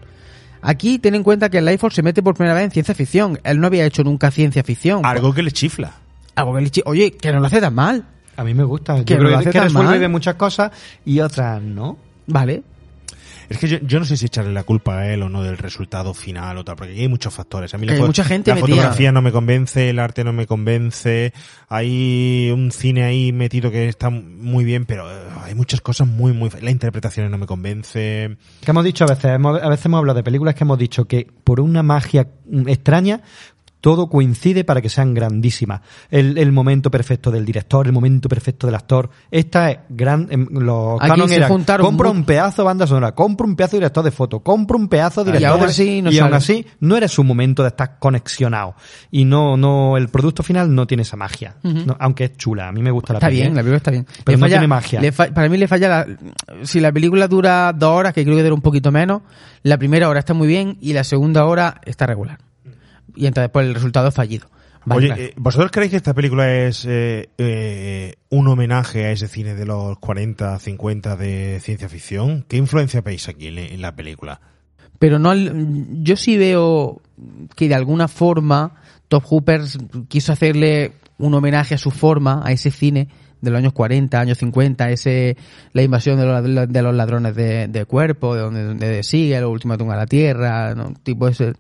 Aquí 0.62 1.00
ten 1.00 1.16
en 1.16 1.24
cuenta 1.24 1.50
que 1.50 1.60
el 1.60 1.66
Lifeforce 1.66 1.98
se 1.98 2.04
mete 2.04 2.22
por 2.24 2.34
primera 2.36 2.56
vez 2.56 2.64
en 2.66 2.72
ciencia 2.72 2.96
ficción. 2.96 3.40
Él 3.44 3.60
no 3.60 3.68
había 3.68 3.86
hecho 3.86 4.04
nunca 4.04 4.32
ciencia 4.32 4.64
ficción. 4.64 5.06
Algo 5.06 5.34
que 5.34 5.44
le 5.44 5.52
chifla. 5.52 5.92
Algo 6.36 6.56
que 6.56 6.62
le 6.62 6.70
chi- 6.72 6.82
Oye, 6.86 7.12
que 7.12 7.32
no 7.32 7.40
lo 7.40 7.46
hace 7.48 7.62
tan 7.62 7.74
mal. 7.76 8.04
A 8.36 8.44
mí 8.44 8.54
me 8.54 8.64
gusta. 8.64 8.98
Yo 8.98 9.06
Que 9.06 9.14
no 9.14 9.20
creo 9.20 9.32
lo 9.32 9.38
que, 9.38 9.42
hace 9.44 9.50
que 9.52 9.60
tan 9.60 9.68
resuelve 9.68 9.90
mal. 9.92 10.00
bien 10.00 10.12
muchas 10.12 10.36
cosas 10.36 10.72
y 11.06 11.20
otras 11.20 11.62
no. 11.62 11.98
Vale. 12.28 12.64
Es 13.50 13.58
que 13.58 13.68
yo, 13.68 13.78
yo 13.82 14.00
no 14.00 14.06
sé 14.06 14.18
si 14.18 14.26
echarle 14.26 14.52
la 14.54 14.64
culpa 14.64 15.00
a 15.00 15.14
él 15.14 15.22
o 15.24 15.30
no 15.30 15.44
del 15.44 15.58
resultado 15.58 16.14
final 16.14 16.58
o 16.58 16.64
tal, 16.66 16.76
porque 16.76 16.94
aquí 16.94 17.02
hay 17.02 17.08
muchos 17.08 17.34
factores. 17.34 17.74
A 17.74 17.78
mí 17.78 17.86
la, 17.86 17.94
mucha 18.08 18.24
gente 18.24 18.50
la 18.52 18.56
fotografía 18.76 19.12
no 19.12 19.22
me 19.22 19.32
convence, 19.32 19.90
el 19.90 20.00
arte 20.00 20.24
no 20.24 20.34
me 20.34 20.48
convence, 20.48 21.34
hay 21.70 22.50
un 22.54 22.72
cine 22.72 23.04
ahí 23.04 23.32
metido 23.32 23.72
que 23.72 23.88
está 23.88 24.10
muy 24.10 24.64
bien, 24.64 24.86
pero 24.86 25.10
eh, 25.12 25.24
hay 25.44 25.56
muchas 25.56 25.82
cosas 25.82 26.08
muy, 26.08 26.34
muy... 26.34 26.50
fe- 26.50 26.62
La 26.62 26.72
interpretación 26.72 27.30
no 27.30 27.38
me 27.38 27.46
convence. 27.46 28.38
Que 28.62 28.72
hemos 28.72 28.84
dicho 28.84 29.04
a 29.04 29.08
veces, 29.08 29.26
hemos- 29.26 29.62
a 29.62 29.70
veces 29.70 29.86
hemos 29.86 30.00
hablado 30.00 30.18
de 30.18 30.24
películas 30.24 30.56
que 30.56 30.64
hemos 30.64 30.78
dicho 30.78 31.06
que 31.06 31.28
por 31.44 31.60
una 31.60 31.84
magia 31.84 32.28
mm, 32.50 32.68
extraña 32.70 33.22
todo 33.86 34.10
coincide 34.10 34.64
para 34.64 34.82
que 34.82 34.90
sean 34.90 35.14
grandísimas. 35.14 35.82
El, 36.10 36.40
el 36.40 36.52
momento 36.52 36.90
perfecto 36.90 37.30
del 37.30 37.46
director, 37.46 37.86
el 37.86 37.94
momento 37.94 38.28
perfecto 38.28 38.66
del 38.66 38.74
actor. 38.74 39.12
Esta 39.30 39.70
es 39.70 39.78
gran. 39.90 40.26
em, 40.32 40.48
Los 40.50 41.00
Aquí 41.00 41.12
canon 41.12 41.30
se 41.30 41.36
eran, 41.36 41.50
juntaron 41.50 41.86
compro 41.86 42.12
mu- 42.12 42.20
un 42.22 42.26
pedazo 42.26 42.64
de 42.64 42.66
banda 42.66 42.88
sonora, 42.88 43.14
compro 43.14 43.46
un 43.46 43.56
pedazo 43.56 43.74
de 43.76 43.82
director 43.82 44.04
de 44.04 44.10
foto, 44.10 44.40
compro 44.40 44.76
un 44.80 44.88
pedazo 44.88 45.24
de 45.24 45.30
Y 45.30 45.34
director 45.34 45.52
aún 45.60 45.68
de- 45.68 45.72
así 45.72 46.02
no 46.02 46.12
y 46.12 46.18
aún 46.18 46.34
así 46.34 46.66
no 46.80 46.98
era 46.98 47.08
su 47.08 47.24
momento 47.24 47.62
de 47.62 47.68
estar 47.70 48.00
conexionado. 48.00 48.74
Y 49.12 49.26
no, 49.26 49.56
no, 49.56 49.98
el 49.98 50.08
producto 50.10 50.42
final 50.42 50.74
no 50.74 50.88
tiene 50.88 51.04
esa 51.04 51.16
magia. 51.16 51.58
No, 51.62 51.96
aunque 52.00 52.24
es 52.24 52.38
chula, 52.38 52.68
a 52.68 52.72
mí 52.72 52.82
me 52.82 52.90
gusta 52.90 53.14
la 53.14 53.20
Está 53.20 53.28
peli, 53.28 53.42
bien, 53.42 53.52
¿eh? 53.52 53.56
la 53.56 53.62
película 53.62 53.78
está 53.78 53.92
bien. 53.92 54.08
Pero 54.24 54.38
Le 54.38 54.42
no 54.42 54.48
tiene 54.48 54.68
magia. 54.68 55.00
le 55.00 55.12
fa- 55.12 55.28
para 55.32 55.48
mí 55.48 55.58
le 55.60 55.68
falla 55.68 55.90
la, 55.90 56.08
si 56.66 56.80
la 56.80 56.92
película 56.92 57.28
dura 57.28 57.72
dos 57.72 57.92
horas, 57.92 58.14
que 58.14 58.24
creo 58.24 58.36
que 58.36 58.42
dura 58.42 58.56
un 58.56 58.62
poquito 58.62 58.92
menos, 58.92 59.22
la 59.62 59.78
primera 59.78 60.10
hora 60.10 60.18
está 60.22 60.34
muy 60.34 60.48
bien 60.48 60.80
y 60.82 60.94
la 60.94 61.04
segunda 61.04 61.46
hora 61.46 61.82
está 61.86 62.08
regular. 62.08 62.40
Y 63.16 63.28
entonces 63.28 63.50
pues 63.52 63.68
el 63.68 63.74
resultado 63.74 64.08
es 64.08 64.14
fallido. 64.14 64.48
Vale, 64.86 65.00
Oye, 65.00 65.10
vale. 65.10 65.26
eh, 65.26 65.34
¿vosotros 65.38 65.72
creéis 65.72 65.92
que 65.92 65.98
esta 65.98 66.14
película 66.14 66.54
es 66.54 66.86
eh, 66.86 67.30
eh, 67.38 68.16
un 68.30 68.48
homenaje 68.48 69.06
a 69.06 69.12
ese 69.12 69.28
cine 69.28 69.56
de 69.56 69.66
los 69.66 69.98
40, 70.00 70.60
50 70.60 71.16
de 71.16 71.60
ciencia 71.60 71.90
ficción? 71.90 72.46
¿Qué 72.48 72.58
influencia 72.58 73.02
veis 73.02 73.28
aquí 73.28 73.48
en, 73.48 73.58
en 73.58 73.82
la 73.82 73.96
película? 73.96 74.40
Pero 75.00 75.20
no, 75.20 75.34
yo 75.36 76.16
sí 76.16 76.38
veo 76.38 77.02
que 77.56 77.68
de 77.68 77.76
alguna 77.76 78.08
forma 78.08 78.76
Top 79.08 79.24
Hooper 79.26 79.62
quiso 80.08 80.32
hacerle 80.32 80.94
un 81.18 81.34
homenaje 81.34 81.76
a 81.76 81.78
su 81.78 81.92
forma, 81.92 82.42
a 82.44 82.52
ese 82.52 82.72
cine 82.72 83.08
de 83.42 83.52
los 83.52 83.60
años 83.60 83.74
40, 83.74 84.20
años 84.20 84.38
50, 84.38 84.90
ese 84.90 85.38
la 85.74 85.84
invasión 85.84 86.18
de 86.20 86.26
los, 86.26 86.70
de 86.70 86.82
los 86.82 86.96
ladrones 86.96 87.36
de, 87.36 87.68
de 87.68 87.86
cuerpo, 87.86 88.36
de 88.36 88.42
donde, 88.42 89.04
sigue, 89.04 89.38
el 89.38 89.46
último 89.46 89.74
a 89.74 89.96
la 89.96 90.06
tierra, 90.06 90.74
¿no? 90.76 90.94
tipo 91.04 91.28
ese. 91.28 91.54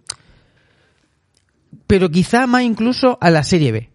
Pero 1.87 2.09
quizá 2.09 2.47
más 2.47 2.63
incluso 2.63 3.17
a 3.21 3.29
la 3.29 3.43
serie 3.43 3.71
B. 3.71 3.89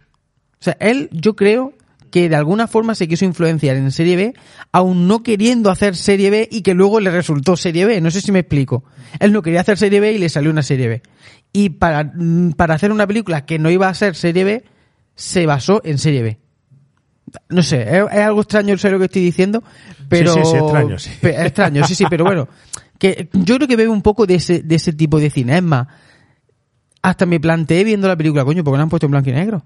O 0.60 0.62
sea, 0.64 0.76
él, 0.80 1.08
yo 1.12 1.34
creo 1.34 1.72
que 2.10 2.28
de 2.28 2.36
alguna 2.36 2.66
forma 2.66 2.94
se 2.94 3.08
quiso 3.08 3.24
influenciar 3.24 3.76
en 3.76 3.90
serie 3.92 4.16
B, 4.16 4.34
aún 4.72 5.06
no 5.06 5.22
queriendo 5.22 5.70
hacer 5.70 5.96
serie 5.96 6.30
B 6.30 6.48
y 6.50 6.62
que 6.62 6.74
luego 6.74 7.00
le 7.00 7.10
resultó 7.10 7.56
serie 7.56 7.86
B. 7.86 8.00
No 8.00 8.10
sé 8.10 8.20
si 8.20 8.32
me 8.32 8.40
explico. 8.40 8.84
Él 9.20 9.32
no 9.32 9.42
quería 9.42 9.60
hacer 9.60 9.78
serie 9.78 10.00
B 10.00 10.12
y 10.12 10.18
le 10.18 10.28
salió 10.28 10.50
una 10.50 10.62
serie 10.62 10.88
B. 10.88 11.02
Y 11.52 11.70
para, 11.70 12.04
mm, 12.04 12.52
para 12.52 12.74
hacer 12.74 12.92
una 12.92 13.06
película 13.06 13.46
que 13.46 13.58
no 13.58 13.70
iba 13.70 13.88
a 13.88 13.94
ser 13.94 14.16
serie 14.16 14.44
B, 14.44 14.64
se 15.14 15.46
basó 15.46 15.80
en 15.84 15.98
serie 15.98 16.22
B. 16.22 16.38
No 17.48 17.62
sé, 17.62 17.82
es, 17.82 18.04
es 18.12 18.18
algo 18.18 18.40
extraño 18.40 18.76
sé 18.76 18.90
lo 18.90 18.98
que 18.98 19.04
estoy 19.04 19.22
diciendo, 19.22 19.62
pero... 20.08 20.32
Sí, 20.34 20.40
sí, 20.44 20.50
sí, 20.50 20.56
extraño, 20.56 20.98
sí. 20.98 21.10
Pe- 21.20 21.46
extraño, 21.46 21.86
sí, 21.86 21.94
sí, 21.94 22.04
pero 22.10 22.24
bueno. 22.24 22.48
Que 22.98 23.30
yo 23.32 23.56
creo 23.56 23.66
que 23.66 23.76
bebe 23.76 23.88
un 23.88 24.02
poco 24.02 24.26
de 24.26 24.34
ese, 24.34 24.60
de 24.62 24.74
ese 24.74 24.92
tipo 24.92 25.18
de 25.18 25.30
cine. 25.30 25.56
Es 25.56 25.62
más, 25.62 25.86
hasta 27.02 27.26
me 27.26 27.40
planteé 27.40 27.84
viendo 27.84 28.08
la 28.08 28.16
película, 28.16 28.44
coño, 28.44 28.62
porque 28.64 28.76
la 28.78 28.82
han 28.84 28.88
puesto 28.88 29.06
en 29.06 29.10
blanco 29.12 29.30
y 29.30 29.32
negro. 29.32 29.62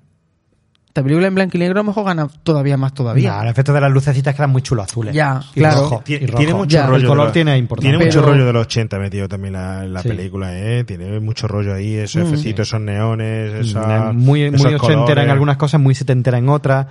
Esta 0.86 1.02
película 1.02 1.26
en 1.26 1.34
blanco 1.34 1.56
y 1.56 1.60
negro 1.60 1.80
a 1.80 1.82
lo 1.82 1.88
mejor 1.88 2.04
gana 2.04 2.28
todavía 2.44 2.76
más 2.76 2.94
todavía. 2.94 3.32
Nah, 3.32 3.42
el 3.42 3.48
efecto 3.48 3.72
de 3.72 3.80
las 3.80 3.90
lucecitas 3.90 4.32
quedan 4.32 4.50
muy 4.50 4.62
chulos 4.62 4.84
azules. 4.84 5.12
Ya, 5.12 5.40
Y 5.52 5.58
claro. 5.58 5.80
rojo, 5.80 6.00
y 6.02 6.04
Tiene, 6.04 6.26
rojo. 6.28 6.38
tiene 6.38 6.54
mucho 6.54 6.76
Ya. 6.76 6.86
rollo. 6.86 6.96
El 7.02 7.06
color 7.08 7.24
los- 7.24 7.32
tiene 7.32 7.58
importancia. 7.58 7.90
Tiene 7.90 8.04
mucho 8.04 8.20
Pero- 8.20 8.32
rollo 8.32 8.46
de 8.46 8.52
los 8.52 8.62
80 8.66 8.98
metido 9.00 9.26
también 9.28 9.54
la, 9.54 9.82
la 9.86 10.02
Sí. 10.02 10.08
película, 10.08 10.56
¿eh? 10.56 10.84
Tiene 10.84 11.18
mucho 11.18 11.48
rollo 11.48 11.74
ahí, 11.74 11.94
esos 11.96 12.22
Mm. 12.22 12.34
efectitos, 12.34 12.68
esos 12.68 12.80
neones, 12.80 13.54
esa, 13.66 14.12
Mm, 14.12 14.16
muy, 14.18 14.42
esos 14.42 14.62
muy 14.62 14.74
ochentera 14.74 15.24
en 15.24 15.30
algunas 15.30 15.56
cosas, 15.56 15.80
muy 15.80 15.96
setentera 15.96 16.38
en 16.38 16.48
otras. 16.48 16.86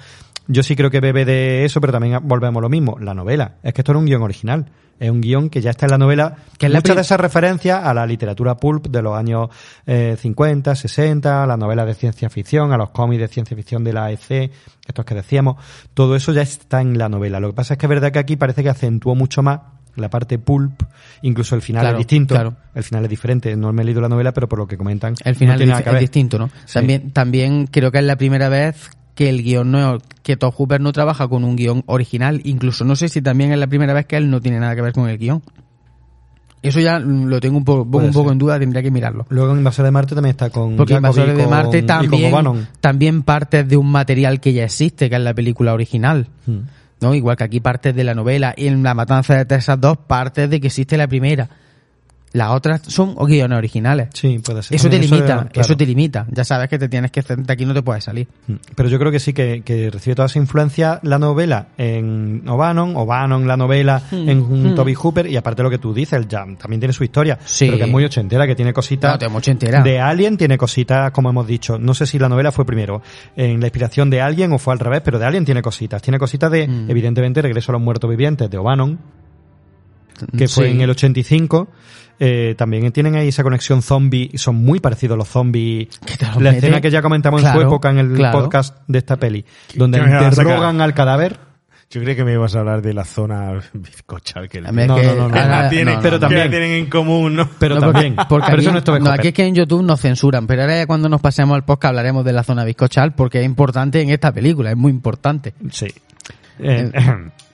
Yo 0.47 0.61
sí 0.63 0.75
creo 0.75 0.91
que 0.91 0.99
bebe 0.99 1.25
de 1.25 1.63
eso, 1.65 1.79
pero 1.81 1.93
también 1.93 2.19
volvemos 2.23 2.59
a 2.59 2.63
lo 2.63 2.69
mismo. 2.69 2.97
La 2.99 3.13
novela. 3.13 3.55
Es 3.63 3.73
que 3.73 3.81
esto 3.81 3.91
era 3.93 3.99
un 3.99 4.05
guion 4.05 4.21
original. 4.21 4.65
Es 4.99 5.09
un 5.09 5.21
guion 5.21 5.49
que 5.49 5.61
ya 5.61 5.71
está 5.71 5.85
en 5.85 5.91
la 5.91 5.97
novela. 5.97 6.35
Que 6.57 6.67
es 6.67 6.71
la 6.71 6.79
Muchas 6.79 6.95
de 6.95 7.01
esas 7.01 7.19
referencias 7.19 7.83
a 7.83 7.93
la 7.93 8.05
literatura 8.05 8.55
pulp 8.57 8.87
de 8.87 9.01
los 9.01 9.17
años 9.17 9.49
eh, 9.85 10.15
50, 10.19 10.75
60, 10.75 11.43
a 11.43 11.47
las 11.47 11.57
novelas 11.57 11.87
de 11.87 11.93
ciencia 11.93 12.29
ficción, 12.29 12.71
a 12.73 12.77
los 12.77 12.89
cómics 12.91 13.21
de 13.21 13.27
ciencia 13.27 13.55
ficción 13.57 13.83
de 13.83 13.93
la 13.93 14.05
AEC, 14.05 14.51
estos 14.87 15.05
que 15.05 15.15
decíamos. 15.15 15.55
Todo 15.93 16.15
eso 16.15 16.31
ya 16.33 16.41
está 16.41 16.81
en 16.81 16.97
la 16.97 17.09
novela. 17.09 17.39
Lo 17.39 17.49
que 17.49 17.55
pasa 17.55 17.73
es 17.73 17.77
que 17.79 17.85
es 17.85 17.89
verdad 17.89 18.11
que 18.11 18.19
aquí 18.19 18.35
parece 18.35 18.63
que 18.63 18.69
acentuó 18.69 19.15
mucho 19.15 19.41
más 19.43 19.61
la 19.95 20.09
parte 20.09 20.39
pulp, 20.39 20.81
incluso 21.21 21.55
el 21.55 21.61
final 21.61 21.81
Claro, 21.83 21.97
es 21.97 21.99
distinto. 21.99 22.35
claro. 22.35 22.55
El 22.73 22.83
final 22.83 23.03
es 23.03 23.09
diferente. 23.09 23.55
No 23.55 23.71
me 23.73 23.81
he 23.83 23.85
leído 23.85 24.01
la 24.01 24.09
novela, 24.09 24.31
pero 24.33 24.47
por 24.49 24.59
lo 24.59 24.67
que 24.67 24.77
comentan, 24.77 25.15
El 25.23 25.35
final 25.35 25.55
no 25.55 25.57
tiene 25.57 25.71
es, 25.71 25.75
nada 25.75 25.83
que 25.83 25.89
es 25.89 25.93
ver. 25.93 26.01
distinto, 26.01 26.37
¿no? 26.39 26.47
Sí. 26.65 26.73
También, 26.73 27.11
también 27.11 27.67
creo 27.67 27.91
que 27.91 27.99
es 27.99 28.03
la 28.03 28.15
primera 28.15 28.49
vez 28.49 28.89
que 29.15 29.29
el 29.29 29.43
guion 29.43 29.71
no, 29.71 29.99
que 30.23 30.37
Todd 30.37 30.53
Hooper 30.53 30.81
no 30.81 30.91
trabaja 30.91 31.27
con 31.27 31.43
un 31.43 31.55
guion 31.55 31.83
original. 31.85 32.41
Incluso 32.43 32.83
no 32.85 32.95
sé 32.95 33.09
si 33.09 33.21
también 33.21 33.51
es 33.51 33.59
la 33.59 33.67
primera 33.67 33.93
vez 33.93 34.05
que 34.05 34.17
él 34.17 34.29
no 34.29 34.41
tiene 34.41 34.59
nada 34.59 34.75
que 34.75 34.81
ver 34.81 34.93
con 34.93 35.09
el 35.09 35.17
guion. 35.17 35.41
Eso 36.61 36.79
ya 36.79 36.97
lo 36.97 37.41
tengo 37.41 37.57
un 37.57 37.65
poco, 37.65 37.85
Puede 37.85 38.07
un 38.07 38.13
poco 38.13 38.29
ser. 38.29 38.33
en 38.33 38.39
duda, 38.39 38.57
tendría 38.57 38.81
que 38.81 38.89
mirarlo. 38.89 39.25
Luego 39.29 39.51
en 39.51 39.57
Invasores 39.57 39.87
de 39.87 39.91
Marte 39.91 40.15
también 40.15 40.31
está 40.31 40.49
con 40.49 40.77
Porque 40.77 40.93
Invasores 40.93 41.35
de 41.35 41.45
Marte 41.45 41.83
también, 41.83 42.67
también 42.79 43.23
partes 43.23 43.67
de 43.67 43.75
un 43.75 43.91
material 43.91 44.39
que 44.39 44.53
ya 44.53 44.63
existe, 44.63 45.09
que 45.09 45.15
es 45.17 45.21
la 45.21 45.33
película 45.33 45.73
original. 45.73 46.29
Hmm. 46.45 46.59
¿no? 47.01 47.13
Igual 47.13 47.35
que 47.35 47.43
aquí 47.43 47.59
partes 47.59 47.93
de 47.93 48.05
la 48.05 48.15
novela. 48.15 48.53
Y 48.55 48.67
en 48.67 48.81
La 48.81 48.93
Matanza 48.93 49.35
de 49.35 49.43
Texas 49.43 49.79
2 49.79 49.97
partes 50.07 50.49
de 50.49 50.61
que 50.61 50.67
existe 50.67 50.95
la 50.95 51.07
primera. 51.07 51.49
Las 52.33 52.49
otras 52.49 52.81
son 52.87 53.13
guiones 53.15 53.57
originales. 53.57 54.09
Sí, 54.13 54.39
puede 54.39 54.63
ser. 54.63 54.75
Eso 54.75 54.89
te 54.89 54.97
limita, 54.97 55.25
claro. 55.25 55.49
eso 55.53 55.77
te 55.77 55.85
limita. 55.85 56.25
Ya 56.31 56.43
sabes 56.43 56.67
que 56.67 56.79
te 56.79 56.89
tienes 56.89 57.11
que 57.11 57.21
de 57.21 57.53
aquí 57.53 57.63
no 57.65 57.73
te 57.75 57.83
puedes 57.83 58.03
salir. 58.03 58.27
Mm. 58.47 58.53
Pero 58.75 58.89
yo 58.89 58.97
creo 58.97 59.11
que 59.11 59.19
sí, 59.19 59.33
que, 59.33 59.61
que 59.63 59.91
recibe 59.91 60.15
toda 60.15 60.25
esa 60.25 60.39
influencia 60.39 60.99
la 61.03 61.19
novela 61.19 61.67
en 61.77 62.41
O'Bannon, 62.47 62.95
O'Bannon 62.95 63.47
la 63.47 63.55
novela 63.55 64.01
Hmm. 64.11 64.29
en 64.29 64.39
Hmm. 64.71 64.75
Toby 64.75 64.95
Hooper, 64.95 65.27
y 65.27 65.37
aparte 65.37 65.61
lo 65.63 65.69
que 65.69 65.77
tú 65.77 65.93
dices, 65.93 66.13
el 66.13 66.27
Jam 66.27 66.55
también 66.57 66.79
tiene 66.79 66.91
su 66.93 67.03
historia, 67.03 67.37
Sí. 67.45 67.65
pero 67.67 67.77
que 67.77 67.83
es 67.83 67.89
muy 67.91 68.03
ochentera, 68.03 68.47
que 68.47 68.55
tiene 68.55 68.73
cositas 68.73 69.11
No, 69.13 69.17
te 69.19 69.29
mucho 69.29 69.51
entera. 69.51 69.83
de 69.83 69.99
Alien, 69.99 70.35
tiene 70.35 70.57
cositas, 70.57 71.11
como 71.11 71.29
hemos 71.29 71.45
dicho, 71.45 71.77
no 71.77 71.93
sé 71.93 72.07
si 72.07 72.17
la 72.17 72.29
novela 72.29 72.51
fue 72.51 72.65
primero 72.65 73.01
en 73.35 73.59
la 73.59 73.67
inspiración 73.67 74.09
de 74.09 74.21
Alien 74.21 74.51
o 74.53 74.57
fue 74.57 74.73
al 74.73 74.79
revés, 74.79 75.01
pero 75.05 75.19
de 75.19 75.25
Alien 75.25 75.45
tiene 75.45 75.61
cositas, 75.61 76.01
tiene 76.01 76.17
cositas 76.17 76.49
de, 76.51 76.67
Mm. 76.67 76.89
evidentemente, 76.89 77.41
Regreso 77.43 77.71
a 77.71 77.73
los 77.73 77.81
Muertos 77.81 78.09
Vivientes 78.09 78.49
de 78.49 78.57
O'Bannon, 78.57 78.99
que 80.37 80.47
fue 80.47 80.65
Sí. 80.65 80.71
en 80.71 80.81
el 80.81 80.89
85. 80.89 81.67
Eh, 82.19 82.55
también 82.57 82.91
tienen 82.91 83.15
ahí 83.15 83.27
esa 83.29 83.43
conexión 83.43 83.81
zombie, 83.81 84.29
y 84.31 84.37
son 84.37 84.55
muy 84.55 84.79
parecidos 84.79 85.17
los 85.17 85.27
zombies. 85.27 85.87
Que 85.99 86.25
los 86.25 86.35
La 86.35 86.51
mete. 86.51 86.57
escena 86.57 86.79
que 86.81 86.91
ya 86.91 87.01
comentamos 87.01 87.41
en 87.41 87.47
su 87.47 87.53
Claro, 87.53 87.67
época 87.67 87.89
en 87.89 87.97
el 87.97 88.13
claro. 88.13 88.39
podcast 88.41 88.77
de 88.87 88.97
esta 88.99 89.17
peli, 89.17 89.45
donde 89.75 89.99
que 89.99 90.05
interrogan 90.05 90.79
al 90.81 90.93
cadáver. 90.93 91.39
Yo 91.89 92.01
creía 92.01 92.15
que 92.15 92.23
me 92.23 92.33
ibas 92.33 92.55
a 92.55 92.61
hablar 92.61 92.81
de 92.81 92.91
la 92.93 93.05
zona 93.05 93.51
bizcochal 93.73 94.49
que, 94.49 94.61
No, 94.61 94.69
que- 94.71 94.87
no, 94.87 94.95
no, 94.97 95.13
no. 95.15 95.23
ahora- 95.25 95.63
la 95.63 95.69
tienen, 95.69 95.95
no, 95.95 96.01
pero 96.01 96.15
no, 96.15 96.21
también- 96.21 96.41
que 96.41 96.45
la 96.45 96.51
tienen 96.51 96.71
en 96.71 96.85
común, 96.89 97.35
¿no? 97.35 97.47
Pero 97.59 97.75
porque- 97.75 97.91
también. 97.91 98.15
porque 98.15 98.45
pero 98.47 98.57
aquí, 98.57 98.61
eso 98.65 98.71
no 98.71 98.79
es 98.97 99.03
no, 99.03 99.11
aquí 99.11 99.27
es 99.27 99.33
que 99.35 99.45
en 99.45 99.53
YouTube 99.53 99.83
nos 99.83 100.01
censuran, 100.01 100.47
pero 100.47 100.63
ahora 100.63 100.77
ya 100.77 100.87
cuando 100.87 101.07
nos 101.07 101.21
pasemos 101.21 101.53
al 101.55 101.65
podcast 101.65 101.89
hablaremos 101.91 102.25
de 102.25 102.33
la 102.33 102.43
zona 102.43 102.63
bizcochal 102.63 103.13
porque 103.13 103.41
es 103.41 103.45
importante 103.45 104.01
en 104.01 104.09
esta 104.09 104.31
película, 104.31 104.71
es 104.71 104.77
muy 104.77 104.91
importante. 104.91 105.53
Sí. 105.69 105.87
Eh, 106.59 106.91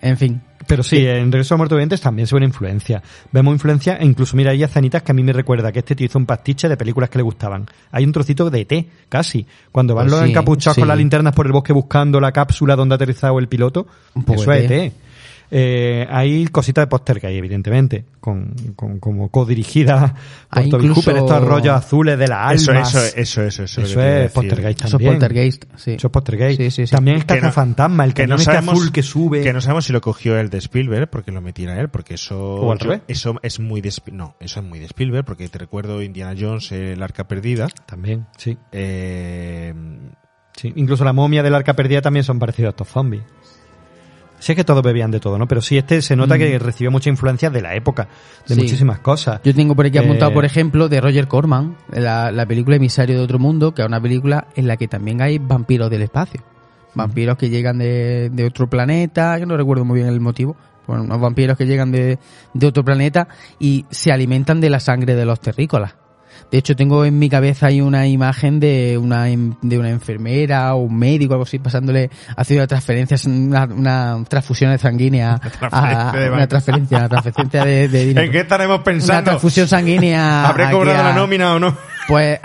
En 0.01 0.17
fin, 0.17 0.41
pero 0.69 0.83
sí, 0.83 0.97
en 0.97 1.31
Regreso 1.31 1.55
a 1.55 1.55
los 1.55 1.61
Muertos 1.61 1.77
Vivientes 1.77 1.99
también 1.99 2.27
se 2.27 2.35
ve 2.35 2.37
una 2.37 2.45
influencia. 2.45 3.01
Vemos 3.31 3.53
influencia, 3.53 3.95
e 3.95 4.05
incluso 4.05 4.37
mira, 4.37 4.51
hay 4.51 4.61
escenitas 4.61 5.01
que 5.01 5.11
a 5.11 5.15
mí 5.15 5.23
me 5.23 5.33
recuerda 5.33 5.71
que 5.71 5.79
este 5.79 5.95
tío 5.95 6.05
hizo 6.05 6.19
un 6.19 6.27
pastiche 6.27 6.69
de 6.69 6.77
películas 6.77 7.09
que 7.09 7.17
le 7.17 7.23
gustaban. 7.23 7.65
Hay 7.91 8.03
un 8.03 8.11
trocito 8.11 8.51
de 8.51 8.61
ET, 8.61 8.85
casi. 9.09 9.47
Cuando 9.71 9.95
van 9.95 10.05
Pues 10.05 10.11
los 10.11 10.25
sí, 10.25 10.29
encapuchados 10.29 10.75
sí. 10.75 10.81
con 10.81 10.87
las 10.87 10.97
linternas 10.99 11.33
por 11.33 11.47
el 11.47 11.53
bosque 11.53 11.73
buscando 11.73 12.21
la 12.21 12.31
cápsula 12.31 12.75
donde 12.75 12.93
ha 12.93 12.97
aterrizado 12.97 13.39
el 13.39 13.47
piloto. 13.47 13.87
Un 14.13 14.23
poco 14.23 14.43
Eso 14.43 14.51
es 14.53 14.69
ET. 14.69 14.93
Eh, 15.51 16.05
hay 16.09 16.45
cositas 16.47 16.83
de 16.83 16.87
póster 16.87 17.19
que 17.19 17.27
hay, 17.27 17.37
evidentemente, 17.37 18.05
con, 18.19 18.53
con, 18.75 18.99
como 18.99 19.29
codirigida 19.29 20.13
por 20.49 20.59
Hay 20.63 20.69
Toby 20.69 20.83
incluso- 20.85 21.01
Cooper, 21.01 21.23
estos 21.23 21.43
rollos 21.43 21.73
azules 21.75 22.19
de 22.19 22.27
las 22.27 22.53
Eso, 22.53 22.71
almas. 22.71 22.93
eso, 22.95 22.99
eso, 23.15 23.41
eso, 23.43 23.63
eso, 23.63 23.81
Eso 23.81 23.99
a 23.99 24.19
es. 24.25 24.31
Poltergeist 24.31 24.79
eso 24.79 24.85
es 24.87 24.91
también. 24.91 25.13
poltergeist, 25.13 25.65
sí. 25.75 25.91
Eso 25.93 26.07
es 26.07 26.11
Poltergeist. 26.13 26.57
Sí, 26.61 26.69
sí, 26.71 26.85
sí. 26.87 26.91
También 26.95 27.17
el 27.17 27.25
Que 27.25 27.35
no- 27.35 27.41
cazafantasma, 27.41 28.05
el 28.05 28.13
que 28.13 28.23
no 28.27 28.35
cañón 28.35 28.39
este 28.41 28.51
sabemos 28.53 28.73
azul 28.75 28.91
que 28.91 29.01
sube. 29.03 29.41
que 29.41 29.53
no 29.53 29.61
sabemos 29.61 29.85
si 29.85 29.93
lo 29.93 30.01
cogió 30.01 30.37
él 30.39 30.49
de 30.51 30.57
Spielberg 30.59 31.09
porque 31.09 31.31
lo 31.31 31.41
metiera 31.41 31.79
él 31.79 31.89
porque 31.89 32.13
eso 32.13 32.37
O 32.39 32.71
al 32.71 32.77
yo- 32.77 32.83
revés. 32.85 33.01
eso 33.07 33.35
es 33.41 33.59
muy 33.59 33.81
de 33.81 33.91
no 34.11 34.35
eso 34.39 34.59
es 34.59 34.65
muy 34.65 34.77
de 34.79 34.85
Spielberg 34.85 35.25
porque 35.25 35.47
te 35.49 35.57
recuerdo 35.57 36.01
Indiana 36.03 36.35
Jones 36.39 36.71
el 36.71 37.01
arca 37.01 37.27
perdida 37.27 37.67
También, 37.87 38.27
sí. 38.37 38.57
eh, 38.71 39.73
Sí, 40.55 40.73
incluso 40.75 41.05
la 41.05 41.13
momia 41.13 41.41
del 41.41 41.55
arca 41.55 41.73
perdida 41.73 42.01
también 42.01 42.23
son 42.25 42.37
parecidos 42.37 42.67
a 42.67 42.71
estos 42.71 42.89
zombies. 42.89 43.21
Sí 44.39 44.53
es 44.53 44.55
que 44.55 44.63
todos 44.63 44.81
bebían 44.81 45.11
de 45.11 45.19
todo, 45.19 45.37
¿no? 45.37 45.47
Pero 45.47 45.61
sí, 45.61 45.77
este 45.77 46.01
se 46.01 46.15
nota 46.15 46.37
que 46.37 46.57
recibió 46.59 46.91
mucha 46.91 47.09
influencia 47.09 47.49
de 47.49 47.61
la 47.61 47.75
época, 47.75 48.07
de 48.47 48.55
Sí. 48.55 48.61
muchísimas 48.61 48.99
cosas. 48.99 49.41
Yo 49.43 49.53
tengo 49.53 49.75
por 49.75 49.85
aquí 49.85 49.97
apuntado, 49.97 50.31
Eh, 50.31 50.33
por 50.33 50.45
ejemplo, 50.45 50.87
de 50.87 51.01
Roger 51.01 51.27
Corman, 51.27 51.75
la, 51.91 52.31
la 52.31 52.45
película 52.45 52.77
Emisario 52.77 53.17
de 53.17 53.23
otro 53.23 53.37
mundo, 53.37 53.73
que 53.73 53.81
es 53.81 53.87
una 53.87 54.01
película 54.01 54.47
en 54.55 54.67
la 54.67 54.77
que 54.77 54.87
también 54.87 55.21
hay 55.21 55.37
vampiros 55.39 55.89
del 55.89 56.03
espacio. 56.03 56.41
Vampiros 56.95 57.37
que 57.37 57.49
llegan 57.49 57.77
de, 57.77 58.29
de 58.31 58.45
otro 58.45 58.67
planeta, 58.69 59.37
yo 59.37 59.45
no 59.45 59.55
recuerdo 59.57 59.85
muy 59.85 59.97
bien 59.99 60.07
el 60.09 60.19
motivo, 60.21 60.55
bueno, 60.87 61.03
unos 61.03 61.21
vampiros 61.21 61.55
que 61.57 61.67
llegan 61.67 61.91
de, 61.91 62.17
de 62.53 62.67
otro 62.67 62.83
planeta 62.83 63.27
y 63.59 63.85
se 63.91 64.11
alimentan 64.11 64.59
de 64.59 64.69
la 64.71 64.79
sangre 64.79 65.15
de 65.15 65.25
los 65.25 65.39
terrícolas. 65.39 65.93
De 66.51 66.57
hecho, 66.57 66.75
tengo 66.75 67.05
en 67.05 67.17
mi 67.19 67.29
cabeza 67.29 67.67
ahí 67.67 67.81
una 67.81 68.07
imagen 68.07 68.59
de 68.59 68.97
una, 68.97 69.25
de 69.25 69.77
una 69.79 69.89
enfermera 69.89 70.73
o 70.75 70.83
un 70.83 70.97
médico, 70.97 71.33
algo 71.33 71.43
así, 71.43 71.59
pasándole, 71.59 72.09
haciendo 72.35 72.67
transferencias, 72.67 73.25
una, 73.25 73.65
una 73.65 74.17
transfusión 74.27 74.77
sanguínea, 74.79 75.39
a, 75.71 76.11
de 76.13 76.27
una 76.27 76.37
banco. 76.37 76.47
transferencia, 76.47 76.97
una 76.99 77.09
transferencia 77.09 77.65
de, 77.65 77.87
de 77.87 78.05
dinero. 78.05 78.25
¿en 78.25 78.31
qué 78.31 78.39
estaremos 78.41 78.75
Una 78.77 78.83
pensando? 78.83 79.23
transfusión 79.23 79.67
sanguínea. 79.67 80.47
¿habré 80.47 80.69
cobrado 80.71 80.99
a- 80.99 81.03
la 81.09 81.13
nómina 81.13 81.53
o 81.53 81.59
no? 81.59 81.75
Pues, 82.07 82.39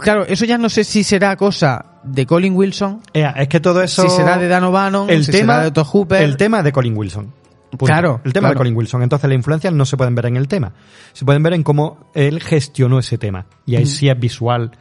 claro, 0.00 0.24
eso 0.26 0.44
ya 0.44 0.58
no 0.58 0.68
sé 0.68 0.84
si 0.84 1.02
será 1.02 1.34
cosa 1.36 1.86
de 2.04 2.24
Colin 2.26 2.54
Wilson, 2.54 3.00
Ea, 3.12 3.30
es 3.36 3.48
que 3.48 3.58
todo 3.60 3.82
eso... 3.82 4.02
si 4.02 4.10
será 4.10 4.38
de 4.38 4.46
Dan 4.48 4.62
O'Bannon, 4.64 5.10
el 5.10 5.24
si 5.24 5.32
tema, 5.32 5.54
será 5.54 5.64
de 5.64 5.70
Todd 5.72 5.86
Hooper. 5.86 6.22
El 6.22 6.36
tema 6.36 6.62
de 6.62 6.70
Colin 6.72 6.96
Wilson. 6.96 7.32
Punto. 7.72 7.86
Claro, 7.86 8.20
El 8.24 8.32
tema 8.32 8.48
claro. 8.48 8.54
de 8.54 8.58
Colin 8.58 8.76
Wilson. 8.76 9.02
Entonces 9.02 9.28
las 9.28 9.34
influencias 9.36 9.72
no 9.72 9.84
se 9.86 9.96
pueden 9.96 10.14
ver 10.14 10.26
en 10.26 10.36
el 10.36 10.46
tema. 10.46 10.72
Se 11.12 11.24
pueden 11.24 11.42
ver 11.42 11.54
en 11.54 11.62
cómo 11.62 12.10
él 12.14 12.40
gestionó 12.40 12.98
ese 12.98 13.16
tema. 13.18 13.46
Y 13.66 13.72
Mm. 13.72 13.78
ahí 13.78 13.86
sí 13.86 14.08
es 14.08 14.18
visual. 14.20 14.72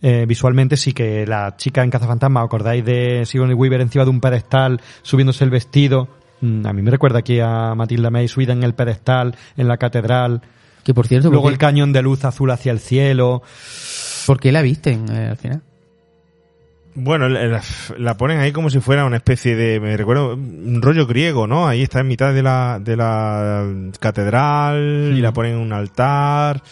Eh, 0.00 0.24
visualmente 0.26 0.76
sí 0.76 0.92
que 0.92 1.26
la 1.26 1.56
chica 1.56 1.82
en 1.82 1.90
Cazafantasma, 1.90 2.42
¿os 2.42 2.46
acordáis 2.46 2.84
de 2.84 3.24
Sigourney 3.26 3.54
Weaver 3.54 3.80
encima 3.80 4.04
de 4.04 4.10
un 4.10 4.20
pedestal, 4.20 4.80
subiéndose 5.02 5.44
el 5.44 5.50
vestido? 5.50 6.08
Mm, 6.40 6.64
a 6.66 6.72
mí 6.72 6.82
me 6.82 6.90
recuerda 6.90 7.18
aquí 7.18 7.40
a 7.40 7.74
Matilda 7.74 8.08
May 8.10 8.28
subida 8.28 8.52
en 8.52 8.62
el 8.62 8.74
pedestal, 8.74 9.36
en 9.56 9.68
la 9.68 9.76
catedral. 9.76 10.40
Que 10.84 10.94
por 10.94 11.06
cierto, 11.06 11.28
Luego 11.30 11.42
¿por 11.42 11.52
el 11.52 11.58
cañón 11.58 11.92
de 11.92 12.00
luz 12.00 12.24
azul 12.24 12.50
hacia 12.50 12.72
el 12.72 12.78
cielo. 12.78 13.42
por 14.26 14.38
qué 14.40 14.52
la 14.52 14.62
visten 14.62 15.04
eh, 15.10 15.28
al 15.30 15.36
final? 15.36 15.62
Bueno, 17.00 17.28
la, 17.28 17.62
la 17.98 18.16
ponen 18.16 18.40
ahí 18.40 18.52
como 18.52 18.70
si 18.70 18.80
fuera 18.80 19.04
una 19.04 19.16
especie 19.16 19.54
de, 19.56 19.78
me 19.80 19.96
recuerdo, 19.96 20.34
un 20.34 20.80
rollo 20.82 21.06
griego, 21.06 21.46
¿no? 21.46 21.66
Ahí 21.68 21.82
está 21.82 22.00
en 22.00 22.08
mitad 22.08 22.32
de 22.34 22.42
la, 22.42 22.78
de 22.82 22.96
la 22.96 23.64
catedral 24.00 25.12
y 25.16 25.20
la 25.20 25.32
ponen 25.32 25.52
en 25.54 25.58
un 25.58 25.72
altar. 25.72 26.62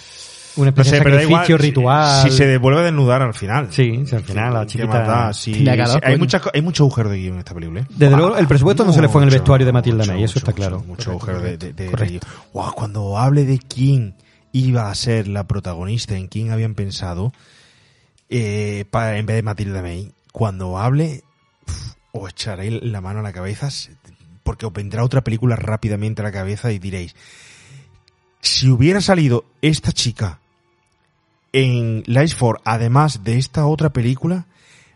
Una 0.56 0.64
No 0.66 0.68
especie 0.70 0.92
sé, 0.92 1.04
de 1.04 1.10
sacrificio 1.10 1.58
si- 1.58 1.62
ritual. 1.62 2.22
Si, 2.30 2.36
se 2.36 2.56
vuelve 2.56 2.80
a 2.80 2.84
desnudar 2.84 3.20
al 3.20 3.34
final. 3.34 3.68
Sí, 3.70 4.04
si 4.06 4.16
al 4.16 4.22
final 4.22 4.54
la 4.54 4.60
¿Qué 4.62 4.66
chiquita- 4.68 5.00
da? 5.06 5.32
Si- 5.34 5.64
calor, 5.64 6.00
hay, 6.02 6.12
coño. 6.14 6.18
mucha, 6.18 6.40
hay 6.54 6.62
mucho 6.62 6.84
agujero 6.84 7.10
de 7.10 7.18
guion 7.18 7.34
en 7.34 7.38
esta 7.40 7.52
película. 7.54 7.80
¿eh? 7.80 7.86
Desde 7.90 8.16
luego, 8.16 8.36
el 8.38 8.46
presupuesto 8.48 8.84
no 8.84 8.92
se 8.92 9.02
le 9.02 9.08
fue 9.08 9.20
en 9.22 9.28
el 9.28 9.34
vestuario 9.34 9.66
de 9.66 9.72
Matilda 9.72 10.04
May, 10.06 10.24
eso 10.24 10.32
mucho, 10.32 10.38
está 10.38 10.52
claro. 10.54 10.82
Mucho 10.86 11.10
agujero 11.10 11.40
de, 11.40 11.58
de, 11.58 11.72
de- 11.74 12.20
Guau, 12.54 12.72
cuando 12.74 13.18
hable 13.18 13.44
de 13.44 13.58
quién 13.58 14.14
iba 14.52 14.90
a 14.90 14.94
ser 14.94 15.28
la 15.28 15.44
protagonista, 15.46 16.16
en 16.16 16.26
quién 16.28 16.50
habían 16.50 16.74
pensado, 16.74 17.34
eh, 18.30 18.86
pa- 18.90 19.18
en 19.18 19.26
vez 19.26 19.36
de 19.36 19.42
Matilda 19.42 19.82
May, 19.82 20.10
cuando 20.36 20.76
hable, 20.76 21.24
os 22.12 22.28
echaré 22.28 22.70
la 22.70 23.00
mano 23.00 23.20
a 23.20 23.22
la 23.22 23.32
cabeza, 23.32 23.70
porque 24.42 24.66
os 24.66 24.72
vendrá 24.74 25.02
otra 25.02 25.24
película 25.24 25.56
rápidamente 25.56 26.20
a 26.20 26.24
la 26.24 26.30
cabeza 26.30 26.70
y 26.72 26.78
diréis, 26.78 27.16
si 28.42 28.68
hubiera 28.68 29.00
salido 29.00 29.46
esta 29.62 29.92
chica 29.92 30.40
en 31.54 32.02
Lies 32.04 32.34
for, 32.34 32.60
además 32.66 33.24
de 33.24 33.38
esta 33.38 33.64
otra 33.64 33.94
película, 33.94 34.44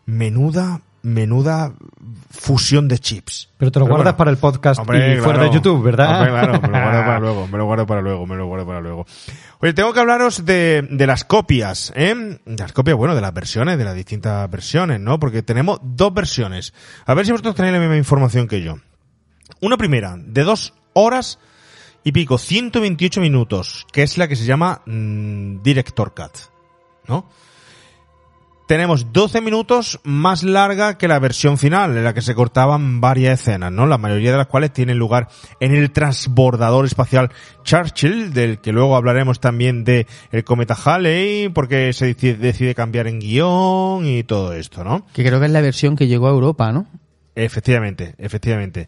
menuda, 0.05 0.83
menuda 1.03 1.73
fusión 2.31 2.89
de 2.89 2.99
chips. 2.99 3.49
Pero 3.57 3.73
te 3.73 3.79
lo 3.79 3.87
Pero 3.87 3.97
guardas 3.97 4.13
bueno. 4.13 4.17
para 4.17 4.31
el 4.31 4.37
podcast 4.37 4.81
Hombre, 4.81 5.15
y 5.15 5.17
fuera 5.19 5.39
claro. 5.39 5.49
de 5.49 5.55
YouTube, 5.55 5.83
¿verdad? 5.83 6.17
Hombre, 6.17 6.31
claro, 6.31 6.61
me 6.61 6.69
lo 6.69 6.85
guardo 6.85 7.05
para 7.05 7.19
luego, 7.21 7.47
me 7.47 7.59
lo 7.59 7.65
guardo 7.65 7.87
para 7.87 8.01
luego, 8.01 8.27
me 8.27 8.37
lo 8.37 8.47
guardo 8.47 8.67
para 8.67 8.81
luego. 8.81 9.07
Oye, 9.61 9.73
tengo 9.73 9.93
que 9.93 10.01
hablaros 10.01 10.45
de, 10.45 10.87
de 10.91 11.07
las 11.07 11.25
copias, 11.25 11.93
¿eh? 11.97 12.39
De 12.45 12.63
las 12.63 12.73
copias, 12.73 12.97
bueno, 12.97 13.15
de 13.15 13.21
las 13.21 13.33
versiones, 13.35 13.79
de 13.79 13.85
las 13.85 13.95
distintas 13.95 14.51
versiones, 14.51 15.01
¿no? 15.01 15.19
Porque 15.19 15.43
tenemos 15.43 15.81
dos 15.83 16.13
versiones. 16.13 16.75
A 17.07 17.15
ver 17.15 17.27
si 17.27 17.33
vosotros 17.33 17.55
tenéis 17.55 17.75
la 17.75 17.81
misma 17.81 17.97
información 17.97 18.47
que 18.49 18.63
yo. 18.63 18.79
Una 19.61 19.77
primera, 19.77 20.17
de 20.19 20.43
dos 20.43 20.75
horas 20.93 21.39
y 22.05 22.13
pico, 22.13 22.39
128 22.39 23.21
minutos, 23.21 23.87
que 23.93 24.03
es 24.03 24.17
la 24.17 24.29
que 24.29 24.37
se 24.37 24.45
llama 24.45 24.83
mm, 24.87 25.63
Director 25.63 26.15
Cut, 26.15 26.39
¿no? 27.09 27.29
Tenemos 28.71 29.13
12 29.13 29.41
minutos 29.41 29.99
más 30.05 30.45
larga 30.45 30.97
que 30.97 31.09
la 31.09 31.19
versión 31.19 31.59
final, 31.59 31.97
en 31.97 32.05
la 32.05 32.15
que 32.15 32.23
se 32.23 32.37
cortaban 32.37 33.01
varias 33.01 33.41
escenas, 33.41 33.73
¿no? 33.73 33.85
La 33.85 33.99
mayoría 33.99 34.31
de 34.31 34.37
las 34.37 34.47
cuales 34.47 34.73
tienen 34.73 34.97
lugar 34.97 35.27
en 35.59 35.75
el 35.75 35.91
transbordador 35.91 36.85
espacial 36.85 37.33
Churchill, 37.65 38.33
del 38.33 38.61
que 38.61 38.71
luego 38.71 38.95
hablaremos 38.95 39.41
también 39.41 39.83
de 39.83 40.07
el 40.31 40.45
cometa 40.45 40.77
Halley, 40.85 41.49
porque 41.49 41.93
se 41.93 42.15
decide, 42.15 42.77
cambiar 42.77 43.09
en 43.09 43.19
guion 43.19 44.07
y 44.07 44.23
todo 44.23 44.53
esto, 44.53 44.85
¿no? 44.85 45.05
Que 45.15 45.25
creo 45.25 45.41
que 45.41 45.47
es 45.47 45.53
la 45.53 45.63
versión 45.63 45.97
que 45.97 46.07
llegó 46.07 46.29
a 46.29 46.31
Europa, 46.31 46.71
¿no? 46.71 46.87
Efectivamente, 47.45 48.15
efectivamente. 48.19 48.87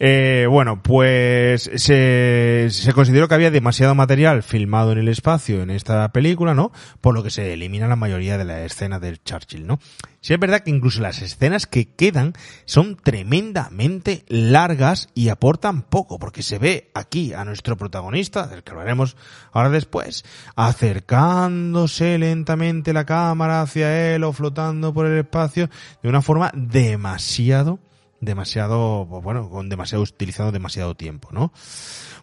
Eh, 0.00 0.46
bueno, 0.50 0.82
pues 0.82 1.70
se, 1.76 2.66
se 2.68 2.92
consideró 2.92 3.28
que 3.28 3.34
había 3.36 3.52
demasiado 3.52 3.94
material 3.94 4.42
filmado 4.42 4.90
en 4.90 4.98
el 4.98 5.08
espacio 5.08 5.62
en 5.62 5.70
esta 5.70 6.10
película, 6.10 6.52
¿no? 6.52 6.72
Por 7.00 7.14
lo 7.14 7.22
que 7.22 7.30
se 7.30 7.52
elimina 7.52 7.86
la 7.86 7.94
mayoría 7.94 8.38
de 8.38 8.44
las 8.44 8.60
escenas 8.62 9.00
del 9.00 9.22
Churchill, 9.22 9.68
¿no? 9.68 9.78
Sí 10.20 10.34
es 10.34 10.38
verdad 10.38 10.60
que 10.60 10.70
incluso 10.70 11.00
las 11.00 11.20
escenas 11.20 11.66
que 11.66 11.94
quedan 11.94 12.32
son 12.64 12.96
tremendamente 12.96 14.24
largas 14.28 15.08
y 15.14 15.30
aportan 15.30 15.82
poco, 15.82 16.20
porque 16.20 16.44
se 16.44 16.58
ve 16.58 16.92
aquí 16.94 17.32
a 17.32 17.44
nuestro 17.44 17.76
protagonista, 17.76 18.46
del 18.46 18.62
que 18.62 18.70
hablaremos 18.70 19.16
ahora 19.50 19.70
después, 19.70 20.24
acercándose 20.54 22.18
lentamente 22.18 22.92
la 22.92 23.04
cámara 23.04 23.62
hacia 23.62 24.14
él 24.14 24.22
o 24.22 24.32
flotando 24.32 24.94
por 24.94 25.06
el 25.06 25.18
espacio 25.18 25.68
de 26.02 26.08
una 26.08 26.22
forma 26.22 26.52
demasiado 26.54 27.80
demasiado, 28.22 29.06
pues 29.10 29.22
bueno, 29.22 29.50
con 29.50 29.68
demasiado, 29.68 30.02
utilizando 30.02 30.52
demasiado 30.52 30.94
tiempo, 30.94 31.28
¿no? 31.32 31.52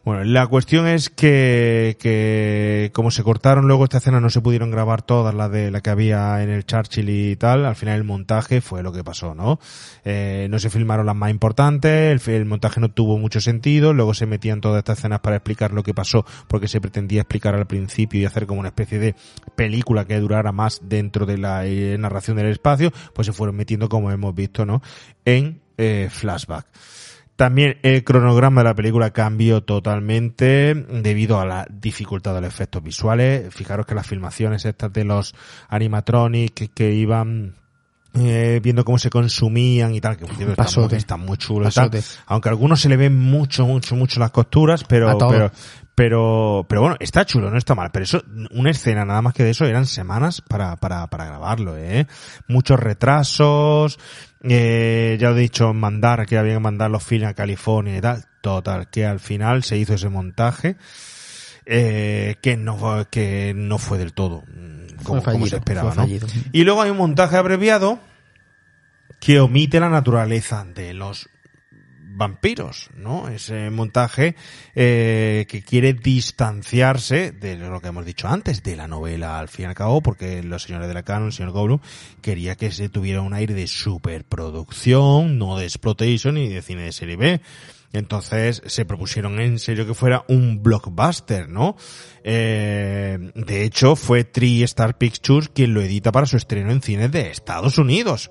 Bueno, 0.10 0.24
la 0.24 0.48
cuestión 0.48 0.88
es 0.88 1.12
que, 1.12 1.96
que 2.00 2.90
como 2.96 3.12
se 3.12 3.22
cortaron 3.22 3.68
luego 3.68 3.84
esta 3.84 4.00
escena, 4.00 4.20
no 4.20 4.32
se 4.32 4.42
pudieron 4.42 4.72
grabar 4.72 5.04
todas 5.04 5.36
las 5.36 5.52
de 5.52 5.70
la 5.70 5.82
que 5.82 5.92
había 5.92 6.42
en 6.42 6.50
el 6.50 6.66
Churchill 6.66 7.08
y 7.10 7.36
tal, 7.36 7.64
al 7.64 7.76
final 7.76 7.98
el 7.98 8.06
montaje 8.06 8.60
fue 8.60 8.82
lo 8.82 8.92
que 8.92 9.04
pasó, 9.04 9.36
¿no? 9.36 9.60
Eh, 10.04 10.48
no 10.50 10.58
se 10.58 10.72
filmaron 10.72 11.06
las 11.06 11.16
más 11.16 11.30
importantes, 11.30 12.28
el, 12.28 12.46
montaje 12.46 12.80
no 12.80 12.90
tuvo 12.90 13.20
mucho 13.20 13.40
sentido, 13.40 13.94
luego 13.94 14.16
se 14.16 14.26
metían 14.26 14.62
todas 14.62 14.80
estas 14.80 14.98
escenas 14.98 15.20
para 15.20 15.36
explicar 15.36 15.74
lo 15.74 15.84
que 15.84 15.94
pasó, 15.94 16.26
porque 16.48 16.68
se 16.68 16.82
pretendía 16.82 17.22
explicar 17.22 17.54
al 17.54 17.68
principio 17.68 18.20
y 18.20 18.26
hacer 18.26 18.48
como 18.48 18.62
una 18.62 18.70
especie 18.70 18.98
de 18.98 19.14
película 19.56 20.06
que 20.06 20.20
durara 20.20 20.52
más 20.52 20.82
dentro 20.86 21.28
de 21.28 21.38
la 21.38 21.68
eh, 21.68 21.96
narración 22.00 22.36
del 22.36 22.48
espacio, 22.48 22.92
pues 23.14 23.28
se 23.28 23.32
fueron 23.32 23.58
metiendo, 23.58 23.90
como 23.90 24.10
hemos 24.10 24.34
visto, 24.34 24.66
¿no? 24.66 24.82
En 25.24 25.62
eh, 25.78 26.10
flashback. 26.10 26.66
También 27.40 27.78
el 27.84 28.04
cronograma 28.04 28.60
de 28.60 28.66
la 28.66 28.76
película 28.76 29.12
cambió 29.12 29.64
totalmente 29.64 30.74
debido 30.76 31.40
a 31.40 31.46
la 31.46 31.66
dificultad 31.72 32.36
de 32.36 32.42
los 32.42 32.50
efectos 32.50 32.84
visuales. 32.84 33.56
Fijaros 33.56 33.86
que 33.86 33.96
las 33.96 34.06
filmaciones 34.06 34.66
estas 34.66 34.92
de 34.92 35.06
los 35.06 35.34
animatronics 35.70 36.70
que 36.74 36.92
iban 36.92 37.56
eh, 38.14 38.60
viendo 38.62 38.84
cómo 38.84 38.98
se 38.98 39.10
consumían 39.10 39.96
y 39.96 40.02
tal, 40.02 40.18
que 40.18 40.26
están, 40.26 40.94
están 40.94 41.22
muy 41.22 41.38
chulos. 41.38 41.78
Aunque 42.26 42.50
a 42.50 42.52
algunos 42.52 42.82
se 42.82 42.90
le 42.90 42.98
ven 42.98 43.18
mucho, 43.18 43.66
mucho, 43.66 43.96
mucho 43.96 44.20
las 44.20 44.32
costuras, 44.32 44.84
pero, 44.84 45.18
pero, 45.18 45.50
pero, 45.96 46.66
pero 46.68 46.82
bueno, 46.82 46.98
está 47.00 47.26
chulo, 47.26 47.50
no 47.50 47.58
está 47.58 47.74
mal. 47.74 47.90
Pero 47.94 48.04
eso, 48.04 48.22
una 48.52 48.72
escena 48.72 49.06
nada 49.06 49.22
más 49.22 49.34
que 49.34 49.44
de 49.44 49.52
eso 49.52 49.66
eran 49.66 49.86
semanas 49.86 50.42
para, 50.42 50.76
para, 50.76 51.08
para 51.08 51.26
grabarlo, 51.26 51.78
eh. 51.78 52.06
Muchos 52.48 52.80
retrasos, 52.80 53.98
eh, 54.44 55.18
ya 55.20 55.32
os 55.32 55.38
he 55.38 55.42
dicho, 55.42 55.74
mandar, 55.74 56.26
que 56.26 56.38
había 56.38 56.54
que 56.54 56.60
mandar 56.60 56.90
los 56.92 57.04
films 57.04 57.28
a 57.28 57.34
California 57.34 57.98
y 57.98 58.02
tal. 58.02 58.26
Total, 58.42 58.90
que 58.90 59.06
al 59.06 59.20
final 59.20 59.64
se 59.64 59.78
hizo 59.78 59.94
ese 59.96 60.08
montaje, 60.10 60.78
eh, 61.66 62.36
que 62.42 62.56
no, 62.58 62.78
fue- 62.78 63.06
que 63.10 63.54
no 63.56 63.78
fue 63.78 63.98
del 63.98 64.14
todo 64.14 64.44
mm, 64.48 65.04
como, 65.04 65.04
como 65.04 65.22
fallido, 65.24 65.48
se 65.50 65.56
esperaba, 65.58 65.90
¿no? 65.96 66.04
Y 66.54 66.64
luego 66.64 66.82
hay 66.82 66.90
un 66.90 66.98
montaje 66.98 67.36
abreviado 67.38 68.00
que 69.20 69.40
omite 69.42 69.80
la 69.82 69.90
naturaleza 69.90 70.66
de 70.74 70.94
los 70.94 71.30
vampiros, 72.20 72.90
¿no? 72.96 73.30
Ese 73.30 73.72
montaje 73.72 74.36
eh, 74.76 75.46
que 75.50 75.64
quiere 75.64 75.94
distanciarse 75.94 77.32
de 77.32 77.56
lo 77.56 77.80
que 77.82 77.88
hemos 77.88 78.06
dicho 78.06 78.28
antes, 78.28 78.62
de 78.62 78.76
la 78.76 78.88
novela 78.88 79.40
al 79.40 79.48
fin 79.48 79.64
y 79.64 79.68
al 79.70 79.74
cabo, 79.74 80.02
porque 80.02 80.44
los 80.44 80.64
señores 80.64 80.88
de 80.90 80.94
la 80.94 81.04
Canon, 81.04 81.28
el 81.28 81.34
señor 81.34 81.54
Goblin, 81.54 81.82
quería 82.22 82.56
que 82.56 82.72
se 82.72 82.90
tuviera 82.90 83.22
un 83.22 83.34
aire 83.34 83.56
de 83.56 83.68
superproducción, 83.68 85.40
no 85.40 85.58
de 85.58 85.64
exploitation 85.64 86.36
ni 86.36 86.50
de 86.50 86.62
cine 86.62 86.84
de 86.84 86.92
serie 86.92 87.16
B. 87.16 87.42
Entonces 87.92 88.62
se 88.68 88.86
propusieron 88.86 89.40
en 89.40 89.58
serio 89.58 89.88
que 89.88 89.94
fuera 89.96 90.24
un 90.28 90.62
blockbuster, 90.62 91.50
¿no? 91.50 91.76
Eh, 92.24 93.32
de 93.34 93.64
hecho, 93.64 93.96
fue 93.96 94.24
TriStar 94.24 94.98
Pictures 94.98 95.50
quien 95.50 95.74
lo 95.74 95.82
edita 95.82 96.12
para 96.12 96.28
su 96.28 96.38
estreno 96.38 96.72
en 96.72 96.82
cines 96.82 97.12
de 97.12 97.32
Estados 97.32 97.78
Unidos. 97.78 98.30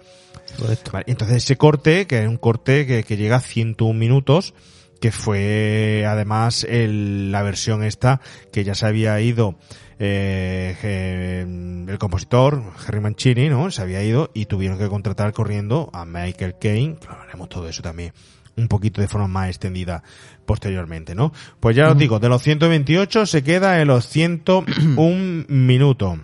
Vale, 0.93 1.05
entonces 1.09 1.39
ese 1.39 1.57
corte, 1.57 2.07
que 2.07 2.23
es 2.23 2.29
un 2.29 2.37
corte 2.37 2.87
que, 2.87 3.03
que 3.03 3.17
llega 3.17 3.37
a 3.37 3.41
101 3.41 3.99
minutos, 3.99 4.55
que 5.01 5.13
fue 5.13 6.05
además 6.09 6.65
el- 6.65 7.31
la 7.33 7.43
versión 7.43 7.83
esta 7.85 8.21
que 8.53 8.65
ya 8.65 8.75
se 8.75 8.87
había 8.87 9.21
ido 9.21 9.57
eh, 10.01 10.77
eh, 10.85 11.85
el 11.89 11.99
compositor 11.99 12.63
Harry 12.87 13.01
Mancini, 13.01 13.49
¿no? 13.49 13.71
Se 13.73 13.83
había 13.83 14.03
ido 14.03 14.31
y 14.33 14.47
tuvieron 14.47 14.79
que 14.79 14.89
contratar 14.89 15.33
corriendo 15.33 15.91
a 15.93 16.05
Michael 16.05 16.55
Caine, 16.61 16.97
hablaremos 17.09 17.49
todo 17.49 17.69
eso 17.69 17.83
también 17.83 18.13
un 18.59 18.69
poquito 18.69 19.01
de 19.01 19.09
forma 19.09 19.29
más 19.29 19.49
extendida 19.49 20.03
posteriormente, 20.45 21.15
¿no? 21.15 21.33
Pues 21.61 21.77
ya 21.77 21.91
os 21.91 21.99
digo, 21.99 22.19
de 22.19 22.29
los 22.29 22.43
128 22.43 23.27
se 23.27 23.43
queda 23.43 23.81
en 23.81 23.89
los 23.89 24.09
101 24.09 25.45
minutos. 25.49 26.19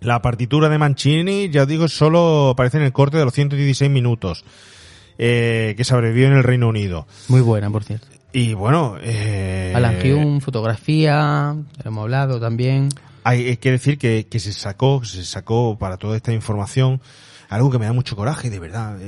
La 0.00 0.20
partitura 0.20 0.68
de 0.68 0.76
Mancini, 0.76 1.48
ya 1.48 1.62
os 1.62 1.68
digo, 1.68 1.88
solo 1.88 2.50
aparece 2.50 2.76
en 2.76 2.82
el 2.82 2.92
corte 2.92 3.16
de 3.16 3.24
los 3.24 3.32
116 3.32 3.90
minutos, 3.90 4.44
eh, 5.16 5.74
que 5.76 5.84
se 5.84 5.94
abrevió 5.94 6.26
en 6.26 6.34
el 6.34 6.42
Reino 6.42 6.68
Unido. 6.68 7.06
Muy 7.28 7.40
buena, 7.40 7.70
por 7.70 7.84
cierto. 7.84 8.08
Y 8.32 8.52
bueno, 8.52 8.96
eh, 9.00 9.72
Alan 9.74 9.96
Hume, 10.04 10.40
fotografía, 10.40 11.54
hemos 11.84 12.02
hablado 12.02 12.40
también. 12.40 12.88
hay, 13.22 13.46
hay 13.46 13.56
que 13.58 13.70
decir 13.70 13.96
que, 13.96 14.26
que 14.26 14.40
se 14.40 14.52
sacó, 14.52 15.04
se 15.04 15.24
sacó 15.24 15.78
para 15.78 15.96
toda 15.96 16.16
esta 16.16 16.32
información 16.32 17.00
algo 17.48 17.70
que 17.70 17.78
me 17.78 17.86
da 17.86 17.92
mucho 17.92 18.16
coraje, 18.16 18.50
de 18.50 18.58
verdad. 18.58 18.96
Eh, 19.00 19.04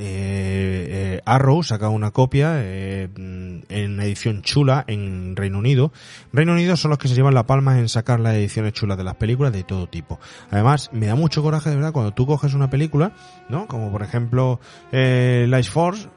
eh, 0.89 1.21
Arrow 1.25 1.63
saca 1.63 1.89
una 1.89 2.11
copia 2.11 2.53
eh, 2.55 3.09
en 3.15 3.99
edición 3.99 4.41
chula 4.41 4.83
en 4.87 5.35
Reino 5.35 5.57
Unido. 5.59 5.91
Reino 6.33 6.53
Unido 6.53 6.77
son 6.77 6.89
los 6.89 6.99
que 6.99 7.07
se 7.07 7.15
llevan 7.15 7.33
la 7.33 7.45
palma 7.45 7.79
en 7.79 7.89
sacar 7.89 8.19
las 8.19 8.35
ediciones 8.35 8.73
chulas 8.73 8.97
de 8.97 9.03
las 9.03 9.15
películas 9.15 9.53
de 9.53 9.63
todo 9.63 9.87
tipo. 9.87 10.19
Además, 10.51 10.89
me 10.93 11.07
da 11.07 11.15
mucho 11.15 11.41
coraje, 11.41 11.69
de 11.69 11.75
verdad, 11.75 11.91
cuando 11.91 12.11
tú 12.11 12.25
coges 12.25 12.53
una 12.53 12.69
película, 12.69 13.13
¿no? 13.49 13.67
Como 13.67 13.91
por 13.91 14.03
ejemplo 14.03 14.59
eh, 14.91 15.45
Life 15.49 15.71
Force, 15.71 16.07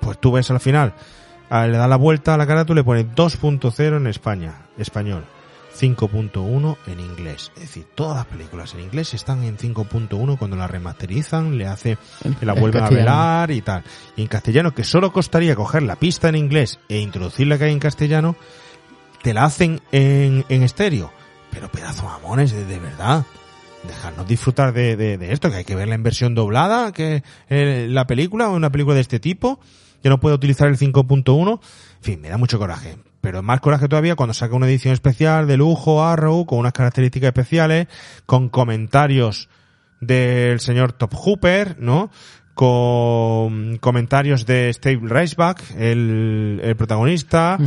pues 0.00 0.18
tú 0.18 0.32
ves 0.32 0.50
al 0.50 0.60
final, 0.60 0.94
le 1.50 1.76
das 1.76 1.88
la 1.88 1.96
vuelta 1.96 2.34
a 2.34 2.36
la 2.36 2.46
cara, 2.46 2.64
tú 2.64 2.74
le 2.74 2.84
pones 2.84 3.06
2.0 3.06 3.96
en 3.96 4.06
España, 4.06 4.66
español. 4.78 5.24
5.1 5.78 6.76
en 6.86 7.00
inglés. 7.00 7.52
Es 7.56 7.62
decir, 7.62 7.86
todas 7.94 8.16
las 8.16 8.26
películas 8.26 8.74
en 8.74 8.80
inglés 8.80 9.14
están 9.14 9.44
en 9.44 9.56
5.1 9.56 10.38
cuando 10.38 10.56
la 10.56 10.66
remasterizan, 10.66 11.56
le 11.56 11.66
hace, 11.66 11.98
la 12.40 12.54
en 12.54 12.60
vuelven 12.60 12.84
a 12.84 12.90
velar 12.90 13.50
y 13.50 13.62
tal. 13.62 13.84
Y 14.16 14.22
en 14.22 14.28
castellano, 14.28 14.74
que 14.74 14.84
solo 14.84 15.12
costaría 15.12 15.54
coger 15.54 15.82
la 15.82 15.96
pista 15.96 16.28
en 16.28 16.36
inglés 16.36 16.78
e 16.88 16.98
introducir 16.98 17.46
la 17.46 17.58
que 17.58 17.64
hay 17.64 17.72
en 17.72 17.78
castellano, 17.78 18.36
te 19.22 19.34
la 19.34 19.44
hacen 19.44 19.80
en, 19.92 20.44
en 20.48 20.62
estéreo. 20.62 21.12
Pero 21.50 21.68
pedazo 21.68 22.04
mamones, 22.04 22.52
de, 22.52 22.64
de 22.64 22.78
verdad. 22.78 23.24
Dejarnos 23.82 24.28
disfrutar 24.28 24.72
de, 24.74 24.96
de, 24.96 25.16
de 25.16 25.32
esto, 25.32 25.50
que 25.50 25.56
hay 25.56 25.64
que 25.64 25.74
verla 25.74 25.94
en 25.94 26.02
versión 26.02 26.34
doblada, 26.34 26.92
que 26.92 27.22
eh, 27.48 27.86
la 27.88 28.06
película 28.06 28.50
o 28.50 28.54
una 28.54 28.70
película 28.70 28.94
de 28.94 29.00
este 29.00 29.20
tipo, 29.20 29.58
que 30.02 30.10
no 30.10 30.20
puede 30.20 30.34
utilizar 30.34 30.68
el 30.68 30.76
5.1. 30.76 31.52
En 31.52 31.58
fin, 32.02 32.20
me 32.20 32.28
da 32.28 32.36
mucho 32.36 32.58
coraje. 32.58 32.96
Pero 33.20 33.42
más 33.42 33.60
coraje 33.60 33.88
todavía 33.88 34.16
cuando 34.16 34.34
saca 34.34 34.54
una 34.54 34.66
edición 34.66 34.94
especial 34.94 35.46
de 35.46 35.56
lujo 35.56 36.02
Arrow, 36.04 36.46
con 36.46 36.58
unas 36.58 36.72
características 36.72 37.28
especiales, 37.28 37.86
con 38.26 38.48
comentarios 38.48 39.48
del 40.00 40.60
señor 40.60 40.92
Top 40.92 41.14
Hooper, 41.14 41.76
¿no? 41.78 42.10
Con 42.54 43.78
comentarios 43.78 44.46
de 44.46 44.72
Steve 44.72 45.00
Reisbach, 45.02 45.60
el, 45.76 46.60
el 46.62 46.76
protagonista, 46.76 47.58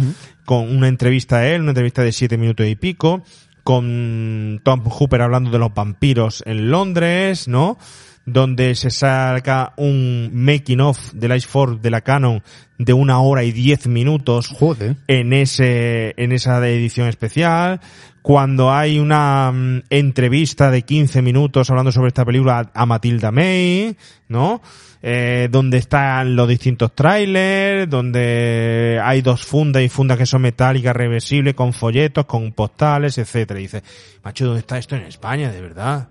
con 0.45 0.75
una 0.75 0.87
entrevista 0.87 1.37
a 1.37 1.47
él, 1.47 1.61
una 1.61 1.71
entrevista 1.71 2.03
de 2.03 2.11
siete 2.11 2.37
minutos 2.37 2.67
y 2.67 2.75
pico, 2.75 3.23
con 3.63 4.59
Tom 4.63 4.83
Hooper 4.83 5.21
hablando 5.21 5.49
de 5.51 5.59
los 5.59 5.73
vampiros 5.73 6.43
en 6.45 6.69
Londres, 6.69 7.47
¿no? 7.47 7.77
Donde 8.25 8.75
se 8.75 8.89
saca 8.89 9.73
un 9.75 10.29
making 10.33 10.79
of 10.79 11.13
de 11.13 11.27
Life 11.27 11.47
Force 11.47 11.79
de 11.81 11.89
la 11.89 12.01
Canon 12.01 12.41
de 12.77 12.93
una 12.93 13.19
hora 13.19 13.43
y 13.43 13.51
diez 13.51 13.87
minutos 13.87 14.47
Joder. 14.47 14.95
en 15.07 15.33
ese 15.33 16.13
en 16.17 16.31
esa 16.31 16.65
edición 16.67 17.07
especial 17.07 17.81
cuando 18.23 18.71
hay 18.71 18.99
una 18.99 19.51
mm, 19.51 19.83
entrevista 19.89 20.71
de 20.71 20.81
15 20.83 21.21
minutos 21.21 21.69
hablando 21.69 21.91
sobre 21.91 22.07
esta 22.07 22.25
película 22.25 22.71
a, 22.73 22.81
a 22.81 22.85
Matilda 22.85 23.31
May, 23.31 23.95
¿no? 24.29 24.61
Eh, 25.05 25.49
donde 25.51 25.79
están 25.79 26.33
los 26.33 26.47
distintos 26.47 26.95
trailers, 26.95 27.89
donde 27.89 29.01
hay 29.03 29.21
dos 29.21 29.43
fundas 29.43 29.83
y 29.83 29.89
fundas 29.89 30.17
que 30.17 30.25
son 30.25 30.41
metálicas 30.41 30.95
reversibles 30.95 31.55
con 31.55 31.73
folletos, 31.73 32.25
con 32.25 32.53
postales, 32.53 33.17
etcétera. 33.17 33.59
Y 33.59 33.63
dice, 33.63 33.83
macho, 34.23 34.45
¿dónde 34.45 34.61
está 34.61 34.77
esto 34.77 34.95
en 34.95 35.01
España, 35.03 35.51
de 35.51 35.59
verdad? 35.59 36.07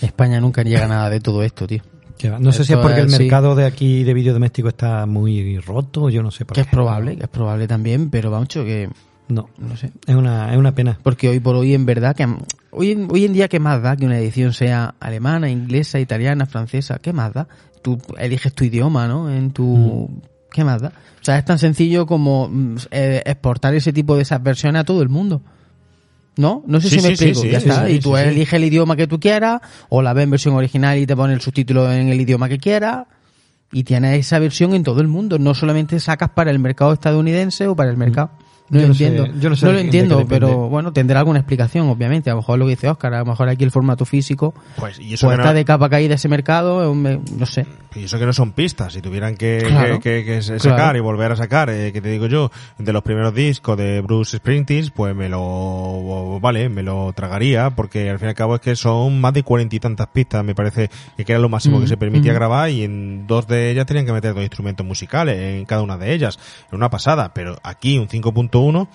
España 0.00 0.40
nunca 0.40 0.62
llega 0.62 0.86
nada 0.88 1.10
de 1.10 1.20
todo 1.20 1.42
esto, 1.42 1.66
tío. 1.66 1.82
No 2.40 2.52
sé 2.52 2.64
si 2.64 2.72
es 2.72 2.78
porque 2.78 3.00
el 3.00 3.08
mercado 3.08 3.56
de 3.56 3.64
aquí 3.66 4.04
de 4.04 4.14
vídeo 4.14 4.32
doméstico 4.32 4.68
está 4.68 5.06
muy 5.06 5.58
roto, 5.58 6.08
yo 6.08 6.22
no 6.22 6.30
sé 6.30 6.44
por 6.44 6.54
Que 6.54 6.62
qué. 6.62 6.68
es 6.68 6.72
probable, 6.72 7.16
que 7.16 7.24
es 7.24 7.28
probable 7.28 7.66
también, 7.66 8.10
pero 8.10 8.30
vamos, 8.30 8.46
que 8.48 8.88
No, 9.28 9.48
no 9.58 9.76
sé. 9.76 9.90
es 10.06 10.14
una, 10.14 10.52
es 10.52 10.56
una 10.58 10.72
pena. 10.72 10.98
Porque 11.02 11.28
hoy 11.28 11.40
por 11.40 11.56
hoy, 11.56 11.74
en 11.74 11.84
verdad, 11.84 12.14
que 12.14 12.28
hoy, 12.70 12.92
en- 12.92 13.08
hoy 13.10 13.24
en 13.24 13.32
día, 13.32 13.48
¿qué 13.48 13.58
más 13.58 13.82
da 13.82 13.96
que 13.96 14.06
una 14.06 14.18
edición 14.18 14.52
sea 14.52 14.94
alemana, 15.00 15.50
inglesa, 15.50 15.98
italiana, 15.98 16.46
francesa? 16.46 16.98
¿Qué 17.00 17.12
más 17.12 17.32
da? 17.32 17.48
Tú 17.82 17.98
eliges 18.18 18.52
tu 18.54 18.62
idioma, 18.64 19.08
¿no? 19.08 19.28
En 19.28 19.50
tu... 19.50 20.08
¿Qué 20.52 20.62
más 20.62 20.80
da? 20.80 20.88
O 21.20 21.24
sea, 21.24 21.38
es 21.38 21.44
tan 21.44 21.58
sencillo 21.58 22.06
como 22.06 22.48
mm, 22.48 22.76
eh, 22.92 23.22
exportar 23.26 23.74
ese 23.74 23.92
tipo 23.92 24.14
de 24.14 24.22
esas 24.22 24.40
versiones 24.42 24.82
a 24.82 24.84
todo 24.84 25.02
el 25.02 25.08
mundo. 25.08 25.42
¿No? 26.36 26.62
No 26.66 26.80
sé 26.80 26.88
Sí, 26.88 26.96
si 27.00 27.02
me 27.02 27.08
sí, 27.16 27.24
explico. 27.26 27.40
sí, 27.42 27.50
ya 27.50 27.58
está. 27.58 27.90
y 27.90 28.00
tú 28.00 28.16
eliges 28.16 28.54
el 28.54 28.64
idioma 28.64 28.96
que 28.96 29.06
tú 29.06 29.20
quieras, 29.20 29.60
o 29.90 30.00
la 30.00 30.12
ves 30.14 30.24
en 30.24 30.30
versión 30.30 30.54
original 30.54 30.96
y 30.98 31.06
te 31.06 31.14
pone 31.14 31.34
el 31.34 31.40
subtítulo 31.42 31.92
en 31.92 32.08
el 32.08 32.20
idioma 32.20 32.48
que 32.48 32.58
quieras. 32.58 33.06
Y 33.74 33.84
tienes 33.84 34.18
esa 34.20 34.38
versión 34.38 34.74
en 34.74 34.82
todo 34.82 35.00
el 35.00 35.08
mundo. 35.08 35.38
No 35.38 35.54
solamente 35.54 35.98
sacas 36.00 36.30
para 36.30 36.50
el 36.50 36.58
mercado 36.58 36.92
estadounidense 36.92 37.66
o 37.68 37.74
para 37.76 37.90
el 37.90 37.96
mercado. 37.96 38.30
No 38.68 38.78
Yo 38.78 38.82
lo 38.82 38.88
no 38.88 38.94
sé- 38.94 39.06
entiendo. 39.06 39.38
yo 39.40 39.50
no 39.50 39.56
sé 39.56 39.66
lo 39.72 39.78
entiendo, 39.78 40.26
pero 40.26 40.68
bueno, 40.70 40.92
tendrá 40.94 41.18
alguna 41.18 41.40
explicación, 41.40 41.88
obviamente. 41.88 42.30
A 42.30 42.32
lo 42.32 42.38
mejor 42.38 42.58
lo 42.58 42.64
que 42.64 42.70
dice 42.70 42.88
Oscar, 42.88 43.12
a 43.12 43.18
lo 43.18 43.26
mejor 43.26 43.48
aquí 43.50 43.64
el 43.64 43.70
formato 43.70 44.06
físico 44.06 44.54
Pues, 44.76 44.98
y 44.98 45.12
eso 45.14 45.26
pues 45.26 45.36
que 45.36 45.42
está 45.42 45.52
no- 45.52 45.56
de 45.58 45.64
capa 45.66 45.90
caída 45.90 46.14
ese 46.14 46.28
mercado, 46.28 46.94
no 46.94 47.46
sé. 47.46 47.66
Y 47.94 48.04
eso 48.04 48.18
que 48.18 48.24
no 48.24 48.32
son 48.32 48.52
pistas, 48.52 48.94
si 48.94 49.02
tuvieran 49.02 49.36
que, 49.36 49.58
Claro. 49.66 50.00
que, 50.00 50.24
que- 50.24 50.36
que 50.36 50.42
sacar 50.42 50.76
Claro. 50.76 50.98
y 50.98 51.00
volver 51.02 51.32
a 51.32 51.36
sacar, 51.36 51.68
eh, 51.68 51.92
que 51.92 52.00
te 52.00 52.08
digo 52.08 52.26
yo, 52.26 52.50
de 52.78 52.92
los 52.94 53.02
primeros 53.02 53.34
discos 53.34 53.76
de 53.76 54.00
Bruce 54.00 54.38
Springsteen, 54.38 54.90
pues 54.94 55.14
me 55.14 55.28
lo, 55.28 56.38
vale, 56.40 56.68
me 56.70 56.82
lo 56.82 57.12
tragaría, 57.14 57.70
porque 57.70 58.08
al 58.10 58.18
fin 58.18 58.28
y 58.28 58.30
al 58.30 58.34
cabo 58.34 58.54
es 58.54 58.60
que 58.62 58.76
son 58.76 59.20
más 59.20 59.34
de 59.34 59.42
cuarenta 59.42 59.76
y 59.76 59.80
tantas 59.80 60.06
pistas, 60.08 60.42
me 60.44 60.54
parece 60.54 60.88
que 61.16 61.30
era 61.32 61.38
lo 61.38 61.48
máximo 61.48 61.78
que 61.78 61.84
Mm, 61.84 61.88
se 61.88 61.96
permitía 61.98 62.32
mm. 62.32 62.34
grabar 62.34 62.70
y 62.70 62.84
en 62.84 63.26
dos 63.26 63.46
de 63.46 63.70
ellas 63.70 63.86
tenían 63.86 64.06
que 64.06 64.12
meter 64.12 64.32
dos 64.34 64.42
instrumentos 64.42 64.86
musicales 64.86 65.36
en 65.38 65.64
cada 65.66 65.82
una 65.82 65.98
de 65.98 66.14
ellas, 66.14 66.38
era 66.68 66.76
una 66.76 66.88
pasada, 66.90 67.32
pero 67.34 67.56
aquí 67.62 67.98
un 67.98 68.08
5.1, 68.52 68.88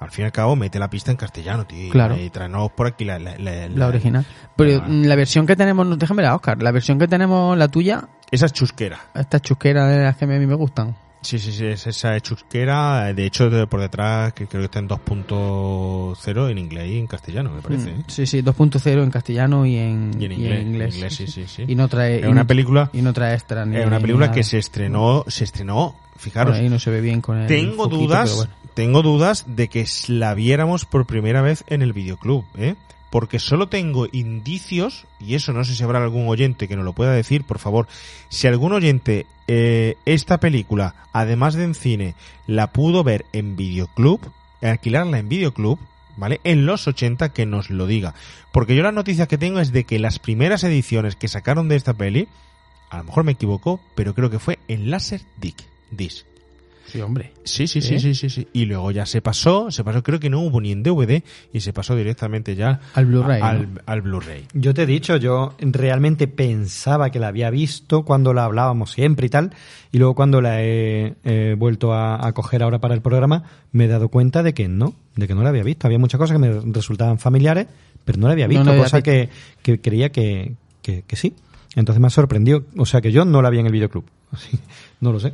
al 0.00 0.10
fin 0.10 0.22
y 0.22 0.26
al 0.26 0.32
cabo 0.32 0.56
mete 0.56 0.78
la 0.78 0.88
pista 0.90 1.10
en 1.10 1.16
castellano, 1.16 1.66
tío, 1.66 1.90
Claro. 1.92 2.16
y 2.18 2.30
tráenos 2.30 2.72
por 2.72 2.86
aquí 2.88 3.04
la, 3.04 3.18
la, 3.18 3.36
la- 3.38 3.68
La 3.68 3.86
original. 3.88 4.24
Pero 4.56 4.82
la- 4.88 5.14
versión 5.16 5.46
que 5.46 5.54
tenemos, 5.56 5.98
déjame 5.98 6.22
la 6.22 6.34
Oscar, 6.34 6.62
la 6.62 6.72
versión 6.72 6.98
que 6.98 7.06
tenemos, 7.06 7.56
la 7.56 7.68
tuya, 7.68 8.08
esa 8.30 8.46
es 8.46 8.52
chusquera. 8.52 8.98
estas 9.14 9.42
chusqueras 9.42 9.88
de 9.90 10.02
las 10.02 10.16
que 10.16 10.24
a 10.24 10.28
mí 10.28 10.46
me 10.46 10.54
gustan. 10.54 10.96
Sí, 11.20 11.38
sí, 11.38 11.52
sí, 11.52 11.64
es 11.66 11.86
esa 11.86 12.18
chusquera. 12.18 13.12
De 13.14 13.24
hecho, 13.24 13.48
por 13.68 13.80
detrás, 13.80 14.32
que 14.32 14.48
creo 14.48 14.62
que 14.62 14.64
está 14.64 14.80
en 14.80 14.88
2.0 14.88 16.50
en 16.50 16.58
inglés 16.58 16.88
y 16.88 16.98
en 16.98 17.06
castellano, 17.06 17.50
me 17.52 17.62
parece. 17.62 17.92
Mm, 17.92 18.00
¿eh? 18.00 18.04
Sí, 18.08 18.26
sí, 18.26 18.42
2.0 18.42 19.02
en 19.04 19.10
castellano 19.10 19.64
y 19.64 19.76
en, 19.76 20.10
Y 20.20 20.24
en 20.24 20.32
y 20.32 20.34
inglés, 20.34 20.60
en 20.60 20.66
inglés, 20.68 21.14
sí, 21.14 21.26
sí, 21.28 21.44
sí. 21.46 21.64
Y 21.68 21.76
no 21.76 21.86
trae, 21.86 22.20
Es 22.20 22.26
una 22.26 22.44
película- 22.44 22.90
y 22.92 23.02
no 23.02 23.12
trae 23.12 23.34
extra 23.34 23.64
ni 23.64 23.76
Es 23.76 23.86
una 23.86 24.00
película 24.00 24.32
que 24.32 24.42
se 24.42 24.58
estrenó, 24.58 25.24
se 25.28 25.44
estrenó, 25.44 25.94
fijaros, 26.22 26.52
Bueno, 26.52 26.64
ahí 26.64 26.70
no 26.70 26.78
se 26.78 26.90
ve 26.90 27.00
bien 27.00 27.20
con 27.20 27.38
el 27.38 27.46
tengo 27.46 27.84
foquito, 27.84 28.02
dudas, 28.02 28.34
bueno. 28.34 28.52
tengo 28.74 29.02
dudas 29.02 29.44
de 29.48 29.68
que 29.68 29.86
la 30.08 30.34
viéramos 30.34 30.84
por 30.84 31.06
primera 31.06 31.42
vez 31.42 31.64
en 31.66 31.82
el 31.82 31.92
videoclub, 31.92 32.44
¿eh? 32.56 32.74
Porque 33.10 33.38
solo 33.38 33.68
tengo 33.68 34.06
indicios, 34.10 35.04
y 35.20 35.34
eso 35.34 35.52
no 35.52 35.64
sé 35.64 35.74
si 35.74 35.82
habrá 35.82 36.02
algún 36.02 36.28
oyente 36.28 36.66
que 36.66 36.76
nos 36.76 36.84
lo 36.86 36.94
pueda 36.94 37.12
decir, 37.12 37.44
por 37.44 37.58
favor, 37.58 37.86
si 38.30 38.46
algún 38.46 38.72
oyente 38.72 39.26
eh, 39.48 39.96
esta 40.06 40.40
película, 40.40 40.94
además 41.12 41.52
de 41.54 41.64
en 41.64 41.74
cine, 41.74 42.14
la 42.46 42.72
pudo 42.72 43.04
ver 43.04 43.26
en 43.34 43.54
videoclub, 43.54 44.20
alquilarla 44.62 45.18
en 45.18 45.28
videoclub, 45.28 45.78
¿vale? 46.16 46.40
En 46.44 46.64
los 46.64 46.86
80 46.88 47.30
que 47.34 47.44
nos 47.44 47.68
lo 47.68 47.86
diga. 47.86 48.14
Porque 48.50 48.74
yo 48.74 48.82
las 48.82 48.94
noticias 48.94 49.28
que 49.28 49.38
tengo 49.38 49.60
es 49.60 49.72
de 49.72 49.84
que 49.84 49.98
las 49.98 50.18
primeras 50.18 50.64
ediciones 50.64 51.16
que 51.16 51.28
sacaron 51.28 51.68
de 51.68 51.76
esta 51.76 51.94
peli, 51.94 52.28
a 52.90 52.98
lo 52.98 53.04
mejor 53.04 53.24
me 53.24 53.32
equivoco, 53.32 53.80
pero 53.94 54.14
creo 54.14 54.30
que 54.30 54.38
fue 54.38 54.58
en 54.68 54.90
Laserdisc. 54.90 55.71
Disc. 55.92 56.26
Sí, 56.84 57.00
hombre. 57.00 57.32
Sí, 57.44 57.66
sí, 57.68 57.80
sí, 57.80 57.94
¿Eh? 57.94 58.00
sí, 58.00 58.14
sí, 58.14 58.28
sí. 58.28 58.48
Y 58.52 58.66
luego 58.66 58.90
ya 58.90 59.06
se 59.06 59.22
pasó, 59.22 59.70
se 59.70 59.82
pasó, 59.82 60.02
creo 60.02 60.20
que 60.20 60.28
no 60.28 60.40
hubo 60.40 60.60
ni 60.60 60.72
en 60.72 60.82
DVD 60.82 61.22
y 61.52 61.60
se 61.60 61.72
pasó 61.72 61.96
directamente 61.96 62.54
ya 62.54 62.80
Al 62.94 63.06
Blu-ray, 63.06 63.40
Al, 63.40 63.74
¿no? 63.74 63.80
al 63.86 64.02
Blu-ray. 64.02 64.46
Yo 64.52 64.74
te 64.74 64.82
he 64.82 64.86
dicho, 64.86 65.16
yo 65.16 65.54
realmente 65.60 66.26
pensaba 66.28 67.08
que 67.10 67.18
la 67.18 67.28
había 67.28 67.48
visto 67.50 68.02
cuando 68.04 68.34
la 68.34 68.44
hablábamos 68.44 68.90
siempre 68.92 69.26
y 69.26 69.30
tal, 69.30 69.52
y 69.90 69.98
luego 69.98 70.14
cuando 70.14 70.42
la 70.42 70.62
he 70.62 71.14
eh, 71.24 71.54
vuelto 71.56 71.94
a, 71.94 72.26
a 72.26 72.32
coger 72.32 72.62
ahora 72.62 72.78
para 72.80 72.94
el 72.94 73.00
programa, 73.00 73.44
me 73.70 73.84
he 73.84 73.88
dado 73.88 74.08
cuenta 74.08 74.42
de 74.42 74.52
que 74.52 74.68
no, 74.68 74.94
de 75.16 75.26
que 75.28 75.34
no 75.34 75.42
la 75.44 75.48
había 75.48 75.62
visto. 75.62 75.86
Había 75.86 75.98
muchas 76.00 76.18
cosas 76.18 76.34
que 76.38 76.46
me 76.46 76.60
resultaban 76.74 77.18
familiares, 77.18 77.68
pero 78.04 78.18
no 78.18 78.26
la 78.26 78.32
había 78.34 78.46
No 78.46 78.50
visto, 78.50 78.64
la 78.64 78.70
había 78.72 78.82
cosa 78.84 78.96
visto. 78.98 79.10
que, 79.10 79.28
que 79.62 79.80
creía 79.80 80.10
que, 80.10 80.56
que, 80.82 81.04
que 81.06 81.16
sí. 81.16 81.32
Entonces 81.74 82.00
me 82.02 82.08
ha 82.08 82.10
sorprendido, 82.10 82.64
o 82.76 82.84
sea 82.84 83.00
que 83.00 83.12
yo 83.12 83.24
no 83.24 83.40
la 83.40 83.48
vi 83.48 83.60
en 83.60 83.66
el 83.66 83.72
videoclub. 83.72 84.04
Así, 84.32 84.58
no 85.00 85.12
lo 85.12 85.20
sé. 85.20 85.32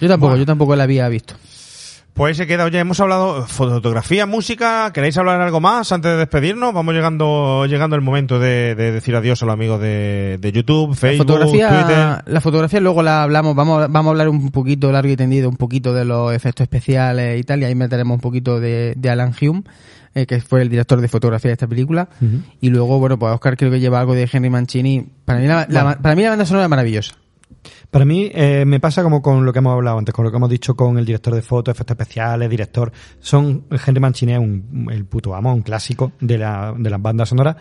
Yo 0.00 0.08
tampoco, 0.08 0.36
yo 0.36 0.46
tampoco 0.46 0.76
la 0.76 0.84
había 0.84 1.08
visto. 1.08 1.34
Pues 2.14 2.36
se 2.36 2.48
queda, 2.48 2.64
oye, 2.64 2.80
hemos 2.80 2.98
hablado 2.98 3.46
fotografía, 3.46 4.26
música, 4.26 4.90
¿queréis 4.92 5.16
hablar 5.18 5.40
algo 5.40 5.60
más 5.60 5.92
antes 5.92 6.10
de 6.10 6.16
despedirnos? 6.18 6.74
Vamos 6.74 6.92
llegando 6.92 7.64
llegando 7.66 7.94
el 7.94 8.02
momento 8.02 8.40
de, 8.40 8.74
de 8.74 8.90
decir 8.90 9.14
adiós 9.14 9.40
a 9.44 9.46
los 9.46 9.52
amigos 9.52 9.80
de, 9.80 10.36
de 10.40 10.50
YouTube, 10.50 10.90
La 10.90 10.96
Facebook, 10.96 11.26
fotografía, 11.28 11.68
Twitter. 11.68 12.32
la 12.34 12.40
fotografía 12.40 12.80
luego 12.80 13.04
la 13.04 13.22
hablamos, 13.22 13.54
vamos, 13.54 13.86
vamos 13.88 14.06
a 14.06 14.10
hablar 14.10 14.28
un 14.30 14.50
poquito 14.50 14.90
largo 14.90 15.12
y 15.12 15.16
tendido, 15.16 15.48
un 15.48 15.56
poquito 15.56 15.92
de 15.94 16.04
los 16.04 16.32
efectos 16.34 16.64
especiales 16.64 17.38
y 17.38 17.44
tal, 17.44 17.60
y 17.60 17.66
ahí 17.66 17.76
meteremos 17.76 18.16
un 18.16 18.20
poquito 18.20 18.58
de, 18.58 18.94
de 18.96 19.10
Alan 19.10 19.32
Hume, 19.40 19.62
eh, 20.16 20.26
que 20.26 20.40
fue 20.40 20.62
el 20.62 20.68
director 20.70 21.00
de 21.00 21.06
fotografía 21.06 21.50
de 21.50 21.52
esta 21.52 21.68
película, 21.68 22.08
y 22.60 22.70
luego, 22.70 22.98
bueno, 22.98 23.16
pues 23.16 23.32
Oscar 23.32 23.56
creo 23.56 23.70
que 23.70 23.78
lleva 23.78 24.00
algo 24.00 24.14
de 24.14 24.28
Henry 24.32 24.50
Mancini. 24.50 25.06
Para 25.24 25.38
mí 25.38 25.46
la, 25.46 25.66
la- 25.68 25.98
para 26.02 26.16
mí 26.16 26.22
la 26.24 26.30
banda 26.30 26.46
sonora 26.46 26.64
es 26.64 26.70
maravillosa. 26.70 27.14
Para 27.90 28.04
mí 28.04 28.30
eh, 28.34 28.64
me 28.66 28.80
pasa 28.80 29.02
como 29.02 29.22
con 29.22 29.46
lo 29.46 29.52
que 29.52 29.60
hemos 29.60 29.72
hablado 29.72 29.96
antes, 29.98 30.14
con 30.14 30.22
lo 30.24 30.30
que 30.30 30.36
hemos 30.36 30.50
dicho 30.50 30.76
con 30.76 30.98
el 30.98 31.06
director 31.06 31.34
de 31.34 31.40
fotos, 31.40 31.72
efectos 31.74 31.94
especiales, 31.98 32.50
director. 32.50 32.92
Son 33.18 33.64
Henry 33.70 33.98
Mancini 34.00 34.32
es 34.32 34.38
un, 34.38 34.88
el 34.92 35.06
puto 35.06 35.34
amo, 35.34 35.54
un 35.54 35.62
clásico 35.62 36.12
de, 36.20 36.36
la, 36.36 36.74
de 36.76 36.90
las 36.90 37.00
bandas 37.00 37.30
sonoras. 37.30 37.56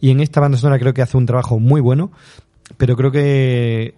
Y 0.00 0.10
en 0.10 0.20
esta 0.20 0.40
banda 0.40 0.56
sonora 0.56 0.78
creo 0.78 0.94
que 0.94 1.02
hace 1.02 1.16
un 1.16 1.26
trabajo 1.26 1.58
muy 1.58 1.80
bueno, 1.80 2.12
pero 2.76 2.96
creo 2.96 3.10
que 3.10 3.94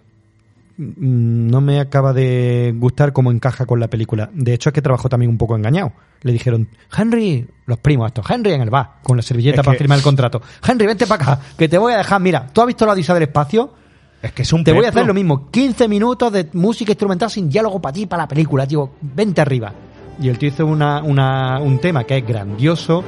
mm, 0.77 1.49
no 1.51 1.61
me 1.61 1.79
acaba 1.79 2.13
de 2.13 2.73
gustar 2.75 3.13
cómo 3.13 3.31
encaja 3.31 3.67
con 3.67 3.79
la 3.79 3.87
película. 3.87 4.31
De 4.33 4.55
hecho, 4.55 4.69
es 4.69 4.73
que 4.73 4.81
trabajó 4.81 5.07
también 5.07 5.29
un 5.29 5.37
poco 5.37 5.55
engañado. 5.55 5.93
Le 6.23 6.31
dijeron, 6.33 6.67
Henry, 6.97 7.47
los 7.67 7.77
primos 7.77 8.07
estos, 8.07 8.27
Henry 8.27 8.53
en 8.53 8.61
el 8.61 8.71
bar, 8.71 8.95
con 9.03 9.17
la 9.17 9.21
servilleta 9.21 9.61
Es 9.61 9.65
para 9.65 9.75
que- 9.77 9.83
firmar 9.83 9.99
el 9.99 10.03
contrato. 10.03 10.41
Henry, 10.67 10.87
vente 10.87 11.05
para 11.05 11.33
acá, 11.33 11.41
que 11.55 11.69
te 11.69 11.77
voy 11.77 11.93
a 11.93 11.97
dejar, 11.97 12.19
mira, 12.21 12.47
¿tú 12.51 12.61
has 12.61 12.67
visto 12.67 12.87
la 12.87 12.93
Odisea 12.93 13.13
del 13.13 13.23
Espacio? 13.25 13.84
Es 14.21 14.31
que 14.31 14.41
es 14.41 14.53
un 14.53 14.63
Te 14.63 14.71
voy 14.71 14.85
a 14.85 14.89
hacer 14.89 15.05
lo 15.05 15.13
mismo, 15.13 15.49
15 15.51 15.87
minutos 15.87 16.31
de 16.31 16.49
música 16.53 16.91
instrumental 16.91 17.29
sin 17.29 17.49
diálogo 17.49 17.81
para 17.81 17.93
ti, 17.93 18.05
para 18.05 18.23
la 18.23 18.27
película, 18.27 18.65
tío, 18.65 18.91
vente 19.01 19.41
arriba. 19.41 19.73
Y 20.19 20.29
el 20.29 20.37
tío 20.37 20.49
hizo 20.49 20.65
una, 20.65 21.03
una, 21.03 21.59
un 21.59 21.79
tema 21.79 22.05
que 22.05 22.17
es 22.17 22.25
grandioso, 22.25 23.03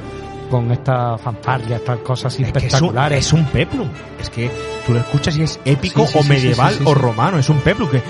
con 0.48 0.70
esta 0.70 1.18
fanfarria, 1.18 1.76
estas 1.76 1.98
cosas 1.98 2.32
Es 2.32 2.38
que 2.38 2.42
es 2.42 2.50
un, 2.50 2.56
espectaculares. 2.56 3.26
es 3.26 3.32
un 3.32 3.44
peplum. 3.44 3.88
Es 4.20 4.30
que 4.30 4.50
tú 4.86 4.92
lo 4.92 5.00
escuchas 5.00 5.36
y 5.36 5.42
es 5.42 5.60
épico 5.64 6.06
Sí, 6.06 6.12
sí, 6.12 6.18
o 6.18 6.22
sí, 6.22 6.28
medieval 6.28 6.74
o 6.84 6.94
romano. 6.94 7.38
Es 7.38 7.48
un 7.48 7.60
peplum 7.60 7.88
que... 7.88 8.02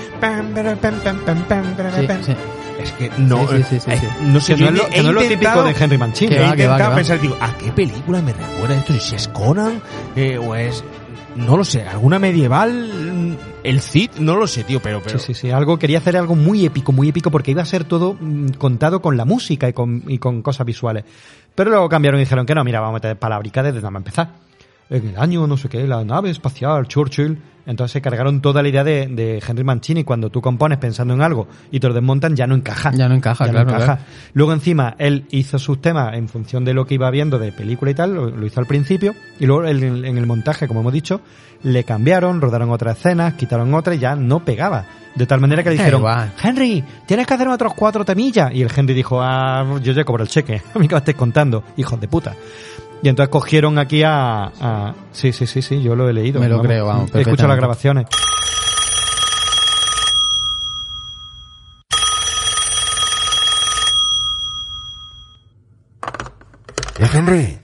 Es 2.81 2.91
que 2.93 3.11
no, 3.17 3.41
no 3.41 4.39
sé, 4.39 4.55
no 4.55 4.67
es 4.69 5.03
lo, 5.03 5.21
típico 5.21 5.63
de 5.63 5.75
Henry 5.77 5.97
Mancini. 5.97 6.29
Que 6.29 6.37
he 6.37 6.41
va, 6.41 6.55
que 6.55 6.67
va, 6.67 6.75
intentado 6.75 6.77
que 6.77 6.89
va. 6.89 6.95
pensar, 6.95 7.21
digo, 7.21 7.37
¿a 7.41 7.57
qué 7.57 7.71
película 7.71 8.21
me 8.21 8.31
recuerda 8.31 8.77
esto? 8.77 8.93
Si 8.93 9.15
es 9.15 9.27
Conan 9.27 9.81
eh, 10.15 10.37
o 10.37 10.55
es... 10.55 10.83
No 11.45 11.57
lo 11.57 11.63
sé, 11.63 11.83
alguna 11.83 12.19
medieval, 12.19 13.37
el 13.63 13.81
Cid, 13.81 14.11
no 14.19 14.35
lo 14.35 14.45
sé, 14.45 14.63
tío, 14.63 14.81
pero... 14.81 15.01
pero 15.01 15.17
Sí, 15.19 15.33
sí, 15.33 15.33
sí. 15.33 15.51
Algo, 15.51 15.79
quería 15.79 15.97
hacer 15.97 16.17
algo 16.17 16.35
muy 16.35 16.65
épico, 16.65 16.91
muy 16.91 17.09
épico, 17.09 17.31
porque 17.31 17.51
iba 17.51 17.61
a 17.61 17.65
ser 17.65 17.85
todo 17.85 18.15
mm, 18.19 18.49
contado 18.57 19.01
con 19.01 19.17
la 19.17 19.25
música 19.25 19.67
y 19.69 19.73
con, 19.73 20.03
y 20.07 20.17
con 20.17 20.41
cosas 20.41 20.65
visuales. 20.65 21.05
Pero 21.55 21.69
luego 21.71 21.89
cambiaron 21.89 22.19
y 22.19 22.23
dijeron 22.23 22.45
que 22.45 22.53
no, 22.53 22.63
mira, 22.63 22.79
vamos 22.79 22.95
a 22.95 22.97
meter 22.99 23.17
palabricas 23.17 23.63
desde 23.63 23.77
nada 23.77 23.91
más 23.91 24.01
empezar. 24.01 24.29
En 24.89 25.07
el 25.09 25.17
año, 25.17 25.45
no 25.47 25.55
sé 25.57 25.69
qué, 25.69 25.85
la 25.87 26.03
nave 26.03 26.29
espacial, 26.29 26.87
Churchill. 26.87 27.37
Entonces 27.65 27.91
se 27.93 28.01
cargaron 28.01 28.41
toda 28.41 28.63
la 28.63 28.69
idea 28.69 28.83
de, 28.83 29.05
de 29.05 29.43
Henry 29.47 29.63
Mancini. 29.63 30.03
Cuando 30.03 30.31
tú 30.31 30.41
compones 30.41 30.79
pensando 30.79 31.13
en 31.13 31.21
algo 31.21 31.47
y 31.69 31.79
te 31.79 31.87
lo 31.87 31.93
desmontan, 31.93 32.35
ya 32.35 32.47
no 32.47 32.55
encaja. 32.55 32.91
Ya 32.91 33.07
no 33.07 33.13
encaja, 33.13 33.45
Ya 33.45 33.51
claro, 33.51 33.67
claro. 33.85 34.01
Luego 34.33 34.53
encima, 34.53 34.95
él 34.97 35.27
hizo 35.29 35.59
sus 35.59 35.79
temas 35.79 36.15
en 36.15 36.27
función 36.27 36.65
de 36.65 36.73
lo 36.73 36.87
que 36.87 36.95
iba 36.95 37.11
viendo 37.11 37.37
de 37.37 37.51
película 37.51 37.91
y 37.91 37.93
tal, 37.93 38.15
lo, 38.15 38.29
lo 38.31 38.45
hizo 38.47 38.59
al 38.59 38.65
principio, 38.65 39.13
y 39.39 39.45
luego 39.45 39.65
en, 39.65 39.83
el- 39.83 40.05
en 40.05 40.17
el 40.17 40.25
montaje, 40.25 40.67
como 40.67 40.79
hemos 40.79 40.93
dicho, 40.93 41.21
le 41.61 41.83
cambiaron, 41.83 42.41
rodaron 42.41 42.71
otras 42.71 42.97
escenas, 42.97 43.35
quitaron 43.35 43.71
otras 43.75 43.97
y 43.97 43.99
ya 43.99 44.15
no 44.15 44.43
pegaba. 44.43 44.85
De 45.13 45.27
tal 45.27 45.39
manera 45.39 45.61
que 45.61 45.69
le 45.69 45.75
dijeron. 45.75 46.01
Henry, 46.41 46.83
tienes 47.05 47.27
que 47.27 47.33
hacer 47.35 47.47
otros 47.49 47.73
cuatro 47.75 48.03
temillas. 48.03 48.51
Y 48.53 48.63
el 48.63 48.71
Henry 48.75 48.95
dijo, 48.95 49.21
ah, 49.21 49.77
yo 49.83 49.91
ya 49.93 50.03
cobro 50.05 50.23
el 50.23 50.29
cheque, 50.29 50.59
a 50.73 50.79
mí 50.79 50.87
que 50.87 50.95
me 50.95 50.99
estés 50.99 51.15
contando, 51.15 51.63
hijos 51.77 51.99
de 52.01 52.07
puta. 52.07 52.33
Y 53.01 53.07
entonces 53.09 53.29
cogieron 53.31 53.77
aquí 53.79 54.03
a, 54.03 54.51
a- 54.59 54.95
Sí, 55.11 55.31
sí, 55.31 55.47
sí, 55.47 55.61
sí, 55.61 55.81
yo 55.81 55.95
lo 55.95 56.09
he 56.09 56.13
leído. 56.13 56.39
Me 56.41 56.49
lo 56.49 56.61
creo, 56.61 56.85
vamos, 56.87 57.13
He 57.15 57.21
escuchado 57.21 57.47
las 57.49 57.57
grabaciones. 57.57 58.07
¿Eh, 66.99 67.07
Henry? 67.13 67.59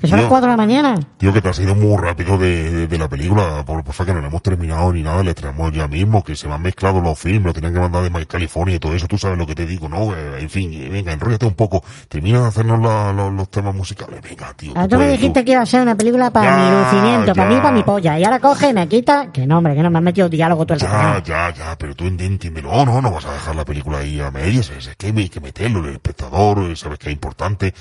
Que 0.00 0.06
son 0.08 0.18
las 0.18 0.20
tío. 0.20 0.28
4 0.28 0.40
de 0.40 0.46
la 0.48 0.56
mañana. 0.56 0.94
Tío, 1.18 1.32
que 1.32 1.40
te 1.40 1.48
has 1.48 1.58
ido 1.58 1.74
muy 1.74 1.96
rápido 1.96 2.36
de, 2.38 2.70
de, 2.70 2.86
de 2.86 2.98
la 2.98 3.08
película. 3.08 3.64
Por, 3.64 3.82
por 3.82 3.94
favor, 3.94 4.06
que 4.06 4.14
no 4.14 4.20
la 4.20 4.28
hemos 4.28 4.42
terminado 4.42 4.92
ni 4.92 5.02
nada, 5.02 5.22
le 5.22 5.34
traemos 5.34 5.72
ya 5.72 5.86
mismo, 5.88 6.22
que 6.22 6.36
se 6.36 6.48
me 6.48 6.54
han 6.54 6.62
mezclado 6.62 7.00
los 7.00 7.18
films, 7.18 7.44
lo 7.46 7.52
tenían 7.52 7.72
que 7.74 7.80
mandar 7.80 8.02
de 8.02 8.10
My 8.10 8.26
California 8.26 8.76
y 8.76 8.78
todo 8.78 8.94
eso, 8.94 9.06
tú 9.06 9.16
sabes 9.18 9.38
lo 9.38 9.46
que 9.46 9.54
te 9.54 9.66
digo, 9.66 9.88
¿no? 9.88 10.14
Eh, 10.14 10.40
en 10.40 10.50
fin, 10.50 10.72
eh, 10.72 10.88
venga, 10.90 11.12
enróllate 11.12 11.46
un 11.46 11.54
poco, 11.54 11.82
termina 12.08 12.40
de 12.42 12.48
hacernos 12.48 12.80
la- 12.80 13.12
la- 13.12 13.30
los 13.30 13.50
temas 13.50 13.74
musicales, 13.74 14.20
venga, 14.22 14.52
tío. 14.54 14.72
Ah, 14.76 14.84
tú 14.88 14.96
tú 14.96 14.98
me 14.98 15.08
dijiste 15.08 15.40
tú. 15.40 15.44
que 15.46 15.52
iba 15.52 15.62
a 15.62 15.66
ser 15.66 15.82
una 15.82 15.94
película 15.96 16.30
para 16.30 16.50
Ya, 16.50 16.56
mi 16.64 16.78
lucimiento, 16.84 17.34
para 17.34 17.48
mí 17.48 17.54
y 17.56 17.60
para 17.60 17.72
mi 17.72 17.82
polla. 17.82 18.18
Y 18.18 18.24
ahora 18.24 18.38
coge 18.40 18.70
y 18.70 18.72
me 18.72 18.86
quita. 18.88 19.30
Que 19.32 19.46
no, 19.46 19.58
hombre, 19.58 19.74
que 19.74 19.82
no 19.82 19.90
me 19.90 19.98
has 19.98 20.04
metido 20.04 20.28
diálogo 20.28 20.64
todo 20.66 20.74
el 20.74 20.80
Ya, 20.80 21.22
ya, 21.24 21.54
ya, 21.54 21.76
pero 21.78 21.94
tú 21.94 22.04
ent- 22.04 22.20
entiéndelo, 22.20 22.70
no, 22.70 22.84
no, 22.84 23.00
no 23.02 23.10
vas 23.10 23.24
a 23.26 23.32
dejar 23.32 23.56
la 23.56 23.64
película 23.64 23.98
ahí 23.98 24.20
a 24.20 24.30
medias, 24.30 24.70
es, 24.70 24.90
que 24.96 25.06
hay 25.08 25.28
que 25.28 25.40
meterlo, 25.40 25.84
el 25.86 25.92
espectador, 25.94 26.58
eh, 26.70 26.76
sabes 26.76 26.98
que 26.98 27.08
es 27.08 27.12
importante. 27.12 27.74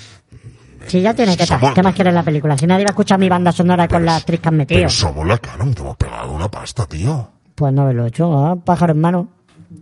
Si 0.88 1.02
ya 1.02 1.14
tiene 1.14 1.36
que 1.36 1.44
estar. 1.44 1.74
¿Qué 1.74 1.84
más 1.84 1.94
quieres 1.94 2.12
en 2.12 2.16
la 2.16 2.24
película? 2.24 2.58
Si 2.58 2.66
nadie 2.66 2.84
va 2.86 2.90
a 2.90 2.92
escuchar 2.92 3.20
mi 3.20 3.28
banda 3.30 3.52
sonora 3.52 3.88
con 3.88 4.06
las 4.06 4.22
actriz 4.22 4.40
que 4.40 4.48
han 4.48 4.56
metido. 4.58 4.80
Pero 4.80 4.90
somos 4.90 5.28
la 5.28 5.38
Canon, 5.38 5.74
te 5.74 5.82
hemos 5.82 5.98
pegado 5.98 6.32
una 6.32 6.50
pasta, 6.50 6.86
tío. 6.86 7.30
Pues 7.56 7.74
no 7.74 7.82
haberlo 7.84 8.06
hecho, 8.06 8.34
¿ah? 8.46 8.56
pájaro 8.56 8.94
en 8.94 9.02
mano. 9.02 9.28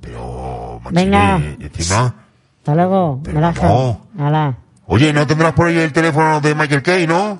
Pero, 0.02 0.80
Machini, 0.84 1.04
Venga. 1.04 1.36
encima, 1.60 2.16
Hasta 2.60 2.76
luego. 2.76 3.22
Gracias. 3.24 3.64
No. 3.64 4.02
Hala. 4.20 4.58
Oye, 4.88 5.14
¿no 5.14 5.26
tendrás 5.28 5.54
por 5.54 5.68
ahí 5.68 5.78
el 5.78 5.94
teléfono 5.94 6.42
de 6.42 6.56
Michael 6.56 6.82
Kay, 6.82 7.08
no? 7.08 7.40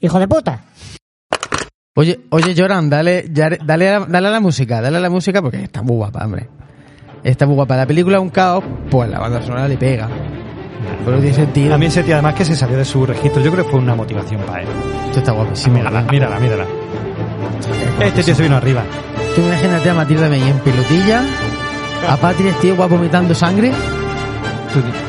Hijo 0.00 0.18
de 0.18 0.28
puta. 0.28 0.60
Oye, 1.94 2.20
oye, 2.30 2.54
Joran, 2.56 2.88
dale, 2.90 3.26
ya- 3.32 3.50
dale, 3.64 3.88
a, 3.90 4.00
dale 4.00 4.28
a 4.28 4.30
la 4.30 4.40
música, 4.40 4.80
dale 4.80 4.96
a 4.96 5.00
la 5.00 5.10
música 5.10 5.42
porque 5.42 5.62
está 5.64 5.82
muy 5.82 5.96
guapa, 5.96 6.24
hombre. 6.24 6.48
Está 7.22 7.46
muy 7.46 7.54
guapa. 7.54 7.76
La 7.76 7.86
película 7.86 8.16
es 8.18 8.22
un 8.22 8.30
caos, 8.30 8.64
pues 8.90 9.08
la 9.10 9.18
banda 9.18 9.42
sonora 9.42 9.68
le 9.68 9.76
pega. 9.76 10.08
Pero 11.04 11.18
tiene 11.18 11.34
sentido. 11.34 11.74
A 11.74 11.78
mí 11.78 11.86
ese 11.86 12.02
tío 12.02 12.14
además 12.14 12.34
que 12.34 12.44
se 12.44 12.54
salió 12.56 12.76
de 12.78 12.84
su 12.84 13.04
registro, 13.06 13.42
yo 13.42 13.50
creo 13.52 13.64
que 13.64 13.70
fue 13.70 13.80
una 13.80 13.94
motivación 13.94 14.40
para 14.42 14.62
él. 14.62 14.68
Esto 15.06 15.18
está 15.18 15.32
guapísimo. 15.32 15.76
Mírala, 15.76 16.02
mírala, 16.02 16.38
mírala. 16.38 16.66
Este 18.00 18.22
tío 18.22 18.34
se 18.34 18.42
vino 18.42 18.56
arriba. 18.56 18.82
Tú 19.34 19.40
imagínate 19.42 19.90
a 19.90 19.94
Matilda 19.94 20.28
May 20.28 20.42
en 20.42 20.58
pelotilla, 20.58 21.22
a 22.08 22.16
Patrick, 22.16 22.58
tío, 22.60 22.76
va 22.76 22.86
vomitando 22.86 23.34
sangre. 23.34 23.72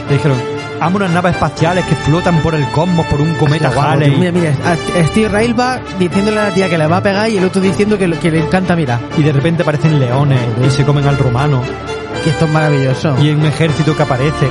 Le 0.09 0.15
dijeron, 0.15 0.37
amo 0.79 0.97
unas 0.97 1.11
naves 1.11 1.33
espaciales 1.33 1.85
que 1.85 1.95
flotan 1.95 2.37
por 2.41 2.53
el 2.55 2.65
cosmos 2.69 3.05
por 3.07 3.21
un 3.21 3.33
cometa 3.35 3.67
Hostia, 3.69 3.81
guapo, 3.83 3.89
Halley. 4.01 4.15
Mira, 4.17 4.31
mira, 4.31 4.53
a- 4.65 5.07
Steve 5.07 5.53
va 5.53 5.79
diciéndole 5.97 6.39
a 6.39 6.49
la 6.49 6.53
tía 6.53 6.69
que 6.69 6.77
le 6.77 6.87
va 6.87 6.97
a 6.97 7.03
pegar 7.03 7.29
y 7.29 7.37
el 7.37 7.45
otro 7.45 7.61
diciendo 7.61 7.97
que, 7.97 8.07
lo- 8.07 8.19
que 8.19 8.31
le 8.31 8.39
encanta 8.39 8.75
mirar. 8.75 8.99
Y 9.17 9.23
de 9.23 9.31
repente 9.31 9.63
aparecen 9.63 9.99
leones 9.99 10.39
y 10.65 10.69
se 10.69 10.83
comen 10.83 11.07
al 11.07 11.17
romano. 11.17 11.61
Que 12.23 12.29
esto 12.29 12.45
es 12.45 12.51
maravilloso. 12.51 13.15
Y 13.21 13.31
un 13.31 13.45
ejército 13.45 13.95
que 13.95 14.03
aparece. 14.03 14.47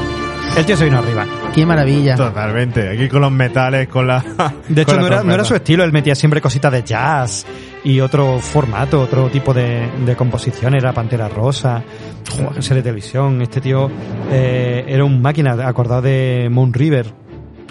El 0.57 0.67
tío 0.67 0.77
se 0.77 0.85
vino 0.85 0.99
arriba. 0.99 1.27
Qué 1.55 1.65
maravilla. 1.65 2.15
Totalmente. 2.15 2.91
Aquí 2.91 3.09
con 3.09 3.23
los 3.23 3.33
metales, 3.33 3.89
con 3.89 4.07
la. 4.07 4.23
De 4.69 4.83
hecho, 4.83 4.97
no 5.01 5.07
era, 5.07 5.17
no 5.17 5.33
era 5.33 5.43
trompeta. 5.43 5.45
su 5.45 5.55
estilo, 5.55 5.83
él 5.85 5.93
metía 5.93 6.15
siempre 6.15 6.41
cositas 6.41 6.71
de 6.73 6.83
jazz 6.83 7.47
y 7.85 8.01
otro 8.01 8.39
formato, 8.39 9.01
otro 9.01 9.29
tipo 9.31 9.55
de, 9.55 9.89
de 10.05 10.15
composición, 10.15 10.75
era 10.75 10.93
Pantera 10.93 11.29
Rosa, 11.29 11.83
serie 12.61 12.77
de 12.77 12.83
televisión. 12.83 13.41
Este 13.43 13.61
tío 13.61 13.91
eh, 14.31 14.85
era 14.87 15.05
un 15.05 15.21
máquina, 15.23 15.53
acordado 15.67 16.03
de 16.03 16.49
Moon 16.51 16.73
River, 16.73 17.07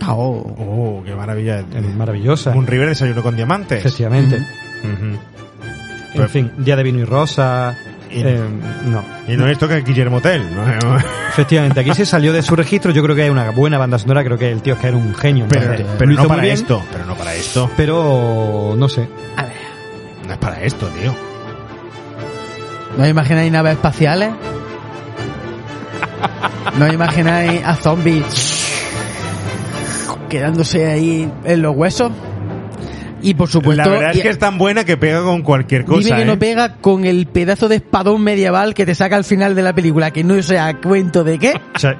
Oh. 0.08 0.56
Oh, 0.58 1.04
qué 1.06 1.14
maravilla. 1.14 1.60
eh, 1.60 1.82
maravillosa. 1.96 2.50
Un 2.56 2.66
River 2.66 2.90
desayuno 2.90 3.22
con 3.22 3.36
diamantes. 3.36 3.78
Efectivamente. 3.86 4.38
Ujú. 4.84 6.20
En 6.24 6.30
fin, 6.30 6.52
Día 6.58 6.76
de 6.76 6.82
Vino 6.84 6.98
y 7.00 7.06
Rosa. 7.06 7.78
Y- 8.12 8.22
eh, 8.24 8.40
no. 8.86 9.04
Y 9.28 9.38
no 9.38 9.48
esto 9.48 9.68
que 9.68 9.78
es 9.78 9.86
Guillermo 9.86 10.20
Tell. 10.22 10.44
¿no? 10.54 10.98
Efectivamente, 11.30 11.80
aquí 11.80 11.94
se 11.94 12.06
salió 12.06 12.34
de 12.34 12.42
su 12.42 12.56
registro. 12.56 12.92
Yo 12.92 13.02
creo 13.04 13.16
que 13.16 13.24
hay 13.24 13.30
una 13.30 13.52
buena 13.52 13.78
banda 13.78 13.98
sonora. 13.98 14.24
Creo 14.24 14.38
que 14.38 14.52
el 14.52 14.62
tío 14.62 14.74
es 14.74 14.80
que 14.80 14.88
era 14.88 14.98
un 14.98 15.14
genio. 15.16 15.46
Pero, 15.50 15.62
entonces, 15.74 15.86
pero 15.98 16.12
lo 16.12 16.22
no 16.24 16.28
para 16.28 16.42
bien, 16.42 16.54
esto. 16.54 16.84
Pero 16.92 17.06
no 17.06 17.16
para 17.16 17.34
esto. 17.34 17.70
Pero 17.78 18.76
no 18.78 18.90
sé. 18.90 19.08
No 20.28 20.34
es 20.34 20.40
para 20.40 20.62
esto, 20.64 20.88
tío. 20.88 21.16
¿No 22.98 23.04
os 23.04 23.10
imagináis 23.10 23.52
naves 23.52 23.74
espaciales? 23.74 24.30
¿No 26.78 26.86
os 26.86 26.94
imagináis 26.94 27.62
a 27.66 27.76
zombies 27.76 28.68
quedándose 30.30 30.88
ahí 30.90 31.32
en 31.44 31.62
los 31.62 31.76
huesos? 31.76 32.12
Y 33.22 33.34
por 33.36 33.50
supuesto, 33.50 33.84
la 33.84 33.90
verdad 33.90 34.12
y- 34.14 34.18
es 34.18 34.24
que 34.24 34.30
es 34.30 34.40
tan 34.40 34.58
buena 34.58 34.84
que 34.84 34.98
pega 34.98 35.22
con 35.24 35.42
cualquier 35.42 35.86
cosa. 35.86 36.00
dime 36.04 36.16
que 36.18 36.22
¿eh? 36.24 36.26
no 36.26 36.40
pega 36.40 36.76
con 36.76 37.06
el 37.06 37.28
pedazo 37.28 37.68
de 37.68 37.76
espadón 37.78 38.22
medieval 38.24 38.74
que 38.74 38.86
te 38.86 38.96
saca 38.96 39.16
al 39.16 39.24
final 39.24 39.56
de 39.56 39.62
la 39.62 39.74
película, 39.74 40.12
que 40.12 40.24
no 40.24 40.42
sé 40.42 40.58
a 40.60 40.76
cuento 40.78 41.24
de 41.24 41.38
qué, 41.40 41.60
sea, 41.78 41.98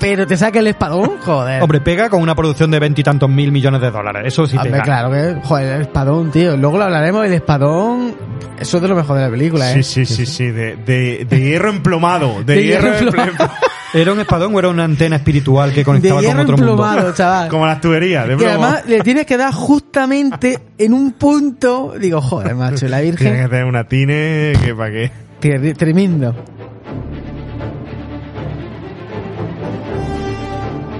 pero 0.00 0.26
te 0.28 0.36
saca 0.36 0.60
el 0.60 0.66
espadón, 0.68 1.18
joder. 1.24 1.60
hombre, 1.62 1.80
pega 1.80 2.08
con 2.08 2.22
una 2.22 2.34
producción 2.36 2.70
de 2.70 2.78
veintitantos 2.78 3.28
mil 3.28 3.50
millones 3.50 3.80
de 3.80 3.90
dólares. 3.90 4.22
Eso 4.32 4.46
sí 4.46 4.56
Hombre, 4.56 4.72
pega. 4.72 4.84
claro 4.84 5.10
que, 5.10 5.40
joder, 5.42 5.74
el 5.76 5.82
espadón, 5.82 6.30
tío. 6.30 6.56
Luego 6.56 6.78
lo 6.78 6.84
hablaremos, 6.84 7.26
el 7.26 7.32
espadón, 7.34 8.14
eso 8.60 8.76
es 8.76 8.82
de 8.82 8.88
lo 8.88 8.94
mejor 8.94 9.16
de 9.16 9.22
la 9.24 9.30
película, 9.30 9.72
¿eh? 9.72 9.82
Sí, 9.82 10.04
sí, 10.04 10.06
sí, 10.14 10.24
sí. 10.26 10.44
De, 10.52 10.76
de, 10.76 11.24
de 11.28 11.40
hierro 11.40 11.70
emplomado. 11.70 12.44
De, 12.44 12.54
De 12.54 12.62
hierro, 12.64 12.92
hierro 12.96 13.08
emplomado. 13.08 13.50
¿Era 13.94 14.12
un 14.12 14.20
espadón 14.20 14.54
o 14.54 14.58
era 14.58 14.68
una 14.68 14.84
antena 14.84 15.16
espiritual 15.16 15.70
que 15.70 15.76
De 15.80 15.84
conectaba 15.84 16.22
con 16.22 16.38
otro 16.40 16.56
mundo? 16.58 17.12
chaval. 17.14 17.48
Como 17.48 17.66
las 17.66 17.80
tuberías. 17.80 18.28
De 18.28 18.36
plomo. 18.36 18.50
además 18.50 18.84
le 18.86 19.00
tienes 19.00 19.24
que 19.26 19.36
dar 19.36 19.52
justamente 19.54 20.58
en 20.76 20.92
un 20.92 21.12
punto. 21.12 21.94
Digo, 21.98 22.20
joder, 22.20 22.54
macho, 22.54 22.86
la 22.88 23.00
Tienes 23.00 23.18
Virgen. 23.20 23.42
que 23.44 23.48
tener 23.48 23.64
una 23.64 23.84
tine 23.84 24.52
que 24.62 24.74
para 24.74 24.90
qué. 24.90 25.10
tre- 25.40 25.76
Tremendo. 25.76 26.34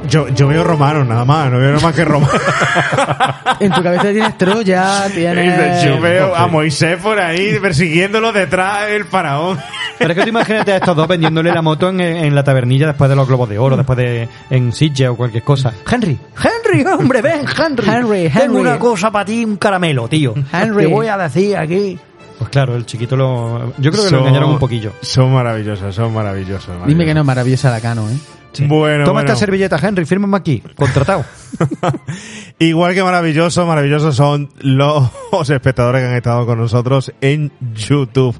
Yo, 0.08 0.28
yo 0.28 0.48
veo 0.48 0.64
romanos 0.64 1.06
nada 1.06 1.24
más, 1.24 1.50
no 1.50 1.58
veo 1.58 1.72
nada 1.72 1.82
más 1.82 1.94
que 1.94 2.04
romanos. 2.04 2.40
En 3.60 3.72
tu 3.72 3.82
cabeza 3.82 4.10
tienes 4.12 4.38
Troya, 4.38 5.06
tienes. 5.12 5.82
yo 5.84 6.00
veo 6.00 6.34
a 6.36 6.46
Moisés 6.46 6.96
por 7.02 7.18
ahí 7.18 7.58
persiguiéndolo 7.60 8.32
detrás 8.32 8.86
del 8.86 9.04
faraón. 9.04 9.58
Pero 9.98 10.12
es 10.12 10.16
que 10.16 10.22
tú 10.22 10.28
imagínate 10.28 10.72
a 10.72 10.76
estos 10.76 10.94
dos 10.94 11.08
vendiéndole 11.08 11.50
la 11.52 11.60
moto 11.60 11.88
en, 11.88 12.00
en 12.00 12.34
la 12.36 12.44
tabernilla 12.44 12.86
después 12.86 13.10
de 13.10 13.16
los 13.16 13.26
globos 13.26 13.48
de 13.48 13.58
oro, 13.58 13.76
después 13.76 13.96
de 13.98 14.28
en 14.50 14.72
Sitges 14.72 15.08
o 15.08 15.16
cualquier 15.16 15.42
cosa. 15.42 15.72
Henry, 15.90 16.16
Henry, 16.36 16.84
hombre, 16.86 17.20
ven, 17.20 17.40
Henry. 17.58 17.88
Henry, 17.88 18.28
Tengo 18.30 18.58
Henry. 18.58 18.60
una 18.60 18.78
cosa 18.78 19.10
para 19.10 19.24
ti, 19.24 19.44
un 19.44 19.56
caramelo, 19.56 20.06
tío. 20.08 20.34
Henry. 20.52 20.84
Te 20.86 20.92
voy 20.92 21.08
a 21.08 21.16
decir 21.18 21.56
aquí. 21.56 21.98
Pues 22.38 22.50
claro, 22.50 22.76
el 22.76 22.86
chiquito 22.86 23.16
lo. 23.16 23.72
Yo 23.78 23.90
creo 23.90 24.04
que 24.04 24.10
lo 24.12 24.18
engañaron 24.20 24.50
un 24.50 24.58
poquillo. 24.60 24.92
Son 25.00 25.32
maravillosos, 25.34 25.92
son 25.92 26.14
maravillosos. 26.14 26.76
Dime 26.86 27.04
que 27.04 27.12
no 27.14 27.20
es 27.20 27.26
maravillosa 27.26 27.70
la 27.70 27.80
Cano, 27.80 28.08
¿eh? 28.08 28.16
Bueno, 28.60 29.04
Toma 29.04 29.20
bueno. 29.20 29.32
esta 29.32 29.36
servilleta, 29.36 29.78
Henry, 29.80 30.04
fírmame 30.04 30.36
aquí. 30.36 30.62
Contratado. 30.74 31.24
Igual 32.58 32.94
que 32.94 33.02
maravilloso, 33.02 33.66
maravillosos 33.66 34.16
son 34.16 34.50
los 34.60 35.10
espectadores 35.50 36.02
que 36.02 36.08
han 36.08 36.16
estado 36.16 36.46
con 36.46 36.58
nosotros 36.58 37.12
en 37.20 37.52
YouTube. 37.74 38.38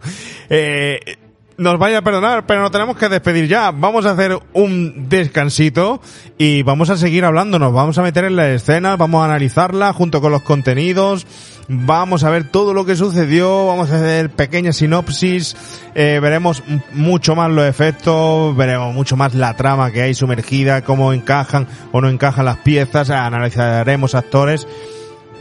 Eh, 0.50 1.18
nos 1.58 1.76
vaya 1.78 1.98
a 1.98 2.02
perdonar, 2.02 2.46
pero 2.46 2.62
nos 2.62 2.70
tenemos 2.70 2.96
que 2.96 3.08
despedir 3.08 3.48
ya. 3.48 3.72
Vamos 3.72 4.06
a 4.06 4.12
hacer 4.12 4.38
un 4.52 5.08
descansito 5.08 6.00
y 6.38 6.62
vamos 6.62 6.88
a 6.88 6.96
seguir 6.96 7.24
hablando. 7.24 7.58
Nos 7.58 7.72
vamos 7.72 7.98
a 7.98 8.02
meter 8.02 8.24
en 8.24 8.36
la 8.36 8.50
escena, 8.50 8.96
vamos 8.96 9.22
a 9.22 9.26
analizarla 9.26 9.92
junto 9.92 10.20
con 10.20 10.30
los 10.32 10.42
contenidos. 10.42 11.26
Vamos 11.70 12.24
a 12.24 12.30
ver 12.30 12.44
todo 12.44 12.72
lo 12.72 12.86
que 12.86 12.96
sucedió, 12.96 13.66
vamos 13.66 13.90
a 13.90 13.96
hacer 13.96 14.30
pequeñas 14.30 14.76
sinopsis, 14.76 15.54
eh, 15.94 16.18
veremos 16.22 16.62
mucho 16.94 17.36
más 17.36 17.50
los 17.50 17.66
efectos, 17.66 18.56
veremos 18.56 18.94
mucho 18.94 19.18
más 19.18 19.34
la 19.34 19.54
trama 19.54 19.90
que 19.90 20.00
hay 20.00 20.14
sumergida, 20.14 20.82
cómo 20.82 21.12
encajan 21.12 21.66
o 21.92 22.00
no 22.00 22.08
encajan 22.08 22.46
las 22.46 22.56
piezas, 22.56 23.10
analizaremos 23.10 24.14
actores. 24.14 24.66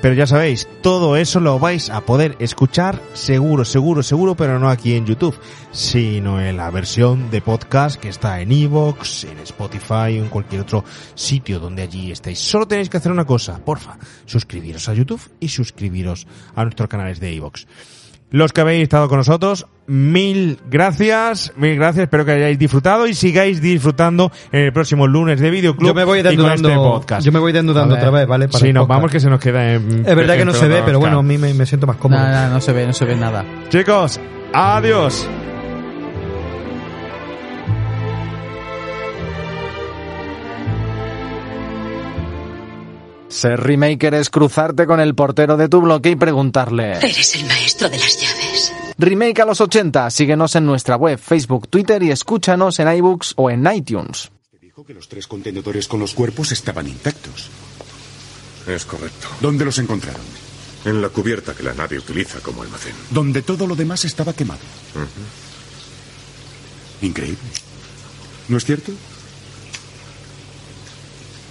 Pero 0.02 0.14
ya 0.14 0.28
sabéis, 0.28 0.68
todo 0.84 1.18
eso 1.18 1.40
lo 1.40 1.58
vais 1.58 1.90
a 1.90 2.02
poder 2.02 2.36
escuchar 2.40 3.02
seguro, 3.14 3.66
seguro, 3.66 4.04
seguro, 4.04 4.36
pero 4.36 4.60
no 4.60 4.70
aquí 4.70 4.94
en 4.94 5.08
YouTube, 5.08 5.38
sino 5.72 6.40
en 6.40 6.56
la 6.56 6.70
versión 6.70 7.32
de 7.32 7.42
podcast 7.42 8.00
que 8.00 8.10
está 8.10 8.40
en 8.40 8.52
Evox, 8.52 9.24
en 9.24 9.40
Spotify 9.40 10.20
o 10.20 10.24
en 10.24 10.30
cualquier 10.30 10.62
otro 10.62 10.84
sitio 11.16 11.60
donde 11.60 11.82
allí 11.82 12.12
estéis. 12.12 12.38
Solo 12.38 12.68
tenéis 12.68 12.90
que 12.90 12.98
hacer 12.98 13.12
una 13.12 13.26
cosa, 13.26 13.58
porfa, 13.58 13.98
suscribiros 14.26 14.88
a 14.88 14.94
YouTube 14.94 15.22
y 15.40 15.48
suscribiros 15.48 16.28
a 16.56 16.64
nuestros 16.64 16.90
canales 16.90 17.20
de 17.20 17.36
Evox. 17.36 17.66
Los 18.30 18.52
que 18.52 18.60
habéis 18.62 18.84
estado 18.84 19.08
con 19.08 19.20
nosotros, 19.20 19.68
mil 19.88 20.60
gracias, 20.70 21.54
mil 21.56 21.76
gracias, 21.78 22.04
espero 22.04 22.26
que 22.26 22.32
hayáis 22.34 22.60
disfrutado 22.60 23.08
y 23.08 23.14
sigáis 23.14 23.62
disfrutando 23.62 24.32
en 24.52 24.66
el 24.66 24.74
próximo 24.74 25.08
lunes 25.08 25.40
de 25.40 25.50
Videoclub 25.50 25.88
Yo 25.88 25.94
me 25.94 26.04
voy 26.04 26.20
y 26.20 26.24
con 26.24 26.32
desnudando. 26.32 26.68
este 26.70 26.80
podcast. 26.82 27.26
Yo 27.26 27.32
me 27.32 27.40
voy 27.40 27.54
desnudando 27.54 27.96
otra 27.96 28.10
vez, 28.12 28.28
¿vale? 28.28 28.50
Para 28.50 28.60
Sí, 28.60 28.74
nos 28.74 28.82
podcast. 28.84 28.98
vamos 28.98 29.12
que 29.12 29.20
se 29.22 29.30
nos 29.30 29.40
queda 29.40 29.74
en... 29.76 30.04
Es 30.06 30.16
verdad 30.16 30.36
que 30.36 30.44
no 30.44 30.54
se 30.54 30.68
ve, 30.68 30.82
pero 30.86 31.00
bueno, 31.00 31.20
a 31.20 31.24
mí 31.24 31.38
me, 31.38 31.54
me 31.54 31.66
siento 31.66 31.88
más 31.88 31.96
cómodo. 31.96 32.20
Nada, 32.20 32.32
nada, 32.34 32.50
no 32.50 32.60
se 32.60 32.74
ve, 32.74 32.86
no 32.86 32.92
se 32.94 33.06
ve 33.06 33.16
nada. 33.16 33.46
Chicos, 33.70 34.20
adiós. 34.54 35.26
Ser 43.38 43.60
remaker 43.60 44.16
es 44.16 44.32
cruzarte 44.32 44.88
con 44.88 45.00
el 45.00 45.14
portero 45.14 45.58
de 45.58 45.70
tu 45.70 45.80
bloque 45.80 46.10
y 46.10 46.16
preguntarle. 46.16 46.94
Eres 46.98 47.36
el 47.36 47.46
maestro 47.46 47.88
de 47.88 48.00
las 48.00 48.20
llaves. 48.20 48.74
Remake 48.98 49.40
a 49.40 49.46
los 49.46 49.62
80, 49.62 50.10
síguenos 50.10 50.56
en 50.56 50.66
nuestra 50.66 50.96
web, 50.96 51.20
Facebook, 51.20 51.68
Twitter 51.68 52.02
y 52.02 52.10
escúchanos 52.10 52.80
en 52.80 52.92
iBooks 52.96 53.36
o 53.36 53.52
en 53.52 53.72
iTunes. 53.72 54.32
Dijo 54.60 54.84
que 54.84 54.96
los 54.96 55.08
tres 55.08 55.28
contenedores 55.28 55.88
con 55.88 56.00
los 56.00 56.16
cuerpos 56.16 56.52
estaban 56.52 56.88
intactos. 56.88 57.52
Es 58.66 58.86
correcto. 58.86 59.28
¿Dónde 59.40 59.66
los 59.66 59.78
encontraron? 59.78 60.26
En 60.86 61.00
la 61.00 61.10
cubierta 61.10 61.54
que 61.54 61.62
la 61.62 61.76
nave 61.76 62.00
utiliza 62.00 62.40
como 62.40 62.64
almacén. 62.64 62.96
Donde 63.12 63.44
todo 63.44 63.68
lo 63.68 63.76
demás 63.76 64.04
estaba 64.04 64.34
quemado. 64.34 64.62
Increíble. 67.04 67.38
¿No 68.48 68.58
es 68.58 68.66
cierto? 68.66 68.94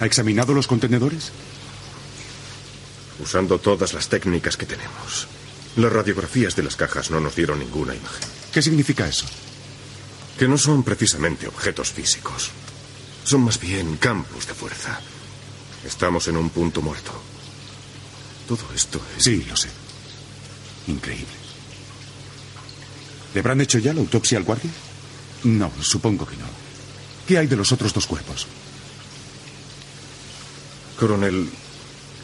¿Ha 0.01 0.07
examinado 0.07 0.53
los 0.53 0.67
contenedores? 0.67 1.31
Usando 3.19 3.59
todas 3.59 3.95
las 3.95 4.09
técnicas 4.09 4.57
que 4.57 4.67
tenemos. 4.67 5.27
Las 5.77 5.93
radiografías 5.93 6.57
de 6.57 6.63
las 6.63 6.77
cajas 6.77 7.11
no 7.11 7.21
nos 7.21 7.35
dieron 7.35 7.59
ninguna 7.59 7.95
imagen. 7.95 8.29
¿Qué 8.53 8.63
significa 8.63 9.09
eso? 9.09 9.27
Que 10.39 10.49
no 10.49 10.59
son 10.59 10.83
precisamente 10.83 11.47
objetos 11.47 11.93
físicos. 11.93 12.51
Son 13.25 13.43
más 13.43 13.59
bien 13.59 13.97
campos 13.97 14.47
de 14.47 14.55
fuerza. 14.55 15.01
Estamos 15.85 16.29
en 16.29 16.37
un 16.37 16.51
punto 16.51 16.83
muerto. 16.83 17.13
Todo 18.49 18.65
esto 18.75 19.01
es... 19.17 19.25
Sí, 19.25 19.45
lo 19.49 19.57
sé. 19.57 19.69
Increíble. 20.87 21.27
¿Le 23.35 23.41
habrán 23.41 23.61
hecho 23.61 23.79
ya 23.79 23.93
la 23.93 24.01
autopsia 24.01 24.39
al 24.39 24.45
guardia? 24.45 24.71
No, 25.45 25.71
supongo 25.81 26.27
que 26.27 26.37
no. 26.37 26.47
¿Qué 27.27 27.39
hay 27.39 27.47
de 27.47 27.57
los 27.57 27.73
otros 27.73 27.93
dos 27.93 28.07
cuerpos? 28.07 28.47
Coronel, 30.99 31.51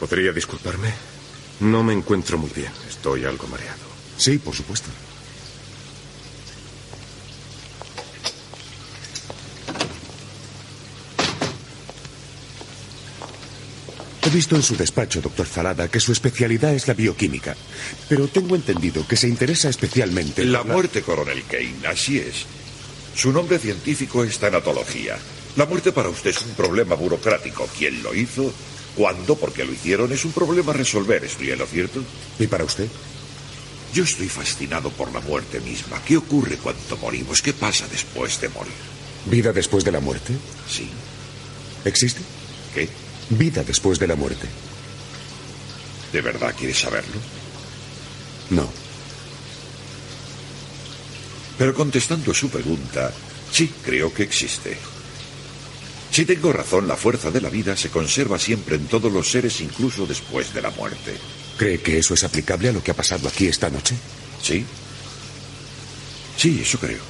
¿podría 0.03 0.33
disculparme? 0.33 0.93
No 1.61 1.81
me 1.81 1.93
encuentro 1.93 2.37
muy 2.37 2.49
bien. 2.53 2.73
Estoy 2.89 3.23
algo 3.23 3.47
mareado. 3.47 3.79
Sí, 4.17 4.37
por 4.37 4.53
supuesto. 4.53 4.89
He 14.23 14.29
visto 14.29 14.57
en 14.57 14.63
su 14.63 14.75
despacho, 14.75 15.21
doctor 15.21 15.45
Falada, 15.45 15.87
que 15.87 16.01
su 16.01 16.11
especialidad 16.11 16.73
es 16.73 16.85
la 16.89 16.95
bioquímica. 16.95 17.55
Pero 18.09 18.27
tengo 18.27 18.55
entendido 18.57 19.07
que 19.07 19.15
se 19.15 19.29
interesa 19.29 19.69
especialmente. 19.69 20.43
La 20.43 20.63
por 20.63 20.73
muerte, 20.73 21.01
coronel 21.01 21.43
Kane, 21.49 21.87
así 21.87 22.19
es. 22.19 22.45
Su 23.15 23.31
nombre 23.31 23.57
científico 23.57 24.25
es 24.25 24.37
tanatología. 24.37 25.17
La 25.55 25.65
muerte 25.65 25.93
para 25.93 26.09
usted 26.09 26.31
es 26.31 26.41
un 26.41 26.55
problema 26.55 26.95
burocrático. 26.95 27.69
¿Quién 27.77 28.03
lo 28.03 28.13
hizo? 28.13 28.53
¿Cuándo? 28.95 29.35
¿Por 29.35 29.51
qué 29.53 29.65
lo 29.65 29.73
hicieron? 29.73 30.11
Es 30.11 30.23
un 30.25 30.31
problema 30.31 30.71
a 30.71 30.75
resolver, 30.75 31.23
¿estoy 31.23 31.51
en 31.51 31.59
lo 31.59 31.65
cierto? 31.65 32.03
¿Y 32.39 32.47
para 32.47 32.63
usted? 32.63 32.87
Yo 33.93 34.03
estoy 34.03 34.27
fascinado 34.27 34.89
por 34.89 35.11
la 35.13 35.19
muerte 35.19 35.59
misma. 35.59 36.01
¿Qué 36.03 36.17
ocurre 36.17 36.57
cuando 36.57 36.97
morimos? 36.97 37.41
¿Qué 37.41 37.53
pasa 37.53 37.87
después 37.87 38.39
de 38.41 38.49
morir? 38.49 38.73
¿Vida 39.25 39.53
después 39.53 39.83
de 39.83 39.91
la 39.91 39.99
muerte? 39.99 40.33
Sí. 40.67 40.89
¿Existe? 41.85 42.21
¿Qué? 42.73 42.89
Vida 43.29 43.63
después 43.63 43.99
de 43.99 44.07
la 44.07 44.15
muerte. 44.15 44.47
¿De 46.11 46.21
verdad 46.21 46.55
quieres 46.57 46.79
saberlo? 46.79 47.19
No. 48.49 48.67
Pero 51.57 51.73
contestando 51.73 52.31
a 52.31 52.35
su 52.35 52.49
pregunta, 52.49 53.11
sí, 53.51 53.71
creo 53.83 54.13
que 54.13 54.23
existe. 54.23 54.77
Si 56.13 56.25
tengo 56.25 56.53
razón, 56.53 56.87
la 56.87 56.95
fuerza 56.95 57.31
de 57.31 57.41
la 57.41 57.49
vida 57.49 57.75
se 57.75 57.89
conserva 57.89 58.37
siempre 58.37 58.75
en 58.75 58.85
todos 58.85 59.11
los 59.11 59.31
seres, 59.31 59.59
incluso 59.61 60.05
después 60.05 60.53
de 60.53 60.61
la 60.61 60.69
muerte. 60.69 61.17
¿Cree 61.57 61.81
que 61.81 61.97
eso 61.97 62.13
es 62.13 62.23
aplicable 62.23 62.69
a 62.69 62.71
lo 62.71 62.83
que 62.83 62.91
ha 62.91 62.93
pasado 62.93 63.27
aquí 63.27 63.47
esta 63.47 63.71
noche? 63.71 63.95
Sí. 64.39 64.63
Sí, 66.37 66.59
eso 66.61 66.77
creo. 66.77 67.01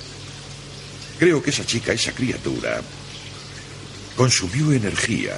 Creo 1.20 1.44
que 1.44 1.50
esa 1.50 1.66
chica, 1.66 1.92
esa 1.92 2.14
criatura, 2.14 2.82
consumió 4.16 4.72
energía, 4.72 5.38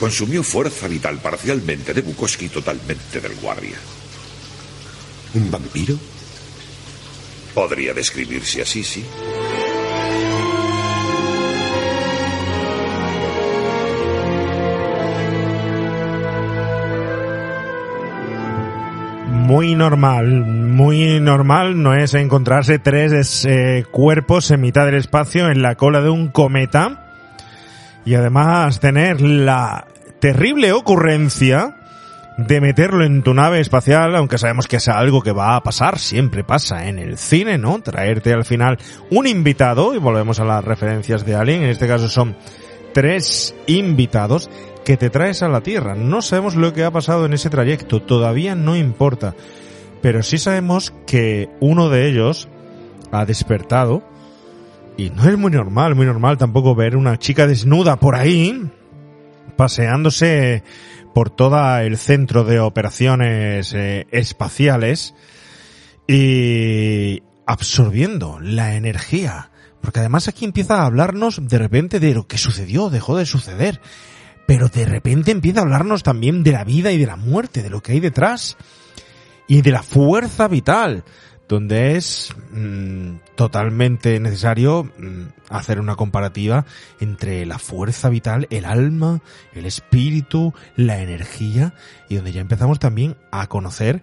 consumió 0.00 0.42
fuerza 0.42 0.88
vital 0.88 1.20
parcialmente 1.20 1.94
de 1.94 2.02
Bukowski 2.02 2.46
y 2.46 2.48
totalmente 2.48 3.20
del 3.20 3.36
guardia. 3.36 3.78
¿Un 5.34 5.52
vampiro? 5.52 5.96
Podría 7.54 7.94
describirse 7.94 8.60
así, 8.60 8.82
sí. 8.82 9.04
Muy 19.52 19.74
normal, 19.74 20.46
muy 20.46 21.20
normal 21.20 21.82
no 21.82 21.94
es 21.94 22.14
encontrarse 22.14 22.78
tres 22.78 23.44
eh, 23.44 23.84
cuerpos 23.90 24.50
en 24.50 24.62
mitad 24.62 24.86
del 24.86 24.94
espacio 24.94 25.50
en 25.50 25.60
la 25.60 25.74
cola 25.74 26.00
de 26.00 26.08
un 26.08 26.28
cometa 26.28 27.04
y 28.06 28.14
además 28.14 28.80
tener 28.80 29.20
la 29.20 29.84
terrible 30.20 30.72
ocurrencia 30.72 31.76
de 32.38 32.62
meterlo 32.62 33.04
en 33.04 33.22
tu 33.22 33.34
nave 33.34 33.60
espacial, 33.60 34.16
aunque 34.16 34.38
sabemos 34.38 34.68
que 34.68 34.76
es 34.76 34.88
algo 34.88 35.20
que 35.20 35.32
va 35.32 35.54
a 35.54 35.62
pasar, 35.62 35.98
siempre 35.98 36.44
pasa 36.44 36.88
en 36.88 36.98
el 36.98 37.18
cine, 37.18 37.58
¿no? 37.58 37.78
Traerte 37.82 38.32
al 38.32 38.46
final 38.46 38.78
un 39.10 39.26
invitado, 39.26 39.94
y 39.94 39.98
volvemos 39.98 40.40
a 40.40 40.46
las 40.46 40.64
referencias 40.64 41.26
de 41.26 41.34
Alien, 41.34 41.64
en 41.64 41.68
este 41.68 41.86
caso 41.86 42.08
son 42.08 42.36
tres 42.94 43.54
invitados 43.66 44.48
que 44.84 44.96
te 44.96 45.10
traes 45.10 45.42
a 45.42 45.48
la 45.48 45.62
Tierra. 45.62 45.94
No 45.94 46.22
sabemos 46.22 46.56
lo 46.56 46.72
que 46.72 46.84
ha 46.84 46.90
pasado 46.90 47.26
en 47.26 47.32
ese 47.32 47.50
trayecto, 47.50 48.02
todavía 48.02 48.54
no 48.54 48.76
importa. 48.76 49.34
Pero 50.00 50.22
sí 50.22 50.38
sabemos 50.38 50.92
que 51.06 51.48
uno 51.60 51.88
de 51.88 52.08
ellos 52.08 52.48
ha 53.10 53.24
despertado. 53.24 54.02
Y 54.96 55.10
no 55.10 55.28
es 55.28 55.38
muy 55.38 55.50
normal, 55.50 55.94
muy 55.94 56.06
normal 56.06 56.36
tampoco 56.36 56.74
ver 56.74 56.96
una 56.96 57.18
chica 57.18 57.46
desnuda 57.46 57.96
por 57.96 58.14
ahí, 58.14 58.70
paseándose 59.56 60.62
por 61.14 61.30
todo 61.30 61.78
el 61.78 61.96
centro 61.96 62.44
de 62.44 62.60
operaciones 62.60 63.72
eh, 63.74 64.06
espaciales 64.10 65.14
y 66.06 67.22
absorbiendo 67.46 68.38
la 68.40 68.74
energía. 68.74 69.50
Porque 69.80 70.00
además 70.00 70.28
aquí 70.28 70.44
empieza 70.44 70.82
a 70.82 70.86
hablarnos 70.86 71.48
de 71.48 71.58
repente 71.58 71.98
de 71.98 72.14
lo 72.14 72.26
que 72.26 72.38
sucedió, 72.38 72.90
dejó 72.90 73.16
de 73.16 73.26
suceder 73.26 73.80
pero 74.46 74.68
de 74.68 74.84
repente 74.84 75.30
empieza 75.30 75.60
a 75.60 75.62
hablarnos 75.62 76.02
también 76.02 76.42
de 76.42 76.52
la 76.52 76.64
vida 76.64 76.92
y 76.92 76.98
de 76.98 77.06
la 77.06 77.16
muerte, 77.16 77.62
de 77.62 77.70
lo 77.70 77.82
que 77.82 77.92
hay 77.92 78.00
detrás 78.00 78.56
y 79.48 79.62
de 79.62 79.70
la 79.70 79.82
fuerza 79.82 80.48
vital, 80.48 81.04
donde 81.48 81.96
es 81.96 82.34
mmm, 82.52 83.16
totalmente 83.34 84.18
necesario 84.20 84.84
mmm, 84.84 85.24
hacer 85.50 85.80
una 85.80 85.96
comparativa 85.96 86.64
entre 87.00 87.44
la 87.44 87.58
fuerza 87.58 88.08
vital, 88.08 88.46
el 88.50 88.64
alma, 88.64 89.20
el 89.54 89.66
espíritu, 89.66 90.54
la 90.76 91.00
energía, 91.00 91.74
y 92.08 92.16
donde 92.16 92.32
ya 92.32 92.40
empezamos 92.40 92.78
también 92.78 93.16
a 93.30 93.46
conocer 93.48 94.02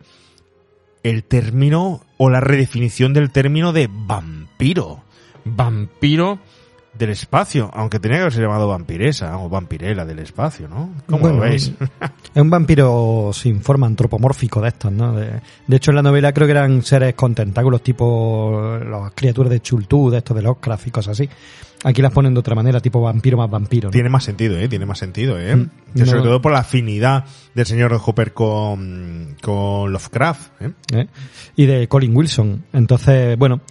el 1.03 1.23
término 1.23 2.01
o 2.17 2.29
la 2.29 2.41
redefinición 2.41 3.13
del 3.13 3.31
término 3.31 3.73
de 3.73 3.89
vampiro. 3.91 5.03
Vampiro 5.45 6.39
del 6.99 7.11
espacio, 7.11 7.71
aunque 7.73 7.99
tenía 7.99 8.17
que 8.17 8.21
haberse 8.23 8.41
llamado 8.41 8.67
vampiresa 8.67 9.37
o 9.39 9.47
vampirela 9.49 10.05
del 10.05 10.19
espacio, 10.19 10.67
¿no? 10.67 10.91
¿Cómo 11.07 11.21
Bueno, 11.21 11.37
lo 11.37 11.43
veis? 11.43 11.71
Es 12.35 12.41
un 12.41 12.49
vampiro 12.49 13.31
sin 13.33 13.61
forma 13.61 13.87
antropomórfico 13.87 14.61
de 14.61 14.67
estos, 14.67 14.91
¿no? 14.91 15.13
De, 15.13 15.41
de 15.65 15.77
hecho, 15.77 15.91
en 15.91 15.95
la 15.95 16.03
novela 16.03 16.33
creo 16.33 16.45
que 16.45 16.51
eran 16.51 16.83
seres 16.83 17.15
con 17.15 17.33
tentáculos 17.33 17.81
tipo 17.81 18.77
las 18.83 19.13
criaturas 19.13 19.49
de 19.49 19.61
Chultú, 19.61 20.09
de 20.11 20.17
estos 20.17 20.35
de 20.35 20.43
Lovecraft 20.43 20.87
y 20.87 20.91
cosas 20.91 21.11
así. 21.13 21.29
Aquí 21.85 22.01
las 22.01 22.11
ponen 22.11 22.33
de 22.33 22.41
otra 22.41 22.55
manera, 22.55 22.81
tipo 22.81 22.99
vampiro 22.99 23.37
más 23.37 23.49
vampiro. 23.49 23.87
¿no? 23.87 23.91
Tiene 23.91 24.09
más 24.09 24.25
sentido, 24.25 24.59
¿eh? 24.59 24.67
Tiene 24.67 24.85
más 24.85 24.99
sentido, 24.99 25.39
¿eh? 25.39 25.55
Mm, 25.55 25.69
sobre 26.05 26.21
todo 26.21 26.41
por 26.41 26.51
la 26.51 26.59
afinidad 26.59 27.23
del 27.55 27.65
señor 27.65 27.97
Hopper 28.05 28.33
con, 28.33 29.37
con 29.41 29.91
Lovecraft, 29.91 30.61
¿eh? 30.61 30.71
¿eh? 30.93 31.07
y 31.55 31.65
de 31.65 31.87
Colin 31.87 32.15
Wilson. 32.15 32.65
Entonces, 32.73 33.37
bueno, 33.37 33.61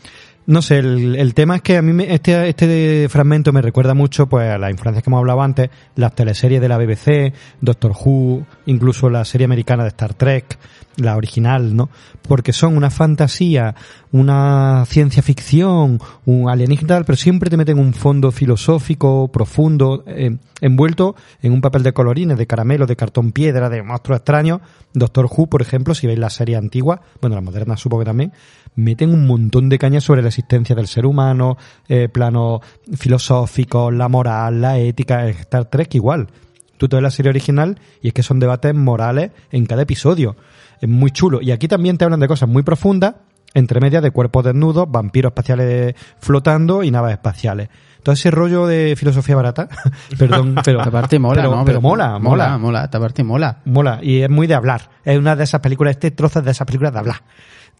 no 0.48 0.62
sé, 0.62 0.78
el, 0.78 1.14
el 1.16 1.34
tema 1.34 1.56
es 1.56 1.62
que 1.62 1.76
a 1.76 1.82
mí 1.82 1.92
me- 1.92 2.12
este, 2.12 2.48
este 2.48 3.06
fragmento 3.10 3.52
me 3.52 3.60
recuerda 3.62 3.92
mucho 3.94 4.26
pues 4.28 4.50
a 4.50 4.56
las 4.58 4.70
influencias 4.70 5.04
que 5.04 5.10
hemos 5.10 5.18
hablado 5.18 5.42
antes, 5.42 5.68
las 5.94 6.14
teleseries 6.14 6.60
de 6.60 6.68
la 6.68 6.78
BBC, 6.78 7.32
Doctor 7.60 7.92
Who, 7.92 8.46
incluso 8.66 9.10
la 9.10 9.24
serie 9.26 9.44
americana 9.44 9.82
de 9.82 9.90
Star 9.90 10.14
Trek, 10.14 10.58
la 10.96 11.16
original, 11.16 11.76
¿no? 11.76 11.90
Porque 12.26 12.52
son 12.52 12.76
una 12.76 12.90
fantasía, 12.90 13.74
una 14.10 14.84
ciencia 14.86 15.22
ficción, 15.22 16.00
un 16.24 16.48
alienígena, 16.48 17.02
pero 17.04 17.16
siempre 17.16 17.50
te 17.50 17.56
meten 17.56 17.78
un 17.78 17.92
fondo 17.94 18.32
filosófico 18.32 19.28
profundo, 19.28 20.02
eh, 20.06 20.36
envuelto 20.60 21.14
en 21.40 21.52
un 21.52 21.60
papel 21.60 21.84
de 21.84 21.92
colorines, 21.92 22.36
de 22.36 22.46
caramelo, 22.46 22.86
de 22.86 22.96
cartón 22.96 23.30
piedra, 23.32 23.68
de 23.68 23.82
monstruos 23.82 24.18
extraños. 24.18 24.60
Doctor 24.92 25.26
Who, 25.30 25.46
por 25.46 25.62
ejemplo, 25.62 25.94
si 25.94 26.06
veis 26.08 26.18
la 26.18 26.30
serie 26.30 26.56
antigua, 26.56 27.00
bueno, 27.20 27.36
la 27.36 27.42
moderna 27.42 27.76
supongo 27.76 28.00
que 28.02 28.06
también, 28.06 28.32
meten 28.78 29.12
un 29.12 29.26
montón 29.26 29.68
de 29.68 29.76
cañas 29.76 30.04
sobre 30.04 30.22
la 30.22 30.28
existencia 30.28 30.76
del 30.76 30.86
ser 30.86 31.04
humano, 31.04 31.58
eh, 31.88 32.08
planos 32.08 32.60
filosóficos, 32.96 33.92
la 33.92 34.08
moral, 34.08 34.60
la 34.60 34.78
ética, 34.78 35.26
Star 35.28 35.64
Trek 35.64 35.96
igual. 35.96 36.28
Tú 36.76 36.88
te 36.88 36.94
ves 36.94 37.02
la 37.02 37.10
serie 37.10 37.30
original 37.30 37.80
y 38.00 38.08
es 38.08 38.14
que 38.14 38.22
son 38.22 38.38
debates 38.38 38.72
morales 38.74 39.32
en 39.50 39.66
cada 39.66 39.82
episodio. 39.82 40.36
Es 40.80 40.88
muy 40.88 41.10
chulo. 41.10 41.42
Y 41.42 41.50
aquí 41.50 41.66
también 41.66 41.98
te 41.98 42.04
hablan 42.04 42.20
de 42.20 42.28
cosas 42.28 42.48
muy 42.48 42.62
profundas, 42.62 43.16
entre 43.52 43.80
medias 43.80 44.00
de 44.00 44.12
cuerpos 44.12 44.44
desnudos, 44.44 44.88
vampiros 44.88 45.30
espaciales 45.30 45.96
flotando 46.20 46.84
y 46.84 46.92
naves 46.92 47.14
espaciales. 47.14 47.68
Todo 48.04 48.12
ese 48.12 48.30
rollo 48.30 48.68
de 48.68 48.94
filosofía 48.96 49.34
barata, 49.34 49.68
perdón, 50.18 50.54
pero 50.64 50.82
Aparte 50.82 51.18
mola, 51.18 51.42
pero, 51.42 51.56
¿no? 51.56 51.64
pero 51.64 51.80
mola, 51.80 52.20
mola, 52.20 52.20
mola, 52.20 52.58
mola, 52.58 52.84
esta 52.84 53.00
parte 53.00 53.24
mola. 53.24 53.58
mola 53.64 53.98
y 54.02 54.22
es 54.22 54.30
muy 54.30 54.46
de 54.46 54.54
hablar. 54.54 54.88
Es 55.04 55.18
una 55.18 55.34
de 55.34 55.42
esas 55.42 55.60
películas, 55.60 55.92
este 55.92 56.12
trozo 56.12 56.40
de 56.42 56.52
esas 56.52 56.64
películas 56.64 56.92
de 56.92 56.98
hablar. 57.00 57.22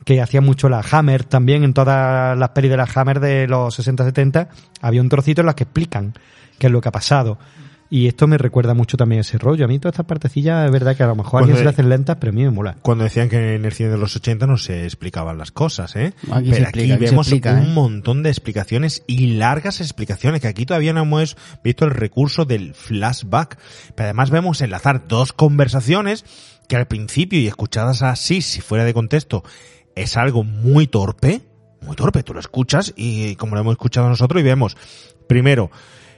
Que 0.04 0.20
hacía 0.20 0.40
mucho 0.40 0.68
la 0.68 0.82
Hammer 0.90 1.24
también, 1.24 1.64
en 1.64 1.74
todas 1.74 2.38
las 2.38 2.48
pelis 2.50 2.70
de 2.70 2.76
la 2.76 2.88
Hammer 2.94 3.20
de 3.20 3.46
los 3.46 3.78
60-70, 3.78 4.48
había 4.80 5.00
un 5.00 5.08
trocito 5.08 5.42
en 5.42 5.46
las 5.46 5.54
que 5.54 5.64
explican 5.64 6.14
qué 6.58 6.68
es 6.68 6.72
lo 6.72 6.80
que 6.80 6.88
ha 6.88 6.92
pasado. 6.92 7.38
Y 7.90 8.06
esto 8.06 8.26
me 8.26 8.36
recuerda 8.36 8.74
mucho 8.74 8.98
también 8.98 9.20
ese 9.20 9.38
rollo. 9.38 9.64
A 9.64 9.68
mí 9.68 9.78
todas 9.78 9.94
estas 9.94 10.06
partecillas 10.06 10.66
es 10.66 10.70
verdad 10.70 10.94
que 10.94 11.02
a 11.02 11.06
lo 11.06 11.16
mejor 11.16 11.40
a 11.40 11.44
alguien 11.44 11.56
se 11.56 11.64
le 11.64 11.70
hacen 11.70 11.88
lentas, 11.88 12.18
pero 12.20 12.32
a 12.32 12.34
mí 12.34 12.42
me 12.42 12.50
mola. 12.50 12.76
Cuando 12.82 13.04
decían 13.04 13.30
que 13.30 13.54
en 13.54 13.64
el 13.64 13.72
cine 13.72 13.88
de 13.88 13.96
los 13.96 14.14
80 14.14 14.46
no 14.46 14.58
se 14.58 14.84
explicaban 14.84 15.38
las 15.38 15.52
cosas, 15.52 15.96
¿eh? 15.96 16.12
Aquí 16.30 16.50
Pero 16.50 16.68
aquí 16.68 16.92
vemos 16.96 17.28
explica, 17.28 17.54
un 17.54 17.62
¿eh? 17.62 17.72
montón 17.72 18.22
de 18.22 18.28
explicaciones 18.28 19.04
y 19.06 19.36
largas 19.36 19.80
explicaciones, 19.80 20.42
que 20.42 20.48
aquí 20.48 20.66
todavía 20.66 20.92
no 20.92 21.02
hemos 21.02 21.38
visto 21.64 21.86
el 21.86 21.92
recurso 21.92 22.44
del 22.44 22.74
flashback. 22.74 23.58
Pero 23.94 24.04
además 24.04 24.28
vemos 24.30 24.60
enlazar 24.60 25.08
dos 25.08 25.32
conversaciones 25.32 26.26
que 26.68 26.76
al 26.76 26.88
principio 26.88 27.38
y 27.38 27.46
escuchadas 27.46 28.02
así, 28.02 28.42
si 28.42 28.60
fuera 28.60 28.84
de 28.84 28.92
contexto, 28.92 29.44
es 30.02 30.16
algo 30.16 30.44
muy 30.44 30.86
torpe, 30.86 31.40
muy 31.82 31.96
torpe. 31.96 32.22
Tú 32.22 32.34
lo 32.34 32.40
escuchas 32.40 32.92
y 32.96 33.36
como 33.36 33.54
lo 33.54 33.60
hemos 33.60 33.72
escuchado 33.72 34.08
nosotros 34.08 34.40
y 34.40 34.44
vemos, 34.44 34.76
primero, 35.26 35.70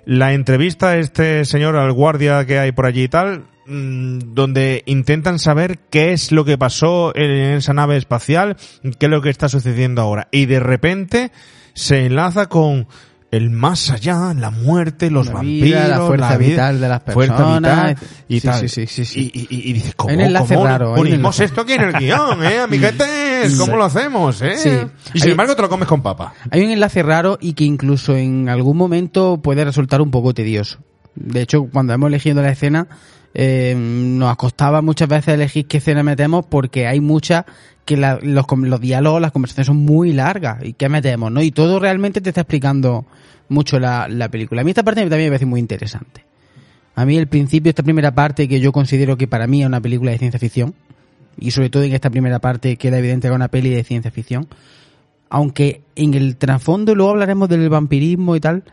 la 0.04 0.32
entrevista 0.32 0.90
a 0.90 0.96
este 0.98 1.44
señor, 1.44 1.76
al 1.76 1.92
guardia 1.92 2.44
que 2.46 2.58
hay 2.58 2.72
por 2.72 2.86
allí 2.86 3.04
y 3.04 3.08
tal, 3.08 3.44
mm, 3.66 4.34
donde 4.34 4.82
intentan 4.86 5.38
saber 5.38 5.78
qué 5.90 6.12
es 6.12 6.32
lo 6.32 6.44
que 6.44 6.58
pasó 6.58 7.14
en 7.14 7.30
esa 7.30 7.74
nave 7.74 7.96
espacial, 7.96 8.56
qué 8.98 9.06
es 9.06 9.10
lo 9.10 9.22
que 9.22 9.30
está 9.30 9.48
sucediendo 9.48 10.02
ahora. 10.02 10.28
Y 10.30 10.46
de 10.46 10.60
repente 10.60 11.32
se 11.74 12.06
enlaza 12.06 12.46
con 12.46 12.88
el 13.30 13.50
más 13.50 13.90
allá, 13.90 14.34
la 14.34 14.50
muerte, 14.50 15.10
los 15.10 15.28
La 15.28 15.34
vampiros, 15.34 15.68
vida, 15.68 15.86
la 15.88 16.00
fuerza 16.06 16.36
vida, 16.36 16.48
vital 16.50 16.80
de 16.80 16.88
las 16.88 17.00
personas. 17.00 17.60
vital 17.60 17.96
y 18.28 18.40
Sí, 18.40 18.46
tal. 18.46 18.68
sí, 18.68 18.86
sí. 18.86 19.02
Y, 19.14 19.40
y- 19.40 19.46
y- 19.50 19.70
y 19.70 19.72
dices, 19.72 19.94
¿cómo, 19.94 20.12
un 20.14 20.20
enlace 20.20 20.54
cómo 20.54 20.66
raro, 20.66 20.94
unimos 20.94 21.38
esto 21.38 21.60
aquí 21.60 21.74
en 21.74 21.82
el 21.82 21.92
guion, 22.00 22.42
eh, 22.44 22.58
amiguetes? 22.58 23.54
¿Cómo 23.56 23.76
lo 23.76 23.84
hacemos, 23.84 24.42
eh? 24.42 24.56
Sí. 24.56 24.70
Y 25.14 25.20
sin 25.20 25.28
Hay- 25.28 25.30
embargo 25.32 25.54
te 25.54 25.62
lo 25.62 25.68
comes 25.68 25.86
con 25.86 26.02
papa. 26.02 26.34
Hay 26.50 26.64
un 26.64 26.70
enlace 26.70 27.02
raro 27.04 27.38
y 27.40 27.52
que 27.52 27.64
incluso 27.64 28.16
en 28.16 28.48
algún 28.48 28.76
momento 28.76 29.40
puede 29.40 29.64
resultar 29.64 30.00
un 30.00 30.10
poco 30.10 30.34
tedioso. 30.34 30.78
De 31.14 31.42
hecho, 31.42 31.66
cuando 31.72 31.92
hemos 31.92 32.08
elegido 32.08 32.42
la 32.42 32.50
escena, 32.50 32.88
eh, 33.34 33.74
nos 33.76 34.36
costaba 34.36 34.82
muchas 34.82 35.08
veces 35.08 35.34
elegir 35.34 35.66
qué 35.66 35.78
escena 35.78 36.02
metemos 36.02 36.44
porque 36.46 36.86
hay 36.86 37.00
muchas 37.00 37.44
que 37.84 37.96
los 37.96 38.80
diálogos, 38.80 39.20
las 39.20 39.32
conversaciones 39.32 39.66
son 39.66 39.78
muy 39.78 40.12
largas. 40.12 40.64
¿Y 40.64 40.74
qué 40.74 40.88
metemos? 40.88 41.32
¿no? 41.32 41.42
Y 41.42 41.50
todo 41.50 41.80
realmente 41.80 42.20
te 42.20 42.30
está 42.30 42.42
explicando 42.42 43.04
mucho 43.48 43.80
la, 43.80 44.08
la 44.08 44.28
película. 44.28 44.60
A 44.60 44.64
mí 44.64 44.70
esta 44.70 44.82
parte 44.84 45.00
también 45.02 45.24
me 45.24 45.30
parece 45.30 45.46
muy 45.46 45.60
interesante. 45.60 46.24
A 46.94 47.04
mí 47.04 47.16
el 47.16 47.28
principio, 47.28 47.70
esta 47.70 47.82
primera 47.82 48.14
parte 48.14 48.48
que 48.48 48.60
yo 48.60 48.72
considero 48.72 49.16
que 49.16 49.26
para 49.26 49.46
mí 49.46 49.62
es 49.62 49.66
una 49.66 49.80
película 49.80 50.10
de 50.10 50.18
ciencia 50.18 50.38
ficción, 50.38 50.74
y 51.38 51.50
sobre 51.52 51.70
todo 51.70 51.82
en 51.82 51.92
esta 51.92 52.10
primera 52.10 52.38
parte 52.38 52.76
queda 52.76 52.98
evidente 52.98 53.28
que 53.28 53.32
es 53.32 53.36
una 53.36 53.48
peli 53.48 53.70
de 53.70 53.84
ciencia 53.84 54.10
ficción, 54.10 54.48
aunque 55.28 55.82
en 55.96 56.14
el 56.14 56.36
trasfondo 56.36 56.94
luego 56.94 57.12
hablaremos 57.12 57.48
del 57.48 57.68
vampirismo 57.68 58.36
y 58.36 58.40
tal, 58.40 58.64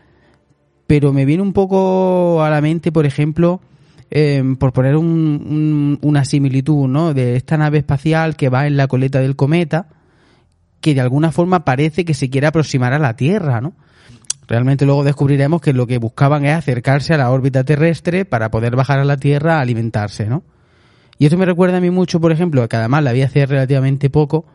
pero 0.86 1.12
me 1.12 1.24
viene 1.24 1.42
un 1.42 1.52
poco 1.52 2.42
a 2.42 2.50
la 2.50 2.60
mente, 2.60 2.92
por 2.92 3.06
ejemplo, 3.06 3.60
eh, 4.10 4.42
por 4.58 4.72
poner 4.72 4.96
un- 4.96 5.98
una 6.02 6.24
similitud, 6.24 6.88
¿no? 6.88 7.14
De 7.14 7.36
esta 7.36 7.56
nave 7.58 7.78
espacial 7.78 8.36
que 8.36 8.48
va 8.48 8.66
en 8.66 8.76
la 8.76 8.86
coleta 8.88 9.20
del 9.20 9.36
cometa, 9.36 9.86
que 10.80 10.94
de 10.94 11.00
alguna 11.00 11.32
forma 11.32 11.64
parece 11.64 12.04
que 12.04 12.14
se 12.14 12.30
quiere 12.30 12.46
aproximar 12.46 12.92
a 12.92 12.98
la 12.98 13.16
Tierra, 13.16 13.60
¿no? 13.60 13.74
Realmente 14.46 14.86
luego 14.86 15.04
descubriremos 15.04 15.60
que 15.60 15.74
lo 15.74 15.86
que 15.86 15.98
buscaban 15.98 16.46
es 16.46 16.54
acercarse 16.54 17.12
a 17.12 17.18
la 17.18 17.30
órbita 17.30 17.64
terrestre 17.64 18.24
para 18.24 18.50
poder 18.50 18.76
bajar 18.76 18.98
a 18.98 19.04
la 19.04 19.16
Tierra 19.18 19.58
a 19.58 19.60
alimentarse, 19.60 20.26
¿no? 20.26 20.42
Y 21.18 21.26
esto 21.26 21.36
me 21.36 21.44
recuerda 21.44 21.78
a 21.78 21.80
mí 21.80 21.90
mucho, 21.90 22.20
por 22.20 22.32
ejemplo, 22.32 22.66
que 22.68 22.76
además 22.76 23.02
la 23.02 23.12
vi 23.12 23.22
hace 23.22 23.44
relativamente 23.44 24.08
poco, 24.08 24.46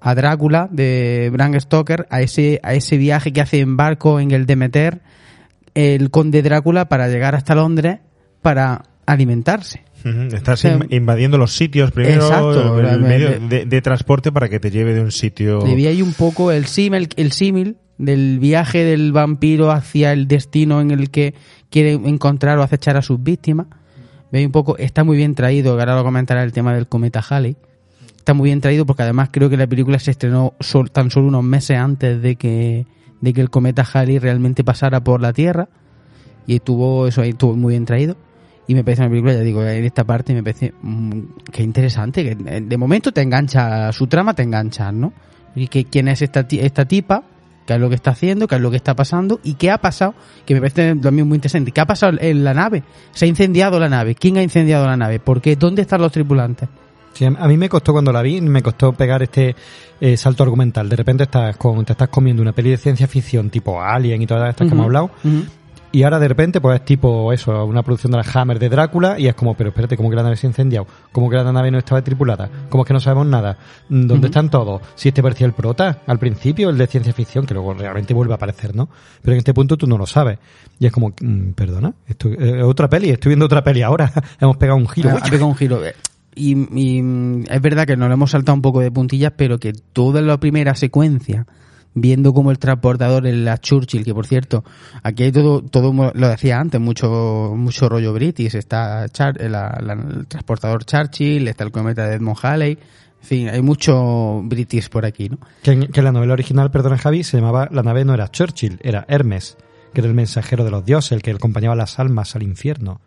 a 0.00 0.14
Drácula 0.14 0.68
de 0.70 1.30
Bram 1.32 1.58
Stoker, 1.60 2.06
a 2.10 2.22
ese, 2.22 2.58
a 2.62 2.74
ese 2.74 2.96
viaje 2.96 3.32
que 3.32 3.40
hace 3.40 3.60
en 3.60 3.76
barco 3.76 4.18
en 4.18 4.30
el 4.30 4.46
Demeter 4.46 5.00
el 5.74 6.10
conde 6.10 6.42
Drácula 6.42 6.88
para 6.88 7.08
llegar 7.08 7.34
hasta 7.34 7.54
Londres 7.54 7.98
para 8.40 8.82
alimentarse. 9.06 9.84
Estás 10.32 10.60
O 10.60 10.62
sea, 10.62 10.74
in- 10.76 10.86
invadiendo 10.90 11.36
los 11.38 11.52
sitios 11.56 11.90
primero, 11.90 12.22
Exacto, 12.26 12.78
el, 12.78 12.86
el 12.86 13.00
me- 13.00 13.08
medio 13.08 13.28
me- 13.40 13.48
de, 13.48 13.64
de 13.64 13.82
transporte 13.82 14.30
para 14.30 14.48
que 14.48 14.60
te 14.60 14.70
lleve 14.70 14.94
de 14.94 15.00
un 15.00 15.10
sitio. 15.10 15.62
Vi 15.62 15.86
ahí 15.86 16.02
un 16.02 16.12
poco 16.12 16.52
el 16.52 16.66
símil, 16.66 17.08
el 17.16 17.32
símil 17.32 17.76
del 17.98 18.38
viaje 18.38 18.84
del 18.84 19.12
vampiro 19.12 19.70
hacia 19.72 20.12
el 20.12 20.28
destino 20.28 20.80
en 20.80 20.90
el 20.92 21.10
que 21.10 21.34
quiere 21.70 21.92
encontrar 21.94 22.58
o 22.58 22.62
acechar 22.62 22.96
a 22.96 23.02
sus 23.02 23.20
víctimas. 23.22 23.66
Ve 24.30 24.44
un 24.46 24.52
poco, 24.52 24.76
está 24.76 25.02
muy 25.02 25.16
bien 25.16 25.34
traído, 25.34 25.74
que 25.76 25.80
ahora 25.82 25.96
lo 25.96 26.04
comentará 26.04 26.42
el 26.42 26.52
tema 26.52 26.74
del 26.74 26.86
cometa 26.86 27.20
Halley. 27.28 27.56
Está 28.16 28.34
muy 28.34 28.48
bien 28.50 28.60
traído 28.60 28.84
porque 28.86 29.02
además 29.04 29.30
creo 29.32 29.48
que 29.48 29.56
la 29.56 29.66
película 29.66 29.98
se 29.98 30.10
estrenó 30.10 30.54
sol- 30.60 30.90
tan 30.90 31.10
solo 31.10 31.28
unos 31.28 31.42
meses 31.44 31.78
antes 31.78 32.20
de 32.22 32.36
que, 32.36 32.86
de 33.20 33.32
que 33.32 33.40
el 33.40 33.50
cometa 33.50 33.84
Halley 33.92 34.18
realmente 34.18 34.62
pasara 34.62 35.02
por 35.02 35.20
la 35.20 35.32
Tierra. 35.32 35.68
Y 36.46 36.56
estuvo 36.56 37.06
eso 37.08 37.22
ahí, 37.22 37.30
estuvo 37.30 37.54
muy 37.56 37.72
bien 37.72 37.86
traído. 37.86 38.16
Y 38.68 38.74
me 38.74 38.82
parece 38.82 39.02
una 39.02 39.10
película, 39.10 39.34
ya 39.34 39.40
digo, 39.40 39.64
en 39.64 39.84
esta 39.84 40.04
parte 40.04 40.34
me 40.34 40.42
parece 40.42 40.74
mm, 40.82 41.20
que 41.52 41.62
interesante, 41.62 42.24
que 42.24 42.56
eh, 42.56 42.60
de 42.60 42.76
momento 42.76 43.12
te 43.12 43.22
engancha, 43.22 43.92
su 43.92 44.06
trama 44.06 44.34
te 44.34 44.42
engancha, 44.42 44.90
¿no? 44.90 45.12
Y 45.54 45.68
que 45.68 45.84
quién 45.84 46.08
es 46.08 46.20
esta, 46.22 46.46
esta 46.50 46.84
tipa, 46.84 47.22
qué 47.66 47.74
es 47.74 47.80
lo 47.80 47.88
que 47.88 47.94
está 47.94 48.10
haciendo, 48.10 48.48
qué 48.48 48.56
es 48.56 48.60
lo 48.60 48.70
que 48.70 48.76
está 48.76 48.94
pasando 48.94 49.40
y 49.42 49.54
qué 49.54 49.70
ha 49.70 49.78
pasado, 49.78 50.14
que 50.44 50.54
me 50.54 50.60
parece 50.60 50.96
también 50.96 51.28
muy 51.28 51.36
interesante. 51.36 51.70
¿Qué 51.72 51.80
ha 51.80 51.86
pasado 51.86 52.16
en 52.20 52.44
la 52.44 52.54
nave? 52.54 52.82
¿Se 53.12 53.24
ha 53.24 53.28
incendiado 53.28 53.78
la 53.78 53.88
nave? 53.88 54.14
¿Quién 54.14 54.36
ha 54.36 54.42
incendiado 54.42 54.86
la 54.86 54.96
nave? 54.96 55.20
¿Por 55.20 55.40
qué? 55.40 55.56
¿Dónde 55.56 55.82
están 55.82 56.00
los 56.00 56.12
tripulantes? 56.12 56.68
Sí, 57.12 57.24
a 57.24 57.48
mí 57.48 57.56
me 57.56 57.70
costó 57.70 57.92
cuando 57.92 58.12
la 58.12 58.20
vi, 58.20 58.42
me 58.42 58.62
costó 58.62 58.92
pegar 58.92 59.22
este 59.22 59.56
eh, 60.00 60.18
salto 60.18 60.42
argumental. 60.42 60.86
De 60.86 60.96
repente 60.96 61.22
estás 61.22 61.56
con, 61.56 61.82
te 61.82 61.92
estás 61.92 62.08
comiendo 62.08 62.42
una 62.42 62.52
peli 62.52 62.70
de 62.70 62.76
ciencia 62.76 63.06
ficción 63.06 63.48
tipo 63.48 63.80
Alien 63.80 64.20
y 64.20 64.26
todas 64.26 64.50
estas 64.50 64.66
que 64.66 64.74
Ujú, 64.74 64.74
hemos 64.74 64.84
hablado. 64.86 65.10
Y 65.92 66.02
ahora 66.02 66.18
de 66.18 66.28
repente, 66.28 66.60
pues 66.60 66.80
es 66.80 66.84
tipo 66.84 67.32
eso, 67.32 67.64
una 67.64 67.82
producción 67.82 68.12
de 68.12 68.18
la 68.18 68.24
Hammer 68.34 68.58
de 68.58 68.68
Drácula, 68.68 69.18
y 69.18 69.28
es 69.28 69.34
como, 69.34 69.54
pero 69.54 69.70
espérate, 69.70 69.96
¿cómo 69.96 70.10
que 70.10 70.16
la 70.16 70.22
nave 70.22 70.36
se 70.36 70.46
ha 70.46 70.50
incendiado? 70.50 70.86
¿Cómo 71.12 71.30
que 71.30 71.36
la 71.36 71.52
nave 71.52 71.70
no 71.70 71.78
estaba 71.78 72.02
tripulada? 72.02 72.50
¿Cómo 72.68 72.84
es 72.84 72.88
que 72.88 72.92
no 72.92 73.00
sabemos 73.00 73.26
nada? 73.26 73.56
¿Dónde 73.88 74.26
están 74.26 74.50
todos? 74.50 74.82
Si 74.94 75.08
este 75.08 75.22
parecía 75.22 75.46
el 75.46 75.52
prota 75.52 76.02
al 76.06 76.18
principio, 76.18 76.70
el 76.70 76.78
de 76.78 76.86
ciencia 76.86 77.12
ficción, 77.12 77.46
que 77.46 77.54
luego 77.54 77.74
realmente 77.74 78.12
vuelve 78.12 78.34
a 78.34 78.36
aparecer, 78.36 78.74
¿no? 78.74 78.88
Pero 79.22 79.32
en 79.32 79.38
este 79.38 79.54
punto 79.54 79.76
tú 79.76 79.86
no 79.86 79.96
lo 79.96 80.06
sabes. 80.06 80.38
Y 80.78 80.86
es 80.86 80.92
como, 80.92 81.14
mm, 81.20 81.52
perdona, 81.52 81.94
esto 82.06 82.28
es 82.28 82.62
otra 82.62 82.88
peli, 82.88 83.10
estoy 83.10 83.30
viendo 83.30 83.46
otra 83.46 83.64
peli 83.64 83.82
ahora. 83.82 84.12
Hemos 84.40 84.56
pegado 84.56 84.78
un 84.78 84.88
giro. 84.88 85.10
Ha, 85.10 85.18
ha 85.18 85.30
pegado 85.30 85.46
un 85.46 85.56
giro. 85.56 85.80
Y, 86.34 86.52
y, 86.52 87.02
mm, 87.02 87.44
es 87.48 87.60
verdad 87.62 87.86
que 87.86 87.96
nos 87.96 88.08
lo 88.08 88.14
hemos 88.14 88.30
saltado 88.30 88.54
un 88.54 88.62
poco 88.62 88.80
de 88.80 88.90
puntillas, 88.90 89.32
pero 89.36 89.58
que 89.58 89.72
toda 89.72 90.20
la 90.20 90.38
primera 90.38 90.74
secuencia, 90.74 91.46
viendo 91.98 92.34
como 92.34 92.50
el 92.50 92.58
transportador 92.58 93.26
en 93.26 93.44
la 93.46 93.58
Churchill, 93.58 94.04
que 94.04 94.12
por 94.14 94.26
cierto, 94.26 94.62
aquí 95.02 95.22
hay 95.24 95.32
todo, 95.32 95.62
todo 95.62 96.12
lo 96.14 96.28
decía 96.28 96.60
antes, 96.60 96.78
mucho, 96.78 97.54
mucho 97.56 97.88
rollo 97.88 98.12
british, 98.12 98.54
está 98.54 99.06
Char- 99.08 99.40
la- 99.48 99.80
la- 99.82 99.94
el 99.94 100.26
transportador 100.26 100.84
Churchill, 100.84 101.48
está 101.48 101.64
el 101.64 101.72
cometa 101.72 102.06
de 102.06 102.16
Edmond 102.16 102.36
Halley, 102.42 102.72
en 103.22 103.26
fin, 103.26 103.48
hay 103.48 103.62
mucho 103.62 104.42
british 104.44 104.90
por 104.90 105.06
aquí, 105.06 105.30
¿no? 105.30 105.38
Que 105.90 106.02
la 106.02 106.12
novela 106.12 106.34
original, 106.34 106.70
perdona 106.70 106.98
Javi, 106.98 107.24
se 107.24 107.38
llamaba, 107.38 107.66
la 107.72 107.82
nave 107.82 108.04
no 108.04 108.12
era 108.14 108.28
Churchill, 108.28 108.78
era 108.82 109.06
Hermes, 109.08 109.56
que 109.94 110.02
era 110.02 110.08
el 110.08 110.14
mensajero 110.14 110.64
de 110.64 110.70
los 110.70 110.84
dioses, 110.84 111.12
el 111.12 111.22
que 111.22 111.30
acompañaba 111.30 111.74
las 111.74 111.98
almas 111.98 112.36
al 112.36 112.42
infierno. 112.42 113.00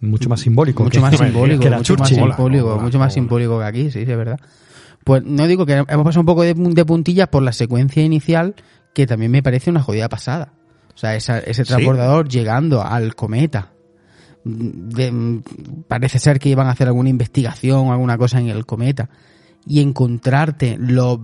Mucho 0.00 0.28
más 0.28 0.40
simbólico. 0.40 0.82
mucho 0.82 0.98
que- 0.98 1.00
más 1.02 1.16
simbólico, 1.18 1.60
que 1.62 1.70
la 1.70 1.76
mucho 1.78 1.94
más 1.96 2.08
Churchill. 2.08 2.26
simbólico, 2.34 2.78
mucho 2.80 2.98
más 2.98 3.14
simbólico 3.14 3.58
que 3.60 3.64
aquí, 3.66 3.82
sí, 3.90 4.04
sí, 4.04 4.10
es 4.10 4.16
verdad. 4.18 4.40
Pues 5.04 5.22
no 5.24 5.46
digo 5.46 5.64
que 5.66 5.72
hemos 5.74 6.04
pasado 6.04 6.20
un 6.20 6.26
poco 6.26 6.42
de, 6.42 6.54
de 6.54 6.84
puntillas 6.84 7.28
por 7.28 7.42
la 7.42 7.52
secuencia 7.52 8.02
inicial, 8.02 8.54
que 8.92 9.06
también 9.06 9.30
me 9.32 9.42
parece 9.42 9.70
una 9.70 9.82
jodida 9.82 10.08
pasada. 10.08 10.52
O 10.94 10.98
sea, 10.98 11.16
esa- 11.16 11.38
ese 11.38 11.64
Sí. 11.64 11.68
transbordador 11.68 12.28
llegando 12.28 12.82
al 12.84 13.14
cometa. 13.14 13.72
De- 14.44 15.40
parece 15.88 16.18
ser 16.18 16.38
que 16.38 16.48
iban 16.48 16.66
a 16.66 16.70
hacer 16.70 16.86
alguna 16.88 17.08
investigación 17.10 17.88
o 17.88 17.92
alguna 17.92 18.16
cosa 18.18 18.40
en 18.40 18.48
el 18.48 18.66
cometa. 18.66 19.08
Y 19.66 19.80
encontrarte 19.80 20.76
los, 20.80 21.18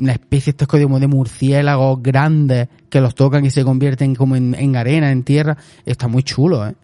una 0.00 0.12
especie 0.12 0.50
estos 0.52 0.68
como 0.68 1.00
de 1.00 1.08
murciélagos 1.08 2.00
grandes 2.02 2.68
que 2.88 3.00
los 3.00 3.14
tocan 3.16 3.44
y 3.44 3.50
se 3.50 3.64
convierten 3.64 4.14
como 4.14 4.36
en, 4.36 4.54
en 4.54 4.76
arena, 4.76 5.10
en 5.10 5.24
tierra, 5.24 5.56
está 5.84 6.06
muy 6.06 6.22
chulo, 6.22 6.66
¿eh? 6.68 6.74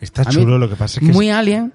Está 0.00 0.22
A 0.22 0.26
mí, 0.26 0.34
chulo, 0.34 0.58
lo 0.58 0.68
que 0.68 0.76
pasa 0.76 1.00
es 1.00 1.06
que... 1.06 1.12
Muy 1.12 1.30
alien. 1.30 1.72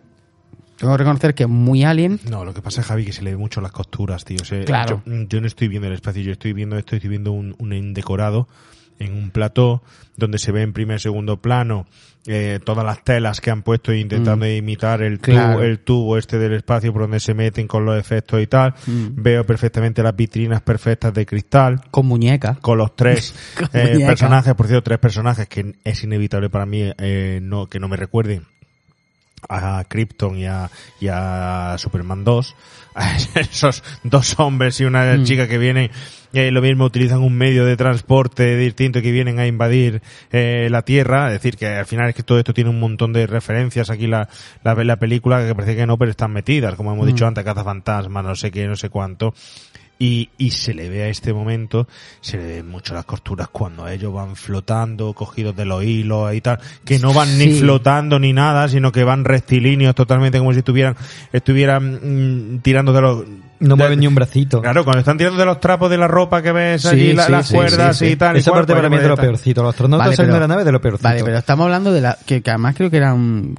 Tengo 0.81 0.93
que 0.95 0.97
reconocer 0.97 1.35
que 1.35 1.43
es 1.43 1.49
muy 1.49 1.83
alien. 1.83 2.19
No, 2.29 2.43
lo 2.43 2.53
que 2.55 2.61
pasa 2.63 2.81
es, 2.81 2.87
Javi, 2.87 3.05
que 3.05 3.13
se 3.13 3.21
le 3.21 3.31
ve 3.31 3.37
mucho 3.37 3.61
las 3.61 3.71
costuras, 3.71 4.25
tío. 4.25 4.39
O 4.41 4.45
sea, 4.45 4.65
Claro. 4.65 5.03
Yo, 5.05 5.13
yo 5.29 5.39
no 5.39 5.45
estoy 5.47 5.67
viendo 5.67 5.87
el 5.87 5.93
espacio, 5.93 6.23
yo 6.23 6.31
estoy 6.31 6.53
viendo 6.53 6.75
esto, 6.77 6.95
estoy 6.95 7.09
viendo 7.11 7.31
un, 7.31 7.55
un 7.59 7.71
indecorado 7.71 8.47
en 8.97 9.13
un 9.15 9.29
plató 9.31 9.81
donde 10.17 10.37
se 10.39 10.51
ve 10.51 10.61
en 10.63 10.73
primer 10.73 10.97
y 10.97 10.99
segundo 10.99 11.41
plano 11.41 11.87
eh, 12.27 12.59
todas 12.63 12.85
las 12.85 13.03
telas 13.03 13.41
que 13.41 13.49
han 13.49 13.63
puesto 13.63 13.91
intentando 13.93 14.45
Mm. 14.45 14.49
imitar 14.49 15.01
el, 15.01 15.19
Claro. 15.19 15.53
tubo, 15.53 15.63
el 15.63 15.79
tubo 15.79 16.17
este 16.19 16.37
del 16.37 16.53
espacio 16.53 16.91
por 16.93 17.03
donde 17.03 17.19
se 17.19 17.33
meten 17.33 17.67
con 17.67 17.83
los 17.85 17.97
efectos 17.99 18.39
y 18.41 18.45
tal. 18.47 18.75
Mm. 18.85 19.07
Veo 19.21 19.43
perfectamente 19.45 20.03
las 20.03 20.15
vitrinas 20.15 20.61
perfectas 20.61 21.13
de 21.15 21.25
cristal. 21.25 21.81
Con 21.89 22.05
muñecas. 22.05 22.59
Con 22.59 22.77
los 22.77 22.95
tres 22.95 23.33
Con 23.57 23.69
eh, 23.73 24.03
personajes, 24.05 24.53
por 24.55 24.67
cierto, 24.67 24.83
tres 24.83 24.99
personajes 24.99 25.47
que 25.47 25.75
es 25.83 26.03
inevitable 26.03 26.49
para 26.51 26.65
mí 26.67 26.91
eh, 26.97 27.39
no 27.41 27.67
que 27.67 27.79
no 27.79 27.87
me 27.87 27.97
recuerden 27.97 28.43
a 29.49 29.83
Krypton 29.87 30.37
y 30.37 30.45
a, 30.45 30.69
y 30.99 31.07
a 31.09 31.75
Superman 31.77 32.23
2. 32.23 32.55
Esos 33.35 33.83
dos 34.03 34.39
hombres 34.39 34.79
y 34.81 34.85
una 34.85 35.13
Mm. 35.15 35.23
chica 35.23 35.47
que 35.47 35.57
vienen, 35.57 35.89
eh, 36.33 36.51
lo 36.51 36.61
mismo 36.61 36.85
utilizan 36.85 37.19
un 37.21 37.37
medio 37.37 37.65
de 37.65 37.75
transporte 37.77 38.55
distinto 38.57 39.01
que 39.01 39.11
vienen 39.11 39.39
a 39.39 39.47
invadir 39.47 40.01
eh, 40.31 40.67
la 40.69 40.81
Tierra. 40.83 41.27
Es 41.27 41.33
decir, 41.33 41.55
que 41.57 41.67
al 41.67 41.85
final 41.85 42.09
es 42.09 42.15
que 42.15 42.23
todo 42.23 42.37
esto 42.39 42.53
tiene 42.53 42.69
un 42.69 42.79
montón 42.79 43.13
de 43.13 43.27
referencias 43.27 43.89
aquí 43.89 44.07
la, 44.07 44.27
la, 44.63 44.73
la 44.75 44.95
película 44.97 45.45
que 45.45 45.55
parece 45.55 45.75
que 45.75 45.85
no, 45.87 45.97
pero 45.97 46.11
están 46.11 46.31
metidas. 46.33 46.75
Como 46.75 46.91
hemos 46.93 47.05
Mm. 47.05 47.09
dicho 47.09 47.27
antes, 47.27 47.43
cazafantasmas, 47.43 48.23
no 48.23 48.35
sé 48.35 48.51
qué, 48.51 48.67
no 48.67 48.75
sé 48.75 48.89
cuánto. 48.89 49.33
Y, 50.03 50.29
y 50.39 50.49
se 50.49 50.73
le 50.73 50.89
ve 50.89 51.03
a 51.03 51.09
este 51.09 51.31
momento, 51.31 51.87
se 52.21 52.37
le 52.37 52.47
ven 52.47 52.67
mucho 52.67 52.95
las 52.95 53.05
costuras 53.05 53.49
cuando 53.49 53.87
ellos 53.87 54.11
van 54.11 54.35
flotando, 54.35 55.13
cogidos 55.13 55.55
de 55.55 55.65
los 55.65 55.83
hilos 55.83 56.33
y 56.33 56.41
tal, 56.41 56.59
que 56.83 56.97
no 56.97 57.13
van 57.13 57.37
ni 57.37 57.53
flotando 57.53 58.17
ni 58.17 58.33
nada, 58.33 58.67
sino 58.67 58.91
que 58.91 59.03
van 59.03 59.25
rectilíneos 59.25 59.93
totalmente 59.93 60.39
como 60.39 60.53
si 60.53 60.59
estuvieran, 60.59 60.95
estuvieran 61.31 62.55
mm, 62.55 62.61
tirando 62.61 62.93
de 62.93 63.01
los, 63.01 63.25
No 63.61 63.77
mueven 63.77 63.99
ni 63.99 64.07
un 64.07 64.15
bracito. 64.15 64.61
Claro, 64.61 64.83
cuando 64.83 64.99
están 64.99 65.17
tirando 65.17 65.39
de 65.39 65.45
los 65.45 65.59
trapos 65.59 65.89
de 65.89 65.97
la 65.97 66.07
ropa 66.07 66.41
que 66.41 66.51
ves 66.51 66.81
Sí, 66.81 66.87
allí, 66.89 67.13
la- 67.13 67.25
sí, 67.27 67.31
las 67.31 67.47
sí, 67.47 67.53
cuerdas 67.55 67.97
sí, 67.97 68.07
sí. 68.07 68.11
y 68.11 68.15
tal. 68.17 68.35
Esa 68.35 68.51
parte 68.51 68.73
para 68.73 68.89
mí 68.89 68.95
es 68.97 69.01
de 69.03 69.07
lo 69.07 69.15
peorcito. 69.15 69.61
Los 69.63 69.69
astronautas 69.69 70.07
Vale, 70.07 70.17
pero- 70.17 70.33
de 70.33 70.39
la 70.39 70.47
nave 70.47 70.63
de 70.65 70.71
lo 70.71 70.81
peorcito. 70.81 71.07
Vale, 71.07 71.23
pero 71.23 71.37
estamos 71.37 71.63
hablando 71.65 71.93
de 71.93 72.01
la 72.01 72.17
que, 72.25 72.41
que 72.41 72.49
además 72.49 72.75
creo 72.75 72.89
que 72.89 72.97
eran 72.97 73.55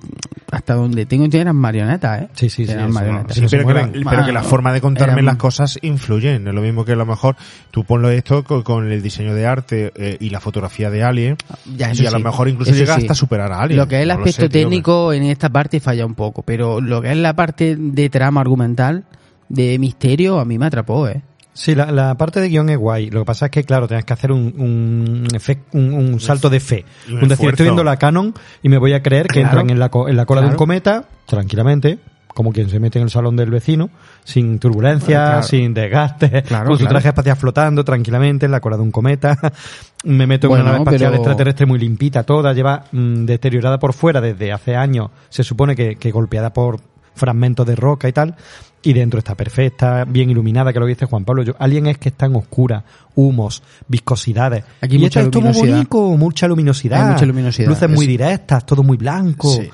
hasta 0.51 0.75
donde 0.75 1.07
tengo 1.07 1.25
entendido 1.25 1.43
eran 1.43 1.57
marionetas, 1.57 2.23
¿eh? 2.23 2.29
Sí, 2.35 2.51
sí, 2.51 2.67
sí, 2.67 2.73
Eran 2.73 2.93
marionetas. 2.93 3.37
Sí, 3.37 3.47
pero, 3.51 3.67
que 3.67 3.73
la, 3.75 3.83
mueven. 3.87 4.05
pero 4.11 4.25
que 4.27 4.33
la 4.33 4.43
forma 4.43 4.73
de 4.73 4.81
contarme 4.83 5.15
Eran- 5.15 5.25
las 5.25 5.37
cosas 5.37 5.79
influyen. 5.83 6.47
Es 6.47 6.55
lo 6.55 6.61
mismo 6.61 6.85
que 6.85 6.93
a 6.93 6.97
lo 6.97 7.07
mejor 7.07 7.37
tú 7.71 7.85
ponlo 7.85 8.11
esto 8.11 8.45
con, 8.45 8.63
con 8.63 8.91
el 8.93 9.03
diseño 9.03 9.35
de 9.35 9.47
arte 9.47 9.93
eh, 9.97 10.17
y 10.21 10.29
la 10.31 10.41
fotografía 10.41 10.91
de 10.91 11.03
Alien. 11.05 11.37
Ya, 11.77 11.91
eso 11.93 12.03
y 12.03 12.07
a 12.07 12.11
lo 12.11 12.19
mejor 12.21 12.49
incluso 12.49 12.71
Eso 12.73 12.81
llega 12.81 12.97
sí. 12.97 13.03
hasta 13.03 13.15
superar 13.15 13.51
a 13.53 13.61
Alien. 13.63 13.79
Lo 13.79 13.89
que 13.89 13.97
es 13.97 14.03
el 14.03 14.11
aspecto 14.11 14.43
sé, 14.43 14.49
tío, 14.49 14.61
técnico 14.63 15.13
en 15.13 15.23
esta 15.23 15.49
parte 15.49 15.81
falla 15.81 16.05
un 16.05 16.15
poco, 16.15 16.43
pero 16.43 16.81
lo 16.81 17.01
que 17.01 17.13
es 17.13 17.17
la 17.17 17.35
parte 17.35 17.77
de 17.79 18.11
trama 18.11 18.41
argumental, 18.43 19.05
de 19.49 19.79
misterio, 19.79 20.39
a 20.41 20.45
mí 20.45 20.59
me 20.59 20.67
atrapó, 20.67 21.09
¿eh? 21.09 21.23
Sí, 21.55 21.75
la, 21.75 21.93
la 21.93 22.15
parte 22.17 22.41
de 22.41 22.49
guion 22.49 22.71
es 22.71 22.79
guay. 22.79 23.11
Lo 23.11 23.21
que 23.21 23.27
pasa 23.27 23.45
es 23.47 23.51
que, 23.51 23.63
claro, 23.65 23.87
tienes 23.87 24.07
que 24.07 24.13
hacer 24.15 24.33
un, 24.33 24.55
un, 24.57 25.27
un, 25.73 25.93
un 25.93 26.21
salto 26.21 26.49
de 26.49 26.61
fe. 26.61 26.85
Un 27.11 27.29
decir, 27.29 27.51
estoy 27.51 27.65
viendo 27.65 27.85
la 27.85 27.99
Canon 27.99 28.33
y 28.63 28.71
me 28.71 28.79
voy 28.79 28.95
a 28.95 29.03
creer 29.03 29.27
que 29.27 29.41
Claro. 29.41 29.49
entran 29.61 29.71
en 29.71 29.79
la, 29.79 29.91
co- 29.91 30.09
en 30.09 30.17
la 30.17 30.25
cola 30.25 30.41
de 30.41 30.47
un 30.49 30.55
cometa, 30.55 31.05
tranquilamente, 31.27 31.99
como 32.29 32.53
quien 32.55 32.71
se 32.71 32.81
mete 32.81 32.99
en 32.99 33.03
el 33.05 33.11
salón 33.11 33.37
del 33.37 33.51
vecino, 33.51 33.91
sin 34.25 34.59
turbulencia, 34.59 35.25
Claro. 35.27 35.43
sin 35.43 35.75
desgaste, 35.75 36.43
Claro, 36.45 36.69
con 36.69 36.77
su 36.79 36.85
claro. 36.85 36.95
traje 36.95 37.09
espacial 37.09 37.37
flotando 37.37 37.85
tranquilamente 37.85 38.47
en 38.47 38.53
la 38.53 38.61
cola 38.61 38.77
de 38.79 38.83
un 38.85 38.91
cometa. 38.91 39.37
me 40.05 40.27
meto 40.27 40.47
en 40.47 40.53
una 40.55 40.63
nave 40.63 40.79
espacial 40.79 41.11
pero- 41.11 41.23
extraterrestre 41.23 41.67
muy 41.67 41.79
limpita 41.79 42.23
toda, 42.23 42.55
lleva 42.55 42.85
mm, 42.93 43.27
deteriorada 43.27 43.79
por 43.79 43.93
fuera 43.93 44.23
desde 44.23 44.53
hace 44.53 44.75
años, 44.75 45.11
se 45.29 45.45
supone 45.45 45.77
que, 45.77 45.97
que 45.97 46.11
golpeada 46.13 46.55
por 46.55 46.81
fragmentos 47.15 47.67
de 47.67 47.77
roca 47.77 48.09
y 48.09 48.13
tal, 48.15 48.37
y 48.83 48.93
dentro 48.93 49.19
está 49.19 49.35
perfecta, 49.37 50.05
bien 50.05 50.31
iluminada, 50.31 50.73
que 50.73 50.81
lo 50.81 50.87
que 50.87 50.91
dice 50.95 51.07
Juan 51.07 51.25
Pablo. 51.25 51.43
Yo, 51.43 51.55
Alien 51.59 51.87
es 51.87 51.99
que 51.99 52.09
está 52.09 52.27
en 52.27 52.37
oscura, 52.37 52.85
humos, 53.15 53.63
viscosidades. 53.89 54.65
Aquí 54.81 54.97
y 54.97 54.99
mucha 54.99 55.21
esto 55.21 55.39
es 55.39 55.45
todo 55.45 55.67
bonito, 55.67 55.99
mucha 56.17 56.49
luminosidad. 56.49 57.05
Hay 57.07 57.13
mucha 57.13 57.27
luminosidad. 57.27 57.69
Luces 57.69 57.89
muy 57.91 58.07
directas, 58.07 58.67
todo 58.67 58.83
muy 58.83 58.97
blanco. 58.97 59.49
Sí. 59.53 59.71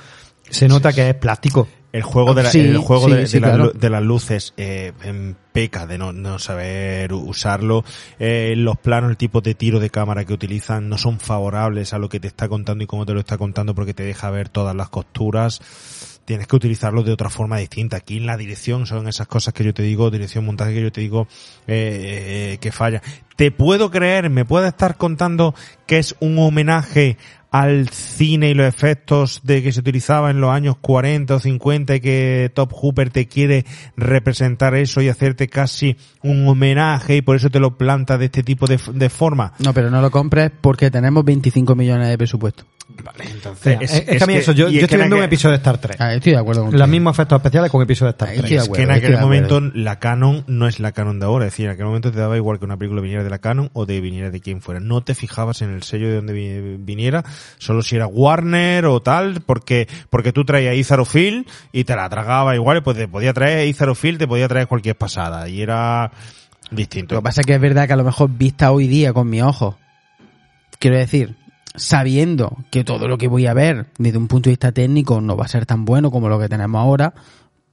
Se 0.50 0.68
nota 0.68 0.92
que 0.92 1.08
es 1.10 1.14
plástico. 1.14 1.68
El 1.90 2.02
juego 2.02 2.34
de, 2.34 2.42
la- 2.42 2.50
Sí, 2.50 2.60
el 2.60 2.76
juego 2.78 3.06
sí, 3.06 3.12
de, 3.14 3.26
sí, 3.26 3.32
de 3.34 3.40
las 3.40 3.50
claro. 3.50 3.64
lu- 3.72 3.78
de 3.80 3.90
las 3.90 4.02
luces 4.02 4.52
eh, 4.58 4.92
en 5.04 5.36
peca 5.52 5.86
de 5.86 5.96
no, 5.96 6.12
no 6.12 6.38
saber 6.38 7.14
usarlo. 7.14 7.82
Eh, 8.18 8.52
los 8.58 8.76
planos, 8.76 9.10
el 9.10 9.16
tipo 9.16 9.40
de 9.40 9.54
tiro 9.54 9.80
de 9.80 9.88
cámara 9.88 10.26
que 10.26 10.34
utilizan 10.34 10.90
no 10.90 10.98
son 10.98 11.18
favorables 11.18 11.94
a 11.94 11.98
lo 11.98 12.10
que 12.10 12.20
te 12.20 12.28
está 12.28 12.46
contando 12.46 12.84
y 12.84 12.86
cómo 12.86 13.06
te 13.06 13.14
lo 13.14 13.20
está 13.20 13.38
contando 13.38 13.74
porque 13.74 13.94
te 13.94 14.02
deja 14.02 14.28
ver 14.30 14.50
todas 14.50 14.76
las 14.76 14.90
costuras. 14.90 15.62
Tienes 16.28 16.46
que 16.46 16.56
utilizarlo 16.56 17.02
de 17.02 17.10
otra 17.10 17.30
forma 17.30 17.56
distinta. 17.56 17.96
Aquí 17.96 18.18
en 18.18 18.26
la 18.26 18.36
dirección 18.36 18.84
son 18.84 19.08
esas 19.08 19.26
cosas 19.26 19.54
que 19.54 19.64
yo 19.64 19.72
te 19.72 19.82
digo, 19.82 20.10
dirección, 20.10 20.44
montaje 20.44 20.74
que 20.74 20.82
yo 20.82 20.92
te 20.92 21.00
digo 21.00 21.26
eh, 21.66 22.52
eh, 22.52 22.58
que 22.60 22.70
falla. 22.70 23.00
Te 23.34 23.50
puedo 23.50 23.90
creer, 23.90 24.28
me 24.28 24.44
puede 24.44 24.68
estar 24.68 24.98
contando 24.98 25.54
que 25.86 25.96
es 25.96 26.14
un 26.20 26.38
homenaje 26.38 27.16
al 27.50 27.88
cine 27.88 28.50
y 28.50 28.54
los 28.54 28.68
efectos 28.68 29.40
de 29.42 29.62
que 29.62 29.72
se 29.72 29.80
utilizaba 29.80 30.30
en 30.30 30.42
los 30.42 30.50
años 30.50 30.76
40 30.82 31.36
o 31.36 31.38
50 31.38 31.94
y 31.94 32.00
que 32.00 32.52
Top 32.54 32.74
Hooper 32.74 33.08
te 33.08 33.26
quiere 33.26 33.64
representar 33.96 34.74
eso 34.74 35.00
y 35.00 35.08
hacerte 35.08 35.48
casi 35.48 35.96
un 36.22 36.46
homenaje 36.46 37.16
y 37.16 37.22
por 37.22 37.36
eso 37.36 37.48
te 37.48 37.58
lo 37.58 37.78
planta 37.78 38.18
de 38.18 38.26
este 38.26 38.42
tipo 38.42 38.66
de, 38.66 39.08
forma. 39.08 39.54
No, 39.60 39.72
pero 39.72 39.90
no 39.90 40.02
lo 40.02 40.10
compres 40.10 40.50
porque 40.60 40.90
tenemos 40.90 41.24
25 41.24 41.74
millones 41.74 42.08
de 42.08 42.18
presupuesto. 42.18 42.64
Vale, 42.90 43.24
entonces 43.30 43.78
Es, 43.82 43.92
es 44.08 44.18
que 44.18 44.24
a 44.24 44.26
mí 44.26 44.34
eso, 44.34 44.52
yo, 44.52 44.68
y 44.68 44.72
yo 44.72 44.78
es 44.78 44.84
estoy 44.84 44.88
que 44.88 44.96
viendo 44.96 45.16
un 45.16 45.22
episodio 45.22 45.52
de 45.52 45.56
Star 45.58 45.78
Trek. 45.78 45.96
Ah, 46.00 46.14
estoy 46.14 46.32
de 46.32 46.38
acuerdo 46.38 46.62
contigo. 46.62 46.78
Los 46.78 46.88
mismos 46.88 47.14
efectos 47.14 47.36
especiales 47.36 47.70
con 47.70 47.82
episodios 47.82 48.14
de 48.14 48.16
Star 48.16 48.28
Ahí 48.30 48.38
Trek. 48.38 48.50
de 48.50 48.56
Es 48.56 48.68
que 48.70 48.82
en 48.82 48.90
aquel 48.90 49.18
momento 49.20 49.60
la 49.60 49.98
Canon 49.98 50.42
no 50.46 50.66
es 50.66 50.80
la 50.80 50.92
Canon 50.92 51.20
de 51.20 51.26
ahora, 51.26 51.44
es 51.46 51.52
decir, 51.52 51.66
en 51.66 51.72
aquel 51.72 51.84
momento 51.84 52.10
te 52.10 52.18
daba 52.18 52.36
igual 52.38 52.58
que 52.58 52.64
una 52.64 52.78
película 52.78 53.02
viniera 53.02 53.22
de 53.22 53.30
la 53.30 53.38
Canon 53.40 53.68
o 53.74 53.84
de 53.84 54.00
viniera 54.00 54.30
de 54.30 54.40
quien 54.40 54.62
fuera. 54.62 54.80
No 54.80 55.02
te 55.02 55.14
fijabas 55.14 55.60
en 55.60 55.70
el 55.70 55.82
sello 55.82 56.08
de 56.08 56.14
donde 56.16 56.32
vi- 56.32 56.76
viniera, 56.78 57.24
solo 57.58 57.82
si 57.82 57.94
era 57.96 58.06
Warner 58.06 58.86
o 58.86 59.00
tal, 59.02 59.42
porque 59.42 59.86
porque 60.08 60.32
tú 60.32 60.44
traías 60.46 60.74
Izarofil 60.74 61.46
y 61.72 61.84
te 61.84 61.94
la 61.94 62.08
tragaba 62.08 62.54
igual, 62.54 62.82
pues 62.82 62.96
te 62.96 63.06
podía 63.06 63.34
traer 63.34 63.68
Izarofil, 63.68 64.16
te 64.16 64.26
podía 64.26 64.48
traer 64.48 64.66
cualquier 64.66 64.96
pasada 64.96 65.46
y 65.48 65.60
era 65.60 66.10
distinto. 66.70 67.14
Lo 67.14 67.20
que 67.20 67.24
pasa 67.24 67.42
es 67.42 67.46
que 67.46 67.54
es 67.54 67.60
verdad 67.60 67.86
que 67.86 67.92
a 67.92 67.96
lo 67.96 68.04
mejor 68.04 68.30
vista 68.30 68.70
hoy 68.72 68.88
día 68.88 69.12
con 69.12 69.28
mi 69.28 69.42
ojo, 69.42 69.78
quiero 70.78 70.96
decir, 70.96 71.36
sabiendo 71.74 72.56
que 72.70 72.84
todo 72.84 73.08
lo 73.08 73.18
que 73.18 73.28
voy 73.28 73.46
a 73.46 73.54
ver 73.54 73.86
desde 73.98 74.18
un 74.18 74.28
punto 74.28 74.48
de 74.48 74.52
vista 74.52 74.72
técnico 74.72 75.20
no 75.20 75.36
va 75.36 75.44
a 75.44 75.48
ser 75.48 75.66
tan 75.66 75.84
bueno 75.84 76.10
como 76.10 76.28
lo 76.28 76.38
que 76.38 76.48
tenemos 76.48 76.80
ahora, 76.80 77.14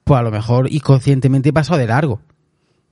pues 0.04 0.20
a 0.20 0.24
lo 0.24 0.32
mejor 0.32 0.72
inconscientemente 0.72 1.50
he 1.50 1.54
pasado 1.54 1.80
de 1.80 1.88
largo. 1.88 2.20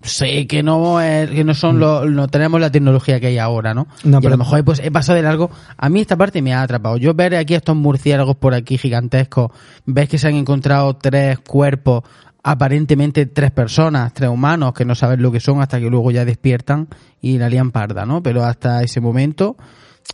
Sé 0.01 0.47
que 0.47 0.63
no 0.63 0.99
es- 0.99 1.29
que 1.29 1.45
no 1.45 1.53
son 1.53 1.79
los, 1.79 2.09
no 2.09 2.27
tenemos 2.27 2.59
la 2.59 2.69
tecnología 2.69 3.21
que 3.21 3.27
hay 3.27 3.37
ahora, 3.37 3.73
¿no? 3.73 3.87
No, 4.03 4.17
y 4.17 4.17
a 4.17 4.19
pero- 4.21 4.31
lo 4.31 4.37
mejor 4.37 4.63
pues, 4.65 4.81
he 4.83 4.91
pasado 4.91 5.15
de 5.15 5.21
largo. 5.23 5.49
A 5.77 5.87
mí 5.87 6.01
esta 6.01 6.17
parte 6.17 6.41
me 6.41 6.53
ha 6.53 6.61
atrapado. 6.61 6.97
Yo 6.97 7.13
ver 7.13 7.35
aquí 7.35 7.53
estos 7.53 7.75
murciélagos 7.77 8.35
por 8.35 8.53
aquí 8.53 8.77
gigantescos, 8.77 9.51
ves 9.85 10.09
que 10.09 10.17
se 10.17 10.27
han 10.27 10.35
encontrado 10.35 10.95
tres 10.97 11.39
cuerpos, 11.39 12.03
aparentemente 12.43 13.25
tres 13.27 13.51
personas, 13.51 14.13
tres 14.13 14.29
humanos, 14.29 14.73
que 14.73 14.83
no 14.83 14.93
saben 14.95 15.21
lo 15.21 15.31
que 15.31 15.39
son 15.39 15.61
hasta 15.61 15.79
que 15.79 15.89
luego 15.89 16.11
ya 16.11 16.25
despiertan 16.25 16.89
y 17.21 17.37
la 17.37 17.47
lían 17.47 17.71
parda, 17.71 18.05
¿no? 18.05 18.21
Pero 18.21 18.43
hasta 18.43 18.83
ese 18.83 18.99
momento, 18.99 19.55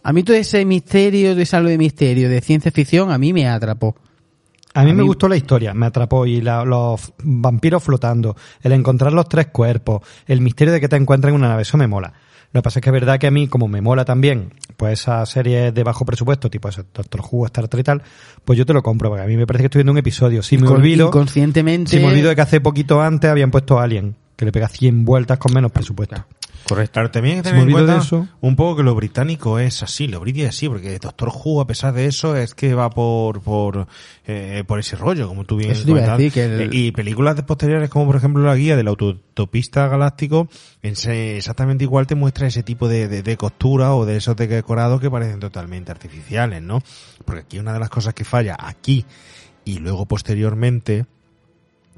a 0.03 0.13
mí 0.13 0.23
todo 0.23 0.35
ese 0.37 0.63
misterio, 0.65 1.35
de 1.35 1.47
algo 1.51 1.69
de 1.69 1.77
misterio, 1.77 2.29
de 2.29 2.41
ciencia 2.41 2.71
ficción, 2.71 3.11
a 3.11 3.17
mí 3.17 3.33
me 3.33 3.47
atrapó. 3.47 3.95
A 4.73 4.83
mí 4.83 4.91
A 4.91 4.93
me 4.93 5.03
gustó 5.03 5.27
la 5.27 5.35
historia, 5.35 5.73
me 5.73 5.87
atrapó 5.87 6.25
y 6.27 6.41
la- 6.41 6.63
los 6.63 7.11
vampiros 7.23 7.83
flotando, 7.83 8.35
el 8.61 8.71
encontrar 8.71 9.11
los 9.13 9.27
tres 9.27 9.47
cuerpos, 9.47 10.01
el 10.27 10.41
misterio 10.41 10.73
de 10.73 10.79
que 10.79 10.87
te 10.87 10.95
encuentras 10.95 11.29
en 11.31 11.35
una 11.39 11.49
nave, 11.49 11.63
eso 11.63 11.77
me 11.77 11.87
mola. 11.87 12.13
Lo 12.51 12.61
que 12.61 12.63
pasa 12.63 12.79
es 12.79 12.83
que 12.83 12.89
es 12.89 12.93
verdad 12.93 13.19
que 13.19 13.27
a 13.27 13.31
mí, 13.31 13.47
como 13.47 13.67
me 13.67 13.81
mola 13.81 14.05
también, 14.05 14.53
pues 14.77 15.01
esas 15.01 15.29
series 15.29 15.73
de 15.73 15.83
bajo 15.83 16.05
presupuesto, 16.05 16.49
tipo 16.49 16.69
eso, 16.69 16.83
Doctor 16.93 17.21
Who, 17.29 17.45
Star 17.47 17.67
Trek 17.67 17.81
y 17.81 17.83
tal, 17.83 18.01
pues 18.45 18.57
yo 18.57 18.65
te 18.65 18.73
lo 18.73 18.81
compro, 18.81 19.09
porque 19.09 19.23
a 19.23 19.27
mí 19.27 19.37
me 19.37 19.45
parece 19.45 19.63
que 19.63 19.65
estoy 19.67 19.79
viendo 19.79 19.91
un 19.91 19.97
episodio. 19.99 20.41
Si 20.41 20.57
me 20.57 20.65
Incon- 20.67 20.75
olvido, 20.77 21.07
inconscientemente- 21.07 21.91
si 21.91 21.99
me 21.99 22.05
olvido 22.07 22.29
de 22.29 22.35
que 22.35 22.41
hace 22.41 22.61
poquito 22.61 23.01
antes 23.01 23.29
habían 23.29 23.51
puesto 23.51 23.79
a 23.79 23.83
Alien, 23.83 24.15
que 24.35 24.45
le 24.45 24.51
pega 24.51 24.67
100 24.67 25.03
vueltas 25.05 25.37
con 25.39 25.53
menos 25.53 25.71
presupuesto. 25.71 26.25
Correcto. 26.67 26.93
Claro, 26.93 27.09
también 27.11 27.37
hay 27.37 27.41
que 27.43 27.49
tener 27.49 27.61
en 27.61 27.71
cuenta 27.73 27.97
eso. 28.05 28.27
un 28.41 28.55
poco 28.55 28.77
que 28.77 28.83
lo 28.83 28.93
británico 28.93 29.57
es 29.59 29.81
así, 29.81 30.07
lo 30.07 30.19
british 30.19 30.43
es 30.43 30.49
así, 30.49 30.67
porque 30.69 30.99
Doctor 30.99 31.31
Who, 31.33 31.61
a 31.61 31.67
pesar 31.67 31.93
de 31.93 32.05
eso, 32.05 32.35
es 32.35 32.53
que 32.53 32.73
va 32.75 32.89
por 32.89 33.41
por 33.41 33.87
eh, 34.27 34.63
por 34.67 34.79
ese 34.79 34.95
rollo, 34.95 35.27
como 35.27 35.45
tú 35.45 35.55
bien 35.57 35.71
decir, 35.71 35.95
que 36.33 36.43
el- 36.65 36.73
Y 36.73 36.91
películas 36.91 37.35
de 37.35 37.43
posteriores, 37.43 37.89
como 37.89 38.05
por 38.05 38.15
ejemplo 38.17 38.43
la 38.43 38.55
guía 38.55 38.75
del 38.75 38.87
autotopista 38.87 39.87
galáctico, 39.87 40.47
exactamente 40.83 41.83
igual 41.83 42.07
te 42.07 42.15
muestra 42.15 42.47
ese 42.47 42.63
tipo 42.63 42.87
de, 42.87 43.07
de, 43.07 43.23
de 43.23 43.37
costura 43.37 43.93
o 43.95 44.05
de 44.05 44.17
esos 44.17 44.35
decorados 44.35 45.01
que 45.01 45.09
parecen 45.09 45.39
totalmente 45.39 45.91
artificiales, 45.91 46.61
¿no? 46.61 46.81
Porque 47.25 47.41
aquí 47.41 47.59
una 47.59 47.73
de 47.73 47.79
las 47.79 47.89
cosas 47.89 48.13
que 48.13 48.25
falla 48.25 48.55
aquí 48.59 49.05
y 49.65 49.79
luego 49.79 50.05
posteriormente 50.05 51.05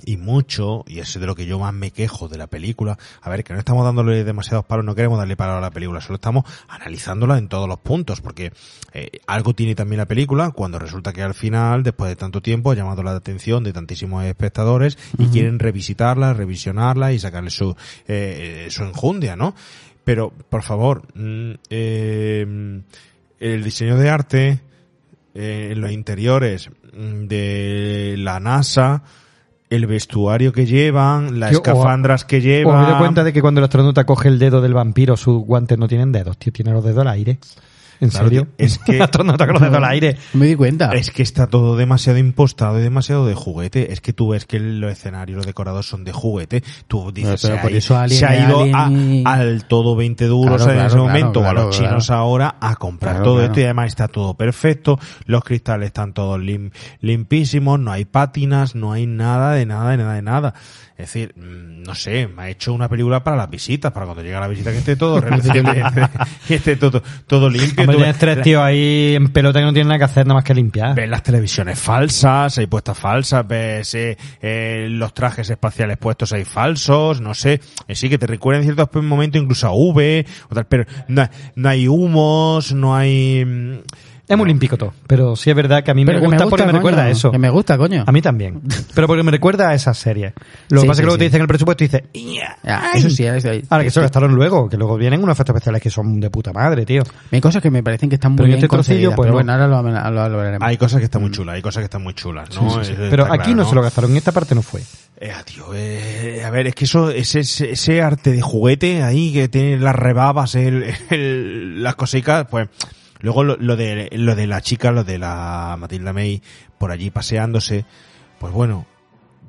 y 0.05 0.17
mucho, 0.17 0.83
y 0.87 0.99
eso 0.99 1.17
es 1.17 1.21
de 1.21 1.27
lo 1.27 1.35
que 1.35 1.45
yo 1.45 1.59
más 1.59 1.73
me 1.73 1.91
quejo 1.91 2.27
de 2.27 2.37
la 2.37 2.47
película, 2.47 2.97
a 3.21 3.29
ver, 3.29 3.43
que 3.43 3.53
no 3.53 3.59
estamos 3.59 3.85
dándole 3.85 4.23
demasiados 4.23 4.65
palos, 4.65 4.85
no 4.85 4.95
queremos 4.95 5.17
darle 5.17 5.35
palos 5.35 5.55
a 5.57 5.61
la 5.61 5.71
película, 5.71 6.01
solo 6.01 6.15
estamos 6.15 6.45
analizándola 6.67 7.37
en 7.37 7.47
todos 7.47 7.67
los 7.67 7.79
puntos, 7.79 8.21
porque 8.21 8.51
eh, 8.93 9.19
algo 9.27 9.53
tiene 9.53 9.75
también 9.75 9.99
la 9.99 10.05
película 10.05 10.51
cuando 10.51 10.79
resulta 10.79 11.13
que 11.13 11.21
al 11.21 11.33
final, 11.33 11.83
después 11.83 12.09
de 12.09 12.15
tanto 12.15 12.41
tiempo, 12.41 12.71
ha 12.71 12.75
llamado 12.75 13.03
la 13.03 13.11
atención 13.11 13.63
de 13.63 13.73
tantísimos 13.73 14.23
espectadores 14.25 14.97
y 15.17 15.27
quieren 15.27 15.59
revisitarla, 15.59 16.33
revisionarla 16.33 17.13
y 17.13 17.19
sacarle 17.19 17.49
su, 17.49 17.75
eh, 18.07 18.67
su 18.69 18.83
enjundia, 18.83 19.35
¿no? 19.35 19.55
Pero, 20.03 20.31
por 20.31 20.63
favor, 20.63 21.03
mm, 21.13 21.51
eh, 21.69 22.81
el 23.39 23.63
diseño 23.63 23.97
de 23.97 24.09
arte, 24.09 24.59
eh, 25.33 25.69
en 25.71 25.79
los 25.79 25.91
interiores 25.91 26.69
mm, 26.93 27.27
de 27.27 28.15
la 28.17 28.39
NASA, 28.41 29.03
el 29.71 29.87
vestuario 29.87 30.51
que 30.53 30.65
llevan, 30.67 31.39
las 31.39 31.51
o- 31.51 31.55
escafandras 31.55 32.25
que 32.25 32.37
¿Os 32.37 32.43
habéis 32.43 32.57
llevan. 32.59 32.83
dado 32.83 32.97
cuenta 32.99 33.23
de 33.23 33.33
que 33.33 33.41
cuando 33.41 33.59
el 33.59 33.63
astronauta 33.65 34.05
coge 34.05 34.27
el 34.27 34.37
dedo 34.37 34.61
del 34.61 34.73
vampiro, 34.75 35.17
sus 35.17 35.43
guantes 35.43 35.77
no 35.79 35.87
tienen 35.87 36.11
dedos, 36.11 36.37
tío? 36.37 36.53
Tiene 36.53 36.71
los 36.71 36.83
dedos 36.83 36.99
al 36.99 37.07
aire. 37.07 37.39
¿En 38.01 38.09
Claro, 38.09 38.25
serio? 38.25 38.47
es 38.57 38.77
que- 38.85 38.97
los 38.97 39.61
dedos 39.61 39.73
al 39.73 39.85
aire. 39.85 40.17
Me 40.33 40.47
di 40.47 40.55
cuenta. 40.55 40.91
Es 40.91 41.11
que 41.11 41.21
está 41.23 41.47
todo 41.47 41.77
demasiado 41.77 42.17
impostado 42.19 42.79
y 42.79 42.81
demasiado 42.81 43.25
de 43.27 43.35
juguete. 43.35 43.93
Es 43.93 44.01
que 44.01 44.11
tú 44.11 44.29
ves 44.29 44.45
que 44.45 44.59
los 44.59 44.91
escenarios, 44.91 45.37
los 45.37 45.45
decorados 45.45 45.87
son 45.87 46.03
de 46.03 46.11
juguete. 46.11 46.63
Tú 46.87 47.11
dices, 47.13 47.39
Pero 47.41 47.55
se, 47.55 47.61
por 47.61 47.71
ha, 47.71 47.77
eso 47.77 47.97
Alien 47.97 48.19
se 48.19 48.25
ha 48.25 48.35
es 48.35 48.47
ido 48.49 48.59
a- 48.75 48.85
Alien 48.87 49.27
al 49.27 49.65
todo 49.65 49.95
20 49.95 50.25
duros 50.25 50.57
Claro, 50.57 50.71
en 50.71 50.77
claro, 50.77 50.87
ese 50.87 50.95
claro, 50.97 51.07
momento, 51.07 51.39
o 51.39 51.43
a 51.43 51.51
claro, 51.51 51.67
los 51.67 51.77
chinos 51.77 52.07
claro. 52.07 52.21
ahora, 52.21 52.55
a 52.59 52.75
comprar 52.75 53.13
Claro, 53.13 53.23
todo 53.25 53.35
claro. 53.35 53.47
esto 53.51 53.59
y 53.59 53.63
además 53.63 53.87
está 53.87 54.07
todo 54.07 54.33
perfecto. 54.33 54.99
Los 55.25 55.43
cristales 55.43 55.87
están 55.87 56.13
todos 56.13 56.39
lim- 56.39 56.71
limpísimos, 57.01 57.79
no 57.79 57.91
hay 57.91 58.05
pátinas, 58.05 58.73
no 58.75 58.91
hay 58.93 59.05
nada 59.05 59.51
de 59.53 59.65
nada, 59.65 59.91
de 59.91 59.97
nada, 59.97 60.13
de 60.15 60.21
nada. 60.23 60.53
Es 61.01 61.11
decir, 61.11 61.33
mm, 61.35 61.81
no 61.81 61.95
sé, 61.95 62.27
me 62.27 62.43
ha 62.43 62.49
hecho 62.49 62.73
una 62.73 62.87
película 62.87 63.23
para 63.23 63.35
las 63.35 63.49
visitas, 63.49 63.91
para 63.91 64.05
cuando 64.05 64.21
llega 64.23 64.39
la 64.39 64.47
visita 64.47 64.71
que 64.71 64.77
esté 64.77 64.95
todo, 64.95 65.19
que 65.21 65.35
esté, 65.35 65.63
que 66.47 66.55
esté 66.55 66.75
todo, 66.75 67.01
todo 67.25 67.49
limpio, 67.49 67.81
Hombre, 67.81 67.97
tienes 67.97 68.17
tres 68.19 68.41
tíos 68.43 68.61
ahí 68.61 69.15
en 69.15 69.29
pelota 69.33 69.59
que 69.59 69.65
no 69.65 69.73
tienen 69.73 69.87
nada 69.87 69.97
que 69.97 70.05
hacer 70.05 70.27
nada 70.27 70.35
más 70.35 70.43
que 70.43 70.53
limpiar. 70.53 70.93
ves 70.93 71.09
las 71.09 71.23
televisiones 71.23 71.79
falsas, 71.79 72.59
hay 72.59 72.67
puestas 72.67 72.97
falsas, 72.97 73.47
ves 73.47 73.95
eh, 73.95 74.15
eh, 74.41 74.87
los 74.91 75.13
trajes 75.15 75.49
espaciales 75.49 75.97
puestos 75.97 76.33
ahí 76.33 76.45
falsos, 76.45 77.19
no 77.19 77.33
sé, 77.33 77.59
eh, 77.87 77.95
sí 77.95 78.07
que 78.07 78.19
te 78.19 78.27
recuerdan 78.27 78.61
en 78.63 78.75
ciertos 78.75 79.03
momentos 79.03 79.41
incluso 79.41 79.67
a 79.67 79.71
V, 79.71 80.25
o 80.49 80.55
tal, 80.55 80.67
pero 80.67 80.85
no, 81.07 81.27
no 81.55 81.69
hay 81.69 81.87
humos, 81.87 82.73
no 82.73 82.95
hay... 82.95 83.43
mm, 83.43 83.79
Es 84.31 84.37
muy 84.37 84.45
olímpico 84.45 84.77
todo, 84.77 84.93
pero 85.07 85.35
sí 85.35 85.49
es 85.49 85.55
verdad 85.55 85.83
que 85.83 85.91
a 85.91 85.93
mí 85.93 86.05
me 86.05 86.13
gusta, 86.13 86.29
me 86.29 86.35
porque 86.37 86.49
gusta, 86.49 86.65
me 86.65 86.71
recuerda 86.71 87.03
a 87.03 87.09
eso. 87.09 87.31
que 87.31 87.37
me 87.37 87.49
gusta, 87.49 87.77
coño. 87.77 88.03
A 88.07 88.11
mí 88.11 88.21
también. 88.21 88.61
Pero 88.95 89.07
porque 89.07 89.23
me 89.23 89.31
recuerda 89.31 89.69
a 89.69 89.73
esas 89.75 89.97
series. 89.97 90.33
Lo 90.69 90.81
que 90.81 90.81
Sí, 90.81 90.87
pasa 90.87 90.91
es 90.91 90.97
sí, 90.97 91.01
que 91.01 91.05
luego 91.05 91.15
sí. 91.15 91.19
te 91.19 91.25
dicen 91.25 91.41
el 91.41 91.47
presupuesto 91.47 91.83
y 91.83 91.87
dices, 91.87 92.03
Ya, 92.63 92.91
eso 92.95 93.09
sí, 93.09 93.25
eso- 93.25 93.49
ahora 93.69 93.83
que 93.83 93.91
se 93.91 94.01
gastaron 94.01 94.33
luego, 94.33 94.69
que 94.69 94.77
luego 94.77 94.97
vienen 94.97 95.21
unos 95.23 95.35
efectos 95.35 95.55
especiales 95.55 95.81
que 95.81 95.89
son 95.89 96.19
de 96.19 96.29
puta 96.29 96.51
madre, 96.53 96.85
tío. 96.85 97.03
Hay 97.31 97.41
cosas 97.41 97.61
que 97.61 97.69
me 97.71 97.83
parecen 97.83 98.09
que 98.09 98.15
están 98.15 98.31
muy 98.31 98.37
Pero 98.37 98.47
bien 98.47 98.57
este 98.59 98.67
conseguidas, 98.67 99.13
pues 99.15 99.25
pero 99.27 99.31
no. 99.31 99.33
bueno, 99.37 99.51
ahora 99.53 99.67
lo, 99.67 100.11
lo, 100.11 100.29
lo 100.29 100.37
veremos. 100.37 100.67
Hay 100.67 100.77
cosas 100.77 100.99
que 100.99 101.05
están 101.05 101.21
muy 101.21 101.31
chulas, 101.31 101.55
hay 101.55 101.61
cosas 101.61 101.81
que 101.81 101.85
están 101.85 102.03
muy 102.03 102.13
chulas, 102.13 102.49
¿no? 102.55 102.69
Sí, 102.69 102.79
sí, 102.79 102.85
sí. 102.85 102.91
Eso 102.93 103.07
Pero 103.09 103.25
aquí 103.25 103.37
claro, 103.37 103.55
no, 103.55 103.65
se 103.69 103.75
lo 103.75 103.81
gastaron, 103.81 104.11
en 104.11 104.17
esta 104.17 104.31
parte 104.31 104.55
no 104.55 104.61
fue. 104.61 104.81
Eh, 105.23 105.31
tío, 105.45 105.65
eh, 105.75 106.41
a 106.45 106.49
ver, 106.49 106.67
es 106.67 106.75
que 106.75 106.85
eso, 106.85 107.11
ese, 107.11 107.41
ese, 107.41 107.71
ese 107.71 108.01
arte 108.01 108.31
de 108.31 108.41
juguete 108.41 109.03
ahí 109.03 109.31
que 109.33 109.47
tiene 109.49 109.77
las 109.77 109.95
rebabas, 109.95 110.55
el, 110.55 110.85
el- 111.09 111.83
las 111.83 111.95
cositas, 111.95 112.47
pues, 112.49 112.69
luego 113.21 113.43
lo, 113.43 113.55
lo 113.57 113.75
de, 113.75 114.09
lo 114.13 114.35
de 114.35 114.47
la 114.47 114.61
chica, 114.61 114.91
lo 114.91 115.03
de 115.03 115.17
la 115.17 115.75
Matilda 115.79 116.13
May 116.13 116.41
por 116.77 116.91
allí 116.91 117.09
paseándose, 117.11 117.85
pues 118.39 118.51
bueno, 118.53 118.85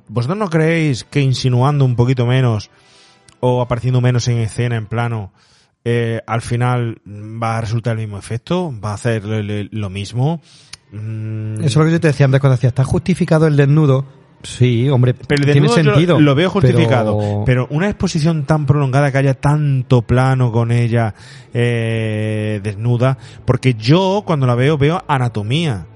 ¿vosotros 0.09 0.39
no 0.39 0.49
creéis 0.51 1.05
que 1.05 1.21
insinuando 1.21 1.85
un 1.85 1.97
poquito 1.97 2.27
menos 2.27 2.71
o 3.41 3.61
apareciendo 3.63 4.01
menos 4.01 4.29
en 4.29 4.39
escena, 4.39 4.77
en 4.77 4.87
plano, 4.87 5.33
eh, 5.85 6.21
al 6.27 6.43
final 6.43 7.01
va 7.07 7.59
a 7.59 7.61
resultar 7.61 7.93
el 7.95 8.01
mismo 8.01 8.19
efecto? 8.19 8.73
¿Va 8.85 8.91
a 8.91 8.95
hacer 8.95 9.25
lo, 9.25 9.43
lo- 9.71 9.91
mismo? 9.91 10.41
Mm, 10.93 11.55
Eso 11.57 11.65
es 11.67 11.77
lo 11.77 11.85
que 11.87 11.91
yo 11.93 12.01
te 12.01 12.09
decía 12.09 12.27
antes 12.27 12.41
cuando 12.41 12.57
decía, 12.57 12.69
¿está 12.69 12.85
justificado 12.85 13.47
el 13.47 13.57
desnudo? 13.57 14.05
Sí, 14.43 14.89
hombre, 14.89 15.15
Pero 15.15 15.45
el 15.45 15.53
tiene 15.53 15.69
sentido. 15.69 16.21
Lo 16.21 16.35
veo 16.35 16.51
justificado. 16.51 17.17
pero- 17.19 17.43
Pero... 17.47 17.67
una 17.71 17.89
exposición 17.89 18.45
tan 18.45 18.67
prolongada 18.67 19.13
que 19.13 19.19
haya 19.19 19.35
tanto 19.35 20.03
plano 20.03 20.51
con 20.51 20.73
ella 20.73 21.15
eh, 21.55 22.61
desnuda, 22.63 23.19
porque 23.45 23.75
yo 23.75 24.23
cuando 24.27 24.47
la 24.47 24.55
veo 24.55 24.77
veo 24.79 25.03
anatomía. 25.07 25.87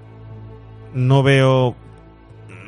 No 0.95 1.23
veo 1.23 1.75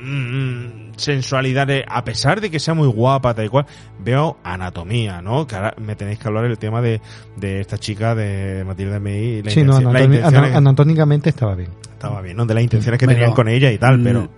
mm, 0.02 0.92
sensualidad, 0.96 1.66
de- 1.66 1.84
a 1.88 2.04
pesar 2.04 2.40
de 2.40 2.50
que 2.50 2.58
sea 2.58 2.74
muy 2.74 2.88
guapa, 2.88 3.32
tal 3.34 3.46
y 3.46 3.48
cual, 3.48 3.66
veo 4.00 4.36
anatomía, 4.44 5.22
¿no? 5.22 5.46
Que 5.46 5.56
ahora 5.56 5.74
me 5.78 5.96
tenéis 5.96 6.18
que 6.18 6.28
hablar 6.28 6.44
el 6.44 6.58
tema 6.58 6.80
de, 6.82 7.00
de 7.36 7.60
esta 7.60 7.78
chica 7.78 8.14
de 8.14 8.64
Matilda 8.66 8.98
May. 9.00 9.42
La 9.42 9.50
Sí, 9.50 9.62
no, 9.62 9.72
intención- 9.80 9.92
la 9.92 10.00
anatomi- 10.00 10.04
intención 10.16 10.44
ana- 10.44 10.56
anatómicamente 10.56 11.30
estaba 11.30 11.54
bien. 11.54 11.70
estaba 11.82 12.20
bien, 12.20 12.36
¿no? 12.36 12.46
De 12.46 12.54
las 12.54 12.62
intenciones 12.62 12.98
que 12.98 13.06
Pero, 13.06 13.16
tenían 13.16 13.34
con 13.34 13.48
ella 13.48 13.70
y 13.72 13.78
tal, 13.78 14.00
pero... 14.02 14.28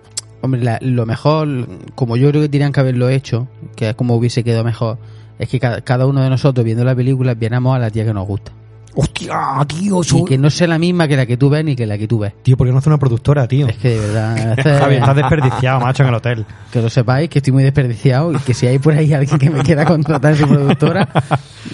Hombre, 0.43 0.63
la- 0.63 0.79
lo 0.81 1.05
mejor, 1.07 1.49
como 1.95 2.17
yo 2.17 2.31
creo 2.31 2.43
que 2.43 2.49
tenían 2.49 2.73
que 2.73 2.81
haberlo 2.81 3.09
hecho, 3.09 3.49
que 3.77 3.91
es 3.91 3.95
como 3.95 4.15
hubiese 4.17 4.43
quedado 4.43 4.65
mejor, 4.65 4.99
es 5.39 5.49
que 5.49 5.61
cada, 5.61 5.81
cada 5.83 6.07
uno 6.07 6.23
de 6.23 6.31
nosotros 6.31 6.65
viendo 6.65 6.85
la 6.85 6.95
película 6.95 7.35
viéramos 7.35 7.77
a 7.77 7.79
la 7.79 7.91
tía 7.91 8.05
que 8.05 8.15
nos 8.15 8.27
gusta. 8.27 8.53
¡Hostia, 8.93 9.33
tío! 9.69 10.01
Y 10.03 10.25
que 10.25 10.37
no 10.37 10.51
sea 10.51 10.67
la 10.67 10.77
misma 10.79 11.07
que 11.07 11.17
la 11.17 11.25
que 11.25 11.37
tú 11.37 11.49
ves 11.49 11.65
ni 11.65 11.77
que 11.77 11.87
la 11.87 11.97
que 11.97 12.09
tú 12.09 12.19
ves. 12.19 12.33
Tío, 12.43 12.57
¿por 12.57 12.67
qué 12.67 12.73
no 12.73 12.79
hace 12.79 12.89
una 12.89 12.99
productora, 12.99 13.47
tío? 13.47 13.69
Es 13.69 13.77
que 13.77 13.91
de 13.91 13.99
verdad... 14.01 14.55
este- 14.59 14.75
Javi, 14.79 14.95
estás 14.97 15.15
desperdiciado, 15.17 15.81
macho, 15.81 16.03
en 16.03 16.09
el 16.09 16.15
hotel. 16.17 16.45
Que 16.73 16.83
lo 16.83 16.91
sepáis, 16.91 17.31
que 17.31 17.39
estoy 17.39 17.53
muy 17.53 17.63
desperdiciado 17.63 18.33
y 18.33 18.37
que 18.39 18.53
si 18.53 18.67
hay 18.67 18.81
por 18.81 18.95
ahí 18.95 19.13
alguien 19.13 19.39
que 19.39 19.49
me 19.49 19.63
quiera 19.63 19.85
contratar 19.85 20.35
su 20.37 20.49
productora, 20.49 21.09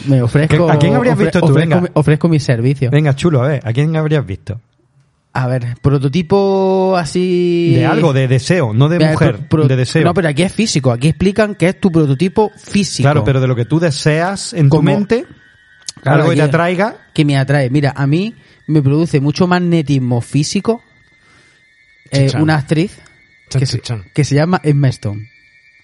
me 0.06 0.20
ofrezco... 0.22 0.70
¿A 0.70 0.78
quién 0.78 0.94
habrías 0.94 1.16
ofre- 1.16 1.22
visto 1.22 1.40
tú? 1.40 1.46
Ofrezco, 1.46 1.60
Venga. 1.70 1.80
mi- 1.80 1.88
ofrezco 1.94 2.28
mis 2.28 2.42
servicios. 2.44 2.90
Venga, 2.92 3.14
chulo, 3.16 3.42
a 3.42 3.48
ver, 3.48 3.62
¿a 3.66 3.72
quién 3.72 3.96
habrías 3.96 4.26
visto? 4.26 4.60
A 5.38 5.46
ver, 5.48 5.76
prototipo 5.82 6.96
así... 6.96 7.74
De 7.74 7.84
algo, 7.84 8.12
de 8.14 8.26
deseo, 8.26 8.72
no 8.72 8.88
de 8.88 8.98
mujer, 9.00 9.36
pro- 9.36 9.48
pro- 9.48 9.68
de 9.68 9.76
deseo. 9.76 10.02
No, 10.02 10.14
pero 10.14 10.28
aquí 10.28 10.42
es 10.42 10.52
físico. 10.52 10.90
Aquí 10.92 11.08
explican 11.08 11.54
que 11.54 11.68
es 11.68 11.78
tu 11.78 11.92
prototipo 11.92 12.50
físico. 12.56 13.04
Claro, 13.04 13.22
pero 13.22 13.40
de 13.40 13.46
lo 13.46 13.54
que 13.54 13.66
tú 13.66 13.78
deseas 13.78 14.54
en 14.54 14.70
tu 14.70 14.82
mente, 14.82 15.26
Claro, 16.02 16.18
algo 16.20 16.30
que 16.30 16.36
te 16.36 16.42
atraiga. 16.42 16.96
Que 17.12 17.24
me 17.26 17.36
atrae. 17.36 17.68
Mira, 17.68 17.92
a 17.96 18.06
mí 18.06 18.34
me 18.66 18.80
produce 18.80 19.20
mucho 19.20 19.46
magnetismo 19.46 20.20
físico 20.22 20.82
eh, 22.10 22.30
una 22.38 22.56
actriz 22.56 22.96
que, 23.50 23.66
se, 23.66 23.80
chan. 23.80 24.04
que 24.14 24.24
se 24.24 24.34
llama 24.34 24.60
Emma 24.62 24.88
Stone. 24.88 25.28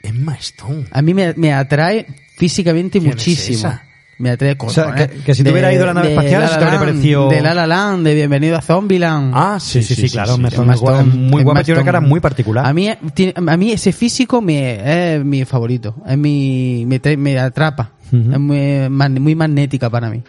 Emma 0.03 0.35
Stone. 0.37 0.87
A 0.91 1.03
mí 1.03 1.13
me, 1.15 1.35
me 1.37 1.53
atrae 1.53 2.07
físicamente 2.39 2.99
¿Quién 3.01 3.11
es 3.11 3.17
muchísimo. 3.17 3.59
esa? 3.59 3.83
Me 4.19 4.31
atrae 4.31 4.57
O 4.59 4.71
sea, 4.71 4.85
cojones. 4.85 5.09
que- 5.09 5.19
que 5.25 5.35
si 5.35 5.43
te 5.43 5.51
hubiera 5.51 5.73
ido 5.73 5.83
a 5.85 5.87
la 5.87 5.95
nave 5.95 6.11
espacial, 6.11 6.43
La 6.43 6.49
si 6.49 6.55
te 6.55 6.61
La 6.61 6.67
habría 6.67 6.79
parecido- 6.81 7.29
De 7.29 7.41
La 7.41 7.55
La 7.55 7.67
Land, 7.67 8.07
de 8.07 8.15
Bienvenido 8.15 8.57
a 8.57 8.61
Zombieland. 8.61 9.33
Ah, 9.35 9.59
Sí, 9.61 9.83
sí, 9.83 9.95
sí, 9.97 10.09
claro, 10.11 10.37
me 10.39 10.49
Emma 10.49 10.75
Stone 10.75 10.75
Stone, 10.75 11.01
es 11.01 11.15
muy 11.15 11.43
Emma 11.43 11.65
tiene 11.65 11.81
una 11.81 11.85
cara 11.87 12.01
muy 12.01 12.21
particular. 12.21 12.67
A 12.67 12.73
mí, 12.73 12.89
tiene- 13.15 13.35
a 13.35 13.57
mí 13.57 13.73
ese 13.73 13.93
físico 13.93 14.41
me, 14.41 15.15
es 15.17 15.25
mi 15.25 15.45
favorito. 15.45 15.97
Es 16.07 16.17
mi, 16.19 16.85
me, 16.87 17.01
me 17.17 17.39
atrapa. 17.39 17.91
Ujú. 18.13 18.33
Es 18.33 18.39
muy, 18.39 18.89
muy 19.21 19.35
magnética 19.35 19.91
para 19.91 20.09
mí. 20.11 20.23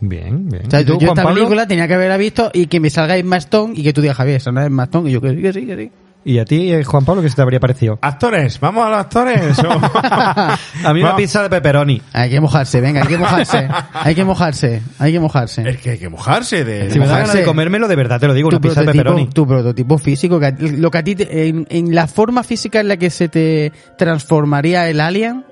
Bien, 0.00 0.48
bien. 0.48 0.66
O 0.66 0.70
sea, 0.70 0.80
¿Y 0.80 0.84
tú, 0.84 0.92
yo 0.92 0.98
Juan 0.98 1.08
esta 1.10 1.22
Pablo? 1.22 1.36
película 1.36 1.66
tenía 1.66 1.88
que 1.88 1.94
haberla 1.94 2.16
visto 2.16 2.50
y 2.52 2.66
que 2.66 2.80
me 2.80 2.90
salga 2.90 3.16
Emma 3.16 3.36
Stone 3.38 3.74
y 3.76 3.82
que 3.82 3.92
tú 3.92 4.00
digas, 4.00 4.16
Javier, 4.16 4.36
esa 4.36 4.52
no 4.52 4.60
es 4.60 4.66
Emma 4.66 4.84
Stone. 4.84 5.08
Y 5.08 5.12
yo 5.12 5.20
que 5.20 5.30
sí, 5.34 5.42
que 5.42 5.52
sí, 5.52 5.66
que 5.66 5.76
sí. 5.76 5.90
¿Y 6.28 6.38
a 6.40 6.44
ti, 6.44 6.70
eh, 6.74 6.84
Juan 6.84 7.06
Pablo, 7.06 7.22
qué 7.22 7.30
se 7.30 7.36
te 7.36 7.40
habría 7.42 7.58
parecido? 7.58 7.98
Actores, 8.02 8.60
vamos 8.60 8.84
a 8.84 8.90
los 8.90 8.98
actores. 8.98 9.58
A 10.84 10.92
mí 10.92 11.00
una 11.02 11.16
pizza 11.16 11.42
de 11.42 11.48
pepperoni. 11.48 12.02
Hay 12.12 12.28
que 12.28 12.38
mojarse, 12.40 12.82
venga, 12.82 13.00
hay 13.00 13.08
que 13.08 13.16
mojarse. 13.16 13.68
hay 13.94 14.14
que 14.14 14.24
mojarse, 14.26 14.82
hay 14.98 15.12
que 15.12 15.20
mojarse. 15.20 15.68
Es 15.68 15.78
que 15.78 15.90
hay 15.92 15.98
que 15.98 16.10
mojarse 16.10 16.64
de... 16.64 16.90
Si 16.90 16.98
me 16.98 17.06
da 17.06 17.12
ganas 17.12 17.20
mojarse. 17.28 17.38
de 17.38 17.44
comérmelo, 17.44 17.88
de 17.88 17.96
verdad 17.96 18.20
te 18.20 18.26
lo 18.26 18.34
digo, 18.34 18.50
tu 18.50 18.56
una 18.56 18.60
pizza 18.60 18.80
de 18.82 18.86
pepperoni. 18.88 19.28
tu 19.28 19.46
prototipo 19.46 19.96
físico, 19.96 20.38
que 20.38 20.46
a 20.46 20.54
ti- 20.54 20.68
lo 20.76 20.90
que 20.90 20.98
a 20.98 21.02
ti 21.02 21.14
te- 21.14 21.48
en, 21.48 21.66
en 21.70 21.94
la 21.94 22.06
forma 22.06 22.42
física 22.42 22.80
en 22.80 22.88
la 22.88 22.98
que 22.98 23.08
se 23.08 23.28
te 23.28 23.72
transformaría 23.96 24.86
el 24.90 25.00
alien 25.00 25.44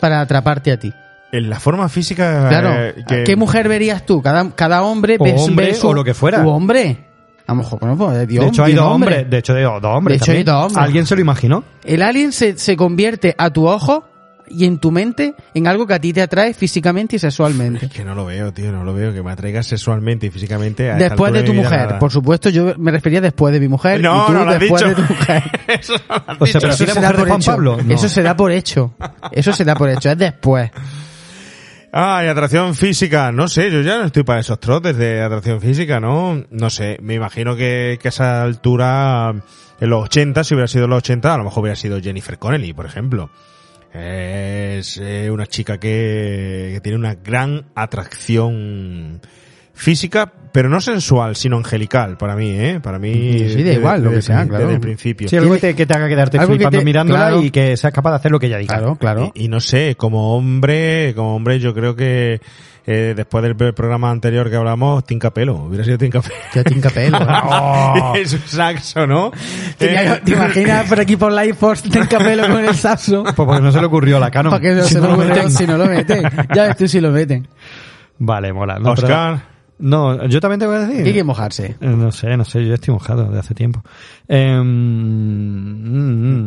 para 0.00 0.20
atraparte 0.22 0.72
a 0.72 0.78
ti. 0.78 0.92
En 1.32 1.50
la 1.50 1.60
forma 1.60 1.88
física... 1.90 2.48
Claro, 2.48 2.70
eh, 2.74 2.94
que- 3.06 3.24
¿qué 3.24 3.36
mujer 3.36 3.68
verías 3.68 4.06
tú? 4.06 4.22
Cada, 4.22 4.50
cada 4.54 4.82
hombre 4.82 5.16
O 5.18 5.24
ve- 5.24 5.34
hombre, 5.38 5.66
ve 5.66 5.74
su- 5.74 5.88
o 5.88 5.92
lo 5.94 6.04
que 6.04 6.14
fuera. 6.14 6.42
u 6.42 6.48
hombre. 6.48 7.11
A 7.52 7.54
lo 7.54 7.62
mejor, 7.62 7.78
bueno, 7.80 7.96
pues, 7.96 8.28
De 8.28 8.46
hecho, 8.46 8.64
hay 8.64 8.72
de 8.72 8.78
dos 8.78 8.86
un 8.86 8.92
hombre. 8.92 9.08
hombres. 9.16 9.30
De 9.30 9.38
hecho, 9.38 9.52
hay 9.54 9.62
dos 9.62 9.84
hombres. 9.84 10.18
De 10.20 10.24
hecho, 10.24 10.32
hay 10.32 10.42
dos 10.44 10.64
hombres. 10.66 10.84
¿Alguien 10.84 11.06
se 11.06 11.14
lo 11.14 11.20
imaginó? 11.20 11.64
El 11.84 12.02
alien 12.02 12.32
se, 12.32 12.58
se 12.58 12.76
convierte 12.76 13.34
a 13.38 13.50
tu 13.50 13.66
ojo 13.68 14.04
y 14.48 14.66
en 14.66 14.78
tu 14.78 14.90
mente 14.90 15.34
en 15.54 15.66
algo 15.66 15.86
que 15.86 15.94
a 15.94 15.98
ti 16.00 16.12
te 16.12 16.20
atrae 16.20 16.52
físicamente 16.52 17.16
y 17.16 17.18
sexualmente. 17.18 17.86
Es 17.86 17.92
que 17.92 18.04
no 18.04 18.14
lo 18.14 18.26
veo, 18.26 18.52
tío, 18.52 18.70
no 18.72 18.84
lo 18.84 18.92
veo. 18.92 19.12
Que 19.14 19.22
me 19.22 19.30
atraiga 19.32 19.62
sexualmente 19.62 20.26
y 20.26 20.30
físicamente 20.30 20.90
a 20.90 20.96
Después 20.96 21.32
de 21.32 21.42
tu 21.42 21.54
mujer, 21.54 21.86
nada. 21.86 21.98
por 21.98 22.10
supuesto, 22.10 22.50
yo 22.50 22.74
me 22.76 22.90
refería 22.90 23.20
después 23.22 23.54
de 23.54 23.60
mi 23.60 23.68
mujer 23.68 24.00
No, 24.02 24.24
y 24.24 24.26
tú 24.26 24.32
no 24.32 24.44
lo 24.44 24.50
has 24.50 24.58
después 24.60 24.82
dicho. 24.82 24.94
de 24.94 25.06
tu 25.06 25.12
mujer. 25.14 25.42
Eso 25.68 25.94
no 26.08 26.14
lo 26.16 26.22
has 26.26 26.40
O 26.40 26.46
sea, 26.46 26.46
dicho. 26.46 26.58
pero 26.60 26.72
Eso 26.74 26.86
se 26.86 27.00
da 27.00 27.12
por 27.12 27.28
hecho. 27.30 27.50
Pablo. 27.50 27.76
No. 27.82 27.94
Eso 27.94 28.08
se 28.08 28.22
da 28.22 28.36
por 28.36 28.52
hecho. 28.52 28.94
Eso 29.30 29.52
se 29.52 29.64
da 29.64 29.74
por 29.74 29.88
hecho. 29.88 30.10
Es 30.10 30.18
después. 30.18 30.70
Ah, 31.94 32.22
y 32.24 32.28
atracción 32.28 32.74
física, 32.74 33.30
no 33.32 33.48
sé, 33.48 33.70
yo 33.70 33.82
ya 33.82 33.98
no 33.98 34.06
estoy 34.06 34.22
para 34.22 34.40
esos 34.40 34.58
trotes 34.58 34.96
de 34.96 35.20
atracción 35.20 35.60
física, 35.60 36.00
¿no? 36.00 36.42
No 36.48 36.70
sé, 36.70 36.96
me 37.02 37.12
imagino 37.12 37.54
que, 37.54 37.98
a 38.02 38.08
esa 38.08 38.42
altura, 38.42 39.34
en 39.78 39.90
los 39.90 40.04
80, 40.04 40.42
si 40.42 40.54
hubiera 40.54 40.68
sido 40.68 40.88
los 40.88 40.98
80, 40.98 41.34
a 41.34 41.36
lo 41.36 41.44
mejor 41.44 41.64
hubiera 41.64 41.76
sido 41.76 42.00
Jennifer 42.00 42.38
Connelly, 42.38 42.72
por 42.72 42.86
ejemplo. 42.86 43.28
Es 43.92 44.96
eh, 44.96 45.30
una 45.30 45.46
chica 45.46 45.76
que 45.76 46.80
tiene 46.82 46.96
una 46.96 47.14
gran 47.16 47.66
atracción 47.74 49.20
física, 49.74 50.30
pero 50.52 50.68
no 50.68 50.80
sensual, 50.80 51.34
sino 51.34 51.56
angelical, 51.56 52.16
para 52.18 52.36
mí, 52.36 52.50
¿eh? 52.50 52.78
Para 52.82 52.98
mí... 52.98 53.12
Sí, 53.48 53.62
da 53.62 53.72
igual, 53.72 54.02
lo 54.04 54.10
que 54.10 54.20
sea, 54.22 54.46
claro. 54.46 54.64
Desde 54.64 54.74
el 54.74 54.80
principio. 54.80 55.28
Sí, 55.28 55.36
algo 55.36 55.54
que 55.54 55.60
te, 55.60 55.74
que 55.74 55.86
te 55.86 55.94
haga 55.94 56.08
quedarte 56.08 56.38
que 56.38 56.46
flipando 56.46 56.78
te- 56.78 56.84
mirándola 56.84 57.18
claro. 57.20 57.42
y 57.42 57.50
que 57.50 57.76
seas 57.76 57.92
capaz 57.92 58.10
de 58.10 58.16
hacer 58.16 58.30
lo 58.32 58.38
que 58.38 58.46
ella 58.46 58.58
diga. 58.58 58.76
Claro, 58.76 58.96
claro. 58.96 59.32
Y, 59.34 59.44
y 59.44 59.48
no 59.48 59.60
sé, 59.60 59.94
como 59.96 60.36
hombre, 60.36 61.14
como 61.16 61.34
hombre, 61.36 61.58
yo 61.58 61.72
creo 61.72 61.96
que 61.96 62.40
eh, 62.84 63.14
después 63.16 63.42
del 63.44 63.56
programa 63.56 64.10
anterior 64.10 64.50
que 64.50 64.56
hablamos, 64.56 65.04
Tincapelo, 65.06 65.54
hubiera 65.56 65.84
sido 65.84 65.96
Tincapelo. 65.98 66.34
Yo 66.54 66.64
tinca 66.64 66.90
pelo. 66.90 67.18
Oh. 67.44 68.12
es 68.16 68.32
un 68.34 68.40
saxo, 68.40 69.06
¿no? 69.06 69.32
Tenía- 69.78 70.16
Eh, 70.16 70.20
¿Te 70.24 70.32
imaginas 70.32 70.86
por 70.86 71.00
aquí 71.00 71.16
por 71.16 71.32
Life 71.32 71.54
Force 71.54 71.88
tinca 71.88 72.18
pelo 72.18 72.46
con 72.48 72.62
el 72.64 72.74
saxo? 72.74 73.22
Pues 73.34 73.34
porque 73.34 73.60
no 73.62 73.72
se 73.72 73.80
le 73.80 73.86
ocurrió 73.86 74.18
a 74.18 74.20
la 74.20 74.30
Canon. 74.30 74.50
Para 74.50 74.60
que 74.62 74.74
no 74.74 74.82
Si 74.84 74.94
se 74.94 75.00
no 75.00 75.06
lo 75.08 75.12
lo 75.16 75.24
meten, 75.24 75.50
si 75.50 75.66
no 75.66 75.78
lo 75.78 75.86
meten. 75.86 76.24
Ya 76.54 76.66
ves 76.66 76.76
tú 76.76 76.86
si 76.88 77.00
lo 77.00 77.10
meten. 77.10 77.48
Vale, 78.18 78.52
mola. 78.52 78.78
No, 78.78 78.94
pero- 78.94 79.06
Oscar. 79.08 79.52
No, 79.82 80.26
yo 80.28 80.40
también 80.40 80.60
te 80.60 80.66
voy 80.66 80.76
a 80.76 80.86
decir. 80.86 81.04
Hay 81.06 81.12
que 81.12 81.24
mojarse. 81.24 81.76
Eh, 81.80 81.86
No 81.88 82.10
sé, 82.12 82.36
no 82.36 82.44
sé, 82.44 82.64
yo 82.66 82.74
estoy 82.74 82.94
mojado 82.94 83.24
de 83.30 83.38
hace 83.38 83.54
tiempo. 83.54 83.82
Eh, 84.28 84.56
mm, 84.58 84.64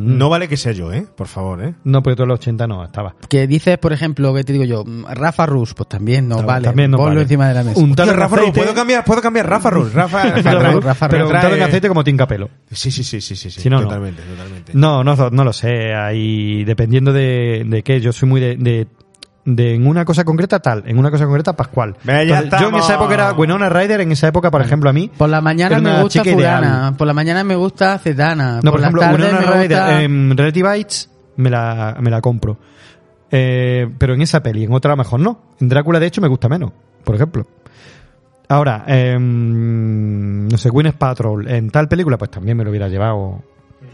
mm, 0.10 0.18
no 0.18 0.30
vale 0.30 0.48
que 0.48 0.58
sea 0.58 0.72
yo, 0.72 0.92
¿eh? 0.94 1.06
Por 1.16 1.28
favor, 1.28 1.64
¿eh? 1.64 1.76
No, 1.84 2.02
porque 2.02 2.16
tú 2.16 2.24
en 2.24 2.30
los 2.30 2.40
80 2.40 2.68
no 2.68 2.84
estaba. 2.84 3.16
Que 3.30 3.48
dices, 3.48 3.78
por 3.78 3.94
ejemplo, 3.94 4.34
que 4.34 4.44
te 4.44 4.54
digo 4.54 4.66
yo, 4.66 4.84
mm, 4.86 5.06
Rafa 5.14 5.46
Rus, 5.46 5.74
pues 5.74 5.90
también 5.90 6.28
no 6.28 6.36
También- 6.38 6.48
vale. 6.48 6.64
también 6.66 6.92
no 6.92 6.98
Ponlo 6.98 7.10
vale. 7.12 7.22
encima 7.24 7.48
de 7.48 7.54
la 7.54 7.64
mesa. 7.64 7.80
Un 7.80 7.96
tal 7.96 8.10
Rafa 8.16 8.36
Rus, 8.38 8.52
¿puedo 8.52 8.74
cambiar, 8.74 9.04
puedo 9.06 9.22
cambiar 9.22 9.50
Rafa 9.50 9.70
Rus? 9.70 9.94
Rafa, 9.94 10.24
Rafa, 10.32 10.72
Rafa, 10.82 11.10
pero 11.10 11.28
trae- 11.30 11.36
untado 11.36 11.56
en 11.56 11.64
aceite 11.64 11.88
como 11.88 12.04
tincapelo. 12.04 12.50
Sí, 12.72 12.92
sí, 12.92 13.04
sí, 13.04 13.22
sí, 13.22 13.36
sí, 13.36 13.50
sí. 13.52 13.62
Si 13.62 13.70
no, 13.70 13.78
no. 13.78 13.84
totalmente, 13.84 14.22
totalmente. 14.24 14.72
No, 14.74 15.04
no, 15.04 15.16
no 15.30 15.44
lo 15.44 15.54
sé. 15.54 15.94
Ahí, 15.94 16.64
dependiendo 16.64 17.12
de, 17.14 17.64
de 17.68 17.84
qué, 17.84 18.00
yo 18.02 18.12
soy 18.12 18.30
muy 18.30 18.42
de, 18.42 18.56
de 18.58 18.88
de 19.46 19.76
en 19.76 19.86
una 19.88 20.04
cosa 20.06 20.24
concreta 20.24 20.60
tal, 20.60 20.84
en 20.88 20.98
una 20.98 21.12
cosa 21.12 21.26
concreta 21.26 21.56
Pascual. 21.56 21.96
Entonces, 22.06 22.60
yo 22.60 22.70
en 22.70 22.76
esa 22.76 22.96
época 22.96 23.14
era 23.14 23.34
Winona 23.34 23.70
Ryder, 23.70 24.02
en 24.02 24.12
esa 24.12 24.28
época, 24.28 24.50
por 24.52 24.62
ejemplo, 24.62 24.90
a 24.90 24.94
mí. 24.94 25.10
Por 25.16 25.30
la 25.30 25.40
mañana 25.40 25.80
me 25.80 26.02
gusta 26.02 26.24
fulana, 26.24 26.94
por 26.98 27.08
la 27.08 27.14
mañana 27.14 27.44
me 27.44 27.56
gusta 27.56 27.98
cetana, 28.00 28.60
No, 28.64 28.72
por, 28.72 28.80
ejemplo, 28.82 29.02
Winona 29.04 29.40
me 29.40 29.46
Ryder 29.46 29.78
gusta... 29.80 30.02
en 30.04 30.36
Relativites 30.38 31.10
me 31.38 31.50
la, 31.50 31.96
me 32.02 32.10
la 32.10 32.22
compro. 32.22 32.58
Eh, 33.32 33.88
pero 33.98 34.14
en 34.14 34.22
esa 34.22 34.42
peli, 34.42 34.64
en 34.64 34.74
otra 34.74 34.94
a 34.94 34.96
lo 34.96 35.04
mejor 35.04 35.20
no. 35.20 35.40
En 35.60 35.70
Drácula, 35.70 36.00
de 36.00 36.08
hecho, 36.08 36.22
me 36.22 36.28
gusta 36.28 36.48
menos, 36.50 36.72
por 37.04 37.16
ejemplo. 37.16 37.46
Ahora, 38.48 38.84
em, 38.88 40.48
no 40.48 40.58
sé, 40.58 40.70
Gwyneth 40.70 40.96
Patrol, 40.98 41.48
en 41.48 41.70
tal 41.72 41.88
película, 41.88 42.18
pues 42.18 42.30
también 42.32 42.56
me 42.58 42.64
lo 42.64 42.70
hubiera 42.70 42.88
llevado. 42.88 43.42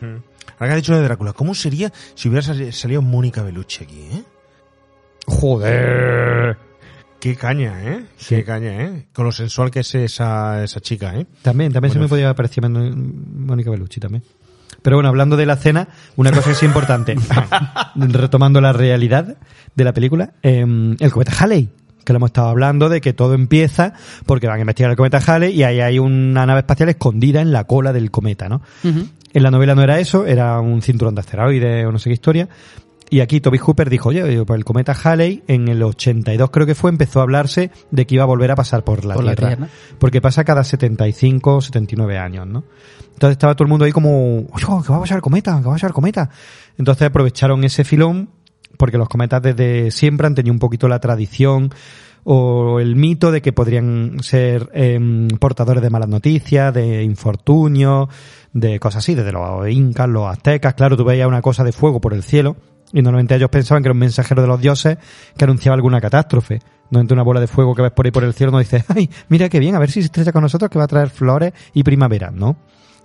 Ahora 0.02 0.22
que 0.60 0.66
has 0.70 0.76
dicho 0.76 0.96
de 0.96 1.02
Drácula, 1.04 1.34
¿cómo 1.34 1.54
sería 1.56 1.92
si 2.16 2.28
hubiera 2.30 2.42
sali- 2.46 2.72
salido 2.72 3.02
Mónica 3.02 3.42
Bellucci 3.44 3.84
aquí, 3.84 4.00
eh? 4.14 4.24
Joder. 5.40 6.58
Qué 7.20 7.36
caña, 7.36 7.82
¿eh? 7.84 8.06
Qué 8.28 8.44
caña, 8.44 8.84
¿eh? 8.84 9.08
Con 9.14 9.26
lo 9.26 9.32
sensual 9.32 9.70
que 9.70 9.82
es 9.82 9.96
esa, 9.96 10.64
esa 10.64 10.80
chica, 10.82 11.16
¿eh? 11.16 11.28
También, 11.42 11.72
también 11.72 11.94
se 11.94 12.00
me 12.00 12.08
podía 12.08 12.34
parecer 12.34 12.68
Mónica 12.68 13.70
Bellucci 13.70 14.00
también. 14.00 14.24
Pero 14.82 14.98
bueno, 14.98 15.10
hablando 15.10 15.38
de 15.38 15.46
la 15.46 15.56
cena, 15.56 15.88
una 16.16 16.32
cosa 16.32 16.46
que 16.48 16.52
es 16.54 16.64
importante, 16.64 17.16
retomando 17.96 18.60
la 18.60 18.74
realidad 18.74 19.38
de 19.76 19.84
la 19.84 19.94
película, 19.94 20.34
eh, 20.42 20.66
el 21.00 21.12
cometa 21.12 21.32
Halley, 21.40 21.70
que 22.04 22.14
lo 22.14 22.18
hemos 22.18 22.30
estado 22.30 22.50
hablando 22.50 22.90
de 22.90 23.02
que 23.02 23.14
todo 23.14 23.36
empieza 23.36 23.94
porque 24.26 24.48
van 24.48 24.58
a 24.58 24.62
investigar 24.62 24.90
el 24.90 24.98
cometa 24.98 25.20
Halley 25.20 25.54
y 25.54 25.64
ahí 25.64 25.80
hay 25.80 26.00
una 26.00 26.46
nave 26.46 26.62
espacial 26.62 26.90
escondida 26.90 27.42
en 27.42 27.52
la 27.52 27.66
cola 27.66 27.94
del 27.94 28.10
cometa, 28.10 28.50
¿no? 28.50 28.62
En 28.84 29.44
la 29.44 29.52
novela 29.52 29.76
no 29.76 29.84
era 29.84 30.00
eso, 30.00 30.26
era 30.26 30.60
un 30.60 30.82
cinturón 30.82 31.16
de 31.16 31.22
asteroides 31.22 31.86
o 31.86 31.92
no 31.92 32.00
sé 32.00 32.10
qué 32.10 32.16
historia. 32.16 32.50
Y 33.14 33.20
aquí 33.20 33.42
Toby 33.42 33.58
Hooper 33.58 33.90
dijo, 33.90 34.08
oye, 34.08 34.22
el 34.22 34.64
cometa 34.64 34.94
Halley 34.94 35.44
en 35.46 35.68
el 35.68 35.84
82 35.84 36.50
creo 36.50 36.66
que 36.66 36.76
fue, 36.76 36.90
empezó 36.90 37.20
a 37.20 37.24
hablarse 37.24 37.70
de 37.92 38.08
que 38.08 38.16
iba 38.16 38.24
a 38.24 38.26
volver 38.26 38.50
a 38.52 38.56
pasar 38.56 38.86
por 38.86 39.04
la 39.04 39.16
Por 39.16 39.26
la 39.26 39.36
Tierra. 39.36 39.68
Porque 40.00 40.22
pasa 40.22 40.46
cada 40.46 40.64
75 40.64 41.58
o 41.58 41.62
79 41.62 42.18
años, 42.18 42.48
¿no? 42.48 42.64
Entonces 43.14 43.32
estaba 43.34 43.54
todo 43.54 43.66
el 43.66 43.70
mundo 43.70 43.84
ahí 43.84 43.92
como, 43.92 44.38
oye, 44.38 44.66
que 44.66 44.92
va 44.94 44.96
a 44.96 45.02
pasar 45.02 45.18
el 45.18 45.22
cometa, 45.22 45.58
que 45.58 45.66
va 45.66 45.72
a 45.72 45.76
pasar 45.76 45.90
el 45.90 45.94
cometa. 45.94 46.30
Entonces 46.78 47.06
aprovecharon 47.06 47.62
ese 47.66 47.84
filón 47.84 48.30
porque 48.78 48.98
los 48.98 49.10
cometas 49.10 49.42
desde 49.42 49.92
siempre 49.92 50.28
han 50.28 50.34
tenido 50.34 50.54
un 50.54 50.60
poquito 50.60 50.88
la 50.88 51.00
tradición 51.00 51.70
o 52.24 52.80
el 52.80 52.96
mito 52.96 53.30
de 53.34 53.42
que 53.42 53.52
podrían 53.52 54.20
ser 54.22 54.70
em, 54.74 55.28
portadores 55.28 55.84
de 55.84 55.90
malas 55.90 56.08
noticias, 56.08 56.74
de 56.74 57.04
infortunios, 57.04 58.08
de 58.54 58.80
cosas 58.80 59.04
así, 59.04 59.16
desde 59.16 59.34
los 59.34 59.70
incas, 59.70 60.08
los 60.08 60.30
aztecas. 60.30 60.76
Claro, 60.76 60.96
tú 60.96 61.04
veías 61.04 61.28
una 61.28 61.42
cosa 61.42 61.66
de 61.66 61.74
fuego 61.74 62.00
por 62.00 62.14
el 62.14 62.24
cielo 62.24 62.56
y 62.94 63.02
normalmente 63.02 63.36
ellos 63.36 63.50
pensaban 63.50 63.84
que 63.84 63.88
era 63.88 63.94
un 63.94 64.00
mensajero 64.00 64.42
de 64.42 64.48
los 64.48 64.60
dioses 64.60 64.98
que 65.38 65.44
anunciaba 65.46 65.76
alguna 65.76 66.02
catástrofe. 66.02 66.60
Normalmente 66.90 67.14
una 67.14 67.24
bola 67.24 67.40
de 67.40 67.48
fuego 67.48 67.74
que 67.74 67.82
ves 67.82 67.92
por 67.92 68.06
ahí 68.06 68.12
por 68.12 68.24
el 68.24 68.34
cielo 68.34 68.52
no 68.52 68.60
dice, 68.60 68.84
ay, 68.90 69.10
mira 69.30 69.48
qué 69.50 69.60
bien, 69.60 69.76
a 69.76 69.80
ver 69.80 69.90
si 69.90 70.02
se 70.02 70.08
estrecha 70.08 70.32
con 70.32 70.42
nosotros 70.42 70.70
que 70.70 70.78
va 70.78 70.86
a 70.86 70.88
traer 70.88 71.10
flores 71.10 71.54
y 71.74 71.84
primavera, 71.84 72.32
¿no? 72.32 72.58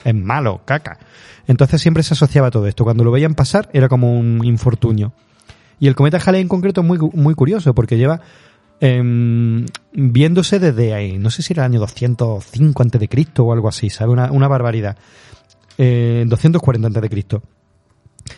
Es 0.04 0.14
malo, 0.14 0.62
caca. 0.64 0.98
Entonces 1.46 1.80
siempre 1.80 2.02
se 2.02 2.14
asociaba 2.14 2.50
todo 2.50 2.66
esto. 2.66 2.84
Cuando 2.84 3.04
lo 3.04 3.10
veían 3.10 3.34
pasar 3.34 3.68
era 3.72 3.88
como 3.88 4.18
un 4.18 4.44
infortunio. 4.44 5.12
Y 5.78 5.86
el 5.88 5.94
cometa 5.94 6.18
Halley 6.24 6.40
en 6.40 6.48
concreto 6.48 6.80
es 6.80 6.86
muy, 6.86 6.98
muy 7.12 7.34
curioso 7.34 7.74
porque 7.74 7.96
lleva 7.96 8.20
em, 8.80 9.66
viéndose 9.92 10.58
desde 10.58 10.94
ahí, 10.94 11.18
no 11.18 11.30
sé 11.30 11.42
si 11.42 11.52
era 11.52 11.64
el 11.64 11.72
año 11.72 11.80
205 11.80 12.82
antes 12.82 13.00
de 13.00 13.08
Cristo 13.08 13.44
o 13.44 13.52
algo 13.52 13.68
así, 13.68 13.90
¿sabe? 13.90 14.12
Una, 14.12 14.32
una 14.32 14.48
barbaridad. 14.48 14.96
Eh, 15.78 16.24
240 16.26 16.86
antes 16.86 17.02
de 17.02 17.10
Cristo. 17.10 17.42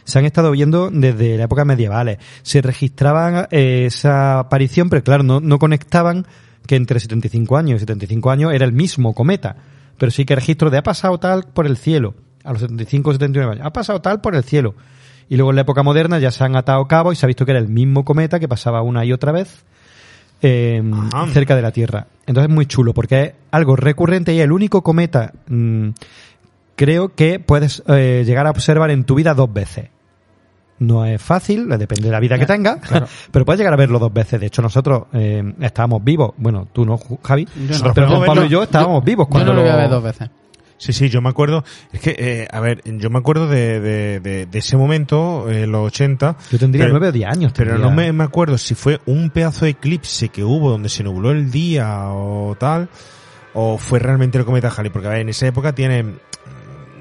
Se 0.05 0.19
han 0.19 0.25
estado 0.25 0.51
viendo 0.51 0.91
desde 0.91 1.37
la 1.37 1.45
época 1.45 1.65
medievales. 1.65 2.19
Se 2.43 2.63
registraban 2.63 3.47
eh, 3.51 3.85
esa 3.87 4.41
aparición, 4.41 4.89
pero 4.89 5.03
claro, 5.03 5.23
no, 5.23 5.41
no 5.41 5.59
conectaban 5.59 6.27
que 6.67 6.77
entre 6.77 7.01
75 7.01 7.57
años 7.57 7.77
y 7.77 7.81
75 7.81 8.31
años 8.31 8.53
era 8.53 8.65
el 8.65 8.73
mismo 8.73 9.15
cometa. 9.15 9.57
Pero 9.99 10.13
sí 10.13 10.25
que 10.25 10.35
registro 10.35 10.71
de 10.71 10.79
ha 10.79 10.83
pasado 10.83 11.19
tal 11.19 11.45
por 11.53 11.67
el 11.67 11.77
cielo. 11.77 12.15
A 12.45 12.53
los 12.53 12.61
75 12.61 13.11
o 13.11 13.13
79 13.15 13.53
años. 13.53 13.67
Ha 13.67 13.73
pasado 13.73 14.01
tal 14.01 14.21
por 14.21 14.35
el 14.35 14.45
cielo. 14.45 14.75
Y 15.29 15.37
luego 15.37 15.51
en 15.51 15.57
la 15.57 15.63
época 15.63 15.83
moderna 15.83 16.19
ya 16.19 16.31
se 16.31 16.45
han 16.45 16.57
atado 16.57 16.87
cabos 16.87 17.15
y 17.15 17.17
se 17.17 17.27
ha 17.27 17.29
visto 17.29 17.45
que 17.45 17.53
era 17.53 17.61
el 17.61 17.69
mismo 17.69 18.05
cometa 18.05 18.41
que 18.41 18.49
pasaba 18.49 18.83
una 18.83 19.05
y 19.05 19.13
otra 19.13 19.33
vez 19.33 19.65
eh, 20.41 20.83
cerca 21.33 21.57
de 21.57 21.63
la 21.63 21.73
Tierra. 21.73 22.07
Entonces 22.27 22.49
es 22.49 22.55
muy 22.55 22.67
chulo 22.67 22.95
porque 22.95 23.23
es 23.23 23.33
algo 23.51 23.77
recurrente 23.77 24.33
y 24.33 24.39
es 24.39 24.45
el 24.45 24.53
único 24.53 24.83
cometa 24.83 25.33
mm, 25.49 25.89
creo 26.79 27.15
que 27.15 27.41
puedes 27.41 27.83
eh, 27.89 28.23
llegar 28.25 28.47
a 28.47 28.51
observar 28.51 28.91
en 28.91 29.03
tu 29.05 29.17
vida 29.17 29.35
dos 29.35 29.53
veces. 29.53 29.89
No 30.79 31.05
es 31.05 31.21
fácil, 31.21 31.69
depende 31.71 32.05
de 32.07 32.13
la 32.13 32.21
vida 32.21 32.39
que 32.39 32.47
tengas, 32.47 32.79
pero 33.33 33.45
puedes 33.45 33.59
llegar 33.59 33.73
a 33.75 33.77
verlo 33.77 33.99
dos 33.99 34.13
veces. 34.13 34.39
De 34.41 34.47
hecho, 34.47 34.63
nosotros 34.63 35.07
eh, 35.13 35.43
estábamos 35.61 36.05
vivos. 36.05 36.35
Bueno, 36.37 36.69
tú 36.73 36.87
no, 36.87 36.97
Javi, 37.23 37.49
no. 37.57 37.93
pero 37.93 38.07
Yo 38.09 38.17
Juan 38.17 38.27
Pablo 38.27 38.41
no. 38.43 38.47
y 38.47 38.51
yo 38.51 38.63
estábamos 38.63 39.05
vivos 39.05 39.27
cuando 39.29 39.51
yo 39.51 39.55
no 39.55 39.57
lo 39.57 39.63
voy 39.67 39.73
a 39.73 39.77
ver 39.77 39.89
lo- 39.91 39.97
dos 39.97 40.05
veces. 40.05 40.31
Sí, 40.81 40.93
sí, 40.93 41.09
yo 41.09 41.21
me 41.21 41.29
acuerdo. 41.31 41.65
Es 41.93 41.99
que, 42.01 42.15
eh, 42.17 42.49
a 42.53 42.61
ver, 42.61 42.81
yo 42.85 43.11
me 43.11 43.19
acuerdo 43.19 43.49
de, 43.49 43.81
de, 43.81 44.21
de, 44.21 44.47
de 44.47 44.59
ese 44.61 44.77
momento, 44.77 45.51
en 45.51 45.73
los 45.73 45.89
80. 45.89 46.37
Yo 46.53 46.59
tendría 46.61 46.85
pero- 46.85 46.93
nueve 46.93 47.09
o 47.09 47.13
diez 47.13 47.29
años. 47.29 47.51
Pero 47.57 47.73
tendría. 47.73 47.91
no 47.91 47.97
me, 47.97 48.13
me 48.13 48.23
acuerdo 48.23 48.57
si 48.57 48.77
fue 48.77 49.01
un 49.07 49.31
pedazo 49.31 49.65
de 49.65 49.73
eclipse 49.73 50.29
que 50.29 50.45
hubo 50.45 50.71
donde 50.71 50.89
se 50.91 51.03
nubló 51.03 51.33
el 51.33 51.51
día 51.51 52.05
o 52.13 52.55
tal, 52.57 52.89
o 53.55 53.77
fue 53.79 53.99
realmente 53.99 54.39
el 54.39 54.45
cometa 54.45 54.69
Halley, 54.71 54.93
porque 54.93 55.09
a 55.09 55.11
ver, 55.11 55.21
en 55.23 55.31
esa 55.31 55.49
época 55.49 55.73
tiene 55.75 56.05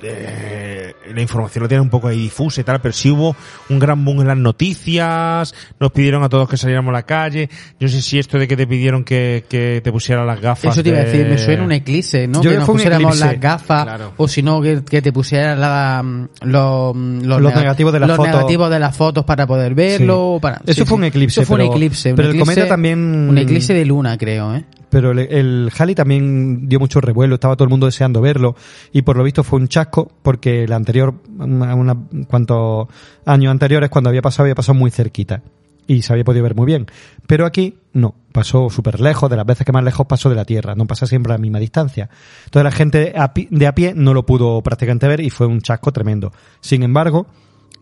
eh, 0.03 0.93
la 1.13 1.21
información 1.21 1.63
lo 1.63 1.67
tiene 1.67 1.81
un 1.81 1.89
poco 1.89 2.07
ahí 2.07 2.17
difusa 2.19 2.61
y 2.61 2.63
tal, 2.63 2.79
pero 2.81 2.93
sí 2.93 3.09
hubo 3.09 3.35
un 3.69 3.79
gran 3.79 4.03
boom 4.03 4.21
en 4.21 4.27
las 4.27 4.37
noticias, 4.37 5.53
nos 5.79 5.91
pidieron 5.91 6.23
a 6.23 6.29
todos 6.29 6.49
que 6.49 6.57
saliéramos 6.57 6.89
a 6.89 6.93
la 6.93 7.03
calle, 7.03 7.49
yo 7.79 7.87
no 7.87 7.89
sé 7.89 8.01
si 8.01 8.19
esto 8.19 8.37
de 8.37 8.47
que 8.47 8.55
te 8.57 8.67
pidieron 8.67 9.03
que, 9.03 9.45
que 9.49 9.81
te 9.83 9.91
pusieras 9.91 10.25
las 10.25 10.39
gafas. 10.41 10.73
Eso 10.73 10.83
te 10.83 10.89
iba 10.89 10.99
a 10.99 11.03
de- 11.03 11.11
decir, 11.11 11.27
me 11.27 11.37
suena 11.37 11.63
un 11.63 11.71
eclipse, 11.71 12.27
¿no? 12.27 12.41
Yo 12.41 12.51
que 12.51 12.57
nos 12.57 12.65
pusiéramos 12.67 13.19
las 13.19 13.39
gafas, 13.39 13.83
Claro. 13.85 14.13
o 14.17 14.27
si 14.27 14.41
no, 14.41 14.61
que, 14.61 14.83
que 14.83 15.01
te 15.01 15.11
pusieras 15.11 15.57
la, 15.57 16.01
mm, 16.03 16.27
los, 16.43 16.95
mm, 16.95 17.21
los, 17.23 17.41
Los 17.41 17.51
nega- 17.53 17.59
negativos 17.61 17.93
de 17.93 17.99
las 17.99 18.07
los 18.09 18.17
fotos. 18.17 18.33
negativos 18.33 18.69
de 18.69 18.79
las 18.79 18.95
fotos 18.97 19.25
para 19.25 19.47
poder 19.47 19.73
verlo. 19.75 20.33
Sí. 20.35 20.41
Para, 20.41 20.61
Eso 20.65 20.83
sí, 20.83 20.85
fue 20.87 20.97
un 20.97 21.03
eclipse, 21.05 21.41
Eso 21.41 21.47
fue 21.47 21.57
pero- 21.57 21.69
un 21.69 21.75
eclipse. 21.75 22.09
un 22.11 22.15
pero 22.15 22.29
el 22.31 22.39
cometa 22.39 22.67
también- 22.67 23.27
Un 23.29 23.37
eclipse 23.37 23.73
de 23.73 23.85
luna, 23.85 24.17
creo, 24.17 24.55
¿eh? 24.55 24.63
Pero 24.97 25.11
el, 25.11 25.19
el 25.19 25.71
Halley 25.77 25.93
también 25.93 26.67
dio 26.67 26.79
mucho 26.79 26.99
revuelo, 27.01 27.35
estaba 27.35 27.55
todo 27.55 27.65
el 27.65 27.69
mundo 27.69 27.85
deseando 27.85 28.19
verlo 28.19 28.55
y 28.91 29.03
por 29.03 29.15
lo 29.15 29.23
visto 29.23 29.43
fue 29.43 29.59
un 29.59 29.67
chasco 29.67 30.11
porque 30.23 30.63
el 30.63 30.73
anterior, 30.73 31.13
una, 31.37 31.75
una- 31.75 31.95
cuantos 32.27 32.87
años 33.23 33.51
anteriores 33.51 33.91
cuando 33.91 34.09
había 34.09 34.23
pasado 34.23 34.45
había 34.45 34.55
pasado 34.55 34.73
muy 34.73 34.89
cerquita 34.89 35.43
y 35.85 36.01
se 36.01 36.11
había 36.13 36.23
podido 36.25 36.41
ver 36.41 36.55
muy 36.55 36.65
bien. 36.65 36.87
Pero 37.27 37.45
aquí 37.45 37.77
no, 37.93 38.15
pasó 38.31 38.71
súper 38.71 38.99
lejos, 39.01 39.29
de 39.29 39.35
las 39.37 39.45
veces 39.45 39.67
que 39.67 39.71
más 39.71 39.83
lejos 39.83 40.07
pasó 40.07 40.29
de 40.29 40.35
la 40.35 40.45
Tierra, 40.45 40.73
no 40.73 40.87
pasa 40.87 41.05
siempre 41.05 41.31
a 41.31 41.35
la 41.35 41.41
misma 41.41 41.59
distancia. 41.59 42.09
Entonces 42.45 42.63
la 42.63 42.71
gente 42.71 43.13
de 43.51 43.67
a 43.67 43.75
pie 43.75 43.93
no 43.95 44.15
lo 44.15 44.25
pudo 44.25 44.63
prácticamente 44.63 45.07
ver 45.07 45.19
y 45.19 45.29
fue 45.29 45.45
un 45.45 45.61
chasco 45.61 45.91
tremendo. 45.91 46.33
Sin 46.59 46.81
embargo, 46.81 47.27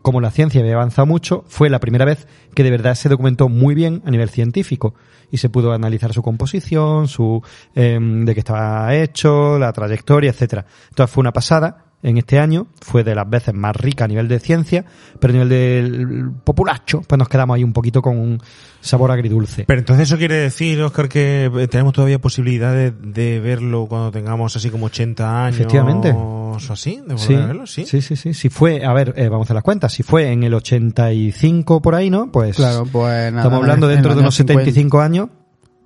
como 0.06 0.22
la 0.22 0.30
ciencia 0.30 0.62
había 0.62 0.76
avanzado 0.76 1.08
mucho, 1.08 1.44
fue 1.48 1.68
la 1.68 1.80
primera 1.80 2.06
vez 2.06 2.28
que 2.54 2.62
de 2.62 2.70
verdad 2.70 2.94
se 2.94 3.10
documentó 3.10 3.50
muy 3.50 3.74
bien 3.74 4.04
a 4.06 4.12
nivel 4.12 4.30
científico 4.30 4.94
y 5.32 5.38
se 5.38 5.50
pudo 5.50 5.74
analizar 5.74 6.14
su 6.14 6.22
composición, 6.22 7.08
su 7.08 7.42
em, 7.74 8.24
de 8.24 8.36
qué 8.36 8.40
estaba 8.42 8.94
hecho, 8.94 9.58
la 9.58 9.74
trayectoria, 9.74 10.30
etcétera. 10.30 10.68
Entonces 10.90 11.12
fue 11.12 11.22
una 11.22 11.34
pasada 11.34 11.86
en 12.06 12.18
este 12.18 12.40
año, 12.40 12.68
fue 12.82 13.04
de 13.04 13.16
las 13.16 13.28
veces 13.30 13.54
más 13.54 13.76
rica 13.76 14.06
a 14.06 14.08
nivel 14.08 14.28
de 14.28 14.40
ciencia, 14.40 14.86
pero 15.20 15.32
a 15.32 15.34
nivel 15.34 15.50
del 15.50 16.32
populacho, 16.44 17.02
pues 17.02 17.18
nos 17.18 17.28
quedamos 17.28 17.56
ahí 17.56 17.64
un 17.64 17.74
poquito 17.74 18.02
con 18.02 18.18
un 18.18 18.42
sabor 18.80 19.10
agridulce. 19.12 19.66
Pero 19.66 19.80
entonces 19.80 20.08
eso 20.08 20.18
quiere 20.18 20.36
decir, 20.36 20.80
Oscar, 20.82 21.10
que 21.10 21.46
eh, 21.46 21.68
tenemos 21.68 21.94
todavía 21.94 22.20
posibilidad 22.20 22.74
de, 22.74 22.92
de 22.92 23.40
verlo 23.40 23.88
cuando 23.88 24.12
tengamos 24.12 24.56
así 24.56 24.70
como 24.70 24.86
80 24.86 25.46
años. 25.46 25.60
Efectivamente. 25.60 26.14
O 26.16 26.58
así, 26.70 26.96
de 26.96 27.02
volver 27.16 27.20
Sí, 27.20 27.34
a 27.34 27.46
verlo, 27.48 27.68
sí. 27.68 27.86
sí, 27.86 28.02
sí, 28.02 28.16
sí. 28.16 28.34
Si 28.34 28.50
fue, 28.50 28.86
a 28.86 28.94
ver, 28.94 29.14
eh, 29.18 29.28
vamos 29.28 29.46
a 29.46 29.48
hacer 29.48 29.56
las 29.56 29.64
cuentas. 29.64 29.92
Si 29.92 30.04
fue 30.04 30.32
en 30.32 30.44
el 30.44 30.54
85 30.54 31.82
por 31.82 31.96
ahí, 31.96 32.10
¿no? 32.10 32.32
Pues 32.32 32.56
Claro, 32.56 32.86
pues 32.86 33.32
nada, 33.34 33.44
estamos 33.44 33.62
hablando 33.62 33.90
en 33.90 33.96
dentro 33.96 34.14
de 34.14 34.20
unos 34.22 34.40
años 34.40 34.48
75 34.48 35.02
años. 35.02 35.30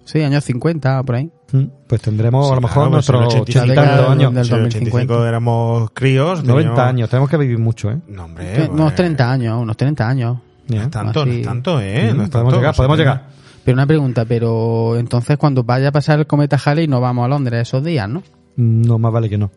Sí, 0.06 0.22
años 0.22 0.44
50, 0.44 1.04
por 1.04 1.16
ahí. 1.16 1.32
Mm, 1.52 1.64
Pues 1.88 2.02
tendremos 2.02 2.46
Sí, 2.48 2.52
a 2.52 2.56
lo 2.56 2.62
mejor 2.62 2.74
claro, 2.76 2.90
pues 2.92 3.10
nuestros 3.10 3.34
85 3.34 3.60
ochenta 3.60 3.74
y 3.74 3.76
tantos 3.88 4.10
años. 4.12 4.34
del 4.34 4.46
Si 4.46 4.52
en 4.52 4.58
el 4.58 4.64
2050. 4.66 5.14
85 5.14 5.26
éramos 5.28 5.90
críos. 5.94 6.44
90 6.44 6.54
teníamos- 6.70 6.80
años, 6.90 7.10
tenemos 7.10 7.30
que 7.30 7.38
vivir 7.38 7.58
mucho, 7.60 7.92
¿eh? 7.92 7.98
No, 8.08 8.26
hombre. 8.26 8.54
Pues, 8.56 8.70
unos 8.70 8.96
30 8.96 9.32
años, 9.32 9.62
unos 9.62 9.78
30 9.78 10.08
años. 10.08 10.38
No 10.68 10.82
es 10.82 10.90
tanto, 10.92 11.26
no 11.26 11.32
Así. 11.32 11.40
es 11.42 11.48
tanto, 11.48 11.82
¿eh? 11.82 12.14
Mm, 12.14 12.18
No 12.18 12.24
es 12.24 12.30
podemos 12.30 12.32
tanto, 12.32 12.56
llegar, 12.58 12.74
no 12.74 12.78
podemos 12.78 12.98
llegar. 12.98 13.24
Pero 13.66 13.76
una 13.76 13.88
pregunta, 13.88 14.26
pero 14.26 14.98
entonces 14.98 15.38
cuando 15.38 15.64
vaya 15.64 15.90
a 15.90 15.92
pasar 15.92 16.20
el 16.20 16.28
cometa 16.28 16.58
Halley 16.64 16.88
no 16.88 17.02
vamos 17.02 17.26
a 17.26 17.28
Londres 17.28 17.62
esos 17.68 17.84
días, 17.84 18.08
¿no? 18.08 18.24
No, 18.56 18.98
más 19.00 19.12
vale 19.12 19.30
que 19.30 19.38
no. 19.38 19.52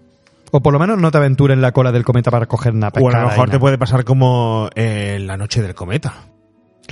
O 0.51 0.61
por 0.61 0.73
lo 0.73 0.79
menos 0.79 0.99
no 0.99 1.11
te 1.11 1.19
aventures 1.19 1.55
en 1.55 1.63
la 1.63 1.73
cola 1.73 1.93
del 1.93 2.05
cometa 2.05 2.31
para 2.31 2.47
coger 2.47 2.75
una 2.75 2.89
O 2.89 3.09
a 3.09 3.13
lo 3.21 3.29
mejor 3.29 3.47
te 3.47 3.53
nada. 3.53 3.61
puede 3.61 3.79
pasar 3.79 4.05
como 4.05 4.69
eh, 4.75 5.19
la 5.21 5.37
noche 5.37 5.63
del 5.63 5.75
cometa. 5.75 6.13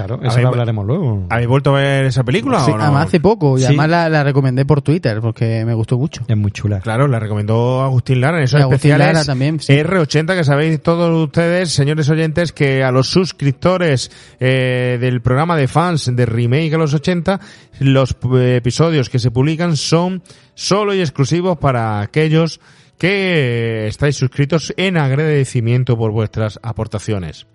Claro, 0.00 0.14
¿Habéis 0.16 0.32
eso 0.32 0.42
lo 0.42 0.48
hablaremos 0.48 0.86
luego. 0.86 1.26
¿Habéis 1.28 1.48
vuelto 1.48 1.76
a 1.76 1.80
ver 1.80 2.04
esa 2.06 2.24
película 2.24 2.60
Sí, 2.60 2.70
o 2.72 2.76
no? 2.76 2.82
además 2.84 3.06
hace 3.06 3.20
poco, 3.20 3.56
y 3.56 3.60
Sí. 3.60 3.66
además 3.66 3.88
la, 3.90 4.08
la 4.08 4.24
recomendé 4.24 4.64
por 4.64 4.82
Twitter 4.82 5.20
porque 5.20 5.64
me 5.64 5.74
gustó 5.74 5.98
mucho. 5.98 6.22
Es 6.26 6.36
muy 6.36 6.50
chula. 6.52 6.80
Claro, 6.80 7.06
la 7.08 7.18
recomendó 7.20 7.82
Agustín 7.82 8.20
Lara 8.20 8.38
en 8.38 8.44
esos 8.44 8.58
Y 8.58 8.62
Agustín 8.62 8.92
especiales 8.92 9.06
Lara 9.14 9.24
también, 9.24 9.60
sí. 9.60 9.72
R80 9.72 10.36
que 10.36 10.44
sabéis 10.44 10.82
todos 10.82 11.24
ustedes, 11.24 11.70
señores 11.72 12.08
oyentes, 12.08 12.52
que 12.52 12.82
a 12.82 12.90
los 12.90 13.08
suscriptores 13.08 14.10
eh, 14.40 14.98
del 15.00 15.20
programa 15.20 15.56
de 15.56 15.68
fans 15.68 16.10
de 16.14 16.26
Remake 16.26 16.74
a 16.74 16.78
los 16.78 16.94
80, 16.94 17.40
los 17.80 18.16
eh, 18.34 18.56
episodios 18.56 19.08
que 19.10 19.18
se 19.18 19.30
publican 19.30 19.76
son 19.76 20.22
solo 20.54 20.94
y 20.94 21.00
exclusivos 21.00 21.58
para 21.58 22.00
aquellos 22.00 22.60
que 22.98 23.84
eh, 23.84 23.86
estáis 23.88 24.16
suscritos 24.16 24.74
en 24.76 24.98
agradecimiento 24.98 25.96
por 25.96 26.10
vuestras 26.12 26.58
aportaciones. 26.62 27.46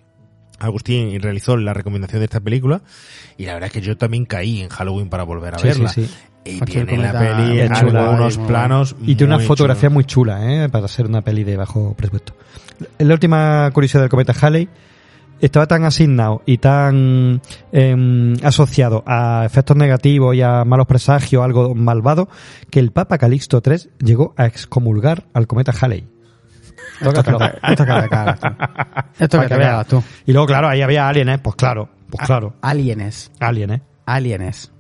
Agustín 0.59 1.19
realizó 1.21 1.57
la 1.57 1.73
recomendación 1.73 2.19
de 2.19 2.25
esta 2.25 2.39
película 2.39 2.81
y 3.37 3.45
la 3.45 3.53
verdad 3.53 3.67
es 3.67 3.73
que 3.73 3.81
yo 3.81 3.97
también 3.97 4.25
caí 4.25 4.61
en 4.61 4.69
Halloween 4.69 5.09
para 5.09 5.23
volver 5.23 5.55
a 5.55 5.59
Sí, 5.59 5.67
verla. 5.67 5.89
sí, 5.89 6.05
sí. 6.05 6.13
Y 6.47 6.59
tiene 6.61 6.97
la 6.97 7.11
peli 7.17 7.67
chula, 7.73 8.09
algunos 8.11 8.37
planos 8.37 8.95
Y 9.01 9.15
tiene 9.15 9.35
una 9.35 9.43
fotografía 9.43 9.89
muy 9.89 10.03
chula, 10.05 10.63
¿eh? 10.65 10.69
Para 10.69 10.87
ser 10.87 11.07
una 11.07 11.21
peli 11.23 11.43
de 11.43 11.57
bajo 11.57 11.95
presupuesto. 11.95 12.35
La 12.99 13.13
última 13.13 13.69
curiosidad 13.73 14.01
del 14.01 14.09
cometa 14.11 14.33
Halley 14.39 14.69
estaba 15.41 15.65
tan 15.65 15.83
asignado 15.85 16.43
y 16.45 16.59
tan 16.59 17.41
em, 17.71 18.35
asociado 18.43 19.03
a 19.07 19.43
efectos 19.45 19.75
negativos 19.75 20.35
y 20.35 20.41
a 20.43 20.63
malos 20.65 20.85
presagios, 20.87 21.43
algo 21.43 21.73
malvado, 21.73 22.29
que 22.69 22.79
el 22.79 22.91
Papa 22.91 23.17
Calixto 23.17 23.61
III 23.65 23.89
llegó 24.03 24.33
a 24.37 24.45
excomulgar 24.45 25.25
al 25.33 25.47
cometa 25.47 25.73
Halley. 25.79 26.05
Esto 27.01 27.13
que 27.13 27.23
te- 27.23 28.09
cagas 28.09 28.39
tú. 28.39 28.47
Esto 29.19 29.39
que 29.41 29.47
te 29.47 29.57
cagas 29.57 29.87
tú. 29.87 30.03
Y 30.25 30.31
luego, 30.33 30.47
claro, 30.47 30.67
ahí 30.67 30.81
había 30.81 31.07
alienes, 31.07 31.39
pues 31.39 31.55
claro, 31.55 31.89
pues 32.09 32.25
claro, 32.25 32.53
Alienes. 32.61 33.31
alienes. 33.39 33.81
Alienes. 34.05 34.71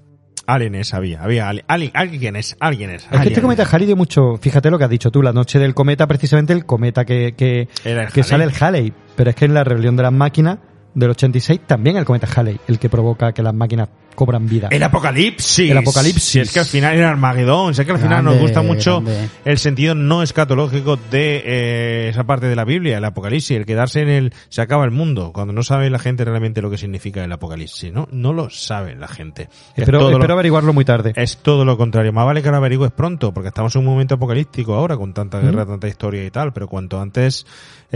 Alienes 0.47 0.93
había, 0.93 1.23
había 1.23 1.49
ali- 1.49 1.63
ali- 1.67 1.91
alguienes, 1.95 2.55
alguienes. 2.59 3.07
Es 3.11 3.19
que 3.21 3.29
este 3.29 3.41
cometa 3.41 3.63
Halley 3.69 3.87
dio 3.87 3.95
mucho, 3.95 4.37
fíjate 4.39 4.69
lo 4.69 4.77
que 4.77 4.83
has 4.83 4.89
dicho 4.91 5.09
tú, 5.11 5.23
la 5.23 5.33
noche 5.33 5.57
del 5.57 5.73
cometa, 5.73 6.05
precisamente 6.05 6.53
el 6.53 6.65
cometa 6.67 7.03
que, 7.03 7.33
que, 7.35 7.67
Era 7.83 8.03
el 8.03 8.11
que 8.11 8.21
sale 8.21 8.43
el 8.43 8.51
Halley, 8.59 8.93
pero 9.15 9.31
es 9.31 9.35
que 9.35 9.45
en 9.45 9.55
la 9.55 9.63
rebelión 9.63 9.95
de 9.95 10.03
las 10.03 10.13
máquinas 10.13 10.59
del 10.93 11.09
86 11.09 11.61
también 11.65 11.97
el 11.97 12.05
cometa 12.05 12.27
Halley, 12.35 12.59
el 12.67 12.77
que 12.77 12.89
provoca 12.89 13.31
que 13.33 13.41
las 13.41 13.55
máquinas 13.55 13.89
cobran 14.15 14.47
vida. 14.47 14.69
El 14.71 14.81
apocalipsis. 14.83 15.69
El 15.69 15.77
apocalipsis. 15.77 16.23
Si 16.23 16.39
es 16.39 16.51
que 16.51 16.59
al 16.59 16.65
final 16.65 16.95
era 16.95 17.09
Armagedón. 17.09 17.75
Si 17.75 17.81
es 17.81 17.85
que 17.85 17.93
al 17.93 17.99
final 17.99 18.23
nos 18.23 18.37
gusta 18.39 18.61
mucho 18.61 19.01
grande. 19.01 19.29
el 19.45 19.57
sentido 19.57 19.93
no 19.95 20.23
escatológico 20.23 20.97
de 20.97 21.43
eh, 21.45 22.09
esa 22.09 22.23
parte 22.23 22.47
de 22.47 22.55
la 22.55 22.65
Biblia, 22.65 22.97
el 22.97 23.05
apocalipsis, 23.05 23.57
el 23.57 23.65
quedarse 23.65 24.01
en 24.01 24.09
el 24.09 24.33
se 24.49 24.61
acaba 24.61 24.85
el 24.85 24.91
mundo, 24.91 25.31
cuando 25.33 25.53
no 25.53 25.63
sabe 25.63 25.89
la 25.89 25.99
gente 25.99 26.25
realmente 26.25 26.61
lo 26.61 26.69
que 26.71 26.77
significa 26.77 27.23
el 27.23 27.31
apocalipsis, 27.31 27.91
¿no? 27.93 28.07
No 28.11 28.33
lo 28.33 28.49
sabe 28.49 28.95
la 28.95 29.07
gente. 29.07 29.43
Es 29.75 29.83
espero 29.83 30.09
lo- 30.09 30.33
averiguarlo 30.33 30.73
muy 30.73 30.85
tarde. 30.85 31.13
Es 31.15 31.37
todo 31.37 31.65
lo 31.65 31.77
contrario. 31.77 32.11
Más 32.13 32.25
vale 32.25 32.41
que 32.41 32.49
lo 32.49 32.57
averigües 32.57 32.91
pronto, 32.91 33.33
porque 33.33 33.49
estamos 33.49 33.75
en 33.75 33.79
un 33.79 33.85
momento 33.85 34.15
apocalíptico 34.15 34.73
ahora, 34.73 34.97
con 34.97 35.13
tanta 35.13 35.39
guerra, 35.39 35.65
tanta 35.65 35.87
historia 35.87 36.25
y 36.25 36.31
tal. 36.31 36.53
Pero 36.53 36.67
cuanto 36.67 36.99
antes 36.99 37.45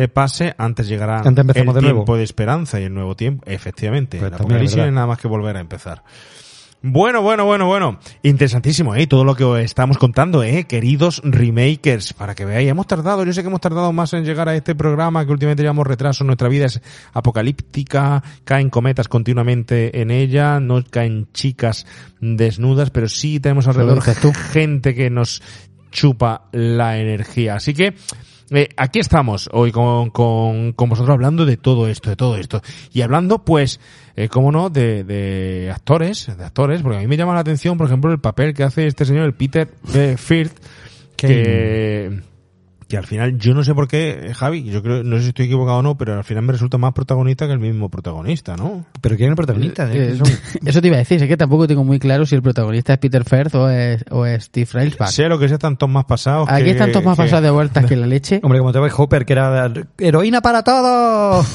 pase, 0.07 0.53
antes 0.57 0.88
llegará 0.88 1.19
Antes 1.19 1.45
el 1.45 1.53
de 1.55 1.63
nuevo. 1.63 1.81
tiempo 1.81 2.17
de 2.17 2.23
esperanza 2.23 2.80
y 2.80 2.84
el 2.84 2.93
nuevo 2.93 3.15
tiempo. 3.15 3.43
Efectivamente, 3.45 4.17
Pues 4.19 4.31
el 4.31 4.38
también 4.38 4.61
es 4.61 4.71
apocalipsis 4.71 4.76
no 4.77 4.81
verdad. 4.84 4.89
es 4.89 4.95
nada 4.95 5.07
más 5.07 5.17
que 5.19 5.27
volver 5.27 5.57
a 5.57 5.59
empezar. 5.59 6.03
Bueno, 6.81 7.21
bueno, 7.21 7.43
bueno, 7.43 7.65
bueno. 7.67 7.99
Interesantísimo, 8.23 8.95
¿eh? 8.95 9.05
Todo 9.05 9.26
lo 9.26 9.35
que 9.35 9.43
os 9.43 9.59
estamos 9.59 9.97
contando, 9.97 10.43
¿eh? 10.43 10.63
Queridos 10.63 11.21
remakers, 11.26 12.13
para 12.13 12.35
que 12.35 12.45
veáis. 12.45 12.69
Hemos 12.69 12.88
tardado, 12.88 13.26
yo 13.26 13.34
sé 13.34 13.41
que 13.41 13.49
hemos 13.49 13.59
tardado 13.59 13.91
más 13.91 14.13
en 14.13 14.23
llegar 14.23 14.47
a 14.47 14.55
este 14.55 14.76
programa, 14.76 15.26
que 15.26 15.31
últimamente 15.34 15.61
llevamos 15.61 15.85
retraso. 15.85 16.23
Nuestra 16.23 16.47
vida 16.47 16.67
es 16.67 16.80
apocalíptica, 17.11 18.23
caen 18.45 18.69
cometas 18.69 19.09
continuamente 19.09 20.01
en 20.01 20.09
ella, 20.09 20.61
no 20.61 20.81
caen 20.89 21.27
chicas 21.34 21.85
desnudas, 22.21 22.91
pero 22.91 23.09
sí 23.09 23.41
tenemos 23.41 23.67
alrededor 23.67 24.01
gente 24.51 24.95
que 24.95 25.09
nos 25.09 25.41
chupa 25.91 26.47
la 26.53 26.97
energía. 26.97 27.55
Así 27.55 27.73
que, 27.73 27.93
eh, 28.51 28.69
aquí 28.77 28.99
estamos 28.99 29.49
hoy 29.51 29.71
con, 29.71 30.09
con, 30.09 30.73
con 30.73 30.89
vosotros 30.89 31.13
hablando 31.13 31.45
de 31.45 31.57
todo 31.57 31.88
esto, 31.88 32.09
de 32.09 32.15
todo 32.15 32.35
esto. 32.38 32.61
Y 32.91 33.01
hablando, 33.01 33.45
pues, 33.45 33.80
eh, 34.15 34.27
cómo 34.27 34.51
no, 34.51 34.69
de, 34.69 35.03
de 35.03 35.71
actores, 35.71 36.35
de 36.35 36.43
actores, 36.43 36.81
porque 36.81 36.97
a 36.97 37.01
mí 37.01 37.07
me 37.07 37.17
llama 37.17 37.34
la 37.34 37.41
atención, 37.41 37.77
por 37.77 37.88
ejemplo, 37.88 38.11
el 38.11 38.19
papel 38.19 38.53
que 38.53 38.63
hace 38.63 38.88
este 38.88 39.05
señor, 39.05 39.26
el 39.26 39.34
Peter 39.34 39.69
eh, 39.93 40.15
Firth, 40.17 40.57
que, 41.15 42.21
que 42.90 42.98
al 42.98 43.06
final, 43.06 43.38
yo 43.38 43.53
no 43.53 43.64
sé 43.64 43.74
por 43.76 43.88
qué, 43.88 44.20
eh, 44.30 44.34
Javi, 44.34 44.64
yo 44.64 44.82
creo, 44.82 45.03
no 45.03 45.18
sé 45.18 45.22
si 45.24 45.28
estoy 45.30 45.45
equivocado 45.45 45.78
o 45.78 45.82
no, 45.84 45.95
pero 45.95 46.16
al 46.18 46.24
final 46.24 46.44
me 46.44 46.52
resulta 46.53 46.80
más 46.80 46.91
protagonista 46.91 47.45
que 47.45 47.53
el 47.53 47.60
mismo 47.60 47.88
protagonista, 47.90 48.57
¿no? 48.57 48.84
Pero 48.99 49.16
¿quién 49.16 49.28
es 49.28 49.34
el 49.34 49.36
protagonista? 49.36 49.94
Eh, 49.94 50.14
¿eh? 50.14 50.16
Son- 50.18 50.28
Eso 50.68 50.82
te 50.82 50.88
iba 50.88 50.95
a 50.95 50.99
decir, 50.99 51.22
es 51.22 51.28
que 51.30 51.38
tampoco 51.38 51.68
tengo 51.68 51.84
muy 51.84 51.99
claro 51.99 52.26
si 52.26 52.34
el 52.34 52.41
protagonista 52.41 52.94
es 52.94 52.99
Peter 52.99 53.24
Firth 53.24 53.53
o 53.53 53.70
es, 53.70 54.03
o 54.10 54.26
es 54.26 54.45
Steve 54.45 54.68
Railsback. 54.74 55.10
Sé 55.10 55.30
lo 55.30 55.38
que 55.38 55.48
sé, 55.48 55.53
están 55.53 55.78
todos 55.78 55.94
más 55.94 56.06
pasados. 56.06 56.49
Aquí 56.49 56.64
que- 56.64 56.72
están 56.72 56.91
todos 56.91 57.06
más 57.06 57.16
que- 57.16 57.24
pasados 57.26 57.44
de 57.44 57.52
vueltas 57.52 57.86
que 57.86 57.95
la 57.95 58.07
leche. 58.07 58.40
Hombre, 58.41 58.57
como 58.60 58.74
te 58.74 58.80
ves 58.80 58.94
Hopper, 58.98 59.24
que 59.24 59.34
era 59.34 59.72
heroína 59.99 60.41
para 60.41 60.64
todo. 60.64 61.45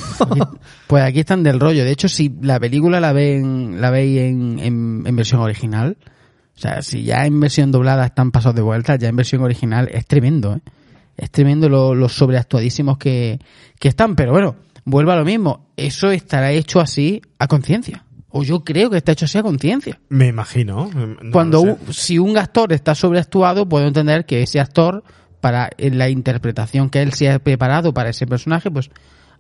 Pues 0.87 1.03
aquí 1.03 1.21
están 1.21 1.43
del 1.43 1.59
rollo. 1.59 1.85
De 1.85 1.91
hecho, 1.91 2.09
si 2.09 2.33
la 2.43 2.61
película 2.61 3.01
la 3.01 3.13
ven, 3.13 3.81
la 3.81 3.91
veis 3.91 4.21
en, 4.21 4.59
en, 4.61 5.03
en 5.07 5.17
versión 5.17 5.41
original, 5.41 5.97
o 6.57 6.59
sea, 6.61 6.83
si 6.83 7.03
ya 7.03 7.27
en 7.27 7.41
versión 7.41 7.73
doblada 7.73 8.05
están 8.07 8.31
pasados 8.31 8.55
de 8.55 8.63
vueltas, 8.63 8.99
ya 9.01 9.09
en 9.09 9.17
versión 9.17 9.43
original 9.43 9.89
es 9.93 10.07
tremendo, 10.07 10.55
¿eh? 10.55 10.61
Es 11.17 11.31
tremendo 11.31 11.69
lo- 11.69 11.95
los 11.95 12.13
sobreactuadísimos 12.13 12.99
que, 12.99 13.39
que 13.79 13.89
están. 13.89 14.17
Pero 14.17 14.33
bueno, 14.33 14.57
vuelvo 14.85 15.13
a 15.13 15.17
lo 15.17 15.25
mismo. 15.25 15.69
Eso 15.77 16.11
estará 16.11 16.53
hecho 16.53 16.81
así 16.81 17.23
a 17.39 17.47
conciencia. 17.47 18.05
O 18.37 18.43
yo 18.43 18.65
creo 18.65 18.91
que 18.91 18.97
está 18.97 19.13
hecho 19.13 19.27
así 19.27 19.39
a 19.39 19.43
conciencia. 19.43 20.01
Me 20.09 20.27
imagino. 20.27 20.91
no 20.93 21.31
Cuando 21.31 21.61
un- 21.63 21.79
si 21.93 22.19
un 22.19 22.37
actor 22.37 22.73
está 22.73 22.95
sobreactuado, 22.97 23.69
puedo 23.69 23.87
entender 23.87 24.27
que 24.27 24.43
ese 24.43 24.59
actor, 24.59 25.05
para 25.41 25.71
la 25.79 26.09
interpretación 26.09 26.91
que 26.91 27.01
él 27.03 27.13
se 27.13 27.31
ha 27.31 27.39
preparado 27.39 27.95
para 27.95 28.11
ese 28.11 28.27
personaje, 28.27 28.71
pues 28.71 28.91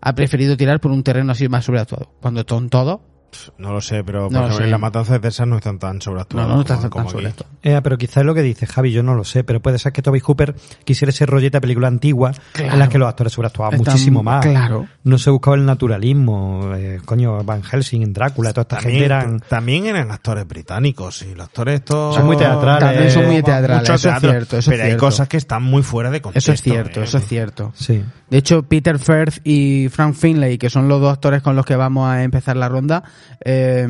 ha 0.00 0.14
preferido 0.14 0.56
tirar 0.56 0.78
por 0.80 0.92
un 0.92 1.02
terreno 1.02 1.32
así 1.32 1.48
más 1.48 1.64
sobreactuado. 1.64 2.12
Cuando 2.20 2.44
son 2.48 2.68
todos, 2.68 3.00
No 3.58 3.72
lo 3.72 3.80
sé, 3.80 4.02
pero 4.04 4.24
por 4.24 4.32
No 4.32 4.38
lo 4.40 4.44
ejemplo, 4.46 4.58
sé. 4.58 4.64
en 4.64 4.70
la 4.70 4.78
matanza 4.78 5.12
de 5.14 5.20
Texas 5.20 5.46
no 5.46 5.56
están 5.56 5.78
tan 5.78 6.00
sobreactuados. 6.00 6.48
No, 6.48 6.54
no 6.56 6.60
están 6.62 6.88
como- 6.88 7.04
tan 7.04 7.12
sobreactuados. 7.12 7.54
Eh, 7.62 7.80
pero 7.82 7.96
quizás 7.98 8.18
es 8.18 8.24
lo 8.24 8.34
que 8.34 8.42
dice 8.42 8.66
Javi, 8.66 8.92
yo 8.92 9.02
no 9.02 9.14
lo 9.14 9.24
sé, 9.24 9.44
pero 9.44 9.60
puede 9.60 9.78
ser 9.78 9.92
que 9.92 10.02
Toby 10.02 10.20
Hooper 10.20 10.54
quisiera 10.84 11.10
ese 11.10 11.26
rollete 11.26 11.56
de 11.56 11.60
película 11.60 11.88
antigua 11.88 12.32
Claro. 12.52 12.72
en 12.72 12.78
las 12.78 12.88
que 12.88 12.98
los 12.98 13.08
actores 13.08 13.32
sobreactuaban 13.32 13.74
Están- 13.74 13.92
muchísimo 13.94 14.22
más. 14.22 14.44
claro. 14.44 14.86
No 15.04 15.18
se 15.18 15.30
buscaba 15.30 15.56
el 15.56 15.64
naturalismo, 15.64 16.72
eh, 16.76 17.00
coño, 17.04 17.42
Van 17.44 17.62
Helsing, 17.62 18.12
Drácula, 18.12 18.52
toda 18.52 18.62
esta 18.62 18.76
También, 18.76 18.92
gente 19.00 19.04
eran... 19.06 19.40
también 19.40 19.86
eran 19.86 20.10
actores 20.10 20.46
británicos 20.46 21.22
y 21.22 21.34
los 21.34 21.46
actores 21.46 21.76
estos 21.76 22.14
Son 22.14 22.26
muy 22.26 22.36
teatrales. 22.36 22.80
También 22.88 23.10
son 23.10 23.26
muy 23.26 23.42
teatrales, 23.42 23.80
mucho 23.82 23.94
eso 23.94 24.10
es 24.10 24.20
cierto, 24.20 24.56
eso 24.58 24.70
es 24.72 24.76
pero 24.78 24.90
hay 24.92 24.96
cosas 24.96 25.28
que 25.28 25.36
están 25.36 25.62
muy 25.62 25.82
fuera 25.82 26.10
de 26.10 26.20
contexto. 26.20 26.52
eso 26.52 26.54
es 26.54 26.62
cierto, 26.62 27.00
¿eh? 27.00 27.04
eso 27.04 27.18
es 27.18 27.26
cierto. 27.26 27.72
Sí. 27.74 28.02
De 28.30 28.38
hecho, 28.38 28.62
Peter 28.64 28.98
Firth 28.98 29.38
y 29.44 29.88
Frank 29.90 30.14
Finlay, 30.14 30.58
que 30.58 30.68
son 30.70 30.88
los 30.88 31.00
dos 31.00 31.12
actores 31.12 31.42
con 31.42 31.54
los 31.54 31.64
que 31.64 31.76
vamos 31.76 32.08
a 32.08 32.22
empezar 32.22 32.56
la 32.56 32.68
ronda, 32.68 33.04
eh, 33.44 33.86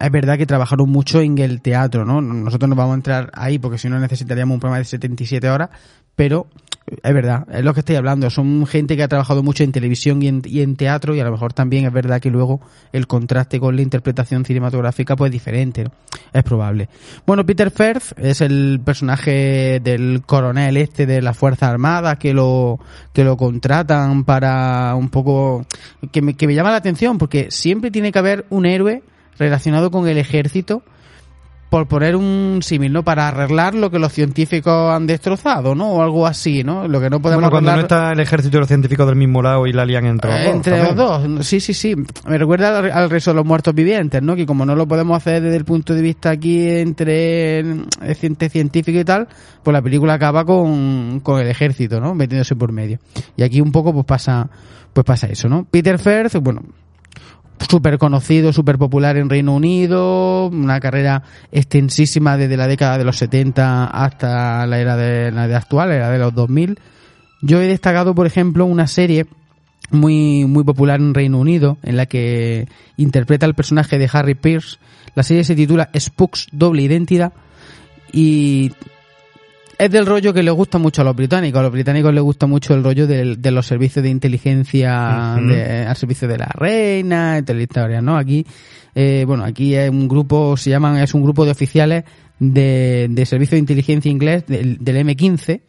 es 0.00 0.10
verdad 0.10 0.36
que 0.36 0.46
trabajaron 0.46 0.90
mucho 0.90 1.20
en 1.20 1.38
el 1.38 1.60
teatro, 1.62 2.04
¿no? 2.04 2.20
Nosotros 2.20 2.68
no 2.68 2.76
vamos 2.76 2.92
a 2.92 2.96
entrar 2.96 3.30
ahí 3.34 3.58
porque 3.58 3.78
si 3.78 3.88
no 3.88 3.98
necesitaríamos 3.98 4.54
un 4.54 4.60
programa 4.60 4.78
de 4.78 4.84
77 4.84 5.48
horas, 5.48 5.70
pero 6.16 6.46
es 6.86 7.14
verdad, 7.14 7.46
es 7.50 7.64
lo 7.64 7.72
que 7.72 7.80
estoy 7.80 7.96
hablando. 7.96 8.28
Son 8.28 8.66
gente 8.66 8.96
que 8.96 9.02
ha 9.02 9.08
trabajado 9.08 9.42
mucho 9.42 9.64
en 9.64 9.72
televisión 9.72 10.22
y 10.22 10.28
en, 10.28 10.42
y 10.44 10.60
en 10.60 10.76
teatro 10.76 11.14
y 11.14 11.20
a 11.20 11.24
lo 11.24 11.32
mejor 11.32 11.54
también 11.54 11.86
es 11.86 11.92
verdad 11.92 12.20
que 12.20 12.30
luego 12.30 12.60
el 12.92 13.06
contraste 13.06 13.58
con 13.58 13.74
la 13.74 13.82
interpretación 13.82 14.44
cinematográfica 14.44 15.16
pues 15.16 15.30
es 15.30 15.32
diferente. 15.32 15.88
Es 16.32 16.42
probable. 16.42 16.88
Bueno, 17.26 17.46
Peter 17.46 17.70
Firth 17.70 18.18
es 18.18 18.40
el 18.42 18.80
personaje 18.84 19.80
del 19.82 20.22
coronel 20.26 20.76
este 20.76 21.06
de 21.06 21.22
las 21.22 21.36
Fuerzas 21.36 21.70
Armadas 21.70 22.18
que 22.18 22.34
lo, 22.34 22.78
que 23.12 23.24
lo 23.24 23.36
contratan 23.36 24.24
para 24.24 24.94
un 24.94 25.08
poco... 25.08 25.64
que 26.12 26.20
me, 26.20 26.34
que 26.34 26.46
me 26.46 26.54
llama 26.54 26.70
la 26.70 26.76
atención 26.76 27.16
porque 27.16 27.50
siempre 27.50 27.90
tiene 27.90 28.12
que 28.12 28.18
haber 28.18 28.44
un 28.50 28.66
héroe 28.66 29.02
relacionado 29.38 29.90
con 29.90 30.06
el 30.06 30.18
ejército 30.18 30.82
por 31.74 31.88
poner 31.88 32.14
un 32.14 32.60
símil, 32.62 32.92
¿no? 32.92 33.02
Para 33.02 33.26
arreglar 33.26 33.74
lo 33.74 33.90
que 33.90 33.98
los 33.98 34.12
científicos 34.12 34.94
han 34.94 35.08
destrozado, 35.08 35.74
¿no? 35.74 35.94
O 35.94 36.02
algo 36.02 36.24
así, 36.24 36.62
¿no? 36.62 36.86
Lo 36.86 37.00
que 37.00 37.10
no 37.10 37.20
podemos 37.20 37.42
Bueno, 37.42 37.50
cuando 37.50 37.74
no 37.74 37.80
está 37.80 38.12
el 38.12 38.20
ejército 38.20 38.58
y 38.58 38.60
los 38.60 38.68
científicos 38.68 39.04
del 39.08 39.16
mismo 39.16 39.42
lado 39.42 39.66
y 39.66 39.72
la 39.72 39.84
lían 39.84 40.06
entre 40.06 40.30
los 40.30 40.38
eh, 40.38 40.44
dos. 40.44 40.54
Entre 40.54 40.82
los 40.84 40.94
dos, 40.94 41.44
sí, 41.44 41.58
sí, 41.58 41.74
sí. 41.74 41.96
Me 42.28 42.38
recuerda 42.38 42.78
al, 42.78 42.92
al 42.92 43.10
resto 43.10 43.32
de 43.32 43.34
los 43.34 43.44
muertos 43.44 43.74
vivientes, 43.74 44.22
¿no? 44.22 44.36
Que 44.36 44.46
como 44.46 44.64
no 44.64 44.76
lo 44.76 44.86
podemos 44.86 45.16
hacer 45.16 45.42
desde 45.42 45.56
el 45.56 45.64
punto 45.64 45.94
de 45.94 46.02
vista 46.02 46.30
aquí 46.30 46.64
entre 46.64 47.58
el 47.58 47.86
científico 48.48 48.96
y 49.00 49.04
tal, 49.04 49.26
pues 49.64 49.72
la 49.72 49.82
película 49.82 50.14
acaba 50.14 50.44
con, 50.44 51.18
con 51.24 51.40
el 51.40 51.48
ejército, 51.48 51.98
¿no? 51.98 52.14
Metiéndose 52.14 52.54
por 52.54 52.70
medio. 52.70 53.00
Y 53.36 53.42
aquí 53.42 53.60
un 53.60 53.72
poco 53.72 53.92
pues 53.92 54.06
pasa, 54.06 54.48
pues 54.92 55.04
pasa 55.04 55.26
eso, 55.26 55.48
¿no? 55.48 55.66
Peter 55.68 55.98
Firth, 55.98 56.36
bueno, 56.40 56.62
súper 57.68 57.98
conocido, 57.98 58.52
súper 58.52 58.78
popular 58.78 59.16
en 59.16 59.30
Reino 59.30 59.54
Unido, 59.54 60.48
una 60.48 60.80
carrera 60.80 61.22
extensísima 61.52 62.36
desde 62.36 62.56
la 62.56 62.66
década 62.66 62.98
de 62.98 63.04
los 63.04 63.16
70 63.16 63.86
hasta 63.86 64.66
la 64.66 64.78
era 64.78 64.96
de 64.96 65.30
la 65.30 65.44
actual, 65.56 65.88
la 65.88 65.96
era 65.96 66.10
de 66.10 66.18
los 66.18 66.34
2000. 66.34 66.78
Yo 67.42 67.60
he 67.60 67.66
destacado, 67.66 68.14
por 68.14 68.26
ejemplo, 68.26 68.64
una 68.64 68.86
serie 68.86 69.26
muy, 69.90 70.44
muy 70.46 70.64
popular 70.64 71.00
en 71.00 71.14
Reino 71.14 71.38
Unido, 71.38 71.78
en 71.82 71.96
la 71.96 72.06
que 72.06 72.68
interpreta 72.96 73.46
el 73.46 73.54
personaje 73.54 73.98
de 73.98 74.08
Harry 74.12 74.34
Pierce. 74.34 74.78
La 75.14 75.22
serie 75.22 75.44
se 75.44 75.54
titula 75.54 75.90
Spooks 75.96 76.48
Doble 76.52 76.82
Identidad 76.82 77.32
y 78.12 78.72
es 79.78 79.90
del 79.90 80.06
rollo 80.06 80.32
que 80.32 80.42
le 80.42 80.50
gusta 80.50 80.78
mucho 80.78 81.02
a 81.02 81.04
los 81.04 81.14
británicos. 81.16 81.60
A 81.60 81.62
los 81.62 81.72
británicos 81.72 82.12
les 82.14 82.22
gusta 82.22 82.46
mucho 82.46 82.74
el 82.74 82.82
rollo 82.84 83.06
del- 83.06 83.40
de, 83.40 83.50
los 83.50 83.66
servicios 83.66 84.02
de 84.02 84.08
inteligencia 84.10 85.34
Ujú. 85.38 85.46
de- 85.48 85.86
al 85.86 85.96
servicio 85.96 86.28
de 86.28 86.38
la 86.38 86.50
reina, 86.54 87.42
tal 87.44 87.60
historia, 87.60 88.00
¿no? 88.02 88.16
Aquí, 88.16 88.46
eh, 88.94 89.24
bueno, 89.26 89.44
aquí 89.44 89.74
es 89.74 89.90
un 89.90 90.08
grupo, 90.08 90.56
se 90.56 90.70
llaman, 90.70 90.98
es 90.98 91.14
un 91.14 91.22
grupo 91.22 91.44
de 91.44 91.50
oficiales 91.52 92.04
de, 92.38 93.06
de 93.10 93.26
servicio 93.26 93.56
de 93.56 93.60
inteligencia 93.60 94.10
inglés 94.10 94.44
del, 94.46 94.78
del 94.82 94.96
M15, 95.06 95.62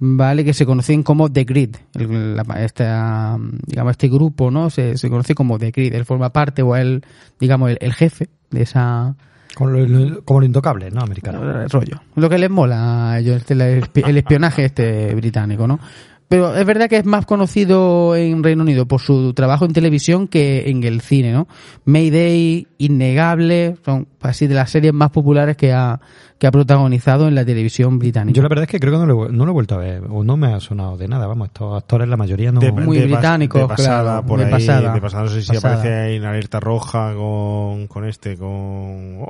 ¿vale? 0.00 0.44
Que 0.44 0.52
se 0.54 0.66
conocen 0.66 1.02
como 1.02 1.30
The 1.30 1.44
Grid. 1.44 1.76
El- 1.94 2.36
la- 2.36 2.44
esta, 2.64 3.38
digamos, 3.66 3.92
este 3.92 4.08
grupo, 4.08 4.50
¿no? 4.50 4.70
Se, 4.70 4.96
se 4.96 5.08
conoce 5.08 5.34
como 5.34 5.58
The 5.58 5.70
Grid. 5.70 5.94
Él 5.94 6.04
forma 6.04 6.30
parte 6.32 6.62
o 6.62 6.74
él, 6.76 7.02
digamos, 7.40 7.70
el, 7.70 7.78
el 7.80 7.92
jefe 7.94 8.28
de 8.50 8.62
esa, 8.62 9.16
Como 9.54 9.70
lo, 9.70 10.22
como 10.24 10.40
lo 10.40 10.46
intocable, 10.46 10.90
¿no? 10.90 11.00
Americano. 11.00 11.66
rollo. 11.68 12.00
Lo 12.16 12.28
que 12.30 12.38
les 12.38 12.50
mola 12.50 13.12
a 13.12 13.18
ellos, 13.18 13.42
el 13.50 13.60
el 13.60 14.16
espionaje 14.16 14.64
este 14.64 15.14
británico, 15.14 15.66
¿no? 15.66 15.78
Pero 16.32 16.56
es 16.56 16.64
verdad 16.64 16.88
que 16.88 16.96
es 16.96 17.04
más 17.04 17.26
conocido 17.26 18.16
en 18.16 18.42
Reino 18.42 18.62
Unido 18.62 18.86
por 18.86 19.02
su 19.02 19.34
trabajo 19.34 19.66
en 19.66 19.74
televisión 19.74 20.28
que 20.28 20.70
en 20.70 20.82
el 20.82 21.02
cine, 21.02 21.30
¿no? 21.30 21.46
Mayday, 21.84 22.66
Innegable, 22.78 23.76
son 23.84 24.08
así 24.22 24.46
de 24.46 24.54
las 24.54 24.70
series 24.70 24.94
más 24.94 25.10
populares 25.10 25.56
que 25.58 25.72
ha, 25.72 26.00
que 26.38 26.46
ha 26.46 26.50
protagonizado 26.50 27.28
en 27.28 27.34
la 27.34 27.44
televisión 27.44 27.98
británica. 27.98 28.34
Yo 28.36 28.42
la 28.42 28.48
verdad 28.48 28.64
es 28.64 28.70
que 28.70 28.80
creo 28.80 28.92
que 28.92 28.98
no 28.98 29.06
lo, 29.06 29.28
no 29.28 29.44
lo 29.44 29.50
he 29.50 29.52
vuelto 29.52 29.74
a 29.74 29.78
ver, 29.78 30.02
o 30.08 30.24
no 30.24 30.36
me 30.38 30.54
ha 30.54 30.60
sonado 30.60 30.96
de 30.96 31.06
nada, 31.06 31.26
vamos, 31.26 31.48
estos 31.48 31.76
actores 31.76 32.08
la 32.08 32.16
mayoría 32.16 32.50
no... 32.50 32.60
de, 32.60 32.72
Muy 32.72 32.96
de 32.98 33.06
británicos, 33.06 33.60
de 33.60 33.68
pasada, 33.68 34.02
claro, 34.02 34.26
por 34.26 34.38
de 34.38 34.46
ahí, 34.46 34.50
pasada. 34.52 34.94
de 34.94 35.00
pasada, 35.00 35.22
no 35.24 35.28
sé 35.28 35.42
si 35.42 35.48
Pasada. 35.48 35.74
aparece 35.74 35.94
ahí 35.94 36.16
en 36.16 36.24
alerta 36.24 36.60
roja 36.60 37.14
con, 37.14 37.86
con 37.88 38.04
este, 38.08 38.36
con, 38.38 38.48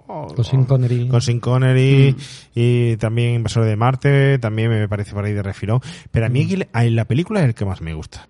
oh, 0.06 0.28
Con 0.36 0.44
Sean 0.44 0.64
Connery. 0.64 1.08
con 1.08 1.20
Sean 1.20 1.40
Connery 1.40 2.14
Mm. 2.16 2.16
y 2.54 2.96
también 2.98 3.34
Invasor 3.36 3.64
de 3.64 3.76
Marte, 3.76 4.38
también 4.38 4.70
me 4.70 4.88
parece 4.88 5.12
por 5.14 5.24
ahí 5.24 5.32
de 5.32 5.42
refilón. 5.42 5.80
Pero 6.10 6.26
a 6.26 6.28
Mm. 6.28 6.32
mí 6.32 6.42
aquí, 6.44 6.62
en 6.92 6.96
la 6.96 7.04
película 7.06 7.40
es 7.40 7.46
el 7.46 7.54
que 7.54 7.64
más 7.64 7.80
me 7.80 7.94
gusta. 7.94 8.28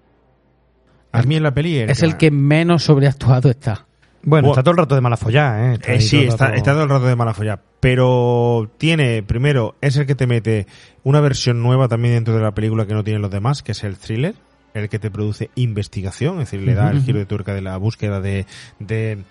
A 1.12 1.22
mí 1.22 1.36
en 1.36 1.42
la 1.42 1.52
peli 1.52 1.76
es 1.78 2.02
el 2.02 2.16
que 2.16 2.30
menos 2.30 2.84
sobreactuado 2.84 3.50
está. 3.50 3.86
Bueno, 4.24 4.48
está 4.50 4.62
todo 4.62 4.70
el 4.70 4.78
rato 4.78 4.94
de 4.94 5.00
mala 5.00 5.16
follá, 5.16 5.74
¿eh? 5.74 5.78
Eh, 5.84 6.00
sí, 6.00 6.18
todo 6.20 6.28
está, 6.28 6.44
rato- 6.46 6.56
está 6.56 6.72
todo 6.72 6.82
el 6.84 6.88
rato 6.88 7.06
de 7.06 7.16
mala 7.16 7.34
folla. 7.34 7.60
Pero 7.80 8.70
tiene, 8.78 9.22
primero, 9.24 9.74
es 9.80 9.96
el 9.96 10.06
que 10.06 10.14
te 10.14 10.26
mete 10.28 10.66
una 11.02 11.20
versión 11.20 11.60
nueva 11.62 11.88
también 11.88 12.14
dentro 12.14 12.34
de 12.36 12.40
la 12.40 12.54
película 12.54 12.86
que 12.86 12.94
no 12.94 13.02
tienen 13.02 13.20
los 13.20 13.30
demás, 13.32 13.62
que 13.64 13.72
es 13.72 13.82
el 13.82 13.96
thriller, 13.98 14.36
el 14.74 14.88
que 14.88 15.00
te 15.00 15.10
produce 15.10 15.50
investigación, 15.56 16.34
es 16.40 16.50
decir, 16.50 16.60
le 16.64 16.74
da 16.74 16.90
el 16.90 17.02
giro 17.02 17.18
de 17.18 17.26
tuerca 17.26 17.52
de 17.52 17.62
la 17.62 17.76
búsqueda 17.76 18.20
de, 18.20 18.46
de 18.78 19.24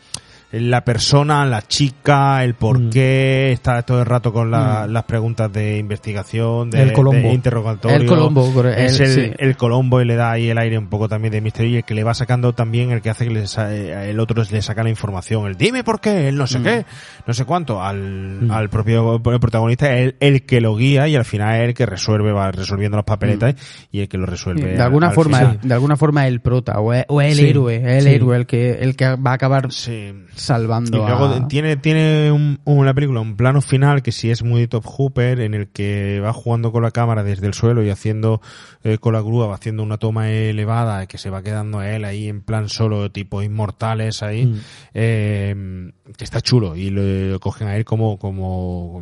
la 0.51 0.83
persona, 0.83 1.45
la 1.45 1.61
chica, 1.61 2.43
el 2.43 2.55
por 2.55 2.77
Mm. 2.79 2.89
qué, 2.89 3.51
está 3.53 3.81
todo 3.83 3.99
el 4.01 4.05
rato 4.05 4.33
con 4.33 4.51
la- 4.51 4.85
Mm. 4.87 4.91
las 4.91 5.03
preguntas 5.05 5.51
de 5.53 5.77
investigación, 5.77 6.69
de, 6.69 6.81
El 6.83 6.93
Colombo. 6.93 7.27
de 7.29 7.33
interrogatorio. 7.33 7.97
El 7.97 8.05
Colombo, 8.05 8.63
es 8.67 8.99
el- 8.99 9.05
el, 9.07 9.13
sí. 9.13 9.31
el 9.37 9.55
Colombo 9.55 10.01
y 10.01 10.05
le 10.05 10.15
da 10.15 10.31
ahí 10.31 10.49
el 10.49 10.57
aire 10.57 10.77
un 10.77 10.87
poco 10.87 11.07
también 11.07 11.31
de 11.31 11.39
misterio 11.41 11.71
y 11.71 11.75
el 11.77 11.83
que 11.85 11.93
le 11.93 12.03
va 12.03 12.13
sacando 12.13 12.53
también 12.53 12.91
el 12.91 13.01
que 13.01 13.09
hace 13.09 13.27
que 13.27 13.33
eh, 13.33 14.09
el 14.09 14.19
otro 14.19 14.43
le 14.51 14.61
saca 14.61 14.83
la 14.83 14.89
información. 14.89 15.45
El 15.47 15.55
dime 15.55 15.83
por 15.83 16.01
qué, 16.01 16.27
el 16.27 16.35
no 16.35 16.47
sé 16.47 16.59
Mm. 16.59 16.63
qué, 16.63 16.85
no 17.27 17.33
sé 17.33 17.45
cuánto, 17.45 17.81
al, 17.81 18.49
al 18.51 18.69
propio 18.69 19.21
protagonista, 19.21 19.95
el, 19.97 20.15
el 20.19 20.43
que 20.45 20.59
lo 20.59 20.75
guía 20.75 21.07
y 21.07 21.15
al 21.15 21.25
final 21.25 21.55
es 21.61 21.67
el 21.69 21.73
que 21.73 21.85
resuelve, 21.85 22.31
va 22.33 22.51
resolviendo 22.51 22.97
las 22.97 23.05
papeletas 23.05 23.55
y 23.91 24.01
el 24.01 24.09
que 24.09 24.17
lo 24.17 24.25
resuelve. 24.25 24.61
de 24.71 24.75
al- 24.75 24.81
alguna 24.81 25.07
al 25.09 25.13
forma, 25.13 25.39
el- 25.41 25.59
de 25.61 25.73
alguna 25.73 25.95
forma 25.95 26.27
el 26.27 26.41
prota 26.41 26.79
o 26.79 26.93
es, 26.93 27.05
o 27.07 27.21
el 27.21 27.35
Sí, 27.35 27.49
héroe, 27.49 27.97
el 27.97 28.03
sí. 28.03 28.09
héroe 28.09 28.35
el 28.35 28.45
que 28.45 28.71
el 28.81 28.95
que 28.97 29.15
va 29.15 29.31
a 29.31 29.33
acabar 29.35 29.71
Sí. 29.71 30.11
Salvando 30.41 30.97
Y 30.97 31.01
luego 31.01 31.25
a- 31.25 31.47
tiene, 31.47 31.77
tiene 31.77 32.31
un, 32.31 32.59
un- 32.65 32.85
la 32.85 32.93
película 32.93 33.19
un 33.21 33.35
plano 33.35 33.61
final 33.61 34.01
que 34.01 34.11
sí 34.11 34.29
es 34.31 34.43
muy 34.43 34.67
Top 34.67 34.83
Hooper, 34.85 35.39
en 35.39 35.53
el 35.53 35.67
que 35.69 36.19
va 36.19 36.33
jugando 36.33 36.71
con 36.71 36.83
la 36.83 36.91
cámara 36.91 37.23
desde 37.23 37.47
el 37.47 37.53
suelo 37.53 37.83
y 37.83 37.89
haciendo 37.89 38.41
eh, 38.83 38.97
con 38.97 39.13
la 39.13 39.21
grúa, 39.21 39.47
va 39.47 39.55
haciendo 39.55 39.83
una 39.83 39.97
toma 39.97 40.29
elevada 40.31 41.05
que 41.07 41.17
se 41.17 41.29
va 41.29 41.43
quedando 41.43 41.81
él 41.81 42.03
ahí 42.05 42.27
en 42.27 42.41
plan 42.41 42.67
solo, 42.69 43.11
tipo 43.11 43.41
inmortales 43.41 44.23
ahí, 44.23 44.45
Mm. 44.47 44.59
eh, 44.95 45.91
que 46.17 46.23
está 46.23 46.41
chulo 46.41 46.75
y 46.75 46.89
lo, 46.89 47.01
lo 47.03 47.39
cogen 47.39 47.67
a 47.67 47.75
él 47.75 47.85
como, 47.85 48.17
como 48.17 49.01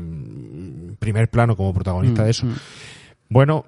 primer 1.00 1.30
plano, 1.30 1.56
como 1.56 1.74
protagonista 1.74 2.22
Mm, 2.22 2.26
de 2.26 2.32
eso. 2.32 2.46
mm. 2.46 2.54
Bueno, 3.30 3.66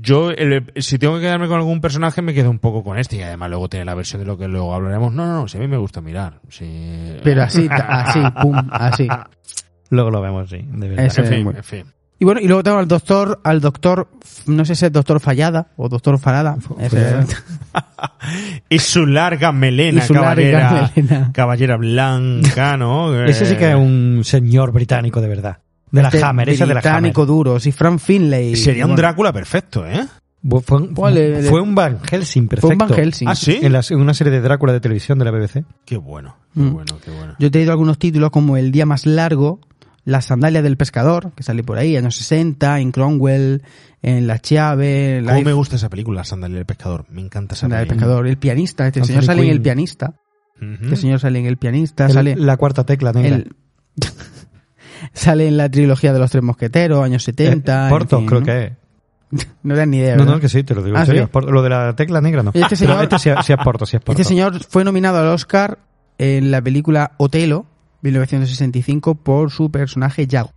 yo, 0.00 0.30
el- 0.30 0.72
si 0.76 0.98
tengo 0.98 1.14
que 1.16 1.22
quedarme 1.22 1.48
con 1.48 1.56
algún 1.58 1.80
personaje, 1.80 2.22
me 2.22 2.34
quedo 2.34 2.50
un 2.50 2.58
poco 2.58 2.82
con 2.84 2.98
este. 2.98 3.16
Y 3.16 3.22
además 3.22 3.50
luego 3.50 3.68
tiene 3.68 3.84
la 3.84 3.94
versión 3.94 4.20
de 4.20 4.26
lo 4.26 4.36
que 4.38 4.48
luego 4.48 4.74
hablaremos. 4.74 5.12
No, 5.12 5.26
no, 5.26 5.32
no, 5.42 5.48
si 5.48 5.56
a 5.58 5.60
mí 5.60 5.68
me 5.68 5.76
gusta 5.76 6.00
mirar. 6.00 6.40
Si... 6.48 7.16
Pero 7.22 7.42
así, 7.42 7.68
así, 7.70 8.20
pum, 8.42 8.56
así. 8.70 9.08
Luego 9.90 10.10
lo 10.10 10.20
vemos, 10.20 10.48
sí, 10.50 10.58
de 10.62 10.88
verdad. 10.88 11.04
En 11.18 11.26
fin, 11.26 11.44
muy- 11.44 11.56
en 11.56 11.64
fin. 11.64 11.84
Y 12.18 12.24
bueno, 12.24 12.40
y 12.40 12.46
luego 12.48 12.62
tengo 12.62 12.78
al 12.78 12.88
doctor, 12.88 13.40
al 13.44 13.60
doctor, 13.60 14.08
no 14.46 14.64
sé 14.64 14.74
si 14.74 14.86
es 14.86 14.90
doctor 14.92 15.20
Fallada 15.20 15.66
o 15.76 15.88
doctor 15.90 16.18
Farada. 16.18 16.56
Ese- 16.80 17.18
Y 18.70 18.78
su 18.78 19.06
larga 19.06 19.52
melena, 19.52 20.02
Y 20.02 20.06
su 20.06 20.14
larga 20.14 20.30
caballera, 20.34 20.90
melena. 20.96 21.30
caballera 21.32 21.76
blanca, 21.76 22.76
¿no? 22.76 23.22
Ese 23.24 23.46
sí 23.46 23.56
que 23.56 23.66
es 23.66 23.72
Eh, 23.72 23.76
un 23.76 24.22
señor 24.24 24.72
británico 24.72 25.20
de 25.20 25.28
verdad. 25.28 25.58
De 25.96 26.02
la 26.02 26.08
este 26.08 26.22
Hammer, 26.24 26.48
ese 26.48 26.66
de 26.66 26.74
la 26.74 26.80
Hammer. 26.80 27.12
duro, 27.12 27.58
sí, 27.60 27.72
Frank 27.72 27.98
Finlay. 27.98 28.54
Sería 28.56 28.84
un 28.84 28.90
Bueno, 28.92 29.02
Drácula 29.02 29.32
perfecto, 29.32 29.86
¿eh? 29.86 30.06
Fue 30.64 30.78
un, 30.78 31.14
le- 31.14 31.42
fue 31.42 31.60
un 31.60 31.74
Van 31.74 31.98
Helsing 32.08 32.46
perfecto. 32.46 32.68
Fue 32.68 32.74
un 32.74 32.78
Van 32.78 32.92
Helsing. 32.96 33.26
¿Ah, 33.28 33.34
sí? 33.34 33.58
En, 33.62 33.72
la- 33.72 33.82
en 33.88 33.98
una 34.00 34.14
serie 34.14 34.32
de 34.32 34.40
Drácula 34.40 34.72
de 34.72 34.78
televisión 34.80 35.18
de 35.18 35.24
la 35.24 35.32
BBC. 35.32 35.64
Qué 35.84 35.96
bueno, 35.96 36.36
qué 36.54 36.60
Mm. 36.60 36.72
bueno, 36.72 36.98
qué 37.04 37.10
bueno. 37.10 37.34
Yo 37.38 37.48
he 37.48 37.50
traído 37.50 37.72
algunos 37.72 37.98
títulos 37.98 38.30
como 38.30 38.56
El 38.56 38.70
día 38.70 38.86
más 38.86 39.06
largo, 39.06 39.58
La 40.04 40.20
sandalia 40.20 40.62
del 40.62 40.76
pescador, 40.76 41.32
que 41.34 41.42
sale 41.42 41.64
por 41.64 41.78
ahí, 41.78 41.96
años 41.96 42.14
60, 42.14 42.78
en 42.78 42.92
Cromwell, 42.92 43.62
en 44.02 44.28
La 44.28 44.38
Chiave, 44.38 45.20
¿Cómo 45.24 45.32
Life- 45.34 45.44
me 45.46 45.52
gusta 45.52 45.74
esa 45.74 45.88
película, 45.88 46.22
Sandalia 46.22 46.58
del 46.58 46.66
Pescador? 46.66 47.06
Me 47.10 47.22
encanta 47.22 47.54
esa 47.56 47.62
Sandalia 47.62 47.80
del 47.80 47.88
pescador, 47.88 48.28
El 48.28 48.36
pianista, 48.38 48.86
este 48.86 49.00
Anthony 49.00 49.08
señor 49.08 49.24
sale 49.24 49.42
en. 49.42 49.48
El 49.50 49.62
pianista, 49.62 50.14
Ujú. 50.62 50.84
este 50.84 50.96
señor 50.96 51.18
sale 51.18 51.40
en 51.40 51.46
El 51.46 51.56
pianista, 51.56 52.06
El- 52.06 52.12
sale... 52.12 52.36
la 52.36 52.56
cuarta 52.56 52.86
tecla 52.86 53.12
negra. 53.12 53.34
el- 53.34 53.52
sale 55.12 55.48
en 55.48 55.56
la 55.56 55.68
trilogía 55.70 56.12
de 56.12 56.18
los 56.18 56.30
tres 56.30 56.42
mosqueteros, 56.42 57.04
años 57.04 57.22
70. 57.24 57.86
Eh, 57.86 57.90
Portos, 57.90 58.12
en 58.12 58.18
fin, 58.20 58.28
creo 58.28 58.40
¿no? 58.40 58.46
que 58.46 58.64
es. 58.64 58.72
No 59.62 59.74
das 59.74 59.88
ni 59.88 59.96
idea. 59.98 60.14
No, 60.14 60.20
¿verdad? 60.20 60.34
no, 60.36 60.40
que 60.40 60.48
sí, 60.48 60.62
te 60.62 60.74
lo 60.74 60.82
digo 60.82 60.96
en 60.96 61.02
¿Ah, 61.02 61.06
serio. 61.06 61.24
sí? 61.24 61.28
Por- 61.32 61.50
Lo 61.50 61.62
de 61.62 61.68
la 61.70 61.96
tecla 61.96 62.20
negra 62.20 62.42
no. 62.44 62.50
Este 62.54 62.76
Pero 62.76 62.94
señor- 62.94 63.02
este 63.02 63.18
sí, 63.18 63.30
sí 63.44 63.52
es 63.52 63.58
Porto, 63.64 63.84
sí 63.86 63.96
es 63.96 64.02
Porto. 64.02 64.20
Este 64.20 64.24
señor 64.28 64.62
fue 64.68 64.84
nominado 64.84 65.18
al 65.18 65.26
Oscar 65.28 65.78
en 66.18 66.50
la 66.52 66.62
película 66.62 67.12
Otelo, 67.18 67.66
1965, 68.02 69.14
por 69.16 69.50
su 69.50 69.70
personaje 69.70 70.26
Yago. 70.26 70.52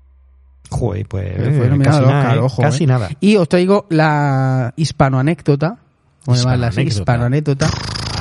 Joder, 0.70 1.08
pues 1.08 1.36
fue 1.36 1.66
eh, 1.66 1.70
nominado 1.70 1.98
casi 1.98 2.04
al 2.04 2.06
nada, 2.10 2.20
Oscar, 2.30 2.38
eh, 2.38 2.40
ojo, 2.42 2.62
Casi 2.62 2.84
eh. 2.84 2.88
nada. 2.88 3.10
Y 3.20 3.36
os 3.38 3.50
traigo 3.50 3.86
la 3.90 4.74
hispanoanécdota. 4.76 5.78
¿Cómo 6.26 6.38
llamarla 6.38 6.68
así? 6.68 6.82
Hispanoanécdota. 6.82 7.70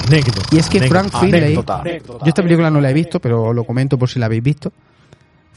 Anécdota. 0.07 0.41
Y 0.51 0.59
es 0.59 0.69
que 0.71 0.79
Anécdota. 0.79 1.09
Frank 1.11 1.21
Finlay, 1.23 1.43
Anécdota. 1.45 1.83
yo 1.85 2.27
esta 2.27 2.43
película 2.43 2.71
no 2.71 2.81
la 2.81 2.91
he 2.91 2.95
visto, 2.95 3.21
pero 3.21 3.53
lo 3.53 3.65
comento 3.65 3.99
por 3.99 4.09
si 4.09 4.19
la 4.19 4.27
habéis 4.27 4.43
visto, 4.43 4.73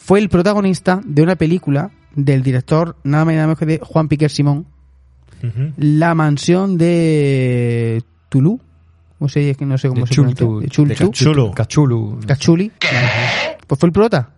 fue 0.04 0.20
el 0.20 0.30
protagonista 0.30 1.02
de 1.06 1.22
una 1.22 1.36
película 1.36 1.92
del 2.16 2.44
director 2.44 2.96
nada 3.04 3.24
más 3.26 3.34
y 3.34 3.36
nada 3.36 3.48
menos 3.48 3.60
que 3.60 3.66
de 3.66 3.80
Juan 3.84 4.08
Piquer 4.08 4.30
Simón. 4.30 4.66
La 5.78 6.14
mansión 6.14 6.78
de 6.78 8.04
Tulu. 8.30 8.60
No 9.20 9.30
sé, 9.30 9.52
es 9.52 9.58
que 9.58 9.66
no 9.66 9.78
sé 9.78 9.88
cómo 9.90 10.02
De 10.02 10.08
se 10.08 10.14
pronuncia. 10.16 10.46
De 10.46 10.68
Chultu. 10.68 10.90
de 10.90 10.96
Cachulu. 10.96 11.52
Cachulu. 11.52 12.20
Cachuli. 12.28 12.72
Pues 13.68 13.80
fue 13.80 13.88
el 13.88 13.94
prota. 13.94 14.30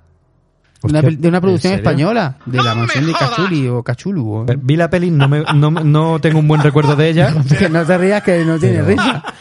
De 0.82 0.90
una, 0.90 1.00
Hostia, 1.00 1.12
pel- 1.12 1.18
de 1.22 1.28
una 1.30 1.40
producción 1.42 1.74
española, 1.74 2.38
de 2.46 2.58
la 2.62 2.76
mansión 2.76 3.06
de 3.08 3.14
Cachuli 3.14 3.68
o 3.70 3.82
Cachulu. 3.84 4.34
o- 4.34 4.46
Vi 4.62 4.76
la 4.76 4.90
peli, 4.90 5.10
no, 5.12 5.30
me, 5.30 5.42
no, 5.56 5.72
no 5.72 6.20
tengo 6.20 6.40
un 6.40 6.48
buen 6.48 6.62
recuerdo 6.62 6.96
de 6.98 7.10
ella. 7.10 7.34
Que 7.58 7.70
no 7.70 7.86
te 7.86 7.98
rías 7.98 8.22
que 8.24 8.44
no 8.46 8.60
tiene 8.60 8.84
Pero- 8.84 8.88
risa. 8.88 9.24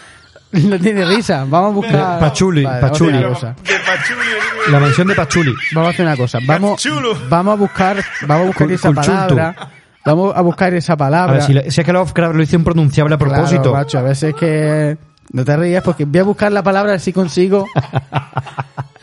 No 0.53 0.79
tiene 0.79 1.05
risa. 1.07 1.47
Vamos 1.49 1.71
a 1.71 1.75
buscar. 1.75 2.21
Pachuli, 2.21 2.63
Vale, 2.63 2.81
Pachuli. 2.83 3.13
La 4.71 4.79
mansión 4.81 5.09
de 5.09 5.15
Pachuli. 5.15 5.55
Vamos 5.73 5.89
a 5.89 5.91
hacer 5.93 6.07
una 6.07 6.17
cosa. 6.17 6.39
Vamos, 6.47 6.83
vamos 7.29 7.53
a 7.53 7.57
buscar, 7.57 8.05
vamos 8.27 8.45
a 8.45 8.47
buscar 8.47 8.67
Cul- 8.69 8.73
esa 8.75 8.93
palabra. 8.93 9.57
Vamos 10.05 10.37
a 10.37 10.41
buscar 10.41 10.75
esa 10.75 10.95
A 10.95 10.97
palabra. 10.97 11.33
ver, 11.35 11.43
si, 11.65 11.71
si 11.71 11.81
es 11.81 11.87
que 11.87 11.93
Lovecraft 11.93 12.35
lo 12.35 12.43
hizo 12.43 12.57
impronunciable 12.57 13.15
a 13.15 13.19
propósito. 13.19 13.63
Claro, 13.63 13.77
macho, 13.77 13.99
a 13.99 14.03
veces 14.03 14.35
que 14.35 14.97
no 15.33 15.45
te 15.45 15.57
rías 15.57 15.83
porque 15.85 16.05
voy 16.05 16.21
a 16.21 16.25
buscar 16.25 16.51
la 16.53 16.63
palabra 16.63 16.91
a 16.91 16.95
ver 16.95 17.01
si 17.01 17.13
consigo 17.13 17.67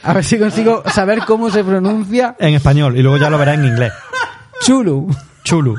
a 0.04 0.14
ver 0.14 0.24
si 0.26 0.38
consigo 0.38 0.84
saber 0.92 1.20
cómo 1.26 1.50
se 1.50 1.64
pronuncia 1.64 2.36
en 2.40 2.54
español, 2.56 2.98
y 2.98 3.02
luego 3.02 3.18
ya 3.18 3.30
lo 3.30 3.38
verás 3.38 3.56
en 3.56 3.66
inglés. 3.66 3.94
chulu. 4.62 5.08
Chulu. 5.44 5.76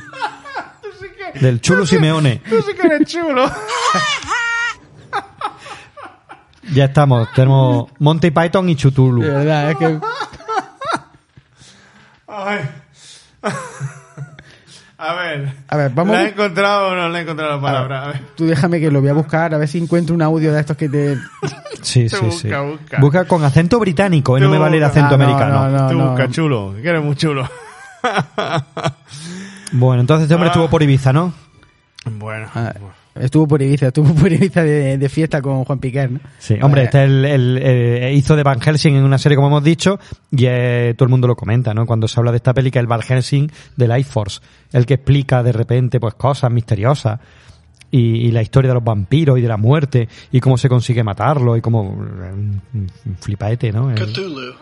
Del 1.35 1.61
Chulo 1.61 1.87
Simeone. 1.87 2.41
No 2.51 2.63
sé 2.63 2.75
qué 2.75 2.87
eres 2.87 3.07
chulo. 3.09 3.45
Ya 6.73 6.85
estamos. 6.87 7.29
Tenemos 7.33 7.91
Monty 7.99 8.31
Python 8.31 8.69
y 8.69 8.77
Chutulu. 8.77 9.23
De 9.23 9.29
verdad, 9.31 9.71
es 9.71 9.77
que 9.77 9.99
Ay. 12.29 12.61
A 15.03 15.15
ver. 15.15 15.53
A 15.69 15.77
ver, 15.77 15.91
vamos. 15.95 16.15
¿La 16.15 16.25
he 16.25 16.29
encontrado 16.29 16.89
o 16.89 16.95
no 16.95 17.09
la 17.09 17.19
he 17.19 17.23
encontrado 17.23 17.57
la 17.57 17.61
palabra? 17.63 18.05
A 18.05 18.07
ver. 18.09 18.21
Tú 18.37 18.47
déjame 18.47 18.79
que 18.81 18.91
lo 18.91 19.01
voy 19.01 19.09
a 19.09 19.15
buscar, 19.15 19.55
a 19.55 19.59
ver 19.59 19.67
si 19.67 19.79
encuentro 19.79 20.15
un 20.15 20.23
audio 20.23 20.53
de 20.53 20.61
estos 20.61 20.77
que 20.77 20.89
te... 20.89 21.17
Sí, 21.81 22.09
sí, 22.11 22.17
Busca, 22.21 22.31
sí. 22.31 22.49
busca. 22.71 22.99
Busca 23.01 23.25
con 23.25 23.43
acento 23.43 23.79
británico 23.79 24.37
y 24.37 24.43
no 24.43 24.51
me 24.51 24.59
vale 24.59 24.77
el 24.77 24.85
acento 24.85 25.15
Ah, 25.15 25.17
no, 25.17 25.25
americano. 25.25 25.69
no, 25.71 25.79
no. 25.79 25.89
Tú 25.91 25.99
busca, 26.11 26.29
chulo, 26.29 26.75
que 26.83 26.89
eres 26.89 27.03
muy 27.03 27.17
chulo. 27.17 27.49
Bueno, 29.73 30.01
entonces 30.03 30.25
este 30.25 30.35
hombre 30.35 30.51
Ah. 30.51 30.53
estuvo 30.53 30.69
por 30.69 30.83
Ibiza, 30.83 31.13
¿no? 31.13 31.33
Bueno. 32.05 32.49
Estuvo 33.15 33.47
por 33.49 33.61
Ibiza, 33.63 33.89
estuvo 33.89 34.13
por 34.15 34.33
Ibiza 34.33 34.63
de, 34.63 34.99
de 34.99 35.09
fiesta 35.09 35.41
con 35.43 35.65
Juan 35.65 35.79
Piquer, 35.79 36.11
¿no? 36.11 36.21
Sí, 36.39 36.57
hombre, 36.63 36.83
Eh, 36.83 36.85
este 36.85 36.99
es 37.05 37.09
el, 37.11 37.25
el, 37.25 37.59
eh, 37.63 38.13
hizo 38.15 38.37
de 38.37 38.43
Van 38.43 38.61
Helsing 38.61 38.95
en 38.97 39.05
una 39.05 39.19
serie, 39.19 39.37
como 39.37 39.49
hemos 39.49 39.65
dicho, 39.65 39.99
y 40.31 40.45
eh, 40.47 40.95
todo 40.97 41.05
el 41.07 41.11
mundo 41.11 41.27
lo 41.29 41.37
comenta, 41.37 41.75
¿no? 41.75 41.87
Cuando 41.87 42.09
se 42.09 42.19
habla 42.21 42.31
de 42.31 42.37
esta 42.39 42.53
es 42.57 42.77
el 42.77 42.87
Van 42.87 43.03
Helsing 43.03 43.51
de 43.77 43.89
Life 43.89 44.11
Force, 44.11 44.41
el 44.73 44.87
que 44.87 44.95
explica 44.95 45.43
de 45.43 45.53
repente, 45.53 45.99
pues, 46.01 46.15
cosas 46.15 46.51
misteriosas. 46.51 47.19
Y, 47.93 48.29
y 48.29 48.31
la 48.31 48.41
historia 48.41 48.69
de 48.69 48.75
los 48.75 48.85
vampiros 48.85 49.37
y 49.37 49.43
de 49.43 49.49
la 49.49 49.57
muerte 49.57 50.09
y 50.31 50.39
cómo 50.39 50.57
se 50.57 50.69
consigue 50.69 51.03
matarlo 51.03 51.57
y 51.57 51.61
cómo 51.61 51.83
un, 51.83 52.63
un 52.73 52.91
flipaete, 53.19 53.73
¿no? 53.73 53.91
El- 53.91 53.97
Cthulhu. 53.97 54.55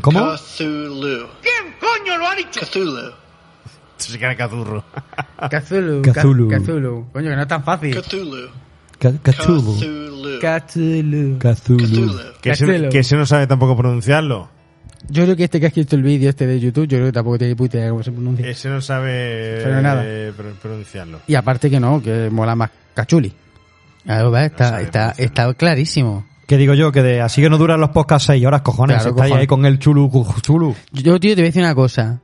¿Cómo? 0.00 0.32
Cthulhu. 0.34 1.26
¿Quién 1.42 1.74
coño 1.78 2.16
lo 2.16 2.26
ha 2.26 2.34
dicho? 2.34 2.60
Cthulhu. 2.62 3.10
Se 4.12 4.18
queda 4.18 4.34
cazurro. 4.36 4.84
Cthulhu. 5.50 6.02
Cthulhu. 6.12 6.48
Ca- 6.50 6.58
Cthulhu. 6.60 7.06
Coño, 7.12 7.30
que 7.30 7.36
no 7.36 7.42
es 7.42 7.48
tan 7.48 7.64
fácil. 7.64 7.94
Cthulhu. 8.00 8.48
Cthulhu. 8.98 9.76
Cthulhu. 10.40 10.40
Cthulhu. 10.40 11.38
Cthulhu. 11.38 12.18
Que 12.40 12.54
se, 12.54 12.64
Cthulhu. 12.64 12.88
que 12.90 13.02
se 13.04 13.16
no 13.16 13.26
sabe 13.26 13.46
tampoco 13.46 13.76
pronunciarlo. 13.76 14.48
Yo 15.08 15.24
creo 15.24 15.36
que 15.36 15.44
este 15.44 15.60
que 15.60 15.66
ha 15.66 15.68
escrito 15.68 15.96
el 15.96 16.02
vídeo 16.02 16.30
este 16.30 16.46
de 16.46 16.58
YouTube, 16.58 16.86
yo 16.88 16.96
creo 16.96 17.06
que 17.08 17.12
tampoco 17.12 17.36
tiene 17.38 17.54
puta 17.54 17.76
idea 17.76 17.90
cómo 17.90 18.02
se 18.02 18.10
pronuncia. 18.10 18.48
Ese 18.48 18.70
no 18.70 18.80
sabe 18.80 19.60
Pero 19.62 19.82
nada. 19.82 20.02
eh, 20.04 20.32
pro- 20.34 20.54
pronunciarlo. 20.62 21.20
Y 21.26 21.34
aparte 21.34 21.68
que 21.68 21.78
no, 21.78 22.00
que 22.02 22.30
mola 22.30 22.54
más 22.56 22.70
cachuli. 22.94 23.30
A 24.06 24.22
ver, 24.22 24.32
va, 24.32 24.44
está, 24.46 24.80
está, 24.80 25.10
está 25.18 25.52
clarísimo. 25.54 26.26
Que 26.46 26.56
digo 26.56 26.72
yo, 26.74 26.90
que 26.92 27.02
de, 27.02 27.20
así 27.20 27.42
que 27.42 27.50
no 27.50 27.58
duran 27.58 27.80
los 27.80 27.90
podcasts 27.90 28.26
seis 28.26 28.44
horas, 28.46 28.62
cojones. 28.62 28.96
Claro, 28.96 29.10
estáis 29.10 29.28
cojones. 29.30 29.40
ahí 29.42 29.46
con 29.46 29.64
el 29.66 29.78
chulu, 29.78 30.10
chulu. 30.42 30.74
Yo, 30.92 31.18
tío, 31.20 31.34
te 31.34 31.40
voy 31.42 31.42
a 31.42 31.46
decir 31.48 31.62
una 31.62 31.74
cosa. 31.74 32.20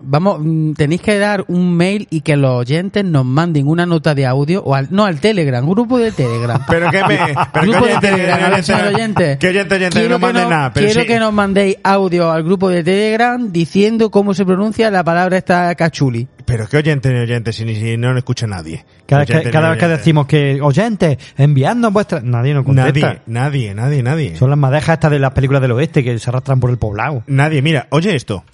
Vamos, 0.00 0.38
mm, 0.40 0.72
tenéis 0.74 1.00
que 1.02 1.18
dar 1.18 1.44
un 1.48 1.76
mail 1.76 2.06
y 2.10 2.20
que 2.20 2.36
los 2.36 2.50
oyentes 2.52 3.04
nos 3.04 3.24
manden 3.24 3.66
una 3.66 3.86
nota 3.86 4.14
de 4.14 4.26
audio, 4.26 4.62
o 4.62 4.74
al, 4.74 4.88
no 4.90 5.04
al 5.04 5.20
Telegram, 5.20 5.68
grupo 5.68 5.98
de 5.98 6.12
Telegram. 6.12 6.60
Pero 6.68 6.90
que 6.90 7.02
me. 7.04 7.18
Pero 7.52 7.66
grupo 7.72 7.84
que 7.86 7.92
de 7.94 7.98
Telegram, 8.00 8.34
a 8.34 8.36
ver, 8.36 8.46
oyente, 8.52 8.62
señor 8.62 8.94
oyente. 8.94 9.38
Que 9.38 9.48
oyente, 9.48 9.74
oyente, 9.74 9.98
Quiero 9.98 10.08
no 10.10 10.16
que 10.18 10.22
manden 10.26 10.44
no- 10.44 10.50
nada. 10.50 10.72
Pero 10.72 10.86
quiero 10.86 11.00
sí. 11.02 11.06
que 11.06 11.18
nos 11.18 11.32
mandéis 11.32 11.76
audio 11.82 12.30
al 12.30 12.42
grupo 12.44 12.68
de 12.68 12.84
Telegram 12.84 13.50
diciendo 13.52 14.10
cómo 14.10 14.34
se 14.34 14.44
pronuncia 14.44 14.90
la 14.90 15.02
palabra 15.04 15.36
esta 15.36 15.74
cachuli. 15.74 16.28
Pero 16.44 16.66
que 16.66 16.78
oyente 16.78 17.12
ni 17.12 17.18
oyente, 17.20 17.52
si, 17.52 17.64
ni- 17.64 17.74
si 17.76 17.96
no 17.96 18.12
lo 18.12 18.18
escucha 18.18 18.46
nadie. 18.46 18.84
Cada, 19.06 19.20
vez 19.20 19.26
que, 19.28 19.34
Oyente, 19.36 19.50
cada 19.50 19.70
vez 19.70 19.78
que 19.78 19.88
decimos 19.88 20.26
que, 20.26 20.60
oyentes, 20.62 21.18
enviando 21.36 21.90
vuestras... 21.90 22.22
Nadie 22.24 22.54
nos 22.54 22.64
contesta. 22.64 23.20
Nadie, 23.26 23.74
nadie, 23.74 23.74
nadie, 23.74 24.02
nadie. 24.02 24.36
Son 24.36 24.48
las 24.48 24.58
madejas 24.58 24.94
estas 24.94 25.10
de 25.10 25.18
las 25.18 25.32
películas 25.32 25.60
del 25.60 25.72
oeste 25.72 26.02
que 26.04 26.18
se 26.18 26.30
arrastran 26.30 26.58
por 26.60 26.70
el 26.70 26.78
poblado. 26.78 27.22
Nadie, 27.26 27.60
mira, 27.62 27.86
oye 27.90 28.14
esto. 28.14 28.44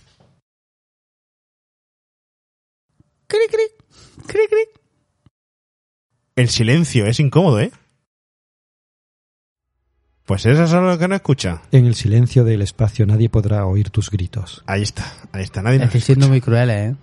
Cri, 3.34 3.48
cri, 3.50 4.26
cri, 4.28 4.46
cri. 4.48 4.80
El 6.36 6.48
silencio 6.48 7.06
es 7.06 7.18
incómodo, 7.18 7.58
¿eh? 7.58 7.72
Pues 10.24 10.46
eso 10.46 10.62
es 10.62 10.70
lo 10.70 10.96
que 10.98 11.08
no 11.08 11.16
escucha. 11.16 11.62
En 11.72 11.86
el 11.86 11.96
silencio 11.96 12.44
del 12.44 12.62
espacio 12.62 13.06
nadie 13.06 13.28
podrá 13.28 13.66
oír 13.66 13.90
tus 13.90 14.10
gritos. 14.10 14.62
Ahí 14.66 14.82
está, 14.82 15.12
ahí 15.32 15.42
está, 15.42 15.62
nadie 15.62 15.82
Estáis 15.82 16.04
siendo 16.04 16.28
muy 16.28 16.40
crueles, 16.40 16.92
¿eh? 16.92 16.96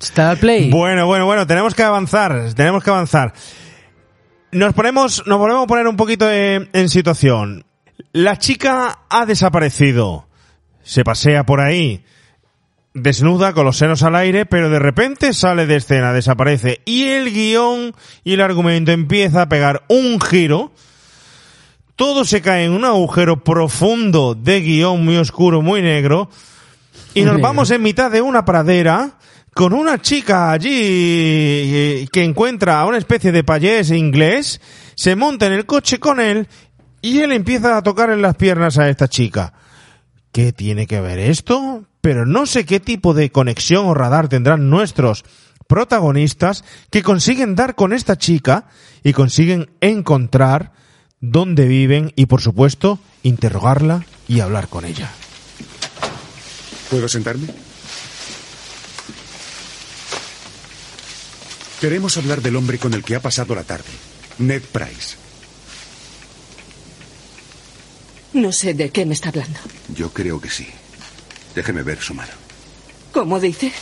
Star 0.00 0.38
Play. 0.38 0.70
Bueno, 0.70 1.06
bueno, 1.06 1.24
bueno, 1.24 1.46
tenemos 1.46 1.72
que 1.74 1.84
avanzar, 1.84 2.52
tenemos 2.54 2.82
que 2.82 2.90
avanzar. 2.90 3.32
Nos 4.50 4.74
ponemos, 4.74 5.22
nos 5.24 5.38
volvemos 5.38 5.64
a 5.64 5.66
poner 5.68 5.86
un 5.86 5.96
poquito 5.96 6.28
en, 6.28 6.68
en 6.72 6.88
situación. 6.88 7.64
La 8.12 8.38
chica 8.38 9.04
ha 9.08 9.24
desaparecido. 9.24 10.26
Se 10.82 11.04
pasea 11.04 11.46
por 11.46 11.60
ahí, 11.60 12.04
desnuda, 12.96 13.52
con 13.52 13.64
los 13.64 13.76
senos 13.76 14.02
al 14.02 14.16
aire, 14.16 14.46
pero 14.46 14.70
de 14.70 14.78
repente 14.78 15.32
sale 15.32 15.66
de 15.66 15.76
escena, 15.76 16.12
desaparece. 16.12 16.80
Y 16.84 17.04
el 17.04 17.32
guion 17.32 17.94
y 18.24 18.32
el 18.32 18.40
argumento 18.40 18.90
empieza 18.92 19.42
a 19.42 19.48
pegar 19.48 19.84
un 19.88 20.20
giro. 20.20 20.72
Todo 21.94 22.24
se 22.24 22.42
cae 22.42 22.64
en 22.64 22.72
un 22.72 22.84
agujero 22.84 23.44
profundo 23.44 24.34
de 24.34 24.60
guion 24.60 25.04
muy 25.04 25.16
oscuro, 25.16 25.62
muy 25.62 25.82
negro. 25.82 26.28
Y 27.14 27.22
nos 27.22 27.40
vamos 27.40 27.70
en 27.70 27.82
mitad 27.82 28.10
de 28.10 28.20
una 28.20 28.44
pradera 28.44 29.16
con 29.54 29.72
una 29.72 30.02
chica 30.02 30.50
allí 30.50 30.70
eh, 30.70 32.08
que 32.12 32.22
encuentra 32.22 32.78
a 32.78 32.84
una 32.84 32.98
especie 32.98 33.32
de 33.32 33.42
payés 33.42 33.90
inglés, 33.90 34.60
se 34.94 35.16
monta 35.16 35.46
en 35.46 35.54
el 35.54 35.64
coche 35.64 35.98
con 35.98 36.20
él 36.20 36.46
y 37.00 37.20
él 37.20 37.32
empieza 37.32 37.78
a 37.78 37.82
tocar 37.82 38.10
en 38.10 38.20
las 38.20 38.36
piernas 38.36 38.76
a 38.76 38.90
esta 38.90 39.08
chica. 39.08 39.54
¿Qué 40.36 40.52
tiene 40.52 40.86
que 40.86 41.00
ver 41.00 41.18
esto? 41.18 41.86
Pero 42.02 42.26
no 42.26 42.44
sé 42.44 42.66
qué 42.66 42.78
tipo 42.78 43.14
de 43.14 43.32
conexión 43.32 43.86
o 43.86 43.94
radar 43.94 44.28
tendrán 44.28 44.68
nuestros 44.68 45.24
protagonistas 45.66 46.62
que 46.90 47.02
consiguen 47.02 47.54
dar 47.54 47.74
con 47.74 47.94
esta 47.94 48.18
chica 48.18 48.66
y 49.02 49.14
consiguen 49.14 49.70
encontrar 49.80 50.74
dónde 51.22 51.64
viven 51.64 52.12
y 52.16 52.26
por 52.26 52.42
supuesto 52.42 52.98
interrogarla 53.22 54.04
y 54.28 54.40
hablar 54.40 54.68
con 54.68 54.84
ella. 54.84 55.10
¿Puedo 56.90 57.08
sentarme? 57.08 57.46
Queremos 61.80 62.14
hablar 62.18 62.42
del 62.42 62.56
hombre 62.56 62.76
con 62.76 62.92
el 62.92 63.02
que 63.02 63.14
ha 63.14 63.20
pasado 63.20 63.54
la 63.54 63.64
tarde, 63.64 63.88
Ned 64.36 64.64
Price. 64.70 65.16
No 68.36 68.52
sé 68.52 68.74
de 68.74 68.90
qué 68.90 69.06
me 69.06 69.14
está 69.14 69.30
hablando. 69.30 69.58
Yo 69.88 70.12
creo 70.12 70.38
que 70.38 70.50
sí. 70.50 70.68
Déjeme 71.54 71.82
ver 71.82 72.02
su 72.02 72.12
mano. 72.12 72.34
¿Cómo 73.10 73.40
dice? 73.40 73.72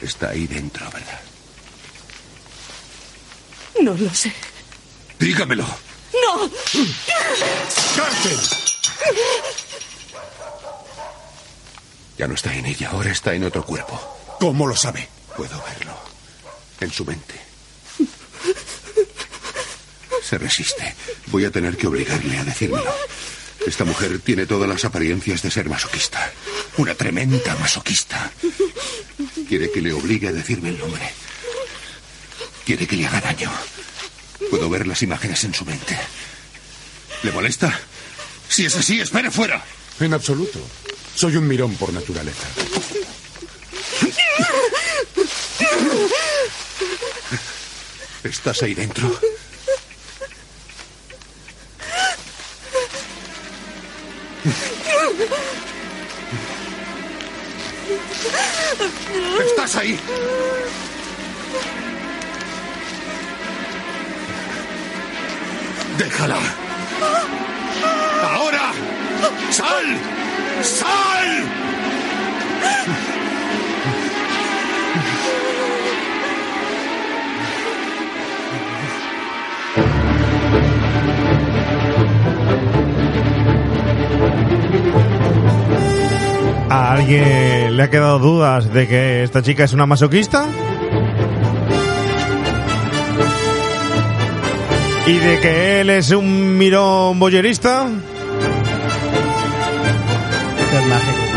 Está 0.00 0.28
ahí 0.28 0.46
dentro, 0.46 0.88
¿verdad? 0.92 1.20
No 3.80 3.94
lo 3.94 4.14
sé. 4.14 4.32
Dígamelo. 5.18 5.64
¡No! 5.64 6.48
¡Cárcel! 7.96 8.38
Ya 12.16 12.28
no 12.28 12.34
está 12.34 12.54
en 12.54 12.66
ella, 12.66 12.90
ahora 12.90 13.10
está 13.10 13.34
en 13.34 13.42
otro 13.42 13.66
cuerpo. 13.66 14.00
¿Cómo 14.38 14.68
lo 14.68 14.76
sabe? 14.76 15.08
Puedo 15.36 15.60
verlo. 15.64 15.98
En 16.80 16.92
su 16.92 17.04
mente. 17.04 17.47
Se 20.22 20.38
resiste. 20.38 20.94
Voy 21.26 21.44
a 21.44 21.50
tener 21.50 21.76
que 21.76 21.86
obligarle 21.86 22.38
a 22.38 22.44
decírmelo. 22.44 22.94
Esta 23.66 23.84
mujer 23.84 24.18
tiene 24.20 24.46
todas 24.46 24.68
las 24.68 24.84
apariencias 24.84 25.42
de 25.42 25.50
ser 25.50 25.68
masoquista. 25.68 26.32
Una 26.76 26.94
tremenda 26.94 27.54
masoquista. 27.56 28.30
Quiere 29.48 29.70
que 29.70 29.80
le 29.80 29.92
obligue 29.92 30.28
a 30.28 30.32
decirme 30.32 30.70
el 30.70 30.78
nombre. 30.78 31.10
Quiere 32.64 32.86
que 32.86 32.96
le 32.96 33.06
haga 33.06 33.20
daño. 33.20 33.50
Puedo 34.50 34.70
ver 34.70 34.86
las 34.86 35.02
imágenes 35.02 35.42
en 35.44 35.54
su 35.54 35.64
mente. 35.64 35.98
¿Le 37.22 37.32
molesta? 37.32 37.78
Si 38.48 38.64
es 38.66 38.76
así, 38.76 39.00
espere 39.00 39.30
fuera. 39.30 39.64
En 40.00 40.14
absoluto. 40.14 40.60
Soy 41.14 41.36
un 41.36 41.48
mirón 41.48 41.74
por 41.76 41.92
naturaleza. 41.92 42.46
¿Estás 48.28 48.62
ahí 48.62 48.74
dentro? 48.74 49.10
¿Estás 59.46 59.76
ahí? 59.76 59.98
Déjala. 65.96 66.36
¡Ahora! 68.22 68.72
¡Sal! 69.50 69.86
¡Sal! 70.62 71.18
¿A 86.70 86.92
alguien 86.92 87.76
le 87.76 87.82
ha 87.82 87.90
quedado 87.90 88.18
dudas 88.18 88.72
de 88.72 88.86
que 88.86 89.22
esta 89.22 89.42
chica 89.42 89.64
es 89.64 89.72
una 89.72 89.86
masoquista? 89.86 90.46
¿Y 95.06 95.14
de 95.14 95.40
que 95.40 95.80
él 95.80 95.90
es 95.90 96.10
un 96.10 96.58
mirón 96.58 97.18
boyerista? 97.18 97.88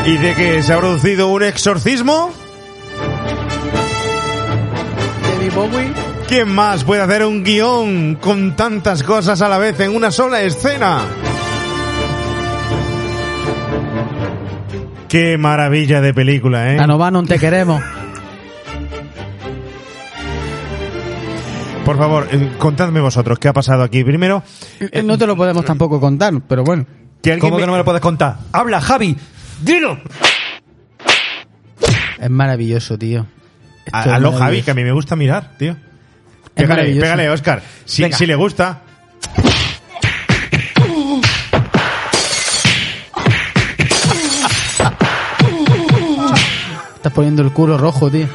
¿Y 0.06 0.18
de 0.18 0.36
que 0.36 0.62
se 0.62 0.74
ha 0.74 0.78
producido 0.80 1.30
un 1.30 1.44
exorcismo? 1.44 2.32
¿Quién 6.28 6.49
más 6.49 6.84
puede 6.84 7.02
hacer 7.02 7.26
un 7.26 7.44
guion 7.44 8.16
con 8.16 8.56
tantas 8.56 9.03
cosas 9.03 9.41
a 9.41 9.48
la 9.48 9.58
vez 9.58 9.80
en 9.80 9.95
una 9.95 10.12
sola 10.12 10.41
escena? 10.41 11.02
Qué 15.12 15.38
maravilla 15.38 16.00
de 16.00 16.14
película, 16.14 16.72
¿eh? 16.74 16.78
Tanovanon, 16.78 17.28
te 17.28 17.38
queremos. 17.38 17.84
Por 21.84 21.98
favor, 21.98 22.30
eh, 22.32 22.52
contadme 22.58 23.02
vosotros 23.02 23.38
qué 23.38 23.50
ha 23.50 23.54
pasado 23.54 23.84
aquí. 23.84 24.04
Primero, 24.06 24.42
Eh, 24.80 25.04
No 25.04 25.18
te 25.18 25.28
lo 25.28 25.36
podemos 25.36 25.66
tampoco 25.66 26.00
contar, 26.00 26.34
pero 26.48 26.64
bueno. 26.64 26.86
que 27.22 27.38
¿Cómo 27.40 27.56
me- 27.58 27.62
que 27.62 27.66
no 27.66 27.74
me 27.74 27.80
lo 27.80 27.84
puedes 27.86 28.02
contar? 28.02 28.38
¡Habla, 28.54 28.80
Javi! 28.80 29.18
¡Dilo! 29.62 30.00
Es 32.20 32.30
maravilloso, 32.30 32.98
tío. 32.98 33.26
Aló, 33.92 34.32
Javi, 34.32 34.62
que 34.62 34.72
a 34.72 34.74
mí 34.76 34.84
me 34.84 34.92
gusta 34.94 35.16
mirar, 35.18 35.58
tío. 35.58 35.76
Pégale, 36.54 36.94
pégale, 36.96 37.30
Oscar. 37.30 37.62
Si, 37.84 38.10
si 38.14 38.26
le 38.26 38.36
gusta. 38.36 38.82
Estás 47.02 47.14
poniendo 47.14 47.41
el 47.41 47.52
culo 47.52 47.80
rojo, 47.80 48.11
tío. 48.11 48.28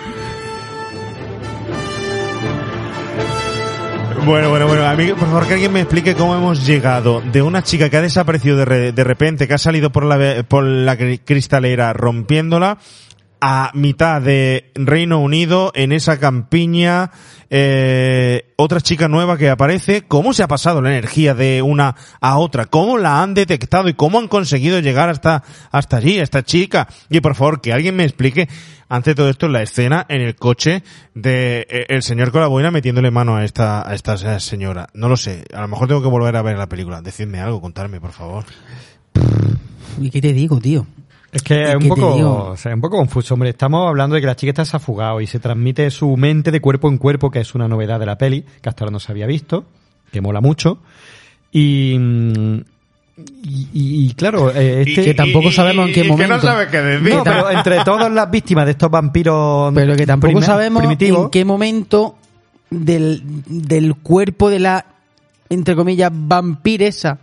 Bueno, 4.25 4.51
bueno, 4.51 4.67
bueno. 4.67 4.85
A 4.85 4.95
mí, 4.97 5.07
por 5.11 5.29
favor, 5.29 5.47
que 5.47 5.55
alguien 5.55 5.73
me 5.73 5.81
explique 5.83 6.17
cómo 6.17 6.35
hemos 6.35 6.67
llegado 6.67 7.21
de 7.21 7.43
una 7.43 7.63
chica 7.63 7.89
que 7.89 7.97
ha 7.97 8.03
desaparecido 8.03 8.57
de, 8.57 8.65
re- 8.65 8.93
de 8.93 9.05
repente, 9.05 9.47
que 9.47 9.55
ha 9.55 9.59
salido 9.59 9.91
por 9.91 10.05
la, 10.05 10.43
por 10.43 10.65
la 10.65 10.99
cri- 10.99 11.21
cristalera 11.25 11.93
rompiéndola, 11.93 12.79
a 13.41 13.71
mitad 13.75 14.23
de 14.23 14.71
Reino 14.75 15.21
Unido, 15.21 15.73
en 15.75 15.93
esa 15.93 16.19
campiña, 16.19 17.11
eh, 17.51 18.53
otra 18.57 18.81
chica 18.81 19.09
nueva 19.09 19.37
que 19.37 19.51
aparece. 19.51 20.03
¿Cómo 20.03 20.33
se 20.33 20.43
ha 20.43 20.49
pasado 20.49 20.81
la 20.81 20.91
energía 20.91 21.35
de 21.35 21.63
una 21.63 21.95
a 22.21 22.39
otra? 22.39 22.67
¿Cómo 22.67 22.99
la 22.99 23.23
han 23.23 23.35
detectado 23.35 23.89
y 23.89 23.95
cómo 23.95 24.19
han 24.19 24.29
conseguido 24.29 24.81
llegar 24.81 25.09
hasta, 25.09 25.45
hasta 25.71 25.99
allí, 25.99 26.19
esta 26.19 26.43
chica? 26.43 26.89
Y 27.11 27.21
por 27.21 27.35
favor, 27.35 27.61
que 27.61 27.73
alguien 27.73 27.97
me 27.97 28.05
explique, 28.05 28.49
ante 28.89 29.15
todo 29.15 29.29
esto, 29.29 29.49
la 29.49 29.63
escena 29.63 30.07
en 30.09 30.23
el 30.23 30.35
coche 30.37 30.83
de 31.15 31.67
eh, 31.69 31.87
el 31.89 32.03
señor 32.03 32.33
con 32.33 32.41
la 32.41 32.49
boina 32.49 32.71
metiéndole 32.71 33.11
mano 33.11 33.37
a 33.37 33.45
esta, 33.45 33.89
a 33.89 33.95
esta 33.95 34.41
señora. 34.41 34.89
No 34.95 35.09
lo 35.09 35.17
sé. 35.17 35.45
A 35.53 35.61
lo 35.61 35.69
mejor 35.69 35.89
tengo 35.89 36.03
que 36.03 36.09
volver 36.09 36.37
a 36.37 36.43
ver 36.43 36.57
la 36.57 36.69
película. 36.69 37.03
Decidme 37.03 37.41
algo, 37.41 37.61
contarme, 37.61 38.01
por 38.01 38.13
favor. 38.13 38.45
¿Y 40.01 40.11
qué 40.11 40.21
te 40.21 40.33
digo, 40.33 40.59
tío? 40.59 40.87
Es 41.37 41.43
que 41.43 41.55
¿Y 41.61 41.63
es 41.65 41.75
un 41.75 41.81
qué 41.83 41.89
poco, 41.89 42.51
o 42.51 42.57
sea, 42.57 42.75
un 42.75 42.81
poco 42.81 42.97
confuso, 42.99 43.35
hombre. 43.35 43.51
Estamos 43.51 43.89
hablando 43.89 44.15
de 44.15 44.21
que 44.21 44.27
la 44.27 44.37
chica 44.37 44.51
está 44.51 44.65
safugado 44.65 45.21
y 45.21 45.27
se 45.27 45.39
transmite 45.39 45.91
su 45.91 46.17
mente 46.17 46.51
de 46.51 46.61
cuerpo 46.61 46.89
en 46.89 46.99
cuerpo, 46.99 47.31
que 47.31 47.41
es 47.41 47.55
una 47.55 47.69
novedad 47.69 48.01
de 48.01 48.07
la 48.07 48.19
peli, 48.19 48.45
que 48.61 48.69
hasta 48.69 48.85
ahora 48.85 48.93
no 48.93 49.01
se 49.01 49.13
había 49.13 49.27
visto, 49.27 49.65
que 50.13 50.21
mola 50.21 50.41
mucho. 50.41 50.79
Y, 51.53 51.95
y, 51.95 53.69
y- 53.73 54.07
y 54.07 54.15
claro, 54.15 54.51
eh, 54.55 54.85
este... 54.87 55.05
Que 55.05 55.15
tampoco 55.15 55.51
sabemos 55.51 55.89
en 55.89 55.95
qué 55.95 56.05
momento. 56.05 56.37
No, 57.17 57.25
pero 57.25 57.51
entre 57.51 57.83
todas 57.85 58.11
las 58.13 58.31
víctimas 58.31 58.65
de 58.67 58.73
estos 58.73 58.91
vampiros 58.91 59.73
Pero 59.75 59.97
que 59.97 60.07
tampoco 60.07 60.43
sabemos 60.43 60.81
primitivos, 60.81 61.25
en 61.25 61.31
qué 61.31 61.45
momento 61.45 62.17
del, 62.71 63.23
del 63.47 63.95
cuerpo 63.95 64.51
de 64.51 64.59
la, 64.61 64.87
entre 65.49 65.75
comillas, 65.77 66.11
vampiresa 66.13 67.19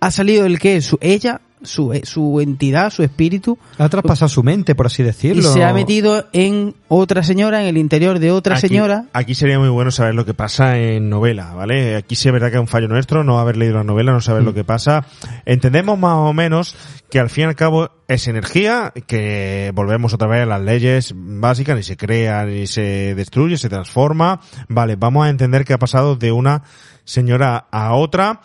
ha 0.00 0.10
salido 0.12 0.46
el 0.46 0.58
que 0.60 0.80
su 0.80 0.98
ella, 1.00 1.40
su, 1.62 1.92
eh, 1.92 2.02
su 2.04 2.40
entidad, 2.40 2.90
su 2.90 3.02
espíritu, 3.02 3.58
ha 3.78 3.88
traspasado 3.88 4.28
su 4.28 4.42
mente, 4.42 4.74
por 4.74 4.86
así 4.86 5.02
decirlo. 5.02 5.40
y 5.42 5.44
se 5.52 5.64
ha 5.64 5.72
metido 5.72 6.26
en 6.32 6.74
otra 6.88 7.22
señora, 7.22 7.60
en 7.62 7.68
el 7.68 7.76
interior 7.78 8.18
de 8.18 8.30
otra 8.32 8.56
Aquí- 8.56 8.68
señora. 8.68 9.04
Aquí 9.12 9.34
sería 9.34 9.58
muy 9.58 9.68
bueno 9.68 9.90
saber 9.90 10.14
lo 10.14 10.24
que 10.24 10.34
pasa 10.34 10.78
en 10.78 11.08
novela, 11.10 11.54
¿vale? 11.54 11.96
Aquí 11.96 12.14
sí 12.16 12.28
es 12.28 12.32
verdad 12.32 12.48
que 12.50 12.56
es 12.56 12.60
un 12.60 12.68
fallo 12.68 12.88
nuestro, 12.88 13.24
no 13.24 13.38
haber 13.38 13.56
leído 13.56 13.74
la 13.76 13.84
novela, 13.84 14.12
no 14.12 14.18
Mm. 14.18 14.22
saber 14.22 14.42
lo 14.42 14.54
que 14.54 14.64
pasa. 14.64 15.06
Entendemos 15.46 15.98
más 15.98 16.14
o 16.16 16.32
menos 16.32 16.76
que 17.10 17.18
al 17.20 17.30
fin 17.30 17.44
y 17.44 17.46
al 17.48 17.56
cabo 17.56 17.90
es 18.06 18.28
energía, 18.28 18.92
que 19.06 19.70
volvemos 19.74 20.12
otra 20.14 20.28
vez 20.28 20.42
a 20.42 20.46
las 20.46 20.60
leyes 20.62 21.12
básicas, 21.16 21.76
ni 21.76 21.82
se 21.82 21.96
crea, 21.96 22.44
ni 22.44 22.66
se 22.66 23.14
destruye, 23.14 23.56
se 23.56 23.68
transforma. 23.68 24.40
Vale, 24.68 24.96
vamos 24.96 25.26
a 25.26 25.30
entender 25.30 25.64
que 25.64 25.72
ha 25.72 25.78
pasado 25.78 26.16
de 26.16 26.32
una 26.32 26.62
señora 27.04 27.66
a 27.70 27.94
otra. 27.94 28.40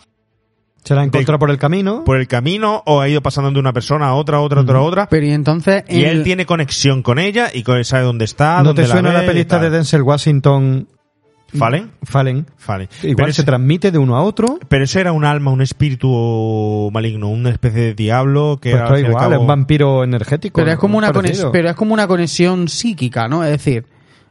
Se 0.84 0.94
la 0.96 1.02
ha 1.02 1.04
encontrado 1.06 1.40
por 1.40 1.50
el 1.50 1.58
camino. 1.58 2.04
Por 2.04 2.18
el 2.18 2.28
camino, 2.28 2.84
o 2.86 3.00
ha 3.02 3.08
ido 3.08 3.22
pasando 3.22 3.50
de 3.52 3.60
una 3.60 3.72
persona 3.74 4.08
a 4.08 4.14
otra, 4.16 4.38
a 4.38 4.42
otra, 4.42 4.60
a 4.60 4.64
otra, 4.64 4.78
a 4.80 4.82
otra. 4.82 5.08
Pero 5.10 5.26
y 5.26 5.32
entonces... 5.32 5.84
Y 5.88 6.04
él 6.04 6.18
el- 6.18 6.24
tiene 6.24 6.46
conexión 6.46 7.02
con 7.04 7.20
ella 7.20 7.50
y 7.54 7.64
sabe 7.86 8.04
dónde 8.04 8.26
está, 8.26 8.58
¿No 8.60 8.66
dónde 8.66 8.84
te 8.84 8.88
suena 8.90 9.14
la, 9.14 9.22
ve, 9.22 9.28
pelista 9.28 9.60
de 9.60 9.70
Denzel 9.70 10.02
Washington? 10.02 10.88
¿Fallen? 11.58 11.92
Fallen. 12.02 12.48
Fallen. 12.58 12.90
Igual 13.04 13.16
Pero 13.16 13.26
se 13.28 13.32
ese- 13.42 13.44
transmite 13.44 13.92
de 13.92 13.98
uno 14.00 14.18
a 14.18 14.24
otro. 14.24 14.58
Pero 14.68 14.84
eso 14.84 15.00
era 15.00 15.12
un 15.12 15.24
alma, 15.24 15.52
un 15.52 15.62
espíritu 15.62 16.90
maligno, 16.92 17.30
una 17.30 17.52
especie 17.52 17.80
de 17.82 17.94
diablo 17.94 18.58
que 18.62 18.72
Pues 18.72 18.82
al 18.82 18.88
esto 18.88 18.96
fin 18.96 19.04
y 19.04 19.06
al 19.06 19.12
igual, 19.12 19.24
cabo- 19.24 19.34
es 19.36 19.40
un 19.40 19.48
vampiro 19.48 20.04
energético. 20.04 20.60
Pero 20.60 20.72
es 20.72 20.78
como 20.78 20.98
una 20.98 21.14
conexión, 21.14 21.52
pero 21.52 21.70
es 21.70 21.76
como 21.76 21.94
una 21.94 22.08
conexión 22.08 22.68
psíquica, 22.68 23.28
¿no? 23.28 23.44
Es 23.44 23.52
decir, 23.52 23.86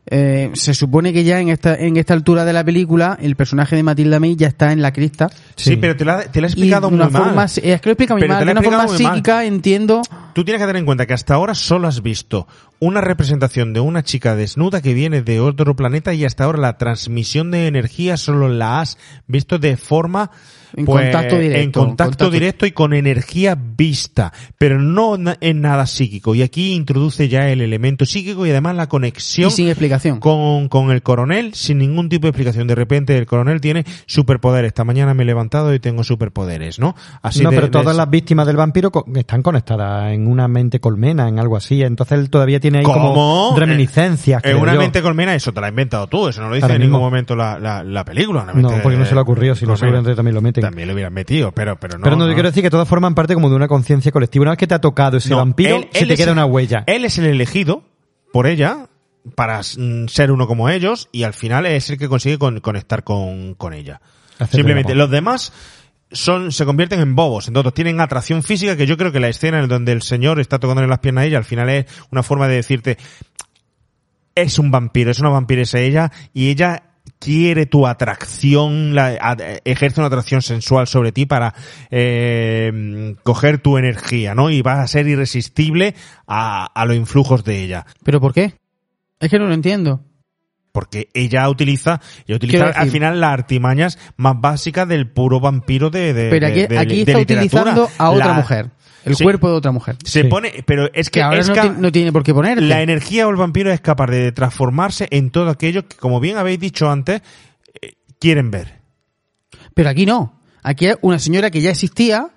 eh, 0.07 0.51
se 0.55 0.75
supone 0.75 1.13
que 1.13 1.23
ya 1.23 1.41
en 1.41 1.49
esta 1.49 1.77
en 1.77 1.97
esta 1.97 2.13
altura 2.13 2.45
de 2.45 2.53
la 2.53 2.65
película 2.65 3.17
el 3.23 3.37
personaje 3.37 3.77
de 3.77 3.85
Matilda 3.85 4.19
May 4.19 4.35
ya 4.35 4.49
está 4.49 4.73
en 4.73 4.83
la 4.83 4.93
crista. 4.93 5.31
Sí, 5.55 5.77
pero 5.77 5.97
te 5.97 6.05
la, 6.05 6.23
te 6.25 6.41
la 6.41 6.49
he 6.49 6.51
Y 6.51 6.53
explicado 6.55 6.91
muy 6.91 6.99
mal. 6.99 7.11
forma, 7.13 7.45
es 7.45 7.55
que 7.55 7.63
lo 7.63 7.71
he 7.71 7.93
explicado 7.93 8.17
muy 8.19 8.23
Pero 8.23 8.35
mal, 8.35 8.41
te 8.41 8.47
de 8.47 8.53
una 8.53 8.63
forma 8.63 8.87
mal. 8.87 8.97
psíquica 8.97 9.45
entiendo 9.45 10.03
Tú 10.35 10.45
tienes 10.45 10.61
que 10.61 10.67
tener 10.67 10.81
en 10.81 10.87
cuenta 10.87 11.07
que 11.07 11.15
hasta 11.15 11.35
ahora 11.35 11.55
solo 11.55 11.87
has 11.87 12.03
visto 12.03 12.49
una 12.81 13.01
representación 13.01 13.73
de 13.73 13.81
una 13.81 14.03
chica 14.03 14.35
desnuda 14.35 14.81
que 14.83 14.93
viene 14.93 15.23
de 15.23 15.39
otro 15.39 15.77
planeta 15.77 16.13
y 16.15 16.25
hasta 16.25 16.45
ahora 16.45 16.59
la 16.59 16.79
transmisión 16.79 17.51
de 17.53 17.69
energía 17.69 18.17
solo 18.17 18.49
la 18.49 18.81
has 18.81 18.99
visto 19.29 19.59
de 19.59 19.77
forma 19.77 20.31
En 20.77 20.85
pues, 20.85 21.05
contacto 21.05 21.39
directo, 21.39 21.61
en 21.63 21.73
contacto, 21.73 22.05
contacto- 22.27 22.31
directo 22.31 22.67
y 22.67 22.73
con 22.73 22.95
energía 22.95 23.57
vista, 23.59 24.33
pero 24.59 24.81
no 24.81 25.17
en 25.41 25.61
nada 25.61 25.87
psíquico. 25.87 26.35
Y 26.35 26.43
aquí 26.43 26.73
introduce 26.75 27.29
ya 27.29 27.49
el 27.51 27.61
elemento 27.61 28.05
psíquico 28.07 28.47
y 28.47 28.51
además 28.51 28.77
la 28.77 28.89
conexión 28.89 29.49
y 29.49 29.53
sin 29.53 29.69
explicación. 29.69 30.21
con, 30.21 30.69
con 30.69 30.91
el 30.91 31.03
coronel 31.03 31.55
sin 31.55 31.79
ningún 31.79 32.09
tipo 32.09 32.27
de 32.27 32.31
explicación. 32.31 32.67
De 32.67 32.75
repente 32.75 33.17
el 33.19 33.27
coronel 33.27 33.61
tiene 33.61 33.85
superpoderes. 34.07 34.69
Esta 34.69 34.85
mañana 34.85 35.15
me 35.15 35.23
he 35.23 35.27
levantado 35.27 35.75
y 35.75 35.81
tengo 35.81 36.05
superpoderes, 36.05 36.79
¿no? 36.79 36.95
Así 37.23 37.43
no, 37.43 37.51
de- 37.51 37.57
pero 37.57 37.67
de- 37.69 37.73
todas 37.73 37.97
las 37.97 38.09
víctimas 38.09 38.47
del 38.47 38.57
vampiro 38.57 38.91
co- 38.91 39.05
están 39.15 39.43
conectadas 39.43 40.13
en 40.13 40.27
una 40.27 40.49
mente 40.49 40.81
colmena, 40.81 41.29
en 41.29 41.39
algo 41.39 41.57
así. 41.57 41.83
Entonces 41.83 42.19
él 42.19 42.31
todavía 42.31 42.61
tiene 42.61 42.79
ahí 42.79 42.85
¿Cómo? 42.85 43.09
como 43.15 43.55
reminiscencias. 43.59 44.43
En 44.45 44.57
una 44.59 44.75
yo. 44.75 44.81
mente 44.81 45.03
colmena, 45.03 45.35
eso 45.35 45.53
te 45.53 45.61
lo 45.61 45.67
has 45.67 45.71
inventado 45.71 46.07
tú, 46.07 46.29
eso 46.29 46.41
no 46.41 46.49
lo 46.49 46.55
dice 46.55 46.65
Ahora 46.65 46.77
en 46.77 46.83
ningún 46.83 47.01
momento 47.01 47.35
la, 47.37 47.59
la, 47.59 47.83
la 47.83 48.05
película. 48.05 48.43
una 48.43 48.53
No, 48.55 48.69
porque 48.83 48.97
no 48.99 49.05
se 49.05 49.15
le 49.15 49.19
ha 49.21 49.23
ocurrido, 49.23 49.55
eh, 49.55 49.57
si 49.57 49.65
no 49.65 49.73
colmena. 49.73 49.79
seguramente 49.81 50.15
también 50.17 50.35
lo 50.35 50.41
También 50.63 50.89
lo 50.89 50.95
hubieran 50.95 51.13
metido, 51.13 51.53
pero, 51.53 51.79
pero 51.79 51.99
no. 51.99 52.05
pero 52.05 52.17
no, 52.17 52.25
no. 52.25 52.29
yo 52.31 52.35
quiero 52.35 52.49
decir 52.51 52.63
que 52.63 52.71
todas 52.71 52.89
forman 52.89 53.15
parte 53.15 53.35
como 53.35 53.51
de 53.51 53.57
una 53.57 53.69
conciencia 53.69 54.11
colectiva. 54.13 54.43
Una 54.43 54.53
vez 54.53 54.59
que 54.59 54.67
te 54.67 54.75
ha 54.75 54.81
tocado 54.81 55.17
ese 55.19 55.29
No, 55.31 55.37
vampiro, 55.37 55.77
él- 55.77 55.89
se 55.93 56.01
él 56.01 56.09
te 56.09 56.17
queda 56.17 56.27
el- 56.29 56.33
una 56.33 56.47
huella. 56.47 56.85
Él 56.87 57.05
es 57.05 57.19
el 57.19 57.27
elegido 57.27 57.85
por 58.33 58.47
ella 58.47 58.89
para 59.37 59.61
mm, 59.61 60.09
ser 60.09 60.33
uno 60.33 60.47
como 60.47 60.69
ellos 60.69 61.09
y 61.13 61.23
al 61.25 61.33
final 61.35 61.67
es 61.67 61.91
el 61.91 61.99
que 61.99 62.09
consigue 62.09 62.39
con- 62.39 62.61
conectar 62.61 63.05
con, 63.05 63.55
con 63.55 63.73
ella. 63.75 64.01
Simplemente, 64.51 64.95
los 64.95 65.11
demás 65.11 65.53
son, 66.11 66.51
se 66.53 66.65
convierten 66.65 67.01
en 67.01 67.15
bobos, 67.15 67.47
entonces 67.49 67.73
tienen 67.75 68.01
atracción 68.01 68.43
física 68.43 68.77
que 68.77 68.87
yo 68.87 68.97
creo 68.97 69.13
que 69.13 69.21
la 69.21 69.29
escena 69.29 69.61
en 69.61 69.69
donde 69.69 69.93
el 69.93 70.03
señor 70.03 70.41
está 70.41 70.59
tocándole 70.59 70.89
las 70.89 70.99
piernas 70.99 71.23
a 71.23 71.27
ella 71.27 71.39
al 71.39 71.45
final 71.45 71.71
es 71.71 71.87
una 72.11 72.23
forma 72.23 72.49
de 72.49 72.57
decirte 72.57 72.99
es 74.35 74.59
un 74.59 74.71
vampiro, 74.71 75.11
es 75.11 75.21
una 75.21 75.29
vampiresa 75.29 75.79
ella 75.79 76.11
y 76.33 76.49
ella 76.51 76.83
quiere 77.23 77.67
tu 77.67 77.87
atracción, 77.87 78.95
la, 78.95 79.17
a- 79.21 79.37
ejerce 79.65 80.01
una 80.01 80.09
atracción 80.09 80.43
sensual 80.43 80.87
sobre 80.87 81.13
ti 81.13 81.27
para 81.27 81.55
eh, 81.91 83.15
coger 83.23 83.59
tu 83.59 83.79
energía, 83.79 84.35
¿no? 84.35 84.51
Y 84.51 84.63
vas 84.63 84.79
a 84.79 84.87
ser 84.89 85.07
irresistible 85.07 85.95
a, 86.27 86.67
a 86.67 86.85
los 86.85 86.97
influjos 86.97 87.45
de 87.45 87.63
ella. 87.63 87.87
¿Pero 88.05 88.21
por 88.21 88.33
qué? 88.35 88.55
Es 89.21 89.31
que 89.31 89.39
no 89.39 89.47
lo 89.47 89.55
entiendo. 89.55 90.01
Porque 90.73 91.09
ella 91.13 91.49
utiliza, 91.51 92.01
ella 92.27 92.37
utiliza 92.37 92.71
al 92.71 92.91
final 92.91 93.21
las 93.21 93.33
artimañas 93.33 93.99
más 94.17 94.41
básicas 94.41 94.89
del 94.89 95.11
puro 95.11 95.39
vampiro 95.39 95.91
de, 95.91 96.15
de 96.15 96.31
Pero 96.31 96.47
aquí, 96.47 96.61
de- 96.63 96.69
de- 96.69 96.79
aquí 96.79 97.01
está 97.03 97.19
utilizando 97.19 97.91
a 97.99 98.11
otra 98.11 98.29
La- 98.29 98.33
mujer. 98.33 98.71
El 99.05 99.17
Sí. 99.17 99.25
cuerpo 99.25 99.49
de 99.49 99.55
otra 99.55 99.73
mujer. 99.73 99.97
Se 100.05 100.25
pone, 100.25 100.63
pero 100.67 100.87
es 100.95 101.11
que, 101.11 101.21
Que 101.21 101.23
ahora 101.23 101.43
no, 101.79 101.91
tiene 101.91 102.13
por 102.13 102.23
qué 102.23 102.33
ponerte. 102.33 102.63
la 102.63 102.83
energía 102.83 103.27
o 103.27 103.31
el 103.31 103.37
vampiro 103.37 103.73
es 103.73 103.81
capaz 103.81 104.07
de 104.07 104.33
transformarse 104.33 105.09
en 105.11 105.31
todo 105.31 105.51
aquello 105.51 105.87
que, 105.89 105.97
como 105.97 106.21
bien 106.21 106.37
habéis 106.37 106.61
dicho 106.61 106.91
antes, 106.91 107.23
eh, 107.81 107.95
quieren 108.21 108.51
ver. 108.51 108.81
Pero 109.75 109.89
aquí 109.91 110.07
no. 110.07 110.39
Aquí 110.63 110.87
es 110.87 110.97
una 111.01 111.19
señora 111.19 111.51
que 111.51 111.61
ya 111.61 111.71
existía. 111.71 112.29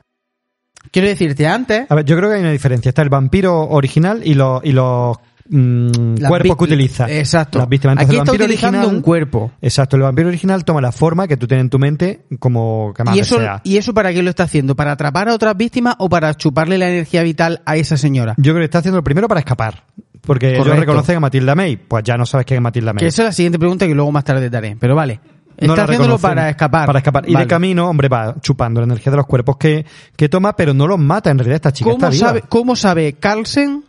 Quiero 0.91 1.07
decirte, 1.07 1.47
antes. 1.47 1.85
A 1.89 1.95
ver, 1.95 2.05
yo 2.05 2.15
creo 2.17 2.29
que 2.29 2.35
hay 2.35 2.41
una 2.41 2.51
diferencia. 2.51 2.89
Está 2.89 3.01
el 3.01 3.09
vampiro 3.09 3.67
original 3.69 4.21
y 4.23 4.33
los, 4.33 4.63
y 4.63 4.71
los 4.71 5.17
mm, 5.49 6.15
vi- 6.41 6.55
que 6.55 6.63
utiliza. 6.63 7.09
Exacto. 7.11 7.59
Las 7.59 7.69
víctimas. 7.69 7.97
Aquí 7.97 8.03
el 8.15 8.21
está 8.21 8.31
vampiro 8.31 8.45
utilizando 8.45 8.77
original- 8.79 8.95
un 8.97 9.01
cuerpo. 9.01 9.51
Exacto, 9.61 9.95
el 9.95 10.03
vampiro 10.03 10.27
original 10.27 10.65
toma 10.65 10.81
la 10.81 10.91
forma 10.91 11.27
que 11.27 11.37
tú 11.37 11.47
tienes 11.47 11.63
en 11.63 11.69
tu 11.69 11.79
mente 11.79 12.25
como 12.39 12.93
que 12.95 13.03
más 13.03 13.15
¿Y 13.15 13.19
eso. 13.19 13.39
¿Y 13.63 13.77
eso 13.77 13.93
para 13.93 14.11
qué 14.13 14.21
lo 14.23 14.29
está 14.29 14.43
haciendo? 14.43 14.75
¿Para 14.75 14.93
atrapar 14.93 15.29
a 15.29 15.33
otras 15.33 15.55
víctimas 15.57 15.95
o 15.99 16.09
para 16.09 16.33
chuparle 16.35 16.77
la 16.77 16.89
energía 16.89 17.23
vital 17.23 17.61
a 17.65 17.75
esa 17.77 17.97
señora? 17.97 18.33
Yo 18.37 18.53
creo 18.53 18.61
que 18.61 18.65
está 18.65 18.79
haciendo 18.79 18.97
el 18.97 19.03
primero 19.03 19.27
para 19.27 19.39
escapar. 19.39 19.83
Porque 20.21 20.47
ellos 20.49 20.59
Correcto. 20.63 20.79
reconocen 20.81 21.17
a 21.17 21.19
Matilda 21.19 21.53
May. 21.53 21.77
Pues 21.77 22.03
ya 22.03 22.17
no 22.17 22.25
sabes 22.25 22.47
quién 22.47 22.57
es 22.57 22.63
Matilda 22.63 22.93
May. 22.93 22.99
Que 23.01 23.07
esa 23.07 23.21
es 23.21 23.25
la 23.27 23.31
siguiente 23.31 23.59
pregunta 23.59 23.85
que 23.85 23.93
luego 23.93 24.11
más 24.11 24.23
tarde 24.23 24.49
te 24.49 24.57
haré. 24.57 24.75
Pero 24.79 24.95
vale. 24.95 25.19
Está 25.55 25.83
haciéndolo 25.83 26.17
para 26.17 26.49
escapar. 26.49 26.87
Para 26.87 26.99
escapar. 26.99 27.29
Y 27.29 27.33
Vale. 27.33 27.45
de 27.45 27.49
camino, 27.49 27.87
hombre, 27.89 28.09
va 28.09 28.35
chupando 28.41 28.81
la 28.81 28.85
energía 28.85 29.11
de 29.11 29.17
los 29.17 29.25
cuerpos 29.27 29.55
que, 29.57 29.85
que 30.17 30.27
toma, 30.27 30.55
pero 30.55 30.73
no 30.73 30.85
los 30.87 30.99
mata. 30.99 31.29
En 31.29 31.37
realidad, 31.37 31.55
esta 31.55 31.71
chica 31.71 31.91
está 31.91 32.07
¿Cómo 32.07 32.11
viva. 32.11 32.27
sabe, 32.27 32.41
¿Cómo 32.49 32.75
sabe 32.75 33.13
Carlsen 33.13 33.83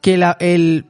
que 0.00 0.16
la, 0.16 0.36
el 0.40 0.86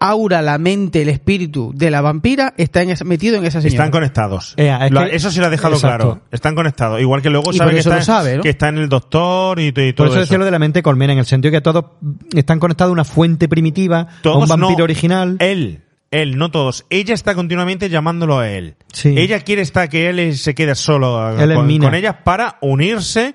aura, 0.00 0.42
la 0.42 0.58
mente, 0.58 1.02
el 1.02 1.08
espíritu 1.08 1.72
de 1.74 1.90
la 1.90 2.00
vampira 2.00 2.54
está 2.56 2.82
en 2.82 2.90
esa- 2.90 3.04
metido 3.04 3.36
en 3.36 3.44
esa 3.44 3.60
señora? 3.60 3.74
Están 3.84 3.90
conectados. 3.90 4.54
Eh, 4.56 4.76
es 4.82 4.90
Lo- 4.92 5.00
que- 5.04 5.16
eso 5.16 5.30
sí 5.32 5.40
lo 5.40 5.46
ha 5.46 5.50
dejado 5.50 5.74
Exacto. 5.74 6.04
claro. 6.04 6.20
Están 6.30 6.54
conectados. 6.54 7.00
Igual 7.00 7.20
que 7.20 7.30
luego 7.30 7.50
Y 7.52 7.56
sabe 7.56 7.70
por 7.70 7.74
que, 7.74 7.80
eso 7.80 7.90
está, 7.90 8.02
sabe, 8.02 8.36
¿no? 8.36 8.42
que 8.44 8.48
está 8.50 8.68
en 8.68 8.78
el 8.78 8.88
doctor 8.88 9.58
y, 9.58 9.66
y 9.68 9.72
todo 9.72 9.94
Por 9.96 10.06
eso 10.06 10.14
eso. 10.14 10.20
decía 10.20 10.38
lo 10.38 10.44
de 10.44 10.50
la 10.52 10.60
mente 10.60 10.82
colmena, 10.82 11.12
en 11.14 11.18
el 11.18 11.26
sentido 11.26 11.50
que 11.50 11.60
todos 11.60 11.84
están 12.32 12.60
conectados 12.60 12.90
a 12.90 12.92
una 12.92 13.04
fuente 13.04 13.48
primitiva, 13.48 14.00
a 14.02 14.22
Todos 14.22 14.42
un 14.44 14.48
vampiro 14.48 14.78
no. 14.78 14.84
original. 14.84 15.36
Él, 15.40 15.82
él, 16.12 16.38
no 16.38 16.52
todos. 16.52 16.86
Ella 16.90 17.14
está 17.14 17.34
continuamente 17.34 17.88
llamándolo 17.90 18.38
a 18.38 18.48
él. 18.48 18.76
Sí. 18.92 19.14
Ella 19.18 19.40
quiere 19.40 19.62
estar 19.62 19.88
que 19.88 20.08
él 20.08 20.36
se 20.36 20.54
quede 20.54 20.76
solo 20.76 21.28
Él 21.36 21.54
con, 21.54 21.78
con 21.80 21.94
ella 21.96 22.22
para 22.22 22.56
unirse 22.60 23.34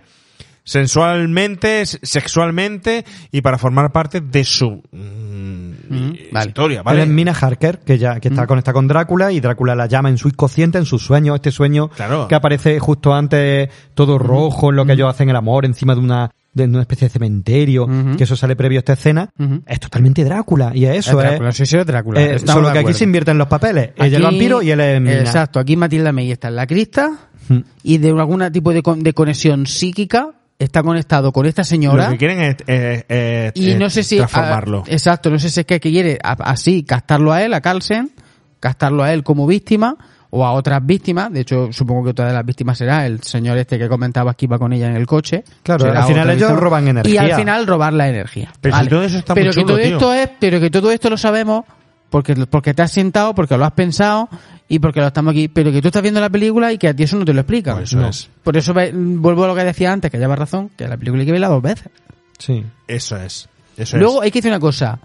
sensualmente, 0.63 1.85
sexualmente 1.85 3.05
y 3.31 3.41
para 3.41 3.57
formar 3.57 3.91
parte 3.91 4.21
de 4.21 4.43
su 4.43 4.81
mm, 4.91 6.37
historia, 6.47 6.79
Él 6.79 6.83
¿vale? 6.83 7.03
es 7.03 7.07
Mina 7.07 7.31
Harker, 7.39 7.79
que 7.79 7.97
ya 7.97 8.19
que 8.19 8.29
está 8.29 8.47
conectada 8.47 8.73
con 8.73 8.87
Drácula 8.87 9.31
y 9.31 9.39
Drácula 9.39 9.75
la 9.75 9.85
llama 9.87 10.09
en 10.09 10.17
su 10.17 10.27
inconsciente, 10.27 10.77
en 10.77 10.85
sus 10.85 11.03
sueños, 11.03 11.35
este 11.35 11.51
sueño 11.51 11.89
Claro. 11.89 12.27
que 12.27 12.35
aparece 12.35 12.79
justo 12.79 13.13
antes, 13.13 13.69
todo 13.93 14.17
rojo, 14.17 14.69
en 14.69 14.75
lo 14.77 14.85
que 14.85 14.93
ellos 14.93 15.09
hacen 15.09 15.29
el 15.29 15.35
amor 15.35 15.65
encima 15.65 15.93
de 15.95 16.01
una 16.01 16.31
de 16.55 16.65
una 16.65 16.81
especie 16.81 17.07
de 17.07 17.13
cementerio, 17.13 17.87
que 18.15 18.25
eso 18.25 18.35
sale 18.35 18.55
previo 18.55 18.77
a 18.77 18.81
esta 18.81 18.93
escena, 18.93 19.27
es 19.65 19.79
totalmente 19.79 20.23
Drácula, 20.23 20.71
y 20.75 20.85
es 20.85 20.99
eso, 20.99 21.19
Es 21.19 21.27
Drácula, 21.29 21.49
es, 21.49 21.55
sí, 21.57 21.65
sí, 21.65 21.77
es 21.77 21.85
Drácula. 21.87 22.21
eh, 22.21 22.37
solo 22.39 22.71
que 22.71 22.77
aquí 22.77 22.93
se 22.93 23.05
invierten 23.05 23.39
los 23.39 23.47
papeles, 23.47 23.89
ella 23.95 24.05
es 24.05 24.13
el 24.13 24.15
Aquí- 24.17 24.23
vampiro 24.35 24.61
y 24.61 24.69
él 24.69 24.79
es 24.79 25.01
Mina. 25.01 25.17
Exacto, 25.19 25.59
aquí 25.59 25.75
Matilda 25.75 26.11
May 26.11 26.31
está 26.31 26.49
en 26.49 26.55
la 26.57 26.67
crista 26.67 27.09
Mm. 27.49 27.57
y 27.83 27.97
de 27.97 28.09
algún 28.11 28.49
tipo 28.51 28.71
de, 28.71 28.83
con- 28.83 29.01
de 29.01 29.13
conexión 29.13 29.65
psíquica 29.65 30.29
está 30.59 30.81
conectado 30.83 31.31
con 31.31 31.45
esta 31.45 31.63
señora. 31.63 32.05
Lo 32.05 32.11
que 32.11 32.17
quieren 32.17 32.55
es, 32.67 33.51
y 33.55 33.75
no 33.75 33.89
sé 33.89 34.03
si 34.03 34.17
transformarlo. 34.17 34.83
ah, 34.85 34.89
exacto 34.91 35.29
no 35.29 35.39
sé 35.39 35.49
si 35.49 35.59
es 35.61 35.65
que 35.65 35.79
quiere 35.79 36.17
a- 36.23 36.31
así 36.51 36.83
castarlo 36.83 37.31
a 37.33 37.41
él 37.43 37.53
a 37.53 37.61
Carlsen 37.61 38.11
castarlo 38.59 39.03
a 39.03 39.11
él 39.13 39.23
como 39.23 39.45
víctima 39.45 39.97
o 40.29 40.45
a 40.45 40.53
otras 40.53 40.79
víctimas 40.85 41.31
de 41.33 41.41
hecho 41.41 41.69
supongo 41.73 42.05
que 42.05 42.09
otra 42.11 42.27
de 42.27 42.33
las 42.33 42.45
víctimas 42.45 42.77
será 42.77 43.05
el 43.05 43.21
señor 43.23 43.57
este 43.57 43.77
que 43.77 43.89
comentabas 43.89 44.35
que 44.35 44.45
iba 44.45 44.57
con 44.57 44.71
ella 44.73 44.87
en 44.87 44.95
el 44.95 45.05
coche 45.05 45.43
Claro, 45.63 45.85
al 45.91 46.05
final 46.07 46.29
ellos 46.29 46.39
víctima. 46.49 46.59
roban 46.59 46.87
y 46.87 46.89
energía. 46.91 47.21
al 47.21 47.33
final 47.35 47.67
robar 47.67 47.93
la 47.93 48.07
energía 48.09 48.51
Pero 48.61 48.77
si 48.77 48.87
todo 48.87 49.03
eso 49.03 49.17
está 49.17 49.33
pero 49.33 49.47
muy 49.47 49.53
que 49.55 49.61
chulo, 49.61 49.67
todo 49.67 49.77
tío. 49.83 49.93
esto 49.95 50.13
es 50.13 50.29
pero 50.39 50.59
que 50.59 50.69
todo 50.69 50.91
esto 50.91 51.09
lo 51.09 51.17
sabemos 51.17 51.65
porque 52.13 52.35
porque 52.45 52.73
te 52.75 52.83
has 52.83 52.91
sentado 52.91 53.33
porque 53.33 53.57
lo 53.57 53.65
has 53.65 53.71
pensado 53.71 54.29
y 54.69 54.77
porque 54.77 54.99
lo 55.01 55.07
estamos 55.07 55.31
aquí 55.31 55.47
pero 55.47 55.71
que 55.71 55.81
tú 55.81 55.87
estás 55.87 56.03
viendo 56.03 56.21
la 56.21 56.29
película 56.29 56.71
y 56.71 56.77
que 56.77 56.87
a 56.89 56.95
ti 56.95 57.01
eso 57.03 57.17
no 57.17 57.25
te 57.25 57.33
lo 57.33 57.41
explican 57.41 57.73
Por 57.73 57.83
eso 57.83 57.97
No. 57.99 58.07
es. 58.07 58.29
por 58.43 58.55
eso 58.55 58.73
ve- 58.73 58.91
vuelvo 58.93 59.45
a 59.45 59.47
lo 59.47 59.55
que 59.55 59.63
decía 59.63 59.91
antes 59.91 60.11
que 60.11 60.19
lleva 60.19 60.35
razón 60.35 60.69
que 60.77 60.87
la 60.87 60.95
película 60.95 61.21
hay 61.21 61.25
que 61.25 61.31
verla 61.31 61.47
dos 61.49 61.61
veces 61.63 61.89
Sí. 62.37 62.63
Eso 62.87 63.17
es. 63.17 63.49
Eso 63.77 63.97
Luego 63.97 64.19
es. 64.21 64.25
hay 64.25 64.31
que 64.31 64.39
decir 64.39 64.51
una 64.51 64.59
cosa. 64.59 64.99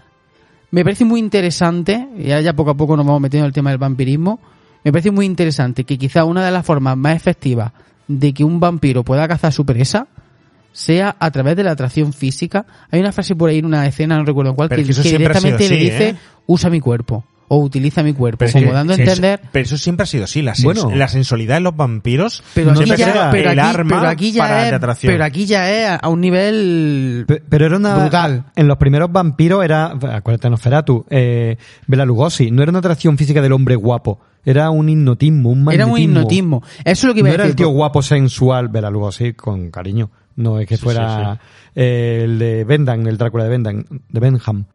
Me 0.71 0.83
parece 0.83 1.05
muy 1.05 1.19
interesante, 1.19 2.07
y 2.17 2.25
ya, 2.25 2.41
ya 2.41 2.53
poco 2.53 2.71
a 2.71 2.73
poco 2.77 2.95
nos 2.97 3.05
vamos 3.05 3.21
metiendo 3.21 3.45
en 3.45 3.47
el 3.49 3.53
tema 3.53 3.69
del 3.71 3.79
vampirismo, 3.79 4.39
me 4.83 4.91
parece 4.91 5.09
muy 5.09 5.25
interesante 5.25 5.83
que 5.85 5.97
quizá 5.97 6.25
una 6.25 6.45
de 6.45 6.51
las 6.51 6.65
formas 6.65 6.95
más 6.97 7.15
efectivas 7.15 7.71
de 8.07 8.33
que 8.33 8.43
un 8.43 8.59
vampiro 8.59 9.03
pueda 9.03 9.27
cazar 9.27 9.51
su 9.53 9.65
presa 9.65 10.07
sea 10.71 11.15
a 11.19 11.31
través 11.31 11.55
de 11.55 11.63
la 11.63 11.71
atracción 11.71 12.13
física. 12.13 12.65
Hay 12.91 12.99
una 12.99 13.11
frase 13.11 13.35
por 13.35 13.49
ahí 13.49 13.59
en 13.59 13.65
una 13.65 13.85
escena, 13.87 14.17
no 14.17 14.23
recuerdo 14.25 14.53
cuál, 14.55 14.69
Pero 14.69 14.83
que, 14.83 14.93
directamente 15.17 15.67
le 15.69 15.75
dice 15.77 16.09
¿eh? 16.09 16.15
usa 16.47 16.69
mi 16.69 16.79
cuerpo 16.79 17.25
o 17.51 17.57
utiliza 17.57 18.03
mi 18.03 18.13
cuerpo, 18.13 18.37
Pero 18.37 18.51
como 18.51 18.65
que 18.67 18.71
dando 18.73 18.93
a 18.93 18.95
eso- 18.95 19.01
entender... 19.03 19.41
pero 19.51 19.65
eso 19.65 19.75
siempre 19.75 20.03
ha 20.03 20.05
sido 20.05 20.25
así. 20.25 20.43
La, 20.43 20.53
sens- 20.53 20.65
Bueno. 20.65 20.91
la 20.95 21.07
sensualidad 21.07 21.57
en 21.57 21.63
los 21.63 21.75
vampiros 21.75 22.43
Pero 22.53 22.69
aquí, 22.71 22.83
pero, 22.85 23.49
el 23.51 23.59
aquí, 23.59 23.59
arma 23.59 23.97
pero 23.99 24.07
aquí 24.11 24.31
ya 24.31 24.43
para 24.43 24.63
es, 24.65 24.69
de 24.69 24.75
atracción. 24.75 25.13
pero 25.13 25.23
aquí 25.25 25.45
ya 25.47 25.71
es 25.71 25.99
a- 25.99 26.09
un 26.09 26.21
nivel 26.21 27.25
Pe- 27.27 27.41
Pero 27.49 27.65
era 27.65 27.77
una. 27.77 27.95
Brutal. 27.97 28.45
En 28.55 28.67
los 28.67 28.77
primeros 28.77 29.11
vampiros 29.11 29.63
era. 29.65 29.87
Acuérdate, 29.87 30.47
Nosferatu. 30.49 31.05
Eh, 31.09 31.57
Bela 31.87 32.05
Lugosi. 32.05 32.51
No 32.51 32.61
era 32.61 32.69
una 32.69 32.79
atracción 32.79 33.17
física 33.17 33.41
del 33.41 33.51
hombre 33.53 33.75
guapo. 33.75 34.19
Era 34.45 34.69
un 34.69 34.87
hipnotismo, 34.87 35.49
un 35.49 35.59
Era 35.71 35.85
magnetismo. 35.87 35.93
un 35.93 35.99
hipnotismo. 36.01 36.63
Eso 36.85 36.85
es 36.85 37.03
lo 37.03 37.13
que 37.13 37.19
iba 37.21 37.29
no 37.29 37.31
a 37.31 37.35
era 37.35 37.43
decir. 37.45 37.51
el 37.53 37.55
tío 37.57 37.69
guapo 37.69 38.01
sensual, 38.03 38.69
Bela 38.69 38.89
Lugosi, 38.91 39.33
con 39.33 39.71
cariño. 39.71 40.11
No 40.39 40.57
es 40.59 40.67
que 40.67 40.77
Sí, 40.77 40.83
fuera 40.83 41.35
sí, 41.35 41.39
eh, 41.75 42.21
el 42.23 42.39
de 42.39 42.63
Bendan, 42.63 43.05
el 43.07 43.17
Drácula 43.17 43.43
de 43.43 43.49
Bendan, 43.49 43.85
de 44.09 44.19
Benham. 44.19 44.65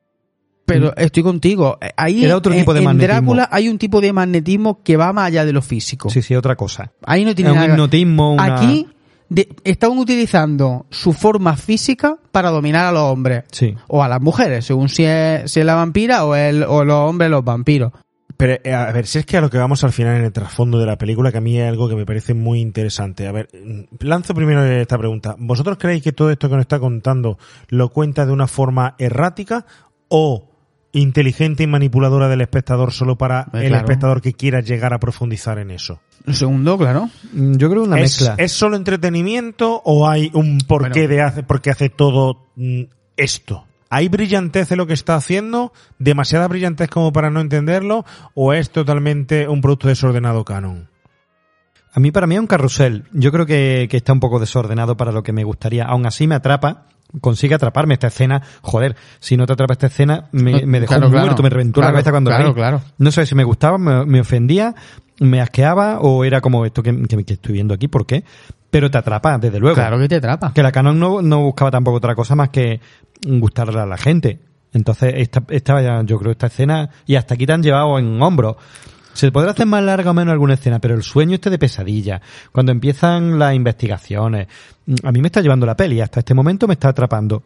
Pero 0.67 0.95
estoy 0.97 1.23
contigo. 1.23 1.79
Ahí 1.97 2.25
Era 2.25 2.37
otro 2.37 2.53
en- 2.53 2.61
tipo 2.61 2.73
de 2.73 2.81
en 2.81 2.85
magnetismo. 2.85 3.15
Drácula 3.35 3.49
hay 3.51 3.69
un 3.69 3.79
tipo 3.79 4.01
de 4.01 4.13
magnetismo 4.13 4.83
que 4.83 4.97
va 4.97 5.13
más 5.13 5.27
allá 5.29 5.45
de 5.45 5.53
lo 5.53 5.61
físico. 5.63 6.09
Sí, 6.11 6.23
sí, 6.23 6.35
otra 6.35 6.57
cosa. 6.57 6.93
Ahí 7.05 7.25
no 7.25 7.35
tiene 7.35 7.51
Es 7.51 7.53
un 7.53 7.57
nada 7.57 7.67
que 7.67 7.71
ver. 7.73 7.79
hipnotismo, 7.79 8.33
una- 8.35 8.57
Aquí 8.57 8.89
de- 9.29 9.49
están 9.65 9.99
utilizando 9.99 10.87
su 10.91 11.13
forma 11.13 11.57
física 11.57 12.17
para 12.31 12.51
dominar 12.51 12.87
a 12.87 12.93
los 12.93 13.03
hombres. 13.03 13.45
Sí. 13.53 13.75
O 13.89 14.03
a 14.03 14.09
las 14.09 14.21
mujeres, 14.21 14.65
según 14.65 14.89
si 14.89 15.05
es, 15.05 15.51
si 15.51 15.61
es 15.61 15.67
la 15.67 15.75
vampira 15.75 16.25
o, 16.25 16.35
el, 16.35 16.63
o 16.63 16.85
los 16.85 16.97
hombres 17.11 17.31
los 17.31 17.45
vampiros. 17.45 17.93
Pero, 18.37 18.55
eh, 18.65 18.73
a 18.75 18.91
ver, 18.93 19.07
si 19.07 19.19
es 19.21 19.27
que 19.27 19.37
a 19.37 19.41
lo 19.41 19.49
que 19.49 19.59
vamos 19.59 19.85
al 19.85 19.93
final 19.93 20.17
en 20.17 20.25
el 20.25 20.33
trasfondo 20.33 20.79
de 20.79 20.87
la 20.87 20.99
película, 20.99 21.31
que 21.31 21.39
a 21.39 21.41
mí 21.41 21.59
es 21.59 21.69
algo 21.69 21.89
que 21.89 21.95
me 21.95 22.05
parece 22.05 22.35
muy 22.35 22.61
interesante. 22.61 23.27
A 23.29 23.33
ver, 23.33 23.49
mm, 23.53 24.05
lanzo 24.05 24.35
primero 24.35 24.65
esta 24.65 24.99
pregunta. 24.99 25.37
¿Vosotros 25.39 25.79
creéis 25.79 26.03
que 26.03 26.13
todo 26.13 26.31
esto 26.31 26.49
que 26.49 26.57
nos 26.57 26.63
está 26.63 26.81
contando 26.81 27.39
lo 27.69 27.91
cuenta 27.91 28.27
de 28.27 28.33
una 28.33 28.47
forma 28.49 28.97
errática 28.99 29.67
o 30.09 30.51
inteligente 30.93 31.63
y 31.65 31.67
manipuladora 31.67 32.29
del 32.29 32.41
espectador 32.41 32.93
solo 32.93 33.17
para 33.17 33.43
Eh, 33.53 33.63
el 33.63 33.69
claro. 33.69 33.77
espectador 33.85 34.21
que 34.23 34.33
quiera 34.33 34.61
llegar 34.61 34.95
a 34.95 34.99
profundizar 35.01 35.59
en 35.59 35.71
eso? 35.73 36.01
Lo 36.25 36.35
segundo, 36.35 36.79
claro. 36.79 37.11
Mm, 37.33 37.57
Yo 37.57 37.69
creo 37.71 37.83
una 37.83 37.97
¿Es, 38.01 38.21
mezcla. 38.21 38.35
¿Es 38.39 38.53
solo 38.53 38.77
entretenimiento 38.77 39.81
o 39.85 40.09
hay 40.09 40.31
un 40.35 40.59
porqué 40.59 41.09
de 41.09 41.21
hace, 41.21 41.43
porque 41.43 41.71
hace 41.71 41.89
todo 41.89 42.47
mm, 42.57 42.83
esto? 43.17 43.65
¿Hay 43.91 44.09
brillantez 44.09 44.73
en 44.73 44.79
lo 44.79 44.87
que 44.87 44.95
está 44.95 45.15
haciendo? 45.15 45.73
¿Demasiada 45.99 46.49
brillantez 46.49 46.89
como 46.89 47.13
para 47.13 47.31
no 47.31 47.41
entenderlo? 47.41 48.05
¿O 48.35 48.53
es 48.53 48.71
totalmente 48.71 49.47
un 49.49 49.61
producto 49.61 49.89
desordenado 49.89 50.45
canon? 50.45 50.89
A 51.93 52.01
mí, 52.01 52.11
para 52.11 52.27
mí, 52.27 52.35
es 52.35 52.41
un 52.41 52.49
carrusel. 52.49 53.05
Yo 53.13 53.31
creo 53.31 53.47
que, 53.47 53.87
que 53.89 53.97
está 53.97 54.13
un 54.13 54.19
poco 54.21 54.41
desordenado 54.41 54.97
para 54.97 55.13
lo 55.13 55.23
que 55.23 55.33
me 55.33 55.45
gustaría. 55.45 55.85
Aún 55.85 56.07
así, 56.07 56.27
me 56.27 56.35
atrapa. 56.35 56.87
Consigue 57.21 57.55
atraparme 57.55 57.95
esta 57.95 58.09
escena. 58.09 58.43
Joder, 58.63 58.97
si 59.21 59.37
no 59.37 59.47
te 59.47 59.53
atrapa 59.53 59.75
esta 59.75 59.87
escena, 59.87 60.25
me, 60.33 60.67
me 60.67 60.81
dejó 60.81 60.95
claro, 60.95 61.09
claro. 61.11 61.27
muerto, 61.27 61.43
me 61.45 61.51
reventó 61.51 61.75
Claro, 61.81 61.93
la 61.93 61.93
cabeza 61.99 62.11
cuando 62.11 62.31
la 62.31 62.37
claro, 62.39 62.51
vi. 62.51 62.55
claro. 62.57 62.81
No 62.99 63.13
sé 63.13 63.25
si 63.27 63.37
me 63.37 63.45
gustaba, 63.45 63.79
me, 63.79 64.05
me 64.07 64.21
ofendía, 64.21 64.75
me 65.21 65.41
asqueaba 65.41 66.01
o 66.01 66.25
era 66.25 66.41
como 66.41 66.67
esto 66.67 66.83
que, 66.83 67.01
que- 67.07 67.25
que 67.25 67.35
estoy 67.35 67.53
viendo 67.53 67.73
aquí, 67.75 67.87
¿por 67.87 68.05
qué? 68.07 68.25
Pero 68.75 68.91
te 68.91 68.99
atrapa, 68.99 69.39
desde 69.39 69.61
luego. 69.61 69.77
Claro 69.77 70.01
que 70.01 70.09
te 70.09 70.17
atrapa. 70.17 70.53
Que 70.53 70.61
la 70.61 70.73
Canon 70.73 70.99
no, 70.99 71.23
no 71.23 71.43
buscaba 71.43 71.71
tampoco 71.71 71.99
otra 71.99 72.17
cosa 72.17 72.35
más 72.35 72.49
que 72.49 72.81
gustarle 73.25 73.79
a 73.79 73.87
la 73.87 73.97
gente. 73.97 74.41
Entonces, 74.73 75.15
esta, 75.17 75.45
esta, 75.49 76.03
yo 76.03 76.19
creo, 76.19 76.33
esta 76.33 76.49
escena, 76.49 76.91
y 77.07 77.15
hasta 77.15 77.35
aquí 77.35 77.47
te 77.47 77.53
han 77.53 77.63
llevado 77.63 78.01
en 78.01 78.21
hombros. 78.21 78.57
Se 79.13 79.31
podrá 79.31 79.53
hacer 79.53 79.67
más 79.67 79.85
larga 79.85 80.11
o 80.11 80.15
menos 80.15 80.33
alguna 80.33 80.55
escena, 80.55 80.81
pero 80.81 80.97
el 80.97 81.05
sueño 81.05 81.37
este 81.37 81.51
de 81.51 81.59
pesadilla, 81.61 82.21
cuando 82.51 82.73
empiezan 82.73 83.39
las 83.39 83.55
investigaciones, 83.55 84.49
a 85.05 85.13
mí 85.13 85.21
me 85.21 85.29
está 85.29 85.41
llevando 85.41 85.67
la 85.67 85.77
peli, 85.77 86.01
hasta 86.01 86.19
este 86.19 86.35
momento 86.35 86.67
me 86.67 86.75
está 86.75 86.89
atrapando. 86.89 87.45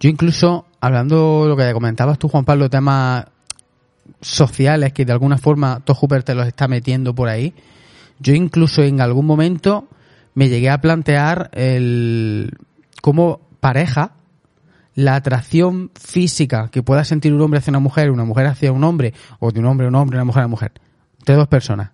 Yo 0.00 0.10
incluso, 0.10 0.66
hablando 0.80 1.44
lo 1.46 1.56
que 1.56 1.72
comentabas 1.72 2.18
tú, 2.18 2.26
Juan 2.28 2.44
Pablo, 2.44 2.68
temas 2.68 3.24
sociales 4.20 4.92
que 4.92 5.04
de 5.04 5.12
alguna 5.12 5.38
forma 5.38 5.78
Todd 5.84 5.94
Hooper 5.94 6.24
te 6.24 6.34
los 6.34 6.48
está 6.48 6.66
metiendo 6.66 7.14
por 7.14 7.28
ahí, 7.28 7.54
yo 8.18 8.34
incluso 8.34 8.82
en 8.82 9.00
algún 9.00 9.24
momento 9.24 9.86
me 10.38 10.48
llegué 10.48 10.70
a 10.70 10.80
plantear 10.80 11.50
el 11.52 12.56
como 13.02 13.40
pareja 13.58 14.12
la 14.94 15.16
atracción 15.16 15.90
física 16.00 16.68
que 16.70 16.84
pueda 16.84 17.02
sentir 17.02 17.34
un 17.34 17.40
hombre 17.40 17.58
hacia 17.58 17.72
una 17.72 17.80
mujer, 17.80 18.12
una 18.12 18.24
mujer 18.24 18.46
hacia 18.46 18.70
un 18.70 18.84
hombre, 18.84 19.14
o 19.40 19.50
de 19.50 19.58
un 19.58 19.66
hombre 19.66 19.86
a 19.86 19.88
un 19.88 19.96
hombre, 19.96 20.16
una 20.16 20.24
mujer 20.24 20.42
a 20.42 20.46
una 20.46 20.50
mujer, 20.52 20.72
de 21.26 21.34
dos 21.34 21.48
personas. 21.48 21.90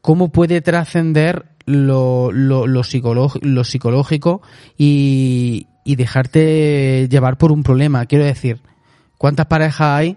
¿Cómo 0.00 0.30
puede 0.32 0.62
trascender 0.62 1.44
lo, 1.66 2.32
lo, 2.32 2.66
lo 2.66 2.82
psicológico 2.82 4.40
y, 4.78 5.66
y 5.84 5.96
dejarte 5.96 7.08
llevar 7.10 7.36
por 7.36 7.52
un 7.52 7.62
problema? 7.62 8.06
Quiero 8.06 8.24
decir, 8.24 8.62
¿cuántas 9.18 9.44
parejas 9.44 9.98
hay? 9.98 10.16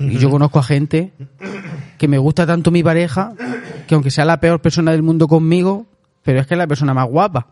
Y 0.00 0.18
yo 0.18 0.30
conozco 0.30 0.58
a 0.58 0.64
gente 0.64 1.12
que 1.96 2.08
me 2.08 2.18
gusta 2.18 2.44
tanto 2.44 2.72
mi 2.72 2.82
pareja 2.82 3.34
que 3.86 3.94
aunque 3.94 4.10
sea 4.10 4.24
la 4.24 4.40
peor 4.40 4.60
persona 4.60 4.90
del 4.90 5.04
mundo 5.04 5.28
conmigo, 5.28 5.86
pero 6.24 6.40
es 6.40 6.46
que 6.48 6.54
es 6.54 6.58
la 6.58 6.66
persona 6.66 6.92
más 6.94 7.06
guapa 7.08 7.46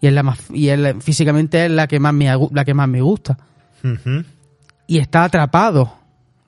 y 0.00 0.08
es 0.08 0.12
la 0.12 0.22
más 0.24 0.38
y 0.52 0.68
es 0.70 0.78
la- 0.78 0.94
físicamente 1.00 1.64
es 1.66 1.70
la 1.70 1.86
que 1.86 2.00
más 2.00 2.12
me 2.12 2.26
la 2.52 2.64
que 2.64 2.74
más 2.74 2.88
me 2.88 3.00
gusta. 3.00 3.38
Y 4.86 4.98
está 4.98 5.24
atrapado 5.24 5.94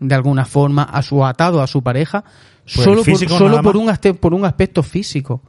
de 0.01 0.15
alguna 0.15 0.45
forma 0.45 0.83
a 0.83 1.03
su 1.03 1.25
atado 1.25 1.63
a 1.63 1.67
su 1.67 1.83
pareja 1.83 2.25
Pues 2.65 2.85
solo, 2.85 2.97
por, 2.97 3.05
solo 3.39 3.63
por 3.63 3.77
un, 3.77 4.17
por 4.19 4.35
un 4.35 4.45
aspecto 4.45 4.83
físico. 4.83 5.41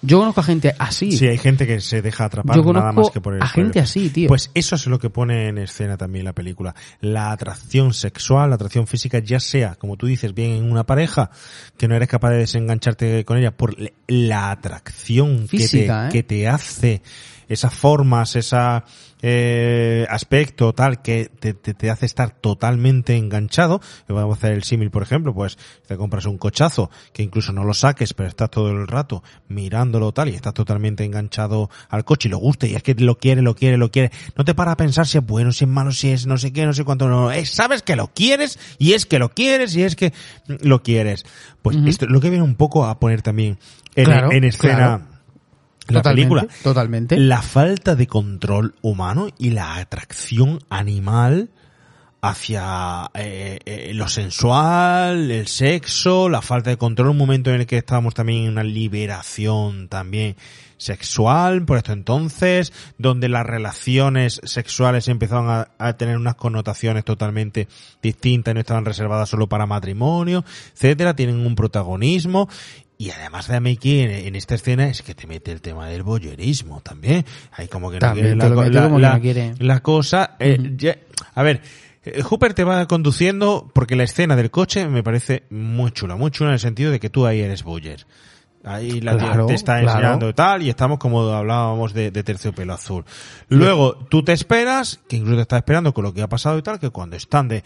Yo 0.00 0.18
conozco 0.18 0.40
a 0.40 0.44
gente 0.44 0.74
así. 0.78 1.12
Sí, 1.12 1.26
hay 1.26 1.38
gente 1.38 1.66
que 1.66 1.80
se 1.80 2.02
deja 2.02 2.26
atrapar 2.26 2.56
Yo 2.56 2.72
nada 2.72 2.92
más 2.92 3.10
que 3.10 3.20
por 3.20 3.34
el 3.34 3.42
a 3.42 3.48
gente 3.48 3.80
así, 3.80 4.10
tío. 4.10 4.28
Pues 4.28 4.50
eso 4.54 4.76
es 4.76 4.86
lo 4.86 4.98
que 4.98 5.10
pone 5.10 5.48
en 5.48 5.58
escena 5.58 5.96
también 5.96 6.24
la 6.24 6.32
película. 6.32 6.74
La 7.00 7.32
atracción 7.32 7.92
sexual, 7.92 8.50
la 8.50 8.56
atracción 8.56 8.86
física, 8.86 9.18
ya 9.18 9.40
sea, 9.40 9.74
como 9.74 9.96
tú 9.96 10.06
dices, 10.06 10.34
bien 10.34 10.52
en 10.52 10.70
una 10.70 10.84
pareja, 10.84 11.30
que 11.76 11.88
no 11.88 11.96
eres 11.96 12.08
capaz 12.08 12.30
de 12.30 12.38
desengancharte 12.38 13.24
con 13.24 13.38
ella 13.38 13.56
por 13.56 13.76
la 14.06 14.50
atracción 14.50 15.48
Física, 15.48 16.08
que, 16.10 16.18
¿eh? 16.18 16.22
te, 16.22 16.34
que 16.34 16.36
te 16.36 16.48
hace 16.48 17.02
esas 17.48 17.74
formas, 17.74 18.36
esa 18.36 18.84
eh, 19.22 20.06
aspecto 20.08 20.72
tal 20.72 21.02
que 21.02 21.30
te, 21.38 21.54
te, 21.54 21.74
te 21.74 21.90
hace 21.90 22.06
estar 22.06 22.30
totalmente 22.30 23.16
enganchado. 23.16 23.80
Vamos 24.08 24.36
a 24.36 24.38
hacer 24.38 24.52
el 24.52 24.64
símil, 24.64 24.90
por 24.90 25.02
ejemplo, 25.02 25.34
pues 25.34 25.58
te 25.86 25.96
compras 25.96 26.26
un 26.26 26.38
cochazo 26.38 26.90
que 27.12 27.22
incluso 27.22 27.52
no 27.52 27.64
lo 27.64 27.74
saques, 27.74 28.14
pero 28.14 28.28
estás 28.28 28.50
todo 28.50 28.70
el 28.70 28.86
rato 28.86 29.22
mirándolo 29.48 30.12
tal 30.12 30.28
y 30.28 30.34
estás 30.34 30.54
totalmente 30.54 31.04
enganchado 31.04 31.70
al 31.88 32.04
coche 32.04 32.28
y 32.28 32.30
lo 32.30 32.38
gusta 32.38 32.66
y 32.66 32.74
es 32.74 32.82
que 32.82 32.94
lo 32.94 33.18
quiere, 33.18 33.42
lo 33.42 33.54
quiere, 33.54 33.76
lo 33.76 33.90
quiere. 33.90 34.10
No 34.36 34.44
te 34.44 34.54
para 34.54 34.72
a 34.72 34.76
pensar 34.76 35.06
si 35.06 35.18
es 35.18 35.26
bueno, 35.26 35.52
si 35.52 35.64
es 35.64 35.70
malo, 35.70 35.92
si 35.92 36.10
es 36.10 36.26
no 36.26 36.38
sé 36.38 36.52
qué, 36.52 36.66
no 36.66 36.72
sé 36.72 36.84
cuánto, 36.84 37.08
no. 37.08 37.30
Es, 37.30 37.50
sabes 37.50 37.82
que 37.82 37.96
lo 37.96 38.08
quieres 38.08 38.58
y 38.78 38.92
es 38.92 39.06
que 39.06 39.18
lo 39.18 39.30
quieres 39.30 39.74
y 39.76 39.82
es 39.82 39.96
que 39.96 40.12
lo 40.46 40.82
quieres. 40.82 41.24
Pues 41.62 41.76
esto 41.86 42.04
es 42.04 42.10
lo 42.10 42.20
que 42.20 42.30
viene 42.30 42.44
un 42.44 42.54
poco 42.54 42.86
a 42.86 42.98
poner 42.98 43.22
también 43.22 43.58
en, 43.94 44.04
Claro, 44.04 44.32
en 44.32 44.44
escena 44.44 44.76
claro. 44.76 45.17
La 45.88 46.00
Totalmente, 46.00 46.28
película. 46.28 46.46
Totalmente. 46.62 47.18
La 47.18 47.42
falta 47.42 47.94
de 47.94 48.06
control 48.06 48.74
humano 48.82 49.28
y 49.38 49.50
la 49.50 49.76
atracción 49.76 50.60
animal 50.68 51.50
hacia 52.20 53.10
eh, 53.14 53.60
eh, 53.64 53.92
lo 53.94 54.08
sensual, 54.08 55.30
el 55.30 55.46
sexo, 55.46 56.28
la 56.28 56.42
falta 56.42 56.70
de 56.70 56.76
control, 56.76 57.10
un 57.10 57.16
momento 57.16 57.50
en 57.50 57.60
el 57.60 57.66
que 57.66 57.76
estábamos 57.78 58.14
también 58.14 58.44
en 58.44 58.50
una 58.50 58.64
liberación 58.64 59.88
también 59.88 60.36
sexual, 60.78 61.64
por 61.64 61.78
esto 61.78 61.92
entonces, 61.92 62.72
donde 62.98 63.28
las 63.28 63.46
relaciones 63.46 64.40
sexuales 64.44 65.08
empezaron 65.08 65.48
a, 65.48 65.68
a 65.78 65.92
tener 65.96 66.16
unas 66.16 66.34
connotaciones 66.34 67.04
totalmente 67.04 67.68
distintas 68.02 68.52
y 68.52 68.54
no 68.54 68.60
estaban 68.60 68.84
reservadas 68.84 69.28
solo 69.28 69.48
para 69.48 69.66
matrimonio, 69.66 70.44
etcétera, 70.74 71.14
tienen 71.14 71.44
un 71.44 71.54
protagonismo 71.54 72.48
y 72.98 73.10
además 73.10 73.46
de 73.48 73.56
aquí 73.56 74.00
en, 74.00 74.10
en 74.10 74.34
esta 74.36 74.56
escena 74.56 74.88
es 74.88 75.02
que 75.02 75.14
te 75.14 75.26
mete 75.28 75.52
el 75.52 75.60
tema 75.60 75.86
del 75.88 76.02
boyerismo 76.02 76.80
también. 76.80 77.24
Hay 77.52 77.68
como 77.68 77.90
que 77.90 77.96
no 77.96 78.00
También 78.00 78.38
quiere 78.38 78.38
como 78.54 79.20
quiere. 79.20 79.54
la 79.60 79.80
cosa. 79.80 80.36
eh, 80.40 80.58
ya- 80.76 80.98
a 81.34 81.42
ver, 81.44 81.62
eh, 82.04 82.22
Hooper 82.22 82.54
te 82.54 82.64
va 82.64 82.86
conduciendo 82.88 83.70
porque 83.72 83.94
la 83.96 84.02
escena 84.04 84.34
del 84.34 84.50
coche 84.50 84.88
me 84.88 85.02
parece 85.04 85.44
muy 85.50 85.92
chula, 85.92 86.16
muy 86.16 86.30
chula 86.32 86.50
en 86.50 86.54
el 86.54 86.60
sentido 86.60 86.90
de 86.90 86.98
que 86.98 87.08
tú 87.08 87.24
ahí 87.24 87.40
eres 87.40 87.62
Boyer. 87.62 88.04
Ahí 88.64 89.00
la 89.00 89.16
Claro, 89.16 89.46
te 89.46 89.54
está 89.54 89.80
claro. 89.80 89.98
enseñando 89.98 90.28
y 90.28 90.32
tal, 90.34 90.62
y 90.62 90.68
estamos 90.68 90.98
como 90.98 91.22
hablábamos 91.30 91.94
de, 91.94 92.10
de 92.10 92.24
terciopelo 92.24 92.74
azul. 92.74 93.04
Luego, 93.48 93.94
tú 93.94 94.24
te 94.24 94.32
esperas, 94.32 94.98
que 95.08 95.14
incluso 95.16 95.36
te 95.36 95.42
estás 95.42 95.58
esperando 95.58 95.94
con 95.94 96.02
lo 96.02 96.12
que 96.12 96.22
ha 96.22 96.28
pasado 96.28 96.58
y 96.58 96.62
tal, 96.62 96.80
que 96.80 96.90
cuando 96.90 97.14
están 97.16 97.46
de 97.46 97.62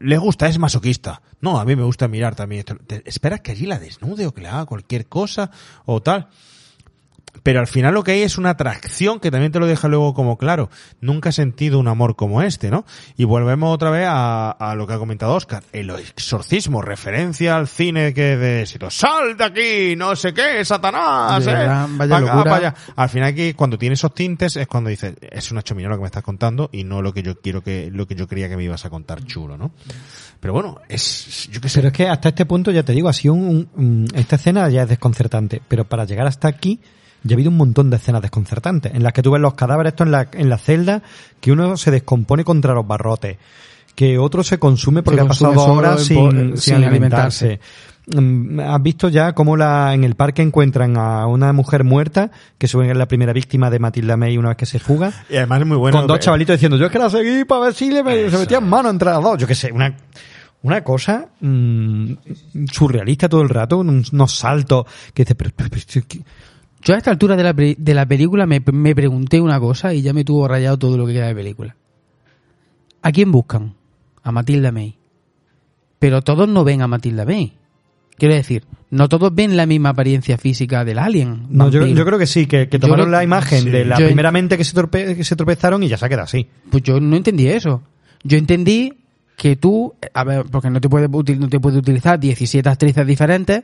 le 0.00 0.16
gusta, 0.16 0.48
es 0.48 0.58
masoquista. 0.58 1.22
No, 1.40 1.60
a 1.60 1.64
mí 1.64 1.76
me 1.76 1.84
gusta 1.84 2.08
mirar 2.08 2.34
también. 2.34 2.64
Te 2.64 3.02
esperas 3.04 3.42
que 3.42 3.52
allí 3.52 3.66
la 3.66 3.78
desnude 3.78 4.26
o 4.26 4.34
que 4.34 4.40
le 4.40 4.48
haga 4.48 4.66
cualquier 4.66 5.06
cosa 5.06 5.50
o 5.84 6.00
tal. 6.02 6.28
Pero 7.42 7.60
al 7.60 7.66
final 7.66 7.94
lo 7.94 8.04
que 8.04 8.12
hay 8.12 8.22
es 8.22 8.36
una 8.38 8.50
atracción 8.50 9.18
que 9.20 9.30
también 9.30 9.50
te 9.52 9.58
lo 9.58 9.66
deja 9.66 9.88
luego 9.88 10.12
como 10.14 10.36
claro. 10.36 10.68
Nunca 11.00 11.30
he 11.30 11.32
sentido 11.32 11.78
un 11.78 11.88
amor 11.88 12.14
como 12.16 12.42
este, 12.42 12.70
¿no? 12.70 12.84
Y 13.16 13.24
volvemos 13.24 13.74
otra 13.74 13.90
vez 13.90 14.06
a, 14.08 14.50
a 14.50 14.74
lo 14.74 14.86
que 14.86 14.92
ha 14.94 14.98
comentado 14.98 15.34
Oscar. 15.34 15.62
El 15.72 15.90
exorcismo, 15.90 16.82
referencia 16.82 17.56
al 17.56 17.66
cine 17.68 18.12
que 18.12 18.36
de 18.36 18.62
éxito. 18.62 18.90
¡Sal 18.90 19.36
de 19.36 19.44
aquí! 19.44 19.96
No 19.96 20.14
sé 20.16 20.34
qué, 20.34 20.64
Satanás. 20.64 21.44
De 21.44 21.52
eh, 21.52 21.54
vaya 22.44 22.68
acá. 22.68 22.74
Al 22.96 23.08
final 23.08 23.28
aquí, 23.30 23.54
cuando 23.54 23.78
tiene 23.78 23.94
esos 23.94 24.14
tintes, 24.14 24.56
es 24.56 24.66
cuando 24.66 24.90
dices, 24.90 25.14
es 25.20 25.50
una 25.50 25.62
chomina 25.62 25.88
lo 25.88 25.96
que 25.96 26.02
me 26.02 26.06
estás 26.06 26.22
contando 26.22 26.68
y 26.72 26.84
no 26.84 27.00
lo 27.02 27.12
que 27.14 27.22
yo 27.22 27.40
quiero 27.40 27.62
que, 27.62 27.90
lo 27.92 28.06
que 28.06 28.14
yo 28.14 28.28
creía 28.28 28.48
que 28.48 28.56
me 28.56 28.64
ibas 28.64 28.84
a 28.84 28.90
contar 28.90 29.24
chulo, 29.24 29.56
¿no? 29.56 29.70
Pero 30.40 30.52
bueno, 30.54 30.78
es, 30.88 31.48
yo 31.50 31.60
qué 31.60 31.68
sé. 31.68 31.80
Pero 31.80 31.88
es 31.88 31.94
que 31.94 32.08
hasta 32.08 32.28
este 32.30 32.46
punto, 32.46 32.70
ya 32.70 32.82
te 32.82 32.92
digo, 32.92 33.08
ha 33.08 33.12
sido 33.12 33.34
un- 33.34 33.68
un- 33.76 34.08
esta 34.14 34.36
escena 34.36 34.68
ya 34.68 34.82
es 34.82 34.88
desconcertante. 34.88 35.60
Pero 35.68 35.84
para 35.84 36.04
llegar 36.04 36.26
hasta 36.26 36.48
aquí, 36.48 36.80
ya 37.22 37.34
ha 37.34 37.36
habido 37.36 37.50
un 37.50 37.56
montón 37.56 37.90
de 37.90 37.96
escenas 37.96 38.22
desconcertantes. 38.22 38.94
En 38.94 39.02
las 39.02 39.12
que 39.12 39.22
tú 39.22 39.30
ves 39.30 39.40
los 39.42 39.54
cadáveres, 39.54 39.92
esto 39.92 40.04
en 40.04 40.10
la, 40.12 40.28
en 40.32 40.48
la 40.48 40.58
celda, 40.58 41.02
que 41.40 41.52
uno 41.52 41.76
se 41.76 41.90
descompone 41.90 42.44
contra 42.44 42.74
los 42.74 42.86
barrotes. 42.86 43.36
Que 43.94 44.18
otro 44.18 44.42
se 44.42 44.58
consume 44.58 45.02
porque 45.02 45.18
Se 45.20 45.24
ha 45.24 45.28
pasado 45.28 45.50
horas 45.74 46.04
sin, 46.04 46.16
sin 46.30 46.56
sin 46.56 46.84
alimentarse. 46.84 47.60
Mm, 48.14 48.60
Has 48.60 48.82
visto 48.82 49.08
ya 49.08 49.34
cómo 49.34 49.56
la, 49.56 49.92
en 49.92 50.04
el 50.04 50.14
parque 50.14 50.42
encuentran 50.42 50.96
a 50.96 51.26
una 51.26 51.52
mujer 51.52 51.84
muerta, 51.84 52.30
que 52.56 52.66
suben 52.66 52.90
es 52.90 52.96
la 52.96 53.06
primera 53.06 53.32
víctima 53.32 53.68
de 53.68 53.78
Matilda 53.78 54.16
May 54.16 54.38
una 54.38 54.48
vez 54.50 54.56
que 54.56 54.66
se 54.66 54.78
fuga. 54.78 55.12
Y 55.28 55.36
además 55.36 55.60
es 55.60 55.66
muy 55.66 55.76
bueno. 55.76 55.98
Con 55.98 56.06
dos 56.06 56.18
chavalitos 56.20 56.54
diciendo, 56.54 56.76
yo 56.78 56.86
es 56.86 56.92
que 56.92 56.98
la 56.98 57.10
seguí 57.10 57.44
para 57.44 57.62
ver 57.62 57.74
si 57.74 57.90
le 57.90 58.02
me- 58.02 58.12
se 58.14 58.26
Eso 58.28 58.38
metían 58.38 58.66
mano 58.68 58.88
entre 58.90 59.10
las 59.10 59.22
dos. 59.22 59.36
Yo 59.38 59.46
qué 59.46 59.54
sé, 59.54 59.70
una, 59.70 59.94
una 60.62 60.82
cosa 60.82 61.26
mm, 61.40 62.12
surrealista 62.72 63.28
todo 63.28 63.42
el 63.42 63.48
rato, 63.48 63.78
un- 63.78 64.04
unos 64.12 64.34
saltos 64.34 64.86
que 65.12 65.22
dices, 65.24 65.36
pero, 65.36 65.50
pero- 65.54 65.68
pero-. 65.70 66.24
Yo 66.82 66.94
a 66.94 66.98
esta 66.98 67.10
altura 67.10 67.36
de 67.36 67.42
la, 67.42 67.52
de 67.52 67.94
la 67.94 68.06
película 68.06 68.46
me, 68.46 68.60
me 68.72 68.94
pregunté 68.94 69.40
una 69.40 69.60
cosa 69.60 69.92
y 69.92 70.02
ya 70.02 70.12
me 70.12 70.24
tuvo 70.24 70.48
rayado 70.48 70.78
todo 70.78 70.96
lo 70.96 71.06
que 71.06 71.12
queda 71.12 71.26
de 71.26 71.34
película. 71.34 71.76
¿A 73.02 73.12
quién 73.12 73.30
buscan? 73.32 73.74
A 74.22 74.32
Matilda 74.32 74.72
May. 74.72 74.96
Pero 75.98 76.22
todos 76.22 76.48
no 76.48 76.64
ven 76.64 76.82
a 76.82 76.86
Matilda 76.88 77.24
May. 77.24 77.54
Quiero 78.16 78.34
decir, 78.34 78.64
no 78.90 79.08
todos 79.08 79.34
ven 79.34 79.56
la 79.56 79.64
misma 79.66 79.90
apariencia 79.90 80.36
física 80.36 80.84
del 80.84 80.98
alien. 80.98 81.46
No, 81.50 81.70
yo, 81.70 81.86
yo 81.86 82.04
creo 82.04 82.18
que 82.18 82.26
sí, 82.26 82.46
que, 82.46 82.68
que 82.68 82.78
tomaron 82.78 83.10
la 83.10 83.24
imagen 83.24 83.62
sí. 83.62 83.70
de 83.70 83.84
la 83.86 83.96
primera 83.96 84.30
mente 84.30 84.58
que 84.58 84.64
se, 84.64 84.76
torpe- 84.76 85.16
que 85.16 85.24
se 85.24 85.36
tropezaron 85.36 85.82
y 85.82 85.88
ya 85.88 85.96
se 85.96 86.04
ha 86.04 86.08
quedado 86.08 86.24
así. 86.24 86.46
Pues 86.70 86.82
yo 86.82 87.00
no 87.00 87.16
entendí 87.16 87.46
eso. 87.48 87.82
Yo 88.22 88.36
entendí 88.36 88.92
que 89.36 89.56
tú, 89.56 89.94
a 90.12 90.24
ver, 90.24 90.44
porque 90.50 90.68
no 90.68 90.82
te 90.82 90.88
puedes 90.90 91.08
no 91.10 91.48
te 91.48 91.60
puedes 91.60 91.78
utilizar 91.78 92.20
17 92.20 92.68
actrices 92.68 93.06
diferentes, 93.06 93.62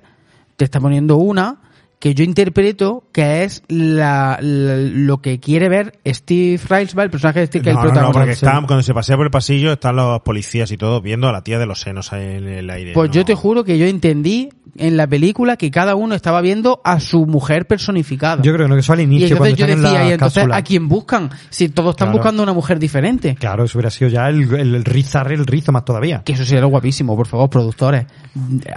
te 0.56 0.64
está 0.64 0.80
poniendo 0.80 1.16
una 1.18 1.60
que 1.98 2.14
yo 2.14 2.24
interpreto 2.24 3.04
que 3.12 3.42
es 3.44 3.62
la, 3.68 4.38
la- 4.42 4.76
lo 4.76 5.22
que 5.22 5.40
quiere 5.40 5.68
ver 5.70 5.98
Steve 6.06 6.60
Railsbaugh, 6.68 7.04
el 7.04 7.10
personaje 7.10 7.40
de 7.40 7.46
Steve, 7.46 7.64
que 7.64 7.72
No, 7.72 7.80
el 7.80 7.86
no, 7.88 7.88
no, 7.88 7.92
protagonista. 7.94 8.20
porque 8.20 8.32
están, 8.32 8.66
cuando 8.66 8.82
se 8.82 8.92
pasea 8.94 9.16
por 9.16 9.26
el 9.26 9.30
pasillo 9.30 9.72
están 9.72 9.96
los 9.96 10.20
policías 10.20 10.70
y 10.72 10.76
todo 10.76 11.00
viendo 11.00 11.28
a 11.28 11.32
la 11.32 11.42
tía 11.42 11.58
de 11.58 11.64
los 11.66 11.80
senos 11.80 12.12
ahí 12.12 12.36
en 12.36 12.48
el 12.48 12.68
aire. 12.70 12.92
Pues 12.92 13.08
¿no? 13.08 13.14
yo 13.14 13.24
te 13.24 13.34
juro 13.34 13.64
que 13.64 13.78
yo 13.78 13.86
entendí 13.86 14.50
en 14.76 14.98
la 14.98 15.06
película 15.06 15.56
que 15.56 15.70
cada 15.70 15.94
uno 15.94 16.14
estaba 16.14 16.42
viendo 16.42 16.82
a 16.84 17.00
su 17.00 17.24
mujer 17.24 17.66
personificada. 17.66 18.42
Yo 18.42 18.52
creo 18.52 18.66
que 18.66 18.68
no, 18.68 18.74
que 18.74 18.80
eso 18.80 18.92
al 18.92 19.00
y 19.00 19.04
inicio, 19.04 19.28
entonces 19.28 19.38
cuando 19.38 19.56
yo 19.56 19.64
están 19.64 19.78
en 19.78 19.82
decía, 19.82 19.98
la 20.00 20.08
y 20.08 20.12
entonces, 20.12 20.34
cápsula. 20.42 20.56
¿a 20.58 20.62
quién 20.62 20.88
buscan? 20.88 21.30
Si 21.48 21.68
todos 21.70 21.90
están 21.92 22.08
Claro. 22.08 22.18
buscando 22.18 22.42
una 22.42 22.52
mujer 22.52 22.78
diferente. 22.78 23.36
Claro, 23.36 23.64
eso 23.64 23.78
hubiera 23.78 23.90
sido 23.90 24.10
ya 24.10 24.28
el, 24.28 24.42
el, 24.54 24.74
el 24.74 24.84
rizar 24.84 25.32
el 25.32 25.46
rizo 25.46 25.72
más 25.72 25.84
todavía. 25.86 26.20
Que 26.24 26.32
eso 26.34 26.44
sería 26.44 26.60
lo 26.60 26.68
guapísimo, 26.68 27.16
por 27.16 27.26
favor, 27.26 27.48
productores. 27.48 28.04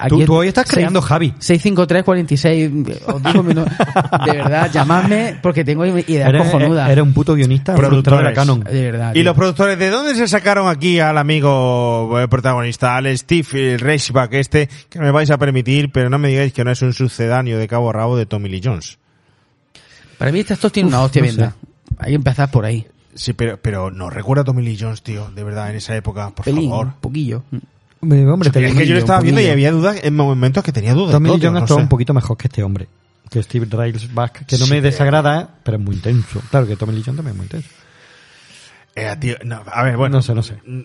Tú- 0.07 0.23
tú 0.23 0.35
hoy 0.35 0.47
estás 0.47 0.65
creando, 0.69 1.01
Javi. 1.01 1.33
653-46. 1.39 3.08
Os 3.15 3.23
digo, 3.23 3.43
no- 3.43 3.65
de 4.25 4.31
verdad, 4.31 4.71
llamadme 4.71 5.37
porque 5.41 5.63
tengo 5.63 5.85
ideas 5.85 6.29
Eres, 6.29 6.43
cojonudas. 6.43 6.89
eres 6.89 7.03
un 7.03 7.13
puto 7.13 7.35
guionista, 7.35 7.75
productor 7.75 8.25
de 8.27 8.33
Canon. 8.33 8.59
De 8.61 8.91
verdad. 8.91 9.11
Y 9.11 9.13
tío. 9.15 9.23
los 9.23 9.35
productores, 9.35 9.77
¿de 9.79 9.89
dónde 9.89 10.15
se 10.15 10.27
sacaron 10.27 10.67
aquí 10.67 10.99
al 10.99 11.17
amigo 11.17 12.19
eh, 12.19 12.27
protagonista, 12.27 12.95
al 12.97 13.17
Steve 13.17 13.77
Reichbach 13.77 14.33
este, 14.33 14.69
que 14.89 14.99
me 14.99 15.11
vais 15.11 15.29
a 15.31 15.37
permitir, 15.37 15.91
pero 15.91 16.09
no 16.09 16.17
me 16.17 16.29
digáis 16.29 16.53
que 16.53 16.63
no 16.63 16.71
es 16.71 16.81
un 16.81 16.93
sucedáneo 16.93 17.57
de 17.57 17.67
cabo 17.67 17.89
a 17.89 17.93
rabo 17.93 18.17
de 18.17 18.25
Tommy 18.25 18.49
Lee 18.49 18.61
Jones? 18.63 18.97
Para 20.17 20.31
mí 20.31 20.39
estos 20.41 20.71
tienen 20.71 20.93
una 20.93 21.01
hostia 21.03 21.21
no 21.21 21.27
bien. 21.27 21.53
Hay 21.97 22.09
que 22.11 22.15
empezar 22.15 22.51
por 22.51 22.65
ahí. 22.65 22.85
Sí, 23.15 23.33
pero, 23.33 23.57
pero 23.61 23.89
no 23.91 24.09
recuerda 24.09 24.41
a 24.43 24.45
Tommy 24.45 24.63
Lee 24.63 24.77
Jones, 24.79 25.01
tío, 25.01 25.29
de 25.31 25.43
verdad, 25.43 25.69
en 25.71 25.77
esa 25.77 25.95
época, 25.95 26.29
por 26.29 26.45
Pelín, 26.45 26.69
favor. 26.69 26.85
un 26.87 26.93
poquillo. 27.01 27.43
Hombre, 28.01 28.25
hombre, 28.27 28.49
es 28.53 28.75
que 28.75 28.87
yo 28.87 28.93
lo 28.93 28.99
estaba 28.99 29.19
viendo 29.21 29.41
y 29.41 29.47
había 29.47 29.71
dudas, 29.71 29.97
en 30.03 30.15
momentos 30.15 30.63
que 30.63 30.71
tenía 30.71 30.93
dudas. 30.93 31.11
Tommy 31.11 31.29
Jones 31.41 31.69
no 31.69 31.75
un 31.75 31.89
poquito 31.89 32.13
mejor 32.13 32.37
que 32.37 32.47
este 32.47 32.63
hombre. 32.63 32.87
Que 33.29 33.43
Steve 33.43 33.67
Railsback, 33.69 34.45
que 34.45 34.57
no 34.57 34.65
Sí, 34.65 34.71
me 34.71 34.81
desagrada, 34.81 35.41
¿eh? 35.41 35.47
pero 35.63 35.77
es 35.77 35.83
muy 35.83 35.95
intenso. 35.95 36.41
Claro 36.49 36.65
que 36.65 36.75
Tommy 36.75 36.93
Lee 36.93 37.03
Jones 37.05 37.17
también 37.17 37.33
es 37.33 37.37
muy 37.37 37.45
intenso. 37.45 37.69
Eh, 38.95 39.15
tío, 39.19 39.35
no, 39.45 39.61
a 39.71 39.83
ver, 39.83 39.95
bueno. 39.97 40.17
No 40.17 40.21
sé, 40.21 40.33
no 40.33 40.41
sé. 40.41 40.55
mm, 40.65 40.81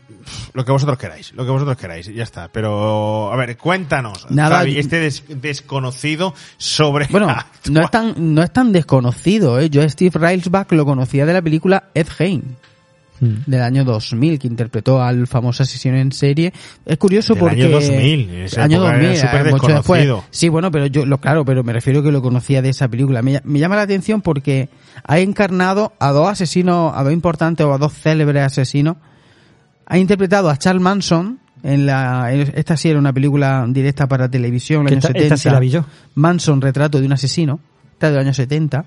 Lo 0.52 0.64
que 0.64 0.70
vosotros 0.72 0.98
queráis, 0.98 1.32
lo 1.32 1.44
que 1.44 1.50
vosotros 1.50 1.76
queráis, 1.76 2.06
ya 2.14 2.22
está. 2.22 2.48
Pero, 2.52 3.32
a 3.32 3.36
ver, 3.36 3.56
cuéntanos, 3.56 4.30
Nada, 4.30 4.58
Javi, 4.58 4.78
este 4.78 4.98
des- 5.00 5.24
desconocido 5.40 6.34
sobre... 6.58 7.06
Bueno, 7.06 7.34
no 7.70 7.80
es 7.80 7.90
tan, 7.90 8.34
no 8.34 8.42
es 8.42 8.52
tan 8.52 8.72
desconocido, 8.72 9.58
¿eh? 9.58 9.70
Yo 9.70 9.82
a 9.82 9.88
Steve 9.88 10.16
Railsback 10.18 10.70
lo 10.72 10.84
conocía 10.84 11.24
de 11.26 11.32
la 11.32 11.42
película 11.42 11.84
Ed 11.94 12.08
Gein. 12.08 12.56
Hmm. 13.24 13.42
Del 13.46 13.62
año 13.62 13.84
2000, 13.84 14.38
que 14.38 14.46
interpretó 14.46 15.02
al 15.02 15.26
famoso 15.26 15.62
asesino 15.62 15.96
en 15.96 16.12
serie. 16.12 16.52
Es 16.84 16.98
curioso 16.98 17.34
Del 17.34 17.40
porque. 17.40 17.62
año 17.64 17.70
2000, 17.70 18.30
en 18.30 18.42
esa 18.42 18.62
año 18.64 18.76
época 18.76 18.90
era 18.96 18.98
2000, 19.02 19.20
súper 19.20 19.46
eh, 19.46 19.50
mucho 19.50 19.66
después. 19.68 20.08
Sí, 20.30 20.48
bueno, 20.48 20.70
pero 20.70 20.86
yo, 20.86 21.06
lo 21.06 21.18
claro, 21.18 21.44
pero 21.44 21.62
me 21.64 21.72
refiero 21.72 22.02
que 22.02 22.10
lo 22.12 22.20
conocía 22.22 22.60
de 22.62 22.68
esa 22.70 22.88
película. 22.88 23.22
Me, 23.22 23.40
me 23.44 23.58
llama 23.58 23.76
la 23.76 23.82
atención 23.82 24.20
porque 24.22 24.68
ha 25.04 25.18
encarnado 25.18 25.92
a 25.98 26.10
dos 26.12 26.28
asesinos, 26.28 26.92
a 26.94 27.02
dos 27.02 27.12
importantes 27.12 27.64
o 27.66 27.72
a 27.72 27.78
dos 27.78 27.92
célebres 27.92 28.42
asesinos 28.44 28.96
Ha 29.86 29.98
interpretado 29.98 30.48
a 30.50 30.56
Charles 30.56 30.82
Manson 30.82 31.38
en 31.62 31.86
la 31.86 32.30
esta 32.32 32.76
sí 32.76 32.88
era 32.90 32.98
una 32.98 33.12
película 33.12 33.64
directa 33.68 34.06
para 34.06 34.28
televisión 34.28 34.82
en 34.82 34.86
Que 34.88 34.94
los 34.96 35.04
esta- 35.04 35.12
años 35.18 35.22
esta 35.24 35.36
70. 35.38 35.42
sí 35.50 35.54
la 35.54 35.60
vi 35.60 35.70
yo. 35.70 35.84
Manson, 36.14 36.60
retrato 36.60 37.00
de 37.00 37.06
un 37.06 37.12
asesino, 37.12 37.60
esta 37.92 38.10
del 38.10 38.18
año 38.20 38.34
70. 38.34 38.84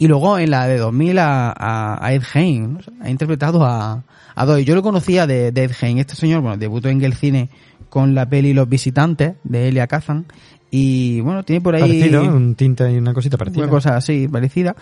Y 0.00 0.08
luego 0.08 0.38
en 0.38 0.50
la 0.50 0.66
de 0.66 0.78
2000 0.78 1.18
a, 1.18 1.50
a, 1.50 2.06
a 2.06 2.12
Ed 2.14 2.22
¿no? 2.34 2.78
ha 3.02 3.10
interpretado 3.10 3.66
a, 3.66 4.02
a 4.34 4.46
Doyle. 4.46 4.64
Yo 4.64 4.74
lo 4.74 4.82
conocía 4.82 5.26
de, 5.26 5.52
de 5.52 5.64
Ed 5.64 5.72
Gein. 5.72 5.98
Este 5.98 6.16
señor, 6.16 6.40
bueno, 6.40 6.56
debutó 6.56 6.88
en 6.88 7.04
el 7.04 7.12
cine 7.12 7.50
con 7.90 8.14
la 8.14 8.26
peli 8.26 8.54
Los 8.54 8.66
Visitantes 8.66 9.34
de 9.44 9.68
Elia 9.68 9.86
Kazan. 9.86 10.24
Y 10.70 11.20
bueno, 11.20 11.44
tiene 11.44 11.60
por 11.60 11.74
ahí 11.74 11.82
Parecido, 11.82 12.22
un 12.22 12.54
tinte 12.54 12.90
y 12.90 12.96
una 12.96 13.12
cosita 13.12 13.36
parecida. 13.36 13.64
una 13.64 13.70
cosa 13.70 13.94
así, 13.94 14.26
parecida. 14.26 14.74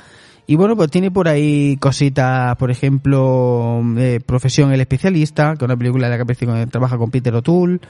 Y 0.46 0.54
bueno, 0.54 0.76
pues 0.76 0.88
tiene 0.88 1.10
por 1.10 1.26
ahí 1.26 1.76
cositas, 1.78 2.54
por 2.54 2.70
ejemplo, 2.70 3.82
eh, 3.96 4.20
Profesión 4.24 4.72
el 4.72 4.80
Especialista, 4.80 5.54
que 5.54 5.64
es 5.64 5.68
una 5.68 5.76
película 5.76 6.06
en 6.06 6.16
la 6.16 6.24
que 6.24 6.66
trabaja 6.68 6.96
con 6.96 7.10
Peter 7.10 7.34
O'Toole. 7.34 7.80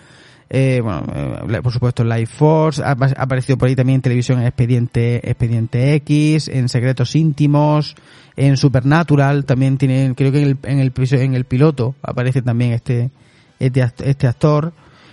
Eh, 0.51 0.81
bueno, 0.83 1.05
eh, 1.49 1.63
por 1.63 1.73
supuesto, 1.73 2.05
Life 2.05 2.35
Force. 2.35 2.83
Ha, 2.83 2.93
aparecido 2.93 3.59
por 3.59 3.69
ahí 3.69 3.77
también 3.77 3.97
en 3.97 4.03
televisión 4.03 4.41
en 4.41 4.47
Expediente, 4.47 5.17
Expediente 5.29 5.95
X, 5.95 6.49
en 6.49 6.69
Secretos 6.69 7.15
Íntimos, 7.15 7.97
en 8.37 8.57
Supernatural. 8.57 9.45
También 9.45 9.79
tiene, 9.79 10.15
creo 10.17 10.33
que 10.33 10.41
en 10.41 10.49
el, 10.49 10.59
en 10.63 10.79
el, 10.81 10.93
en 11.13 11.35
el 11.35 11.45
piloto 11.45 11.95
aparece 12.03 12.43
también 12.43 12.73
este, 12.73 13.11
este, 13.59 13.87
este 14.05 14.27
actor. 14.27 14.73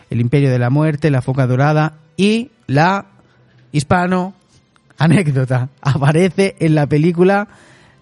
El 0.09 0.21
Imperio 0.21 0.51
de 0.51 0.59
la 0.59 0.69
Muerte, 0.69 1.09
La 1.09 1.21
Foca 1.21 1.47
Dorada 1.47 1.97
y 2.15 2.51
la 2.67 3.07
hispano 3.71 4.33
anécdota. 4.97 5.69
Aparece 5.81 6.55
en 6.59 6.75
la 6.75 6.87
película 6.87 7.47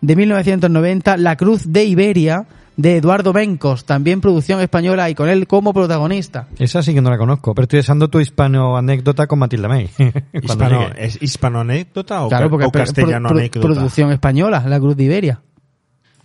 de 0.02 0.16
1990 0.16 1.18
La 1.18 1.38
Cruz 1.38 1.72
de 1.72 1.86
Iberia 1.86 2.46
de 2.76 2.98
Eduardo 2.98 3.34
Bencos, 3.34 3.86
también 3.86 4.20
producción 4.22 4.60
española 4.62 5.10
y 5.10 5.16
con 5.16 5.30
él 5.30 5.46
como 5.48 5.74
protagonista. 5.74 6.48
Esa 6.58 6.82
sí 6.82 6.94
que 6.94 7.02
no 7.02 7.10
la 7.12 7.18
conozco, 7.18 7.54
pero 7.54 7.64
estoy 7.64 7.80
usando 7.80 8.10
tu 8.10 8.20
hispano 8.20 8.76
anécdota 8.78 9.28
con 9.28 9.40
Matilda 9.40 9.68
May. 9.68 9.90
Hispano. 10.34 10.90
¿Es 10.98 11.22
hispano 11.22 11.60
anécdota 11.60 12.24
o, 12.24 12.30
Claro, 12.30 12.50
porque 12.50 12.66
o 12.66 12.72
pro- 12.72 12.82
castellano 12.82 13.30
pro- 13.30 13.38
anécdota? 13.38 13.68
producción 13.68 14.12
española, 14.12 14.64
La 14.68 14.80
Cruz 14.80 14.96
de 14.98 15.04
Iberia. 15.04 15.42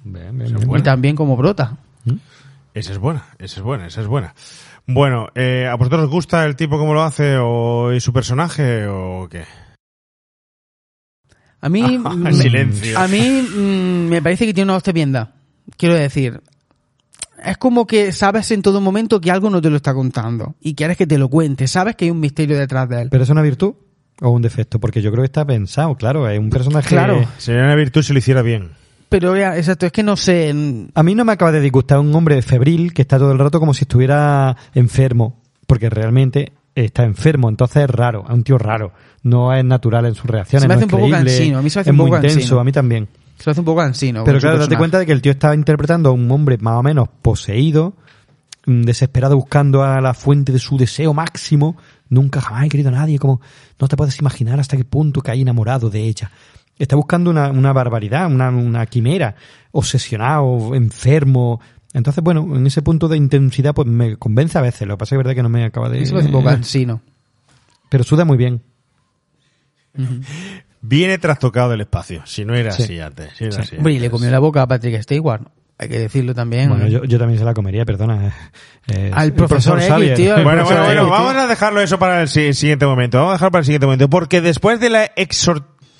Bien, 0.05 0.31
bien, 0.37 0.43
Esa 0.43 0.45
es 0.47 0.53
bien. 0.55 0.63
Y 0.63 0.67
buena. 0.67 0.85
también 0.85 1.17
como 1.17 1.37
prota. 1.37 1.77
Esa 2.75 2.93
es 2.93 2.99
buena, 2.99 3.25
esa 3.39 3.57
es 3.57 3.63
buena, 3.63 3.87
esa 3.87 4.01
es 4.01 4.07
buena. 4.07 4.35
Bueno, 4.87 5.29
eh, 5.35 5.67
¿a 5.71 5.75
vosotros 5.75 6.05
os 6.05 6.11
gusta 6.11 6.45
el 6.47 6.57
tipo 6.57 6.79
como 6.79 6.95
lo 6.95 7.03
hace 7.03 7.37
o 7.39 7.93
y 7.93 8.01
su 8.01 8.13
personaje 8.13 8.87
o 8.87 9.29
qué? 9.29 9.45
A 11.61 11.69
mí, 11.69 11.99
me- 12.17 12.33
Silencio. 12.33 12.99
a 12.99 13.09
mí 13.09 13.43
mm, 13.43 14.09
me 14.09 14.23
parece 14.23 14.47
que 14.47 14.55
tiene 14.55 14.71
una 14.71 14.77
hostia. 14.77 15.33
Quiero 15.79 15.95
decir, 15.95 16.43
es 17.43 17.57
como 17.57 17.87
que 17.87 18.13
sabes 18.13 18.51
en 18.51 18.61
todo 18.61 18.81
momento 18.81 19.21
que 19.21 19.31
algo 19.31 19.49
no 19.49 19.63
te 19.63 19.71
lo 19.71 19.77
está 19.77 19.95
contando 19.95 20.57
y 20.61 20.75
quieres 20.75 20.97
que 20.97 21.07
te 21.07 21.17
lo 21.17 21.29
cuente. 21.29 21.67
Sabes 21.67 21.97
que 21.97 22.05
hay 22.05 22.11
un 22.11 22.21
misterio 22.21 22.59
detrás 22.59 22.89
de 22.89 23.03
él. 23.03 23.09
¿Pero 23.11 23.23
es 23.25 23.31
una 23.31 23.43
virtud 23.43 23.75
o 24.21 24.31
un 24.31 24.43
defecto? 24.43 24.79
Porque 24.81 25.01
yo 25.01 25.11
creo 25.11 25.23
que 25.23 25.27
está 25.27 25.47
pensado, 25.47 25.95
claro, 25.95 26.29
es 26.29 26.39
un 26.39 26.51
personaje... 26.51 26.89
Claro. 26.89 27.25
Sería 27.39 27.63
una 27.63 27.77
virtud 27.77 28.03
si 28.03 28.13
lo 28.13 28.19
hiciera 28.19 28.43
bien. 28.43 28.73
Pero 29.09 29.37
ya, 29.37 29.57
exacto, 29.57 29.87
es 29.87 29.93
que 29.93 30.03
no 30.03 30.17
sé. 30.17 30.55
A 30.95 31.03
mí 31.03 31.15
no 31.15 31.25
me 31.25 31.33
acaba 31.33 31.51
de 31.53 31.61
disgustar 31.61 31.99
un 31.99 32.15
hombre 32.15 32.43
febril 32.43 32.93
que 32.93 33.03
está 33.03 33.19
todo 33.19 33.33
el 33.33 33.39
rato 33.39 33.59
como 33.59 33.73
si 33.73 33.85
estuviera 33.85 34.55
enfermo, 34.75 35.41
porque 35.67 35.89
realmente 35.89 36.53
está 36.75 37.05
enfermo, 37.05 37.49
entonces 37.49 37.85
es 37.85 37.91
raro, 37.91 38.25
es 38.29 38.35
un 38.35 38.45
tío 38.45 38.59
raro, 38.59 38.93
no 39.23 39.55
es 39.55 39.65
natural 39.65 40.07
en 40.07 40.15
sus 40.15 40.27
reacciones, 40.27 40.63
Se 40.63 40.69
me 40.69 40.75
no 40.75 40.79
hace 40.79 40.87
es 40.87 40.93
un 40.93 40.99
poco 40.99 41.11
creíble, 41.11 41.31
cansino, 41.31 41.59
a 41.59 41.63
mí 41.63 41.71
se 41.71 41.79
me 41.79 41.81
hace 41.81 41.91
es 41.91 41.93
un 41.93 41.97
muy 41.97 42.07
poco 42.07 42.17
intenso, 42.17 42.39
cansino. 42.39 42.61
a 42.61 42.65
mí 42.65 42.73
también. 42.73 43.09
Se 43.39 43.45
lo 43.47 43.53
hace 43.53 43.61
un 43.61 43.67
poco 43.67 43.81
cansino. 43.81 44.25
Pero 44.25 44.41
claro, 44.41 44.59
date 44.59 44.77
cuenta 44.77 44.99
de 44.99 45.07
que 45.07 45.13
el 45.13 45.23
tío 45.23 45.33
estaba 45.33 45.55
interpretando 45.55 46.09
a 46.09 46.13
un 46.13 46.31
hombre 46.31 46.59
más 46.59 46.75
o 46.75 46.83
menos 46.83 47.09
poseído, 47.23 47.95
mm, 48.67 48.83
desesperado 48.83 49.37
buscando 49.37 49.85
a 49.85 50.01
la 50.01 50.13
fuente 50.13 50.53
de 50.53 50.59
su 50.59 50.77
deseo 50.77 51.15
máximo. 51.15 51.77
Nunca 52.09 52.41
jamás 52.41 52.67
he 52.67 52.69
querido 52.69 52.89
a 52.89 52.93
nadie, 52.93 53.19
como 53.19 53.41
no 53.79 53.87
te 53.87 53.97
puedes 53.97 54.19
imaginar 54.19 54.59
hasta 54.59 54.77
qué 54.77 54.85
punto 54.85 55.21
que 55.21 55.31
hay 55.31 55.43
enamorado 55.43 55.89
de 55.89 56.01
ella. 56.01 56.33
Está 56.79 56.97
buscando 56.97 57.31
una, 57.31 57.51
una 57.51 57.73
barbaridad, 57.73 58.27
una, 58.27 58.51
una 58.51 58.87
quimera, 58.87 59.37
obsesionado, 59.71 60.75
enfermo. 60.75 61.61
Entonces, 61.93 62.23
bueno, 62.23 62.57
en 62.57 62.67
ese 62.67 62.83
punto 62.83 63.09
de 63.09 63.17
intensidad, 63.17 63.75
pues 63.75 63.87
me 63.87 64.17
convence 64.17 64.59
a 64.59 64.63
veces. 64.63 64.87
Lo 64.87 64.95
que 64.95 64.99
pasa 64.99 65.15
es 65.15 65.17
que 65.17 65.21
es 65.21 65.25
verdad 65.27 65.35
que 65.35 65.43
no 65.43 65.49
me 65.49 65.65
acaba 65.65 65.89
de. 65.89 65.99
me 65.99 66.03
hace 66.03 66.27
un 66.27 66.33
poco 66.33 66.45
cansino. 66.49 67.01
Pero 67.89 68.05
suda 68.05 68.25
muy 68.25 68.37
bien. 68.37 68.63
Viene 70.81 71.19
trastocado 71.19 71.71
del 71.71 71.81
espacio, 71.83 72.23
si 72.25 72.45
no 72.45 72.55
era 72.55 72.71
Sí. 72.73 72.83
así 72.85 73.01
antes. 73.01 73.33
si 73.37 73.45
era 73.45 73.53
Sí. 73.55 73.61
así 73.63 73.77
Hombre, 73.77 73.93
y 73.95 73.99
le 73.99 74.07
antes. 74.07 74.19
comió 74.19 74.31
la 74.31 74.39
boca 74.39 74.63
a 74.63 74.67
Patrick 74.69 75.01
Stewart. 75.03 75.43
Hay 75.81 75.89
que 75.89 75.99
decirlo 75.99 76.35
también. 76.35 76.71
Bueno, 76.71 76.89
yo, 76.89 77.05
yo 77.05 77.19
también 77.21 77.39
se 77.39 77.45
la 77.45 77.55
comería, 77.55 77.85
perdona. 77.85 78.35
eh, 78.89 79.13
Al 79.15 79.27
el 79.29 79.33
profesor 79.33 79.81
X, 79.81 80.15
tío, 80.15 80.35
al 80.35 80.43
Bueno, 80.43 80.61
profesor 80.65 80.85
bueno, 80.87 81.03
bueno, 81.03 81.11
vamos 81.11 81.35
a 81.37 81.47
dejarlo 81.47 81.81
eso 81.81 81.99
para 82.01 82.21
el 82.23 82.29
si- 82.29 82.53
siguiente 82.53 82.85
momento. 82.85 83.19
Vamos 83.19 83.31
a 83.31 83.35
dejarlo 83.35 83.51
para 83.53 83.61
el 83.61 83.65
siguiente 83.67 83.87
momento. 83.87 84.11
Porque 84.11 84.41
después 84.41 84.81
de 84.81 84.91
la 84.91 85.11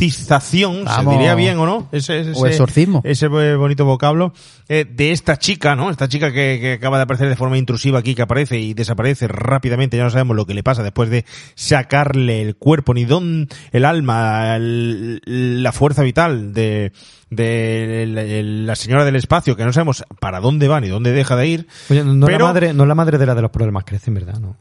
exortización, 0.07 0.85
Vamos. 0.85 1.13
se 1.13 1.19
diría 1.19 1.35
bien 1.35 1.59
o 1.59 1.67
no, 1.67 1.89
ese, 1.93 2.21
ese- 2.21 2.33
O 2.35 2.47
exorcismo. 2.47 3.01
ese 3.05 3.27
eh, 3.27 3.55
bonito 3.57 3.85
vocablo, 3.85 4.33
eh, 4.69 4.85
de 4.89 5.13
esta 5.13 5.37
chica, 5.39 5.75
¿no? 5.75 5.91
Esta 5.91 6.09
chica 6.09 6.33
que, 6.33 6.59
que 6.61 6.73
acaba 6.75 6.97
de 6.99 7.03
aparecer 7.05 7.29
de 7.29 7.37
forma 7.37 7.59
intrusiva 7.59 7.99
aquí, 7.99 8.15
que 8.15 8.23
aparece 8.23 8.59
y 8.59 8.75
desaparece 8.75 9.29
rápidamente, 9.29 9.97
ya 9.97 10.05
no 10.05 10.11
sabemos 10.11 10.37
lo 10.37 10.47
que 10.47 10.55
le 10.55 10.63
pasa 10.63 10.83
después 10.83 11.11
de 11.11 11.25
sacarle 11.55 12.43
el 12.43 12.57
cuerpo, 12.57 12.95
ni 12.95 13.05
dónde 13.05 13.49
el 13.73 13.85
alma, 13.85 14.57
el- 14.57 15.63
la 15.63 15.73
fuerza 15.73 16.03
vital 16.03 16.53
de, 16.55 16.93
de 17.31 18.05
la- 18.67 18.77
señora 18.77 19.05
del 19.05 19.17
espacio, 19.17 19.57
que 19.57 19.65
no 19.65 19.73
sabemos 19.73 20.05
para 20.21 20.41
dónde 20.41 20.69
va 20.69 20.81
ni 20.81 20.89
dónde 20.89 21.13
deja 21.13 21.37
de 21.37 21.47
ir. 21.49 21.67
Oye, 21.91 22.05
no, 22.05 22.27
Pero- 22.27 22.39
la 22.39 22.45
madre, 22.45 22.73
no 22.73 22.87
la 22.87 22.95
madre 22.95 23.19
de 23.19 23.27
la 23.27 23.35
de 23.35 23.43
los 23.43 23.51
problemas 23.51 23.85
crecen, 23.85 24.15
¿verdad? 24.15 24.39
No. 24.39 24.57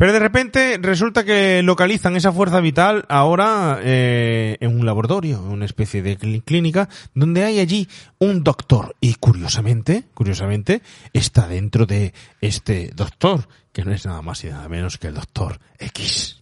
Pero 0.00 0.14
de 0.14 0.18
repente 0.18 0.78
resulta 0.80 1.24
que 1.24 1.62
localizan 1.62 2.16
esa 2.16 2.32
fuerza 2.32 2.60
vital 2.60 3.04
ahora 3.10 3.80
eh, 3.82 4.56
en 4.60 4.74
un 4.80 4.86
laboratorio, 4.86 5.36
en 5.36 5.52
una 5.52 5.66
especie 5.66 6.00
de 6.00 6.16
clí- 6.18 6.42
clínica, 6.42 6.88
donde 7.14 7.44
hay 7.44 7.58
allí 7.58 7.86
un 8.18 8.42
doctor. 8.42 8.96
Y 9.02 9.16
curiosamente, 9.16 10.04
curiosamente, 10.14 10.80
está 11.12 11.46
dentro 11.46 11.84
de 11.84 12.14
este 12.40 12.92
doctor, 12.94 13.46
que 13.74 13.84
no 13.84 13.92
es 13.92 14.06
nada 14.06 14.22
más 14.22 14.42
y 14.42 14.46
nada 14.48 14.70
menos 14.70 14.96
que 14.96 15.08
el 15.08 15.14
doctor 15.16 15.60
X. 15.78 16.40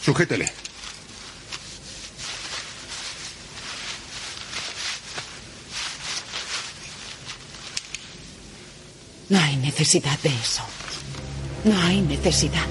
Sujétele. 0.00 0.48
No 9.30 9.40
hay 9.40 9.56
necesidad 9.56 10.16
de 10.20 10.28
eso. 10.28 10.62
No 11.64 11.76
hay 11.82 12.00
necesidad. 12.02 12.66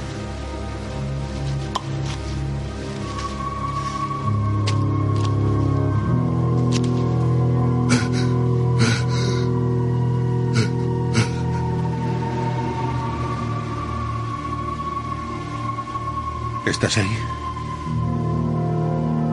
¿Estás 16.66 16.98
ahí? 16.98 17.18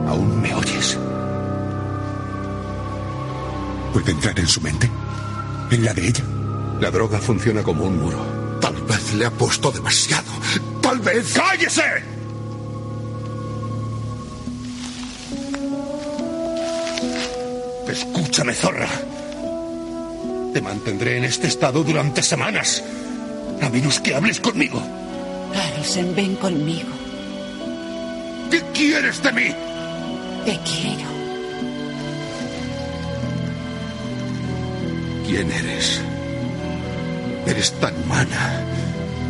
¿Aún 0.06 0.40
me 0.40 0.54
oyes? 0.54 0.98
¿Puede 3.92 4.12
entrar 4.12 4.38
en 4.38 4.46
su 4.46 4.60
mente? 4.60 4.90
¿En 5.70 5.84
la 5.84 5.92
de 5.92 6.08
ella? 6.08 6.24
La 6.80 6.90
droga 6.90 7.18
funciona 7.18 7.62
como 7.62 7.84
un 7.84 8.00
muro. 8.00 8.43
Tal 8.86 8.98
vez 8.98 9.14
le 9.14 9.26
apostó 9.26 9.72
demasiado. 9.72 10.30
Tal 10.82 10.98
vez... 10.98 11.32
¡Cállese! 11.32 11.82
Escúchame, 17.88 18.52
zorra. 18.52 18.88
Te 20.52 20.60
mantendré 20.60 21.16
en 21.16 21.24
este 21.24 21.46
estado 21.46 21.82
durante 21.82 22.22
semanas. 22.22 22.82
A 23.62 23.70
menos 23.70 24.00
que 24.00 24.14
hables 24.14 24.40
conmigo. 24.40 24.82
Carlsen, 25.52 26.14
ven 26.14 26.36
conmigo. 26.36 26.88
¿Qué 28.50 28.62
quieres 28.74 29.22
de 29.22 29.32
mí? 29.32 29.54
Te 30.44 30.58
quiero. 30.64 31.08
¿Quién 35.26 35.50
eres? 35.50 36.02
Eres 37.46 37.72
tan 37.72 37.94
humana, 38.02 38.64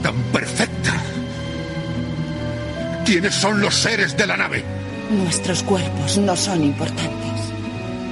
tan 0.03 0.15
perfecta. 0.33 0.93
¿Quiénes 3.05 3.35
son 3.35 3.61
los 3.61 3.75
seres 3.75 4.17
de 4.17 4.27
la 4.27 4.37
nave? 4.37 4.65
Nuestros 5.11 5.63
cuerpos 5.63 6.19
no 6.19 6.37
son 6.37 6.63
importantes. 6.65 7.41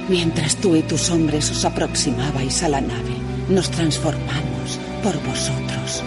Mientras 0.09 0.57
tú 0.57 0.75
y 0.75 0.81
tus 0.83 1.09
hombres 1.09 1.49
os 1.51 1.65
aproximabais 1.65 2.61
a 2.63 2.69
la 2.69 2.81
nave, 2.81 3.15
nos 3.49 3.71
transformamos 3.71 4.79
por 5.01 5.15
vosotros. 5.23 6.03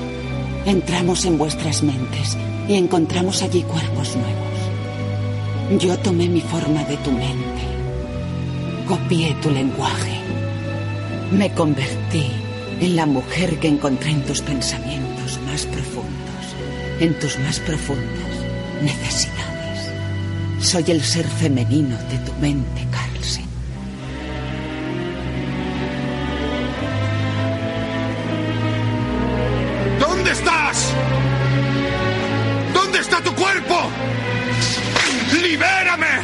Entramos 0.67 1.25
en 1.25 1.39
vuestras 1.39 1.83
mentes 1.83 2.37
y 2.69 2.75
encontramos 2.75 3.43
allí 3.43 3.63
cuerpos 3.63 4.17
nuevos. 4.17 5.83
Yo 5.83 5.99
tomé 5.99 6.29
mi 6.29 6.43
forma 6.43 6.85
de 6.85 6.97
tu 6.99 7.11
mente. 7.11 7.63
Copié 8.87 9.35
tu 9.43 9.51
lenguaje. 9.51 10.21
Me 11.33 11.51
convertí 11.53 12.31
en 12.81 12.97
la 12.97 13.07
mujer 13.07 13.59
que 13.59 13.69
encontré 13.69 14.11
en 14.11 14.23
tus 14.23 14.43
pensamientos 14.43 15.41
más 15.47 15.65
profundos, 15.67 16.57
en 17.01 17.19
tus 17.19 17.39
más 17.41 17.59
profundas 17.61 18.07
necesidades. 18.83 19.91
Soy 20.61 20.85
el 20.89 21.03
ser 21.03 21.27
femenino 21.27 21.97
de 21.97 22.19
tu 22.19 22.33
mente, 22.35 22.87
Carlsen. 22.91 23.47
¿Dónde 30.01 30.33
estás? 30.33 30.93
¿Dónde 32.75 32.99
está 32.99 33.23
tu 33.23 33.35
cuerpo? 33.35 33.89
¡Libérame! 35.33 36.21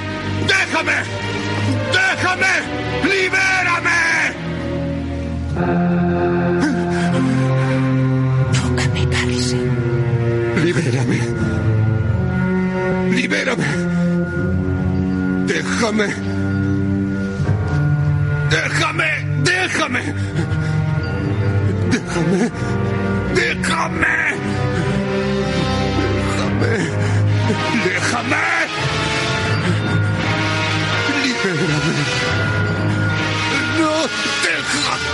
¡Déjame! 0.47 1.02
¡Déjame! 1.92 2.47
¡Libérame! 3.05 4.02
¡Déjame! 15.62 16.08
¡Déjame! 18.50 19.10
¡Déjame! 19.44 20.02
¡Déjame! 21.91 22.50
¡Déjame! 23.34 24.15
¡Déjame! 26.24 26.73
¡Déjame! 27.84 28.44
¡Libérame! 31.23 31.99
¡No! 33.78 33.92
¡Déjame! 34.42 35.12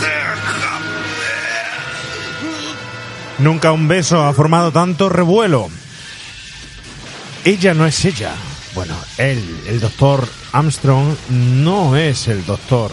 ¡Déjame! 0.00 0.92
Nunca 3.40 3.72
un 3.72 3.88
beso 3.88 4.24
ha 4.24 4.32
formado 4.32 4.72
tanto 4.72 5.10
revuelo. 5.10 5.68
Ella 7.44 7.74
no 7.74 7.84
es 7.86 8.02
ella. 8.06 8.32
Bueno, 8.74 8.96
él, 9.18 9.42
el 9.66 9.80
doctor 9.80 10.26
Armstrong, 10.52 11.14
no 11.30 11.96
es 11.96 12.28
el 12.28 12.44
doctor. 12.46 12.90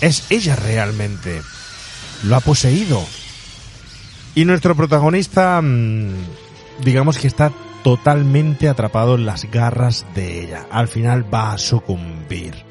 Es 0.00 0.30
ella 0.30 0.54
realmente. 0.54 1.42
Lo 2.24 2.36
ha 2.36 2.40
poseído. 2.40 3.04
Y 4.34 4.44
nuestro 4.44 4.76
protagonista, 4.76 5.60
mm, 5.60 6.12
digamos 6.84 7.18
que 7.18 7.26
está 7.26 7.52
totalmente 7.82 8.68
atrapado 8.68 9.16
en 9.16 9.26
las 9.26 9.50
garras 9.50 10.06
de 10.14 10.44
ella. 10.44 10.66
Al 10.70 10.86
final 10.86 11.32
va 11.32 11.52
a 11.52 11.58
sucumbir. 11.58 12.67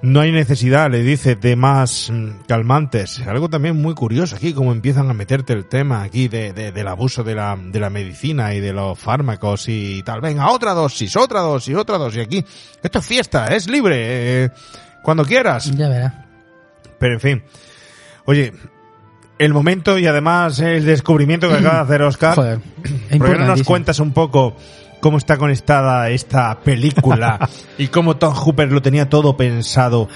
No 0.00 0.20
hay 0.20 0.30
necesidad, 0.30 0.88
le 0.90 1.02
dice, 1.02 1.34
de 1.34 1.56
más 1.56 2.08
mm, 2.12 2.44
calmantes. 2.46 3.20
Algo 3.26 3.48
también 3.50 3.74
muy 3.82 3.94
curioso 3.94 4.36
aquí, 4.36 4.52
como 4.52 4.70
empiezan 4.70 5.10
a 5.10 5.12
meterte 5.14 5.52
el 5.52 5.66
tema 5.66 6.02
aquí 6.04 6.28
de, 6.28 6.52
de- 6.52 6.70
del 6.70 6.86
abuso 6.86 7.24
de 7.24 7.34
la, 7.34 7.58
de 7.60 7.80
la 7.80 7.90
medicina 7.90 8.54
y 8.54 8.60
de 8.60 8.72
los 8.72 8.96
fármacos 8.98 9.64
y 9.68 10.02
tal. 10.04 10.20
Venga, 10.20 10.50
otra 10.50 10.72
dosis, 10.72 11.16
otra 11.16 11.40
dosis, 11.40 11.74
otra 11.74 11.98
dosis. 11.98 12.22
Aquí, 12.22 12.44
esto 12.82 12.98
es 13.00 13.06
fiesta, 13.06 13.48
es 13.48 13.68
libre, 13.68 14.44
eh, 14.44 14.50
cuando 15.02 15.24
quieras. 15.24 15.70
Ya 15.76 15.88
verás. 15.88 16.14
Pero 17.00 17.14
en 17.14 17.20
fin. 17.20 17.42
Oye, 18.24 18.52
el 19.38 19.52
momento 19.52 19.98
y 19.98 20.06
además 20.06 20.60
el 20.60 20.84
descubrimiento 20.84 21.48
que 21.48 21.54
acaba 21.56 21.76
de 21.78 21.82
hacer 21.82 22.02
Oscar. 22.02 22.34
Joder, 22.36 22.58
¿Por 23.18 23.30
qué 23.32 23.38
no 23.38 23.46
nos 23.46 23.62
cuentas 23.64 23.98
un 23.98 24.12
poco 24.12 24.56
cómo 25.00 25.18
está 25.18 25.36
conectada 25.36 26.10
esta 26.10 26.58
película 26.60 27.48
y 27.78 27.88
cómo 27.88 28.16
Tom 28.16 28.34
Hooper 28.34 28.70
lo 28.72 28.82
tenía 28.82 29.08
todo 29.08 29.36
pensado 29.36 30.08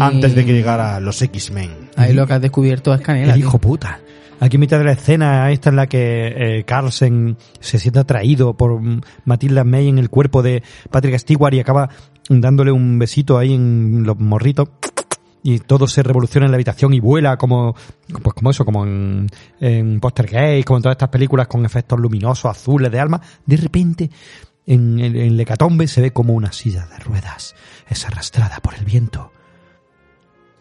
antes 0.00 0.34
de 0.34 0.44
que 0.44 0.52
llegara 0.52 1.00
los 1.00 1.20
X-Men? 1.22 1.90
Ahí 1.96 2.12
lo 2.12 2.26
que 2.26 2.34
has 2.34 2.40
descubierto 2.40 2.94
es 2.94 3.00
canela. 3.00 3.34
El 3.34 3.40
hijo 3.40 3.58
puta. 3.58 4.00
Aquí 4.40 4.56
en 4.56 4.60
mitad 4.60 4.78
de 4.78 4.84
la 4.84 4.92
escena, 4.92 5.50
esta 5.50 5.70
en 5.70 5.76
la 5.76 5.88
que 5.88 6.58
eh, 6.58 6.64
Carlsen 6.64 7.36
se 7.58 7.78
siente 7.78 7.98
atraído 7.98 8.54
por 8.54 8.80
Matilda 9.24 9.64
May 9.64 9.88
en 9.88 9.98
el 9.98 10.10
cuerpo 10.10 10.42
de 10.42 10.62
Patrick 10.90 11.18
Stewart 11.18 11.54
y 11.54 11.60
acaba 11.60 11.88
dándole 12.28 12.70
un 12.70 12.98
besito 12.98 13.38
ahí 13.38 13.54
en 13.54 14.04
los 14.04 14.18
morritos 14.18 14.68
y 15.54 15.60
todo 15.60 15.86
se 15.86 16.02
revoluciona 16.02 16.46
en 16.46 16.52
la 16.52 16.56
habitación 16.56 16.92
y 16.92 17.00
vuela 17.00 17.38
como 17.38 17.74
pues 18.22 18.34
como 18.34 18.50
eso, 18.50 18.64
como 18.64 18.84
en, 18.84 19.26
en 19.60 19.98
Gay, 20.00 20.62
como 20.62 20.76
en 20.76 20.82
todas 20.82 20.94
estas 20.94 21.08
películas 21.08 21.46
con 21.46 21.64
efectos 21.64 21.98
luminosos, 21.98 22.50
azules, 22.50 22.92
de 22.92 23.00
alma. 23.00 23.20
De 23.46 23.56
repente, 23.56 24.10
en, 24.66 24.98
en, 24.98 25.16
en 25.16 25.32
el 25.32 25.40
hecatombe 25.40 25.88
se 25.88 26.02
ve 26.02 26.12
como 26.12 26.34
una 26.34 26.52
silla 26.52 26.86
de 26.86 26.98
ruedas 26.98 27.54
es 27.88 28.04
arrastrada 28.04 28.58
por 28.60 28.74
el 28.74 28.84
viento. 28.84 29.32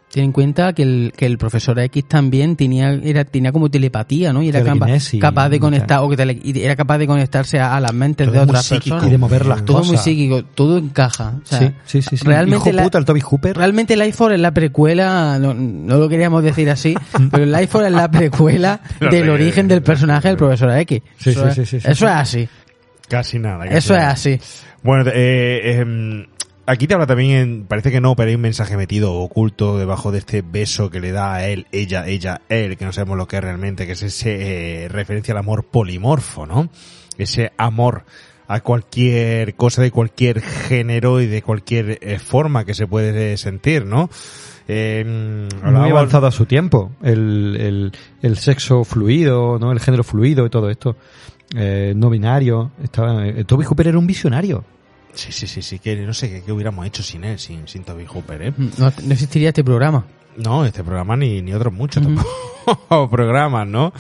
Ten 0.10 0.24
en 0.24 0.32
cuenta 0.32 0.72
que 0.72 0.84
el, 0.84 1.14
que 1.16 1.26
el 1.26 1.38
profesor 1.38 1.78
X 1.80 2.06
también 2.08 2.56
tenía, 2.56 2.92
era, 2.94 3.26
tenía 3.26 3.52
como 3.52 3.70
telepatía, 3.70 4.32
¿no? 4.32 4.42
Y 4.42 4.48
era 4.50 4.60
capa- 4.64 4.86
capaz 5.20 5.50
de 5.50 5.60
conectar, 5.60 6.00
o 6.02 6.10
que 6.10 6.16
tele- 6.16 6.42
era 6.64 6.76
capaz 6.78 6.98
de 6.98 7.08
conectarse 7.08 7.60
a, 7.60 7.76
a 7.76 7.82
las 7.82 7.94
mentes 7.94 8.26
Todo 8.26 8.34
de 8.38 8.40
otras 8.42 8.70
personas. 8.70 9.06
Y 9.06 9.10
de 9.12 9.18
mover 9.18 9.46
las 9.46 9.66
todo 9.66 9.84
muy 9.84 9.98
psíquico, 9.98 10.44
todo 10.46 10.78
encaja. 10.78 11.34
O 11.44 11.46
sea, 11.46 11.60
Sí, 11.60 11.74
sí, 11.86 12.02
sí, 12.02 12.18
sí. 12.18 12.26
Realmente 12.26 12.70
Hijo 12.70 12.78
la- 12.78 12.84
puta, 12.84 12.98
el 13.00 13.06
Toby 13.06 13.20
Hooper. 13.20 13.58
Realmente 13.58 13.98
Life 13.98 14.14
Force 14.14 14.36
es 14.36 14.42
la 14.42 14.52
precuela, 14.54 15.38
no, 15.40 15.54
no 15.54 15.98
lo 15.98 16.08
queríamos 16.08 16.42
decir 16.42 16.70
así, 16.70 16.96
pero 17.32 17.46
Life 17.46 17.68
Force 17.68 17.90
es 17.90 17.94
la 17.94 18.10
precuela 18.10 18.80
del 19.12 19.30
origen 19.30 19.68
del 19.68 19.82
personaje 19.82 20.30
del 20.30 20.38
profesor 20.38 20.72
X. 20.78 21.02
Sí, 21.20 21.32
eso 21.32 21.42
sí, 21.44 21.48
es, 21.50 21.56
sí, 21.56 21.66
sí, 21.66 21.82
sí, 21.82 21.92
eso 21.92 22.06
es 22.06 22.12
así. 22.14 22.50
Casi 23.10 23.40
nada. 23.40 23.66
casi 23.66 23.78
Eso 23.78 23.94
es 23.96 24.04
así. 24.04 24.40
Bueno, 24.84 25.12
eh, 25.14 25.80
em, 25.82 26.26
aquí 26.68 26.86
te 26.88 26.94
habla 26.94 27.08
también, 27.08 27.32
en- 27.38 27.66
parece 27.66 27.90
que 27.92 28.00
no, 28.02 28.16
pero 28.16 28.30
hay 28.30 28.36
un 28.36 28.42
mensaje 28.42 28.78
metido 28.78 29.14
oculto 29.16 29.78
debajo 29.80 30.12
de 30.12 30.20
este 30.20 30.42
beso 30.44 30.90
que 30.92 31.00
le 31.00 31.12
da 31.12 31.34
a 31.34 31.48
él, 31.48 31.66
ella, 31.72 32.06
ella, 32.08 32.42
él, 32.50 32.78
que 32.78 32.86
no 32.86 32.94
sabemos 32.94 33.18
lo 33.18 33.28
que 33.28 33.38
es 33.38 33.44
realmente, 33.44 33.86
que 33.86 33.94
es 33.94 34.04
ese 34.04 34.84
eh, 34.86 34.88
referencia 34.90 35.34
al 35.34 35.40
amor 35.40 35.66
polimorfo, 35.66 36.46
¿no? 36.46 36.70
Ese 37.18 37.52
amor 37.58 38.04
a 38.48 38.62
cualquier 38.62 39.56
cosa 39.56 39.82
de 39.82 39.92
cualquier 39.92 40.42
género 40.42 41.20
y 41.20 41.26
de 41.26 41.42
cualquier 41.42 41.98
eh, 42.02 42.20
forma 42.20 42.64
que 42.64 42.74
se 42.76 42.86
puede 42.88 43.36
sentir, 43.38 43.86
¿no? 43.86 44.10
Eh, 44.70 45.48
muy 45.64 45.90
avanzado 45.92 46.28
a 46.28 46.32
su 46.32 46.46
tiempo. 46.46 46.92
El, 47.02 47.58
el, 47.60 47.92
el 48.22 48.38
sexo 48.38 48.84
fluido, 48.84 49.58
¿no? 49.60 49.72
El 49.72 49.80
género 49.80 50.04
fluido 50.04 50.46
y 50.46 50.50
todo 50.50 50.70
esto. 50.70 50.96
Eh, 51.56 51.94
no 51.96 52.10
binario. 52.10 52.72
Estaba, 52.84 53.26
eh, 53.28 53.44
Toby 53.46 53.64
Hooper 53.66 53.88
era 53.88 53.98
un 53.98 54.08
visionario. 54.08 54.64
Sí, 55.18 55.32
sí, 55.32 55.48
sí, 55.48 55.64
sí, 55.64 55.80
que 55.80 55.96
no 55.96 56.14
sé 56.14 56.30
qué, 56.30 56.44
qué 56.44 56.52
hubiéramos 56.52 56.86
hecho 56.86 57.02
sin 57.02 57.24
él, 57.24 57.40
sin, 57.40 57.68
sin 57.68 57.84
Toby 57.84 58.06
Hooper, 58.06 58.42
¿eh? 58.42 58.54
No, 58.78 58.94
no 59.04 59.14
existiría 59.14 59.50
este 59.50 59.64
programa. 59.64 60.06
No, 60.38 60.64
este 60.64 60.84
programa 60.84 61.18
ni, 61.18 61.42
ni 61.42 61.54
otros 61.54 61.74
muchos 61.74 62.04
tampoco 62.04 63.10
programas, 63.10 63.68
¿no? 63.68 63.92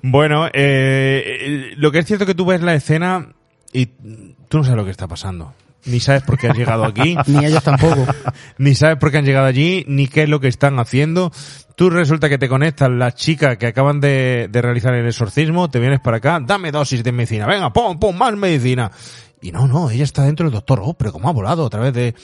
Bueno, 0.00 0.48
eh, 0.52 1.72
lo 1.76 1.90
que 1.90 1.98
es 1.98 2.06
cierto 2.06 2.24
que 2.24 2.34
tú 2.34 2.46
ves 2.46 2.62
la 2.62 2.74
escena 2.74 3.30
y 3.72 3.86
tú 3.86 4.58
no 4.58 4.64
sabes 4.64 4.76
lo 4.76 4.84
que 4.84 4.92
está 4.92 5.08
pasando. 5.08 5.54
Ni 5.86 5.98
sabes 5.98 6.22
por 6.22 6.38
qué 6.38 6.48
has 6.48 6.56
llegado 6.56 6.84
aquí. 6.84 7.16
Ni 7.26 7.44
ellos 7.44 7.64
tampoco. 7.64 8.06
Ni 8.58 8.74
sabes 8.74 8.98
por 8.98 9.10
qué 9.10 9.18
han 9.18 9.24
llegado 9.24 9.46
allí, 9.46 9.84
ni 9.88 10.06
qué 10.06 10.22
es 10.22 10.28
lo 10.28 10.40
que 10.40 10.48
están 10.48 10.78
haciendo. 10.78 11.32
Tú 11.74 11.90
resulta 11.90 12.28
que 12.28 12.38
te 12.38 12.48
conectas 12.48 12.88
las 12.90 13.16
chicas 13.16 13.58
que 13.58 13.66
acaban 13.66 14.00
de, 14.00 14.48
de 14.50 14.62
realizar 14.62 14.94
el 14.94 15.06
exorcismo, 15.06 15.68
te 15.68 15.80
vienes 15.80 16.00
para 16.00 16.18
acá, 16.18 16.38
dame 16.40 16.70
dosis 16.70 17.02
de 17.02 17.10
medicina, 17.10 17.46
venga, 17.46 17.72
pum, 17.72 17.98
pum, 17.98 18.16
más 18.16 18.34
medicina. 18.36 18.92
Y 19.46 19.52
no, 19.52 19.68
no, 19.68 19.90
ella 19.90 20.04
está 20.04 20.22
dentro 20.24 20.46
del 20.46 20.54
doctor, 20.54 20.80
oh, 20.82 20.94
pero 20.94 21.12
cómo 21.12 21.28
ha 21.28 21.32
volado 21.32 21.66
a 21.66 21.70
través 21.70 21.92
de, 21.92 22.14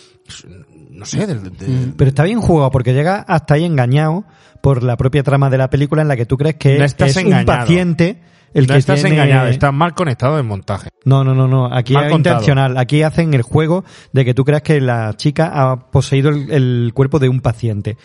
no 0.91 1.05
sé, 1.05 1.27
del, 1.27 1.43
de- 1.57 1.93
Pero 1.97 2.09
está 2.09 2.25
bien 2.25 2.41
jugado 2.41 2.71
porque 2.71 2.95
llega 2.95 3.17
hasta 3.29 3.55
ahí 3.55 3.65
engañado 3.67 4.25
por 4.63 4.83
la 4.83 4.97
propia 4.97 5.23
trama 5.23 5.51
de 5.51 5.59
la 5.59 5.69
película 5.69 6.01
en 6.03 6.09
la 6.09 6.17
que 6.17 6.25
tú 6.25 6.37
crees 6.39 6.57
que 6.57 6.79
No 6.79 6.85
estás 6.85 7.17
es 7.17 7.25
un 7.25 7.45
paciente 7.45 8.23
el 8.55 8.67
no 8.67 8.73
que 8.73 8.79
estás 8.79 9.01
tiene- 9.03 9.17
engañado, 9.17 9.49
estás 9.49 9.73
mal 9.73 9.95
conectado 9.95 10.39
en 10.39 10.47
montaje. 10.47 10.89
No, 11.05 11.23
no, 11.23 11.35
no, 11.35 11.47
no. 11.47 11.67
Aquí 11.73 11.93
Mal 11.93 12.07
es 12.07 12.11
contado. 12.13 12.37
intencional. 12.37 12.79
Aquí 12.79 13.03
hacen 13.03 13.33
el 13.35 13.43
juego 13.43 13.85
de 14.13 14.25
que 14.25 14.33
tú 14.35 14.45
creas 14.45 14.63
que 14.63 14.81
la 14.81 15.13
chica 15.15 15.51
ha 15.53 15.91
poseído 15.91 16.31
el, 16.31 16.51
el 16.51 16.93
cuerpo 16.95 17.19
de 17.19 17.29
un 17.29 17.41
paciente. 17.41 17.97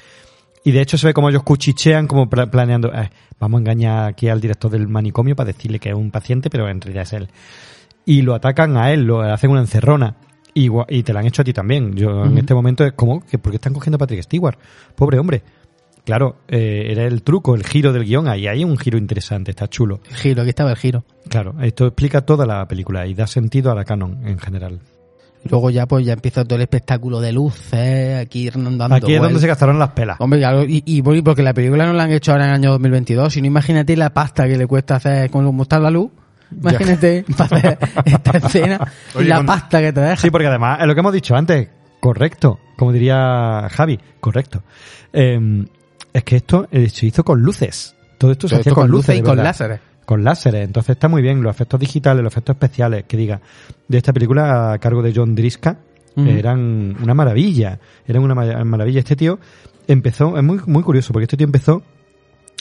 Y 0.63 0.71
de 0.71 0.81
hecho 0.81 0.97
se 0.97 1.07
ve 1.07 1.13
como 1.13 1.29
ellos 1.29 1.43
cuchichean, 1.43 2.05
como 2.07 2.29
pla- 2.29 2.51
planeando, 2.51 2.91
"Eh, 2.93 3.09
vamos 3.39 3.59
a 3.59 3.61
engañar 3.61 4.05
aquí 4.09 4.27
al 4.29 4.41
director 4.41 4.69
del 4.69 4.87
manicomio 4.87 5.35
para 5.37 5.47
decirle 5.47 5.79
que 5.79 5.89
es 5.89 5.95
un 5.95 6.11
paciente, 6.11 6.49
pero 6.49 6.67
en 6.69 6.81
realidad 6.81 7.03
es 7.03 7.13
él. 7.13 7.29
Y 8.05 8.21
lo 8.21 8.35
atacan 8.35 8.77
a 8.77 8.91
él, 8.91 9.03
lo 9.03 9.21
hacen 9.21 9.51
una 9.51 9.61
encerrona. 9.61 10.15
Y, 10.53 10.69
te 11.03 11.11
la 11.11 11.19
han 11.19 11.25
hecho 11.25 11.41
a 11.41 11.45
ti 11.45 11.51
tamén. 11.51 11.95
Yo 11.95 12.23
en 12.23 12.37
este 12.37 12.53
momento 12.53 12.85
es 12.85 12.93
como, 12.93 13.19
que 13.25 13.37
¿por 13.37 13.51
qué 13.51 13.57
están 13.57 13.73
cogiendo 13.73 13.95
a 13.97 13.99
Patrick 13.99 14.21
Stewart? 14.21 14.57
Pobre 14.95 15.19
hombre. 15.19 15.43
Claro, 16.05 16.37
eh, 16.47 16.87
era 16.91 17.03
el 17.03 17.23
truco, 17.23 17.55
el 17.55 17.65
giro 17.65 17.91
del 17.91 18.05
guion. 18.05 18.29
Ahí 18.29 18.47
hay 18.47 18.63
un 18.63 18.77
giro 18.77 18.97
interesante, 18.97 19.51
está 19.51 19.67
chulo. 19.67 19.99
El 20.09 20.15
giro, 20.15 20.41
aquí 20.43 20.49
estaba 20.49 20.69
el 20.69 20.77
giro. 20.77 21.03
Claro, 21.27 21.55
esto 21.61 21.87
explica 21.87 22.21
toda 22.21 22.45
la 22.45 22.65
película 22.67 23.05
y 23.07 23.15
da 23.15 23.27
sentido 23.27 23.71
a 23.71 23.75
la 23.75 23.83
canon 23.83 24.25
en 24.25 24.37
general. 24.37 24.79
Luego 25.49 25.69
ya 25.69 25.85
pues 25.85 26.05
ya 26.05 26.13
empieza 26.13 26.43
todo 26.43 26.55
el 26.55 26.63
espectáculo 26.63 27.19
de 27.19 27.31
luces, 27.31 28.19
aquí 28.19 28.49
dando 28.49 28.85
Aquí 28.95 29.13
es 29.13 29.21
donde 29.21 29.39
se 29.39 29.47
gastaron 29.47 29.77
las 29.77 29.89
pelas. 29.89 30.17
Hombre, 30.19 30.41
y, 30.67 30.83
y 30.85 31.01
porque 31.01 31.43
la 31.43 31.53
película 31.53 31.85
no 31.85 31.93
la 31.93 32.03
han 32.03 32.11
hecho 32.11 32.31
ahora 32.31 32.45
en 32.45 32.49
el 32.51 32.55
año 32.55 32.71
2022, 32.71 33.33
sino 33.33 33.45
imagínate 33.45 33.95
la 33.95 34.11
pasta 34.11 34.47
que 34.47 34.57
le 34.57 34.65
cuesta 34.65 34.95
hacer 34.95 35.29
con 35.29 35.43
mostrar 35.53 35.81
la 35.81 35.91
luz. 35.91 36.11
Imagínate 36.51 37.25
para 37.37 37.57
hacer 37.57 37.77
esta 38.05 38.37
escena 38.37 38.91
y 39.19 39.23
la 39.23 39.37
con- 39.37 39.45
pasta 39.45 39.79
que 39.81 39.93
te 39.93 40.01
deja. 40.01 40.15
Sí, 40.17 40.29
porque 40.31 40.47
además, 40.47 40.79
es 40.81 40.87
lo 40.87 40.93
que 40.93 40.99
hemos 40.99 41.13
dicho 41.13 41.35
antes, 41.35 41.69
correcto, 41.99 42.59
como 42.77 42.91
diría 42.91 43.67
Javi, 43.71 43.99
correcto. 44.19 44.63
Eh, 45.13 45.65
es 46.13 46.23
que 46.23 46.35
esto 46.37 46.67
eh, 46.71 46.89
se 46.89 47.05
hizo 47.07 47.23
con 47.23 47.41
luces. 47.41 47.95
Todo 48.17 48.31
esto 48.31 48.47
se 48.47 48.55
hacía 48.55 48.73
con, 48.73 48.83
con 48.83 48.91
luces 48.91 49.17
y 49.17 49.21
con 49.21 49.37
láseres. 49.37 49.79
Con 50.05 50.23
láseres. 50.23 50.63
Entonces 50.65 50.91
está 50.91 51.07
muy 51.07 51.21
bien. 51.21 51.41
Los 51.41 51.53
efectos 51.55 51.79
digitales, 51.79 52.23
los 52.23 52.31
efectos 52.31 52.53
especiales, 52.55 53.03
que 53.07 53.17
diga, 53.17 53.41
de 53.87 53.97
esta 53.97 54.13
película 54.13 54.71
a 54.73 54.77
cargo 54.79 55.01
de 55.01 55.11
John 55.15 55.35
Driska, 55.35 55.77
eran 56.15 56.95
una 57.01 57.13
maravilla. 57.13 57.77
Eran 58.07 58.23
una 58.23 58.33
ma- 58.35 58.63
maravilla. 58.63 58.99
Este 58.99 59.15
tío 59.17 59.37
empezó, 59.87 60.37
es 60.37 60.43
muy, 60.43 60.59
muy 60.67 60.83
curioso, 60.83 61.11
porque 61.11 61.23
este 61.25 61.35
tío 61.37 61.45
empezó 61.45 61.83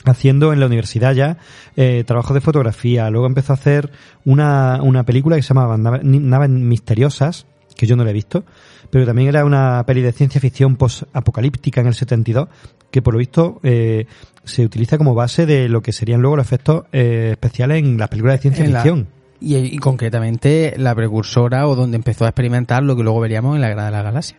haciendo 0.04 0.52
en 0.52 0.60
la 0.60 0.66
universidad 0.66 1.12
ya 1.14 1.38
eh, 1.76 2.04
trabajo 2.06 2.34
de 2.34 2.40
fotografía. 2.40 3.08
Luego 3.10 3.26
empezó 3.26 3.52
a 3.52 3.56
hacer 3.56 3.90
una, 4.24 4.80
una 4.82 5.04
película 5.04 5.36
que 5.36 5.42
se 5.42 5.48
llamaba 5.54 5.76
Naves 5.78 6.50
Misteriosas, 6.50 7.46
que 7.76 7.86
yo 7.86 7.96
no 7.96 8.04
la 8.04 8.10
he 8.10 8.14
visto, 8.14 8.44
pero 8.90 9.06
también 9.06 9.28
era 9.28 9.44
una 9.44 9.82
peli 9.86 10.00
de 10.02 10.12
ciencia 10.12 10.40
ficción 10.40 10.76
post-apocalíptica 10.76 11.80
en 11.80 11.88
el 11.88 11.94
72, 11.94 12.48
que 12.90 13.02
por 13.02 13.14
lo 13.14 13.18
visto 13.18 13.58
eh, 13.64 14.06
se 14.44 14.64
utiliza 14.64 14.98
como 14.98 15.14
base 15.14 15.46
de 15.46 15.68
lo 15.68 15.82
que 15.82 15.92
serían 15.92 16.20
luego 16.20 16.36
los 16.36 16.46
efectos 16.46 16.84
eh, 16.92 17.30
especiales 17.32 17.78
en 17.82 17.98
las 17.98 18.08
películas 18.08 18.36
de 18.36 18.42
ciencia 18.42 18.64
la- 18.68 18.80
ficción. 18.82 19.08
y, 19.40 19.56
y 19.56 19.78
concretamente 19.78 20.74
la 20.78 20.94
precursora 20.94 21.66
o 21.66 21.74
donde 21.74 21.96
empezó 21.96 22.24
a 22.24 22.28
experimentar 22.28 22.82
lo 22.84 22.94
que 22.96 23.02
luego 23.02 23.18
veríamos 23.20 23.56
en 23.56 23.62
la 23.62 23.68
Guerra 23.68 23.86
de 23.86 23.90
la 23.90 24.02
Galaxia. 24.02 24.38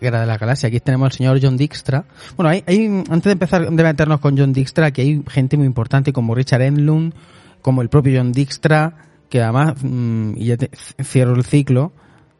Guerra 0.00 0.20
de 0.20 0.26
la 0.26 0.38
Galaxia. 0.38 0.68
Aquí 0.68 0.80
tenemos 0.80 1.06
al 1.06 1.12
señor 1.12 1.38
John 1.42 1.56
Dijkstra. 1.56 2.04
Bueno, 2.36 2.50
hay, 2.50 2.62
hay- 2.66 2.86
antes 3.10 3.24
de 3.24 3.32
empezar 3.32 3.70
de 3.70 3.82
meternos 3.82 4.20
con 4.20 4.36
John 4.36 4.52
Dijkstra, 4.52 4.86
aquí 4.86 5.00
hay 5.02 5.22
gente 5.28 5.56
muy 5.56 5.66
importante 5.66 6.12
como 6.12 6.34
Richard 6.34 6.62
Enlund, 6.62 7.12
como 7.62 7.82
el 7.82 7.88
propio 7.88 8.18
John 8.18 8.32
Dijkstra, 8.32 8.94
que 9.28 9.42
además, 9.42 9.74
mm, 9.82 10.32
y 10.36 10.44
ya 10.46 10.56
te- 10.56 10.70
cierro 11.02 11.34
el 11.34 11.44
ciclo, 11.44 11.92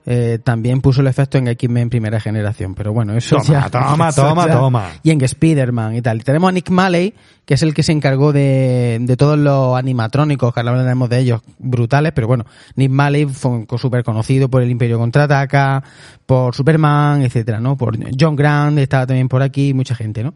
eh, 0.06 0.38
también 0.42 0.80
puso 0.80 1.00
el 1.02 1.06
efecto 1.06 1.36
en 1.38 1.48
X-Men 1.48 1.90
primera 1.90 2.18
generación. 2.20 2.74
Pero 2.74 2.92
bueno, 2.92 3.14
eso 3.14 3.36
Toma, 3.36 3.44
ya- 3.48 3.70
toma, 3.70 4.08
eso 4.10 4.22
toma, 4.22 4.46
ya- 4.46 4.52
toma. 4.54 4.88
y 5.02 5.10
en 5.10 5.20
Spider-Man 5.22 5.96
y 5.96 6.02
tal. 6.02 6.24
Tenemos 6.24 6.48
a 6.48 6.52
Nick 6.52 6.70
Malley, 6.70 7.12
que 7.44 7.54
es 7.54 7.62
el 7.62 7.74
que 7.74 7.82
se 7.82 7.92
encargó 7.92 8.32
de, 8.32 8.98
de 9.00 9.16
todos 9.16 9.38
los 9.38 9.76
animatrónicos, 9.78 10.52
que 10.54 10.60
ahora 10.60 10.72
hablaremos 10.72 11.08
de 11.10 11.18
ellos, 11.18 11.42
brutales, 11.58 12.12
pero 12.14 12.26
bueno, 12.26 12.44
Nick 12.76 12.90
Malley 12.90 13.26
fue 13.26 13.66
súper 13.76 14.02
conocido 14.04 14.48
por 14.48 14.62
el 14.62 14.70
Imperio 14.70 14.98
Contraataca, 14.98 15.82
por 16.26 16.54
Superman, 16.54 17.22
etcétera, 17.22 17.60
¿no? 17.60 17.76
Por 17.76 17.98
John 18.18 18.36
Grant, 18.36 18.78
estaba 18.78 19.06
también 19.06 19.28
por 19.28 19.42
aquí, 19.42 19.72
mucha 19.74 19.94
gente, 19.94 20.22
¿no? 20.22 20.34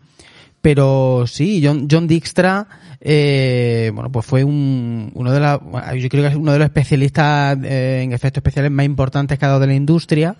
Pero 0.62 1.24
sí, 1.26 1.60
John, 1.64 1.88
John 1.90 2.06
Dijkstra, 2.06 2.66
eh, 3.00 3.90
bueno, 3.92 4.10
pues 4.12 4.24
fue 4.24 4.44
un, 4.44 5.10
uno 5.14 5.32
de 5.32 5.40
la, 5.40 5.60
yo 5.96 6.08
creo 6.08 6.22
que 6.22 6.28
es 6.28 6.36
uno 6.36 6.52
de 6.52 6.58
los 6.60 6.66
especialistas 6.66 7.58
eh, 7.64 8.02
en 8.04 8.12
efectos 8.12 8.38
especiales 8.38 8.70
más 8.70 8.86
importantes 8.86 9.38
que 9.38 9.44
ha 9.44 9.48
dado 9.48 9.60
de 9.60 9.66
la 9.66 9.74
industria. 9.74 10.36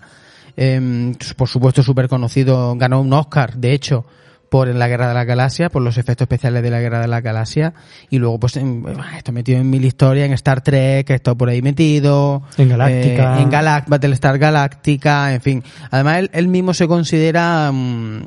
Eh, 0.55 1.13
por 1.35 1.49
supuesto, 1.49 1.83
súper 1.83 2.07
conocido, 2.07 2.73
ganó 2.77 3.01
un 3.01 3.11
Oscar, 3.11 3.55
de 3.57 3.73
hecho, 3.73 4.05
por 4.49 4.67
la 4.67 4.87
Guerra 4.87 5.07
de 5.07 5.13
la 5.15 5.23
Galaxia, 5.25 5.69
por 5.69 5.81
los 5.81 5.97
efectos 5.97 6.25
especiales 6.25 6.61
de 6.63 6.69
la 6.69 6.79
Guerra 6.79 7.01
de 7.01 7.07
la 7.07 7.21
Galaxia, 7.21 7.73
y 8.11 8.19
luego 8.19 8.39
pues 8.39 8.55
en- 8.55 8.85
está 9.17 9.31
metido 9.31 9.59
en 9.59 9.67
mil 9.69 9.83
historias, 9.83 10.27
en 10.27 10.33
Star 10.33 10.61
Trek, 10.61 11.09
ha 11.09 11.15
estado 11.15 11.35
por 11.35 11.49
ahí 11.49 11.61
metido, 11.63 12.43
En 12.57 12.69
Galáctica. 12.69 13.39
eh, 13.39 13.41
en 13.41 13.49
Galact 13.49 13.89
Battlestar 13.89 14.37
Galáctica, 14.37 15.33
en 15.33 15.41
fin. 15.41 15.63
Además, 15.89 16.19
él, 16.19 16.29
él 16.33 16.47
mismo 16.47 16.73
se 16.75 16.87
considera, 16.87 17.71
mm, 17.73 18.25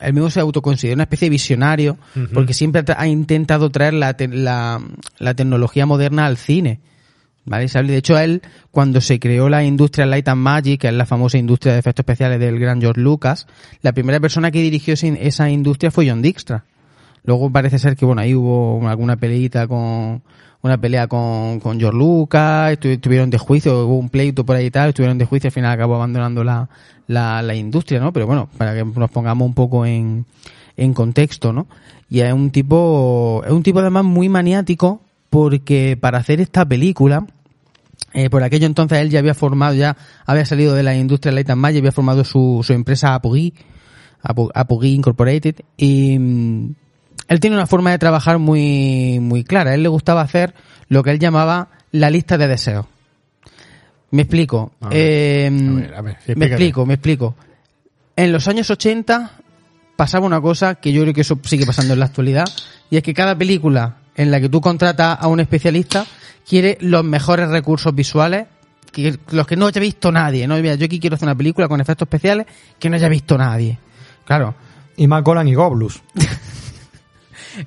él 0.00 0.12
mismo 0.14 0.30
se 0.30 0.40
autoconsidera 0.40 0.94
una 0.94 1.02
especie 1.04 1.26
de 1.26 1.30
visionario, 1.30 1.98
porque 2.34 2.52
siempre 2.54 2.82
ha 2.96 3.06
intentado 3.08 3.70
traer 3.70 3.94
la, 3.94 4.14
te- 4.14 4.28
la, 4.28 4.80
la 5.18 5.34
tecnología 5.34 5.86
moderna 5.86 6.26
al 6.26 6.36
cine. 6.36 6.80
¿Vale? 7.44 7.66
De 7.66 7.96
hecho, 7.96 8.18
él, 8.18 8.42
cuando 8.70 9.00
se 9.00 9.18
creó 9.18 9.48
la 9.48 9.64
industria 9.64 10.04
Light 10.04 10.28
and 10.28 10.42
Magic, 10.42 10.82
que 10.82 10.88
es 10.88 10.92
la 10.94 11.06
famosa 11.06 11.38
industria 11.38 11.72
de 11.72 11.78
efectos 11.78 12.02
especiales 12.02 12.38
del 12.40 12.58
gran 12.58 12.78
George 12.80 13.00
Lucas, 13.00 13.46
la 13.80 13.92
primera 13.92 14.20
persona 14.20 14.50
que 14.50 14.60
dirigió 14.60 14.92
esa 14.94 15.48
industria 15.48 15.90
fue 15.90 16.06
John 16.08 16.20
Dijkstra. 16.20 16.64
Luego 17.24 17.50
parece 17.50 17.78
ser 17.78 17.96
que, 17.96 18.04
bueno, 18.04 18.20
ahí 18.20 18.34
hubo 18.34 18.76
una- 18.76 18.90
alguna 18.90 19.16
peleita 19.16 19.66
con, 19.66 20.22
una 20.62 20.76
pelea 20.80 21.06
con, 21.06 21.60
con 21.60 21.78
George 21.78 21.96
Lucas, 21.98 22.72
estu- 22.72 22.90
estuvieron 22.90 23.30
de 23.30 23.38
juicio, 23.38 23.86
hubo 23.86 23.96
un 23.98 24.08
pleito 24.08 24.44
por 24.44 24.56
ahí 24.56 24.66
y 24.66 24.70
tal, 24.70 24.88
estuvieron 24.90 25.18
de 25.18 25.24
juicio, 25.24 25.48
al 25.48 25.52
final 25.52 25.72
acabó 25.72 25.94
abandonando 25.96 26.42
la, 26.44 26.68
la, 27.06 27.42
la 27.42 27.54
industria, 27.54 28.00
¿no? 28.00 28.12
Pero 28.12 28.26
bueno, 28.26 28.48
para 28.58 28.74
que 28.74 28.84
nos 28.84 29.10
pongamos 29.10 29.46
un 29.46 29.54
poco 29.54 29.86
en, 29.86 30.26
en 30.76 30.94
contexto, 30.94 31.52
¿no? 31.52 31.66
Y 32.10 32.20
es 32.20 32.32
un 32.32 32.50
tipo, 32.50 33.42
es 33.46 33.52
un 33.52 33.62
tipo 33.62 33.78
además 33.80 34.04
muy 34.04 34.28
maniático, 34.28 35.00
porque 35.30 35.96
para 36.00 36.18
hacer 36.18 36.40
esta 36.40 36.64
película, 36.64 37.26
eh, 38.14 38.30
por 38.30 38.42
aquello 38.42 38.66
entonces 38.66 38.98
él 38.98 39.10
ya 39.10 39.18
había 39.18 39.34
formado, 39.34 39.74
ya 39.74 39.96
había 40.26 40.44
salido 40.46 40.74
de 40.74 40.82
la 40.82 40.96
industria 40.96 41.32
Light 41.32 41.50
and 41.50 41.60
Magic, 41.60 41.78
había 41.80 41.92
formado 41.92 42.24
su, 42.24 42.62
su 42.64 42.72
empresa 42.72 43.14
Apogee, 43.14 43.52
Apo- 44.22 44.50
Apogee 44.54 44.88
Incorporated, 44.88 45.56
y 45.76 46.18
mm, 46.18 46.74
él 47.28 47.40
tiene 47.40 47.56
una 47.56 47.66
forma 47.66 47.90
de 47.90 47.98
trabajar 47.98 48.38
muy, 48.38 49.18
muy 49.20 49.44
clara. 49.44 49.70
A 49.70 49.74
él 49.74 49.82
le 49.82 49.88
gustaba 49.88 50.22
hacer 50.22 50.54
lo 50.88 51.02
que 51.02 51.10
él 51.10 51.18
llamaba 51.18 51.68
la 51.92 52.10
lista 52.10 52.38
de 52.38 52.48
deseos. 52.48 52.86
Me 54.10 54.22
explico. 54.22 54.72
A 54.80 54.88
ver, 54.88 54.98
Eh, 54.98 55.46
a 55.46 55.50
ver, 55.52 55.94
a 55.94 56.02
ver, 56.02 56.16
me 56.36 56.46
explico, 56.46 56.86
me 56.86 56.94
explico. 56.94 57.34
En 58.16 58.32
los 58.32 58.48
años 58.48 58.70
80 58.70 59.32
pasaba 59.96 60.26
una 60.26 60.40
cosa 60.40 60.76
que 60.76 60.92
yo 60.92 61.02
creo 61.02 61.12
que 61.12 61.20
eso 61.20 61.38
sigue 61.44 61.66
pasando 61.66 61.92
en 61.92 62.00
la 62.00 62.06
actualidad, 62.06 62.46
y 62.90 62.96
es 62.96 63.02
que 63.02 63.12
cada 63.12 63.36
película 63.36 63.96
en 64.16 64.30
la 64.30 64.40
que 64.40 64.48
tú 64.48 64.60
contratas 64.60 65.18
a 65.20 65.28
un 65.28 65.40
especialista 65.40 66.06
quiere 66.48 66.78
los 66.80 67.04
mejores 67.04 67.48
recursos 67.48 67.94
visuales, 67.94 68.46
que, 68.90 69.18
los 69.30 69.46
que 69.46 69.56
no 69.56 69.66
haya 69.66 69.80
visto 69.80 70.10
nadie. 70.10 70.46
¿no? 70.46 70.56
Mira, 70.56 70.74
yo 70.76 70.86
aquí 70.86 70.98
quiero 70.98 71.16
hacer 71.16 71.26
una 71.26 71.36
película 71.36 71.68
con 71.68 71.80
efectos 71.80 72.06
especiales 72.06 72.46
que 72.78 72.88
no 72.88 72.96
haya 72.96 73.08
visto 73.08 73.36
nadie. 73.36 73.78
Claro. 74.24 74.54
Y 74.96 75.06
más 75.06 75.22
Golan 75.22 75.46
y 75.46 75.54
Goblus. 75.54 76.00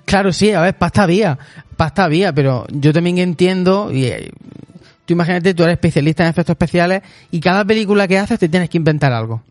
Claro, 0.06 0.32
sí, 0.34 0.52
a 0.52 0.62
ver, 0.62 0.78
pasta 0.78 1.04
había, 1.04 1.38
pasta 1.78 2.04
había, 2.06 2.34
pero 2.34 2.66
yo 2.72 2.94
también 2.94 3.18
entiendo, 3.18 3.92
y 3.92 4.06
eh, 4.06 4.32
tú 5.06 5.14
imagínate, 5.14 5.54
tú 5.54 5.64
eres 5.64 5.74
especialista 5.74 6.24
en 6.24 6.30
efectos 6.30 6.54
especiales 6.54 7.02
y 7.32 7.40
cada 7.40 7.66
película 7.66 8.08
que 8.08 8.18
haces 8.18 8.40
te 8.40 8.50
tienes 8.50 8.70
que 8.70 8.78
inventar 8.78 9.12
algo. 9.14 9.44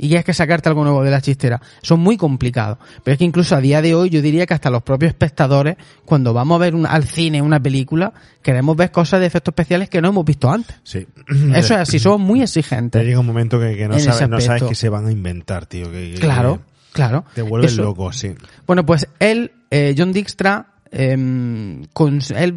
Y 0.00 0.06
tienes 0.06 0.24
que 0.24 0.32
sacarte 0.32 0.68
algo 0.68 0.84
nuevo 0.84 1.02
de 1.02 1.10
la 1.10 1.20
chistera. 1.20 1.60
Son 1.82 1.98
muy 1.98 2.16
complicados. 2.16 2.78
Pero 3.02 3.14
es 3.14 3.18
que 3.18 3.24
incluso 3.24 3.56
a 3.56 3.60
día 3.60 3.82
de 3.82 3.96
hoy 3.96 4.10
yo 4.10 4.22
diría 4.22 4.46
que 4.46 4.54
hasta 4.54 4.70
los 4.70 4.84
propios 4.84 5.08
espectadores, 5.08 5.76
cuando 6.04 6.32
vamos 6.32 6.54
a 6.54 6.58
ver 6.60 6.76
un- 6.76 6.86
al 6.86 7.02
cine 7.02 7.42
una 7.42 7.58
película, 7.60 8.12
queremos 8.40 8.76
ver 8.76 8.92
cosas 8.92 9.18
de 9.18 9.26
efectos 9.26 9.50
especiales 9.50 9.88
que 9.88 10.00
no 10.00 10.10
hemos 10.10 10.24
visto 10.24 10.48
antes. 10.52 10.76
Sí. 10.84 11.04
Eso 11.52 11.74
es 11.74 11.80
así, 11.80 11.98
somos 11.98 12.20
muy 12.20 12.38
Te 12.38 12.44
exigentes. 12.44 13.04
llega 13.04 13.18
un 13.18 13.26
momento 13.26 13.58
que, 13.58 13.76
que 13.76 13.88
no, 13.88 13.98
sabes, 13.98 14.28
no 14.28 14.40
sabes 14.40 14.62
qué 14.62 14.76
se 14.76 14.88
van 14.88 15.06
a 15.08 15.10
inventar, 15.10 15.66
tío. 15.66 15.90
que- 15.90 16.12
que- 16.14 16.20
Claro, 16.20 16.60
claro. 16.92 17.24
Te 17.34 17.42
vuelves 17.42 17.72
Eso- 17.72 17.82
loco, 17.82 18.12
sí. 18.12 18.34
Bueno, 18.66 18.84
pues 18.86 19.08
él, 19.18 19.52
eh, 19.70 19.94
John 19.96 20.12
Dijkstra, 20.12 20.74
em, 20.90 21.84
con- 21.92 22.20
él 22.36 22.54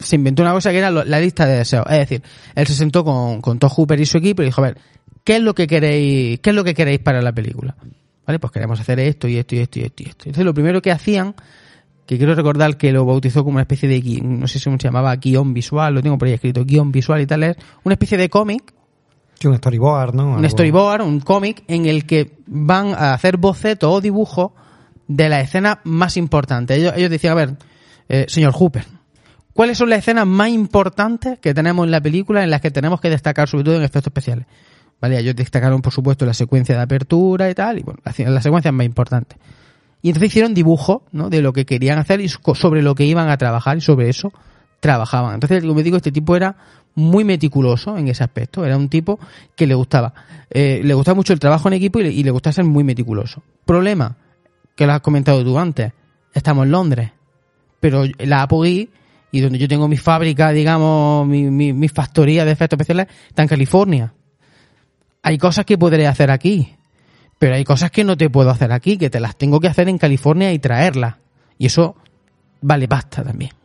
se 0.00 0.16
inventó 0.16 0.42
una 0.42 0.52
cosa 0.52 0.70
que 0.70 0.78
era 0.78 0.90
lo- 0.90 1.04
la 1.04 1.20
lista 1.20 1.46
de 1.46 1.56
deseos. 1.58 1.84
Es 1.90 1.98
decir, 1.98 2.22
él 2.54 2.66
se 2.66 2.74
sentó 2.74 3.04
con, 3.04 3.40
con 3.40 3.58
Todd 3.58 3.70
Hooper 3.70 4.00
y 4.00 4.06
su 4.06 4.18
equipo 4.18 4.42
y 4.42 4.46
dijo, 4.46 4.60
a 4.60 4.64
ver, 4.68 4.78
¿qué 5.24 5.36
es 5.36 5.42
lo 5.42 5.54
que 5.54 5.66
queréis, 5.66 6.40
qué 6.40 6.50
es 6.50 6.56
lo 6.56 6.64
que 6.64 6.74
queréis 6.74 7.00
para 7.00 7.20
la 7.22 7.32
película? 7.32 7.74
Vale, 8.26 8.38
pues 8.38 8.52
queremos 8.52 8.78
hacer 8.78 9.00
esto 9.00 9.26
y 9.26 9.36
esto 9.36 9.56
y 9.56 9.58
esto 9.58 9.78
y 9.80 9.82
esto 9.82 10.02
y 10.02 10.06
esto. 10.06 10.24
Entonces 10.26 10.44
lo 10.44 10.54
primero 10.54 10.80
que 10.80 10.92
hacían, 10.92 11.34
que 12.06 12.16
quiero 12.18 12.34
recordar 12.34 12.76
que 12.76 12.92
lo 12.92 13.04
bautizó 13.04 13.42
como 13.42 13.54
una 13.54 13.62
especie 13.62 13.88
de, 13.88 14.00
no 14.22 14.46
sé 14.46 14.58
si 14.60 14.70
se 14.70 14.78
llamaba 14.78 15.14
guion 15.16 15.52
visual, 15.52 15.94
lo 15.94 16.02
tengo 16.02 16.18
por 16.18 16.28
ahí 16.28 16.34
escrito, 16.34 16.64
guion 16.64 16.92
visual 16.92 17.20
y 17.20 17.26
tal, 17.26 17.42
es 17.42 17.56
una 17.84 17.94
especie 17.94 18.16
de 18.18 18.28
cómic 18.28 18.72
Un 19.44 19.56
storyboard, 19.56 20.14
¿no? 20.14 20.34
un 20.36 20.48
storyboard, 20.48 21.02
un 21.02 21.20
cómic 21.20 21.64
en 21.68 21.86
el 21.86 22.06
que 22.06 22.38
van 22.46 22.94
a 22.94 23.14
hacer 23.14 23.36
bocetos 23.36 23.90
o 23.92 24.00
dibujos 24.00 24.52
de 25.08 25.28
la 25.28 25.40
escena 25.40 25.80
más 25.84 26.16
importante. 26.16 26.74
Ellos, 26.74 26.92
ellos 26.96 27.10
decían, 27.10 27.32
a 27.32 27.36
ver, 27.36 27.56
eh, 28.08 28.26
señor 28.28 28.52
Hooper, 28.52 28.84
¿cuáles 29.52 29.78
son 29.78 29.90
las 29.90 29.98
escenas 30.00 30.26
más 30.26 30.48
importantes 30.48 31.38
que 31.38 31.54
tenemos 31.54 31.84
en 31.84 31.90
la 31.90 32.00
película 32.00 32.42
en 32.42 32.50
las 32.50 32.60
que 32.60 32.70
tenemos 32.70 33.00
que 33.00 33.10
destacar, 33.10 33.48
sobre 33.48 33.64
todo 33.64 33.76
en 33.76 33.82
efectos 33.82 34.08
especiales? 34.08 34.46
Vale, 35.00 35.18
ellos 35.18 35.34
destacaron, 35.34 35.82
por 35.82 35.92
supuesto, 35.92 36.24
la 36.24 36.34
secuencia 36.34 36.76
de 36.76 36.82
apertura 36.82 37.50
y 37.50 37.54
tal, 37.54 37.78
y 37.78 37.82
bueno, 37.82 38.00
las, 38.04 38.18
las 38.20 38.42
secuencias 38.42 38.72
más 38.72 38.86
importantes. 38.86 39.36
Y 40.00 40.08
entonces 40.08 40.28
hicieron 40.30 40.54
dibujos, 40.54 41.02
¿no? 41.12 41.28
De 41.28 41.42
lo 41.42 41.52
que 41.52 41.66
querían 41.66 41.98
hacer 41.98 42.20
y 42.20 42.28
so- 42.28 42.54
sobre 42.54 42.82
lo 42.82 42.94
que 42.94 43.04
iban 43.04 43.28
a 43.28 43.36
trabajar 43.36 43.76
y 43.76 43.80
sobre 43.80 44.08
eso 44.08 44.32
trabajaban. 44.82 45.34
Entonces, 45.34 45.64
como 45.64 45.80
digo, 45.80 45.96
este 45.96 46.10
tipo 46.10 46.34
era 46.34 46.56
muy 46.96 47.22
meticuloso 47.22 47.96
en 47.96 48.08
ese 48.08 48.24
aspecto. 48.24 48.66
Era 48.66 48.76
un 48.76 48.88
tipo 48.88 49.18
que 49.54 49.64
le 49.64 49.74
gustaba. 49.74 50.12
eh, 50.50 50.80
le 50.82 50.92
gustaba 50.92 51.14
mucho 51.14 51.32
el 51.32 51.38
trabajo 51.38 51.68
en 51.68 51.74
equipo 51.74 52.00
y 52.00 52.22
le, 52.24 52.30
gustaba 52.32 52.52
ser 52.52 52.64
muy 52.64 52.82
meticuloso. 52.82 53.44
Problema, 53.64 54.16
que 54.74 54.84
lo 54.84 54.92
has 54.92 55.00
comentado 55.00 55.44
tú 55.44 55.56
antes. 55.56 55.92
Estamos 56.34 56.66
en 56.66 56.72
Londres. 56.72 57.12
Pero 57.78 58.04
la 58.18 58.42
Apogee, 58.42 58.90
y 59.30 59.40
donde 59.40 59.58
yo 59.60 59.68
tengo 59.68 59.86
mi 59.86 59.96
fábrica, 59.96 60.50
digamos, 60.50 61.28
mi, 61.28 61.44
mi, 61.44 61.72
mi 61.72 61.86
de 61.86 62.50
efectos 62.50 62.76
especiales, 62.76 63.06
está 63.28 63.42
en 63.42 63.48
California. 63.48 64.12
Hay 65.22 65.38
cosas 65.38 65.64
que 65.64 65.78
podré 65.78 66.08
hacer 66.08 66.32
aquí. 66.32 66.74
Pero 67.38 67.54
hay 67.54 67.62
cosas 67.62 67.92
que 67.92 68.02
no 68.02 68.16
te 68.16 68.28
puedo 68.30 68.50
hacer 68.50 68.72
aquí, 68.72 68.98
que 68.98 69.10
te 69.10 69.20
las 69.20 69.36
tengo 69.36 69.60
que 69.60 69.68
hacer 69.68 69.88
en 69.88 69.98
California 69.98 70.52
y 70.52 70.58
traerlas. 70.58 71.16
Y 71.56 71.66
eso 71.66 71.94
vale 72.60 72.88
pasta 72.88 73.22
también. 73.22 73.61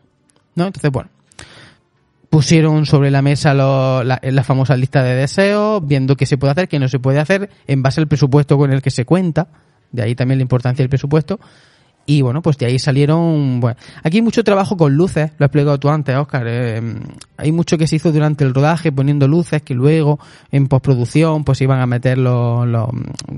¿No? 0.58 0.66
Entonces, 0.68 0.92
bueno. 0.92 1.10
Pusieron 2.30 2.86
sobre 2.86 3.10
la 3.10 3.22
mesa 3.22 3.54
lo- 3.54 4.04
la, 4.04 4.20
la 4.22 4.44
famosa 4.44 4.76
lista 4.76 5.02
de 5.02 5.16
deseos, 5.16 5.82
viendo 5.88 6.18
qué 6.18 6.26
se 6.26 6.38
puede 6.38 6.52
hacer, 6.52 6.68
qué 6.68 6.78
no 6.78 6.90
se 6.90 7.00
puede 7.00 7.20
hacer, 7.20 7.50
en 7.68 7.82
base 7.82 8.02
al 8.02 8.08
presupuesto 8.08 8.58
con 8.58 8.74
el 8.74 8.82
que 8.82 8.92
se 8.92 9.06
cuenta. 9.06 9.48
De 9.94 10.02
ahí 10.04 10.14
también 10.14 10.40
la 10.40 10.42
importancia 10.42 10.84
del 10.84 10.90
presupuesto. 10.90 11.40
Y 12.10 12.22
bueno, 12.22 12.42
pues 12.42 12.58
de 12.58 12.66
ahí 12.68 12.80
salieron. 12.80 13.60
Bueno, 13.60 13.78
aquí 14.02 14.18
hay 14.18 14.22
mucho 14.22 14.42
trabajo 14.42 14.78
con 14.78 14.96
luces, 14.96 15.32
lo 15.38 15.44
has 15.46 15.50
explicado 15.50 15.78
tú 15.78 15.90
antes, 15.90 16.16
Oscar. 16.16 16.46
eh, 16.48 16.82
hay 17.36 17.52
mucho 17.52 17.78
que 17.78 17.86
se 17.86 17.98
hizo 17.98 18.14
durante 18.14 18.46
el 18.46 18.54
rodaje 18.54 18.94
poniendo 18.94 19.28
luces 19.28 19.62
que 19.62 19.74
luego 19.74 20.18
en 20.50 20.68
postproducción 20.68 21.44
pues 21.44 21.60
iban 21.62 21.82
a 21.82 21.86
meter 21.86 22.18
los, 22.18 22.66
los, 22.66 22.88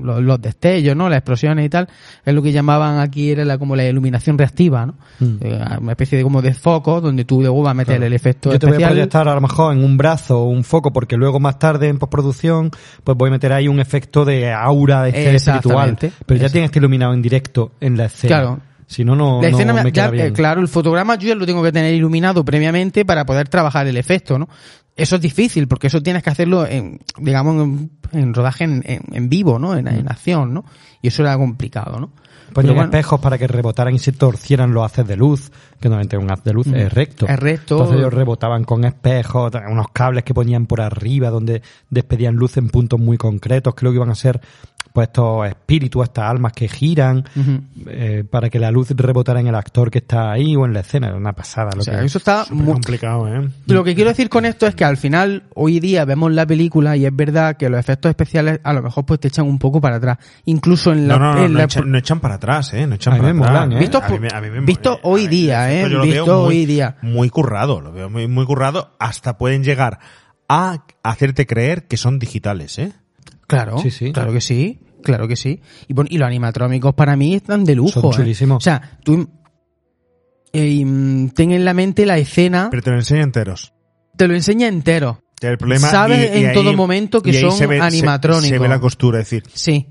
los- 0.00 0.22
los 0.22 0.40
destellos, 0.40 0.94
¿no? 0.96 1.08
Las 1.08 1.18
explosiones 1.18 1.66
y 1.66 1.68
tal. 1.68 1.88
Es 2.24 2.32
lo 2.32 2.42
que 2.42 2.52
llamaban 2.52 3.00
aquí 3.00 3.30
era 3.32 3.44
la, 3.44 3.58
como 3.58 3.74
la 3.74 3.84
iluminación 3.88 4.38
reactiva, 4.38 4.86
¿no? 4.86 4.94
Eh, 5.20 5.60
una 5.80 5.90
especie 5.92 6.18
de 6.18 6.22
como 6.24 6.40
de 6.40 6.54
foco 6.54 7.00
donde 7.00 7.24
tú 7.24 7.40
luego 7.40 7.62
vas 7.62 7.72
a 7.72 7.74
meter 7.74 7.96
Claro. 7.96 8.06
el 8.06 8.12
efecto 8.12 8.52
Yo 8.52 8.58
te 8.60 8.66
voy 8.66 8.80
a 8.84 8.86
proyectar 8.88 9.26
a 9.28 9.34
lo 9.34 9.40
mejor 9.40 9.74
en 9.76 9.82
un 9.82 9.96
brazo 9.96 10.42
o 10.42 10.44
un 10.48 10.62
foco, 10.62 10.92
porque 10.92 11.16
luego 11.16 11.40
más 11.40 11.58
tarde 11.58 11.88
en 11.88 11.98
postproducción, 11.98 12.70
pues 13.02 13.18
voy 13.18 13.28
a 13.30 13.32
meter 13.32 13.52
ahí 13.52 13.66
un 13.66 13.80
efecto 13.80 14.24
de 14.24 14.52
aura 14.52 15.02
de 15.02 15.10
ser 15.10 15.34
espiritual. 15.34 15.98
Pero 16.24 16.40
ya 16.40 16.48
tienes 16.48 16.70
que 16.70 16.78
iluminado 16.78 17.12
en 17.14 17.20
directo 17.20 17.72
en 17.80 17.96
la 17.96 18.04
escena. 18.04 18.28
Claro. 18.36 18.59
Si 18.92 19.04
no, 19.04 19.14
no, 19.14 19.40
la 19.40 19.50
no 19.50 19.56
escena 19.56 19.72
me- 19.72 19.84
me 19.84 19.92
queda 19.92 20.06
ya, 20.06 20.10
bien. 20.10 20.26
eh, 20.26 20.32
claro, 20.32 20.60
el 20.60 20.66
fotograma 20.66 21.14
yo 21.14 21.28
ya 21.28 21.36
lo 21.36 21.46
tengo 21.46 21.62
que 21.62 21.70
tener 21.70 21.94
iluminado 21.94 22.44
previamente 22.44 23.04
para 23.04 23.24
poder 23.24 23.48
trabajar 23.48 23.86
el 23.86 23.96
efecto, 23.96 24.36
¿no? 24.36 24.48
Eso 24.96 25.14
es 25.16 25.22
difícil 25.22 25.68
porque 25.68 25.86
eso 25.86 26.02
tienes 26.02 26.24
que 26.24 26.30
hacerlo 26.30 26.66
en, 26.66 26.98
digamos, 27.18 27.62
en, 27.62 27.90
en 28.12 28.34
rodaje 28.34 28.64
en, 28.64 29.28
vivo, 29.28 29.60
¿no? 29.60 29.76
En, 29.76 29.86
en 29.86 30.08
acción, 30.10 30.52
¿no? 30.52 30.64
Y 31.00 31.06
eso 31.08 31.22
era 31.22 31.36
complicado, 31.36 32.00
¿no? 32.00 32.10
Ponían 32.52 32.74
bueno, 32.74 32.90
espejos 32.90 33.20
para 33.20 33.38
que 33.38 33.46
rebotaran 33.46 33.94
y 33.94 34.00
se 34.00 34.10
torcieran 34.10 34.74
los 34.74 34.84
haces 34.84 35.06
de 35.06 35.16
luz, 35.16 35.52
que 35.80 35.88
normalmente 35.88 36.18
un 36.18 36.28
haz 36.32 36.42
de 36.42 36.52
luz 36.52 36.66
Mm. 36.66 36.74
es 36.74 36.92
recto. 36.92 37.26
Es 37.28 37.38
recto. 37.38 37.76
Entonces 37.76 37.98
ellos 38.00 38.12
rebotaban 38.12 38.64
con 38.64 38.84
espejos, 38.84 39.52
unos 39.70 39.86
cables 39.92 40.24
que 40.24 40.34
ponían 40.34 40.66
por 40.66 40.80
arriba 40.80 41.30
donde 41.30 41.62
despedían 41.90 42.34
luz 42.34 42.56
en 42.56 42.68
puntos 42.68 42.98
muy 42.98 43.16
concretos, 43.16 43.72
que 43.76 43.84
luego 43.84 43.98
iban 43.98 44.10
a 44.10 44.16
ser 44.16 44.40
pues 44.92 45.08
estos 45.08 45.46
espíritus, 45.48 46.04
estas 46.04 46.24
almas 46.30 46.52
que 46.52 46.68
giran 46.68 47.24
Ujú. 47.36 47.60
eh, 47.88 48.24
para 48.28 48.50
que 48.50 48.58
la 48.58 48.70
luz 48.70 48.90
rebotara 48.90 49.40
en 49.40 49.46
el 49.46 49.54
actor 49.54 49.90
que 49.90 49.98
está 49.98 50.32
ahí 50.32 50.56
o 50.56 50.64
en 50.66 50.72
la 50.72 50.80
escena. 50.80 51.08
Era 51.08 51.16
una 51.16 51.32
pasada. 51.32 51.70
Lo 51.74 51.80
O 51.80 51.84
sea, 51.84 52.00
que- 52.00 52.06
eso 52.06 52.18
está 52.18 52.44
muy 52.50 52.72
complicado, 52.72 53.28
¿eh? 53.28 53.48
Lo 53.66 53.84
que 53.84 53.94
quiero 53.94 54.10
decir 54.10 54.28
con 54.28 54.44
esto 54.44 54.66
es 54.66 54.74
que 54.74 54.84
al 54.84 54.96
final, 54.96 55.44
hoy 55.54 55.80
día 55.80 56.04
vemos 56.04 56.32
la 56.32 56.46
película 56.46 56.96
y 56.96 57.06
es 57.06 57.14
verdad 57.14 57.56
que 57.56 57.68
los 57.68 57.78
efectos 57.80 58.10
especiales 58.10 58.60
a 58.64 58.72
lo 58.72 58.82
mejor 58.82 59.06
pues 59.06 59.20
te 59.20 59.28
echan 59.28 59.46
un 59.46 59.58
poco 59.58 59.80
para 59.80 59.96
atrás. 59.96 60.18
Incluso 60.46 60.92
en 60.92 61.06
la... 61.08 61.14
No, 61.18 61.20
no, 61.20 61.34
no, 61.34 61.44
en 61.46 61.52
no 61.52 61.58
la- 61.58 61.64
echan, 61.64 61.90
no 61.90 61.98
echan 61.98 62.20
para 62.20 62.34
atrás, 62.34 62.74
¿eh? 62.74 62.86
No 62.86 62.96
echan 62.96 63.12
A 63.12 63.16
mí 63.16 63.20
para 63.22 63.34
me 63.34 63.40
atrás. 63.40 63.54
molan, 63.66 63.72
¿eh? 63.72 63.78
Visto 63.80 63.98
A 64.02 64.08
mí 64.08 64.28
a 64.32 64.40
mí 64.40 64.48
visto 64.66 64.98
hoy 65.02 65.22
ver, 65.22 65.30
día, 65.30 65.72
¿eh? 65.72 65.82
yo 65.82 65.88
lo 65.88 66.02
veo 66.02 66.24
Visto 66.24 66.38
muy- 66.44 66.48
hoy 66.56 66.66
día. 66.66 66.96
Muy 67.02 67.30
currado, 67.30 67.80
lo 67.80 67.92
veo 67.92 68.10
muy, 68.10 68.26
muy 68.26 68.44
currado. 68.44 68.94
Hasta 68.98 69.38
pueden 69.38 69.62
llegar 69.64 69.98
a 70.48 70.84
hacerte 71.04 71.46
creer 71.46 71.86
que 71.86 71.96
son 71.96 72.18
digitales, 72.18 72.78
¿eh? 72.78 72.92
Claro, 73.50 73.78
Sí, 73.78 73.90
sí. 73.90 74.12
claro 74.12 74.32
que 74.32 74.40
sí, 74.40 74.80
claro 75.02 75.28
que 75.28 75.36
sí. 75.36 75.60
Y, 75.88 75.92
bueno, 75.94 76.08
y 76.10 76.18
los 76.18 76.26
animatrónicos 76.26 76.94
para 76.94 77.16
mí 77.16 77.34
están 77.34 77.64
de 77.64 77.74
lujo. 77.74 78.00
Son 78.00 78.10
¿eh? 78.12 78.16
chulísimos. 78.16 78.56
O 78.58 78.60
sea, 78.60 78.98
tú 79.04 79.28
eh, 80.52 81.30
ten 81.34 81.52
en 81.52 81.64
la 81.64 81.74
mente 81.74 82.06
la 82.06 82.18
escena, 82.18 82.68
Pero 82.70 82.82
te 82.82 82.90
lo 82.90 82.96
enseña 82.96 83.22
enteros. 83.22 83.72
te 84.16 84.26
lo 84.28 84.34
enseña 84.34 84.68
entero. 84.68 85.22
El 85.40 85.56
problema, 85.56 85.88
Sabes 85.88 86.30
y- 86.34 86.38
y 86.38 86.42
en 86.42 86.48
ahí- 86.50 86.54
todo 86.54 86.74
momento 86.74 87.22
que 87.22 87.32
son 87.32 87.52
se 87.52 87.66
ve- 87.66 87.76
se- 87.78 87.82
animatrónicos. 87.82 88.48
Se, 88.48 88.58
ve 88.58 88.68
la 88.68 88.78
costura, 88.80 89.20
es 89.20 89.30
decir, 89.30 89.42
Sí, 89.54 89.86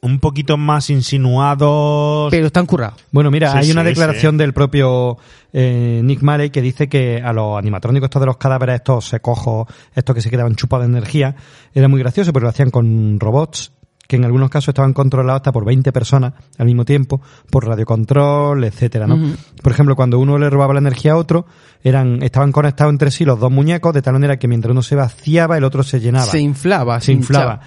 un 0.00 0.20
poquito 0.20 0.56
más 0.56 0.90
insinuados. 0.90 2.30
pero 2.30 2.46
están 2.46 2.66
currados. 2.66 3.00
Bueno, 3.10 3.30
mira, 3.30 3.52
Sí, 3.52 3.58
hay 3.58 3.70
una 3.70 3.84
declaración 3.84 4.34
sí. 4.34 4.38
del 4.38 4.52
propio 4.52 5.18
eh, 5.52 6.00
Nick 6.04 6.22
Marey 6.22 6.50
que 6.50 6.62
dice 6.62 6.88
que 6.88 7.20
a 7.22 7.32
los 7.32 7.58
animatrónicos 7.58 8.06
estos 8.06 8.20
de 8.20 8.26
los 8.26 8.36
cadáveres, 8.36 8.76
estos 8.76 9.08
secojos, 9.08 9.66
estos 9.94 10.14
que 10.14 10.22
se 10.22 10.30
quedaban 10.30 10.54
chupados 10.54 10.86
de 10.86 10.92
energía, 10.92 11.34
era 11.74 11.88
muy 11.88 12.00
gracioso 12.00 12.32
porque 12.32 12.44
lo 12.44 12.50
hacían 12.50 12.70
con 12.70 13.18
robots 13.18 13.72
que 14.08 14.16
en 14.16 14.24
algunos 14.24 14.48
casos 14.48 14.68
estaban 14.68 14.94
controlados 14.94 15.40
hasta 15.40 15.52
por 15.52 15.66
20 15.66 15.92
personas 15.92 16.32
al 16.56 16.64
mismo 16.64 16.86
tiempo, 16.86 17.20
por 17.50 17.66
radiocontrol, 17.66 18.64
etcétera, 18.64 19.06
¿no? 19.06 19.34
Por 19.62 19.70
ejemplo, 19.70 19.94
cuando 19.96 20.18
uno 20.18 20.38
le 20.38 20.48
robaba 20.48 20.72
la 20.72 20.80
energía 20.80 21.12
a 21.12 21.16
otro, 21.16 21.44
eran, 21.84 22.22
estaban 22.22 22.50
conectados 22.50 22.90
entre 22.90 23.10
sí 23.10 23.26
los 23.26 23.38
dos 23.38 23.52
muñecos, 23.52 23.92
de 23.92 24.00
tal 24.00 24.14
manera 24.14 24.38
que 24.38 24.48
mientras 24.48 24.72
uno 24.72 24.80
se 24.80 24.94
vaciaba, 24.96 25.58
el 25.58 25.64
otro 25.64 25.82
se 25.82 26.00
llenaba 26.00 26.24
Se 26.24 26.40
inflaba, 26.40 27.02
se 27.02 27.12
inflaba. 27.12 27.60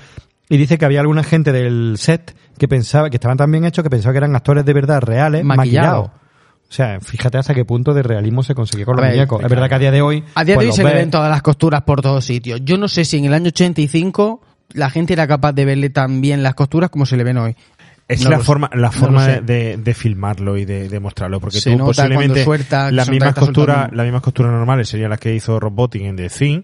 Y 0.53 0.57
dice 0.57 0.77
que 0.77 0.85
había 0.85 0.99
alguna 0.99 1.23
gente 1.23 1.51
del 1.51 1.95
set 1.97 2.35
que 2.57 2.67
pensaba, 2.67 3.09
que 3.09 3.15
estaban 3.15 3.37
tan 3.37 3.49
bien 3.51 3.63
hechos, 3.65 3.83
que 3.83 3.89
pensaba 3.89 4.11
que 4.11 4.17
eran 4.17 4.35
actores 4.35 4.65
de 4.65 4.73
verdad 4.73 5.01
reales, 5.01 5.43
Maquillados. 5.45 6.09
maquillados. 6.09 6.21
O 6.69 6.73
sea, 6.73 6.99
fíjate 6.99 7.37
hasta 7.37 7.53
qué 7.53 7.65
punto 7.65 7.93
de 7.93 8.03
realismo 8.03 8.43
se 8.43 8.53
conseguía 8.53 8.85
con 8.85 8.95
los 8.97 9.01
ver, 9.01 9.13
muñecos. 9.13 9.41
Es 9.43 9.49
verdad 9.49 9.67
que 9.69 9.75
a 9.75 9.79
día 9.79 9.91
de 9.91 10.01
hoy. 10.01 10.23
A 10.35 10.43
día 10.43 10.55
pues 10.55 10.65
de 10.65 10.65
hoy 10.65 10.67
los 10.67 10.75
se 10.75 10.83
le 10.83 10.89
ves- 10.89 10.99
ven 10.99 11.09
todas 11.11 11.29
las 11.29 11.41
costuras 11.41 11.81
por 11.83 12.01
todos 12.01 12.23
sitios. 12.25 12.61
Yo 12.63 12.77
no 12.77 12.87
sé 12.87 13.03
si 13.05 13.17
en 13.17 13.25
el 13.25 13.33
año 13.33 13.47
85 13.47 14.41
la 14.73 14.89
gente 14.89 15.13
era 15.13 15.25
capaz 15.27 15.53
de 15.53 15.65
verle 15.65 15.89
tan 15.89 16.21
bien 16.21 16.43
las 16.43 16.53
costuras 16.53 16.89
como 16.89 17.05
se 17.05 17.17
le 17.17 17.23
ven 17.23 17.37
hoy. 17.37 17.55
Es 18.07 18.21
No 18.23 18.29
la 18.29 18.39
forma, 18.39 18.69
la 18.73 18.91
forma 18.91 19.25
de, 19.27 19.77
de 19.77 19.93
filmarlo 19.93 20.57
y 20.57 20.65
de, 20.65 20.89
de 20.89 20.99
mostrarlo, 20.99 21.39
porque 21.39 21.61
Se 21.61 21.71
tú 21.71 21.77
nota 21.77 21.87
posiblemente 22.03 22.43
suelta, 22.43 22.91
las 22.91 23.09
mismas 23.09 23.35
costuras, 23.35 23.89
las 23.93 24.05
mismas 24.05 24.21
costuras 24.21 24.51
normales 24.51 24.89
serían 24.89 25.09
las 25.11 25.19
que 25.19 25.33
hizo 25.33 25.57
Robotic 25.61 26.01
en 26.01 26.17
The 26.17 26.27
Thing, 26.29 26.61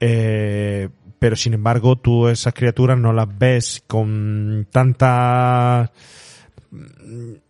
eh, 0.00 0.88
pero 1.24 1.36
sin 1.36 1.54
embargo 1.54 1.96
tú 1.96 2.28
esas 2.28 2.52
criaturas 2.52 2.98
no 2.98 3.10
las 3.10 3.26
ves 3.38 3.82
con 3.86 4.66
tanta 4.70 5.90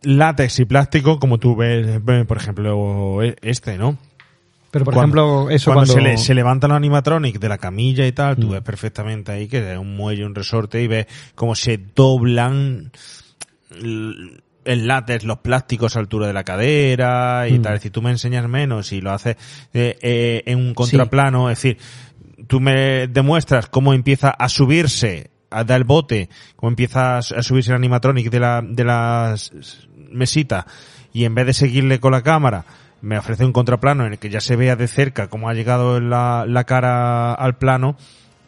látex 0.03 0.61
y 0.61 0.65
plástico 0.65 1.19
como 1.19 1.39
tú 1.39 1.57
ves, 1.57 1.85
eh, 2.07 2.25
por 2.25 2.36
ejemplo, 2.36 3.20
e- 3.20 3.35
este, 3.43 3.77
¿no? 3.77 3.99
Pero 4.70 4.85
por 4.85 4.94
Cuando- 4.94 5.17
ejemplo, 5.43 5.51
eso 5.51 5.73
cuando, 5.73 5.93
cuando. 5.93 6.09
se, 6.09 6.12
le, 6.12 6.17
se 6.19 6.35
levantan 6.35 6.70
los 6.70 6.77
animatronics 6.77 7.41
de 7.41 7.49
la 7.49 7.59
camilla 7.59 8.07
y 8.07 8.12
tal, 8.12 8.36
Mm. 8.36 8.41
tú 8.41 8.49
ves 8.51 8.61
perfectamente 8.62 9.33
ahí 9.33 9.49
que 9.49 9.73
es 9.73 9.77
un 9.77 9.97
muelle, 9.97 10.25
un 10.25 10.36
resorte 10.36 10.81
y 10.81 10.86
ves 10.86 11.07
cómo 11.35 11.57
se 11.57 11.77
doblan 11.97 12.93
el 13.81 14.86
látex, 14.86 15.25
los 15.25 15.39
plásticos 15.39 15.97
a 15.97 15.99
altura 15.99 16.28
de 16.28 16.33
la 16.33 16.44
cadera 16.44 17.49
y 17.49 17.59
Mm. 17.59 17.62
tal. 17.62 17.73
Decir, 17.75 17.91
tú 17.91 18.03
me 18.03 18.11
enseñas 18.12 18.49
menos 18.49 18.93
y 18.93 19.01
lo 19.01 19.11
haces 19.11 19.36
eh, 19.75 19.99
eh, 20.01 20.43
en 20.47 20.59
un 20.61 20.75
contraplano, 20.75 21.51
es 21.51 21.59
decir, 21.59 21.77
tú 22.47 22.60
me 22.60 23.06
demuestras 23.08 23.66
cómo 23.68 23.92
empieza 23.94 24.31
a 24.31 24.48
subirse, 24.48 25.31
a 25.50 25.64
dar 25.64 25.78
el 25.78 25.84
bote, 25.84 26.28
cómo 26.56 26.70
empieza 26.70 27.18
a 27.18 27.23
su- 27.23 27.34
a 27.34 27.42
subirse 27.42 27.70
el 27.70 27.76
animatronic 27.76 28.31
de 28.31 28.40
la, 28.40 28.62
de 28.66 28.84
la 28.84 29.34
mesita 30.10 30.66
y 31.12 31.24
en 31.24 31.34
vez 31.34 31.47
de 31.47 31.52
seguirle 31.52 32.00
con 32.00 32.12
la 32.12 32.23
cámara, 32.23 32.64
me 33.00 33.18
ofrece 33.18 33.44
un 33.44 33.52
contraplano 33.52 34.06
en 34.06 34.12
el 34.12 34.18
que 34.18 34.31
ya 34.31 34.40
se 34.40 34.56
vea 34.56 34.76
de 34.76 34.89
cerca 34.89 35.28
cómo 35.28 35.48
ha 35.48 35.55
llegado 35.55 36.00
la, 36.00 36.44
la 36.48 36.64
cara 36.64 37.34
al 37.34 37.56
plano, 37.56 37.97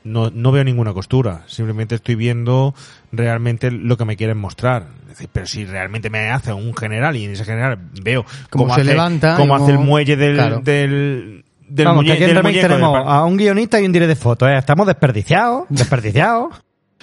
no, 0.04 0.30
no 0.30 0.52
veo 0.52 0.64
ninguna 0.64 0.92
costura. 0.92 1.42
Simplemente 1.46 1.96
estoy 1.96 2.14
viendo 2.14 2.74
realmente 3.12 3.70
lo 3.70 3.96
que 3.96 4.04
me 4.04 4.16
quieren 4.16 4.38
mostrar. 4.38 4.86
Es 5.02 5.08
decir, 5.10 5.28
pero 5.32 5.46
si 5.46 5.64
realmente 5.64 6.10
me 6.10 6.30
hace 6.30 6.52
un 6.52 6.74
general 6.74 7.16
y 7.16 7.24
en 7.24 7.32
ese 7.32 7.44
general 7.44 7.78
veo 8.02 8.24
Cómo 8.50 8.64
cómo, 8.64 8.74
se 8.74 8.80
hace, 8.82 8.90
levanta 8.92 9.36
cómo 9.36 9.54
hace 9.56 9.72
el 9.72 9.78
muelle 9.78 10.16
del, 10.16 10.34
Claro. 10.36 10.60
del, 10.60 11.44
del, 11.68 11.86
Vamos, 11.86 12.04
que 12.04 12.12
aquí 12.12 12.24
en 12.24 12.36
remake 12.36 12.60
tenemos 12.60 13.02
a 13.06 13.24
un 13.24 13.36
guionista 13.36 13.80
y 13.80 13.86
un 13.86 13.92
director 13.92 14.16
de 14.16 14.20
fotos. 14.22 14.48
¿eh? 14.48 14.56
Estamos 14.58 14.86
desperdiciados, 14.86 15.64
desperdiciados. 15.68 16.54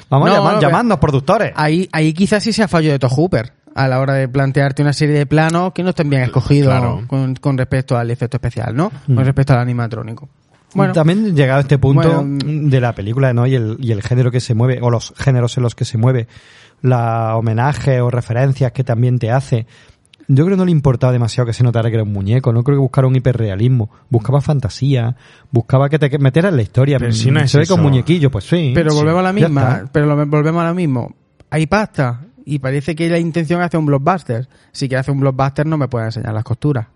Vamos 0.09 0.30
No, 0.30 0.51
no, 0.53 0.59
llamando 0.61 1.00
productores. 1.00 1.51
Ahí, 1.56 1.88
ahí 1.92 2.14
quizás 2.14 2.43
sí 2.43 2.51
sea 2.53 2.67
fallo 2.67 2.92
de 2.92 3.00
Todd 3.00 3.11
Hooper 3.11 3.53
a 3.75 3.88
la 3.88 4.00
hora 4.00 4.14
de 4.14 4.27
plantearte 4.27 4.83
una 4.83 4.93
serie 4.93 5.16
de 5.17 5.25
planos 5.25 5.74
que 5.74 5.82
no 5.83 5.90
estén 5.90 6.09
bien 6.09 6.22
escogidos 6.24 6.69
Claro. 6.72 7.03
con, 7.08 7.35
con 7.35 7.58
respecto 7.58 7.98
al 7.98 8.11
efecto 8.11 8.38
especial, 8.38 8.75
¿no? 8.75 8.92
Mm. 9.08 9.16
Con 9.16 9.25
respecto 9.25 9.53
al 9.53 9.59
animatrónico. 9.59 10.30
Bueno, 10.75 10.93
También 10.93 11.35
llegado 11.35 11.59
a 11.59 11.61
este 11.61 11.77
punto 11.77 12.24
Bueno, 12.24 12.38
de 12.69 12.82
la 12.82 12.93
película, 12.93 13.32
¿no? 13.33 13.45
Y 13.45 13.56
el, 13.56 13.77
y 13.80 13.92
el 13.92 14.01
género 14.01 14.32
que 14.32 14.40
se 14.40 14.56
mueve, 14.56 14.80
o 14.82 14.90
los 14.90 15.14
géneros 15.17 15.56
en 15.58 15.64
los 15.64 15.75
que 15.75 15.85
se 15.85 15.98
mueve, 15.98 16.27
la 16.82 17.35
homenaje 17.35 18.01
o 18.01 18.09
referencias 18.09 18.72
que 18.72 18.83
también 18.83 19.19
te 19.19 19.32
hace. 19.32 19.66
Yo 20.27 20.45
creo 20.45 20.56
que 20.56 20.60
no 20.60 20.66
le 20.66 20.72
importaba 20.72 21.11
demasiado 21.11 21.48
que 21.48 21.53
se 21.53 21.64
notara 21.64 21.90
que 21.90 21.95
era 21.95 22.03
un 22.03 22.14
muñeco, 22.14 22.53
no 22.53 22.64
creo 22.64 22.77
que 22.77 22.82
buscara 22.82 23.08
un 23.08 23.16
hiperrealismo, 23.16 23.90
buscaba 24.10 24.42
fantasía, 24.42 25.16
buscaba 25.52 25.90
que 25.90 26.00
te 26.00 26.18
metieras 26.18 26.52
en 26.52 26.58
la 26.58 26.64
historia. 26.64 27.00
Pero 27.00 27.11
si 27.11 27.30
no 27.30 27.42
es 27.42 27.52
se 27.52 27.60
ve 27.60 27.68
con 27.68 27.82
muñequillo, 27.82 28.32
pues 28.32 28.45
sí. 28.45 28.72
pero 28.74 28.92
sí, 28.92 28.98
volvemos 28.98 29.19
a 29.19 29.24
la 29.24 29.34
misma, 29.34 29.90
pero 29.92 30.16
volvemos 30.26 30.64
a 30.64 30.68
lo 30.69 30.76
mismo. 30.76 31.14
Hay 31.50 31.68
pasta 31.68 32.22
y 32.45 32.60
parece 32.60 32.95
que 32.95 33.10
la 33.10 33.19
intención 33.19 33.60
es 33.61 33.68
hacer 33.68 33.80
un 33.80 33.85
blockbuster. 33.85 34.48
Si 34.72 34.88
quieres 34.88 35.02
hacer 35.02 35.14
un 35.14 35.22
blockbuster 35.22 35.66
no 35.66 35.77
me 35.77 35.88
puedes 35.88 36.16
enseñar 36.16 36.34
las 36.34 36.43
costuras. 36.43 36.88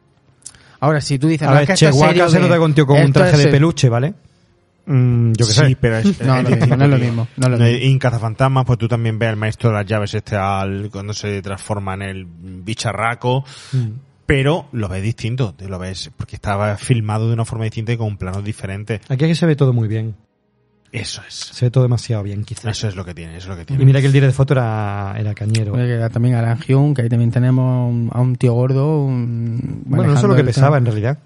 Ahora, 0.79 1.01
si 1.01 1.17
tú 1.17 1.27
dices, 1.27 1.47
A 1.47 1.51
no, 1.51 1.57
ver, 1.57 1.63
es 1.63 1.67
que 1.67 1.73
esto 1.73 1.85
es 1.87 1.91
Chewbacca 1.95 2.13
serio 2.13 2.29
se 2.29 2.39
nota 2.39 2.57
con 2.57 2.71
un 2.71 2.85
con 2.85 3.13
traje 3.13 3.37
de 3.37 3.47
peluche, 3.47 3.89
¿vale? 3.89 4.13
Mm, 4.87 5.33
yo 5.33 5.45
qué 5.45 5.51
sí, 5.53 5.59
sé. 5.59 5.77
pero 5.79 5.97
es, 5.97 6.05
No, 6.21 6.37
es 6.37 6.43
lo 6.43 6.49
mismo, 6.49 6.55
distinto, 6.55 6.77
no 6.77 6.83
es 6.85 6.89
lo 6.91 6.97
mismo, 6.97 7.27
no 7.37 7.45
es 7.47 7.51
lo 7.51 7.57
mismo. 7.65 7.77
Y 7.85 7.91
en 7.91 7.99
Cazafantasmas, 7.99 8.65
pues 8.65 8.79
tú 8.79 8.87
también 8.87 9.19
ves 9.19 9.29
al 9.29 9.35
maestro 9.35 9.69
de 9.69 9.75
las 9.75 9.85
llaves 9.85 10.13
este 10.13 10.35
al, 10.37 10.89
cuando 10.91 11.13
se 11.13 11.41
transforma 11.41 11.93
en 11.95 12.01
el 12.03 12.25
bicharraco, 12.25 13.43
Mm. 13.73 13.87
pero 14.25 14.67
lo 14.71 14.87
ves 14.89 15.03
distinto, 15.03 15.55
lo 15.67 15.79
ves, 15.79 16.11
porque 16.15 16.35
estaba 16.35 16.77
filmado 16.77 17.27
de 17.27 17.33
una 17.33 17.45
forma 17.45 17.65
distinta 17.65 17.93
y 17.93 17.97
con 17.97 18.17
planos 18.17 18.43
diferentes. 18.43 19.01
Aquí 19.09 19.25
es 19.25 19.29
que 19.31 19.35
se 19.35 19.45
ve 19.45 19.55
todo 19.55 19.73
muy 19.73 19.87
bien. 19.87 20.15
Eso 20.89 21.21
es. 21.27 21.33
Se 21.35 21.65
ve 21.65 21.69
todo 21.69 21.83
demasiado 21.83 22.23
bien, 22.23 22.45
quizás. 22.45 22.65
Eso 22.65 22.87
es 22.87 22.95
lo 22.95 23.03
que 23.03 23.13
tiene, 23.13 23.33
eso 23.35 23.47
es 23.47 23.49
lo 23.49 23.57
que 23.57 23.65
tiene. 23.65 23.83
Y 23.83 23.85
mira 23.85 23.99
que 23.99 24.05
el 24.07 24.13
director 24.13 24.31
de 24.31 24.37
foto 24.37 24.53
era, 24.53 25.15
era 25.19 25.33
cañero. 25.33 25.73
Que 25.73 25.81
era 25.93 26.09
también 26.09 26.35
Alan 26.35 26.57
Hyun, 26.61 26.93
que 26.93 27.01
ahí 27.01 27.09
también 27.09 27.29
tenemos 27.29 28.09
a 28.13 28.21
un 28.21 28.35
tío 28.37 28.53
gordo. 28.53 29.03
un- 29.03 29.83
Bueno, 29.85 30.13
no 30.13 30.19
sé 30.19 30.27
lo 30.27 30.35
que 30.35 30.45
pesaba 30.45 30.67
tema. 30.67 30.77
en 30.77 30.85
realidad. 30.85 31.19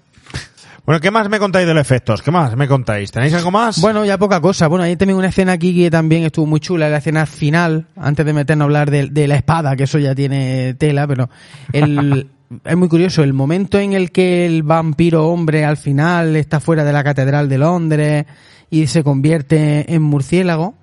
Bueno, 0.84 1.00
¿qué 1.00 1.12
más 1.12 1.28
me 1.28 1.38
contáis 1.38 1.66
de 1.66 1.74
los 1.74 1.80
efectos? 1.80 2.22
¿Qué 2.22 2.32
más 2.32 2.56
me 2.56 2.66
contáis? 2.66 3.12
¿Tenéis 3.12 3.34
algo 3.34 3.52
más? 3.52 3.80
Bueno, 3.80 4.04
ya 4.04 4.18
poca 4.18 4.40
cosa. 4.40 4.66
Bueno, 4.66 4.84
hay 4.84 4.96
también 4.96 5.16
una 5.16 5.28
escena 5.28 5.52
aquí 5.52 5.74
que 5.74 5.90
también 5.90 6.24
estuvo 6.24 6.46
muy 6.46 6.58
chula, 6.58 6.88
la 6.88 6.98
escena 6.98 7.24
final, 7.24 7.86
antes 7.96 8.26
de 8.26 8.32
meternos 8.32 8.64
a 8.64 8.66
hablar 8.66 8.90
de, 8.90 9.06
de 9.06 9.28
la 9.28 9.36
espada, 9.36 9.76
que 9.76 9.84
eso 9.84 10.00
ya 10.00 10.12
tiene 10.14 10.74
tela, 10.74 11.06
pero 11.06 11.30
el, 11.72 12.28
es 12.64 12.76
muy 12.76 12.88
curioso, 12.88 13.22
el 13.22 13.32
momento 13.32 13.78
en 13.78 13.92
el 13.92 14.10
que 14.10 14.44
el 14.44 14.64
vampiro 14.64 15.28
hombre 15.28 15.64
al 15.64 15.76
final 15.76 16.34
está 16.34 16.58
fuera 16.58 16.82
de 16.82 16.92
la 16.92 17.04
Catedral 17.04 17.48
de 17.48 17.58
Londres 17.58 18.26
y 18.68 18.88
se 18.88 19.04
convierte 19.04 19.92
en 19.94 20.02
murciélago, 20.02 20.74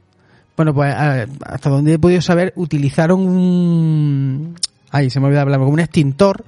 bueno, 0.55 0.73
pues 0.73 0.93
hasta 0.93 1.69
donde 1.69 1.93
he 1.93 1.99
podido 1.99 2.21
saber, 2.21 2.53
utilizaron 2.55 3.21
un... 3.21 4.55
Ay, 4.91 5.09
se 5.09 5.19
me 5.19 5.27
olvidó 5.27 5.41
hablar, 5.41 5.59
como 5.59 5.71
un 5.71 5.79
extintor 5.79 6.43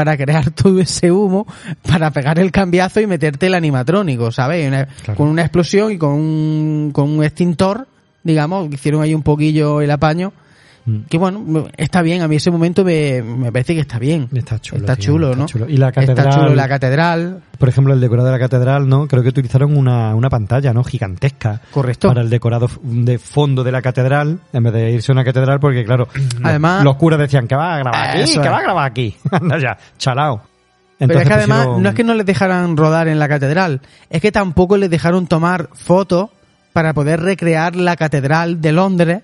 para 0.00 0.16
crear 0.16 0.50
todo 0.62 0.80
ese 0.80 1.12
humo, 1.12 1.46
para 1.86 2.10
pegar 2.10 2.38
el 2.38 2.50
cambiazo 2.50 3.00
y 3.00 3.06
meterte 3.06 3.48
el 3.48 3.54
animatrónico, 3.54 4.32
¿sabes? 4.32 4.66
Una- 4.66 4.88
Con 5.14 5.28
una 5.28 5.42
explosión 5.42 5.92
y 5.92 5.98
con 5.98 6.12
un, 6.12 6.90
con 6.92 7.10
un 7.10 7.22
extintor, 7.22 7.86
digamos, 8.22 8.72
hicieron 8.72 9.02
ahí 9.02 9.12
un 9.14 9.22
poquillo 9.22 9.82
el 9.82 9.90
apaño. 9.90 10.32
Mm. 10.86 11.00
Que 11.10 11.18
bueno, 11.18 11.68
está 11.76 12.00
bien, 12.02 12.22
a 12.22 12.28
mí 12.28 12.36
ese 12.36 12.50
momento 12.50 12.84
me, 12.84 13.22
me 13.22 13.52
parece 13.52 13.74
que 13.74 13.80
está 13.80 13.98
bien. 13.98 14.28
Está 14.34 14.58
chulo. 14.58 14.80
Está 14.80 14.96
tío, 14.96 15.04
chulo, 15.12 15.26
está 15.30 15.40
¿no? 15.40 15.46
chulo. 15.46 15.68
Y 15.68 15.76
la 15.76 15.88
Está 15.88 16.00
catedral. 16.06 16.34
chulo 16.34 16.54
la 16.54 16.68
catedral. 16.68 17.42
Por 17.58 17.68
ejemplo, 17.68 17.92
el 17.92 18.00
decorado 18.00 18.26
de 18.28 18.32
la 18.32 18.38
catedral, 18.38 18.88
¿no? 18.88 19.06
Creo 19.06 19.22
que 19.22 19.28
utilizaron 19.28 19.76
una, 19.76 20.14
una 20.14 20.30
pantalla, 20.30 20.72
¿no? 20.72 20.82
Gigantesca. 20.82 21.60
Correcto. 21.70 22.08
Para 22.08 22.22
el 22.22 22.30
decorado 22.30 22.68
de 22.82 23.18
fondo 23.18 23.62
de 23.62 23.72
la 23.72 23.82
catedral, 23.82 24.38
en 24.52 24.62
vez 24.62 24.72
de 24.72 24.90
irse 24.92 25.12
a 25.12 25.14
una 25.14 25.24
catedral, 25.24 25.60
porque 25.60 25.84
claro, 25.84 26.08
Además- 26.42 26.76
los, 26.76 26.84
los 26.84 26.96
curas 26.96 27.18
decían 27.20 27.46
que 27.46 27.54
va 27.56 27.74
a 27.74 27.78
grabar 27.78 28.16
aquí, 28.16 28.32
que 28.32 28.48
va 28.48 28.58
a 28.58 28.62
grabar 28.62 28.90
aquí. 28.90 29.16
Anda 29.30 29.58
ya, 29.58 29.78
chalao. 29.98 30.42
Pero 30.98 31.18
es 31.20 31.26
que 31.26 31.32
además 31.34 31.66
pusieron- 31.66 31.82
no 31.82 31.88
es 31.88 31.94
que 31.94 32.04
no 32.04 32.14
les 32.14 32.26
dejaran 32.26 32.76
rodar 32.76 33.08
en 33.08 33.18
la 33.18 33.28
catedral, 33.28 33.80
es 34.10 34.20
que 34.20 34.32
tampoco 34.32 34.76
les 34.76 34.90
dejaron 34.90 35.26
tomar 35.26 35.68
fotos 35.72 36.28
para 36.72 36.92
poder 36.92 37.20
recrear 37.20 37.74
la 37.74 37.96
catedral 37.96 38.60
de 38.60 38.72
Londres 38.72 39.22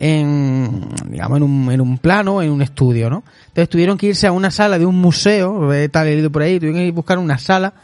en 0.00 0.88
digamos 1.06 1.38
en 1.38 1.42
un, 1.42 1.72
en 1.72 1.80
un 1.80 1.98
plano, 1.98 2.40
en 2.40 2.50
un 2.50 2.62
estudio, 2.62 3.10
¿no? 3.10 3.24
Entonces 3.48 3.68
tuvieron 3.68 3.98
que 3.98 4.06
irse 4.06 4.28
a 4.28 4.32
una 4.32 4.50
sala 4.52 4.78
de 4.78 4.86
un 4.86 4.96
museo, 4.96 5.72
eh, 5.72 5.88
tal 5.88 6.06
he 6.06 6.12
leído 6.14 6.30
por 6.30 6.42
ahí, 6.42 6.60
tuvieron 6.60 6.80
que 6.80 6.90
buscar 6.92 7.18
una 7.18 7.36
sala 7.38 7.74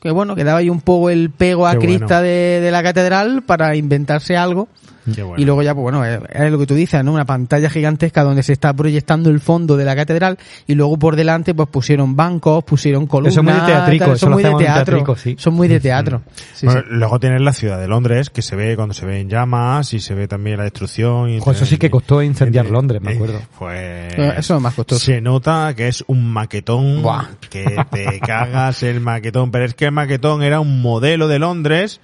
que 0.00 0.10
bueno, 0.10 0.34
que 0.34 0.44
daba 0.44 0.58
ahí 0.58 0.68
un 0.68 0.80
poco 0.80 1.08
el 1.10 1.30
pego 1.30 1.66
a 1.66 1.72
Qué 1.72 1.78
bueno. 1.78 1.98
crista 1.98 2.20
de, 2.20 2.60
de 2.60 2.70
la 2.70 2.82
catedral 2.82 3.42
para 3.42 3.74
inventarse 3.76 4.36
algo. 4.36 4.68
Bueno. 5.06 5.34
Y 5.36 5.44
luego 5.44 5.62
ya, 5.62 5.74
pues 5.74 5.82
bueno, 5.82 6.04
es, 6.04 6.20
es 6.32 6.50
lo 6.52 6.58
que 6.58 6.66
tú 6.66 6.74
dices, 6.74 7.02
¿no? 7.04 7.12
Una 7.12 7.24
pantalla 7.24 7.68
gigantesca 7.70 8.22
donde 8.22 8.42
se 8.42 8.52
está 8.52 8.72
proyectando 8.72 9.30
el 9.30 9.40
fondo 9.40 9.76
de 9.76 9.84
la 9.84 9.96
catedral 9.96 10.38
y 10.66 10.74
luego 10.74 10.98
por 10.98 11.16
delante 11.16 11.54
pues 11.54 11.68
pusieron 11.68 12.14
bancos, 12.16 12.64
pusieron 12.64 13.06
columnas. 13.06 13.32
Eso 13.34 13.40
es 13.40 13.44
muy 13.44 13.54
de 13.54 13.66
teatrico, 13.66 14.04
tal, 14.04 14.14
eso 14.14 14.26
son 14.26 14.32
muy 14.32 14.42
de 14.42 14.48
en 14.50 14.58
teatro. 14.58 14.84
teatrico, 14.84 15.16
sí. 15.16 15.36
Son 15.38 15.54
muy 15.54 15.68
de 15.68 15.80
teatro. 15.80 16.22
Sí, 16.54 16.66
Bueno, 16.66 16.80
sí. 16.82 16.86
Luego 16.90 17.18
tienes 17.20 17.40
la 17.40 17.52
ciudad 17.52 17.80
de 17.80 17.88
Londres, 17.88 18.30
que 18.30 18.42
se 18.42 18.56
ve 18.56 18.76
cuando 18.76 18.94
se 18.94 19.06
ve 19.06 19.20
en 19.20 19.28
llamas 19.28 19.92
y 19.94 20.00
se 20.00 20.14
ve 20.14 20.28
también 20.28 20.56
la 20.58 20.64
destrucción. 20.64 21.30
Y 21.30 21.38
Ojo, 21.38 21.50
eso 21.52 21.66
sí 21.66 21.78
que 21.78 21.90
costó 21.90 22.22
incendiar 22.22 22.66
Londres, 22.66 23.02
me 23.02 23.12
acuerdo. 23.14 23.40
Pues 23.58 24.14
Eso 24.14 24.30
es 24.38 24.50
lo 24.50 24.60
más 24.60 24.74
costoso. 24.74 25.04
se 25.04 25.20
nota 25.20 25.72
que 25.76 25.88
es 25.88 26.04
un 26.06 26.32
maquetón 26.32 27.02
Buah. 27.02 27.24
que 27.50 27.84
te 27.90 28.20
cagas 28.20 28.82
el 28.82 29.00
maquetón, 29.00 29.50
pero 29.50 29.64
es 29.64 29.74
que 29.74 29.86
el 29.86 29.92
maquetón 29.92 30.42
era 30.42 30.60
un 30.60 30.80
modelo 30.82 31.28
de 31.28 31.38
Londres 31.38 32.00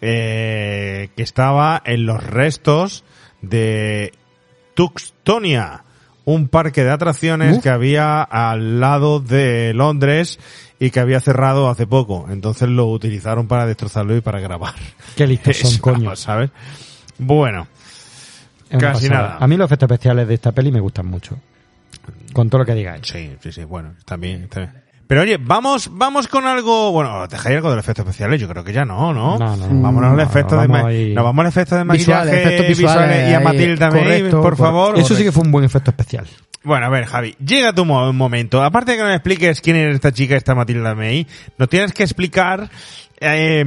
eh, 0.00 1.10
que 1.16 1.22
estaba 1.22 1.82
en 1.84 2.06
los 2.06 2.22
restos 2.24 3.04
de 3.42 4.12
Tuxtonia, 4.74 5.84
un 6.24 6.48
parque 6.48 6.84
de 6.84 6.90
atracciones 6.90 7.58
Uf. 7.58 7.62
que 7.62 7.70
había 7.70 8.22
al 8.22 8.80
lado 8.80 9.20
de 9.20 9.72
Londres 9.74 10.38
y 10.78 10.90
que 10.90 11.00
había 11.00 11.20
cerrado 11.20 11.68
hace 11.68 11.86
poco. 11.86 12.26
Entonces 12.30 12.68
lo 12.68 12.86
utilizaron 12.86 13.46
para 13.46 13.66
destrozarlo 13.66 14.16
y 14.16 14.20
para 14.20 14.40
grabar. 14.40 14.74
Qué 15.16 15.26
listos 15.26 15.56
son, 15.58 15.70
Eso, 15.72 15.82
coño. 15.82 16.16
¿sabes? 16.16 16.50
Bueno, 17.18 17.66
casi 18.78 19.08
pasada. 19.08 19.28
nada. 19.28 19.38
A 19.40 19.46
mí 19.46 19.56
los 19.56 19.66
efectos 19.66 19.90
especiales 19.90 20.26
de 20.28 20.34
esta 20.34 20.52
peli 20.52 20.72
me 20.72 20.80
gustan 20.80 21.06
mucho. 21.06 21.38
Con 22.32 22.48
todo 22.48 22.60
lo 22.60 22.64
que 22.66 22.74
digáis. 22.74 23.02
Sí, 23.06 23.36
sí, 23.42 23.52
sí, 23.52 23.64
bueno, 23.64 23.94
está 23.98 24.16
bien. 24.16 24.48
Pero 25.10 25.22
oye, 25.22 25.38
vamos, 25.40 25.90
vamos 25.92 26.28
con 26.28 26.46
algo, 26.46 26.92
bueno, 26.92 27.26
dejáis 27.26 27.56
algo 27.56 27.70
de 27.70 27.74
los 27.74 27.84
efectos 27.84 28.06
especiales, 28.06 28.40
yo 28.40 28.48
creo 28.48 28.62
que 28.62 28.72
ya 28.72 28.84
no, 28.84 29.12
¿no? 29.12 29.36
No, 29.40 29.56
no, 29.56 29.66
no. 29.66 29.82
Vámonos 29.82 30.10
al 30.12 30.16
No, 30.18 30.22
efecto 30.22 30.54
de 30.60 30.68
vamos 30.68 30.84
ahí. 30.86 31.12
nos 31.12 31.24
vamos 31.24 31.42
al 31.42 31.48
efecto 31.48 31.74
de 31.74 31.82
Visuales, 31.82 32.06
maquillaje 32.32 32.54
efectos 32.54 32.78
visuales, 32.78 33.28
y 33.28 33.34
a 33.34 33.42
también, 33.76 34.04
correcto, 34.04 34.40
por 34.40 34.56
favor. 34.56 34.96
Eso 35.00 35.16
sí 35.16 35.24
que 35.24 35.32
fue 35.32 35.42
un 35.42 35.50
buen 35.50 35.64
efecto 35.64 35.90
especial. 35.90 36.28
Bueno, 36.62 36.86
a 36.86 36.90
ver, 36.90 37.06
Javi, 37.06 37.34
llega 37.44 37.72
tu 37.72 37.84
mo- 37.84 38.12
momento. 38.12 38.62
Aparte 38.62 38.92
de 38.92 38.98
que 38.98 39.02
nos 39.02 39.12
expliques 39.14 39.60
quién 39.60 39.74
es 39.74 39.96
esta 39.96 40.12
chica, 40.12 40.36
esta 40.36 40.54
Matilda 40.54 40.94
May, 40.94 41.26
nos 41.58 41.68
tienes 41.68 41.92
que 41.92 42.04
explicar, 42.04 42.70
eh, 43.18 43.64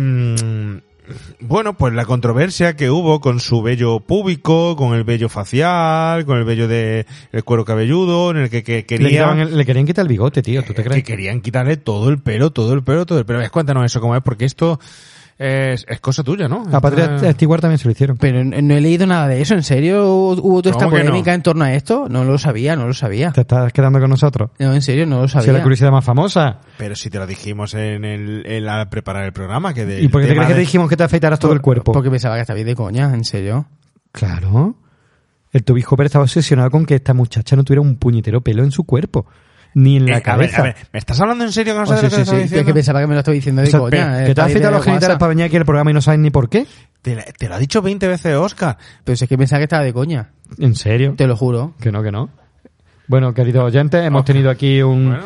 bueno, 1.40 1.74
pues 1.78 1.94
la 1.94 2.06
controversia 2.06 2.76
que 2.76 2.90
hubo 2.90 3.20
con 3.20 3.40
su 3.40 3.62
vello 3.62 4.00
púbico, 4.00 4.76
con 4.76 4.94
el 4.96 5.04
vello 5.04 5.30
facial, 5.30 6.26
con 6.26 6.38
el 6.38 6.44
vello 6.46 6.68
de 6.68 7.06
el 7.32 7.44
cuero 7.44 7.66
cabelludo, 7.66 8.32
en 8.32 8.38
el 8.38 8.50
que, 8.50 8.64
que 8.64 8.76
Le, 8.78 8.84
quería 8.86 9.10
quitaban 9.10 9.40
el- 9.40 9.58
le 9.58 9.66
querían 9.66 9.86
quitar 9.86 10.04
el 10.04 10.10
bigote, 10.10 10.42
tío. 10.42 10.62
¿Tú 10.64 10.74
te 10.74 10.84
que 10.84 10.90
crees? 10.90 11.04
querían 11.04 11.42
quitarle 11.42 11.78
todo 11.78 12.10
el 12.10 12.20
pelo, 12.22 12.52
todo 12.52 12.74
el 12.74 12.84
pelo, 12.84 13.06
todo 13.06 13.20
el 13.20 13.26
pelo. 13.26 13.40
Ves, 13.40 13.50
Cuéntanos 13.52 13.86
eso 13.86 14.00
cómo 14.02 14.16
es, 14.16 14.24
porque 14.24 14.46
esto 14.46 14.80
es, 15.38 15.86
es 15.88 16.00
cosa 16.00 16.24
tuya, 16.24 16.48
¿no? 16.48 16.64
A 16.72 16.80
Patrick 16.80 17.12
Esto 17.16 17.26
es- 17.28 17.34
Stewart 17.36 17.62
también 17.62 17.78
se 17.80 17.86
lo 17.86 17.92
hicieron. 17.92 18.18
Pero 18.18 18.44
no 18.44 18.74
he 18.76 18.82
leído 18.82 19.06
nada 19.08 19.28
de 19.28 19.42
eso, 19.42 19.54
¿en 19.56 19.64
serio 19.64 20.08
hubo 20.16 20.62
toda 20.62 20.74
esta 20.76 20.90
polémica 20.90 21.34
en 21.34 21.42
torno 21.42 21.66
a 21.66 21.74
esto? 21.74 22.08
No 22.10 22.24
lo 22.24 22.38
sabía, 22.38 22.76
no 22.76 22.86
lo 22.88 22.94
sabía. 22.94 23.32
¿Te 23.32 23.42
estás 23.42 23.74
quedando 23.74 24.00
con 24.00 24.10
nosotros? 24.10 24.52
No, 24.60 24.74
en 24.74 24.82
serio, 24.82 25.06
no 25.06 25.22
lo 25.22 25.28
Si 25.28 25.38
es 25.38 25.44
sabía. 25.44 25.58
la 25.58 25.64
curiosidad 25.64 25.92
más 25.92 26.06
famosa. 26.06 26.60
Pero 26.78 26.96
si 26.96 27.10
te 27.10 27.18
lo 27.20 27.28
dijimos 27.28 27.74
en 27.74 28.06
el, 28.06 28.46
en- 28.46 28.68
al 28.68 28.90
preparar 28.90 29.26
el 29.26 29.34
programa, 29.34 29.74
que 29.74 29.86
de 29.86 30.02
¿Y 30.02 30.08
por 30.08 30.22
qué 30.22 30.28
te 30.28 30.34
crees 30.34 30.48
que 30.48 30.54
te 30.54 30.60
dijimos 30.60 30.90
que 30.90 30.98
te 30.98 31.04
afeitaras 31.04 31.40
todo 31.40 31.54
el 31.54 31.62
cuerpo? 31.62 31.92
Porque 31.92 32.10
pensaba 32.12 32.36
que 32.36 32.42
estaba 32.42 32.56
bien 32.56 32.68
de 32.68 32.76
coña, 32.76 33.14
en 33.14 33.24
serio. 33.26 33.66
Claro. 34.12 34.76
El 35.52 35.64
Toby 35.64 35.84
Hopper 35.88 36.08
estaba 36.08 36.24
obsesionado 36.24 36.72
con 36.72 36.86
que 36.86 36.96
esta 36.96 37.14
muchacha 37.14 37.56
no 37.56 37.64
tuviera 37.64 37.82
un 37.82 37.98
puñetero 37.98 38.42
pelo 38.42 38.64
en 38.64 38.72
su 38.72 38.86
cuerpo. 38.86 39.26
Ni 39.76 39.98
en 39.98 40.06
la 40.06 40.12
Eh, 40.12 40.14
a 40.14 40.16
ver, 40.16 40.24
cabeza. 40.24 40.58
a 40.60 40.64
ver, 40.64 40.76
¿me 40.94 41.00
estás 41.00 41.20
hablando 41.20 41.44
en 41.46 41.52
serio 41.52 41.74
que 41.74 41.78
no 41.80 41.84
Oh, 41.84 41.88
sabes 41.88 42.02
sí, 42.02 42.06
lo 42.06 42.10
que 42.12 42.16
sí, 42.16 42.22
estoy 42.22 42.38
Es 42.38 42.44
diciendo? 42.44 42.66
que 42.68 42.74
pensaba 42.74 43.00
que 43.02 43.08
me 43.08 43.14
lo 43.14 43.20
estaba 43.20 43.34
diciendo 43.36 43.62
de 43.62 43.68
O 43.68 43.72
sea, 43.72 43.80
coña. 43.80 43.90
pe- 43.92 44.24
eh, 44.24 44.28
que 44.28 44.36
te 44.36 44.42
has 44.42 44.54
de 44.54 44.72
los 44.72 44.84
genitales 44.86 45.18
para 45.18 45.30
venir 45.30 45.46
aquí 45.46 45.56
al 45.58 45.66
programa 45.66 45.92
y 45.92 45.94
no 45.94 46.02
sabes 46.02 46.20
ni 46.20 46.30
por 46.30 46.50
qué. 46.50 46.66
Te, 47.02 47.16
la- 47.16 47.24
te 47.24 47.50
lo 47.50 47.56
ha 47.56 47.60
dicho 47.60 47.82
20 47.82 48.08
veces 48.08 48.36
Oscar. 48.36 48.78
Pero 49.04 49.16
si 49.16 49.26
es 49.26 49.30
que 49.30 49.38
pensaba 49.38 49.60
que 49.60 49.64
estaba 49.64 49.84
de 49.84 49.94
coña. 49.94 50.30
¿En 50.60 50.76
serio? 50.76 51.16
Te 51.18 51.26
lo 51.28 51.36
juro. 51.36 51.74
Que 51.82 51.92
no, 51.92 52.04
que 52.04 52.12
no. 52.12 52.30
Bueno, 53.08 53.34
queridos 53.34 53.64
oyentes, 53.66 54.06
hemos 54.06 54.24
tenido 54.26 54.50
aquí 54.50 54.82
un, 54.82 55.10
Bueno. 55.10 55.24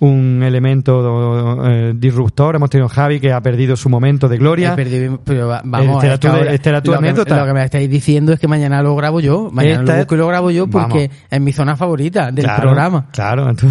Un 0.00 0.42
elemento 0.42 1.64
eh, 1.66 1.92
disruptor. 1.96 2.56
Hemos 2.56 2.70
tenido 2.70 2.88
Javi 2.88 3.20
que 3.20 3.32
ha 3.32 3.40
perdido 3.40 3.76
su 3.76 3.88
momento 3.88 4.28
de 4.28 4.38
gloria. 4.38 4.74
Perdido- 4.76 5.20
pero 5.24 5.48
va- 5.48 5.62
vamos, 5.64 5.96
Este 6.02 6.06
era 6.06 6.18
tu- 6.18 6.28
ahora- 6.28 6.52
esta 6.52 6.70
era 6.70 6.82
tu 6.82 6.90
lo 6.92 6.98
que- 6.98 7.06
anécdota. 7.06 7.36
lo 7.40 7.46
que 7.46 7.52
me 7.54 7.64
estáis 7.64 7.88
diciendo 7.88 8.32
es 8.32 8.40
que 8.40 8.48
mañana 8.48 8.82
lo 8.82 8.94
grabo 8.96 9.20
yo. 9.20 9.50
Mañana 9.52 9.80
Esta 9.80 9.92
lo 9.92 9.98
busco 9.98 10.14
y 10.14 10.18
lo 10.18 10.26
grabo 10.28 10.50
yo 10.50 10.66
porque 10.66 11.08
Vamos. 11.08 11.22
es 11.30 11.40
mi 11.40 11.52
zona 11.52 11.76
favorita 11.76 12.30
del 12.32 12.44
Claro, 12.44 12.62
programa. 12.62 13.06
Claro, 13.12 13.54
tu, 13.56 13.68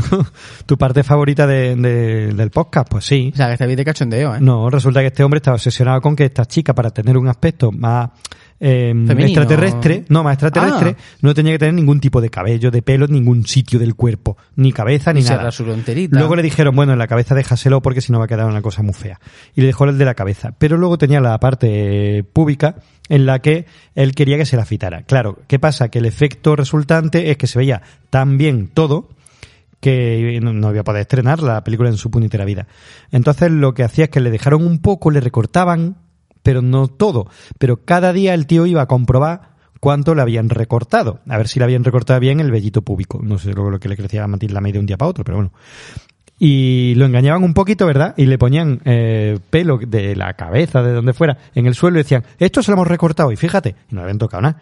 tu 0.65 0.77
parte 0.77 1.03
favorita 1.03 1.45
de- 1.45 1.75
de- 1.75 2.33
del 2.33 2.49
podcast, 2.51 2.89
pues 2.89 3.05
sí. 3.05 3.31
O 3.33 3.37
sea, 3.37 3.47
que 3.47 3.53
está 3.53 3.65
bien 3.65 3.77
de 3.77 3.85
cachondeo, 3.85 4.35
¿eh? 4.35 4.39
No, 4.41 4.69
resulta 4.69 5.01
que 5.01 5.07
este 5.07 5.23
hombre 5.23 5.37
estaba 5.37 5.55
obsesionado 5.55 5.99
con 6.01 6.15
que 6.15 6.25
esta 6.25 6.45
chica, 6.45 6.73
para 6.73 6.89
tener 6.91 7.17
un 7.17 7.27
aspecto 7.27 7.71
más 7.71 8.09
eh, 8.65 8.93
Femenino. 8.93 9.25
extraterrestre, 9.41 10.05
no, 10.07 10.23
más 10.23 10.33
extraterrestre, 10.35 10.95
Ah. 10.97 11.17
no 11.21 11.33
tenía 11.33 11.51
que 11.51 11.59
tener 11.59 11.73
ningún 11.73 11.99
tipo 11.99 12.21
de 12.21 12.29
cabello, 12.29 12.71
de 12.71 12.81
pelo, 12.81 13.05
en 13.05 13.11
ningún 13.11 13.45
sitio 13.45 13.77
del 13.77 13.93
cuerpo, 13.95 14.37
ni 14.55 14.71
cabeza, 14.71 15.11
ni 15.11 15.21
se 15.21 15.35
nada. 15.35 15.49
Luego 16.11 16.35
le 16.37 16.41
dijeron, 16.43 16.73
bueno, 16.75 16.93
en 16.93 16.99
la 16.99 17.07
cabeza 17.07 17.35
déjaselo 17.35 17.81
porque 17.81 17.99
si 17.99 18.11
no 18.13 18.19
va 18.19 18.25
a 18.25 18.27
quedar 18.29 18.45
una 18.45 18.61
cosa 18.61 18.81
muy 18.81 18.93
fea. 18.93 19.19
Y 19.53 19.61
le 19.61 19.67
dejó 19.67 19.83
el 19.85 19.97
de 19.97 20.05
la 20.05 20.13
cabeza. 20.13 20.53
Pero 20.57 20.77
luego 20.77 20.97
tenía 20.97 21.19
la 21.19 21.37
parte 21.39 22.23
pública 22.31 22.75
en 23.09 23.25
la 23.25 23.39
que 23.39 23.65
él 23.95 24.15
quería 24.15 24.37
que 24.37 24.45
se 24.45 24.55
la 24.55 24.63
afitara. 24.63 25.01
Claro, 25.03 25.39
¿qué 25.47 25.59
pasa? 25.59 25.89
Que 25.89 25.99
el 25.99 26.05
efecto 26.05 26.55
resultante 26.55 27.31
es 27.31 27.37
que 27.37 27.47
se 27.47 27.59
veía 27.59 27.81
tan 28.09 28.37
bien 28.37 28.69
todo 28.73 29.09
que 29.81 30.39
no, 30.41 30.53
no 30.53 30.71
iba 30.71 30.79
a 30.79 30.83
poder 30.85 31.01
estrenar 31.01 31.41
la 31.43 31.61
película 31.65 31.89
en 31.89 31.97
su 31.97 32.09
puñetera 32.09 32.45
vida. 32.45 32.67
Entonces 33.11 33.51
lo 33.51 33.73
que 33.73 33.83
hacía 33.83 34.05
es 34.05 34.09
que 34.09 34.21
le 34.21 34.31
dejaron 34.31 34.65
un 34.65 34.79
poco, 34.79 35.11
le 35.11 35.19
recortaban, 35.19 35.97
pero 36.43 36.61
no 36.61 36.87
todo. 36.87 37.27
Pero 37.57 37.77
cada 37.77 38.13
día 38.13 38.33
el 38.33 38.45
tío 38.45 38.65
iba 38.65 38.83
a 38.83 38.87
comprobar 38.87 39.53
cuánto 39.79 40.15
le 40.15 40.21
habían 40.21 40.49
recortado. 40.49 41.19
A 41.27 41.37
ver 41.37 41.47
si 41.47 41.59
le 41.59 41.65
habían 41.65 41.83
recortado 41.83 42.19
bien 42.19 42.39
el 42.39 42.51
vellito 42.51 42.83
público. 42.83 43.19
No 43.21 43.37
sé 43.37 43.53
lo, 43.53 43.69
lo 43.69 43.79
que 43.79 43.89
le 43.89 43.97
crecía 43.97 44.23
a 44.23 44.27
Matilda 44.27 44.61
de 44.61 44.79
un 44.79 44.85
día 44.85 44.97
para 44.97 45.09
otro, 45.09 45.23
pero 45.23 45.37
bueno. 45.37 45.51
Y 46.39 46.95
lo 46.95 47.05
engañaban 47.05 47.43
un 47.43 47.53
poquito, 47.53 47.85
¿verdad? 47.85 48.13
Y 48.17 48.25
le 48.25 48.37
ponían 48.37 48.81
eh, 48.85 49.39
pelo 49.49 49.77
de 49.77 50.15
la 50.15 50.33
cabeza, 50.33 50.81
de 50.83 50.93
donde 50.93 51.13
fuera, 51.13 51.37
en 51.55 51.67
el 51.67 51.75
suelo 51.75 51.97
y 51.97 52.03
decían, 52.03 52.23
esto 52.39 52.61
se 52.61 52.71
lo 52.71 52.75
hemos 52.75 52.87
recortado 52.87 53.31
y 53.31 53.35
fíjate, 53.35 53.75
no 53.89 53.97
le 53.97 54.03
habían 54.03 54.17
tocado 54.17 54.41
nada. 54.41 54.61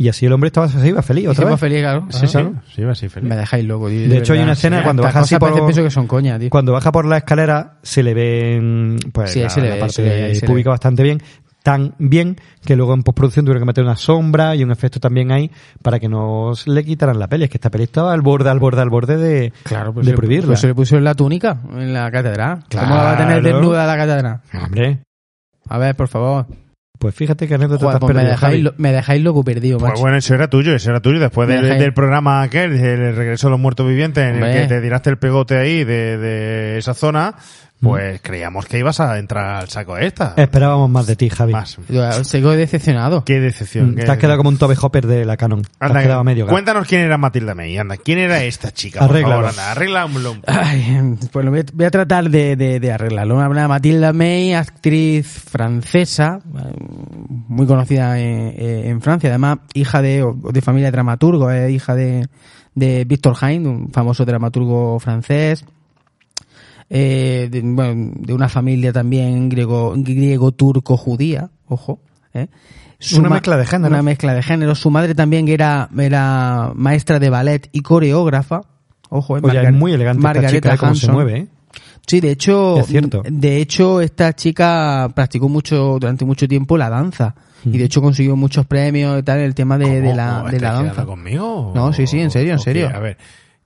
Y 0.00 0.08
así 0.08 0.26
el 0.26 0.32
hombre 0.32 0.46
estaba 0.46 0.68
se 0.68 0.86
iba 0.88 1.02
feliz 1.02 1.26
otra 1.26 1.46
vez. 1.46 1.58
feliz, 1.58 1.80
claro. 1.80 2.06
Sí, 2.10 2.28
sí, 2.28 2.82
así 2.84 3.08
feliz. 3.08 3.28
Me 3.28 3.36
dejáis 3.36 3.64
loco, 3.64 3.88
tío. 3.88 4.08
De 4.08 4.18
hecho, 4.18 4.32
hay 4.32 4.38
una 4.40 4.52
escena 4.52 4.78
Sí, 4.78 4.84
cuando 4.84 5.02
baja 5.02 5.20
así 5.20 5.36
por 5.36 5.52
pienso 5.52 5.82
que 5.82 5.90
son 5.90 6.06
coña, 6.06 6.38
tío. 6.38 6.50
Cuando 6.50 6.72
baja 6.72 6.92
por 6.92 7.04
la 7.04 7.16
escala 7.18 7.78
se 7.82 8.04
le 8.04 8.14
ven 8.14 8.96
pues 9.12 9.32
Sí, 9.32 9.40
la, 9.40 9.50
se 9.50 9.60
le 9.60 9.68
la 9.70 9.74
ve, 9.74 9.80
parte 9.80 9.94
se 9.94 10.02
le 10.02 10.08
ve, 10.28 10.34
se 10.36 10.40
le 10.42 10.46
pública 10.46 10.70
ve. 10.70 10.74
bastante 10.74 11.02
bien, 11.02 11.20
tan 11.64 11.94
bien 11.98 12.36
que 12.64 12.76
luego 12.76 12.94
en 12.94 13.02
postproducción 13.02 13.44
tuvieron 13.44 13.62
que 13.62 13.66
meter 13.66 13.82
una 13.82 13.96
sombra 13.96 14.54
y 14.54 14.62
un 14.62 14.70
efecto 14.70 15.00
también 15.00 15.32
ahí 15.32 15.50
para 15.82 15.98
que 15.98 16.08
no 16.08 16.52
se 16.54 16.70
le 16.70 16.84
quitaran 16.84 17.18
la 17.18 17.26
peli. 17.26 17.44
Es 17.44 17.50
que 17.50 17.56
esta 17.56 17.68
peli 17.70 17.82
estaba 17.84 18.12
al 18.12 18.20
borde, 18.22 18.50
al 18.50 18.60
borde, 18.60 18.80
al 18.80 18.90
borde 18.90 19.16
de, 19.16 19.52
Claro, 19.64 19.92
pues 19.92 20.06
de 20.06 20.12
se- 20.12 20.16
prohibirla. 20.16 20.46
pues 20.46 20.60
se 20.60 20.68
le 20.68 20.74
pusieron 20.76 21.02
la 21.02 21.14
túnica 21.14 21.58
en 21.76 21.92
la 21.92 22.08
catedral. 22.12 22.60
¿Cómo 22.70 22.94
la 22.94 23.02
va 23.02 23.12
a 23.14 23.16
tener 23.16 23.42
desnuda 23.42 23.84
la 23.84 23.96
catedral? 23.96 24.40
Hombre, 24.64 25.00
A 25.68 25.76
ver, 25.78 25.96
por 25.96 26.06
favor. 26.06 26.46
Pues 26.98 27.14
fíjate 27.14 27.46
que 27.48 27.54
anécdota 27.54 27.84
Joder, 27.86 28.00
pues 28.00 28.14
me, 28.14 28.24
dejáis, 28.24 28.62
lo- 28.64 28.74
me 28.76 28.92
dejáis 28.92 29.22
loco 29.22 29.44
perdido, 29.44 29.78
Pues 29.78 29.90
macho. 29.90 30.00
bueno, 30.02 30.16
eso 30.16 30.34
era 30.34 30.48
tuyo, 30.48 30.74
eso 30.74 30.90
era 30.90 31.00
tuyo. 31.00 31.20
Después 31.20 31.48
del, 31.48 31.62
dejáis- 31.64 31.78
del 31.80 31.94
programa 31.94 32.42
aquel, 32.42 32.72
el 32.72 33.14
regreso 33.16 33.46
de 33.46 33.50
los 33.52 33.60
muertos 33.60 33.86
vivientes, 33.88 34.24
en 34.24 34.42
el 34.42 34.52
que 34.62 34.66
te 34.66 34.80
tiraste 34.80 35.10
el 35.10 35.16
pegote 35.18 35.56
ahí 35.56 35.84
de, 35.84 36.18
de 36.18 36.78
esa 36.78 36.94
zona. 36.94 37.34
Pues 37.80 38.20
creíamos 38.22 38.66
que 38.66 38.78
ibas 38.78 38.98
a 39.00 39.18
entrar 39.18 39.56
al 39.56 39.68
saco 39.68 39.96
esta. 39.96 40.34
Esperábamos 40.36 40.90
más 40.90 41.06
de 41.06 41.14
ti, 41.16 41.28
Javi. 41.28 41.52
Más. 41.52 41.78
Yo 41.88 42.24
sigo 42.24 42.50
decepcionado. 42.50 43.24
Qué 43.24 43.40
decepción. 43.40 43.92
Mm, 43.92 43.96
qué 43.96 44.04
Te 44.04 44.10
has 44.10 44.18
quedado 44.18 44.36
como 44.38 44.48
un 44.50 44.58
Tobe 44.58 44.76
Hopper 44.80 45.06
de 45.06 45.24
la 45.24 45.36
Canon. 45.36 45.62
Te 45.62 45.68
has 45.80 45.92
quedado 45.92 46.24
medio 46.24 46.46
cuéntanos 46.46 46.86
quién 46.88 47.02
era 47.02 47.18
Matilda 47.18 47.54
May, 47.54 47.78
anda, 47.78 47.96
quién 47.96 48.18
era 48.18 48.42
esta 48.42 48.72
chica, 48.72 49.00
por 49.00 49.10
Arréglalo. 49.10 49.34
favor, 49.36 49.50
anda, 49.50 49.70
arréglalo. 49.72 50.36
Ay, 50.46 51.16
pues 51.32 51.44
lo 51.44 51.50
voy 51.50 51.60
a, 51.60 51.64
voy 51.72 51.86
a 51.86 51.90
tratar 51.90 52.30
de, 52.30 52.56
de, 52.56 52.80
de 52.80 52.92
arreglarlo. 52.92 53.36
Una, 53.36 53.68
Matilda 53.68 54.12
May, 54.12 54.54
actriz 54.54 55.26
francesa, 55.26 56.40
eh, 56.44 56.72
muy 57.48 57.66
conocida 57.66 58.18
en, 58.18 58.54
eh, 58.56 58.88
en 58.88 59.00
Francia, 59.00 59.28
además 59.30 59.58
hija 59.74 60.02
de, 60.02 60.22
o 60.22 60.34
de 60.52 60.60
familia 60.62 60.88
de 60.88 60.92
dramaturgo, 60.92 61.50
es 61.50 61.70
hija 61.70 61.94
de, 61.94 62.26
de 62.74 63.04
Victor 63.04 63.36
Hain, 63.40 63.66
un 63.66 63.90
famoso 63.92 64.24
dramaturgo 64.24 64.98
francés. 64.98 65.64
Eh, 66.90 67.48
de, 67.50 67.60
bueno, 67.62 68.12
de 68.16 68.32
una 68.32 68.48
familia 68.48 68.92
también 68.92 69.48
griego, 69.48 69.92
griego 69.96 70.52
turco 70.52 70.96
judía, 70.96 71.50
ojo. 71.66 72.00
¿eh? 72.34 72.48
Una 73.16 73.28
mezcla 73.28 73.56
de 73.56 73.66
géneros. 73.66 73.90
Una 73.92 74.02
mezcla 74.02 74.34
de 74.34 74.42
género. 74.42 74.74
Su 74.74 74.90
madre 74.90 75.14
también 75.14 75.46
era, 75.48 75.88
era 75.98 76.72
maestra 76.74 77.18
de 77.18 77.30
ballet 77.30 77.68
y 77.72 77.80
coreógrafa. 77.82 78.62
Ojo, 79.10 79.36
eh, 79.36 79.40
Oye, 79.42 79.56
es 79.58 79.62
Margar- 79.64 79.72
muy 79.74 79.92
elegante 79.92 80.18
esta 80.20 80.28
Margareta 80.34 80.56
chica, 80.70 80.74
¿eh? 80.74 80.78
cómo 80.78 80.94
se 80.94 81.12
mueve, 81.12 81.38
¿eh? 81.38 81.46
Sí, 82.06 82.20
de 82.20 82.30
hecho, 82.30 82.78
Es 82.78 82.86
cierto. 82.86 83.22
de 83.28 83.58
hecho 83.58 84.00
esta 84.00 84.32
chica 84.34 85.10
practicó 85.14 85.48
mucho 85.50 85.98
durante 86.00 86.24
mucho 86.24 86.48
tiempo 86.48 86.78
la 86.78 86.88
danza 86.88 87.34
y 87.66 87.76
de 87.76 87.84
hecho 87.84 88.00
consiguió 88.00 88.34
muchos 88.34 88.64
premios 88.64 89.18
y 89.18 89.22
tal 89.22 89.40
en 89.40 89.44
el 89.44 89.54
tema 89.54 89.76
de, 89.76 90.00
de 90.00 90.14
la, 90.14 90.44
de 90.44 90.58
la 90.58 90.68
¿Estás 90.70 90.84
danza. 90.84 91.04
conmigo? 91.04 91.72
No, 91.74 91.92
sí, 91.92 92.06
sí, 92.06 92.18
en 92.20 92.30
serio, 92.30 92.54
en 92.54 92.60
serio. 92.60 92.90
A 92.94 92.98
ver, 92.98 93.18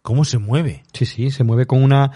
¿cómo 0.03 0.25
se 0.25 0.39
mueve? 0.39 0.83
Sí, 0.93 1.07
sí, 1.07 1.31
se 1.31 1.45
mueve 1.45 1.67
con 1.67 1.85
una 1.85 2.11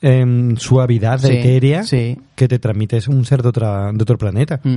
em, 0.00 0.56
suavidad 0.56 1.18
Sí, 1.20 1.28
etérea 1.36 1.82
sí. 1.82 2.18
que 2.34 2.48
te 2.48 2.58
transmite 2.58 2.96
es 2.98 3.08
un 3.08 3.24
ser 3.24 3.42
de, 3.42 3.48
otra, 3.48 3.92
de 3.92 4.02
otro 4.02 4.18
planeta. 4.18 4.60
Mm. 4.62 4.76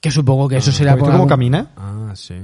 Que 0.00 0.10
supongo 0.10 0.48
que 0.48 0.56
eso 0.56 0.72
será 0.72 0.92
¿Has 0.92 0.96
visto 0.96 1.04
por 1.06 1.12
cómo 1.12 1.22
algún- 1.24 1.28
camina? 1.28 1.70
Ah, 1.76 2.12
sí. 2.14 2.34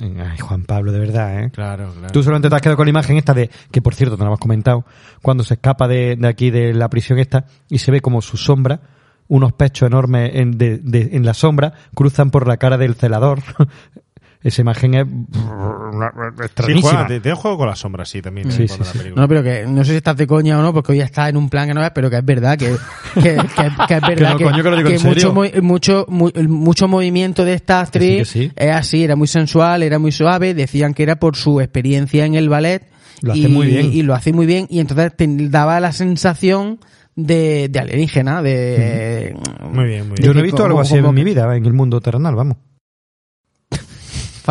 Ay, 0.00 0.38
Juan 0.38 0.62
Pablo, 0.62 0.92
de 0.92 1.00
verdad, 1.00 1.42
¿eh? 1.42 1.50
Claro, 1.50 1.92
claro. 1.92 2.12
Tú 2.12 2.22
solamente 2.22 2.48
te 2.48 2.54
has 2.54 2.62
quedado 2.62 2.76
con 2.76 2.86
la 2.86 2.90
imagen 2.90 3.16
esta 3.16 3.34
de, 3.34 3.50
que 3.72 3.82
por 3.82 3.94
cierto, 3.96 4.16
te 4.16 4.20
lo 4.22 4.28
hemos 4.28 4.38
comentado, 4.38 4.84
cuando 5.20 5.42
se 5.42 5.54
escapa 5.54 5.88
de, 5.88 6.14
de 6.14 6.28
aquí 6.28 6.50
de 6.50 6.72
la 6.74 6.88
prisión 6.88 7.18
esta 7.18 7.46
y 7.68 7.78
se 7.78 7.90
ve 7.90 8.00
como 8.00 8.22
su 8.22 8.36
sombra, 8.36 8.80
unos 9.26 9.52
pechos 9.52 9.88
enormes 9.88 10.30
en, 10.34 10.56
de- 10.58 10.78
de- 10.78 11.10
en 11.16 11.24
la 11.24 11.34
sombra, 11.34 11.72
cruzan 11.94 12.30
por 12.30 12.46
la 12.46 12.56
cara 12.58 12.78
del 12.78 12.94
celador. 12.94 13.40
Esa 14.42 14.62
imagen 14.62 14.94
es 14.94 15.06
Sí, 15.06 16.44
extrañísima. 16.44 17.06
tiene 17.06 17.34
juego 17.34 17.58
con 17.58 17.66
las 17.68 17.78
sombras, 17.78 18.08
sí, 18.08 18.22
también. 18.22 18.50
Sí, 18.50 18.62
eh, 18.62 18.68
sí, 18.68 18.78
la 18.78 18.84
sí. 18.86 18.98
película. 18.98 19.22
No, 19.22 19.28
pero 19.28 19.42
que 19.42 19.66
no 19.66 19.84
sé 19.84 19.90
si 19.90 19.96
estás 19.98 20.16
de 20.16 20.26
coña 20.26 20.58
o 20.58 20.62
no, 20.62 20.72
porque 20.72 20.92
hoy 20.92 21.00
está 21.00 21.28
en 21.28 21.36
un 21.36 21.50
plan 21.50 21.68
que 21.68 21.74
no 21.74 21.84
es, 21.84 21.90
pero 21.90 22.08
que 22.08 22.16
es 22.16 22.24
verdad 22.24 22.56
que, 22.56 22.74
que, 23.14 23.20
que- 23.22 23.36
que 23.88 23.94
es 23.94 24.00
verdad 24.08 24.32
no, 24.32 24.38
que, 24.38 24.44
coño, 24.44 24.62
que 24.84 24.98
mucho, 24.98 25.34
mucho, 25.62 26.06
mu- 26.08 26.30
mucho 26.48 26.88
movimiento 26.88 27.44
de 27.44 27.52
esta 27.54 27.80
actriz 27.80 28.18
Que 28.18 28.24
sí, 28.24 28.40
que 28.40 28.48
sí. 28.48 28.52
es 28.56 28.74
así, 28.76 29.04
era 29.04 29.14
muy 29.14 29.28
sensual, 29.28 29.82
era 29.82 29.98
muy 29.98 30.12
suave, 30.12 30.54
decían 30.54 30.94
que 30.94 31.02
era 31.02 31.16
por 31.16 31.36
su 31.36 31.60
experiencia 31.60 32.24
en 32.24 32.34
el 32.34 32.48
ballet. 32.48 32.88
Lo 33.20 33.32
hace 33.32 33.40
y, 33.42 33.48
muy 33.48 33.66
bien. 33.66 33.92
Y 33.92 34.02
lo 34.02 34.14
hace 34.14 34.32
muy 34.32 34.46
bien, 34.46 34.66
y 34.70 34.80
entonces 34.80 35.14
te 35.14 35.26
daba 35.50 35.78
la 35.80 35.92
sensación 35.92 36.78
de, 37.14 37.68
de 37.68 37.78
alienígena, 37.78 38.40
de... 38.40 39.34
Muy 39.70 39.84
bien, 39.84 40.08
muy 40.08 40.16
bien. 40.16 40.22
Yo 40.26 40.32
no 40.32 40.40
he 40.40 40.42
visto 40.42 40.56
como- 40.58 40.66
algo 40.68 40.80
así 40.80 40.94
como- 40.96 41.10
en 41.10 41.14
mi 41.14 41.24
vida, 41.24 41.54
en 41.54 41.66
el 41.66 41.74
mundo 41.74 42.00
terrenal, 42.00 42.34
vamos. 42.34 42.56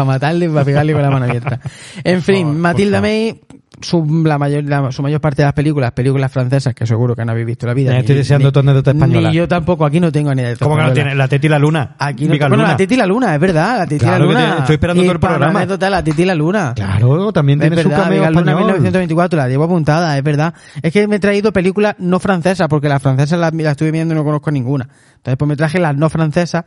Para 0.01 0.13
matarle, 0.13 0.49
para 0.49 0.65
pegarle 0.65 0.93
con 0.93 1.01
la 1.01 1.09
mano 1.11 1.25
abierta. 1.25 1.59
En 2.03 2.21
fin, 2.21 2.59
Matilda 2.59 3.01
May, 3.01 3.41
su, 3.81 4.05
la 4.25 4.37
mayor, 4.37 4.65
la- 4.65 4.91
su 4.91 5.01
mayor 5.01 5.21
parte 5.21 5.41
de 5.41 5.45
las 5.45 5.53
películas, 5.53 5.91
películas 5.93 6.29
francesas, 6.31 6.73
que 6.75 6.85
seguro 6.85 7.15
que 7.15 7.23
no 7.23 7.31
habéis 7.31 7.47
visto 7.47 7.65
la 7.65 7.73
vida. 7.73 7.91
Ya 7.91 7.93
ni- 7.95 7.99
estoy 8.01 8.15
deseando 8.17 8.49
ni- 8.49 8.51
tu 8.51 8.59
anécdota 8.59 8.91
española. 8.91 9.29
Ni 9.29 9.35
yo 9.37 9.47
tampoco, 9.47 9.85
aquí 9.85 9.99
no 10.01 10.11
tengo 10.11 10.35
ni 10.35 10.41
de 10.43 10.57
¿Cómo 10.57 10.75
que 10.75 10.83
no 10.83 10.91
tiene? 10.91 11.15
La 11.15 11.27
Teti 11.29 11.47
y 11.47 11.49
la 11.49 11.59
Luna. 11.59 11.95
Aquí 11.97 12.25
no, 12.27 12.35
bueno, 12.49 12.57
la 12.63 12.75
Titi 12.75 12.95
y 12.95 12.97
la 12.97 13.05
Luna, 13.05 13.33
es 13.35 13.39
verdad, 13.39 13.77
la 13.77 13.83
Titi 13.85 13.95
y 13.95 13.99
Claro 13.99 14.25
la 14.25 14.31
Luna. 14.33 14.55
te- 14.55 14.59
estoy 14.61 14.73
esperando 14.75 15.01
Y 15.01 15.05
todo 15.05 15.13
el 15.13 15.19
programa. 15.19 15.59
anécdota, 15.59 15.89
la 15.89 16.03
Titi 16.03 16.21
y 16.21 16.25
la 16.25 16.35
Luna. 16.35 16.73
Claro, 16.75 17.31
también 17.31 17.61
Es 17.61 17.67
tiene 17.69 17.81
su 17.83 17.89
verdad, 17.89 18.03
cameo 18.03 18.19
Viga 18.19 18.29
Luna 18.31 18.39
español. 18.41 18.61
1924, 18.67 19.37
la 19.37 19.47
llevo 19.47 19.63
apuntada, 19.63 20.17
es 20.17 20.23
verdad. 20.23 20.53
Es 20.81 20.91
que 20.91 21.07
me 21.07 21.15
he 21.15 21.19
traído 21.19 21.53
películas 21.53 21.95
no 21.99 22.19
francesas, 22.19 22.67
porque 22.67 22.89
las 22.89 23.01
francesas 23.01 23.39
las, 23.39 23.53
las 23.53 23.71
estuve 23.71 23.91
viendo 23.91 24.13
y 24.13 24.17
no 24.17 24.25
conozco 24.25 24.51
ninguna. 24.51 24.89
Entonces, 25.15 25.37
pues 25.37 25.47
me 25.47 25.55
traje 25.55 25.79
las 25.79 25.95
no 25.95 26.09
francesas, 26.09 26.65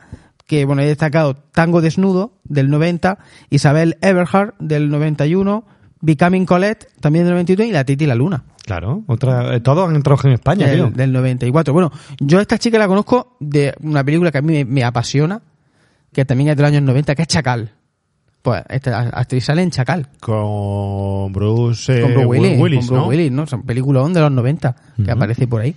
que 0.52 0.66
bueno, 0.66 0.82
he 0.82 0.86
destacado 0.86 1.34
Tango 1.34 1.80
Desnudo, 1.80 2.34
del 2.44 2.68
90, 2.68 3.16
Isabel 3.48 3.96
Everhard, 4.02 4.52
del 4.58 4.90
91, 4.90 5.64
Becoming 6.02 6.44
Colette, 6.44 6.88
también 7.00 7.24
del 7.24 7.32
91, 7.32 7.70
y 7.70 7.72
La 7.72 7.84
Titi 7.84 8.04
y 8.04 8.06
la 8.06 8.14
Luna. 8.14 8.44
Claro, 8.66 9.02
otra, 9.06 9.56
eh, 9.56 9.60
todos 9.60 9.88
han 9.88 9.96
entrado 9.96 10.20
en 10.24 10.34
España, 10.34 10.66
del, 10.66 10.92
del 10.92 11.10
94. 11.10 11.72
Bueno, 11.72 11.90
yo 12.20 12.38
a 12.38 12.42
esta 12.42 12.58
chica 12.58 12.76
la 12.76 12.86
conozco 12.86 13.38
de 13.40 13.74
una 13.80 14.04
película 14.04 14.30
que 14.30 14.36
a 14.36 14.42
mí 14.42 14.52
me, 14.52 14.64
me 14.66 14.84
apasiona, 14.84 15.40
que 16.12 16.26
también 16.26 16.50
es 16.50 16.56
de 16.58 16.62
los 16.64 16.70
años 16.70 16.82
90, 16.82 17.14
que 17.14 17.22
es 17.22 17.28
Chacal. 17.28 17.72
Pues 18.42 18.62
esta 18.68 19.08
actriz 19.08 19.46
sale 19.46 19.62
en 19.62 19.70
Chacal. 19.70 20.10
Con 20.20 21.32
Bruce, 21.32 21.98
eh, 21.98 22.02
con 22.02 22.10
Bruce 22.12 22.26
Willis, 22.26 22.60
Willis, 22.60 22.78
con 22.80 22.88
Bruce 22.88 22.94
¿no? 22.94 23.08
Willis, 23.08 23.32
¿no? 23.32 23.46
Son 23.46 23.62
películas 23.62 24.12
de 24.12 24.20
los 24.20 24.30
90 24.30 24.76
que 25.02 25.10
aparece 25.10 25.46
por 25.46 25.62
ahí. 25.62 25.74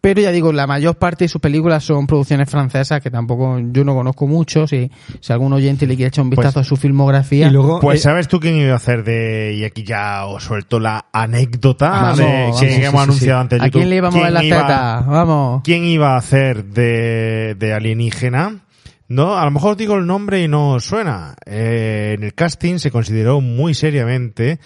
Pero 0.00 0.20
ya 0.20 0.30
digo, 0.30 0.52
la 0.52 0.66
mayor 0.68 0.96
parte 0.96 1.24
de 1.24 1.28
sus 1.28 1.40
películas 1.40 1.82
son 1.82 2.06
producciones 2.06 2.48
francesas 2.48 3.00
que 3.00 3.10
tampoco 3.10 3.58
yo 3.72 3.82
no 3.84 3.94
conozco 3.94 4.28
mucho. 4.28 4.64
Si, 4.66 4.88
si 5.20 5.32
algún 5.32 5.52
oyente 5.52 5.86
le 5.88 5.96
quiere 5.96 6.08
echar 6.08 6.22
un 6.24 6.30
vistazo 6.30 6.54
Pues- 6.54 6.66
a 6.66 6.68
su 6.68 6.76
filmografía. 6.76 7.50
Pues 7.80 7.98
eh, 8.00 8.02
¿sabes 8.04 8.28
tú 8.28 8.38
quién 8.38 8.56
iba 8.56 8.74
a 8.74 8.76
hacer 8.76 9.02
de... 9.02 9.54
Y 9.58 9.64
aquí 9.64 9.82
ya 9.82 10.26
os 10.26 10.44
suelto 10.44 10.78
la 10.78 11.06
anécdota 11.12 11.90
Vamos, 11.90 12.18
de 12.18 12.24
vamos, 12.24 12.60
que 12.60 12.68
sí, 12.70 12.74
hemos 12.84 12.92
sí, 13.00 13.04
anunciado 13.08 13.38
sí. 13.40 13.42
antes. 13.42 13.60
¿A 13.60 13.64
YouTube. 13.66 13.80
quién 13.80 13.90
le 13.90 13.96
íbamos 13.96 14.20
a 14.20 14.22
ver 14.24 14.32
las 14.32 14.44
iba- 14.44 14.60
tetas? 14.60 15.06
Vamos. 15.06 15.60
¿Quién 15.64 15.84
iba 15.84 16.14
a 16.14 16.18
hacer 16.18 16.64
de, 16.66 17.56
de 17.58 17.72
alienígena? 17.74 18.60
No, 19.08 19.36
a 19.38 19.44
lo 19.46 19.50
mejor 19.50 19.72
os 19.72 19.76
digo 19.78 19.94
el 19.96 20.06
nombre 20.06 20.42
y 20.42 20.48
no 20.48 20.72
os 20.74 20.84
suena. 20.84 21.34
Eh, 21.44 22.14
en 22.16 22.22
el 22.24 22.34
casting 22.34 22.78
se 22.78 22.90
consideró 22.92 23.40
muy 23.40 23.74
seriamente 23.74 24.60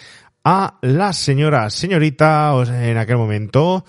a 0.44 0.74
la 0.82 1.12
señora, 1.12 1.70
señorita, 1.70 2.52
en 2.82 2.98
aquel 2.98 3.16
momento, 3.16 3.84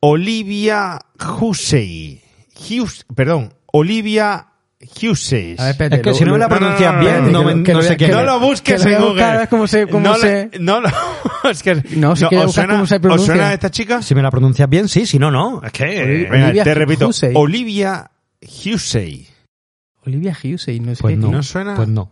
Olivia 0.00 0.98
Hussey. 1.40 2.20
Hughes, 2.56 3.04
perdón, 3.14 3.52
Olivia 3.66 4.46
Hussey. 5.02 5.56
A 5.58 5.64
ver, 5.64 5.70
espérate, 5.72 5.96
Es 5.96 6.02
que 6.02 6.14
si 6.14 6.24
no 6.24 6.32
me 6.32 6.38
la 6.38 6.48
pronuncias 6.48 7.00
bien, 7.00 7.32
no 7.32 7.44
que 7.62 7.72
no 7.72 7.80
lo- 7.80 7.82
sé 7.82 7.96
que 7.96 8.06
qué. 8.06 8.12
lo- 8.12 8.18
No 8.18 8.24
lo 8.24 8.40
busques 8.40 8.84
lo 8.84 8.90
en 8.90 9.02
Google. 9.02 9.22
a 9.22 9.36
ver 9.38 9.48
cómo 9.48 9.66
se- 9.66 9.86
cómo 9.86 10.08
no, 10.08 10.14
se- 10.16 10.50
no, 10.60 10.80
no, 10.80 10.88
es 11.50 11.62
que 11.62 11.74
No, 11.96 12.16
si 12.16 12.24
¿os 12.24 12.54
suena, 12.54 12.74
cómo 12.74 12.86
se 12.86 12.96
¿Os 12.96 13.24
suena 13.26 13.52
esta 13.52 13.70
chica? 13.70 14.02
Si 14.02 14.14
me 14.14 14.22
la 14.22 14.30
pronuncias 14.30 14.68
bien, 14.68 14.88
sí, 14.88 15.04
si 15.06 15.18
no, 15.18 15.30
no. 15.30 15.62
Es 15.62 15.72
que... 15.72 16.28
Venga, 16.30 16.46
Olivia 16.46 16.64
te 16.64 16.74
repito, 16.74 17.08
Hussey. 17.08 17.32
Olivia 17.34 18.10
Hussey. 18.42 19.26
Olivia 20.06 20.36
Hussey, 20.42 20.80
no 20.80 20.94
sé 20.94 21.02
Pues 21.02 21.14
qué, 21.14 21.20
no. 21.20 21.30
¿No 21.30 21.42
suena? 21.42 21.74
Pues 21.74 21.88
no. 21.88 22.10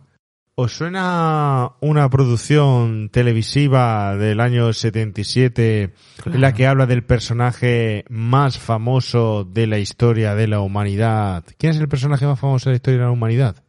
¿Os 0.61 0.73
suena 0.73 1.71
una 1.79 2.09
producción 2.09 3.07
televisiva 3.13 4.17
del 4.17 4.41
año 4.41 4.73
77 4.73 5.93
en 6.25 6.41
la 6.41 6.53
que 6.53 6.67
habla 6.67 6.85
del 6.85 7.05
personaje 7.05 8.03
más 8.09 8.59
famoso 8.59 9.45
de 9.45 9.67
la 9.67 9.77
historia 9.79 10.35
de 10.35 10.47
la 10.49 10.59
humanidad? 10.59 11.45
¿Quién 11.57 11.71
es 11.71 11.79
el 11.79 11.87
personaje 11.87 12.25
más 12.27 12.37
famoso 12.37 12.69
de 12.69 12.73
la 12.73 12.75
historia 12.75 12.99
de 12.99 13.05
la 13.05 13.11
humanidad? 13.11 13.63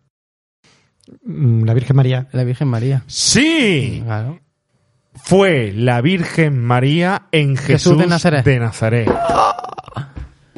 Mm, 1.25 1.63
La 1.63 1.75
Virgen 1.75 1.95
María. 1.95 2.27
La 2.33 2.43
Virgen 2.43 2.67
María. 2.67 3.05
¡Sí! 3.07 4.01
Claro. 4.05 4.41
Fue 5.15 5.71
la 5.73 6.01
Virgen 6.01 6.59
María 6.61 7.29
en 7.31 7.57
Jesús, 7.57 7.67
Jesús 7.93 7.99
de 7.99 8.07
Nazaret. 8.09 8.45
de 8.45 8.59
Nazaret. 8.59 9.09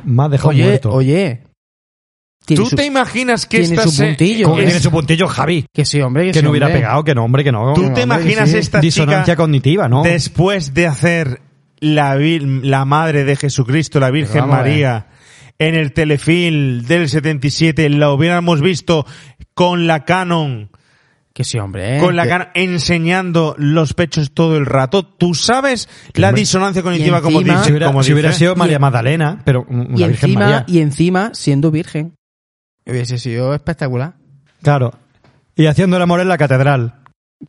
Más 0.05 0.31
dejado 0.31 0.49
Oye, 0.49 0.65
muerto. 0.65 0.93
oye. 0.93 1.43
Tiene 2.45 2.63
¿Tú 2.63 2.71
su- 2.71 2.77
te 2.77 2.85
imaginas 2.87 3.47
que 3.47 3.59
tiene 3.61 3.75
esta 3.75 3.85
su 3.85 3.91
se- 3.93 4.07
puntillo. 4.09 4.45
¿Cómo 4.47 4.57
que 4.57 4.63
Es- 4.63 4.69
tiene 4.69 4.83
su 4.83 4.91
puntillo, 4.91 5.29
Javi? 5.29 5.65
Que 5.73 5.85
sí, 5.85 6.01
hombre, 6.01 6.25
que, 6.27 6.33
Que 6.33 6.39
sí, 6.41 6.45
no 6.45 6.51
hubiera 6.51 6.67
hombre. 6.67 6.81
pegado, 6.81 7.05
que 7.05 7.15
no, 7.15 7.25
hombre, 7.25 7.45
que 7.45 7.53
no. 7.53 7.73
¿Tú 7.75 7.81
Hombre, 7.83 7.95
te 7.95 8.03
imaginas 8.03 8.51
sí. 8.51 8.57
esta 8.59 8.81
Disonancia 8.81 9.25
chica 9.25 9.37
cognitiva, 9.37 9.89
¿no? 9.89 10.03
después 10.03 10.75
de 10.75 10.87
hacer 10.89 11.41
la, 11.79 12.17
la 12.17 12.85
madre 12.85 13.25
de 13.25 13.37
Jesucristo, 13.37 14.01
la 14.01 14.11
Virgen 14.11 14.33
Pero 14.33 14.47
vamos 14.47 14.57
a 14.59 14.63
ver. 14.63 14.71
María, 14.73 15.07
en 15.59 15.75
el 15.77 15.93
telefilm 15.93 16.83
del 16.85 17.09
77, 17.09 17.89
la 17.91 18.11
hubiéramos 18.11 18.61
visto 18.61 19.07
con 19.55 19.87
la 19.87 20.05
Canon, 20.05 20.71
Que 21.35 21.45
sí, 21.45 21.59
hombre. 21.59 21.99
con 22.01 22.17
la 22.17 22.27
Canon 22.27 22.49
enseñando 22.55 23.55
los 23.59 23.95
pechos 23.95 24.33
todo 24.35 24.57
el 24.57 24.67
rato? 24.67 25.05
¿Tú 25.05 25.35
sabes 25.35 25.89
la 26.15 26.29
hombre. 26.29 26.41
disonancia 26.41 26.83
cognitiva 26.83 27.21
como 27.23 27.39
encima- 27.41 27.55
dice? 27.59 27.65
Si 27.67 27.71
hubiera, 27.71 27.87
como 27.87 28.03
si 28.03 28.13
hubiera 28.13 28.29
dice? 28.31 28.39
sido 28.41 28.57
María 28.57 28.79
Magdalena, 28.81 29.41
pero 29.45 29.65
mm, 29.69 29.95
y 29.97 30.01
la 30.01 30.07
Virgen 30.09 30.31
encima, 30.31 30.41
María. 30.41 30.65
y 30.67 30.79
encima 30.81 31.31
siendo 31.35 31.71
virgen. 31.71 32.15
Hubiese 32.87 33.19
sido 33.19 33.55
espectacular. 33.55 34.15
Claro. 34.63 34.93
Y 35.55 35.67
haciendo 35.67 35.97
el 35.97 36.03
amor 36.03 36.21
en 36.21 36.29
la 36.29 36.39
catedral. 36.39 36.95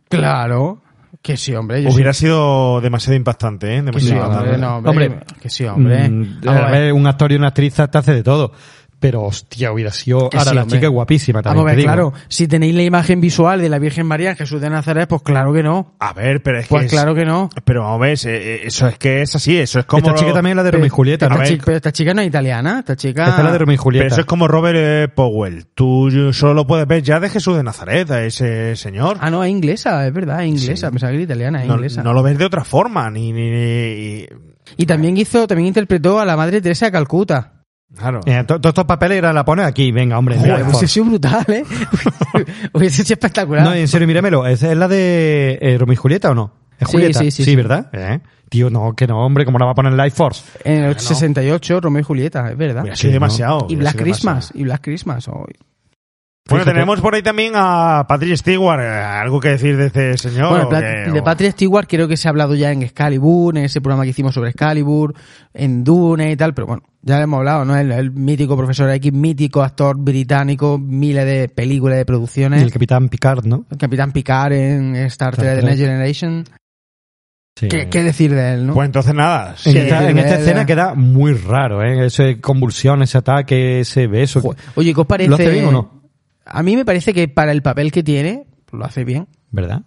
Claro. 0.09 0.81
Que 1.21 1.37
sí, 1.37 1.55
hombre. 1.55 1.81
yo 1.81 1.89
Hubiera 1.89 2.11
sí- 2.11 2.21
sido 2.25 2.81
demasiado 2.81 3.15
impactante, 3.15 3.77
¿eh? 3.77 3.83
Que 3.85 3.99
sí, 3.99 4.07
Demasiado 4.07 4.23
hombre, 4.23 4.55
impactante. 4.55 4.61
no, 4.61 4.77
hombre, 4.77 4.91
Hombre, 5.07 5.25
que 5.41 5.49
sí, 5.49 5.65
hombre. 5.65 6.09
Mm, 6.09 6.47
a 6.49 6.71
ver, 6.71 6.91
un 6.93 7.07
actor 7.07 7.31
y 7.31 7.35
una 7.35 7.47
actriz 7.47 7.75
te 7.75 7.97
hace 7.97 8.13
de 8.13 8.23
todo. 8.23 8.51
Pero, 9.03 9.21
hostia, 9.23 9.69
hubiera 9.73 9.91
sido... 9.91 10.29
Ahora, 10.31 10.43
sí, 10.45 10.55
la 10.55 10.61
hombre. 10.63 10.77
chica 10.77 10.87
es 10.87 10.93
guapísima 10.93 11.41
también, 11.41 11.57
Vamos 11.65 11.71
a 11.73 11.75
ver, 11.75 11.83
claro. 11.83 12.13
Si 12.29 12.47
tenéis 12.47 12.73
la 12.73 12.83
imagen 12.83 13.19
visual 13.19 13.59
de 13.59 13.67
la 13.67 13.77
Virgen 13.77 14.05
María, 14.07 14.33
Jesús 14.33 14.61
de 14.61 14.69
Nazaret, 14.69 15.09
pues 15.09 15.21
claro 15.23 15.51
que 15.51 15.61
no. 15.61 15.95
A 15.99 16.13
ver, 16.13 16.41
pero 16.41 16.59
es 16.59 16.67
que 16.67 16.69
Pues 16.69 16.85
es- 16.85 16.91
claro 16.91 17.13
que 17.13 17.25
no. 17.25 17.49
Pero 17.65 17.81
vamos 17.81 17.97
a 18.01 18.05
ver, 18.05 18.13
eso 18.13 18.87
es 18.87 18.97
que 18.97 19.21
es 19.21 19.35
así, 19.35 19.57
eso 19.57 19.79
es 19.79 19.85
como... 19.85 20.07
Esta 20.07 20.15
chica 20.17 20.31
también 20.33 20.53
es 20.53 20.55
la 20.57 20.63
de 20.63 20.71
Romeo 20.71 20.87
y 20.87 20.89
Julieta, 20.89 21.27
¿no? 21.27 21.35
Esta, 21.35 21.47
chica, 21.47 21.63
pero 21.65 21.75
esta 21.75 21.91
chica 21.91 22.13
no 22.13 22.21
es 22.21 22.27
italiana, 22.27 22.79
esta 22.79 22.95
chica... 22.95 23.25
Esta 23.27 23.39
es 23.39 23.43
la 23.43 23.51
de 23.51 23.57
Romeo 23.57 23.73
y 23.73 23.77
Pero 23.77 23.83
Julieta. 23.83 24.07
eso 24.07 24.21
es 24.21 24.25
como 24.25 24.47
Robert 24.47 24.77
eh, 24.79 25.07
Powell. 25.13 25.65
Tú 25.75 26.31
solo 26.31 26.53
lo 26.53 26.65
puedes 26.65 26.87
ver 26.87 27.03
ya 27.03 27.19
de 27.19 27.27
Jesús 27.27 27.57
de 27.57 27.63
Nazaret, 27.63 28.09
a 28.09 28.23
ese 28.23 28.77
señor. 28.77 29.17
Ah, 29.19 29.29
no, 29.29 29.43
es 29.43 29.51
inglesa, 29.51 30.07
es 30.07 30.13
verdad, 30.13 30.43
es 30.43 30.47
inglesa. 30.49 30.89
Pensaba 30.91 31.11
que 31.11 31.15
era 31.17 31.23
italiana, 31.25 31.61
es 31.61 31.67
no, 31.67 31.75
inglesa. 31.75 32.03
no 32.03 32.13
lo 32.13 32.23
ves 32.23 32.37
de 32.37 32.45
otra 32.45 32.63
forma, 32.63 33.09
ni... 33.11 33.33
ni, 33.33 33.49
ni- 33.51 34.25
Y 34.77 34.85
también 34.85 35.17
hizo, 35.17 35.45
también 35.45 35.67
interpretó 35.67 36.21
a 36.21 36.25
la 36.25 36.37
madre 36.37 36.61
Teresa 36.61 36.85
de 36.85 36.93
Calcuta. 36.93 37.62
Claro. 37.97 38.21
Eh, 38.25 38.43
to- 38.47 38.59
Todos 38.59 38.71
estos 38.71 38.85
papeles 38.85 39.17
era 39.19 39.31
la 39.33 39.43
pones 39.45 39.65
aquí, 39.65 39.91
venga, 39.91 40.17
hombre. 40.17 40.37
mira, 40.37 40.53
Joder, 40.55 40.67
hubiese 40.67 40.87
sido 40.87 41.05
brutal, 41.07 41.45
¿eh? 41.49 41.63
hubiese 42.73 43.03
sido 43.03 43.13
espectacular. 43.13 43.63
No, 43.63 43.73
en 43.73 43.87
serio, 43.87 44.07
míramelo. 44.07 44.45
¿Es, 44.47 44.63
es 44.63 44.77
la 44.77 44.87
de 44.87 45.57
eh, 45.61 45.77
Romeo 45.77 45.93
y 45.93 45.97
Julieta 45.97 46.31
o 46.31 46.35
no? 46.35 46.51
¿Es 46.79 46.87
Sí, 46.87 46.93
Julieta? 46.93 47.19
sí, 47.19 47.31
sí, 47.31 47.43
sí. 47.45 47.55
¿verdad? 47.55 47.89
¿Eh? 47.93 48.19
Tío, 48.49 48.69
no, 48.69 48.93
que 48.95 49.07
no, 49.07 49.25
hombre, 49.25 49.45
¿cómo 49.45 49.57
la 49.57 49.65
va 49.65 49.71
a 49.71 49.75
poner 49.75 49.93
Life 49.93 50.11
Force? 50.17 50.43
En 50.63 50.83
el 50.83 50.99
68, 50.99 51.79
Romeo 51.81 52.01
y 52.01 52.03
Julieta, 52.03 52.51
es 52.51 52.57
verdad. 52.57 52.81
Hubiera 52.81 52.95
sido 52.95 53.13
demasiado. 53.13 53.65
Y 53.69 53.75
Black 53.75 53.95
Christmas, 53.95 54.49
demasiado. 54.49 54.59
y 54.59 54.63
Black 54.63 54.81
Christmas. 54.81 55.27
oh. 55.27 55.45
Bueno, 56.49 56.65
Fíjate. 56.65 56.75
tenemos 56.77 56.99
por 56.99 57.15
ahí 57.15 57.23
también 57.23 57.53
a 57.55 58.05
Patrick 58.05 58.35
Stewart. 58.35 58.81
eh, 58.81 58.85
¿Algo 58.85 59.39
que 59.39 59.47
decir 59.49 59.77
de 59.77 59.85
este 59.85 60.17
señor? 60.17 60.49
Bueno, 60.49 60.69
qué? 60.69 61.09
de 61.11 61.21
Patrick 61.23 61.51
Stewart 61.53 61.87
creo 61.87 62.09
que 62.09 62.17
se 62.17 62.27
ha 62.27 62.31
hablado 62.31 62.53
ya 62.53 62.69
en 62.73 62.83
Excalibur, 62.83 63.57
en 63.57 63.63
ese 63.63 63.79
programa 63.79 64.03
que 64.03 64.09
hicimos 64.09 64.33
sobre 64.33 64.49
Excalibur, 64.49 65.13
en 65.53 65.85
Dune 65.85 66.31
y 66.31 66.35
tal, 66.35 66.53
pero 66.53 66.67
bueno, 66.67 66.83
ya 67.01 67.15
lo 67.17 67.23
hemos 67.23 67.37
hablado, 67.37 67.63
¿no? 67.63 67.77
El, 67.77 67.93
el 67.93 68.11
mítico 68.11 68.57
profesor 68.57 68.89
X, 68.89 69.13
mítico 69.13 69.63
actor 69.63 69.95
británico, 69.97 70.77
miles 70.77 71.25
de 71.25 71.47
películas 71.47 71.95
de 71.95 72.01
Y 72.01 72.05
producciones. 72.05 72.61
el 72.61 72.71
Capitán 72.73 73.07
Picard, 73.07 73.45
¿no? 73.45 73.65
El 73.71 73.77
Capitán 73.77 74.11
Picard 74.11 74.51
en 74.51 74.95
Star 74.97 75.37
Trek 75.37 75.59
The 75.61 75.65
Next. 75.65 75.79
Generation. 75.79 76.43
Sí. 77.57 77.69
¿Qué, 77.69 77.87
qué 77.87 78.03
decir 78.03 78.33
de 78.35 78.55
él, 78.55 78.67
no? 78.67 78.73
Pues 78.73 78.87
entonces 78.87 79.13
nada. 79.13 79.55
En, 79.63 79.77
esta, 79.77 80.09
en 80.09 80.17
esta 80.17 80.29
verdad. 80.31 80.39
escena 80.41 80.65
queda 80.65 80.93
muy 80.93 81.31
raro, 81.33 81.81
¿eh? 81.83 82.07
Ese 82.07 82.41
convulsión, 82.41 83.01
ese 83.01 83.17
ataque, 83.19 83.79
ese 83.79 84.07
beso. 84.07 84.41
Oye, 84.75 84.93
¿qué 84.93 84.99
os 84.99 85.07
parece? 85.07 85.29
¿Lo 85.29 85.69
o 85.69 85.71
no? 85.71 86.02
A 86.45 86.63
mí 86.63 86.75
me 86.75 86.85
parece 86.85 87.13
que 87.13 87.27
para 87.27 87.51
el 87.51 87.61
papel 87.61 87.91
que 87.91 88.03
tiene, 88.03 88.45
lo 88.71 88.85
hace 88.85 89.03
bien. 89.03 89.27
¿Verdad? 89.51 89.81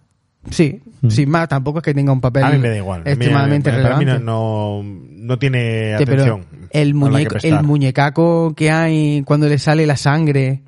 Sí, 0.49 0.81
Mm. 1.01 1.09
sin 1.09 1.29
más, 1.29 1.47
tampoco 1.49 1.79
es 1.79 1.83
que 1.83 1.93
tenga 1.93 2.11
un 2.11 2.21
papel 2.21 2.43
A 2.43 2.49
mí 2.51 2.57
me 2.57 2.69
da 2.69 2.77
igual. 2.77 3.01
A 3.01 3.03
mí- 3.03 3.11
extremadamente 3.11 3.69
para 3.69 3.97
mí 3.97 4.05
relevante. 4.05 4.23
no, 4.25 4.81
no, 4.83 4.99
no 5.11 5.37
tiene 5.39 5.95
Sí, 5.97 6.03
atención. 6.03 6.45
el, 6.71 6.91
a 6.91 6.93
muñeco, 6.93 7.35
muñecaco 7.63 8.53
que 8.55 8.71
hay 8.71 9.21
cuando 9.23 9.47
le 9.49 9.59
sale 9.59 9.85
la 9.85 9.97
sangre, 9.97 10.63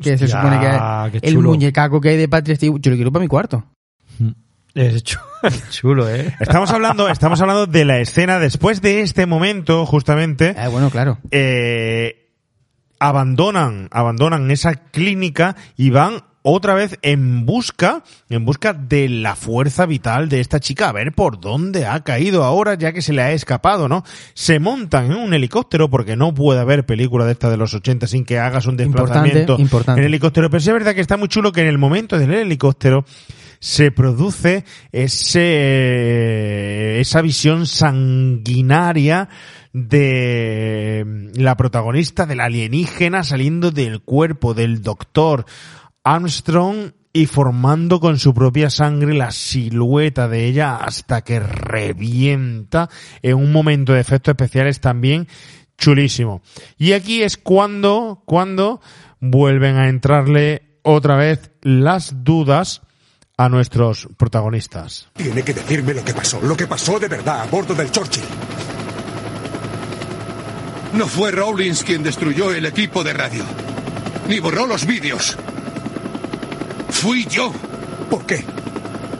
que 0.00 0.16
se 0.16 0.28
supone 0.28 0.60
que 0.60 1.16
es 1.18 1.22
el 1.24 1.38
muñecaco 1.38 2.00
que 2.00 2.10
hay 2.10 2.16
de 2.16 2.28
Patrick 2.28 2.56
Stewart, 2.56 2.80
yo 2.80 2.90
lo 2.90 2.96
quiero 2.96 3.12
para 3.12 3.22
mi 3.24 3.28
cuarto. 3.28 3.64
Es 4.74 5.02
chu- 5.04 5.18
chulo, 5.70 6.08
¿eh? 6.08 6.34
Estamos 6.38 6.70
hablando, 6.70 7.08
estamos 7.08 7.40
hablando 7.40 7.66
de 7.66 7.84
la 7.86 7.98
escena 7.98 8.38
después 8.38 8.80
de 8.82 9.00
este 9.00 9.24
momento, 9.26 9.86
justamente. 9.86 10.50
Eh, 10.50 10.68
bueno, 10.70 10.90
claro. 10.90 11.18
eh, 11.30 12.25
abandonan, 12.98 13.88
abandonan 13.90 14.50
esa 14.50 14.74
clínica 14.74 15.56
y 15.76 15.90
van 15.90 16.22
otra 16.48 16.74
vez 16.74 16.96
en 17.02 17.44
busca, 17.44 18.04
en 18.28 18.44
busca 18.44 18.72
de 18.72 19.08
la 19.08 19.34
fuerza 19.34 19.84
vital 19.84 20.28
de 20.28 20.38
esta 20.38 20.60
chica, 20.60 20.88
a 20.88 20.92
ver 20.92 21.12
por 21.12 21.40
dónde 21.40 21.86
ha 21.86 22.04
caído 22.04 22.44
ahora 22.44 22.74
ya 22.74 22.92
que 22.92 23.02
se 23.02 23.12
le 23.12 23.22
ha 23.22 23.32
escapado, 23.32 23.88
¿no? 23.88 24.04
Se 24.34 24.60
montan 24.60 25.10
en 25.10 25.18
un 25.18 25.34
helicóptero 25.34 25.90
porque 25.90 26.14
no 26.14 26.32
puede 26.32 26.60
haber 26.60 26.86
película 26.86 27.24
de 27.24 27.32
esta 27.32 27.50
de 27.50 27.56
los 27.56 27.74
80 27.74 28.06
sin 28.06 28.24
que 28.24 28.38
hagas 28.38 28.66
un 28.66 28.76
desplazamiento 28.76 29.38
Importante, 29.38 29.62
importante. 29.62 30.00
en 30.02 30.06
helicóptero, 30.06 30.48
pero 30.48 30.60
sí 30.60 30.68
es 30.68 30.74
verdad 30.74 30.94
que 30.94 31.00
está 31.00 31.16
muy 31.16 31.26
chulo 31.26 31.50
que 31.50 31.62
en 31.62 31.66
el 31.66 31.78
momento 31.78 32.16
del 32.16 32.32
helicóptero 32.32 33.04
se 33.58 33.90
produce 33.90 34.64
ese 34.92 35.40
esa 37.00 37.22
visión 37.22 37.66
sanguinaria 37.66 39.28
de 39.76 41.30
la 41.34 41.54
protagonista 41.54 42.24
del 42.24 42.40
alienígena 42.40 43.22
saliendo 43.24 43.70
del 43.70 44.00
cuerpo 44.00 44.54
del 44.54 44.80
doctor 44.80 45.44
Armstrong 46.02 46.92
y 47.12 47.26
formando 47.26 48.00
con 48.00 48.18
su 48.18 48.32
propia 48.32 48.70
sangre 48.70 49.12
la 49.12 49.30
silueta 49.32 50.28
de 50.28 50.46
ella 50.46 50.76
hasta 50.76 51.20
que 51.22 51.40
revienta 51.40 52.88
en 53.20 53.36
un 53.36 53.52
momento 53.52 53.92
de 53.92 54.00
efectos 54.00 54.32
especiales 54.32 54.80
también 54.80 55.28
chulísimo. 55.76 56.40
Y 56.78 56.92
aquí 56.92 57.22
es 57.22 57.36
cuando, 57.36 58.22
cuando 58.24 58.80
vuelven 59.20 59.76
a 59.76 59.90
entrarle 59.90 60.78
otra 60.84 61.16
vez 61.16 61.50
las 61.60 62.24
dudas 62.24 62.80
a 63.36 63.50
nuestros 63.50 64.08
protagonistas. 64.16 65.10
Tiene 65.12 65.42
que 65.42 65.52
decirme 65.52 65.92
lo 65.92 66.02
que 66.02 66.14
pasó, 66.14 66.40
lo 66.40 66.56
que 66.56 66.66
pasó 66.66 66.98
de 66.98 67.08
verdad 67.08 67.42
a 67.42 67.44
bordo 67.44 67.74
del 67.74 67.90
Churchill. 67.90 68.24
No 70.96 71.06
fue 71.06 71.30
Rawlins 71.30 71.84
quien 71.84 72.02
destruyó 72.02 72.52
el 72.52 72.64
equipo 72.64 73.04
de 73.04 73.12
radio, 73.12 73.44
ni 74.28 74.40
borró 74.40 74.66
los 74.66 74.86
vídeos. 74.86 75.36
Fui 76.88 77.26
yo. 77.26 77.52
¿Por 78.08 78.24
qué? 78.24 78.42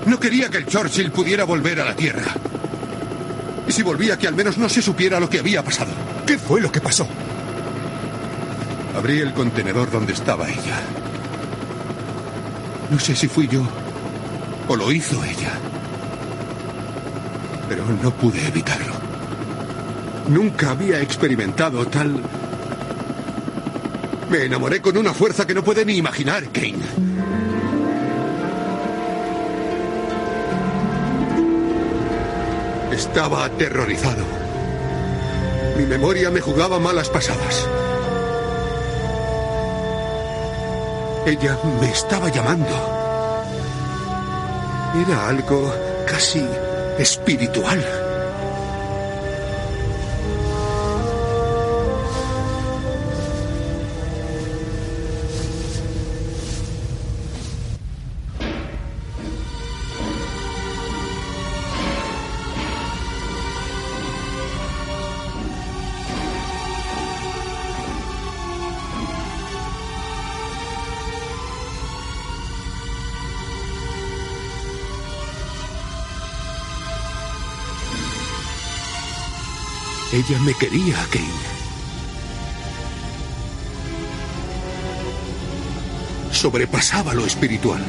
No 0.06 0.18
quería 0.18 0.48
que 0.48 0.56
el 0.56 0.66
Churchill 0.66 1.10
pudiera 1.10 1.44
volver 1.44 1.80
a 1.80 1.84
la 1.84 1.94
Tierra. 1.94 2.32
Y 3.68 3.72
si 3.72 3.82
volvía, 3.82 4.16
que 4.16 4.26
al 4.26 4.34
menos 4.34 4.56
no 4.56 4.70
se 4.70 4.80
supiera 4.80 5.20
lo 5.20 5.28
que 5.28 5.40
había 5.40 5.62
pasado. 5.62 5.92
¿Qué 6.26 6.38
fue 6.38 6.62
lo 6.62 6.72
que 6.72 6.80
pasó? 6.80 7.06
Abrí 8.96 9.20
el 9.20 9.34
contenedor 9.34 9.90
donde 9.90 10.14
estaba 10.14 10.48
ella. 10.48 10.80
No 12.90 12.98
sé 12.98 13.14
si 13.14 13.28
fui 13.28 13.48
yo 13.48 13.62
o 14.66 14.76
lo 14.76 14.90
hizo 14.92 15.22
ella. 15.22 15.52
Pero 17.68 17.84
no 18.02 18.10
pude 18.12 18.46
evitarlo. 18.46 19.05
Nunca 20.28 20.70
había 20.70 21.00
experimentado 21.00 21.86
tal... 21.86 22.20
Me 24.28 24.44
enamoré 24.44 24.80
con 24.80 24.96
una 24.96 25.14
fuerza 25.14 25.46
que 25.46 25.54
no 25.54 25.62
puede 25.62 25.84
ni 25.84 25.96
imaginar, 25.96 26.48
Kane. 26.50 26.74
Estaba 32.90 33.44
aterrorizado. 33.44 34.24
Mi 35.76 35.86
memoria 35.86 36.30
me 36.30 36.40
jugaba 36.40 36.80
malas 36.80 37.08
pasadas. 37.08 37.68
Ella 41.26 41.56
me 41.80 41.90
estaba 41.90 42.28
llamando. 42.30 42.66
Era 45.06 45.28
algo 45.28 45.72
casi 46.06 46.44
espiritual. 46.98 48.05
Ella 80.16 80.38
me 80.38 80.54
quería, 80.54 80.96
Kane. 81.10 81.26
Sobrepasaba 86.32 87.12
lo 87.12 87.26
espiritual. 87.26 87.84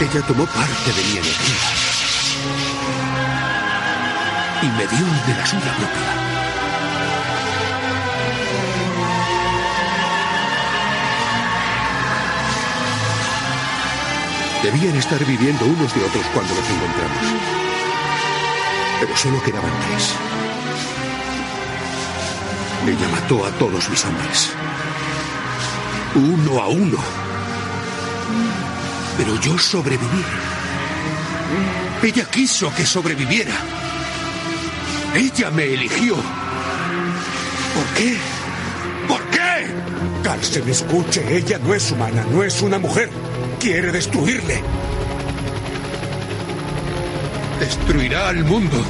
Ella 0.00 0.22
tomó 0.28 0.46
parte 0.46 0.92
de 0.92 1.02
mi 1.02 1.18
energía 1.18 1.56
y 4.62 4.66
me 4.66 4.86
dio 4.86 5.06
de 5.26 5.34
la 5.36 5.46
suya 5.46 5.76
propia. 5.76 6.29
Debían 14.62 14.94
estar 14.96 15.24
viviendo 15.24 15.64
unos 15.64 15.94
de 15.94 16.04
otros 16.04 16.26
cuando 16.34 16.54
los 16.54 16.68
encontramos. 16.68 17.18
Pero 19.00 19.16
solo 19.16 19.42
quedaban 19.42 19.72
tres. 19.88 20.14
Ella 22.86 23.08
mató 23.08 23.46
a 23.46 23.50
todos 23.52 23.88
mis 23.88 24.04
hombres. 24.04 24.50
Uno 26.14 26.60
a 26.60 26.68
uno. 26.68 26.98
Pero 29.16 29.40
yo 29.40 29.58
sobreviví. 29.58 30.24
Ella 32.02 32.24
quiso 32.30 32.74
que 32.74 32.84
sobreviviera. 32.84 33.54
Ella 35.14 35.50
me 35.50 35.64
eligió. 35.64 36.16
¿Por 36.16 37.86
qué? 37.96 38.16
¿Por 39.08 39.22
qué? 39.30 39.74
Carlsen, 40.22 40.68
escuche, 40.68 41.36
ella 41.36 41.58
no 41.58 41.74
es 41.74 41.90
humana, 41.90 42.24
no 42.30 42.42
es 42.42 42.60
una 42.60 42.78
mujer. 42.78 43.08
Quiere 43.60 43.92
destruirle. 43.92 44.62
Destruirá 47.60 48.30
al 48.30 48.42
mundo. 48.44 48.82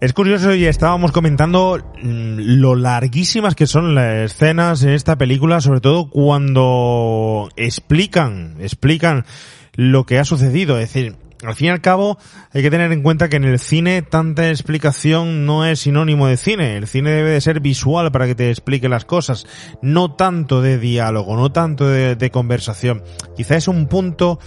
Es 0.00 0.14
curioso 0.14 0.54
y 0.54 0.64
estábamos 0.64 1.12
comentando 1.12 1.78
mm, 2.02 2.38
lo 2.38 2.74
larguísimas 2.74 3.54
que 3.54 3.66
son 3.66 3.94
las 3.94 4.32
escenas 4.32 4.82
en 4.82 4.90
esta 4.90 5.16
película, 5.16 5.60
sobre 5.60 5.80
todo 5.80 6.08
cuando 6.08 7.50
explican, 7.56 8.56
explican 8.60 9.26
lo 9.74 10.06
que 10.06 10.18
ha 10.18 10.24
sucedido. 10.24 10.78
Es 10.78 10.92
decir, 10.92 11.16
al 11.42 11.54
fin 11.54 11.68
y 11.68 11.70
al 11.70 11.80
cabo 11.80 12.18
hay 12.52 12.62
que 12.62 12.70
tener 12.70 12.92
en 12.92 13.02
cuenta 13.02 13.28
que 13.28 13.36
en 13.36 13.44
el 13.44 13.58
cine 13.58 14.02
tanta 14.02 14.48
explicación 14.48 15.46
no 15.46 15.66
es 15.66 15.80
sinónimo 15.80 16.26
de 16.26 16.36
cine. 16.36 16.76
El 16.76 16.86
cine 16.86 17.10
debe 17.10 17.30
de 17.30 17.40
ser 17.40 17.60
visual 17.60 18.12
para 18.12 18.26
que 18.26 18.34
te 18.34 18.50
explique 18.50 18.88
las 18.88 19.04
cosas, 19.04 19.46
no 19.82 20.14
tanto 20.14 20.62
de 20.62 20.78
diálogo, 20.78 21.36
no 21.36 21.50
tanto 21.52 21.88
de, 21.88 22.16
de 22.16 22.30
conversación. 22.30 23.02
Quizá 23.36 23.56
es 23.56 23.68
un 23.68 23.88
punto 23.88 24.38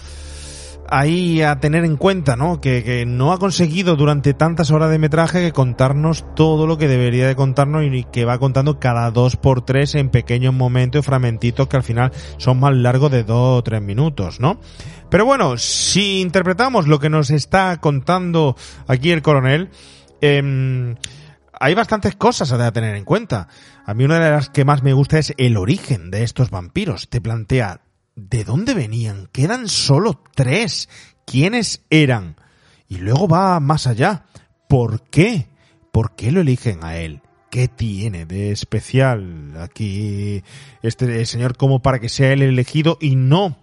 ahí 0.89 1.41
a 1.41 1.59
tener 1.59 1.85
en 1.85 1.97
cuenta, 1.97 2.35
¿no? 2.35 2.61
Que, 2.61 2.83
que, 2.83 3.05
no 3.05 3.31
ha 3.33 3.39
conseguido 3.39 3.95
durante 3.95 4.33
tantas 4.33 4.71
horas 4.71 4.91
de 4.91 4.99
metraje 4.99 5.41
que 5.41 5.51
contarnos 5.51 6.25
todo 6.35 6.67
lo 6.67 6.77
que 6.77 6.87
debería 6.87 7.27
de 7.27 7.35
contarnos 7.35 7.83
y 7.83 8.03
que 8.03 8.25
va 8.25 8.39
contando 8.39 8.79
cada 8.79 9.09
dos 9.11 9.35
por 9.35 9.61
tres 9.63 9.95
en 9.95 10.09
pequeños 10.09 10.53
momentos 10.53 11.05
fragmentitos 11.05 11.67
que 11.67 11.77
al 11.77 11.83
final 11.83 12.11
son 12.37 12.59
más 12.59 12.75
largos 12.75 13.11
de 13.11 13.23
dos 13.23 13.59
o 13.59 13.63
tres 13.63 13.81
minutos, 13.81 14.39
¿no? 14.39 14.59
Pero 15.09 15.25
bueno, 15.25 15.57
si 15.57 16.21
interpretamos 16.21 16.87
lo 16.87 16.99
que 16.99 17.09
nos 17.09 17.29
está 17.29 17.77
contando 17.77 18.55
aquí 18.87 19.11
el 19.11 19.21
coronel, 19.21 19.69
eh, 20.21 20.95
hay 21.59 21.73
bastantes 21.73 22.15
cosas 22.15 22.51
a 22.51 22.71
tener 22.71 22.95
en 22.95 23.05
cuenta. 23.05 23.47
A 23.85 23.93
mí 23.93 24.03
una 24.03 24.19
de 24.19 24.31
las 24.31 24.49
que 24.49 24.65
más 24.65 24.83
me 24.83 24.93
gusta 24.93 25.19
es 25.19 25.33
el 25.37 25.57
origen 25.57 26.11
de 26.11 26.23
estos 26.23 26.49
vampiros. 26.49 27.09
Te 27.09 27.21
plantea 27.21 27.81
¿de 28.15 28.43
dónde 28.43 28.73
venían? 28.73 29.27
Quedan 29.31 29.67
solo 29.67 30.21
tres. 30.35 30.89
¿Quiénes 31.25 31.83
eran? 31.89 32.37
Y 32.87 32.97
luego 32.97 33.27
va 33.27 33.59
más 33.59 33.87
allá. 33.87 34.25
¿Por 34.67 35.03
qué? 35.09 35.47
¿Por 35.91 36.15
qué 36.15 36.31
lo 36.31 36.41
eligen 36.41 36.83
a 36.83 36.97
él? 36.97 37.21
¿Qué 37.49 37.67
tiene 37.67 38.25
de 38.25 38.51
especial 38.51 39.55
aquí 39.61 40.43
este 40.81 41.25
señor 41.25 41.55
como 41.55 41.81
para 41.81 41.99
que 41.99 42.09
sea 42.09 42.33
él 42.33 42.41
elegido 42.41 42.97
y 42.99 43.15
no 43.15 43.57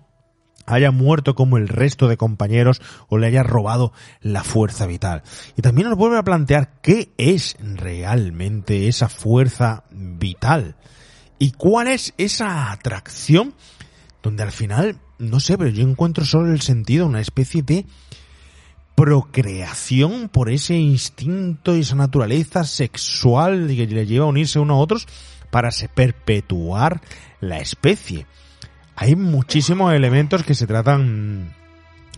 haya 0.65 0.93
muerto 0.93 1.35
como 1.35 1.59
el 1.59 1.69
resto 1.69 2.09
de 2.09 2.17
compañeros 2.17 2.81
o 3.09 3.19
le 3.19 3.27
haya 3.27 3.43
robado 3.43 3.93
la 4.21 4.45
fuerza 4.45 4.87
vital? 4.87 5.23
Y 5.57 5.63
también 5.63 5.89
nos 5.89 5.99
vuelve 5.99 6.19
a 6.19 6.25
plantear 6.25 6.81
qué 6.81 7.13
es 7.19 7.57
realmente 7.61 8.89
esa 8.89 9.09
fuerza 9.09 9.85
vital 9.91 10.77
y 11.39 11.51
cuál 11.51 11.89
es 11.89 12.15
esa 12.17 12.73
atracción 12.73 13.55
donde 14.23 14.43
al 14.43 14.53
final, 14.53 14.99
no 15.19 15.41
sé, 15.41 15.59
pero 15.59 15.71
yo 15.71 15.83
encuentro 15.87 16.25
solo 16.25 16.53
el 16.53 16.61
sentido, 16.61 17.07
una 17.07 17.21
especie 17.21 17.63
de 17.63 17.87
procreación 18.95 20.29
por 20.29 20.51
ese 20.51 20.77
instinto 20.77 21.77
y 21.77 21.81
esa 21.81 21.97
naturaleza 21.97 22.65
sexual 22.65 23.67
que 23.69 23.87
le 23.87 24.07
lleva 24.07 24.27
a 24.27 24.29
unirse 24.29 24.59
unos 24.59 24.77
a 24.77 24.81
otros 24.81 25.09
para 25.51 25.71
perpetuar 25.95 27.01
la 27.41 27.59
especie. 27.59 28.27
Hay 28.95 29.17
muchísimos 29.17 29.93
elementos 29.93 30.45
que 30.45 30.55
se 30.55 30.67
tratan 30.67 31.55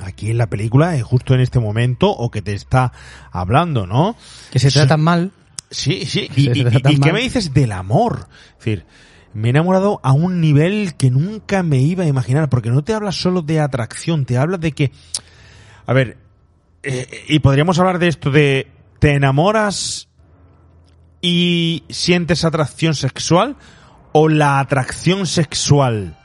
aquí 0.01 0.31
en 0.31 0.39
la 0.39 0.49
película, 0.49 1.01
justo 1.03 1.35
en 1.35 1.41
este 1.41 1.61
momento, 1.61 2.11
o 2.11 2.31
que 2.31 2.43
te 2.43 2.53
está 2.53 2.93
hablando, 3.31 3.87
¿no? 3.87 4.17
Que 4.51 4.59
se 4.59 4.71
tratan 4.71 5.01
mal. 5.01 5.33
Sí, 5.71 6.05
sí. 6.07 6.29
¿Y, 6.37 6.51
y, 6.51 6.67
y 6.69 7.01
qué 7.01 7.13
me 7.13 7.21
dices 7.21 7.55
del 7.55 7.73
amor? 7.73 8.29
Es 8.59 8.65
decir, 8.65 8.87
me 9.35 9.49
he 9.49 9.51
enamorado 9.51 10.01
a 10.03 10.13
un 10.13 10.41
nivel 10.41 10.95
que 10.95 11.11
nunca 11.11 11.63
me 11.63 11.79
iba 11.79 12.05
a 12.05 12.09
imaginar, 12.09 12.49
porque 12.49 12.71
no 12.71 12.83
te 12.85 12.95
habla 12.95 13.13
solo 13.13 13.43
de 13.43 13.61
atracción, 13.61 14.25
te 14.25 14.39
habla 14.39 14.59
de 14.59 14.73
que, 14.73 14.93
a 15.87 15.93
ver, 15.93 16.17
eh, 16.85 17.25
y 17.29 17.41
podríamos 17.41 17.79
hablar 17.79 17.99
de 17.99 18.09
esto 18.09 18.31
de, 18.31 18.71
te 19.01 19.15
enamoras 19.15 20.09
y 21.21 21.85
sientes 21.89 22.45
atracción 22.45 22.95
sexual, 22.95 23.57
o 24.13 24.29
la 24.29 24.61
atracción 24.61 25.27
sexual 25.27 26.17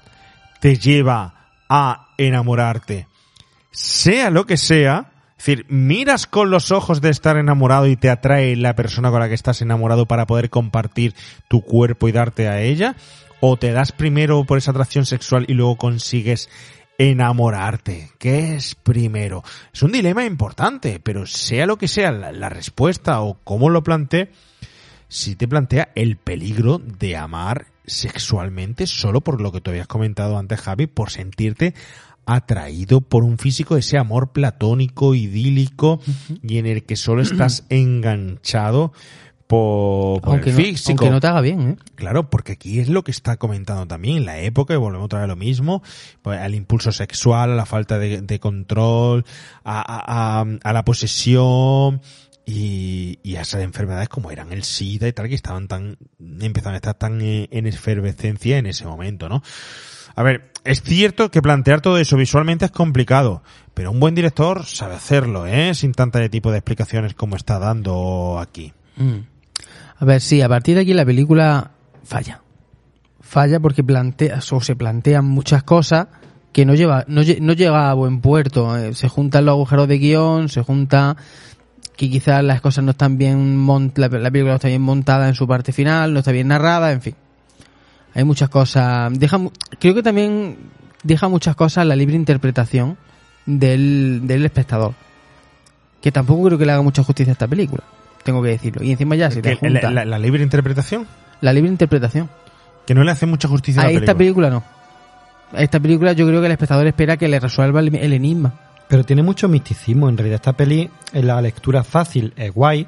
te 0.62 0.78
lleva 0.78 1.50
a 1.68 2.10
enamorarte. 2.18 3.08
Sea 3.72 4.30
lo 4.30 4.46
que 4.46 4.58
sea, 4.58 5.12
es 5.40 5.46
decir, 5.46 5.66
miras 5.70 6.28
con 6.28 6.50
los 6.50 6.70
ojos 6.70 7.00
de 7.00 7.10
estar 7.10 7.38
enamorado 7.38 7.88
y 7.88 7.96
te 7.96 8.10
atrae 8.10 8.58
la 8.58 8.76
persona 8.76 9.10
con 9.10 9.22
la 9.22 9.30
que 9.30 9.36
estás 9.36 9.62
enamorado 9.62 10.06
para 10.06 10.28
poder 10.28 10.50
compartir 10.50 11.16
tu 11.48 11.62
cuerpo 11.62 12.10
y 12.10 12.12
darte 12.12 12.50
a 12.50 12.60
ella, 12.62 12.98
o 13.40 13.56
te 13.56 13.72
das 13.72 13.94
primero 13.94 14.44
por 14.44 14.58
esa 14.58 14.72
atracción 14.72 15.06
sexual 15.06 15.46
y 15.48 15.54
luego 15.54 15.78
consigues 15.78 16.50
enamorarte. 16.98 18.12
¿Qué 18.20 18.56
es 18.56 18.76
primero? 18.76 19.42
Es 19.74 19.82
un 19.82 19.94
dilema 19.94 20.26
importante, 20.26 21.00
pero 21.00 21.26
sea 21.26 21.66
lo 21.66 21.78
que 21.78 21.88
sea 21.88 22.12
la, 22.12 22.50
respuesta 22.50 23.22
o 23.22 23.40
cómo 23.46 23.70
lo 23.70 23.82
plantee, 23.82 24.34
si 25.08 25.38
te 25.38 25.48
plantea 25.48 25.94
el 25.96 26.18
peligro 26.18 26.80
de 26.80 27.16
amar 27.16 27.68
sexualmente 27.86 28.88
solo 28.88 29.22
por 29.22 29.40
lo 29.40 29.54
que 29.54 29.62
tú 29.62 29.72
habías 29.72 29.88
comentado 29.88 30.38
antes, 30.38 30.60
Javi, 30.60 30.88
por 30.88 31.12
sentirte 31.12 31.74
atraído 32.36 33.02
por 33.02 33.24
un 33.24 33.38
físico, 33.38 33.78
ese 33.78 33.98
amor 33.98 34.32
platónico, 34.32 35.16
idílico, 35.16 36.00
y 36.44 36.58
en 36.58 36.66
el 36.66 36.84
que 36.84 36.96
solo 36.96 37.22
estás 37.22 37.66
enganchado 37.70 38.94
por, 39.48 40.22
por 40.22 40.34
aunque 40.34 40.52
el 40.52 40.58
no, 40.58 40.64
físico. 40.64 40.92
aunque 40.92 41.10
no 41.10 41.20
te 41.20 41.28
haga 41.28 41.42
bien, 41.42 41.62
¿eh? 41.62 41.78
Claro, 41.96 42.30
porque 42.30 42.52
aquí 42.52 42.80
es 42.80 42.88
lo 42.88 43.04
que 43.04 43.12
está 43.12 43.38
comentando 43.38 43.88
también, 43.88 44.18
en 44.18 44.26
la 44.26 44.40
época, 44.40 44.74
y 44.74 44.78
volvemos 44.78 45.06
otra 45.06 45.20
vez 45.20 45.24
a 45.26 45.28
lo 45.28 45.36
mismo, 45.36 45.82
pues, 46.22 46.40
al 46.40 46.54
impulso 46.54 46.92
sexual, 46.92 47.52
a 47.52 47.56
la 47.56 47.66
falta 47.66 47.98
de, 47.98 48.22
de 48.22 48.40
control, 48.40 49.26
a, 49.64 49.80
a, 49.80 50.42
a, 50.42 50.46
a 50.64 50.74
la 50.74 50.86
posesión, 50.86 52.02
y, 52.46 53.20
y 53.22 53.36
a 53.36 53.42
esas 53.42 53.62
enfermedades 53.62 54.10
como 54.10 54.32
eran 54.32 54.52
el 54.52 54.64
SIDA 54.64 55.08
y 55.08 55.14
tal, 55.14 55.30
que 55.30 55.36
estaban 55.36 55.68
tan, 55.68 55.98
empezaban 56.20 56.74
a 56.74 56.78
estar 56.78 56.96
tan 56.96 57.22
eh, 57.22 57.48
en 57.52 57.68
efervescencia 57.68 58.58
en 58.58 58.66
ese 58.66 58.86
momento, 58.86 59.30
¿no? 59.30 59.44
A 60.20 60.24
ver, 60.24 60.52
es 60.66 60.82
cierto 60.82 61.32
que 61.32 61.42
plantear 61.42 61.80
todo 61.80 61.98
eso 61.98 62.18
visualmente 62.18 62.66
es 62.66 62.72
complicado, 62.72 63.42
pero 63.74 63.90
un 63.90 64.02
buen 64.02 64.16
director 64.16 64.66
sabe 64.66 64.96
hacerlo, 64.96 65.46
¿eh? 65.46 65.74
Sin 65.74 65.94
tanta 65.94 66.20
de 66.20 66.28
tipo 66.28 66.52
de 66.52 66.58
explicaciones 66.58 67.14
como 67.14 67.38
está 67.38 67.58
dando 67.58 68.38
aquí. 68.38 68.74
Mm. 68.98 69.20
A 69.98 70.04
ver, 70.04 70.20
sí, 70.20 70.42
a 70.42 70.50
partir 70.50 70.76
de 70.76 70.82
aquí 70.82 70.94
la 70.94 71.06
película 71.06 71.72
falla. 72.04 72.42
Falla 73.22 73.62
porque 73.62 73.82
plantea, 73.82 74.40
o 74.52 74.60
se 74.60 74.76
plantean 74.76 75.24
muchas 75.24 75.64
cosas 75.64 76.08
que 76.52 76.66
no 76.66 76.76
lleva, 76.76 77.06
no, 77.08 77.22
no 77.40 77.54
llega 77.54 77.90
a 77.90 77.94
buen 77.94 78.20
puerto. 78.20 78.76
Eh, 78.76 78.96
se 78.96 79.08
juntan 79.08 79.46
los 79.46 79.54
agujeros 79.54 79.88
de 79.88 80.00
guion, 80.00 80.50
se 80.50 80.64
junta 80.64 81.16
que 81.96 82.10
quizás 82.10 82.44
las 82.44 82.60
cosas 82.60 82.84
no 82.84 82.92
están 82.92 83.18
bien 83.18 83.56
mont 83.56 83.98
la, 83.98 84.10
la 84.10 84.32
película 84.32 84.52
no 84.52 84.56
está 84.56 84.68
bien 84.68 84.82
montada 84.82 85.30
en 85.30 85.36
su 85.36 85.48
parte 85.48 85.72
final, 85.72 86.12
no 86.12 86.20
está 86.20 86.34
bien 86.34 86.50
narrada, 86.50 86.92
en 86.92 87.00
fin 87.00 87.16
hay 88.14 88.24
muchas 88.24 88.50
cosas. 88.50 89.18
Deja, 89.18 89.40
creo 89.80 89.96
que 89.96 90.04
también 90.04 90.58
deja 91.04 91.28
muchas 91.28 91.56
cosas 91.56 91.84
a 91.84 91.86
la 91.86 91.96
libre 91.96 92.16
interpretación 92.16 92.98
del, 93.46 94.22
del 94.24 94.46
espectador. 94.46 94.94
Que 96.02 96.12
tampoco 96.12 96.46
creo 96.46 96.58
que 96.58 96.66
le 96.66 96.72
haga 96.72 96.82
mucha 96.82 97.04
justicia 97.04 97.32
a 97.32 97.34
esta 97.34 97.48
película. 97.48 97.84
Tengo 98.24 98.42
que 98.42 98.50
decirlo. 98.50 98.84
Y 98.84 98.92
encima 98.92 99.16
ya, 99.16 99.32
si 99.32 99.42
te 99.42 99.56
junta, 99.56 99.82
la, 99.90 99.92
la, 99.92 100.06
la, 100.06 100.20
libre 100.20 100.44
interpretación? 100.44 101.08
La 101.42 101.54
libre 101.54 101.70
interpretación. 101.70 102.30
Que 102.86 102.94
no 102.94 103.04
le 103.04 103.12
hace 103.12 103.26
mucha 103.26 103.48
justicia 103.48 103.82
a, 103.82 103.86
a 103.86 103.92
la 103.92 104.00
esta 104.00 104.16
película 104.16 104.50
no. 104.50 104.64
A 105.54 105.62
esta 105.62 105.80
película 105.80 106.14
yo 106.14 106.28
creo 106.28 106.40
que 106.40 106.46
el 106.46 106.52
espectador 106.52 106.88
espera 106.88 107.18
que 107.18 107.28
le 107.28 107.40
resuelva 107.40 107.80
el, 107.80 107.96
el 107.96 108.14
enigma. 108.14 108.54
Pero 108.88 109.04
tiene 109.04 109.24
mucho 109.24 109.48
misticismo. 109.48 110.10
En 110.10 110.18
realidad 110.18 110.36
esta 110.36 110.54
peli, 110.54 110.90
en 111.14 111.28
la 111.28 111.42
lectura 111.42 111.84
fácil, 111.84 112.34
es 112.36 112.54
guay 112.54 112.88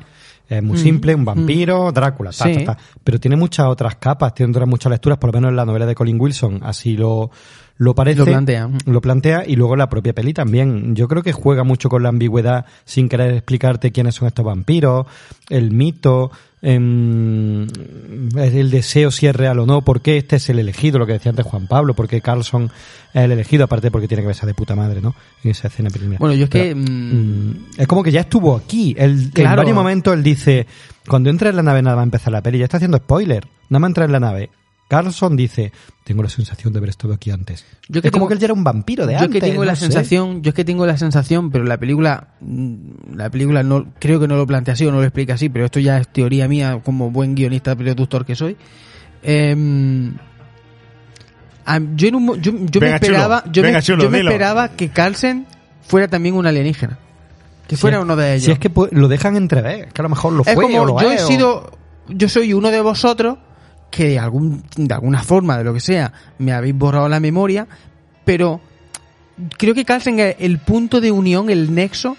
es 0.58 0.64
muy 0.64 0.78
Mm, 0.78 0.82
simple, 0.82 1.16
un 1.16 1.26
vampiro, 1.26 1.90
mm. 1.90 1.94
Drácula, 1.94 2.32
ta, 2.32 2.46
Sí. 2.46 2.54
ta, 2.66 2.76
ta. 2.76 2.78
pero 3.04 3.20
tiene 3.20 3.36
muchas 3.38 3.68
otras 3.68 3.96
capas, 3.96 4.34
tiene 4.34 4.52
otras 4.52 4.68
muchas 4.68 4.92
lecturas, 4.92 5.18
por 5.18 5.30
lo 5.30 5.34
menos 5.40 5.50
en 5.50 5.56
la 5.56 5.66
novela 5.66 5.86
de 5.86 5.96
Colin 5.96 6.20
Wilson, 6.20 6.60
así 6.64 6.98
lo, 6.98 7.32
lo 7.78 7.96
parece. 7.96 8.20
Lo 8.20 8.26
plantea. 8.26 8.70
Lo 8.86 9.02
plantea 9.02 9.44
y 9.48 9.56
luego 9.56 9.76
la 9.76 9.90
propia 9.90 10.14
peli 10.14 10.34
también. 10.34 10.96
Yo 10.96 11.08
creo 11.08 11.24
que 11.24 11.32
juega 11.32 11.64
mucho 11.64 11.90
con 11.90 12.04
la 12.04 12.10
ambigüedad 12.10 12.66
sin 12.86 13.08
querer 13.10 13.34
explicarte 13.34 13.92
quiénes 13.92 14.16
son 14.16 14.28
estos 14.28 14.46
vampiros, 14.46 15.06
el 15.50 15.72
mito, 15.72 16.32
em, 16.62 17.68
el 18.38 18.70
deseo 18.72 19.12
si 19.12 19.28
es 19.28 19.36
real 19.36 19.60
o 19.60 19.66
no, 19.66 19.82
por 19.82 20.02
qué 20.02 20.18
este 20.18 20.36
es 20.38 20.50
el 20.50 20.60
elegido, 20.60 21.00
lo 21.00 21.06
que 21.08 21.14
decía 21.14 21.30
antes 21.32 21.46
Juan 21.46 21.68
Pablo, 21.68 21.94
por 21.96 22.08
qué 22.08 22.22
Carlson 22.22 22.72
es 23.14 23.22
el 23.24 23.32
elegido, 23.32 23.64
aparte 23.66 23.92
porque 23.92 24.08
tiene 24.08 24.22
que 24.24 24.28
besar 24.28 24.46
de 24.48 24.54
puta 24.54 24.76
madre, 24.76 25.02
¿no? 25.02 25.16
En 25.44 25.52
esa 25.52 25.68
escena 25.68 25.90
primera. 25.90 26.20
Bueno, 26.20 26.36
yo 26.36 26.46
es 26.46 26.50
que, 26.50 26.60
Pero, 26.76 26.76
mm, 26.78 27.50
mm, 27.50 27.56
es 27.78 27.88
como 27.88 28.04
que 28.04 28.12
ya 28.12 28.22
estuvo 28.22 28.56
aquí. 28.56 28.96
Él, 28.98 29.12
En 29.24 29.30
Claro. 29.32 29.58
varios 29.58 29.76
momentos 29.76 30.14
él 30.14 30.24
dice, 30.24 30.68
cuando 31.08 31.30
entra 31.30 31.50
en 31.50 31.56
la 31.56 31.64
nave 31.64 31.82
nada 31.82 31.96
va 31.96 32.02
a 32.02 32.06
empezar 32.06 32.32
la 32.32 32.42
peli, 32.42 32.60
ya 32.60 32.66
está 32.66 32.78
haciendo 32.78 32.98
spoiler, 32.98 33.46
nada 33.70 33.80
más 33.80 33.90
entra 33.90 34.06
en 34.06 34.12
la 34.12 34.20
nave. 34.20 34.50
Carlson 34.92 35.38
dice, 35.38 35.72
tengo 36.04 36.22
la 36.22 36.28
sensación 36.28 36.74
de 36.74 36.80
haber 36.80 36.90
estado 36.90 37.14
aquí 37.14 37.32
antes. 37.32 37.64
Yo 37.88 38.00
es 38.00 38.02
que 38.04 38.12
como 38.12 38.24
tengo- 38.24 38.28
que 38.28 38.34
él 38.34 38.40
ya 38.42 38.46
era 38.48 38.54
un 38.54 38.66
vampiro 38.66 39.06
de 39.08 39.14
yo 39.14 39.20
antes. 39.20 39.42
que 39.42 39.48
tengo 39.50 39.64
la 39.64 39.76
sé. 39.76 39.86
sensación, 39.86 40.42
yo 40.42 40.50
es 40.50 40.54
que 40.54 40.66
tengo 40.66 40.86
la 40.86 40.98
sensación, 40.98 41.50
pero 41.50 41.64
la 41.64 41.78
película, 41.78 42.28
mm, 42.42 43.16
la 43.16 43.30
película 43.30 43.64
no, 43.64 43.86
creo 44.00 44.20
que 44.20 44.28
no 44.28 44.36
lo 44.36 44.46
plantea 44.46 44.74
así 44.74 44.86
o 44.86 44.92
no 44.92 44.98
lo 44.98 45.04
explica 45.06 45.36
así, 45.36 45.48
pero 45.48 45.64
esto 45.64 45.80
ya 45.80 45.98
es 45.98 46.10
teoría 46.10 46.50
mía 46.50 46.82
como 46.84 47.10
buen 47.10 47.36
guionista 47.36 47.74
productor 47.74 48.26
que 48.26 48.36
soy. 48.36 48.58
Em, 49.24 50.14
yo 51.96 52.08
en 52.10 52.16
un 52.16 52.26
mo- 52.26 52.36
yo, 52.36 52.52
yo 52.52 52.58
me 52.58 52.68
chulo. 52.70 52.86
esperaba, 52.96 53.44
yo, 53.50 53.64
Venga, 53.64 53.78
me, 53.78 53.84
chulo, 53.84 54.04
yo 54.04 54.10
me 54.10 54.18
dilo. 54.18 54.32
esperaba 54.32 54.70
que 54.76 54.90
Carlsen 54.90 55.46
fuera 55.88 56.08
también 56.10 56.36
un 56.36 56.46
alienígena, 56.46 56.98
que 57.68 57.76
Si 57.78 57.82
fuera 57.82 57.98
es- 57.98 58.04
uno 58.04 58.16
de 58.18 58.34
ellos. 58.34 58.44
Si 58.46 58.52
es 58.52 58.60
que 58.60 58.70
lo 58.92 59.08
dejan 59.08 59.38
entrever, 59.38 59.88
que 59.94 60.02
a 60.02 60.04
lo 60.04 60.10
mejor 60.10 60.34
lo 60.34 60.44
es 60.46 60.54
fue 60.54 60.64
como 60.66 60.82
o 60.82 60.86
lo 60.86 61.02
yo 61.02 61.12
he 61.14 61.16
o- 61.22 61.28
sido 61.28 61.72
yo 62.10 62.28
soy 62.28 62.54
uno 62.54 62.72
de 62.72 62.82
vosotros 62.82 63.38
que 63.92 64.08
de 64.08 64.20
algún 64.20 64.64
de 64.76 64.94
alguna 64.94 65.22
forma 65.22 65.58
de 65.58 65.64
lo 65.64 65.74
que 65.74 65.80
sea 65.80 66.12
me 66.40 66.54
habéis 66.54 66.76
borrado 66.76 67.08
la 67.08 67.20
memoria 67.20 67.68
pero 68.26 68.62
creo 69.58 69.76
que 69.76 69.86
Carlsen 69.86 70.20
es 70.20 70.36
el 70.40 70.58
punto 70.60 71.02
de 71.02 71.12
unión 71.12 71.50
el 71.50 71.76
nexo 71.76 72.18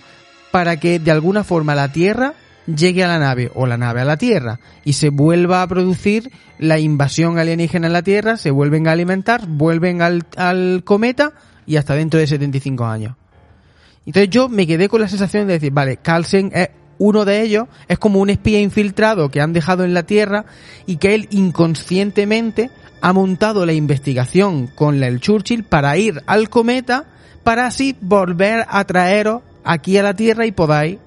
para 0.52 0.78
que 0.78 0.98
de 0.98 1.10
alguna 1.10 1.42
forma 1.42 1.74
la 1.74 1.90
Tierra 1.90 2.34
llegue 2.66 3.02
a 3.02 3.08
la 3.08 3.18
nave 3.18 3.50
o 3.54 3.66
la 3.66 3.76
nave 3.76 4.02
a 4.02 4.04
la 4.04 4.16
Tierra 4.16 4.60
y 4.84 4.92
se 4.92 5.08
vuelva 5.08 5.62
a 5.62 5.66
producir 5.66 6.30
la 6.58 6.78
invasión 6.78 7.38
alienígena 7.38 7.88
en 7.88 7.92
la 7.94 8.02
Tierra 8.02 8.36
se 8.36 8.50
vuelven 8.50 8.86
a 8.86 8.92
alimentar 8.92 9.46
vuelven 9.48 10.02
al, 10.02 10.24
al 10.36 10.82
cometa 10.84 11.32
y 11.66 11.76
hasta 11.76 11.94
dentro 11.94 12.20
de 12.20 12.26
75 12.26 12.84
años. 12.84 13.16
Entonces 14.04 14.30
yo 14.30 14.48
me 14.48 14.66
quedé 14.66 14.88
con 14.88 15.00
la 15.00 15.08
sensación 15.08 15.46
de 15.46 15.54
decir, 15.54 15.72
vale, 15.72 15.98
Carlsen 15.98 16.50
es 16.52 16.70
uno 16.98 17.24
de 17.24 17.42
ellos, 17.42 17.66
es 17.88 17.98
como 17.98 18.20
un 18.20 18.30
espía 18.30 18.60
infiltrado 18.60 19.30
que 19.30 19.40
han 19.40 19.52
dejado 19.52 19.84
en 19.84 19.94
la 19.94 20.02
Tierra 20.04 20.44
y 20.86 20.96
que 20.96 21.14
él 21.14 21.26
inconscientemente 21.30 22.70
ha 23.00 23.12
montado 23.12 23.66
la 23.66 23.72
investigación 23.72 24.68
con 24.68 25.00
la- 25.00 25.08
el 25.08 25.20
Churchill 25.20 25.64
para 25.64 25.96
ir 25.96 26.22
al 26.26 26.48
cometa 26.48 27.04
para 27.42 27.66
así 27.66 27.96
volver 28.00 28.64
a 28.68 28.84
traeros 28.84 29.42
aquí 29.64 29.98
a 29.98 30.02
la 30.04 30.14
Tierra 30.14 30.46
y 30.46 30.52
podáis 30.52 30.98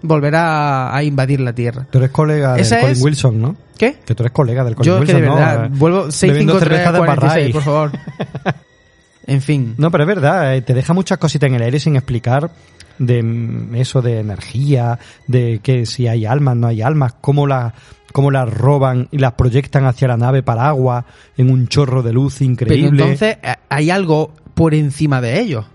volver 0.00 0.34
a, 0.36 0.94
a 0.96 1.02
invadir 1.04 1.40
la 1.40 1.52
Tierra. 1.52 1.86
Tú 1.90 1.98
eres 1.98 2.10
colega 2.10 2.54
del 2.54 2.66
Colin 2.68 2.86
es- 2.88 3.02
Wilson, 3.02 3.40
¿no? 3.42 3.56
¿Qué? 3.76 3.96
Que 4.04 4.14
tú 4.14 4.22
eres 4.22 4.32
colega 4.32 4.64
del 4.64 4.74
Colin 4.76 4.86
Yo 4.86 4.98
es 4.98 5.04
que 5.04 5.14
Wilson, 5.16 5.20
de 5.22 5.26
¿no? 5.28 5.34
verdad, 5.34 5.64
Eh, 5.66 5.68
vuelvo 5.72 5.96
bebiendo 5.98 6.12
653 6.12 6.60
cerveza 6.68 6.92
de 6.92 6.98
46, 6.98 7.32
Barray. 7.34 7.52
por 7.52 7.62
favor. 7.62 7.90
en 9.26 9.40
fin. 9.42 9.74
No, 9.78 9.90
pero 9.90 10.04
es 10.04 10.08
verdad, 10.08 10.56
eh, 10.56 10.62
te 10.62 10.74
deja 10.74 10.92
muchas 10.94 11.18
cositas 11.18 11.48
en 11.48 11.54
el 11.56 11.62
aire 11.62 11.78
sin 11.78 11.96
explicar 11.96 12.50
de 12.98 13.68
eso 13.74 14.02
de 14.02 14.20
energía, 14.20 14.98
de 15.26 15.60
que 15.62 15.86
si 15.86 16.08
hay 16.08 16.26
almas, 16.26 16.56
no 16.56 16.66
hay 16.66 16.82
almas, 16.82 17.14
cómo 17.20 17.46
las 17.46 17.72
cómo 18.12 18.30
las 18.30 18.52
roban 18.52 19.08
y 19.10 19.18
las 19.18 19.32
proyectan 19.32 19.86
hacia 19.86 20.08
la 20.08 20.16
nave 20.16 20.42
para 20.42 20.68
agua 20.68 21.06
en 21.36 21.50
un 21.50 21.66
chorro 21.66 22.02
de 22.02 22.12
luz 22.12 22.42
increíble. 22.42 22.90
Pero 22.90 23.04
entonces 23.04 23.38
eh, 23.42 23.54
hay 23.68 23.90
algo 23.90 24.34
por 24.54 24.74
encima 24.74 25.20
de 25.20 25.40
ellos. 25.40 25.66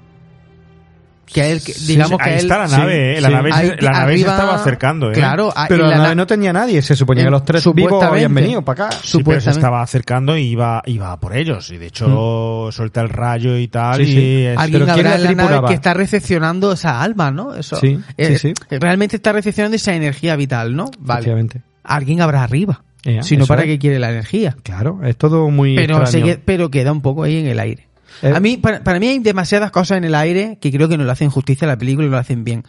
Que 1.34 1.52
él, 1.52 1.62
que- 1.62 1.74
digamos 1.74 2.20
ahí 2.22 2.26
que 2.26 2.34
él, 2.36 2.40
está 2.44 2.58
la 2.60 2.68
nave, 2.68 3.18
eh, 3.18 3.22
la 3.22 3.30
nave 3.30 3.52
se- 3.52 3.58
Ahí- 3.60 3.68
la 3.82 3.92
nave 3.92 4.06
se 4.18 4.24
arriba- 4.24 4.32
estaba 4.32 4.56
acercando, 4.56 5.10
eh. 5.12 5.14
Claro, 5.14 5.52
ah, 5.56 5.66
pero 5.68 5.86
la, 5.88 5.98
na- 5.98 6.04
nave 6.04 6.16
no 6.16 6.26
tenía 6.26 6.54
nadie, 6.54 6.82
se 6.82 6.96
suponía 6.96 7.26
que 7.26 7.30
los 7.30 7.44
tres 7.44 7.64
vivos 7.74 8.02
habían 8.04 8.34
venido 8.34 8.62
para 8.62 8.86
acá. 8.88 8.98
Sí, 9.04 9.22
pero 9.24 9.42
se 9.42 9.50
estaba 9.52 9.82
acercando 9.82 10.38
y 10.38 10.44
iba, 10.44 10.82
iba 10.86 11.20
por 11.20 11.36
ellos. 11.36 11.70
Y 11.72 11.78
de 11.78 11.88
hecho 11.88 12.70
suelta 12.72 13.02
el 13.02 13.10
rayo 13.10 13.58
y 13.58 13.68
tal. 13.68 13.98
Sí, 13.98 14.06
sí. 14.06 14.12
y 14.20 14.46
es- 14.46 14.58
Alguien 14.58 14.82
Pero 14.84 14.94
¿quién 14.94 15.06
habrá 15.08 15.18
la 15.20 15.32
en 15.32 15.38
la 15.38 15.44
nave 15.50 15.68
que 15.68 15.74
está 15.74 15.94
recepcionando 15.94 16.72
esa 16.72 17.02
alma, 17.02 17.30
¿no? 17.32 17.54
Eso. 17.56 17.76
Sí, 17.78 18.00
Eh, 18.18 18.38
sí, 18.40 18.54
Realmente 18.70 19.16
está 19.18 19.32
recepcionando 19.34 19.76
esa 19.76 19.94
energía 19.94 20.36
vital, 20.36 20.76
¿no? 20.76 20.90
Vale. 21.00 21.48
Alguien 21.84 22.22
habrá 22.22 22.44
arriba. 22.44 22.84
Si 23.22 23.38
no, 23.38 23.46
¿para 23.46 23.62
es. 23.62 23.68
qué 23.68 23.80
quiere 23.80 24.00
la 24.00 24.10
energía? 24.12 24.56
Claro, 24.64 25.00
es 25.04 25.16
todo 25.16 25.50
muy 25.50 25.76
Pero, 25.76 26.02
extraño. 26.02 26.26
se 26.26 26.32
que- 26.34 26.42
pero 26.44 26.70
queda 26.70 26.92
un 26.92 27.02
poco 27.02 27.24
ahí 27.24 27.38
en 27.38 27.48
el 27.48 27.60
aire. 27.60 27.87
Eh, 28.22 28.34
A 28.36 28.40
mí, 28.40 28.58
para, 28.58 28.84
para 28.84 29.00
mí 29.00 29.08
hay 29.08 29.20
demasiadas 29.20 29.72
cosas 29.72 29.98
en 29.98 30.04
el 30.04 30.16
aire 30.16 30.58
que 30.62 30.72
creo 30.72 30.88
que 30.90 30.98
no 30.98 31.04
le 31.04 31.12
hacen 31.12 31.30
justicia 31.30 31.66
a 31.66 31.70
la 31.70 31.78
película 31.78 32.08
y 32.08 32.10
lo 32.10 32.18
hacen 32.18 32.44
bien. 32.44 32.64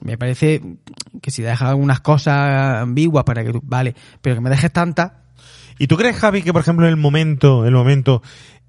Me 0.00 0.18
parece 0.18 0.60
que 1.20 1.30
si 1.30 1.42
dejas 1.42 1.68
algunas 1.68 2.00
cosas 2.00 2.80
ambiguas 2.82 3.24
para 3.24 3.44
que 3.44 3.52
tú, 3.52 3.60
vale, 3.64 3.94
pero 4.20 4.34
que 4.36 4.40
me 4.40 4.50
dejes 4.50 4.72
tantas, 4.72 5.12
¿Y 5.78 5.86
tú 5.86 5.96
crees, 5.96 6.16
Javi, 6.16 6.42
que 6.42 6.52
por 6.52 6.60
ejemplo 6.60 6.86
el 6.86 6.96
momento, 6.96 7.64
el 7.66 7.72
momento 7.72 8.22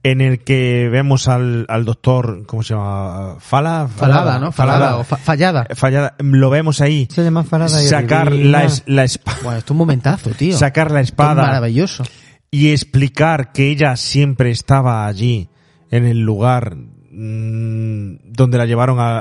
en 0.03 0.22
el 0.22 0.40
que 0.43 0.88
vemos 0.90 1.27
al, 1.27 1.66
al 1.67 1.85
doctor, 1.85 2.45
¿cómo 2.48 2.64
se 2.64 2.74
llama? 2.74 3.35
Fala, 3.40 3.88
falada, 3.93 4.40
¿no? 4.40 4.51
Falada, 4.51 4.95
o 4.98 5.03
fa- 5.03 5.17
fallada. 5.17 5.67
Fallada, 5.75 6.16
lo 6.19 6.50
vemos 6.50 6.80
ahí. 6.82 7.08
Se 7.11 7.24
llama 7.24 7.43
Farada 7.43 7.83
y 7.83 7.88
sacar 7.88 8.32
la, 8.32 8.64
es- 8.64 8.83
la 8.85 9.03
espada. 9.03 9.38
Bueno, 9.43 9.59
esto 9.59 9.67
es 9.67 9.72
un 9.72 9.77
momentazo, 9.77 10.30
tío. 10.32 10.58
Sacar 10.58 10.92
la 10.92 11.01
es 11.01 11.09
espada. 11.09 11.42
maravilloso. 11.43 12.03
y 12.50 12.72
explicar 12.72 13.51
que 13.51 13.69
ella 13.69 13.95
siempre 13.98 14.50
estaba 14.50 15.06
allí 15.06 15.50
en 15.95 16.05
el 16.05 16.19
lugar 16.22 16.75
mm, 16.75 18.15
donde 18.31 18.57
la 18.57 18.65
llevaron 18.65 18.99
a, 18.99 19.19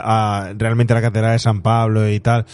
a- 0.49 0.53
realmente 0.55 0.93
a 0.93 0.97
la 0.97 1.03
catedral 1.03 1.33
de 1.33 1.39
San 1.39 1.63
Pablo 1.63 2.09
y 2.09 2.21
tal 2.21 2.47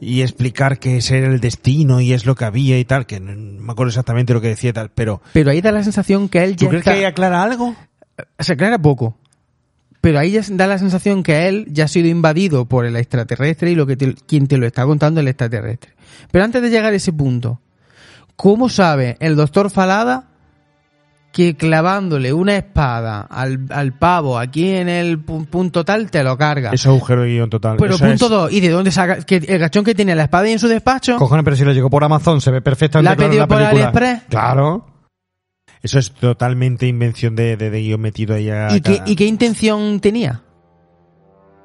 y 0.00 0.22
explicar 0.22 0.78
que 0.78 0.96
ese 0.96 1.18
era 1.18 1.26
el 1.28 1.40
destino 1.40 2.00
y 2.00 2.12
es 2.14 2.24
lo 2.24 2.34
que 2.34 2.44
había 2.46 2.78
y 2.78 2.84
tal 2.84 3.06
que 3.06 3.20
no, 3.20 3.34
no 3.34 3.62
me 3.62 3.72
acuerdo 3.72 3.90
exactamente 3.90 4.32
lo 4.32 4.40
que 4.40 4.48
decía 4.48 4.70
y 4.70 4.72
tal 4.72 4.90
pero 4.90 5.20
Pero 5.32 5.50
ahí 5.50 5.60
da 5.60 5.72
la 5.72 5.82
sensación 5.84 6.28
que 6.28 6.42
él 6.44 6.56
¿tú 6.56 6.64
ya 6.64 6.68
crees 6.70 6.80
está- 6.82 6.92
que 6.92 6.98
ahí 7.00 7.04
aclara 7.04 7.42
algo? 7.42 7.76
se 8.38 8.52
aclara 8.52 8.78
poco. 8.78 9.16
Pero 10.02 10.18
ahí 10.18 10.30
ya 10.32 10.40
da 10.52 10.66
la 10.66 10.78
sensación 10.78 11.22
que 11.22 11.46
él 11.48 11.66
ya 11.70 11.84
ha 11.84 11.88
sido 11.88 12.08
invadido 12.08 12.64
por 12.66 12.86
el 12.86 12.96
extraterrestre 12.96 13.70
y 13.70 13.74
lo 13.74 13.86
que 13.86 13.96
te- 13.96 14.14
quien 14.14 14.46
te 14.46 14.56
lo 14.56 14.66
está 14.66 14.84
contando 14.86 15.20
es 15.20 15.24
el 15.24 15.28
extraterrestre. 15.28 15.92
Pero 16.30 16.44
antes 16.44 16.62
de 16.62 16.70
llegar 16.70 16.92
a 16.92 16.96
ese 16.96 17.12
punto, 17.12 17.60
¿cómo 18.36 18.70
sabe 18.70 19.16
el 19.20 19.36
doctor 19.36 19.70
Falada 19.70 20.29
que 21.32 21.56
clavándole 21.56 22.32
una 22.32 22.56
espada 22.56 23.20
al, 23.20 23.66
al 23.70 23.92
pavo 23.96 24.38
aquí 24.38 24.68
en 24.70 24.88
el 24.88 25.24
pu- 25.24 25.46
punto 25.46 25.84
tal 25.84 26.10
te 26.10 26.24
lo 26.24 26.36
carga? 26.36 26.70
ese 26.72 26.88
agujero 26.88 27.22
de 27.22 27.28
guion 27.28 27.48
total 27.50 27.76
Pero 27.78 27.94
Eso 27.94 28.04
punto 28.04 28.24
es- 28.24 28.30
dos, 28.30 28.52
¿y 28.52 28.60
de 28.60 28.68
dónde 28.70 28.90
saca? 28.90 29.22
Que 29.22 29.36
el 29.36 29.58
gachón 29.58 29.84
que 29.84 29.94
tiene 29.94 30.14
la 30.16 30.24
espada 30.24 30.44
ahí 30.44 30.52
en 30.52 30.58
su 30.58 30.66
despacho, 30.68 31.16
Cojones, 31.16 31.44
pero 31.44 31.56
si 31.56 31.64
lo 31.64 31.72
llegó 31.72 31.88
por 31.88 32.02
Amazon, 32.04 32.40
se 32.40 32.50
ve 32.50 32.60
perfectamente 32.62 33.10
¿La 33.10 33.16
claro 33.16 33.26
en 33.26 33.30
pedido 33.30 33.46
la 33.46 33.46
por. 33.46 33.62
AliExpress? 33.62 34.22
Claro. 34.28 34.86
eso 35.82 35.98
es 35.98 36.10
totalmente 36.12 36.86
invención 36.86 37.36
de, 37.36 37.56
de, 37.56 37.70
de 37.70 37.80
guion 37.80 38.00
metido 38.00 38.34
ahí 38.34 38.50
a 38.50 38.74
¿y 38.74 38.80
qué, 38.80 39.00
¿y 39.06 39.14
qué 39.16 39.26
intención 39.26 40.00
tenía? 40.00 40.42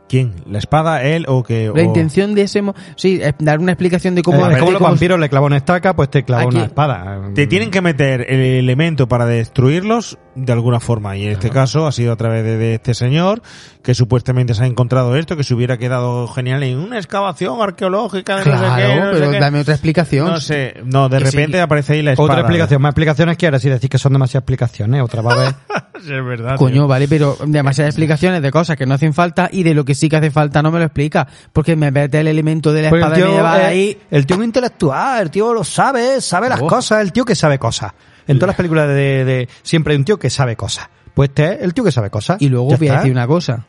¿Quién? 0.07 0.33
¿la 0.49 0.57
espada? 0.59 1.03
¿él 1.03 1.25
o 1.27 1.43
que 1.43 1.65
La 1.73 1.81
o- 1.81 1.85
intención 1.85 2.35
de 2.35 2.43
ese... 2.43 2.61
mo- 2.61 2.75
Sí, 2.95 3.19
es 3.21 3.33
dar 3.39 3.59
una 3.59 3.71
explicación 3.73 4.15
de 4.15 4.21
cómo... 4.21 4.45
Eh, 4.47 4.53
es 4.53 4.59
como 4.59 4.71
los 4.71 4.81
vampiros 4.81 5.19
le 5.19 5.29
clavan 5.29 5.47
una 5.47 5.57
estaca, 5.57 5.95
pues 5.95 6.09
te 6.09 6.23
clava 6.23 6.43
Aquí- 6.43 6.55
una 6.57 6.65
espada. 6.65 7.21
Te 7.33 7.47
tienen 7.47 7.71
que 7.71 7.81
meter 7.81 8.25
el 8.29 8.41
elemento 8.41 9.07
para 9.07 9.25
destruirlos 9.25 10.17
de 10.35 10.51
alguna 10.53 10.79
forma. 10.79 11.15
Y 11.17 11.25
en 11.25 11.31
este 11.31 11.49
caso 11.49 11.87
ha 11.87 11.91
sido 11.91 12.11
a 12.11 12.15
través 12.15 12.43
de, 12.43 12.57
de 12.57 12.75
este 12.75 12.93
señor 12.93 13.41
que 13.81 13.93
supuestamente 13.93 14.53
se 14.53 14.63
ha 14.63 14.67
encontrado 14.67 15.15
esto, 15.15 15.37
que 15.37 15.43
se 15.43 15.53
hubiera 15.53 15.77
quedado 15.77 16.27
genial 16.27 16.63
en 16.63 16.77
una 16.79 16.97
excavación 16.97 17.61
arqueológica 17.61 18.37
de 18.37 18.45
no 18.45 18.51
sé 18.51 18.57
Claro, 18.65 18.75
qué, 18.93 18.99
no 18.99 19.13
sé 19.13 19.19
pero 19.19 19.31
qué. 19.31 19.39
dame 19.39 19.59
otra 19.61 19.73
explicación. 19.75 20.27
No 20.27 20.39
sé, 20.41 20.75
no, 20.85 21.07
de 21.09 21.19
sí, 21.19 21.23
repente 21.25 21.61
aparece 21.61 21.93
ahí 21.93 22.01
la 22.01 22.11
espada. 22.13 22.29
Otra 22.29 22.41
explicación, 22.41 22.81
más 22.81 22.89
explicaciones 22.91 23.37
que 23.37 23.45
ahora 23.45 23.59
sí 23.59 23.69
decís 23.69 23.89
que 23.89 23.97
son 23.97 24.13
demasiadas 24.13 24.41
explicaciones, 24.43 25.01
otra 25.01 25.21
va 25.21 25.33
a 25.33 25.37
ver. 25.37 25.55
Sí, 26.05 26.13
es 26.13 26.23
verdad. 26.25 26.57
Coño, 26.57 26.87
vale, 26.87 27.07
pero 27.07 27.37
demasiadas 27.47 27.91
explicaciones 27.93 28.41
de 28.41 28.51
cosas 28.51 28.75
que 28.75 28.85
no 28.85 28.93
hacen 28.93 29.13
falta 29.13 29.49
y 29.51 29.63
de 29.63 29.73
lo 29.73 29.85
que 29.85 29.95
sí 29.95 30.09
que 30.09 30.17
hace 30.17 30.29
falta 30.29 30.61
no 30.61 30.69
me 30.69 30.77
lo 30.79 30.85
explica. 30.85 31.25
Porque 31.53 31.75
me 31.77 31.89
mete 31.89 32.19
el 32.19 32.27
elemento 32.27 32.73
de 32.73 32.83
la 32.83 32.89
Pues 32.89 32.99
espada 33.01 33.15
el 33.15 33.21
tío, 33.21 33.29
medieval 33.31 33.61
eh, 33.61 33.65
ahí. 33.65 33.97
el 34.11 34.25
tío 34.25 34.35
es 34.35 34.37
un 34.39 34.43
intelectual, 34.45 35.21
el 35.23 35.31
tío 35.31 35.53
lo 35.53 35.63
sabe, 35.63 36.19
sabe 36.21 36.49
las 36.49 36.61
Oh. 36.61 36.67
cosas, 36.67 37.01
el 37.01 37.11
tío 37.13 37.23
que 37.25 37.33
sabe 37.33 37.57
cosas. 37.57 37.93
En 38.27 38.37
todas 38.37 38.47
las 38.49 38.55
películas 38.57 38.87
de, 38.87 39.25
de- 39.25 39.49
siempre 39.63 39.93
hay 39.93 39.99
un 39.99 40.05
tío 40.05 40.17
que 40.17 40.29
sabe 40.29 40.55
cosas. 40.55 40.89
Pues 41.13 41.29
este 41.29 41.53
es 41.55 41.61
el 41.61 41.73
tío 41.73 41.83
que 41.83 41.91
sabe 41.91 42.09
cosas. 42.09 42.41
Y 42.41 42.49
luego 42.49 42.69
Ya 42.71 42.77
voy 42.77 42.87
a 42.89 42.95
decir 42.97 43.11
una 43.11 43.27
cosa. 43.27 43.65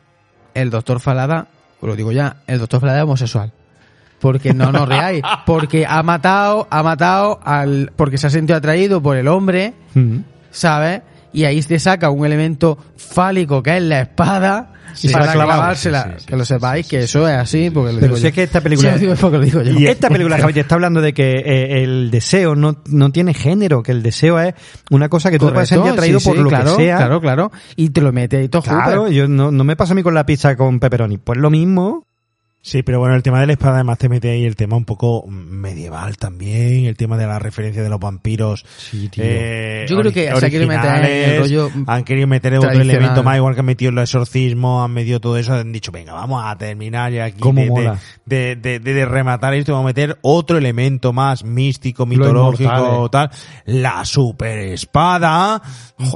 El 0.53 0.69
doctor 0.69 0.99
Falada, 0.99 1.47
lo 1.81 1.95
digo 1.95 2.11
ya, 2.11 2.37
el 2.47 2.59
doctor 2.59 2.79
Falada 2.81 2.99
es 2.99 3.03
homosexual. 3.03 3.53
Porque 4.19 4.53
no 4.53 4.71
nos 4.71 4.87
reáis. 4.89 5.21
Porque 5.45 5.85
ha 5.87 6.01
matado, 6.03 6.67
ha 6.71 6.81
matado 6.83 7.39
al. 7.43 7.91
Porque 7.95 8.17
se 8.17 8.27
ha 8.27 8.29
sentido 8.31 8.57
atraído 8.57 9.01
por 9.01 9.15
el 9.15 9.27
hombre. 9.27 9.73
¿sabes? 10.51 11.01
Y 11.33 11.43
ahí 11.45 11.61
te 11.61 11.79
saca 11.79 12.09
un 12.09 12.25
elemento 12.25 12.77
fálico 12.95 13.61
que 13.61 13.77
es 13.77 13.83
la 13.83 14.01
espada 14.01 14.73
Y 15.01 15.07
se 15.09 15.11
para 15.13 15.25
la 15.25 15.31
ha 15.31 15.33
clavado. 15.35 15.59
clavársela. 15.59 16.15
que 16.25 16.35
lo 16.35 16.45
sepáis 16.45 16.87
que 16.87 16.99
eso 17.03 17.27
es 17.27 17.35
así 17.35 17.69
porque 17.69 17.93
lo 17.93 17.99
Pero 17.99 18.15
digo 18.15 18.17
si 18.17 18.23
yo. 18.23 18.27
es 18.29 18.33
que 18.33 18.43
esta 18.43 18.61
película. 18.61 18.93
Sí, 18.97 19.05
lo 19.05 19.11
digo 19.11 19.15
porque 19.21 19.37
lo 19.37 19.43
digo 19.43 19.61
yo. 19.61 19.71
Y 19.79 19.87
esta 19.87 20.09
película, 20.09 20.37
Javi, 20.41 20.53
te 20.53 20.61
está 20.61 20.75
hablando 20.75 21.01
de 21.01 21.13
que 21.13 21.33
eh, 21.45 21.83
el 21.83 22.09
deseo 22.09 22.55
no, 22.55 22.81
no 22.87 23.11
tiene 23.11 23.33
género, 23.33 23.83
que 23.83 23.91
el 23.91 24.01
deseo 24.01 24.39
es 24.39 24.55
una 24.89 25.09
cosa 25.09 25.29
que 25.29 25.37
tú 25.37 25.51
puedes 25.53 25.69
sentir 25.69 25.91
atraído 25.91 26.19
sí, 26.19 26.27
por 26.29 26.37
sí, 26.37 26.43
lo 26.43 26.49
claro, 26.49 26.77
que 26.77 26.83
sea. 26.85 26.97
Claro, 26.97 27.21
claro. 27.21 27.51
Y 27.75 27.89
te 27.91 28.01
lo 28.01 28.11
mete 28.11 28.37
ahí 28.37 28.47
todo 28.49 28.61
Claro, 28.63 29.09
yo 29.09 29.27
no, 29.27 29.51
no 29.51 29.63
me 29.63 29.75
pasa 29.75 29.91
a 29.93 29.95
mí 29.95 30.01
con 30.03 30.13
la 30.15 30.25
pizza 30.25 30.55
con 30.55 30.79
pepperoni. 30.79 31.17
Pues 31.17 31.37
lo 31.37 31.49
mismo. 31.51 32.06
Sí, 32.59 32.83
pero 32.83 32.99
bueno, 32.99 33.15
el 33.15 33.23
tema 33.23 33.39
de 33.39 33.47
la 33.47 33.53
espada 33.53 33.75
además 33.75 33.97
te 33.97 34.09
mete 34.09 34.29
ahí 34.29 34.43
el 34.43 34.57
tema 34.57 34.75
un 34.75 34.83
poco 34.83 35.23
medieval 35.27 36.17
también, 36.17 36.83
el 36.85 36.97
tema 36.97 37.15
de 37.15 37.25
la 37.25 37.39
referencia 37.39 37.81
de 37.81 37.87
los 37.87 37.97
vampiros. 37.97 38.65
tío. 39.07 39.23
eh, 39.25 39.85
Yo 39.87 39.97
creo 39.97 40.11
que 40.11 40.29
ori- 40.33 40.39
se 40.39 40.45
ha 40.47 40.49
querido 40.49 40.67
meter 40.67 40.89
en 41.05 41.05
el 41.29 41.39
rollo 41.39 41.71
Han 41.87 42.03
querido 42.03 42.27
meter 42.27 42.51
otro 42.57 42.69
elemento 42.81 43.23
más, 43.23 43.37
igual 43.37 43.53
que 43.53 43.59
han 43.61 43.65
metido 43.67 43.91
el 43.91 43.97
exorcismo, 43.99 44.83
han 44.83 44.91
metido 44.91 45.21
todo 45.21 45.37
eso, 45.37 45.53
han 45.53 45.71
dicho, 45.71 45.93
venga, 45.93 46.11
vamos 46.11 46.43
a 46.45 46.57
terminar 46.57 47.13
ya 47.13 47.25
aquí 47.25 47.39
de, 47.63 47.69
de, 48.25 48.55
de, 48.55 48.55
de- 48.57 48.79
de- 48.81 48.93
de 48.93 49.05
rematar 49.05 49.53
esto, 49.53 49.71
vamos 49.71 49.85
a 49.85 49.87
meter 49.93 50.17
otro 50.23 50.57
elemento 50.57 51.13
más 51.13 51.45
místico, 51.45 52.05
mitológico, 52.05 53.09
tal, 53.09 53.29
la 53.65 54.03
super 54.03 54.57
espada 54.59 55.61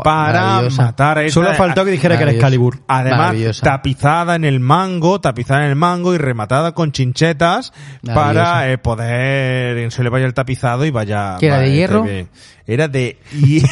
para 0.03 0.61
matar 0.77 1.17
a 1.19 1.21
esta- 1.21 1.33
Solo 1.33 1.53
faltó 1.53 1.85
que 1.85 1.91
dijera 1.91 2.17
que 2.17 2.23
era. 2.23 2.31
Excalibur. 2.33 2.79
Además, 2.89 3.29
tapizada 3.63 4.35
en 4.35 4.43
el 4.43 4.59
mango, 4.59 5.21
tapizada 5.21 5.63
en 5.63 5.69
el 5.69 5.75
mango 5.77 6.13
y 6.13 6.17
rematada 6.17 6.40
con 6.73 6.91
chinchetas 6.91 7.73
para 8.13 8.71
eh, 8.71 8.77
poder 8.77 9.91
se 9.91 10.03
le 10.03 10.09
vaya 10.09 10.25
el 10.25 10.33
tapizado 10.33 10.85
y 10.85 10.91
vaya. 10.91 11.37
¿Que 11.39 11.47
era 11.47 11.59
de 11.59 11.71
hierro? 11.73 11.99
esté 11.99 12.13
bien. 12.13 12.29
Era 12.67 12.87
de 12.87 13.17
hie- 13.33 13.69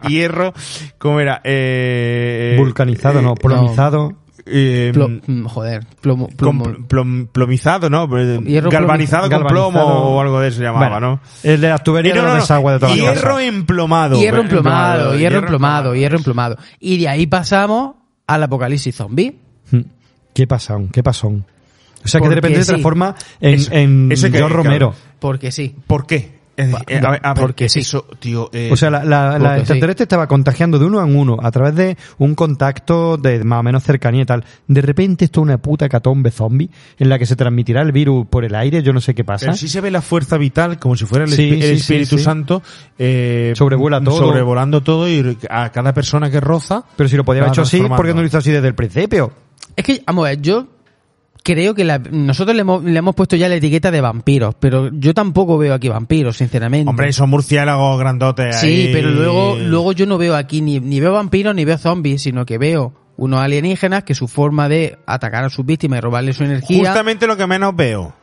hierro, 0.08 0.52
¿cómo 0.98 1.20
era? 1.20 1.40
Eh, 1.44 2.54
Vulcanizado, 2.58 3.22
no, 3.22 3.34
plomizado. 3.34 4.12
eh, 4.46 4.92
Plo- 4.94 5.20
mm, 5.26 5.44
joder, 5.46 5.84
plomo, 6.00 6.28
plomo. 6.28 6.64
pl- 6.64 6.78
plom- 6.88 7.28
plomizado, 7.30 7.88
¿no? 7.90 8.06
Hierro 8.40 8.70
Galvanizado 8.70 9.22
con 9.24 9.30
galvanizado. 9.30 9.70
plomo 9.70 9.80
o 10.16 10.20
algo 10.20 10.40
de 10.40 10.48
eso 10.48 10.58
se 10.58 10.64
llamaba, 10.64 10.88
Bueno, 10.90 11.00
¿no? 11.00 11.20
El 11.42 11.60
de 11.60 11.68
las 11.68 11.82
tuberías 11.82 12.16
no, 12.16 12.22
de 12.22 12.28
no, 12.28 12.34
no, 12.34 12.40
desagües 12.40 12.74
de 12.74 12.80
toda 12.80 12.94
hierro 12.94 13.38
emplomado. 13.40 14.18
Hierro 14.20 14.40
emplomado, 14.42 14.98
hierro 15.10 15.18
hierro 15.18 15.38
emplomado, 15.38 15.94
hierro 15.94 16.16
emplomado. 16.18 16.56
Y 16.80 16.98
de 16.98 17.08
ahí 17.08 17.26
pasamos 17.26 17.94
al 18.26 18.42
apocalipsis 18.42 18.94
zombie. 18.94 19.38
¿Qué 20.34 20.46
pasón? 20.46 20.88
¿Qué 20.88 21.02
pasón? 21.02 21.44
O 22.04 22.08
sea 22.08 22.20
que 22.20 22.28
de 22.28 22.34
repente 22.34 22.60
se 22.64 22.66
transforma 22.72 23.14
en, 23.40 23.54
Eso- 23.54 23.72
en 23.72 24.10
eso 24.10 24.30
que- 24.30 24.38
George 24.38 24.54
Romero. 24.56 24.94
Porque 25.20 25.52
sí. 25.52 25.74
¿Por 25.86 26.06
qué? 26.06 26.42
Es 26.54 26.66
decir, 26.70 26.84
eh, 26.88 27.00
a 27.02 27.10
ver, 27.12 27.20
a 27.24 27.32
ver, 27.32 27.40
Porque 27.40 27.68
sí. 27.70 27.80
eso, 27.80 28.04
tío, 28.20 28.50
eh, 28.52 28.68
O 28.70 28.76
sea, 28.76 28.90
la, 28.90 29.02
la, 29.04 29.30
la 29.30 29.38
Porque 29.38 29.54
sí. 29.54 29.60
extraterrestre 29.60 30.02
estaba 30.02 30.26
contagiando 30.26 30.78
de 30.78 30.84
uno 30.84 31.02
en 31.02 31.16
uno 31.16 31.38
a 31.42 31.50
través 31.50 31.74
de 31.74 31.96
un 32.18 32.34
contacto 32.34 33.16
de 33.16 33.42
más 33.42 33.60
o 33.60 33.62
menos 33.62 33.82
cercanía 33.84 34.22
y 34.22 34.26
tal. 34.26 34.44
De 34.68 34.82
repente 34.82 35.24
esto 35.24 35.40
es 35.40 35.44
una 35.44 35.56
puta 35.58 35.88
catombe 35.88 36.30
zombie 36.30 36.68
en 36.98 37.08
la 37.08 37.18
que 37.18 37.24
se 37.24 37.36
transmitirá 37.36 37.80
el 37.80 37.90
virus 37.90 38.26
por 38.26 38.44
el 38.44 38.54
aire, 38.54 38.82
yo 38.82 38.92
no 38.92 39.00
sé 39.00 39.14
qué 39.14 39.24
pasa. 39.24 39.46
Pero 39.46 39.56
sí 39.56 39.66
se 39.66 39.80
ve 39.80 39.90
la 39.90 40.02
fuerza 40.02 40.36
vital 40.36 40.78
como 40.78 40.94
si 40.94 41.06
fuera 41.06 41.24
el, 41.24 41.30
Sí, 41.32 41.42
espi- 41.52 41.54
el 41.54 41.60
sí, 41.62 41.68
sí, 41.68 41.74
Espíritu 41.94 42.18
sí. 42.18 42.24
Santo 42.24 42.62
eh, 42.98 43.54
Sobrevuela 43.56 44.02
todo. 44.02 44.18
sobrevolando 44.18 44.82
todo 44.82 45.08
y 45.08 45.38
a 45.48 45.70
cada 45.72 45.94
persona 45.94 46.30
que 46.30 46.38
roza. 46.40 46.84
Pero 46.96 47.08
si 47.08 47.16
lo 47.16 47.24
podía 47.24 47.40
haber 47.42 47.52
hecho 47.54 47.62
así. 47.62 47.80
¿por 47.80 48.04
qué 48.04 48.12
no 48.12 48.20
lo 48.20 48.26
hizo 48.26 48.36
así 48.38 48.50
desde 48.50 48.68
el 48.68 48.74
principio? 48.74 49.32
Es 49.76 49.84
que, 49.84 50.02
vamos 50.06 50.26
a 50.26 50.30
ver, 50.30 50.40
yo 50.42 50.66
creo 51.42 51.74
que 51.74 51.84
la- 51.84 51.98
nosotros 51.98 52.54
le 52.54 52.62
hemos, 52.62 52.84
le 52.84 52.96
hemos 52.98 53.14
puesto 53.14 53.36
ya 53.36 53.48
la 53.48 53.56
etiqueta 53.56 53.90
de 53.90 54.00
vampiros, 54.00 54.54
pero 54.60 54.90
yo 54.92 55.12
tampoco 55.14 55.58
veo 55.58 55.74
aquí 55.74 55.88
vampiros, 55.88 56.36
sinceramente. 56.36 56.88
Hombre, 56.88 57.12
son 57.12 57.30
murciélagos 57.30 57.98
grandotes. 57.98 58.56
Sí, 58.60 58.66
ahí. 58.86 58.90
pero 58.92 59.10
luego, 59.10 59.56
luego 59.56 59.92
yo 59.92 60.06
no 60.06 60.18
veo 60.18 60.36
aquí 60.36 60.60
ni, 60.60 60.78
ni 60.80 61.00
veo 61.00 61.12
vampiros 61.12 61.54
ni 61.54 61.64
veo 61.64 61.78
zombies, 61.78 62.22
sino 62.22 62.46
que 62.46 62.58
veo 62.58 62.94
unos 63.16 63.40
alienígenas 63.40 64.04
que 64.04 64.14
su 64.14 64.26
forma 64.28 64.68
de 64.68 64.98
atacar 65.06 65.44
a 65.44 65.50
sus 65.50 65.64
víctimas 65.66 65.98
y 65.98 66.00
robarle 66.00 66.32
su 66.32 66.44
energía. 66.44 66.78
Justamente 66.88 67.26
lo 67.26 67.36
que 67.36 67.46
menos 67.46 67.74
veo. 67.76 68.14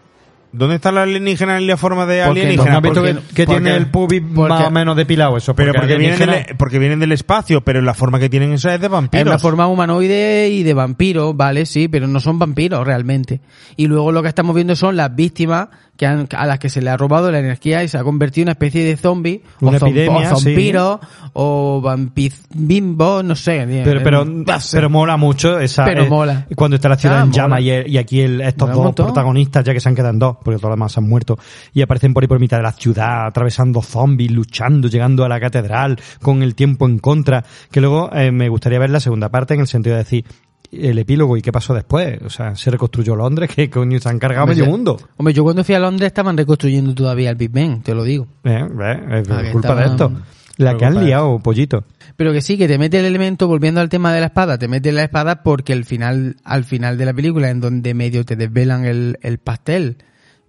¿Dónde 0.51 0.75
está 0.77 0.91
la 0.91 1.03
alienígena 1.03 1.57
en 1.57 1.67
la 1.67 1.77
forma 1.77 2.05
de 2.07 2.23
Porque 2.25 2.41
alienígena? 2.41 2.71
¿No 2.71 2.77
has 2.77 2.83
visto 2.83 3.01
Porque- 3.01 3.13
que, 3.13 3.33
que 3.35 3.45
porque- 3.45 3.61
tiene 3.61 3.77
el 3.77 3.85
pubis 3.87 4.21
más 4.23 4.65
o 4.67 4.71
menos 4.71 4.95
depilado 4.95 5.37
eso? 5.37 5.55
Pero 5.55 5.73
porque 5.73 5.95
vienen, 5.95 6.17
del, 6.19 6.55
porque 6.57 6.79
vienen 6.79 6.99
del 6.99 7.11
espacio, 7.11 7.61
pero 7.61 7.81
la 7.81 7.93
forma 7.93 8.19
que 8.19 8.29
tienen 8.29 8.53
esa 8.53 8.73
es 8.73 8.81
de 8.81 8.87
Es 8.87 8.91
vampiros. 8.91 9.27
una 9.27 9.37
forma 9.39 9.67
humanoide 9.67 10.49
y 10.49 10.63
de 10.63 10.73
vampiro, 10.73 11.33
¿vale? 11.35 11.65
Sí, 11.67 11.87
pero 11.87 12.07
no 12.07 12.19
son 12.19 12.39
vampiros 12.39 12.85
realmente. 12.85 13.41
Y 13.75 13.85
luego 13.87 14.11
lo 14.11 14.23
que 14.23 14.29
estamos 14.29 14.55
viendo 14.55 14.75
son 14.75 14.95
las 14.97 15.15
víctimas 15.15 15.67
que 15.99 16.05
han, 16.05 16.29
a 16.31 16.47
las 16.47 16.59
que 16.59 16.69
se 16.69 16.81
le 16.81 16.89
ha 16.89 16.95
robado 16.95 17.29
la 17.29 17.39
energía 17.39 17.83
y 17.83 17.89
se 17.89 17.97
ha 17.97 18.03
convertido 18.05 18.43
en 18.43 18.47
una 18.47 18.51
especie 18.53 18.85
de 18.85 18.95
zombie, 18.95 19.43
Una 19.59 19.71
o, 19.79 19.85
epidemia, 19.85 20.31
o 20.33 20.37
sí. 20.37 20.45
vampiro, 20.45 21.01
o 21.33 21.81
vampizbimbo, 21.81 23.21
no 23.21 23.35
sé. 23.35 23.67
Pero, 23.83 24.01
pero, 24.01 24.23
No 24.23 24.59
sé. 24.61 24.77
pero 24.77 24.89
mola 24.89 25.17
mucho 25.17 25.59
esa. 25.59 25.83
Pero 25.83 26.03
eh, 26.05 26.09
mola. 26.09 26.47
Cuando 26.55 26.75
está 26.75 26.87
la 26.87 26.95
ciudad 26.95 27.17
Ah, 27.17 27.21
en 27.23 27.29
mola. 27.31 27.35
llamas 27.37 27.61
y, 27.61 27.91
y 27.91 27.97
aquí 27.97 28.21
el- 28.21 28.39
estos 28.39 28.67
Mola 28.69 28.75
dos 28.75 28.83
montón. 28.85 29.05
protagonistas, 29.07 29.65
ya 29.65 29.73
que 29.73 29.81
se 29.81 29.89
han 29.89 29.95
quedado 29.95 30.13
en 30.13 30.19
dos, 30.19 30.37
porque 30.41 30.57
todos 30.57 30.69
los 30.69 30.77
demás 30.77 30.91
se 30.93 31.01
han 31.01 31.09
muerto, 31.09 31.37
y 31.73 31.81
aparecen 31.81 32.13
por 32.13 32.23
ahí 32.23 32.27
por 32.27 32.39
mitad 32.39 32.55
de 32.57 32.63
la 32.63 32.71
ciudad, 32.71 33.25
atravesando 33.27 33.81
zombies, 33.81 34.31
luchando, 34.31 34.87
llegando 34.87 35.25
a 35.25 35.27
la 35.27 35.39
catedral, 35.41 35.99
con 36.21 36.43
el 36.43 36.55
tiempo 36.55 36.85
en 36.87 36.99
contra. 36.99 37.43
Que 37.71 37.81
luego 37.81 38.09
eh, 38.13 38.31
me 38.31 38.47
gustaría 38.47 38.79
ver 38.79 38.89
la 38.89 39.01
segunda 39.01 39.27
parte 39.27 39.53
en 39.53 39.59
el 39.59 39.67
sentido 39.67 39.97
de 39.97 40.03
decir. 40.03 40.25
El 40.71 40.99
epílogo 40.99 41.35
y 41.35 41.41
qué 41.41 41.51
pasó 41.51 41.73
después. 41.73 42.19
O 42.23 42.29
sea, 42.29 42.55
se 42.55 42.69
reconstruyó 42.71 43.15
Londres, 43.15 43.49
que 43.55 43.69
coño 43.69 43.99
se 43.99 44.09
han 44.09 44.19
cargado 44.19 44.43
Hombre, 44.43 44.57
medio 44.57 44.69
mundo. 44.69 44.97
Hombre, 45.17 45.33
yo 45.33 45.43
cuando 45.43 45.63
fui 45.63 45.75
a 45.75 45.79
Londres 45.79 46.07
estaban 46.07 46.37
reconstruyendo 46.37 46.93
todavía 46.93 47.29
el 47.31 47.35
Big 47.35 47.51
Ben, 47.51 47.81
te 47.81 47.93
lo 47.95 48.03
digo. 48.03 48.27
Eh, 48.43 48.59
eh, 48.79 49.21
es 49.23 49.29
Ah, 49.31 49.43
culpa 49.51 49.75
de 49.75 49.85
esto. 49.85 50.11
La 50.57 50.75
que 50.75 50.83
han 50.85 51.03
liado, 51.05 51.39
pollito. 51.39 51.85
Pero 52.17 52.33
que 52.33 52.41
sí, 52.41 52.57
que 52.57 52.67
te 52.67 52.77
mete 52.77 52.99
el 52.99 53.05
elemento, 53.05 53.47
volviendo 53.47 53.79
al 53.79 53.87
tema 53.87 54.11
de 54.13 54.19
la 54.19 54.25
espada, 54.25 54.57
te 54.57 54.67
mete 54.67 54.91
la 54.91 55.03
espada 55.03 55.41
porque 55.41 55.71
el 55.71 55.85
final, 55.85 56.35
al 56.43 56.65
final 56.65 56.97
de 56.97 57.05
la 57.05 57.13
película, 57.13 57.49
en 57.49 57.61
donde 57.61 57.93
medio 57.93 58.25
te 58.25 58.35
desvelan 58.35 58.83
el, 58.83 59.17
el 59.21 59.37
pastel, 59.37 59.97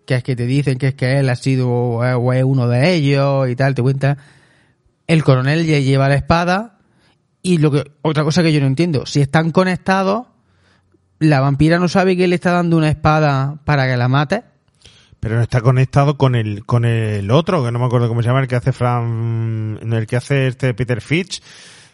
que 0.06 0.16
es 0.16 0.24
que 0.24 0.34
te 0.34 0.46
dicen 0.46 0.78
que 0.78 0.88
es 0.88 0.94
que 0.96 1.20
él 1.20 1.28
ha 1.30 1.36
sido 1.36 1.70
o 1.70 2.04
es- 2.04 2.16
o 2.18 2.32
es 2.32 2.42
uno 2.42 2.66
de 2.66 2.92
ellos 2.92 3.48
y 3.48 3.54
tal, 3.54 3.76
te 3.76 3.82
cuenta. 3.82 4.18
El 5.06 5.22
coronel 5.22 5.64
ya 5.64 5.78
lleva 5.78 6.08
la 6.08 6.16
espada 6.16 6.79
y 7.42 7.58
lo 7.58 7.70
que, 7.70 7.84
otra 8.02 8.24
cosa 8.24 8.42
que 8.42 8.52
yo 8.52 8.60
no 8.60 8.66
entiendo, 8.66 9.06
si 9.06 9.20
están 9.20 9.50
conectados, 9.50 10.26
la 11.18 11.40
vampira 11.40 11.78
no 11.78 11.88
sabe 11.88 12.16
que 12.16 12.28
le 12.28 12.34
está 12.34 12.52
dando 12.52 12.76
una 12.76 12.88
espada 12.88 13.56
para 13.64 13.86
que 13.86 13.96
la 13.96 14.08
mate. 14.08 14.42
Pero 15.20 15.36
no 15.36 15.42
está 15.42 15.60
conectado 15.60 16.16
con 16.16 16.34
el 16.34 16.64
con 16.64 16.86
el 16.86 17.30
otro, 17.30 17.62
que 17.64 17.70
no 17.70 17.78
me 17.78 17.84
acuerdo 17.84 18.08
cómo 18.08 18.22
se 18.22 18.28
llama, 18.28 18.40
el 18.40 18.48
que 18.48 18.56
hace 18.56 18.72
Fran, 18.72 19.78
el 19.82 20.06
que 20.06 20.16
hace 20.16 20.46
este 20.46 20.72
Peter 20.74 21.00
Fitch. 21.02 21.42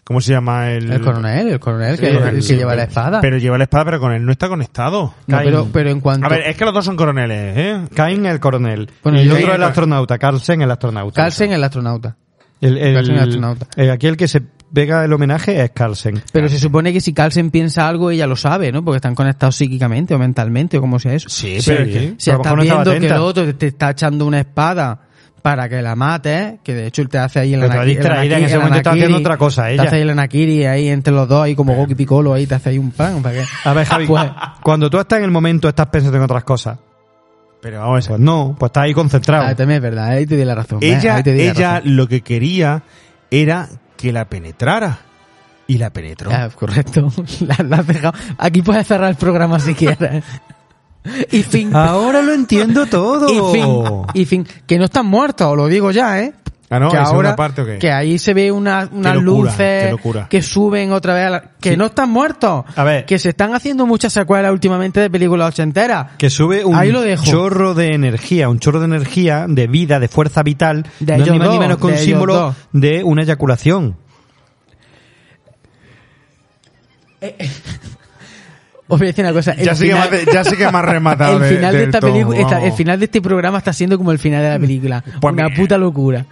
¿Cómo 0.05 0.21
se 0.21 0.31
llama 0.31 0.71
el 0.71 0.93
El 0.93 1.01
coronel, 1.01 1.49
el 1.49 1.59
coronel 1.59 1.99
que, 1.99 2.11
el 2.11 2.41
lleva 2.41 2.77
la 2.77 2.85
espada. 2.85 3.21
Pero 3.21 3.39
lleva 3.39 3.59
la 3.59 3.65
espada, 3.65 3.87
pero 3.87 3.99
con 3.99 4.13
él 4.13 4.25
no 4.25 4.31
está 4.31 4.49
conectado. 4.49 5.13
No, 5.27 5.39
pero, 5.43 5.67
pero 5.73 5.91
en 5.91 5.99
cuanto... 5.99 6.25
A 6.25 6.29
ver, 6.29 6.43
es 6.47 6.57
que 6.57 6.65
los 6.65 6.73
dos 6.73 6.85
son 6.85 6.95
coroneles, 6.95 7.55
¿eh? 7.59 7.81
Cain 7.93 8.25
el 8.25 8.39
coronel. 8.39 8.89
Bueno, 9.03 9.19
y 9.21 9.23
el 9.23 9.33
otro 9.33 9.53
el 9.57 9.63
astronauta, 9.65 10.17
Carlsen 10.19 10.63
el 10.63 10.71
astronauta. 10.71 11.21
Carlsen 11.23 11.53
el 11.53 11.65
astronauta. 11.65 12.17
El, 12.61 12.79
el- 12.79 12.97
el 13.11 13.19
astronauta. 13.19 13.67
eh, 13.77 13.91
aquí 13.91 14.07
el 14.07 14.17
que 14.17 14.29
se 14.29 14.43
pega 14.77 15.03
el 15.07 15.13
homenaje 15.15 15.63
es 15.63 15.71
Carlsen. 15.71 16.23
Pero 16.33 16.51
se 16.51 16.59
supone 16.59 16.93
que 16.93 17.01
si 17.01 17.15
Carlsen 17.15 17.51
piensa 17.51 17.89
algo, 17.89 18.11
ella 18.11 18.27
lo 18.27 18.37
sabe, 18.37 18.71
¿no? 18.71 18.85
Porque 18.85 18.97
están 18.97 19.15
conectados 19.15 19.57
psíquicamente 19.57 20.15
o 20.15 20.19
mentalmente 20.19 20.77
o 20.77 20.83
como 20.83 20.99
sea 20.99 21.15
eso. 21.15 21.31
Sí, 21.31 21.57
pero 21.65 21.85
es 21.85 21.89
que- 21.89 22.15
Si 22.19 22.31
estás 22.31 22.55
no 22.55 22.61
viendo 22.63 22.91
que 22.91 23.07
el 23.07 23.13
otro 23.15 23.55
te, 23.55 23.69
está 23.69 23.93
echando 23.93 24.27
una 24.27 24.41
espada 24.41 25.01
para 25.41 25.67
que 25.71 25.81
la 25.81 25.97
mate, 25.97 26.59
que 26.63 26.75
de 26.75 26.89
hecho 26.89 27.01
él 27.01 27.09
te 27.09 27.17
hace 27.17 27.39
ahí 27.39 27.55
en 27.55 27.61
la 27.61 27.69
Pero 27.69 27.81
te 27.85 28.07
va 28.07 28.23
en 28.23 28.45
ese 28.45 28.59
momento 28.59 28.77
está 28.77 28.91
anakiri, 28.91 29.05
haciendo 29.05 29.19
otra 29.19 29.39
cosa, 29.39 29.71
ella. 29.71 29.83
Te 29.85 29.89
hace 29.89 29.97
ahí 29.97 30.03
el 30.03 30.15
Nakiri 30.15 30.65
ahí 30.67 30.89
entre 30.89 31.15
los 31.15 31.27
dos, 31.27 31.43
ahí 31.45 31.55
como 31.55 31.75
Goki 31.75 31.95
Piccolo, 31.95 32.35
ahí 32.35 32.47
te 32.47 32.57
hace 32.57 32.69
ahí 32.69 32.79
un 32.79 32.91
pan. 32.91 33.23
¿para 33.23 33.35
qué? 33.37 33.45
A 33.65 33.73
ver, 33.73 33.87
Javi, 33.87 34.07
Pues- 34.07 34.31
cuando 34.63 34.91
tú 34.91 34.99
estás 34.99 35.21
en 35.21 35.25
el 35.25 35.31
momento 35.31 35.71
estás 35.71 35.87
pensando 35.87 36.19
en 36.19 36.25
otras 36.25 36.45
cosas. 36.45 36.77
Pero 37.63 37.81
vamos 37.81 38.07
Pues 38.09 38.21
no, 38.21 38.55
pues 38.59 38.69
estás 38.69 38.83
ahí 38.85 38.93
concentrado. 38.93 39.45
Ah, 39.47 39.55
también 39.55 39.79
es 39.79 39.83
verdad, 39.83 40.09
ahí 40.09 40.27
te 40.27 40.37
di 40.37 40.45
la 40.45 40.55
razón. 40.55 40.81
¿ves? 40.81 41.03
Ella, 41.03 41.23
ella 41.25 41.75
razón. 41.79 41.97
lo 41.97 42.07
que 42.07 42.21
quería 42.21 42.83
era 43.31 43.71
que 43.97 44.13
la 44.13 44.25
penetrara. 44.27 44.99
Y 45.69 45.79
la 45.79 45.91
penetró. 45.91 46.31
Ah, 46.33 46.49
correcto. 46.55 47.13
La- 47.41 47.65
la 47.65 47.77
has 47.79 47.87
dejado. 47.87 48.15
Aquí 48.39 48.63
puedes 48.63 48.87
cerrar 48.87 49.11
el 49.11 49.17
programa 49.17 49.59
si 49.59 49.75
quieres. 49.75 50.23
Y 51.33 51.43
fin. 51.43 51.75
Ahora 51.75 52.23
lo 52.23 52.33
entiendo 52.33 52.87
todo. 52.87 53.29
Y 53.29 53.53
fin. 53.53 53.67
Y 54.15 54.25
fin. 54.27 54.47
Que 54.67 54.79
no 54.79 54.85
están 54.87 55.07
muertos, 55.07 55.47
os 55.49 55.57
lo 55.57 55.67
digo 55.67 55.91
ya, 55.91 56.21
¿eh? 56.21 56.35
Ah, 56.69 56.81
¿no? 56.81 56.91
que 56.91 56.97
¿En 56.97 57.05
segunda 57.07 57.29
ahora, 57.31 57.37
parte 57.37 57.63
o 57.63 57.65
qué? 57.65 57.79
que 57.79 57.93
ahí 57.93 58.19
se 58.19 58.35
ve 58.35 58.51
una- 58.51 58.89
unas 58.91 59.15
locura, 59.23 59.53
luces 59.53 59.95
que 60.29 60.43
suben 60.43 60.91
otra 60.91 61.15
vez 61.15 61.27
a 61.27 61.31
la- 61.31 61.43
que 61.61 61.71
Sí. 61.71 61.77
no 61.77 61.87
están 61.87 62.11
muertos. 62.11 62.65
A 62.75 62.83
ver. 62.83 63.05
Que 63.07 63.21
se 63.21 63.29
están 63.29 63.55
haciendo 63.55 63.87
muchas 63.87 64.13
secuelas 64.13 64.51
últimamente 64.51 64.99
de 64.99 65.09
películas 65.09 65.49
ochenteras. 65.51 66.09
Que 66.19 66.29
sube 66.29 66.65
un 66.65 66.75
Ahí 66.75 66.91
lo 66.91 67.03
dejo. 67.03 67.25
chorro 67.25 67.75
de 67.75 67.95
energía, 67.95 68.49
un 68.49 68.59
chorro 68.59 68.81
de 68.81 68.87
energía, 68.87 69.47
de 69.49 69.69
vida, 69.69 70.01
de 70.01 70.09
fuerza 70.09 70.43
vital, 70.43 70.85
De 70.99 71.13
no 71.13 71.19
es 71.19 71.21
ellos 71.23 71.33
ni 71.35 71.39
más 71.39 71.51
ni 71.51 71.59
menos 71.61 71.79
que 71.79 71.87
un 71.87 71.97
símbolo 71.99 72.35
dos. 72.35 72.57
de 72.73 73.05
una 73.05 73.23
eyaculación. 73.23 73.97
Os 78.89 78.99
voy 78.99 79.09
a 79.09 79.11
decir 79.11 79.25
una 79.25 79.33
cosa. 79.33 79.55
Ya 79.57 79.75
sí 79.75 79.89
que 79.89 79.95
más- 79.95 80.09
ya 80.33 80.45
sí 80.45 80.57
que 80.57 80.71
más 80.71 80.85
rematado 80.87 81.43
el 81.45 81.55
final 81.57 81.73
de, 81.75 81.85
esta 81.85 82.01
todo, 82.01 82.13
película, 82.13 82.39
esta- 82.41 82.65
el 82.65 82.73
final 82.73 82.99
de 82.99 83.05
este 83.07 83.21
programa 83.21 83.59
está 83.59 83.73
siendo 83.73 83.99
como 83.99 84.13
el 84.13 84.19
final 84.19 84.43
de 84.43 84.49
la 84.51 84.59
película. 84.59 85.05
Pues 85.21 85.33
una 85.33 85.49
puta 85.55 85.77
locura. 85.79 86.25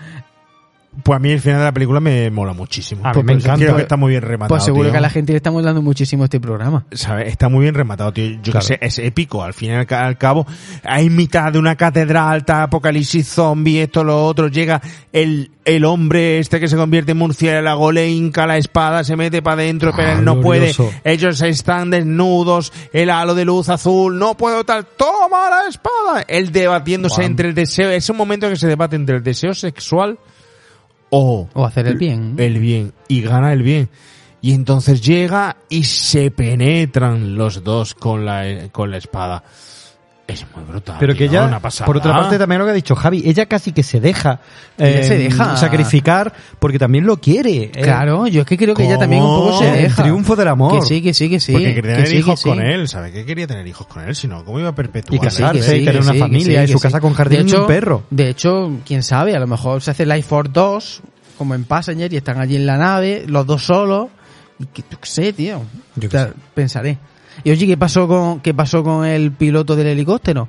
Pues 1.03 1.17
a 1.17 1.19
mí 1.19 1.31
el 1.31 1.41
final 1.41 1.59
de 1.59 1.65
la 1.65 1.73
película 1.73 2.01
me 2.01 2.31
mola 2.31 2.53
muchísimo. 2.53 3.03
A 3.05 3.09
mí 3.09 3.15
Pues 3.15 3.27
me 3.27 3.33
encanta. 3.35 3.57
Creo 3.65 3.77
que 3.77 3.83
está 3.83 3.97
muy 3.97 4.11
bien 4.11 4.23
rematado. 4.23 4.49
Pues 4.49 4.65
seguro 4.65 4.85
tío. 4.85 4.93
que 4.93 4.99
a 4.99 5.01
la 5.01 5.11
gente 5.11 5.33
le 5.33 5.37
estamos 5.39 5.63
dando 5.65 5.83
muchísimo 5.83 6.25
este 6.25 6.41
programa. 6.41 6.87
¿Sabes? 6.93 7.29
Está 7.29 7.49
muy 7.49 7.63
bien 7.63 7.75
rematado, 7.75 8.13
tío. 8.13 8.39
Yo 8.43 8.53
Claro. 8.53 8.61
que 8.61 8.67
sé, 8.67 8.79
es 8.81 8.99
épico. 9.01 9.43
Al 9.43 9.55
fin 9.55 9.71
y 9.71 9.75
al, 9.75 9.87
ca- 9.87 10.07
al 10.07 10.17
cabo, 10.19 10.47
hay 10.83 11.11
mitad 11.11 11.53
de 11.53 11.59
una 11.59 11.77
catedral, 11.77 12.39
está 12.39 12.63
apocalipsis 12.63 13.27
zombie, 13.29 13.83
esto, 13.83 14.05
lo 14.05 14.25
otro. 14.25 14.49
Llega 14.49 14.81
el, 15.13 15.51
el 15.65 15.85
hombre 15.85 16.39
este 16.39 16.61
que 16.61 16.69
se 16.69 16.77
convierte 16.77 17.13
en 17.13 17.19
murciélago, 17.19 17.91
le 17.93 18.09
hinca 18.09 18.47
la 18.47 18.57
espada, 18.57 19.03
se 19.05 19.17
mete 19.17 19.43
para 19.43 19.63
adentro, 19.63 19.93
pero 19.97 20.13
él 20.19 20.25
no 20.25 20.41
puede. 20.41 20.73
Ellos 21.05 21.41
están 21.43 21.91
desnudos, 21.91 22.73
el 22.93 23.11
halo 23.11 23.35
de 23.35 23.45
luz 23.45 23.69
azul, 23.69 24.19
no 24.19 24.37
puedo 24.37 24.65
tal, 24.65 24.87
toma 24.97 25.51
la 25.51 25.69
espada. 25.69 26.25
Él 26.29 26.53
debatiéndose 26.53 27.25
entre 27.25 27.49
el 27.49 27.55
deseo, 27.55 27.91
es 27.91 28.09
un 28.11 28.17
momento 28.17 28.49
que 28.49 28.57
se 28.57 28.69
debate 28.69 28.97
entre 28.97 29.17
el 29.17 29.23
deseo 29.23 29.55
sexual 29.55 30.19
o 31.11 31.49
O 31.53 31.65
hacer 31.65 31.87
el 31.87 31.97
bien. 31.97 32.35
el 32.39 32.59
bien 32.59 32.93
y 33.09 33.23
gana 33.23 33.53
el 33.53 33.63
bien. 33.63 33.89
Y 34.41 34.53
entonces 34.53 35.01
llega 35.01 35.57
y 35.71 35.85
se 35.85 36.31
penetran 36.31 37.35
los 37.35 37.65
dos 37.65 37.95
con 37.95 38.27
la, 38.27 38.69
con 38.73 38.91
la 38.91 38.99
espada. 38.99 39.43
Es 40.27 40.47
muy 40.57 40.65
brutal. 40.65 40.97
Pero 40.99 41.15
que 41.15 41.25
ella, 41.27 41.61
por 41.85 41.99
otra 41.99 42.15
parte, 42.15 42.39
también 42.39 42.59
lo 42.59 42.65
que 42.65 42.71
ha 42.71 42.75
dicho 42.75 42.97
Javi, 42.97 43.23
ella 43.27 43.45
casi 43.45 43.73
que 43.73 43.83
se 43.83 44.01
deja, 44.01 44.41
eh, 44.79 45.05
se 45.05 45.19
deja. 45.19 45.55
sacrificar 45.59 46.33
porque 46.59 46.79
también 46.79 47.05
lo 47.05 47.19
quiere. 47.19 47.65
eh. 47.65 47.71
Claro, 47.83 48.27
yo 48.27 48.41
es 48.41 48.47
que 48.47 48.57
creo 48.57 48.75
que 48.75 48.87
ella 48.87 48.97
también 48.97 49.23
un 49.23 49.29
poco 49.39 49.59
se 49.59 49.69
El 49.69 49.83
deja. 49.83 50.03
triunfo 50.03 50.35
del 50.35 50.49
amor. 50.49 50.81
Que 50.81 50.87
sí, 50.87 51.03
que 51.03 51.13
sí, 51.13 51.29
que 51.29 51.41
sí. 51.41 51.53
Porque 51.53 51.75
quería 51.75 51.83
que 51.83 52.03
tener 52.05 52.07
sí, 52.09 52.17
hijos 52.17 52.43
que 52.43 52.49
con 52.49 52.59
sí. 52.59 52.65
él. 52.65 52.89
¿Sabe 52.89 53.13
qué 53.13 53.27
quería 53.27 53.47
tener 53.47 53.67
hijos 53.67 53.87
con 53.87 54.03
él? 54.03 54.17
Si 54.17 54.27
no, 54.27 54.43
¿cómo 54.47 54.59
iba 54.61 54.71
a 54.71 54.75
perpetuar? 54.75 55.15
Y 55.15 55.19
casarse 55.19 55.59
Que 55.59 55.63
sí, 55.63 55.75
y 55.77 55.79
que 55.81 55.85
tener 55.87 56.01
una 56.03 56.13
que 56.13 56.19
familia 56.19 56.63
y 56.65 56.67
que 56.69 56.73
su 56.73 56.81
casa 56.81 57.01
con 57.03 57.13
jardín 57.13 57.47
y 57.47 57.53
un 57.53 57.67
perro. 57.67 58.05
De 58.09 58.31
hecho, 58.31 58.79
quién 58.87 59.03
sabe, 59.03 59.37
a 59.37 59.39
lo 59.39 59.47
mejor 59.47 59.83
se 59.83 59.91
hace 59.91 60.07
Life 60.07 60.23
for 60.27 60.51
2, 60.51 61.03
como 61.37 61.55
en 61.55 61.65
Passenger, 61.65 62.11
y 62.11 62.17
están 62.17 62.41
allí 62.41 62.57
en 62.57 62.65
la 62.65 62.79
nave, 62.79 63.25
los 63.27 63.47
dos 63.47 63.63
solos. 63.65 64.09
Y 64.59 64.65
que 64.67 64.83
yo 64.91 64.99
qué 65.01 65.07
sé, 65.07 65.33
tío. 65.35 65.61
Yo 65.97 65.99
O 65.99 66.01
qué 66.01 66.09
sea, 66.09 66.33
Pensaré. 66.55 66.97
Y 67.43 67.51
oye, 67.51 67.67
¿qué 67.67 67.77
pasó 67.77 68.07
con 68.07 68.41
qué 68.41 68.55
pasó 68.55 68.83
con 68.85 69.05
el 69.05 69.33
piloto 69.33 69.75
del 69.77 69.89
helicóptero? 69.89 70.49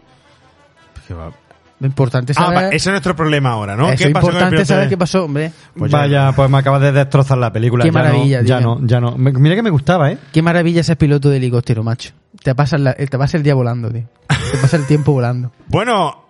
Que 1.07 1.13
va- 1.13 1.31
Lo 1.77 1.87
importante 1.87 2.31
es 2.31 2.37
Ah, 2.37 2.45
saber. 2.45 2.65
ese 2.67 2.75
es 2.77 2.87
nuestro 2.87 3.15
problema 3.17 3.49
ahora, 3.51 3.75
¿no? 3.75 3.89
eso 3.89 3.97
¿Qué 3.97 4.03
es 4.05 4.13
pasó 4.13 4.27
con 4.27 4.35
el 4.35 4.41
importante 4.43 4.55
piloto 4.55 4.67
saber 4.73 4.89
qué 4.89 4.97
pasó, 4.97 5.25
hombre. 5.25 5.51
Pues 5.77 5.91
ya- 5.91 5.97
Vaya, 5.97 6.31
pues 6.31 6.49
me 6.49 6.57
acabas 6.57 6.81
de 6.81 6.91
destrozar 6.93 7.37
la 7.37 7.51
película. 7.51 7.83
Qué 7.83 7.89
ya 7.89 7.93
maravilla, 7.93 8.41
no, 8.41 8.47
ya 8.47 8.59
no, 8.61 8.79
ya 8.87 8.99
no. 9.01 9.17
Mira 9.17 9.55
que 9.55 9.61
me 9.61 9.69
gustaba, 9.71 10.09
¿eh? 10.09 10.17
Qué 10.31 10.41
maravilla 10.41 10.81
ese 10.81 10.95
piloto 10.95 11.29
de 11.29 11.37
helicóptero, 11.37 11.83
macho. 11.83 12.11
Te 12.41 12.55
pasa, 12.55 12.77
la- 12.77 12.93
te 12.93 13.17
pasa 13.17 13.35
el 13.37 13.43
día 13.43 13.55
volando, 13.55 13.91
tío. 13.91 14.03
Te 14.51 14.57
pasa 14.57 14.77
el 14.77 14.85
tiempo 14.87 15.11
volando. 15.11 15.51
Bueno, 15.67 16.24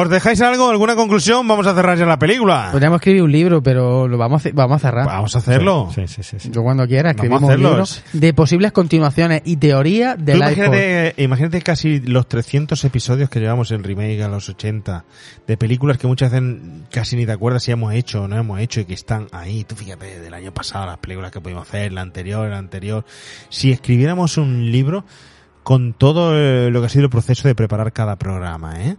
¿os 0.00 0.08
dejáis 0.08 0.40
algo? 0.40 0.70
¿Alguna 0.70 0.94
conclusión? 0.94 1.46
Vamos 1.48 1.66
a 1.66 1.74
cerrar 1.74 1.96
ya 1.98 2.06
la 2.06 2.18
película. 2.18 2.68
Podríamos 2.72 2.96
escribir 2.96 3.22
un 3.22 3.32
libro, 3.32 3.62
pero 3.62 4.08
lo 4.08 4.18
vamos 4.18 4.44
a, 4.46 4.50
vamos 4.52 4.76
a 4.76 4.78
cerrar. 4.88 5.06
Vamos 5.06 5.34
a 5.34 5.38
hacerlo. 5.38 5.88
Sí, 5.94 6.06
sí, 6.06 6.22
sí. 6.22 6.36
sí. 6.38 6.50
Yo 6.50 6.62
cuando 6.62 6.86
quiera 6.86 7.12
Vamos 7.12 7.22
a 7.22 7.24
escribimos 7.24 7.54
un 7.54 7.62
libro 7.62 7.84
de 8.12 8.34
posibles 8.34 8.72
continuaciones 8.72 9.42
y 9.44 9.56
teoría 9.56 10.16
del 10.16 10.38
imagínate, 10.38 11.14
imagínate 11.18 11.62
casi 11.62 12.00
los 12.00 12.28
300 12.28 12.82
episodios 12.84 13.30
que 13.30 13.40
llevamos 13.40 13.70
en 13.70 13.82
remake 13.82 14.22
a 14.22 14.28
los 14.28 14.48
80 14.48 15.04
de 15.46 15.56
películas 15.56 15.98
que 15.98 16.06
muchas 16.06 16.30
veces 16.30 16.56
casi 16.90 17.16
ni 17.16 17.26
te 17.26 17.32
acuerdas 17.32 17.62
si 17.62 17.72
hemos 17.72 17.94
hecho 17.94 18.22
o 18.22 18.28
no 18.28 18.36
hemos 18.36 18.60
hecho 18.60 18.80
y 18.80 18.84
que 18.84 18.94
están 18.94 19.28
ahí. 19.32 19.64
Tú 19.64 19.74
fíjate 19.74 20.20
del 20.20 20.34
año 20.34 20.52
pasado 20.52 20.86
las 20.86 20.98
películas 20.98 21.30
que 21.30 21.40
pudimos 21.40 21.68
hacer, 21.68 21.92
la 21.92 22.02
anterior, 22.02 22.48
la 22.48 22.58
anterior. 22.58 23.04
Si 23.48 23.72
escribiéramos 23.72 24.36
un 24.36 24.70
libro 24.70 25.04
con 25.62 25.94
todo 25.94 26.36
eh, 26.36 26.70
lo 26.70 26.80
que 26.80 26.86
ha 26.86 26.88
sido 26.88 27.04
el 27.04 27.10
proceso 27.10 27.48
de 27.48 27.54
preparar 27.54 27.92
cada 27.92 28.16
programa, 28.16 28.80
¿eh? 28.80 28.96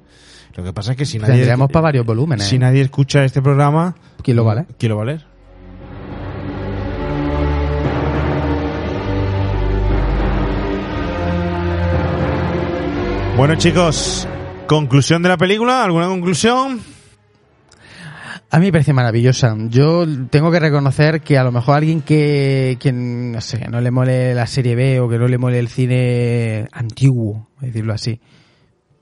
Lo 0.58 0.64
que 0.64 0.74
pasa 0.74 0.92
es 0.94 0.98
que 0.98 1.06
si 1.06 1.20
nadie 1.20 1.36
Tendríamos 1.36 1.70
para 1.72 1.84
varios 1.84 2.06
volúmenes. 2.06 2.48
si 2.48 2.56
¿eh? 2.56 2.60
nadie 2.60 2.82
escucha 2.82 3.24
este 3.24 3.44
programa, 3.44 3.96
¿Quién 4.24 4.38
lo 4.38 4.44
vale? 4.44 4.66
¿quién 4.80 4.90
lo 4.90 4.98
va 4.98 5.04
a 5.04 5.06
leer? 5.06 5.26
Bueno 13.38 13.54
chicos, 13.56 14.28
conclusión 14.66 15.22
de 15.22 15.30
la 15.30 15.38
película, 15.38 15.84
¿alguna 15.84 16.08
conclusión? 16.08 16.80
A 18.50 18.60
mí 18.60 18.68
me 18.68 18.72
parece 18.72 18.94
maravillosa. 18.94 19.56
Yo 19.70 20.06
tengo 20.32 20.50
que 20.50 20.60
reconocer 20.60 21.22
que 21.22 21.38
a 21.38 21.44
lo 21.44 21.52
mejor 21.52 21.76
alguien 21.78 22.02
que, 22.02 22.78
que 22.80 22.92
no 22.92 23.40
sé, 23.42 23.68
no 23.70 23.80
le 23.80 23.92
mole 23.92 24.34
la 24.34 24.48
serie 24.48 24.74
B 24.76 25.00
o 25.02 25.08
que 25.10 25.20
no 25.20 25.28
le 25.28 25.38
mole 25.38 25.60
el 25.60 25.68
cine 25.68 26.68
antiguo, 26.72 27.50
decirlo 27.62 27.94
así, 27.94 28.20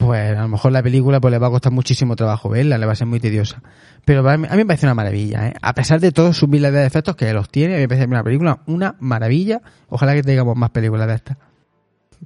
pues 0.05 0.37
a 0.37 0.41
lo 0.41 0.47
mejor 0.47 0.71
la 0.71 0.83
película 0.83 1.19
pues 1.19 1.31
le 1.31 1.37
va 1.37 1.47
a 1.47 1.49
costar 1.49 1.71
muchísimo 1.71 2.15
trabajo 2.15 2.49
verla, 2.49 2.77
le 2.77 2.85
va 2.85 2.93
a 2.93 2.95
ser 2.95 3.07
muy 3.07 3.19
tediosa. 3.19 3.61
Pero 4.05 4.27
a 4.27 4.37
mí, 4.37 4.47
me 4.47 4.65
parece 4.65 4.85
una 4.85 4.93
maravilla, 4.93 5.47
¿eh? 5.47 5.53
A 5.61 5.73
pesar 5.73 5.99
de 5.99 6.11
todos 6.11 6.37
sus 6.37 6.47
miles 6.47 6.71
de 6.71 6.79
defectos 6.79 7.15
que 7.15 7.31
los 7.33 7.49
tiene, 7.49 7.73
a 7.73 7.77
mí 7.77 7.83
me 7.83 7.87
parece 7.87 8.07
una 8.07 8.23
película 8.23 8.59
una 8.67 8.95
maravilla. 8.99 9.61
Ojalá 9.89 10.13
que 10.13 10.23
tengamos 10.23 10.55
más 10.55 10.69
películas 10.69 11.07
de 11.07 11.15
estas. 11.15 11.37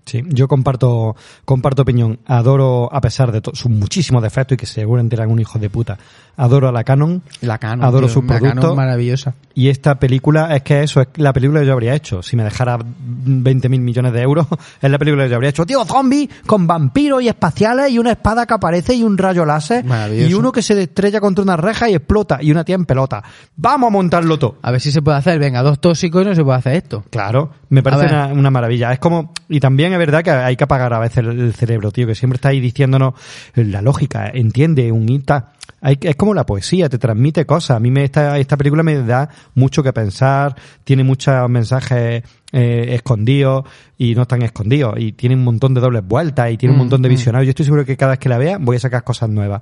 Sí, 0.06 0.24
yo 0.28 0.48
comparto, 0.48 1.16
comparto 1.46 1.84
opinión. 1.84 2.20
Adoro, 2.26 2.90
a 2.92 3.02
pesar 3.02 3.32
de 3.32 3.42
sus 3.54 3.70
muchísimos 3.70 4.24
defectos 4.24 4.56
y 4.56 4.58
que 4.58 4.66
seguramente 4.66 5.16
eran 5.16 5.30
un 5.30 5.40
hijo 5.40 5.60
de 5.60 5.70
puta, 5.70 5.98
adoro 6.38 6.68
a 6.68 6.72
la 6.72 6.84
Canon. 6.84 7.22
La 7.42 7.58
Canon, 7.58 7.86
Adoro 7.86 8.08
tío, 8.08 8.14
sus 8.14 8.26
la 8.26 8.40
Canon 8.40 8.76
maravillosa. 8.76 9.36
Y 9.54 9.68
esta 9.70 10.00
película, 10.00 10.56
es 10.56 10.64
que 10.64 10.84
eso 10.84 11.02
es 11.02 11.08
la 11.18 11.34
película 11.34 11.60
que 11.60 11.68
yo 11.68 11.74
habría 11.74 11.94
hecho. 11.94 12.24
Si 12.24 12.36
me 12.36 12.44
dejara 12.44 12.80
20 12.82 13.70
mil 13.70 13.82
millones 13.82 14.14
de 14.14 14.22
euros, 14.22 14.48
es 14.82 14.90
la 14.90 14.98
película 14.98 15.26
que 15.26 15.30
yo 15.30 15.36
habría 15.36 15.50
hecho. 15.50 15.66
Tío, 15.66 15.84
zombie 15.86 16.30
con 16.46 16.66
vampiros 16.66 17.22
y 17.22 17.28
espaciales 17.28 17.92
y 17.92 18.00
una 18.00 18.12
espada 18.12 18.46
que 18.46 18.54
aparece 18.54 18.96
y 18.96 19.04
un 19.04 19.18
rayo 19.18 19.46
láser 19.46 19.86
y 20.14 20.34
uno 20.34 20.52
que 20.52 20.62
se 20.62 20.82
estrella 20.82 21.20
contra 21.20 21.44
una 21.44 21.58
reja 21.58 21.90
y 21.90 21.96
explota 21.96 22.40
y 22.42 22.52
una 22.52 22.64
tía 22.64 22.76
en 22.76 22.86
pelota. 22.86 23.22
Vamos 23.56 23.88
a 23.88 23.92
montarlo 23.92 24.40
todo. 24.40 24.58
A 24.62 24.72
ver 24.72 24.82
si 24.82 24.92
se 24.92 25.02
puede 25.02 25.18
hacer, 25.18 25.40
venga, 25.40 25.62
dos 25.62 25.80
tóxicos 25.80 26.24
y 26.24 26.26
no 26.26 26.36
se 26.36 26.44
puede 26.44 26.58
hacer 26.58 26.76
esto. 26.76 27.04
Claro, 27.10 27.52
me 27.70 27.84
parece 27.84 28.06
una, 28.06 28.28
una 28.28 28.50
maravilla. 28.50 28.94
Es 28.94 29.00
como, 29.00 29.34
y 29.50 29.60
también 29.60 29.79
es 29.86 29.98
verdad 29.98 30.24
que 30.24 30.32
hay 30.32 30.56
que 30.56 30.64
apagar 30.64 30.94
a 30.94 31.00
veces 31.00 31.20
el, 31.26 31.54
cerebro, 31.54 31.92
tío, 31.92 32.06
que 32.08 32.16
siempre 32.16 32.36
está 32.38 32.50
ahí 32.50 32.60
diciéndonos 32.60 33.14
la 33.56 33.82
lógica, 33.82 34.30
entiende, 34.34 34.92
un 34.92 35.08
ita. 35.10 35.54
Hay, 35.82 35.98
que- 35.98 36.10
es 36.10 36.16
como 36.16 36.34
la 36.34 36.46
poesía, 36.46 36.90
te 36.90 36.98
transmite 36.98 37.46
cosas. 37.46 37.78
A 37.78 37.80
mí 37.80 37.90
me, 37.92 38.04
esta, 38.04 38.38
esta 38.38 38.58
película 38.58 38.84
me 38.84 38.96
da 39.04 39.30
mucho 39.56 39.82
que 39.82 39.94
pensar, 39.94 40.56
tiene 40.84 41.04
muchos 41.04 41.50
mensajes 41.50 42.24
eh, 42.52 42.86
escondidos 42.90 43.64
y 43.98 44.16
no 44.16 44.24
están 44.24 44.42
escondidos, 44.42 44.96
y 44.98 45.14
tiene 45.14 45.36
un 45.36 45.44
montón 45.44 45.74
de 45.74 45.82
dobles 45.82 46.06
vueltas 46.06 46.52
y 46.52 46.58
tiene 46.58 46.74
un 46.74 46.78
Mm, 46.78 46.82
montón 46.82 47.02
de 47.02 47.10
mm. 47.10 47.12
visionarios. 47.12 47.46
Yo 47.48 47.52
estoy 47.52 47.66
seguro 47.66 47.86
que 47.86 47.96
cada 47.96 48.12
vez 48.12 48.20
que 48.20 48.30
la 48.30 48.38
vea 48.38 48.58
voy 48.60 48.76
a 48.76 48.80
sacar 48.80 49.04
cosas 49.04 49.30
nuevas. 49.30 49.62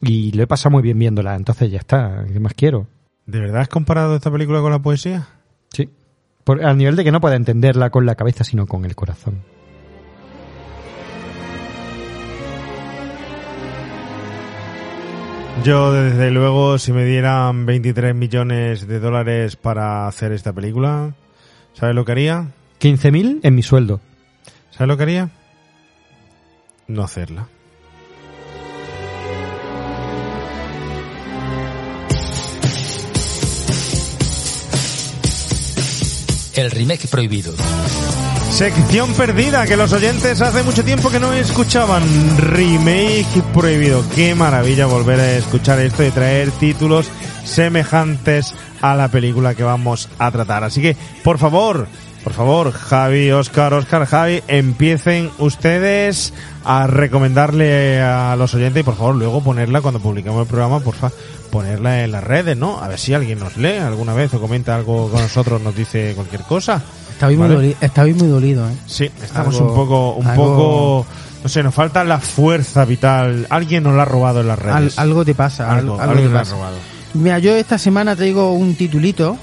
Y 0.00 0.32
lo 0.32 0.42
he 0.42 0.46
pasado 0.46 0.70
muy 0.72 0.82
bien 0.82 0.98
viéndola, 0.98 1.34
entonces 1.36 1.70
ya 1.70 1.78
está, 1.78 2.24
¿qué 2.32 2.40
más 2.40 2.54
quiero? 2.54 2.86
¿De 3.26 3.40
verdad 3.40 3.60
has 3.62 3.68
comparado 3.68 4.16
esta 4.16 4.30
película 4.30 4.60
con 4.60 4.70
la 4.72 4.80
poesía? 4.80 5.28
Sí. 5.70 5.88
Por, 6.44 6.64
al 6.64 6.76
nivel 6.76 6.96
de 6.96 7.04
que 7.04 7.12
no 7.12 7.20
puede 7.20 7.36
entenderla 7.36 7.90
con 7.90 8.06
la 8.06 8.14
cabeza, 8.14 8.44
sino 8.44 8.66
con 8.66 8.84
el 8.84 8.94
corazón. 8.94 9.42
Yo, 15.62 15.92
desde 15.92 16.30
luego, 16.30 16.76
si 16.78 16.92
me 16.92 17.06
dieran 17.06 17.64
23 17.64 18.14
millones 18.14 18.86
de 18.86 19.00
dólares 19.00 19.56
para 19.56 20.06
hacer 20.06 20.32
esta 20.32 20.52
película, 20.52 21.14
¿sabes 21.72 21.94
lo 21.94 22.04
que 22.04 22.12
haría? 22.12 22.50
15.000 22.80 23.40
en 23.42 23.54
mi 23.54 23.62
sueldo. 23.62 24.00
¿Sabes 24.70 24.88
lo 24.88 24.96
que 24.98 25.04
haría? 25.04 25.30
No 26.86 27.02
hacerla. 27.02 27.48
El 36.54 36.70
remake 36.70 37.08
prohibido. 37.08 37.52
Sección 38.50 39.12
perdida, 39.14 39.66
que 39.66 39.76
los 39.76 39.92
oyentes 39.92 40.40
hace 40.40 40.62
mucho 40.62 40.84
tiempo 40.84 41.10
que 41.10 41.18
no 41.18 41.32
escuchaban. 41.32 42.04
Remake 42.38 43.42
prohibido. 43.52 44.04
Qué 44.14 44.36
maravilla 44.36 44.86
volver 44.86 45.18
a 45.18 45.36
escuchar 45.36 45.80
esto 45.80 46.04
y 46.04 46.10
traer 46.10 46.52
títulos 46.52 47.10
semejantes 47.44 48.54
a 48.80 48.94
la 48.94 49.08
película 49.08 49.56
que 49.56 49.64
vamos 49.64 50.08
a 50.18 50.30
tratar. 50.30 50.62
Así 50.62 50.80
que, 50.80 50.96
por 51.24 51.38
favor, 51.38 51.88
por 52.24 52.32
favor, 52.32 52.72
Javi, 52.72 53.30
Oscar, 53.30 53.74
Oscar, 53.74 54.06
Javi, 54.06 54.42
empiecen 54.48 55.30
ustedes 55.38 56.32
a 56.64 56.86
recomendarle 56.86 58.00
a 58.00 58.34
los 58.36 58.54
oyentes 58.54 58.80
y 58.80 58.82
por 58.84 58.96
favor 58.96 59.14
luego 59.14 59.42
ponerla 59.42 59.82
cuando 59.82 60.00
publiquemos 60.00 60.40
el 60.42 60.46
programa, 60.48 60.80
por 60.80 60.94
favor, 60.94 61.14
ponerla 61.50 62.02
en 62.02 62.12
las 62.12 62.24
redes, 62.24 62.56
¿no? 62.56 62.80
A 62.80 62.88
ver 62.88 62.98
si 62.98 63.12
alguien 63.14 63.38
nos 63.38 63.56
lee 63.58 63.76
alguna 63.76 64.14
vez 64.14 64.32
o 64.34 64.40
comenta 64.40 64.74
algo 64.74 65.10
con 65.10 65.20
nosotros, 65.20 65.60
nos 65.62 65.76
dice 65.76 66.14
cualquier 66.16 66.42
cosa. 66.42 66.82
Está 67.12 67.26
muy, 67.26 67.36
¿Vale? 67.36 67.76
está 67.80 68.02
muy 68.02 68.12
dolido, 68.14 68.68
¿eh? 68.68 68.72
Sí, 68.86 69.04
estamos 69.22 69.54
Algo- 69.56 69.68
un 69.68 69.74
poco, 69.76 70.12
un 70.14 70.26
algo- 70.26 70.44
poco, 70.44 71.06
no 71.44 71.48
sé, 71.48 71.62
nos 71.62 71.74
falta 71.74 72.02
la 72.04 72.18
fuerza 72.18 72.84
vital. 72.86 73.46
Alguien 73.50 73.82
nos 73.84 73.94
la 73.94 74.02
ha 74.02 74.06
robado 74.06 74.40
en 74.40 74.48
las 74.48 74.58
Al- 74.58 74.64
redes. 74.82 74.98
algo 74.98 75.24
te 75.24 75.34
pasa, 75.34 75.70
Algo, 75.70 76.00
algo, 76.00 76.02
alguien 76.12 76.28
te 76.32 76.34
pasa. 76.38 76.52
robado. 76.56 76.76
Mira, 77.12 77.38
yo 77.38 77.54
esta 77.54 77.78
semana 77.78 78.16
traigo 78.16 78.52
un 78.54 78.74
titulito, 78.74 79.36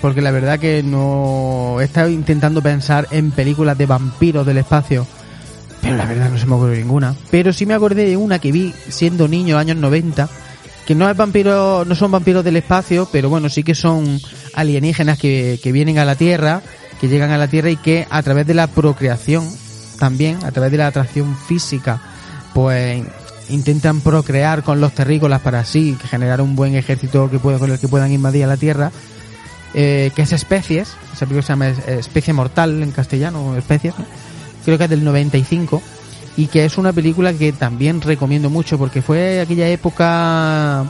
porque 0.00 0.22
la 0.22 0.30
verdad 0.30 0.58
que 0.58 0.82
no 0.82 1.78
he 1.80 1.84
estado 1.84 2.08
intentando 2.08 2.62
pensar 2.62 3.08
en 3.10 3.30
películas 3.30 3.78
de 3.78 3.86
vampiros 3.86 4.46
del 4.46 4.58
espacio, 4.58 5.06
pero 5.80 5.96
la 5.96 6.06
verdad 6.06 6.30
no 6.30 6.38
se 6.38 6.46
me 6.46 6.54
ocurre 6.54 6.78
ninguna. 6.78 7.14
Pero 7.30 7.52
sí 7.52 7.66
me 7.66 7.74
acordé 7.74 8.06
de 8.06 8.16
una 8.16 8.38
que 8.38 8.52
vi 8.52 8.74
siendo 8.88 9.28
niño, 9.28 9.58
años 9.58 9.76
90, 9.76 10.28
que 10.86 10.94
no 10.94 11.08
es 11.08 11.16
vampiro, 11.16 11.84
no 11.84 11.94
son 11.94 12.10
vampiros 12.10 12.44
del 12.44 12.56
espacio, 12.56 13.08
pero 13.10 13.28
bueno, 13.28 13.48
sí 13.48 13.62
que 13.62 13.74
son 13.74 14.20
alienígenas 14.54 15.18
que, 15.18 15.58
que 15.62 15.72
vienen 15.72 15.98
a 15.98 16.04
la 16.04 16.16
Tierra, 16.16 16.62
que 17.00 17.08
llegan 17.08 17.30
a 17.30 17.38
la 17.38 17.48
Tierra 17.48 17.70
y 17.70 17.76
que 17.76 18.06
a 18.10 18.22
través 18.22 18.46
de 18.46 18.54
la 18.54 18.66
procreación, 18.66 19.48
también, 19.98 20.38
a 20.44 20.52
través 20.52 20.70
de 20.70 20.78
la 20.78 20.88
atracción 20.88 21.36
física, 21.36 22.00
pues 22.52 23.02
intentan 23.48 24.00
procrear 24.00 24.62
con 24.62 24.80
los 24.80 24.92
terrícolas 24.92 25.40
para 25.40 25.60
así 25.60 25.96
generar 26.08 26.40
un 26.40 26.56
buen 26.56 26.74
ejército 26.74 27.30
que 27.30 27.38
pueda, 27.38 27.58
con 27.58 27.70
el 27.70 27.78
que 27.78 27.88
puedan 27.88 28.12
invadir 28.12 28.44
a 28.44 28.48
la 28.48 28.56
Tierra. 28.56 28.90
Eh, 29.74 30.12
que 30.14 30.22
es 30.22 30.32
Especies, 30.32 30.88
esa 31.12 31.26
película 31.26 31.42
se 31.42 31.48
llama 31.52 31.68
Es- 31.68 31.88
Especie 31.88 32.32
Mortal 32.32 32.82
en 32.82 32.90
castellano, 32.92 33.56
Especies, 33.56 33.98
¿no? 33.98 34.04
creo 34.64 34.78
que 34.78 34.84
es 34.84 34.90
del 34.90 35.04
95 35.04 35.82
y 36.36 36.46
que 36.46 36.64
es 36.64 36.78
una 36.78 36.92
película 36.92 37.32
que 37.32 37.52
también 37.52 38.00
recomiendo 38.00 38.48
mucho 38.50 38.78
porque 38.78 39.02
fue 39.02 39.40
aquella 39.40 39.68
época 39.68 40.84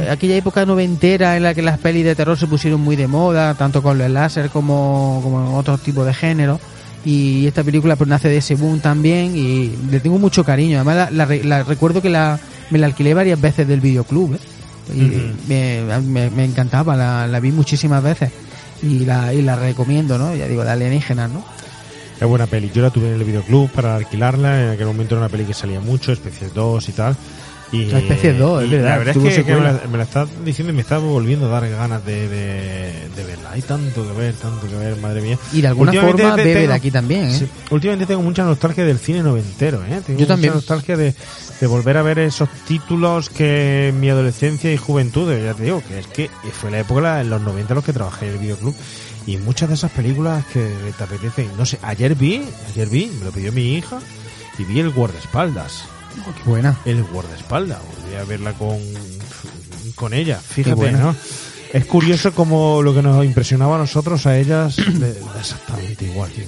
eh, 0.00 0.08
aquella 0.10 0.36
época 0.36 0.66
noventera 0.66 1.36
en 1.36 1.44
la 1.44 1.54
que 1.54 1.62
las 1.62 1.78
pelis 1.78 2.04
de 2.04 2.14
terror 2.16 2.36
se 2.36 2.46
pusieron 2.48 2.80
muy 2.80 2.96
de 2.96 3.06
moda 3.06 3.54
tanto 3.54 3.82
con 3.82 4.00
el 4.00 4.12
láser 4.14 4.50
como 4.50 5.20
como 5.22 5.56
otros 5.56 5.80
tipos 5.80 6.04
de 6.04 6.12
género 6.14 6.58
y 7.04 7.46
esta 7.46 7.62
película 7.64 7.94
pues 7.96 8.08
nace 8.08 8.28
de 8.28 8.38
ese 8.38 8.54
boom 8.56 8.80
también 8.80 9.36
y 9.36 9.72
le 9.90 10.00
tengo 10.00 10.18
mucho 10.18 10.44
cariño 10.44 10.76
además 10.78 11.12
la, 11.12 11.26
la 11.26 11.36
la 11.44 11.62
recuerdo 11.62 12.02
que 12.02 12.10
la 12.10 12.38
me 12.70 12.78
la 12.78 12.86
alquilé 12.86 13.14
varias 13.14 13.40
veces 13.40 13.66
del 13.68 13.80
videoclub 13.80 14.34
¿eh? 14.34 14.38
Y 14.94 15.32
me, 15.48 15.82
me- 16.02 16.30
me 16.30 16.44
encantaba 16.44 16.96
la, 16.96 17.26
la 17.26 17.40
vi 17.40 17.52
muchísimas 17.52 18.02
veces 18.02 18.30
y 18.82 19.00
la, 19.04 19.32
y 19.32 19.42
la 19.42 19.56
recomiendo 19.56 20.18
no 20.18 20.34
ya 20.34 20.48
digo 20.48 20.64
de 20.64 20.70
alienígenas 20.70 21.30
no 21.30 21.44
Es 22.20 22.26
buena 22.28 22.46
peli. 22.46 22.70
Yo 22.74 22.82
la 22.82 22.90
tuve 22.90 23.08
en 23.08 23.14
el 23.14 23.24
videoclub 23.24 23.68
para 23.70 23.96
alquilarla. 23.96 24.62
En 24.64 24.68
aquel 24.70 24.86
momento 24.86 25.14
era 25.16 25.22
una 25.24 25.28
peli 25.28 25.44
que 25.44 25.54
salía 25.54 25.80
mucho, 25.80 26.12
Especies 26.12 26.54
2 26.54 26.88
y 26.88 26.92
tal. 26.92 27.16
Y, 27.72 27.86
La 27.86 27.98
Especies 27.98 28.38
2, 28.38 28.62
es 28.64 28.70
verdad, 28.70 28.88
La 28.90 28.98
verdad 28.98 29.12
tuvo 29.14 29.28
es 29.28 29.34
que, 29.36 29.44
que 29.44 29.54
me, 29.56 29.60
la, 29.60 29.80
me 29.90 29.96
la 29.98 30.04
está 30.04 30.26
diciendo 30.44 30.72
y 30.72 30.76
me 30.76 30.82
está 30.82 30.98
volviendo 30.98 31.46
a 31.46 31.48
dar 31.60 31.68
ganas 31.70 32.04
de, 32.04 32.28
de, 32.28 32.92
de 33.16 33.24
verla. 33.26 33.50
Hay 33.52 33.62
tanto 33.62 34.06
que 34.06 34.12
ver, 34.20 34.34
tanto 34.34 34.68
que 34.68 34.76
ver, 34.76 34.96
madre 34.98 35.20
mía. 35.22 35.38
Y 35.52 35.62
de 35.62 35.68
alguna 35.68 35.92
forma 35.94 36.36
bebe 36.36 36.66
de 36.68 36.72
aquí 36.72 36.90
también, 36.90 37.24
¿eh? 37.24 37.34
sí, 37.38 37.48
últimamente 37.70 38.06
tengo 38.06 38.22
mucha 38.22 38.44
nostalgia 38.44 38.84
del 38.84 38.98
cine 38.98 39.22
noventero, 39.22 39.82
¿eh? 39.84 40.00
Tengo 40.06 40.20
Yo 40.20 40.26
también. 40.26 40.52
mucha 40.52 40.60
nostalgia 40.64 40.96
de, 40.96 41.14
de 41.62 41.68
volver 41.68 41.96
a 41.96 42.02
ver 42.02 42.18
esos 42.18 42.48
títulos 42.66 43.30
que 43.30 43.90
en 43.90 44.00
mi 44.00 44.10
adolescencia 44.10 44.72
y 44.72 44.76
juventud, 44.76 45.30
eh, 45.30 45.44
ya 45.44 45.54
te 45.54 45.62
digo, 45.62 45.80
que 45.86 46.00
es 46.00 46.08
que 46.08 46.28
fue 46.50 46.72
la 46.72 46.80
época 46.80 47.20
en 47.20 47.30
los 47.30 47.40
90 47.40 47.72
en 47.72 47.74
los 47.76 47.84
que 47.84 47.92
trabajé 47.92 48.26
en 48.26 48.32
el 48.32 48.38
videoclub. 48.40 48.74
Y 49.26 49.36
muchas 49.36 49.68
de 49.68 49.76
esas 49.76 49.92
películas 49.92 50.44
que 50.46 50.74
te 50.98 51.04
apetecen, 51.04 51.56
no 51.56 51.64
sé, 51.64 51.78
ayer 51.82 52.16
vi, 52.16 52.42
ayer 52.70 52.88
vi, 52.88 53.12
me 53.16 53.26
lo 53.26 53.30
pidió 53.30 53.52
mi 53.52 53.76
hija, 53.76 54.00
y 54.58 54.64
vi 54.64 54.80
el 54.80 54.90
guardaespaldas. 54.90 55.84
Oh, 56.28 56.34
qué 56.34 56.50
buena. 56.50 56.76
El 56.84 57.04
guardaespaldas, 57.04 57.78
volví 57.78 58.16
a 58.16 58.24
verla 58.24 58.54
con, 58.54 58.80
con 59.94 60.14
ella, 60.14 60.40
fíjate. 60.40 60.90
¿no? 60.90 61.14
Es 61.72 61.84
curioso 61.84 62.32
como 62.32 62.82
lo 62.82 62.92
que 62.92 63.02
nos 63.02 63.24
impresionaba 63.24 63.76
a 63.76 63.78
nosotros, 63.78 64.26
a 64.26 64.36
ellas, 64.36 64.78
exactamente 65.38 66.06
igual, 66.06 66.32
tío. 66.32 66.44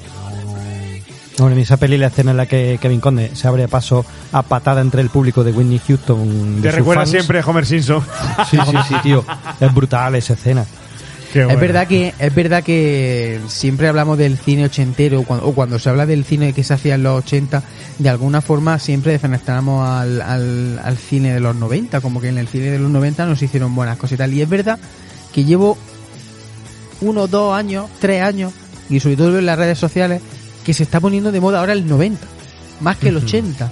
Bueno, 1.39 1.57
en 1.57 1.63
esa 1.63 1.77
peli 1.77 1.97
la 1.99 2.07
escena 2.07 2.31
en 2.31 2.37
la 2.37 2.47
que 2.47 2.79
Kevin 2.81 3.01
Conde 3.01 3.35
se 3.35 3.49
abre 3.49 3.67
paso 3.67 4.05
a 4.33 4.43
patada 4.43 4.81
entre 4.81 5.01
el 5.03 5.11
público 5.11 5.43
de 5.43 5.51
Whitney 5.51 5.81
Houston. 5.87 6.57
de 6.63 6.71
Te 6.71 6.77
recuerda 6.77 7.03
fans. 7.03 7.11
siempre 7.11 7.41
a 7.41 7.45
Homer 7.45 7.67
Simpson. 7.67 8.03
Sí, 8.51 8.57
sí, 8.57 8.77
sí, 8.89 8.95
tío. 9.03 9.25
Es 9.61 9.75
brutal 9.75 10.15
esa 10.15 10.35
escena. 10.35 10.65
Es 11.35 11.59
verdad 11.59 11.89
que 11.89 12.15
es 12.17 12.33
verdad 12.33 12.63
que 12.63 13.41
siempre 13.49 13.89
hablamos 13.89 14.17
del 14.17 14.39
cine 14.39 14.67
ochentero 14.67 15.19
o 15.19 15.25
cuando, 15.25 15.47
o 15.47 15.53
cuando 15.53 15.81
se 15.81 15.91
habla 15.91 16.07
del 16.07 16.25
cine 16.25 16.53
que 16.53 16.63
se 16.63 16.75
hacía 16.75 16.95
en 16.95 17.03
los 17.03 17.25
80, 17.25 17.61
de 17.99 18.09
alguna 18.09 18.41
forma 18.41 18.79
siempre 18.79 19.11
defenestramos 19.11 19.85
al, 19.89 20.23
al, 20.23 20.79
al 20.79 20.97
cine 20.97 21.35
de 21.35 21.41
los 21.41 21.57
90, 21.57 22.01
como 22.01 22.21
que 22.21 22.29
en 22.29 22.39
el 22.39 22.47
cine 22.47 22.71
de 22.71 22.79
los 22.79 22.89
90 22.89 23.27
nos 23.27 23.43
hicieron 23.43 23.75
buenas 23.75 23.97
cosas 23.97 24.13
y 24.13 24.19
tal. 24.19 24.33
Y 24.33 24.43
es 24.43 24.49
verdad 24.49 24.79
que 25.33 25.43
llevo 25.43 25.77
uno, 27.01 27.27
dos 27.27 27.53
años, 27.59 27.87
tres 27.99 28.23
años, 28.23 28.53
y 28.89 29.01
sobre 29.01 29.17
todo 29.17 29.37
en 29.37 29.47
las 29.47 29.59
redes 29.59 29.77
sociales, 29.79 30.23
que 30.65 30.75
se 30.75 30.83
está 30.85 31.01
poniendo 31.01 31.31
de 31.31 31.41
moda 31.41 31.61
ahora 31.61 31.73
el 31.73 31.87
90, 31.87 32.27
más 32.81 32.97
que 32.97 33.09
el 33.09 33.17
Ujú. 33.19 33.27
80. 33.27 33.71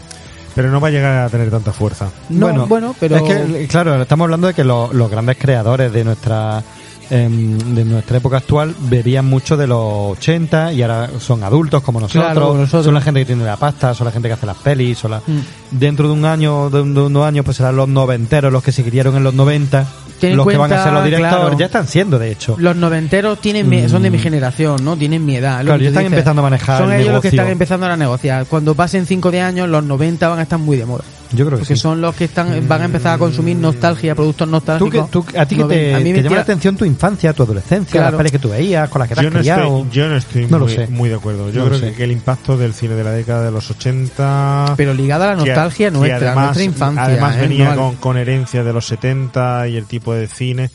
Pero 0.55 0.71
no 0.71 0.81
va 0.81 0.89
a 0.89 0.91
llegar 0.91 1.25
a 1.25 1.29
tener 1.31 1.51
tanta 1.51 1.73
fuerza. 1.73 2.11
No, 2.29 2.67
bueno, 2.67 2.95
pero- 3.01 3.17
Es 3.17 3.23
que, 3.23 3.67
claro, 3.69 4.01
estamos 4.03 4.25
hablando 4.27 4.47
de 4.49 4.55
que 4.55 4.65
los, 4.65 4.93
los 4.93 5.11
grandes 5.11 5.37
creadores 5.39 5.93
de 5.93 6.05
nuestra 6.05 6.63
em, 7.11 7.59
de 7.75 7.85
nuestra 7.85 8.17
época 8.19 8.39
actual 8.39 8.75
bebían 8.89 9.27
mucho 9.27 9.57
de 9.57 9.67
los 9.67 10.13
80 10.19 10.73
y 10.73 10.83
ahora 10.83 11.11
son 11.19 11.43
adultos 11.45 11.83
como 11.83 12.01
nosotros, 12.01 12.25
Claro, 12.33 12.55
nosotros. 12.55 12.85
son 12.87 12.95
la 12.95 13.01
gente 13.03 13.21
que 13.21 13.27
tiene 13.27 13.45
la 13.45 13.57
pasta, 13.57 13.93
son 13.95 14.07
la 14.07 14.13
gente 14.13 14.29
que 14.29 14.35
hace 14.35 14.47
las 14.47 14.57
pelis, 14.57 14.97
son 14.99 15.11
la- 15.13 15.19
Mm. 15.27 15.41
Dentro 15.73 16.07
de 16.09 16.15
un 16.15 16.25
año, 16.25 16.71
de, 16.71 16.81
un- 16.83 16.95
de 16.95 17.01
unos 17.03 17.27
años, 17.27 17.45
pues 17.45 17.57
serán 17.57 17.77
los 17.77 17.89
noventeros 17.89 18.53
los 18.53 18.63
que 18.63 18.73
se 18.73 18.83
criaron 18.85 19.17
en 19.17 19.25
los 19.25 19.35
90, 19.35 19.87
Ten 20.21 20.33
en 20.33 20.37
los 20.37 20.47
que 20.47 20.57
van 20.57 20.67
a 20.73 20.75
cuenta, 20.77 20.85
ser 20.85 20.93
los 20.93 21.05
directores, 21.05 21.35
claro. 21.37 21.59
ya 21.59 21.67
están 21.67 21.89
siendo 21.89 22.19
de 22.19 22.31
hecho. 22.31 22.55
Los 22.59 22.77
noventeros 22.77 23.41
tienen 23.41 23.69
mi- 23.69 23.89
son 23.89 24.03
de 24.03 24.11
mi 24.11 24.19
Mm. 24.19 24.21
generación, 24.21 24.85
¿no? 24.85 24.97
Tienen 24.97 25.25
mi 25.25 25.37
edad. 25.37 25.63
Claro, 25.63 25.79
ya 25.79 25.85
tú 25.85 25.89
están 25.89 26.03
dices. 26.05 26.13
empezando 26.19 26.41
a 26.41 26.43
manejar 26.45 26.79
Son 26.79 26.93
el 26.93 27.01
ellos 27.01 27.13
los 27.15 27.23
que 27.23 27.29
negocio. 27.29 27.41
están 27.41 27.53
empezando 27.53 27.87
a 27.87 27.97
negociar. 27.97 28.47
Cuando 28.47 28.75
pasen 28.75 29.07
5 29.07 29.31
de 29.31 29.41
años, 29.41 29.69
los 29.69 29.83
90 29.83 30.29
van 30.29 30.39
a 30.39 30.43
estar 30.43 30.59
muy 30.59 30.77
de 30.77 30.87
moda. 30.87 31.03
Yo 31.35 31.47
creo 31.47 31.57
que 31.57 31.63
Porque 31.63 31.77
sí. 31.77 31.81
son 31.81 32.03
los 32.03 32.15
que 32.15 32.25
están 32.27 32.69
van 32.69 32.83
a 32.83 32.85
empezar 32.85 33.15
a 33.15 33.19
consumir 33.19 33.57
nostalgia, 33.57 34.15
productos 34.15 34.47
Tú 34.47 34.51
nostálgicos. 34.53 35.07
que, 35.07 35.11
tú, 35.11 35.25
a 35.39 35.47
ti 35.47 35.57
que 35.57 35.65
te, 35.65 35.95
a 35.95 35.99
mí 35.99 36.05
te 36.05 36.11
me 36.13 36.17
llama 36.19 36.29
tira- 36.29 36.35
la 36.37 36.41
atención 36.43 36.77
tu 36.77 36.85
infancia, 36.85 37.33
tu 37.33 37.43
adolescencia, 37.43 37.91
Claro. 37.91 38.11
las 38.11 38.19
pelis 38.19 38.33
que 38.33 38.39
tú 38.39 38.51
veías, 38.51 38.87
con 38.91 39.01
las 39.01 39.09
que 39.09 39.15
te 39.15 39.23
Yo 39.23 39.29
has 39.29 39.35
no, 39.35 39.41
criado. 39.41 39.63
estoy, 39.79 39.91
yo 39.93 40.09
no 40.11 40.17
estoy 40.17 40.47
No 40.47 40.59
lo 40.59 40.67
muy, 40.67 40.75
sé. 40.75 40.87
muy 40.89 41.09
de 41.09 41.15
acuerdo. 41.15 41.51
Yo 41.51 41.63
No 41.65 41.69
creo 41.71 41.81
que, 41.81 41.95
que 41.95 42.05
el 42.05 42.13
impacto 42.13 42.59
del 42.59 42.75
cine 42.75 42.95
de 42.97 43.05
la 43.05 43.13
década 43.13 43.45
de 43.47 43.51
los 43.51 43.71
80... 43.71 44.75
Pero 44.77 44.93
ligado 44.93 45.25
a 45.25 45.29
la 45.29 45.43
que- 45.43 45.51
nostalgia 45.65 45.91
nuestra, 45.91 46.17
además- 46.29 46.45
nuestra 46.47 46.65
infancia. 46.65 47.05
Además 47.05 47.37
¿eh? 47.37 47.41
venía 47.41 47.75
No 47.75 47.77
con, 47.83 47.97
con 47.97 48.17
herencia 48.17 48.63
de 48.65 48.73
los 48.73 48.87
70 48.87 49.69
y 49.69 49.77
el 49.77 49.87
tipo 49.87 50.15
de 50.15 50.27
cine. 50.29 50.71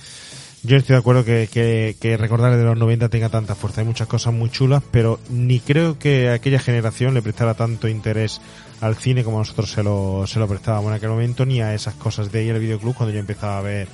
Yo 0.63 0.75
estoy 0.75 0.95
de 0.95 0.99
acuerdo 0.99 1.23
que, 1.23 1.47
que, 1.51 1.95
que 2.01 2.17
recordar 2.17 2.55
de 2.57 2.63
los 2.63 2.77
90 2.77 3.07
tenga 3.09 3.29
tanta 3.29 3.55
fuerza. 3.55 3.81
Hay 3.81 3.87
muchas 3.87 4.07
cosas 4.07 4.33
muy 4.33 4.49
chulas, 4.49 4.81
pero 4.91 5.19
ni 5.29 5.59
creo 5.59 5.97
que 5.99 6.29
aquella 6.29 6.59
generación 6.59 7.13
le 7.13 7.21
prestara 7.21 7.53
tanto 7.53 7.87
interés 7.87 8.41
al 8.81 8.95
cine 8.95 9.23
como 9.23 9.37
nosotros 9.39 9.71
se 9.71 9.81
lo, 9.83 10.25
se 10.27 10.39
lo 10.39 10.47
prestábamos 10.47 10.89
en 10.89 10.95
aquel 10.97 11.09
momento, 11.09 11.45
ni 11.45 11.61
a 11.61 11.73
esas 11.73 11.93
cosas 11.93 12.31
de 12.31 12.39
ahí 12.39 12.49
en 12.49 12.55
el 12.55 12.61
videoclub 12.61 12.95
cuando 12.95 13.13
yo 13.13 13.19
empezaba 13.19 13.59
a 13.59 13.61
ver 13.61 13.87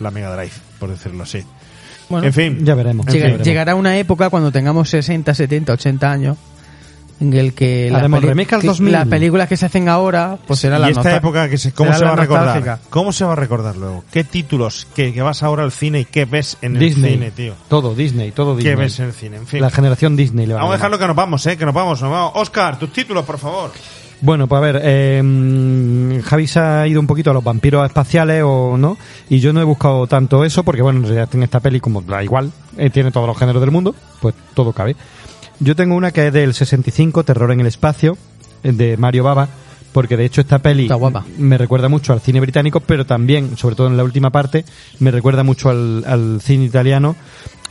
la 0.00 0.10
Mega 0.10 0.34
Drive, 0.36 0.52
por 0.78 0.90
decirlo 0.90 1.22
así. 1.22 1.42
Bueno, 2.08 2.26
en 2.26 2.32
fin, 2.32 2.64
ya 2.66 2.74
veremos. 2.74 3.06
en 3.06 3.12
Llega- 3.14 3.28
fin. 3.36 3.44
llegará 3.44 3.74
una 3.76 3.96
época 3.96 4.28
cuando 4.30 4.50
tengamos 4.52 4.90
60, 4.90 5.32
70, 5.32 5.72
80 5.72 6.10
años 6.12 6.36
en 7.20 7.34
el 7.34 7.52
que 7.52 7.88
las, 7.90 7.98
Haremos 8.00 8.20
peli- 8.20 8.28
remake 8.30 8.54
al 8.54 8.60
que 8.62 8.66
2000. 8.68 8.92
las 8.92 9.06
películas 9.08 9.48
que 9.48 9.56
se 9.58 9.66
hacen 9.66 9.88
ahora 9.88 10.38
pues 10.46 10.58
será 10.60 10.78
la 10.78 10.88
y 10.88 10.92
esta 10.92 11.14
época 11.16 11.48
que 11.48 11.58
se, 11.58 11.72
cómo 11.72 11.92
se 11.92 12.04
va 12.04 12.12
a 12.12 12.16
la 12.16 12.22
recordar 12.22 12.78
cómo 12.88 13.12
se 13.12 13.24
va 13.24 13.32
a 13.32 13.36
recordar 13.36 13.76
luego 13.76 14.04
qué 14.10 14.24
títulos 14.24 14.86
que, 14.94 15.12
que 15.12 15.20
vas 15.22 15.42
ahora 15.42 15.62
al 15.64 15.72
cine 15.72 16.00
y 16.00 16.04
qué 16.06 16.24
ves 16.24 16.56
en 16.62 16.78
Disney, 16.78 17.12
el 17.12 17.18
cine 17.18 17.30
tío 17.30 17.54
todo 17.68 17.94
Disney, 17.94 18.32
todo 18.32 18.56
Disney. 18.56 18.74
qué 18.74 18.80
ves 18.80 18.98
en 19.00 19.06
el 19.06 19.12
cine 19.12 19.36
en 19.36 19.46
fin. 19.46 19.60
La 19.60 19.70
generación 19.70 20.16
Disney 20.16 20.46
le 20.46 20.54
van 20.54 20.62
vamos 20.62 20.74
a 20.74 20.76
dejarlo 20.78 20.98
que 20.98 21.06
nos 21.06 21.16
vamos 21.16 21.46
eh 21.46 21.56
que 21.56 21.66
nos 21.66 21.74
vamos 21.74 22.00
nos 22.00 22.10
vamos. 22.10 22.32
Oscar 22.36 22.78
tus 22.78 22.92
títulos 22.92 23.24
por 23.24 23.38
favor. 23.38 23.70
Bueno, 24.22 24.46
pues 24.46 24.58
a 24.58 24.60
ver, 24.60 24.80
eh, 24.84 26.20
Javi 26.24 26.46
se 26.46 26.58
ha 26.60 26.86
ido 26.86 27.00
un 27.00 27.06
poquito 27.06 27.30
a 27.30 27.34
los 27.34 27.42
vampiros 27.42 27.86
espaciales 27.86 28.42
o 28.44 28.76
no, 28.76 28.98
y 29.30 29.40
yo 29.40 29.52
no 29.54 29.62
he 29.62 29.64
buscado 29.64 30.06
tanto 30.06 30.44
eso 30.44 30.62
porque, 30.62 30.82
bueno, 30.82 30.98
en 30.98 31.04
realidad 31.04 31.28
en 31.32 31.42
esta 31.42 31.60
peli, 31.60 31.80
como 31.80 32.02
da 32.02 32.22
igual, 32.22 32.52
eh, 32.76 32.90
tiene 32.90 33.10
todos 33.12 33.26
los 33.26 33.38
géneros 33.38 33.62
del 33.62 33.70
mundo, 33.70 33.94
pues 34.20 34.34
todo 34.52 34.74
cabe. 34.74 34.94
Yo 35.62 35.76
tengo 35.76 35.94
una 35.94 36.10
que 36.10 36.26
es 36.26 36.32
del 36.32 36.54
65, 36.54 37.22
Terror 37.22 37.52
en 37.52 37.60
el 37.60 37.66
Espacio, 37.66 38.16
eh, 38.62 38.72
de 38.72 38.96
Mario 38.96 39.24
Baba, 39.24 39.46
porque 39.92 40.16
de 40.16 40.24
hecho 40.24 40.40
esta 40.40 40.60
peli 40.60 40.88
me 41.36 41.58
recuerda 41.58 41.90
mucho 41.90 42.14
al 42.14 42.20
cine 42.22 42.40
británico, 42.40 42.80
pero 42.80 43.04
también, 43.04 43.58
sobre 43.58 43.74
todo 43.74 43.88
en 43.88 43.98
la 43.98 44.04
última 44.04 44.30
parte, 44.30 44.64
me 45.00 45.10
recuerda 45.10 45.42
mucho 45.42 45.68
al, 45.68 46.02
al 46.06 46.40
cine 46.40 46.64
italiano, 46.64 47.14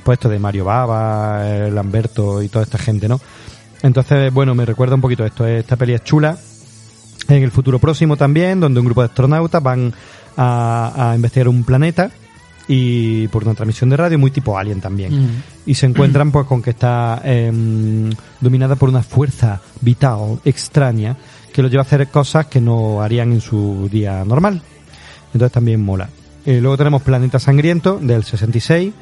pues 0.04 0.18
esto 0.18 0.30
de 0.30 0.38
Mario 0.38 0.66
Baba, 0.66 1.42
eh, 1.46 1.72
Lamberto 1.72 2.44
y 2.44 2.50
toda 2.50 2.64
esta 2.64 2.78
gente, 2.78 3.08
¿no? 3.08 3.20
Entonces, 3.82 4.32
bueno, 4.32 4.54
me 4.54 4.66
recuerda 4.66 4.94
un 4.94 5.02
poquito 5.02 5.26
esto. 5.26 5.48
Esta 5.48 5.76
peli 5.76 5.94
es 5.94 6.04
chula. 6.04 6.38
En 7.28 7.44
el 7.44 7.52
futuro 7.52 7.80
próximo 7.80 8.18
también, 8.18 8.60
donde 8.60 8.80
un 8.82 8.86
grupo 8.86 9.02
de 9.02 9.08
astronautas 9.08 9.64
van 9.64 9.94
a, 10.38 11.12
a 11.12 11.16
investigar 11.16 11.48
un 11.48 11.64
planeta 11.64 12.12
y 12.72 13.28
por 13.30 13.44
una 13.44 13.56
transmisión 13.56 13.90
de 13.90 13.98
radio 13.98 14.20
muy 14.20 14.30
tipo 14.30 14.56
Alien 14.56 14.80
también. 14.80 15.12
Mm. 15.12 15.44
Y 15.66 15.74
se 15.74 15.88
encuentran 15.88 16.32
pues 16.32 16.46
con 16.46 16.62
que 16.62 16.70
está 16.70 17.20
em, 17.26 18.12
dominada 18.40 18.76
por 18.76 18.90
una 18.90 19.02
fuerza 19.02 19.60
vital 19.82 20.40
extraña 20.46 21.18
que 21.52 21.64
los 21.64 21.72
lleva 21.72 21.82
a 21.82 21.86
hacer 21.86 22.08
cosas 22.10 22.46
que 22.46 22.62
no 22.62 23.02
harían 23.02 23.34
en 23.34 23.42
su 23.42 23.90
día 23.92 24.24
normal. 24.24 24.62
Entonces 25.34 25.52
también 25.52 25.84
mola. 25.84 26.10
Eh, 26.46 26.62
luego 26.62 26.78
tenemos 26.78 27.02
Planeta 27.02 27.40
Sangriento 27.40 27.98
del 28.00 28.24
66, 28.24 28.94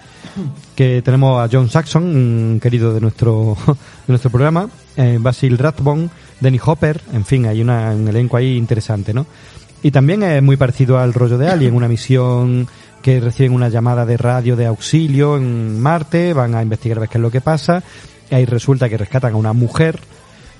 que 0.73 1.01
tenemos 1.01 1.41
a 1.41 1.49
John 1.51 1.69
Saxon, 1.69 2.03
un 2.03 2.59
querido 2.61 2.93
de 2.93 3.01
nuestro, 3.01 3.57
de 3.67 3.75
nuestro 4.07 4.31
programa, 4.31 4.69
eh, 4.95 5.17
Basil 5.19 5.57
Rathbone, 5.57 6.09
Denny 6.39 6.59
Hopper, 6.65 7.01
en 7.13 7.25
fin, 7.25 7.45
hay 7.45 7.61
una, 7.61 7.91
un 7.91 8.07
elenco 8.07 8.37
ahí 8.37 8.55
interesante, 8.55 9.13
¿no? 9.13 9.27
Y 9.83 9.91
también 9.91 10.23
es 10.23 10.41
muy 10.41 10.57
parecido 10.57 10.97
al 10.99 11.13
rollo 11.13 11.37
de 11.37 11.47
Alien, 11.49 11.75
una 11.75 11.87
misión 11.87 12.67
que 13.01 13.19
reciben 13.19 13.53
una 13.53 13.69
llamada 13.69 14.05
de 14.05 14.17
radio 14.17 14.55
de 14.55 14.65
auxilio 14.65 15.37
en 15.37 15.79
Marte, 15.79 16.33
van 16.33 16.55
a 16.55 16.61
investigar 16.63 16.97
a 16.97 17.01
ver 17.01 17.09
qué 17.09 17.17
es 17.17 17.21
lo 17.21 17.31
que 17.31 17.41
pasa, 17.41 17.83
y 18.29 18.35
ahí 18.35 18.45
resulta 18.45 18.89
que 18.89 18.97
rescatan 18.97 19.33
a 19.33 19.37
una 19.37 19.53
mujer 19.53 19.99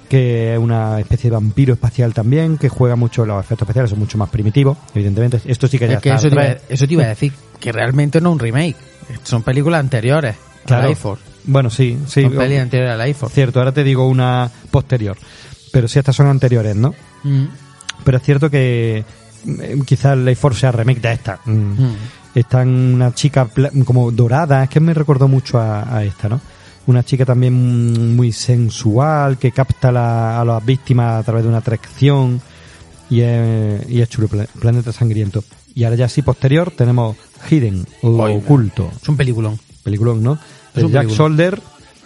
que 0.08 0.54
es 0.54 0.60
una 0.60 1.00
especie 1.02 1.30
de 1.30 1.36
vampiro 1.36 1.74
espacial 1.74 2.14
también, 2.14 2.58
que 2.58 2.70
juega 2.70 2.96
mucho, 2.96 3.26
los 3.26 3.44
efectos 3.44 3.66
especiales 3.66 3.90
son 3.90 4.00
mucho 4.00 4.18
más 4.18 4.30
primitivos, 4.30 4.78
evidentemente. 4.96 5.42
Esto 5.46 5.68
sí 5.68 5.78
que 5.78 5.88
ya 5.88 5.96
Es 5.96 6.02
que 6.02 6.10
está 6.10 6.20
eso 6.20 6.30
te, 6.30 6.36
iba, 6.36 6.44
atrás. 6.44 6.62
eso 6.70 6.88
te 6.88 6.94
iba 6.94 7.04
a 7.04 7.08
decir, 7.10 7.34
que 7.60 7.72
realmente 7.74 8.22
no 8.22 8.30
es 8.30 8.34
un 8.34 8.40
remake. 8.40 8.78
Son 9.24 9.44
películas 9.44 9.82
anteriores 9.82 10.36
a 10.36 10.68
Claro. 10.68 10.96
Force. 10.96 11.24
Bueno, 11.44 11.70
sí, 11.70 11.98
sí. 12.08 12.22
Son 12.22 12.32
pelis 12.34 12.60
anteriores 12.60 12.98
a 12.98 13.14
Force. 13.20 13.36
Cierto, 13.36 13.60
ahora 13.60 13.74
te 13.74 13.84
digo 13.84 14.08
una 14.08 14.50
posterior. 14.72 15.18
Pero 15.74 15.90
sí, 15.90 16.00
estas 16.00 16.16
son 16.16 16.28
anteriores, 16.28 16.76
¿no? 16.76 16.94
Mm. 17.24 17.46
Pero 18.08 18.18
es 18.20 18.24
cierto 18.24 18.50
que 18.50 19.04
eh, 19.46 19.80
quizás 19.86 20.18
Life 20.18 20.36
Force 20.40 20.62
sea 20.62 20.72
remake 20.72 21.02
de 21.02 21.12
esta. 21.12 21.40
Mm. 21.44 21.52
Mm. 21.52 21.96
Están 22.36 22.70
una 22.70 23.14
chica 23.14 23.50
como 23.84 24.12
dorada, 24.12 24.64
es 24.64 24.70
que 24.70 24.80
me 24.80 24.94
recordó 24.94 25.28
mucho 25.28 25.60
a, 25.60 25.94
a 25.94 26.06
esta, 26.06 26.30
¿no? 26.30 26.40
Una 26.86 27.04
chica 27.04 27.26
también 27.26 28.16
muy 28.16 28.32
sensual, 28.32 29.38
que 29.38 29.52
capta 29.52 29.92
la- 29.92 30.40
a 30.40 30.46
las 30.46 30.66
víctimas 30.66 31.20
a 31.20 31.24
través 31.24 31.44
de 31.44 31.50
una 31.50 31.58
atracción 31.58 32.40
y 33.10 33.20
es, 33.22 33.90
y 33.90 34.00
es 34.02 34.08
chulo, 34.08 34.30
Pla- 34.30 34.48
Planeta 34.58 34.94
Sangriento. 34.94 35.44
Y 35.76 35.84
ahora 35.84 35.98
ya 35.98 36.08
sí, 36.08 36.22
posterior, 36.22 36.72
tenemos 36.72 37.18
Hidden, 37.50 37.86
oculto. 38.38 38.90
Es 39.02 39.10
un 39.10 39.18
peliculón. 39.18 39.60
Peliculón, 39.84 40.24
¿no? 40.24 40.40
De 40.74 40.90
Jack. 40.90 41.10
Solder 41.10 41.62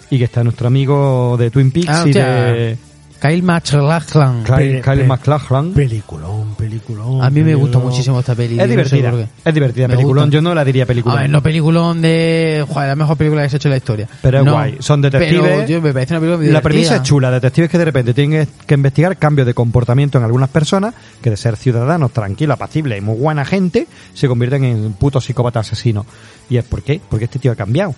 y 0.10 0.18
que 0.18 0.24
está 0.24 0.44
nuestro 0.44 0.66
amigo 0.68 1.36
de 1.38 1.52
Twin 1.52 1.70
Peaks 1.72 1.90
Ah, 1.90 2.04
y 2.08 2.12
de 2.14 2.78
Kyle 3.22 3.44
MacLachlan. 3.44 4.44
Kyle, 4.44 4.82
Kyle 4.82 5.06
MacLachlan. 5.06 5.74
Peliculón, 5.74 6.56
peliculón. 6.56 7.24
A 7.24 7.30
mí 7.30 7.42
me 7.44 7.54
gusta 7.54 7.78
muchísimo 7.78 8.20
esta 8.20 8.34
peli. 8.34 8.54
Es 8.54 8.58
no 8.58 8.64
sé 8.64 8.70
divertida, 8.70 9.12
qué. 9.12 9.28
es 9.50 9.54
divertida. 9.54 9.88
Me 9.88 9.94
Peliculón, 9.94 10.24
gusta. 10.26 10.34
yo 10.34 10.42
no 10.42 10.56
la 10.56 10.66
diría 10.66 10.88
peliculón. 10.88 11.20
A 11.20 11.22
ver, 11.22 11.30
no 11.30 11.44
peliculón 11.44 12.02
de... 12.02 12.66
Joder, 12.68 12.88
la 12.90 12.96
mejor 12.96 13.18
película 13.18 13.44
que 13.44 13.50
se 13.50 13.56
ha 13.56 13.58
hecho 13.58 13.68
en 13.68 13.72
la 13.74 13.78
historia. 13.78 14.08
Pero 14.24 14.40
es 14.40 14.46
No, 14.46 14.54
guay. 14.54 14.78
Son 14.80 15.02
detectives. 15.04 15.42
Pero, 15.44 15.66
tío, 15.66 15.82
me 15.84 15.94
parece 15.94 16.14
una 16.16 16.20
película 16.22 16.38
muy 16.44 16.52
La 16.52 16.62
premisa 16.62 16.96
es 16.96 17.04
chula. 17.04 17.30
Detectives 17.30 17.70
que 17.70 17.78
de 17.78 17.86
repente 17.86 18.14
tienen 18.16 18.48
que 18.66 18.74
investigar 18.74 19.16
cambios 19.18 19.46
de 19.46 19.54
comportamiento 19.54 20.18
en 20.18 20.24
algunas 20.24 20.50
personas 20.50 20.96
que 21.22 21.30
de 21.30 21.38
ser 21.38 21.58
ciudadanos 21.58 22.12
tranquilos, 22.14 22.56
apacibles 22.56 22.98
y 22.98 23.02
muy 23.02 23.18
buena 23.18 23.46
gente 23.46 23.88
se 24.16 24.28
convierten 24.28 24.64
en 24.64 24.94
putos 24.94 25.26
psicópatas 25.26 25.68
asesinos. 25.68 26.08
¿Y 26.50 26.58
es 26.58 26.66
por 26.66 26.82
qué? 26.82 27.00
Porque 27.08 27.26
este 27.26 27.38
tío 27.38 27.52
ha 27.52 27.56
cambiado. 27.56 27.94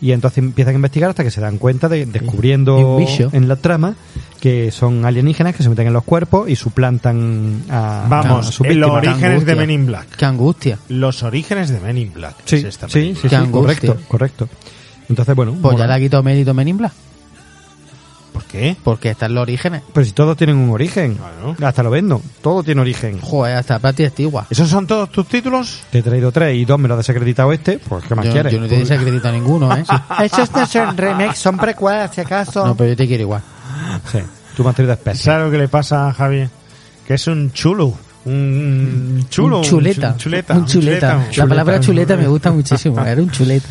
Y 0.00 0.12
entonces 0.12 0.38
empiezan 0.38 0.74
a 0.74 0.76
investigar 0.76 1.10
hasta 1.10 1.24
que 1.24 1.30
se 1.30 1.40
dan 1.40 1.58
cuenta 1.58 1.88
de 1.88 2.06
descubriendo 2.06 2.98
en 3.32 3.48
la 3.48 3.56
trama 3.56 3.96
que 4.40 4.70
son 4.70 5.04
alienígenas 5.04 5.56
que 5.56 5.62
se 5.62 5.68
meten 5.68 5.88
en 5.88 5.92
los 5.92 6.04
cuerpos 6.04 6.48
y 6.48 6.54
suplantan 6.54 7.62
a, 7.68 8.04
a 8.04 8.08
Vamos, 8.08 8.60
en 8.62 8.80
los 8.80 8.90
orígenes 8.90 9.44
de 9.44 9.54
Men 9.56 9.70
in 9.70 9.86
Black. 9.86 10.16
Qué 10.16 10.24
angustia. 10.24 10.78
Los 10.88 11.22
orígenes 11.24 11.70
de 11.70 11.80
Men 11.80 11.98
in 11.98 12.12
Black. 12.12 12.36
Sí, 12.44 12.56
es 12.56 12.64
esta 12.64 12.88
sí, 12.88 13.16
sí, 13.20 13.28
sí, 13.28 13.36
correcto, 13.50 13.96
correcto. 14.06 14.48
Entonces, 15.08 15.34
bueno, 15.34 15.56
Pues 15.60 15.76
ya 15.76 15.86
le 15.86 15.94
ha 15.94 15.98
quitado 15.98 16.22
mérito 16.22 16.54
Men 16.54 16.68
in 16.68 16.78
Black. 16.78 16.92
¿Por 18.32 18.44
qué? 18.44 18.76
Porque 18.82 19.10
están 19.10 19.34
los 19.34 19.42
orígenes. 19.42 19.82
Pero 19.92 20.04
si 20.04 20.12
todos 20.12 20.36
tienen 20.36 20.56
un 20.56 20.70
origen. 20.70 21.14
Claro. 21.16 21.56
Hasta 21.66 21.82
lo 21.82 21.90
vendo. 21.90 22.20
Todo 22.42 22.62
tiene 22.62 22.80
origen. 22.80 23.20
Joder, 23.20 23.56
hasta 23.56 23.78
Patty 23.78 24.04
Antigua. 24.04 24.46
¿Esos 24.50 24.68
son 24.68 24.86
todos 24.86 25.10
tus 25.10 25.26
títulos? 25.26 25.80
Te 25.90 25.98
he 25.98 26.02
traído 26.02 26.30
tres 26.32 26.56
y 26.56 26.64
dos 26.64 26.78
me 26.78 26.88
lo 26.88 26.94
ha 26.94 26.96
desacreditado 26.98 27.52
este. 27.52 27.78
Pues, 27.78 28.04
¿qué 28.04 28.14
más 28.14 28.26
Yo, 28.26 28.32
quieres? 28.32 28.52
yo 28.52 28.60
no 28.60 28.68
te 28.68 28.78
desacredito 28.78 29.28
a 29.28 29.32
ninguno, 29.32 29.74
¿eh? 29.76 29.84
Esos 30.24 30.52
no 30.52 30.66
son 30.66 30.96
remakes, 30.96 31.38
son 31.38 31.56
precuelas, 31.56 32.14
si 32.14 32.20
acaso. 32.20 32.66
No, 32.66 32.76
pero 32.76 32.90
yo 32.90 32.96
te 32.96 33.06
quiero 33.06 33.22
igual. 33.22 33.42
Sí, 34.10 34.18
tú 34.56 34.62
me 34.64 34.70
has 34.70 34.76
traído. 34.76 34.96
¿Sabes 35.14 35.46
lo 35.46 35.50
que 35.50 35.58
le 35.58 35.68
pasa 35.68 36.08
a 36.08 36.12
Javier? 36.12 36.50
Que 37.06 37.14
es 37.14 37.26
un 37.26 37.52
chulo. 37.52 37.94
Un 38.24 39.26
chulo. 39.30 39.58
un 39.58 39.64
chuleta. 39.64 40.10
Un 40.10 40.16
chuleta. 40.18 40.54
Un 40.54 40.66
chuleta. 40.66 41.16
un 41.16 41.36
La 41.36 41.46
palabra 41.46 41.80
chuleta 41.80 42.16
me 42.16 42.26
gusta 42.28 42.50
muchísimo. 42.50 43.00
Era 43.04 43.20
un 43.22 43.30
chuleta. 43.30 43.68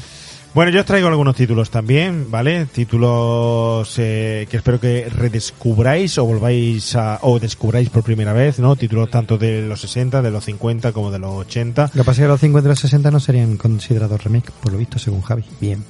Bueno, 0.58 0.72
yo 0.72 0.80
os 0.80 0.88
traigo 0.88 1.08
algunos 1.08 1.36
títulos 1.36 1.70
también, 1.70 2.32
¿vale? 2.32 2.66
Títulos 2.66 3.94
eh, 4.00 4.48
que 4.50 4.58
espero 4.58 4.80
que 4.80 5.08
redescubráis 5.08 6.18
o 6.18 6.26
volváis 6.26 6.96
a, 6.96 7.20
o 7.22 7.40
descubráis 7.40 7.92
por 7.92 8.02
primera 8.02 8.34
vez, 8.34 8.58
¿no? 8.58 8.76
Títulos 8.76 9.12
tanto 9.12 9.38
de 9.38 9.62
los 9.62 9.82
60, 9.82 10.24
de 10.24 10.32
los 10.32 10.44
50 10.46 10.94
como 10.94 11.12
de 11.12 11.20
los 11.20 11.32
80. 11.32 11.92
Lo 11.94 12.02
que 12.02 12.06
pasa 12.08 12.22
es 12.22 12.26
que 12.26 12.28
los 12.28 12.40
50 12.40 12.68
y 12.68 12.72
los 12.72 12.80
60 12.80 13.12
no 13.12 13.20
serían 13.20 13.58
considerados 13.58 14.24
remake, 14.24 14.50
por 14.50 14.72
lo 14.72 14.80
visto, 14.80 14.98
según 14.98 15.22
Javi. 15.22 15.44
Bien. 15.62 15.86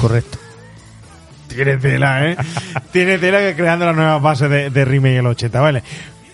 Correcto. 0.00 0.38
Tiene 1.46 1.76
tela, 1.76 2.30
¿eh? 2.30 2.36
Tiene 2.90 3.18
tela 3.18 3.38
que 3.38 3.54
creando 3.54 3.86
la 3.86 3.92
nueva 3.92 4.18
base 4.18 4.48
de, 4.48 4.70
de 4.70 4.84
remake 4.84 5.12
en 5.12 5.20
el 5.20 5.26
80, 5.26 5.60
¿vale? 5.60 5.84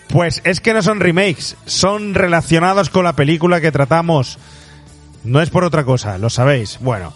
Pues 0.07 0.41
es 0.45 0.61
que 0.61 0.73
no 0.73 0.81
son 0.81 0.99
remakes, 0.99 1.57
son 1.67 2.15
relacionados 2.15 2.89
con 2.89 3.03
la 3.03 3.13
película 3.13 3.61
que 3.61 3.71
tratamos. 3.71 4.39
No 5.23 5.41
es 5.41 5.51
por 5.51 5.63
otra 5.63 5.83
cosa, 5.83 6.17
lo 6.17 6.31
sabéis. 6.31 6.79
Bueno, 6.81 7.13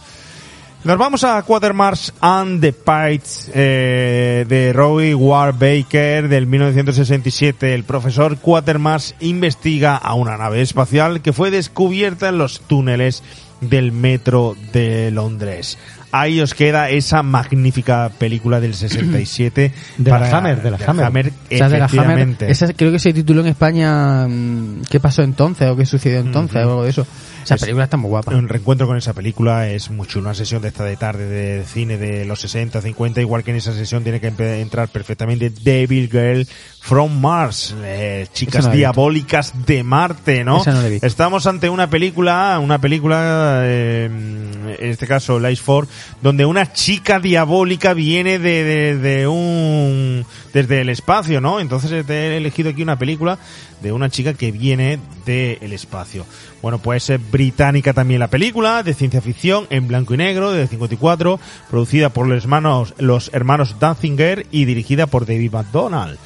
nos 0.84 0.98
vamos 0.98 1.24
a 1.26 1.42
Quatermars 1.42 2.14
and 2.22 2.62
the 2.62 2.72
Pites 2.72 3.52
eh, 3.54 4.46
de 4.48 4.72
Roy 4.72 5.14
Ward 5.14 5.56
Baker 5.56 6.30
del 6.30 6.48
1967. 6.48 7.74
El 7.74 7.84
profesor 7.84 8.38
Quatermars 8.38 9.14
investiga 9.20 9.98
a 9.98 10.14
una 10.14 10.38
nave 10.38 10.62
espacial 10.62 11.22
que 11.22 11.34
fue 11.34 11.52
descubierta 11.52 12.30
en 12.30 12.38
los 12.38 12.62
túneles 12.62 13.24
del 13.62 13.92
metro 13.92 14.56
de 14.72 15.12
Londres. 15.12 15.78
Ahí 16.12 16.42
os 16.42 16.56
queda 16.56 16.90
esa 16.90 17.22
magnífica 17.24 18.10
película 18.18 18.60
del 18.60 18.74
67 18.74 19.74
De 19.98 20.12
la 20.12 20.38
Hammer, 20.38 20.62
de 20.62 20.72
la 20.72 20.78
Hammer. 20.78 21.34
O 21.52 21.58
sea, 21.58 21.70
de 21.70 21.78
la 21.78 21.86
Hammer, 21.86 21.90
efectivamente. 21.90 22.52
esa 22.52 22.74
creo 22.74 22.92
que 22.92 23.00
se 23.00 23.14
tituló 23.14 23.42
en 23.42 23.48
España 23.48 24.28
mm, 24.28 24.84
¿Qué 24.90 25.00
pasó 25.00 25.22
entonces? 25.24 25.70
o 25.70 25.76
¿Qué 25.76 25.86
sucedió 25.86 26.20
entonces? 26.20 26.56
o 26.58 26.60
algo 26.70 26.84
de 26.84 26.90
eso. 26.90 27.06
Esa 27.44 27.56
Es- 27.56 27.62
película 27.62 27.86
está 27.86 27.98
muy 27.98 28.10
guapa. 28.10 28.34
Un 28.36 28.48
reencuentro 28.48 28.88
con 28.88 28.98
esa 28.98 29.14
película 29.14 29.68
es 29.70 29.90
muy 29.90 30.08
chulo. 30.08 30.26
Una 30.26 30.34
sesión 30.36 30.62
de 30.62 30.68
esta 30.70 30.84
de 30.84 30.98
tarde 30.98 31.26
de 31.28 31.64
cine 31.66 31.98
de 31.98 32.26
los 32.26 32.40
60, 32.42 32.82
50. 32.82 33.22
Igual 33.22 33.44
que 33.44 33.52
en 33.52 33.58
esa 33.58 33.74
sesión 33.74 34.04
tiene 34.04 34.20
que 34.20 34.28
entrar 34.28 34.90
perfectamente 34.90 35.50
Devil 35.50 36.10
Girl 36.12 36.48
from 36.82 37.20
Mars. 37.20 37.76
eh, 37.84 38.28
chicas 38.34 38.66
no 38.66 38.72
diabólicas 38.74 39.54
de 39.66 39.84
Marte, 39.84 40.44
¿no? 40.44 40.64
Estamos 41.02 41.46
ante 41.48 41.70
una 41.70 41.90
película, 41.90 42.60
una 42.62 42.80
película, 42.80 43.62
eh, 43.64 44.06
en 44.06 44.90
este 44.90 45.08
caso 45.08 45.40
Life 45.40 45.64
4, 45.66 45.90
donde 46.22 46.46
una 46.46 46.72
chica 46.74 47.20
diabólica 47.20 47.94
viene 47.94 48.40
de, 48.40 48.64
de, 48.64 48.98
de 48.98 49.28
un, 49.28 50.26
desde 50.54 50.82
el 50.82 50.90
espacio, 50.90 51.42
¿no? 51.42 51.60
Entonces 51.60 51.92
he 52.10 52.38
elegido 52.38 52.70
aquí 52.70 52.84
una 52.84 52.98
película 53.00 53.38
de 53.82 53.92
una 53.92 54.10
chica 54.10 54.34
que 54.34 54.52
viene 54.52 55.00
del 55.26 55.72
espacio. 55.74 56.26
Bueno, 56.62 56.80
pues 56.80 57.10
es 57.10 57.32
británica 57.32 57.94
también 57.94 58.20
la 58.20 58.28
película, 58.28 58.84
de 58.84 58.94
ciencia 58.94 59.22
ficción, 59.22 59.66
en 59.70 59.88
blanco 59.88 60.14
y 60.14 60.18
negro, 60.18 60.52
de 60.52 60.68
54, 60.68 61.40
producida 61.70 62.10
por 62.10 62.28
los 62.28 62.44
hermanos, 62.44 62.94
los 62.98 63.32
hermanos 63.34 63.78
Danzinger 63.80 64.46
y 64.52 64.66
dirigida 64.66 65.08
por 65.08 65.26
David 65.26 65.54
McDonald. 65.54 66.18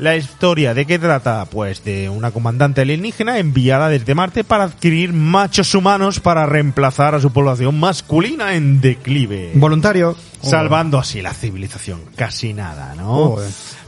La 0.00 0.16
historia 0.16 0.72
de 0.72 0.86
qué 0.86 0.98
trata? 0.98 1.44
Pues 1.44 1.84
de 1.84 2.08
una 2.08 2.30
comandante 2.30 2.80
alienígena 2.80 3.38
enviada 3.38 3.90
desde 3.90 4.14
Marte 4.14 4.44
para 4.44 4.64
adquirir 4.64 5.12
machos 5.12 5.74
humanos 5.74 6.20
para 6.20 6.46
reemplazar 6.46 7.14
a 7.14 7.20
su 7.20 7.30
población 7.30 7.78
masculina 7.78 8.54
en 8.54 8.80
declive. 8.80 9.52
Voluntario. 9.56 10.16
Salvando 10.40 10.98
así 10.98 11.20
la 11.20 11.34
civilización. 11.34 12.00
Casi 12.16 12.54
nada, 12.54 12.94
¿no? 12.94 13.36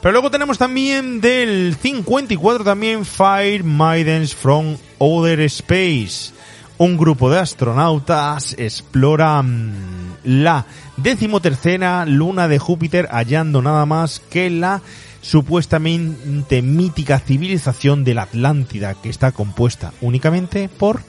Pero 0.02 0.12
luego 0.12 0.30
tenemos 0.30 0.58
también 0.58 1.22
del 1.22 1.76
54 1.80 2.62
también 2.62 3.06
Fire 3.06 3.64
Maidens 3.64 4.34
from 4.34 4.76
Outer 5.02 5.40
Space. 5.40 6.32
Un 6.78 6.96
grupo 6.96 7.28
de 7.28 7.40
astronautas 7.40 8.54
explora 8.56 9.42
mm, 9.42 10.18
la 10.22 10.64
decimotercera 10.96 12.06
luna 12.06 12.46
de 12.46 12.60
Júpiter 12.60 13.08
hallando 13.10 13.62
nada 13.62 13.84
más 13.84 14.20
que 14.30 14.48
la 14.48 14.80
supuestamente 15.20 16.62
mítica 16.62 17.18
civilización 17.18 18.04
de 18.04 18.14
la 18.14 18.22
Atlántida 18.22 18.94
que 18.94 19.08
está 19.08 19.32
compuesta 19.32 19.92
únicamente 20.00 20.68
por 20.68 21.02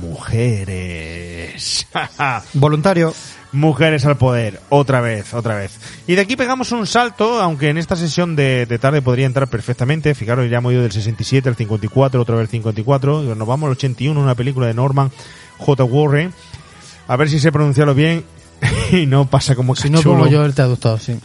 mujeres. 0.00 1.86
Voluntario. 2.54 3.14
Mujeres 3.50 4.04
al 4.04 4.18
poder, 4.18 4.60
otra 4.68 5.00
vez, 5.00 5.32
otra 5.32 5.54
vez. 5.56 5.78
Y 6.06 6.14
de 6.16 6.20
aquí 6.20 6.36
pegamos 6.36 6.70
un 6.72 6.86
salto, 6.86 7.40
aunque 7.40 7.70
en 7.70 7.78
esta 7.78 7.96
sesión 7.96 8.36
de, 8.36 8.66
de 8.66 8.78
tarde 8.78 9.00
podría 9.00 9.24
entrar 9.24 9.48
perfectamente. 9.48 10.14
Fijaros, 10.14 10.50
ya 10.50 10.58
hemos 10.58 10.72
ido 10.72 10.82
del 10.82 10.92
67 10.92 11.48
al 11.48 11.56
54, 11.56 12.20
otra 12.20 12.34
vez 12.34 12.42
al 12.42 12.48
54. 12.48 13.24
y 13.24 13.26
Nos 13.28 13.48
vamos 13.48 13.68
al 13.68 13.72
81, 13.72 14.20
una 14.20 14.34
película 14.34 14.66
de 14.66 14.74
Norman 14.74 15.10
J. 15.58 15.84
Warren. 15.84 16.32
A 17.06 17.16
ver 17.16 17.30
si 17.30 17.40
sé 17.40 17.50
pronunciarlo 17.50 17.94
bien 17.94 18.22
y 18.92 19.06
no 19.06 19.24
pasa 19.26 19.54
como 19.54 19.74
Si 19.74 19.88
no 19.88 20.02
pongo 20.02 20.26
yo 20.26 20.44
el 20.44 20.54
traductor, 20.54 21.00
sí. 21.00 21.18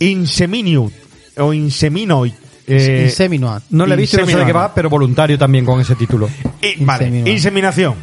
Inseminute 0.00 0.94
o 1.38 1.54
Inseminoid. 1.54 2.32
Eh, 2.66 3.04
Inseminoid. 3.06 3.62
No 3.70 3.86
le 3.86 3.94
he 3.94 3.96
visto 3.96 4.18
no 4.20 4.26
sé 4.26 4.36
de 4.36 4.44
qué 4.44 4.52
va, 4.52 4.74
pero 4.74 4.90
voluntario 4.90 5.38
también 5.38 5.64
con 5.64 5.80
ese 5.80 5.94
título. 5.94 6.28
Y- 6.60 6.84
vale, 6.84 7.30
Inseminación. 7.30 7.94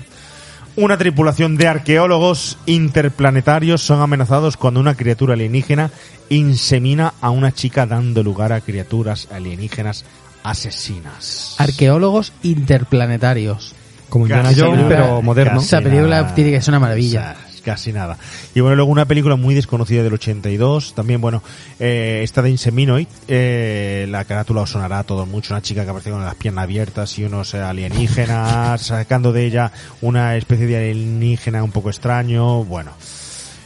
Una 0.78 0.96
tripulación 0.96 1.58
de 1.58 1.68
arqueólogos 1.68 2.60
interplanetarios 2.68 3.82
son 3.82 4.00
amenazados 4.00 4.58
cuando 4.58 4.80
una 4.80 4.94
criatura 4.94 5.34
alienígena 5.34 5.90
insemina 6.30 7.16
a 7.20 7.32
una 7.32 7.52
chica 7.52 7.88
dando 7.88 8.22
lugar 8.22 8.54
a 8.54 8.62
criaturas 8.62 9.28
alienígenas 9.32 10.06
asesinas. 10.44 11.56
Arqueólogos 11.58 12.32
interplanetarios. 12.44 13.74
Como 14.08 14.28
Indiana 14.28 14.52
Jones, 14.56 14.86
pero 14.88 15.24
moderno. 15.24 15.62
Esa 15.62 15.82
película 15.82 16.36
tiene 16.36 16.52
que 16.52 16.62
ser 16.62 16.74
una 16.74 16.80
maravilla. 16.80 17.36
Casi 17.68 17.92
nada. 17.92 18.18
Y 18.56 18.62
bueno, 18.62 18.78
luego 18.78 18.90
una 18.90 19.04
película 19.04 19.36
muy 19.36 19.54
desconocida 19.54 20.02
del 20.02 20.14
82, 20.14 20.94
también, 20.94 21.20
bueno, 21.20 21.44
eh, 21.82 22.22
esta 22.24 22.42
de 22.42 22.50
Inseminoid, 22.50 23.08
eh, 23.28 24.08
la 24.08 24.24
carátula 24.24 24.62
os 24.62 24.70
sonará 24.70 25.00
a 25.00 25.04
todos 25.04 25.28
mucho, 25.28 25.54
una 25.54 25.62
chica 25.62 25.84
que 25.84 25.90
aparece 25.90 26.12
con 26.12 26.24
las 26.24 26.36
piernas 26.36 26.64
abiertas 26.64 27.20
y 27.20 27.26
unos 27.26 27.54
alienígenas, 27.56 28.82
sacando 28.88 29.34
de 29.34 29.46
ella 29.46 29.74
una 30.02 30.38
especie 30.38 30.66
de 30.66 30.78
alienígena 30.78 31.62
un 31.62 31.72
poco 31.72 31.90
extraño, 31.90 32.64
bueno. 32.64 32.92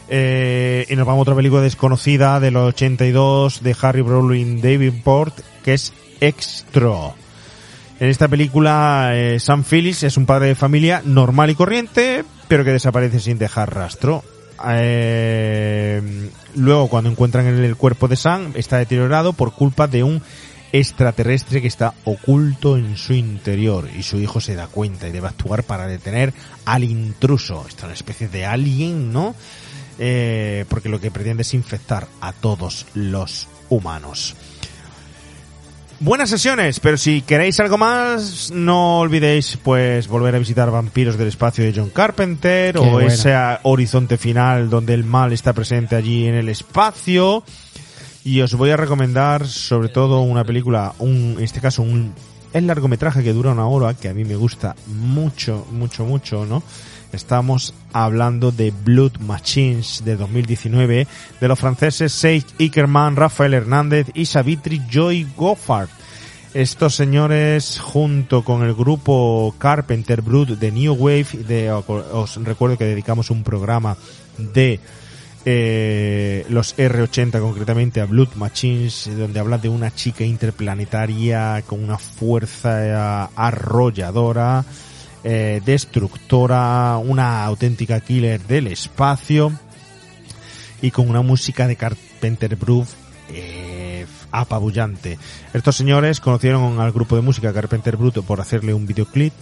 Eh, 0.08 0.84
y 0.90 0.96
nos 0.96 1.06
vamos 1.06 1.20
a 1.20 1.22
otra 1.22 1.36
película 1.36 1.62
desconocida 1.62 2.40
del 2.40 2.56
82 2.56 3.62
de 3.62 3.76
Harry 3.82 4.00
Brolin 4.00 4.60
Davenport, 4.60 5.38
que 5.62 5.74
es 5.74 5.92
Extra. 6.20 7.21
En 8.02 8.08
esta 8.08 8.26
película, 8.26 9.12
eh, 9.14 9.38
Sam 9.38 9.62
Phillips 9.62 10.02
es 10.02 10.16
un 10.16 10.26
padre 10.26 10.48
de 10.48 10.54
familia 10.56 11.02
normal 11.04 11.50
y 11.50 11.54
corriente, 11.54 12.24
pero 12.48 12.64
que 12.64 12.72
desaparece 12.72 13.20
sin 13.20 13.38
dejar 13.38 13.72
rastro. 13.72 14.24
Eh, 14.66 16.02
luego, 16.56 16.88
cuando 16.88 17.10
encuentran 17.10 17.46
el 17.46 17.76
cuerpo 17.76 18.08
de 18.08 18.16
Sam, 18.16 18.54
está 18.56 18.78
deteriorado 18.78 19.34
por 19.34 19.52
culpa 19.52 19.86
de 19.86 20.02
un 20.02 20.20
extraterrestre 20.72 21.62
que 21.62 21.68
está 21.68 21.94
oculto 22.02 22.76
en 22.76 22.96
su 22.96 23.12
interior 23.12 23.88
y 23.96 24.02
su 24.02 24.18
hijo 24.18 24.40
se 24.40 24.56
da 24.56 24.66
cuenta 24.66 25.06
y 25.06 25.12
debe 25.12 25.28
actuar 25.28 25.62
para 25.62 25.86
detener 25.86 26.32
al 26.64 26.82
intruso. 26.82 27.64
Es 27.68 27.80
una 27.84 27.92
especie 27.92 28.26
de 28.26 28.44
alien, 28.44 29.12
¿no? 29.12 29.36
Eh, 30.00 30.64
porque 30.68 30.88
lo 30.88 31.00
que 31.00 31.12
pretende 31.12 31.42
es 31.42 31.54
infectar 31.54 32.08
a 32.20 32.32
todos 32.32 32.84
los 32.94 33.46
humanos. 33.68 34.34
Buenas 36.04 36.30
sesiones, 36.30 36.80
pero 36.80 36.98
si 36.98 37.22
queréis 37.22 37.60
algo 37.60 37.78
más, 37.78 38.50
no 38.50 38.98
olvidéis 38.98 39.56
pues 39.62 40.08
volver 40.08 40.34
a 40.34 40.40
visitar 40.40 40.68
Vampiros 40.68 41.16
del 41.16 41.28
Espacio 41.28 41.62
de 41.62 41.72
John 41.72 41.90
Carpenter 41.90 42.74
Qué 42.74 42.80
o 42.80 42.90
buena. 42.90 43.14
ese 43.14 43.32
horizonte 43.62 44.18
final 44.18 44.68
donde 44.68 44.94
el 44.94 45.04
mal 45.04 45.32
está 45.32 45.52
presente 45.52 45.94
allí 45.94 46.26
en 46.26 46.34
el 46.34 46.48
espacio. 46.48 47.44
Y 48.24 48.40
os 48.40 48.52
voy 48.54 48.70
a 48.70 48.76
recomendar 48.76 49.46
sobre 49.46 49.90
todo 49.90 50.22
una 50.22 50.42
película, 50.42 50.92
un, 50.98 51.36
en 51.38 51.44
este 51.44 51.60
caso 51.60 51.82
un 51.82 52.12
el 52.52 52.66
largometraje 52.66 53.22
que 53.22 53.32
dura 53.32 53.52
una 53.52 53.68
hora, 53.68 53.94
que 53.94 54.08
a 54.08 54.14
mí 54.14 54.24
me 54.24 54.34
gusta 54.34 54.74
mucho, 54.88 55.68
mucho, 55.70 56.04
mucho, 56.04 56.44
¿no? 56.44 56.64
Estamos 57.12 57.74
hablando 57.92 58.52
de 58.52 58.70
Blood 58.70 59.18
Machines 59.20 60.02
de 60.04 60.16
2019 60.16 61.06
de 61.40 61.48
los 61.48 61.58
franceses 61.58 62.10
Sage 62.12 62.46
Ickerman, 62.56 63.16
Rafael 63.16 63.52
Hernández 63.52 64.06
y 64.14 64.24
Savitri 64.24 64.80
Joy 64.90 65.26
Goffard. 65.36 65.90
Estos 66.54 66.94
señores, 66.94 67.78
junto 67.80 68.44
con 68.44 68.62
el 68.62 68.74
grupo 68.74 69.54
Carpenter 69.58 70.22
Brood 70.22 70.58
de 70.58 70.72
New 70.72 70.94
Wave, 70.94 71.26
de, 71.46 71.70
os 71.70 72.36
recuerdo 72.44 72.78
que 72.78 72.84
dedicamos 72.84 73.30
un 73.30 73.42
programa 73.42 73.96
de 74.38 74.80
eh, 75.44 76.46
los 76.50 76.76
R80 76.76 77.40
concretamente 77.40 78.00
a 78.00 78.06
Blood 78.06 78.34
Machines, 78.36 79.10
donde 79.16 79.40
habla 79.40 79.58
de 79.58 79.68
una 79.68 79.94
chica 79.94 80.24
interplanetaria 80.24 81.62
con 81.66 81.82
una 81.82 81.98
fuerza 81.98 83.26
eh, 83.26 83.28
arrolladora, 83.34 84.64
eh, 85.24 85.60
destructora, 85.64 86.98
una 86.98 87.44
auténtica 87.44 88.00
killer 88.00 88.40
del 88.40 88.66
espacio 88.66 89.52
y 90.80 90.90
con 90.90 91.08
una 91.08 91.22
música 91.22 91.66
de 91.66 91.76
Carpenter 91.76 92.56
Brood 92.56 92.86
eh, 93.30 94.06
apabullante. 94.30 95.18
Estos 95.54 95.76
señores 95.76 96.20
conocieron 96.20 96.80
al 96.80 96.92
grupo 96.92 97.16
de 97.16 97.22
música 97.22 97.52
Carpenter 97.52 97.96
Brut 97.96 98.18
por 98.24 98.40
hacerle 98.40 98.74
un 98.74 98.86
videoclip 98.86 99.32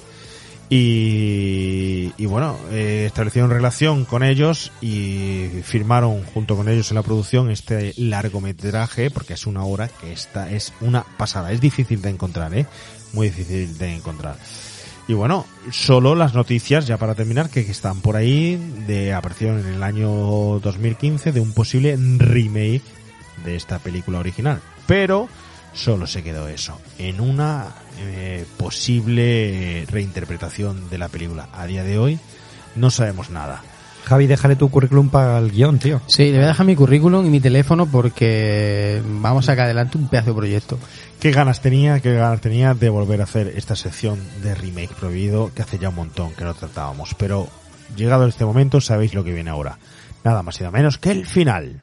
y, 0.72 2.12
y 2.16 2.26
bueno, 2.26 2.56
eh, 2.70 3.04
establecieron 3.06 3.50
relación 3.50 4.04
con 4.04 4.22
ellos 4.22 4.70
y 4.80 5.48
firmaron 5.64 6.22
junto 6.32 6.54
con 6.54 6.68
ellos 6.68 6.92
en 6.92 6.94
la 6.94 7.02
producción 7.02 7.50
este 7.50 7.92
largometraje, 7.96 9.10
porque 9.10 9.34
es 9.34 9.46
una 9.46 9.64
hora 9.64 9.88
que 9.88 10.12
esta 10.12 10.48
es 10.48 10.72
una 10.80 11.04
pasada. 11.16 11.50
Es 11.50 11.60
difícil 11.60 12.00
de 12.02 12.10
encontrar, 12.10 12.54
¿eh? 12.54 12.66
Muy 13.12 13.30
difícil 13.30 13.78
de 13.78 13.96
encontrar. 13.96 14.36
Y 15.10 15.12
bueno, 15.12 15.44
solo 15.72 16.14
las 16.14 16.34
noticias, 16.34 16.86
ya 16.86 16.96
para 16.96 17.16
terminar, 17.16 17.50
que, 17.50 17.62
están 17.62 18.00
por 18.00 18.14
ahí, 18.14 18.54
de 18.86 19.12
aparecieron 19.12 19.58
en 19.58 19.66
el 19.66 19.82
año 19.82 20.08
2015 20.60 21.32
de 21.32 21.40
un 21.40 21.52
posible 21.52 21.96
remake 21.96 22.84
de 23.44 23.56
esta 23.56 23.80
película 23.80 24.20
original. 24.20 24.60
Pero 24.86 25.28
solo 25.74 26.06
se 26.06 26.22
quedó 26.22 26.46
eso, 26.46 26.80
en 26.96 27.20
una 27.20 27.74
eh, 27.98 28.46
posible 28.56 29.84
reinterpretación 29.90 30.88
de 30.90 30.98
la 30.98 31.08
película. 31.08 31.48
A 31.54 31.66
día 31.66 31.82
de 31.82 31.98
hoy 31.98 32.20
no 32.76 32.90
sabemos 32.90 33.30
nada. 33.30 33.64
Javi, 34.04 34.26
déjale 34.26 34.56
tu 34.56 34.70
currículum 34.70 35.08
para 35.08 35.38
el 35.38 35.50
guion, 35.50 35.78
tío. 35.78 36.00
Sí, 36.06 36.30
le 36.30 36.38
voy 36.38 36.44
a 36.44 36.48
dejar 36.48 36.66
mi 36.66 36.74
currículum 36.74 37.24
y 37.26 37.30
mi 37.30 37.40
teléfono 37.40 37.86
porque 37.86 39.02
vamos 39.04 39.44
a 39.44 39.52
sacar 39.52 39.66
adelante 39.66 39.98
un 39.98 40.08
pedazo 40.08 40.30
de 40.30 40.36
proyecto. 40.36 40.78
Qué 41.20 41.30
ganas 41.30 41.60
tenía, 41.60 42.00
qué 42.00 42.14
ganas 42.14 42.40
tenía 42.40 42.74
de 42.74 42.88
volver 42.88 43.20
a 43.20 43.24
hacer 43.24 43.52
esta 43.56 43.76
sección 43.76 44.18
de 44.42 44.54
remake 44.54 44.94
prohibido 44.94 45.52
que 45.54 45.62
hace 45.62 45.78
ya 45.78 45.90
un 45.90 45.96
montón 45.96 46.32
que 46.34 46.44
no 46.44 46.54
tratábamos. 46.54 47.14
Pero 47.14 47.48
llegado 47.96 48.26
este 48.26 48.44
momento 48.44 48.80
sabéis 48.80 49.14
lo 49.14 49.22
que 49.24 49.32
viene 49.32 49.50
ahora. 49.50 49.78
Nada 50.24 50.42
más 50.42 50.58
y 50.60 50.64
nada 50.64 50.72
menos 50.72 50.98
que 50.98 51.10
el 51.10 51.26
final. 51.26 51.82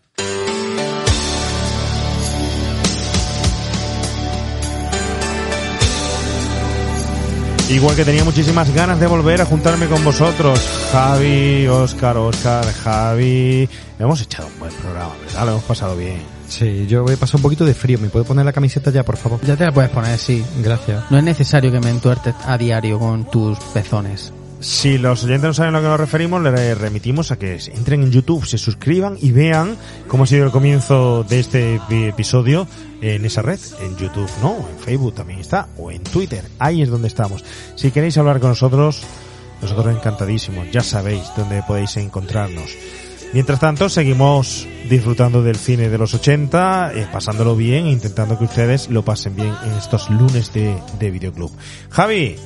Igual 7.70 7.98
que 7.98 8.06
tenía 8.06 8.24
muchísimas 8.24 8.74
ganas 8.74 8.98
de 8.98 9.08
volver 9.08 9.42
a 9.42 9.46
juntarme 9.46 9.88
con 9.88 10.02
vosotros. 10.04 10.60
Javi, 10.92 11.68
Oscar, 11.68 12.16
Oscar, 12.16 12.66
Javi. 12.66 13.68
Hemos 14.00 14.22
echado 14.22 14.48
un 14.48 14.60
buen 14.60 14.74
programa, 14.74 15.12
¿verdad? 15.26 15.46
Lo 15.46 15.52
hemos 15.52 15.64
pasado 15.64 15.98
bien. 15.98 16.22
Sí, 16.48 16.88
yo 16.88 17.04
voy 17.04 17.16
a 17.16 17.18
pasar 17.18 17.36
un 17.36 17.42
poquito 17.42 17.66
de 17.66 17.74
frío. 17.74 18.00
¿Me 18.00 18.08
puedo 18.08 18.24
poner 18.24 18.46
la 18.46 18.54
camiseta 18.54 18.90
ya, 18.90 19.04
por 19.04 19.18
favor? 19.18 19.42
Ya 19.44 19.58
te 19.58 19.66
la 19.66 19.74
puedes 19.74 19.92
poner, 19.92 20.18
sí. 20.18 20.44
Gracias. 20.64 21.12
No 21.12 21.18
es 21.18 21.24
necesario 21.26 21.70
que 21.70 21.82
me 21.82 21.90
entuertes 21.90 22.34
a 22.46 22.58
diario 22.58 23.00
con 23.00 23.30
tus 23.30 23.60
pezones. 23.60 24.32
Si 24.60 24.98
los 24.98 25.24
oyentes 25.24 25.48
no 25.48 25.54
saben 25.54 25.76
a 25.76 25.78
lo 25.78 25.84
que 25.84 25.90
nos 25.90 26.00
referimos, 26.00 26.42
les 26.42 26.78
remitimos 26.78 27.32
a 27.32 27.38
que 27.38 27.60
entren 27.74 28.02
en 28.02 28.12
YouTube, 28.12 28.46
se 28.46 28.58
suscriban 28.58 29.16
y 29.22 29.32
vean 29.32 29.78
cómo 30.08 30.24
ha 30.24 30.28
sido 30.28 30.46
el 30.46 30.52
comienzo 30.52 31.24
de 31.24 31.40
este 31.40 31.80
episodio 32.08 32.68
en 33.02 33.24
esa 33.24 33.44
red, 33.44 33.60
en 33.82 33.96
YouTube, 33.98 34.30
¿no? 34.42 34.56
En 34.58 34.80
Facebook 34.80 35.14
también 35.14 35.40
está, 35.40 35.68
o 35.78 35.92
en 35.92 36.02
Twitter, 36.04 36.44
ahí 36.58 36.82
es 36.82 36.90
donde 36.90 37.08
estamos. 37.08 37.46
Si 37.76 37.92
queréis 37.92 38.18
hablar 38.18 38.40
con 38.40 38.50
nosotros, 38.50 39.04
nosotros 39.62 39.96
encantadísimos, 39.96 40.72
ya 40.72 40.82
sabéis 40.82 41.24
dónde 41.36 41.62
podéis 41.68 41.96
encontrarnos. 41.98 42.76
Mientras 43.34 43.60
tanto, 43.60 43.90
seguimos 43.90 44.68
disfrutando 44.90 45.44
del 45.44 45.58
cine 45.58 45.90
de 45.90 45.98
los 45.98 46.14
80, 46.14 46.94
eh, 46.96 47.08
pasándolo 47.12 47.56
bien 47.56 47.86
e 47.86 47.92
intentando 47.92 48.40
que 48.40 48.46
ustedes 48.46 48.90
lo 48.90 49.04
pasen 49.04 49.36
bien 49.36 49.54
en 49.66 49.74
estos 49.74 50.10
lunes 50.10 50.52
de, 50.54 50.76
de 50.98 51.12
Videoclub. 51.12 51.52
Javi, 51.90 52.38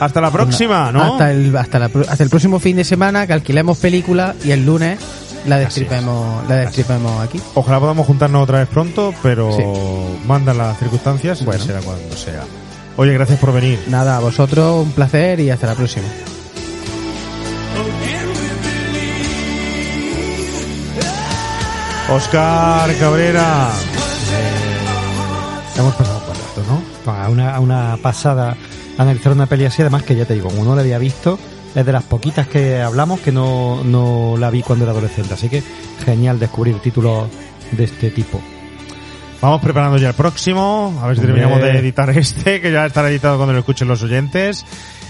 hasta 0.00 0.20
la 0.20 0.30
próxima, 0.30 0.92
¿no? 0.92 1.02
Hasta 1.02 1.30
el, 1.32 1.56
hasta, 1.56 1.78
la 1.78 1.90
hasta 2.08 2.22
el 2.24 2.30
próximo 2.30 2.58
fin 2.58 2.76
de 2.76 2.84
semana 2.84 3.26
que 3.26 3.32
alquilemos 3.32 3.78
película 3.78 4.34
y 4.44 4.50
el 4.52 4.64
lunes 4.64 4.98
la 5.46 5.58
destripemos, 5.58 6.46
la 6.48 6.56
destripemos 6.56 7.22
aquí. 7.22 7.40
Ojalá 7.54 7.80
podamos 7.80 8.06
juntarnos 8.06 8.42
otra 8.42 8.58
vez 8.58 8.68
pronto, 8.68 9.14
pero 9.22 9.52
Sí. 9.52 9.62
mandan 10.26 10.58
las 10.58 10.78
circunstancias 10.78 11.44
Bueno. 11.44 11.64
será 11.64 11.80
cuando 11.80 12.16
sea. 12.16 12.42
Oye, 12.96 13.12
gracias 13.14 13.38
por 13.38 13.52
venir. 13.52 13.78
Nada, 13.88 14.16
a 14.16 14.20
vosotros 14.20 14.84
un 14.84 14.92
placer 14.92 15.40
y 15.40 15.50
hasta 15.50 15.68
la 15.68 15.74
próxima. 15.74 16.06
Oscar 22.10 22.94
Cabrera. 22.98 23.68
Eh, 24.32 25.78
hemos 25.78 25.94
pasado 25.94 26.18
un 26.18 26.26
buen 26.26 26.38
rato, 26.38 26.62
¿no? 27.06 27.12
A 27.12 27.28
una, 27.28 27.54
a 27.54 27.60
una 27.60 27.96
pasada 28.02 28.56
analizar 28.98 29.32
una 29.32 29.46
peli 29.46 29.64
así, 29.64 29.82
además 29.82 30.02
que 30.02 30.16
ya 30.16 30.26
te 30.26 30.34
digo, 30.34 30.50
como 30.50 30.64
no 30.64 30.74
la 30.74 30.82
había 30.82 30.98
visto, 30.98 31.38
es 31.74 31.86
de 31.86 31.92
las 31.92 32.02
poquitas 32.02 32.48
que 32.48 32.80
hablamos 32.80 33.20
que 33.20 33.32
no, 33.32 33.82
no 33.84 34.36
la 34.38 34.50
vi 34.50 34.62
cuando 34.62 34.84
era 34.84 34.92
adolescente. 34.92 35.34
Así 35.34 35.48
que 35.48 35.62
genial 36.04 36.38
descubrir 36.38 36.78
títulos 36.80 37.28
de 37.72 37.84
este 37.84 38.10
tipo. 38.10 38.40
Vamos 39.40 39.62
preparando 39.62 39.98
ya 39.98 40.08
el 40.08 40.14
próximo, 40.14 40.98
a 41.00 41.06
ver 41.06 41.16
si 41.16 41.22
terminamos 41.22 41.62
de 41.62 41.70
editar 41.78 42.10
este, 42.10 42.60
que 42.60 42.72
ya 42.72 42.86
estará 42.86 43.08
editado 43.08 43.36
cuando 43.36 43.52
lo 43.52 43.60
escuchen 43.60 43.86
los 43.86 44.02
oyentes. 44.02 44.66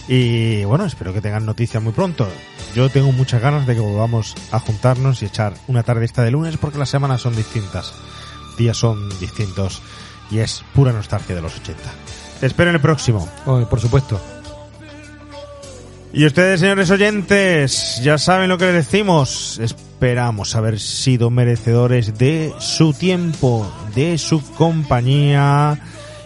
Y 0.06 0.64
bueno, 0.64 0.84
espero 0.84 1.12
que 1.12 1.20
tengan 1.20 1.46
noticias 1.46 1.82
muy 1.82 1.92
pronto. 1.92 2.28
Yo 2.74 2.90
tengo 2.90 3.12
muchas 3.12 3.40
ganas 3.40 3.66
de 3.66 3.74
que 3.74 3.80
volvamos 3.80 4.34
a 4.50 4.58
juntarnos 4.58 5.22
y 5.22 5.26
echar 5.26 5.54
una 5.66 5.82
tarde 5.82 6.04
esta 6.04 6.22
de 6.22 6.30
lunes 6.30 6.58
porque 6.58 6.78
las 6.78 6.90
semanas 6.90 7.22
son 7.22 7.36
distintas, 7.36 7.94
días 8.58 8.76
son 8.76 9.08
distintos 9.18 9.82
y 10.30 10.38
es 10.38 10.62
pura 10.74 10.92
nostalgia 10.92 11.34
de 11.34 11.42
los 11.42 11.56
80. 11.56 11.82
Te 12.40 12.46
espero 12.46 12.70
en 12.70 12.76
el 12.76 12.82
próximo. 12.82 13.28
Oh, 13.46 13.60
por 13.68 13.80
supuesto. 13.80 14.20
Y 16.12 16.24
ustedes, 16.24 16.60
señores 16.60 16.90
oyentes, 16.90 18.00
ya 18.02 18.16
saben 18.16 18.48
lo 18.48 18.56
que 18.56 18.66
les 18.66 18.74
decimos. 18.74 19.58
Esperamos 19.58 20.54
haber 20.54 20.80
sido 20.80 21.28
merecedores 21.28 22.16
de 22.16 22.52
su 22.60 22.94
tiempo, 22.94 23.70
de 23.94 24.16
su 24.16 24.42
compañía 24.54 25.78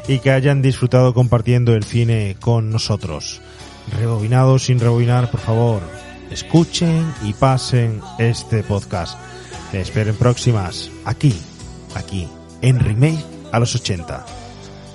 y 0.07 0.19
que 0.19 0.31
hayan 0.31 0.63
disfrutado 0.63 1.15
compartiendo 1.15 1.75
el 1.75 1.85
cine 1.85 2.37
con 2.39 2.71
nosotros. 2.71 3.41
Rebobinado 3.99 4.59
sin 4.59 4.79
rebobinar, 4.79 5.31
por 5.31 5.41
favor. 5.41 5.83
escuchen 6.31 7.13
y 7.23 7.33
pasen 7.35 8.01
este 8.19 8.63
podcast. 8.63 9.19
Te 9.71 9.81
espero 9.81 10.11
en 10.11 10.17
próximas, 10.17 10.91
aquí, 11.05 11.35
aquí, 11.95 12.29
en 12.63 12.79
Remake 12.79 13.25
a 13.53 13.59
los 13.59 13.75
80. 13.75 14.42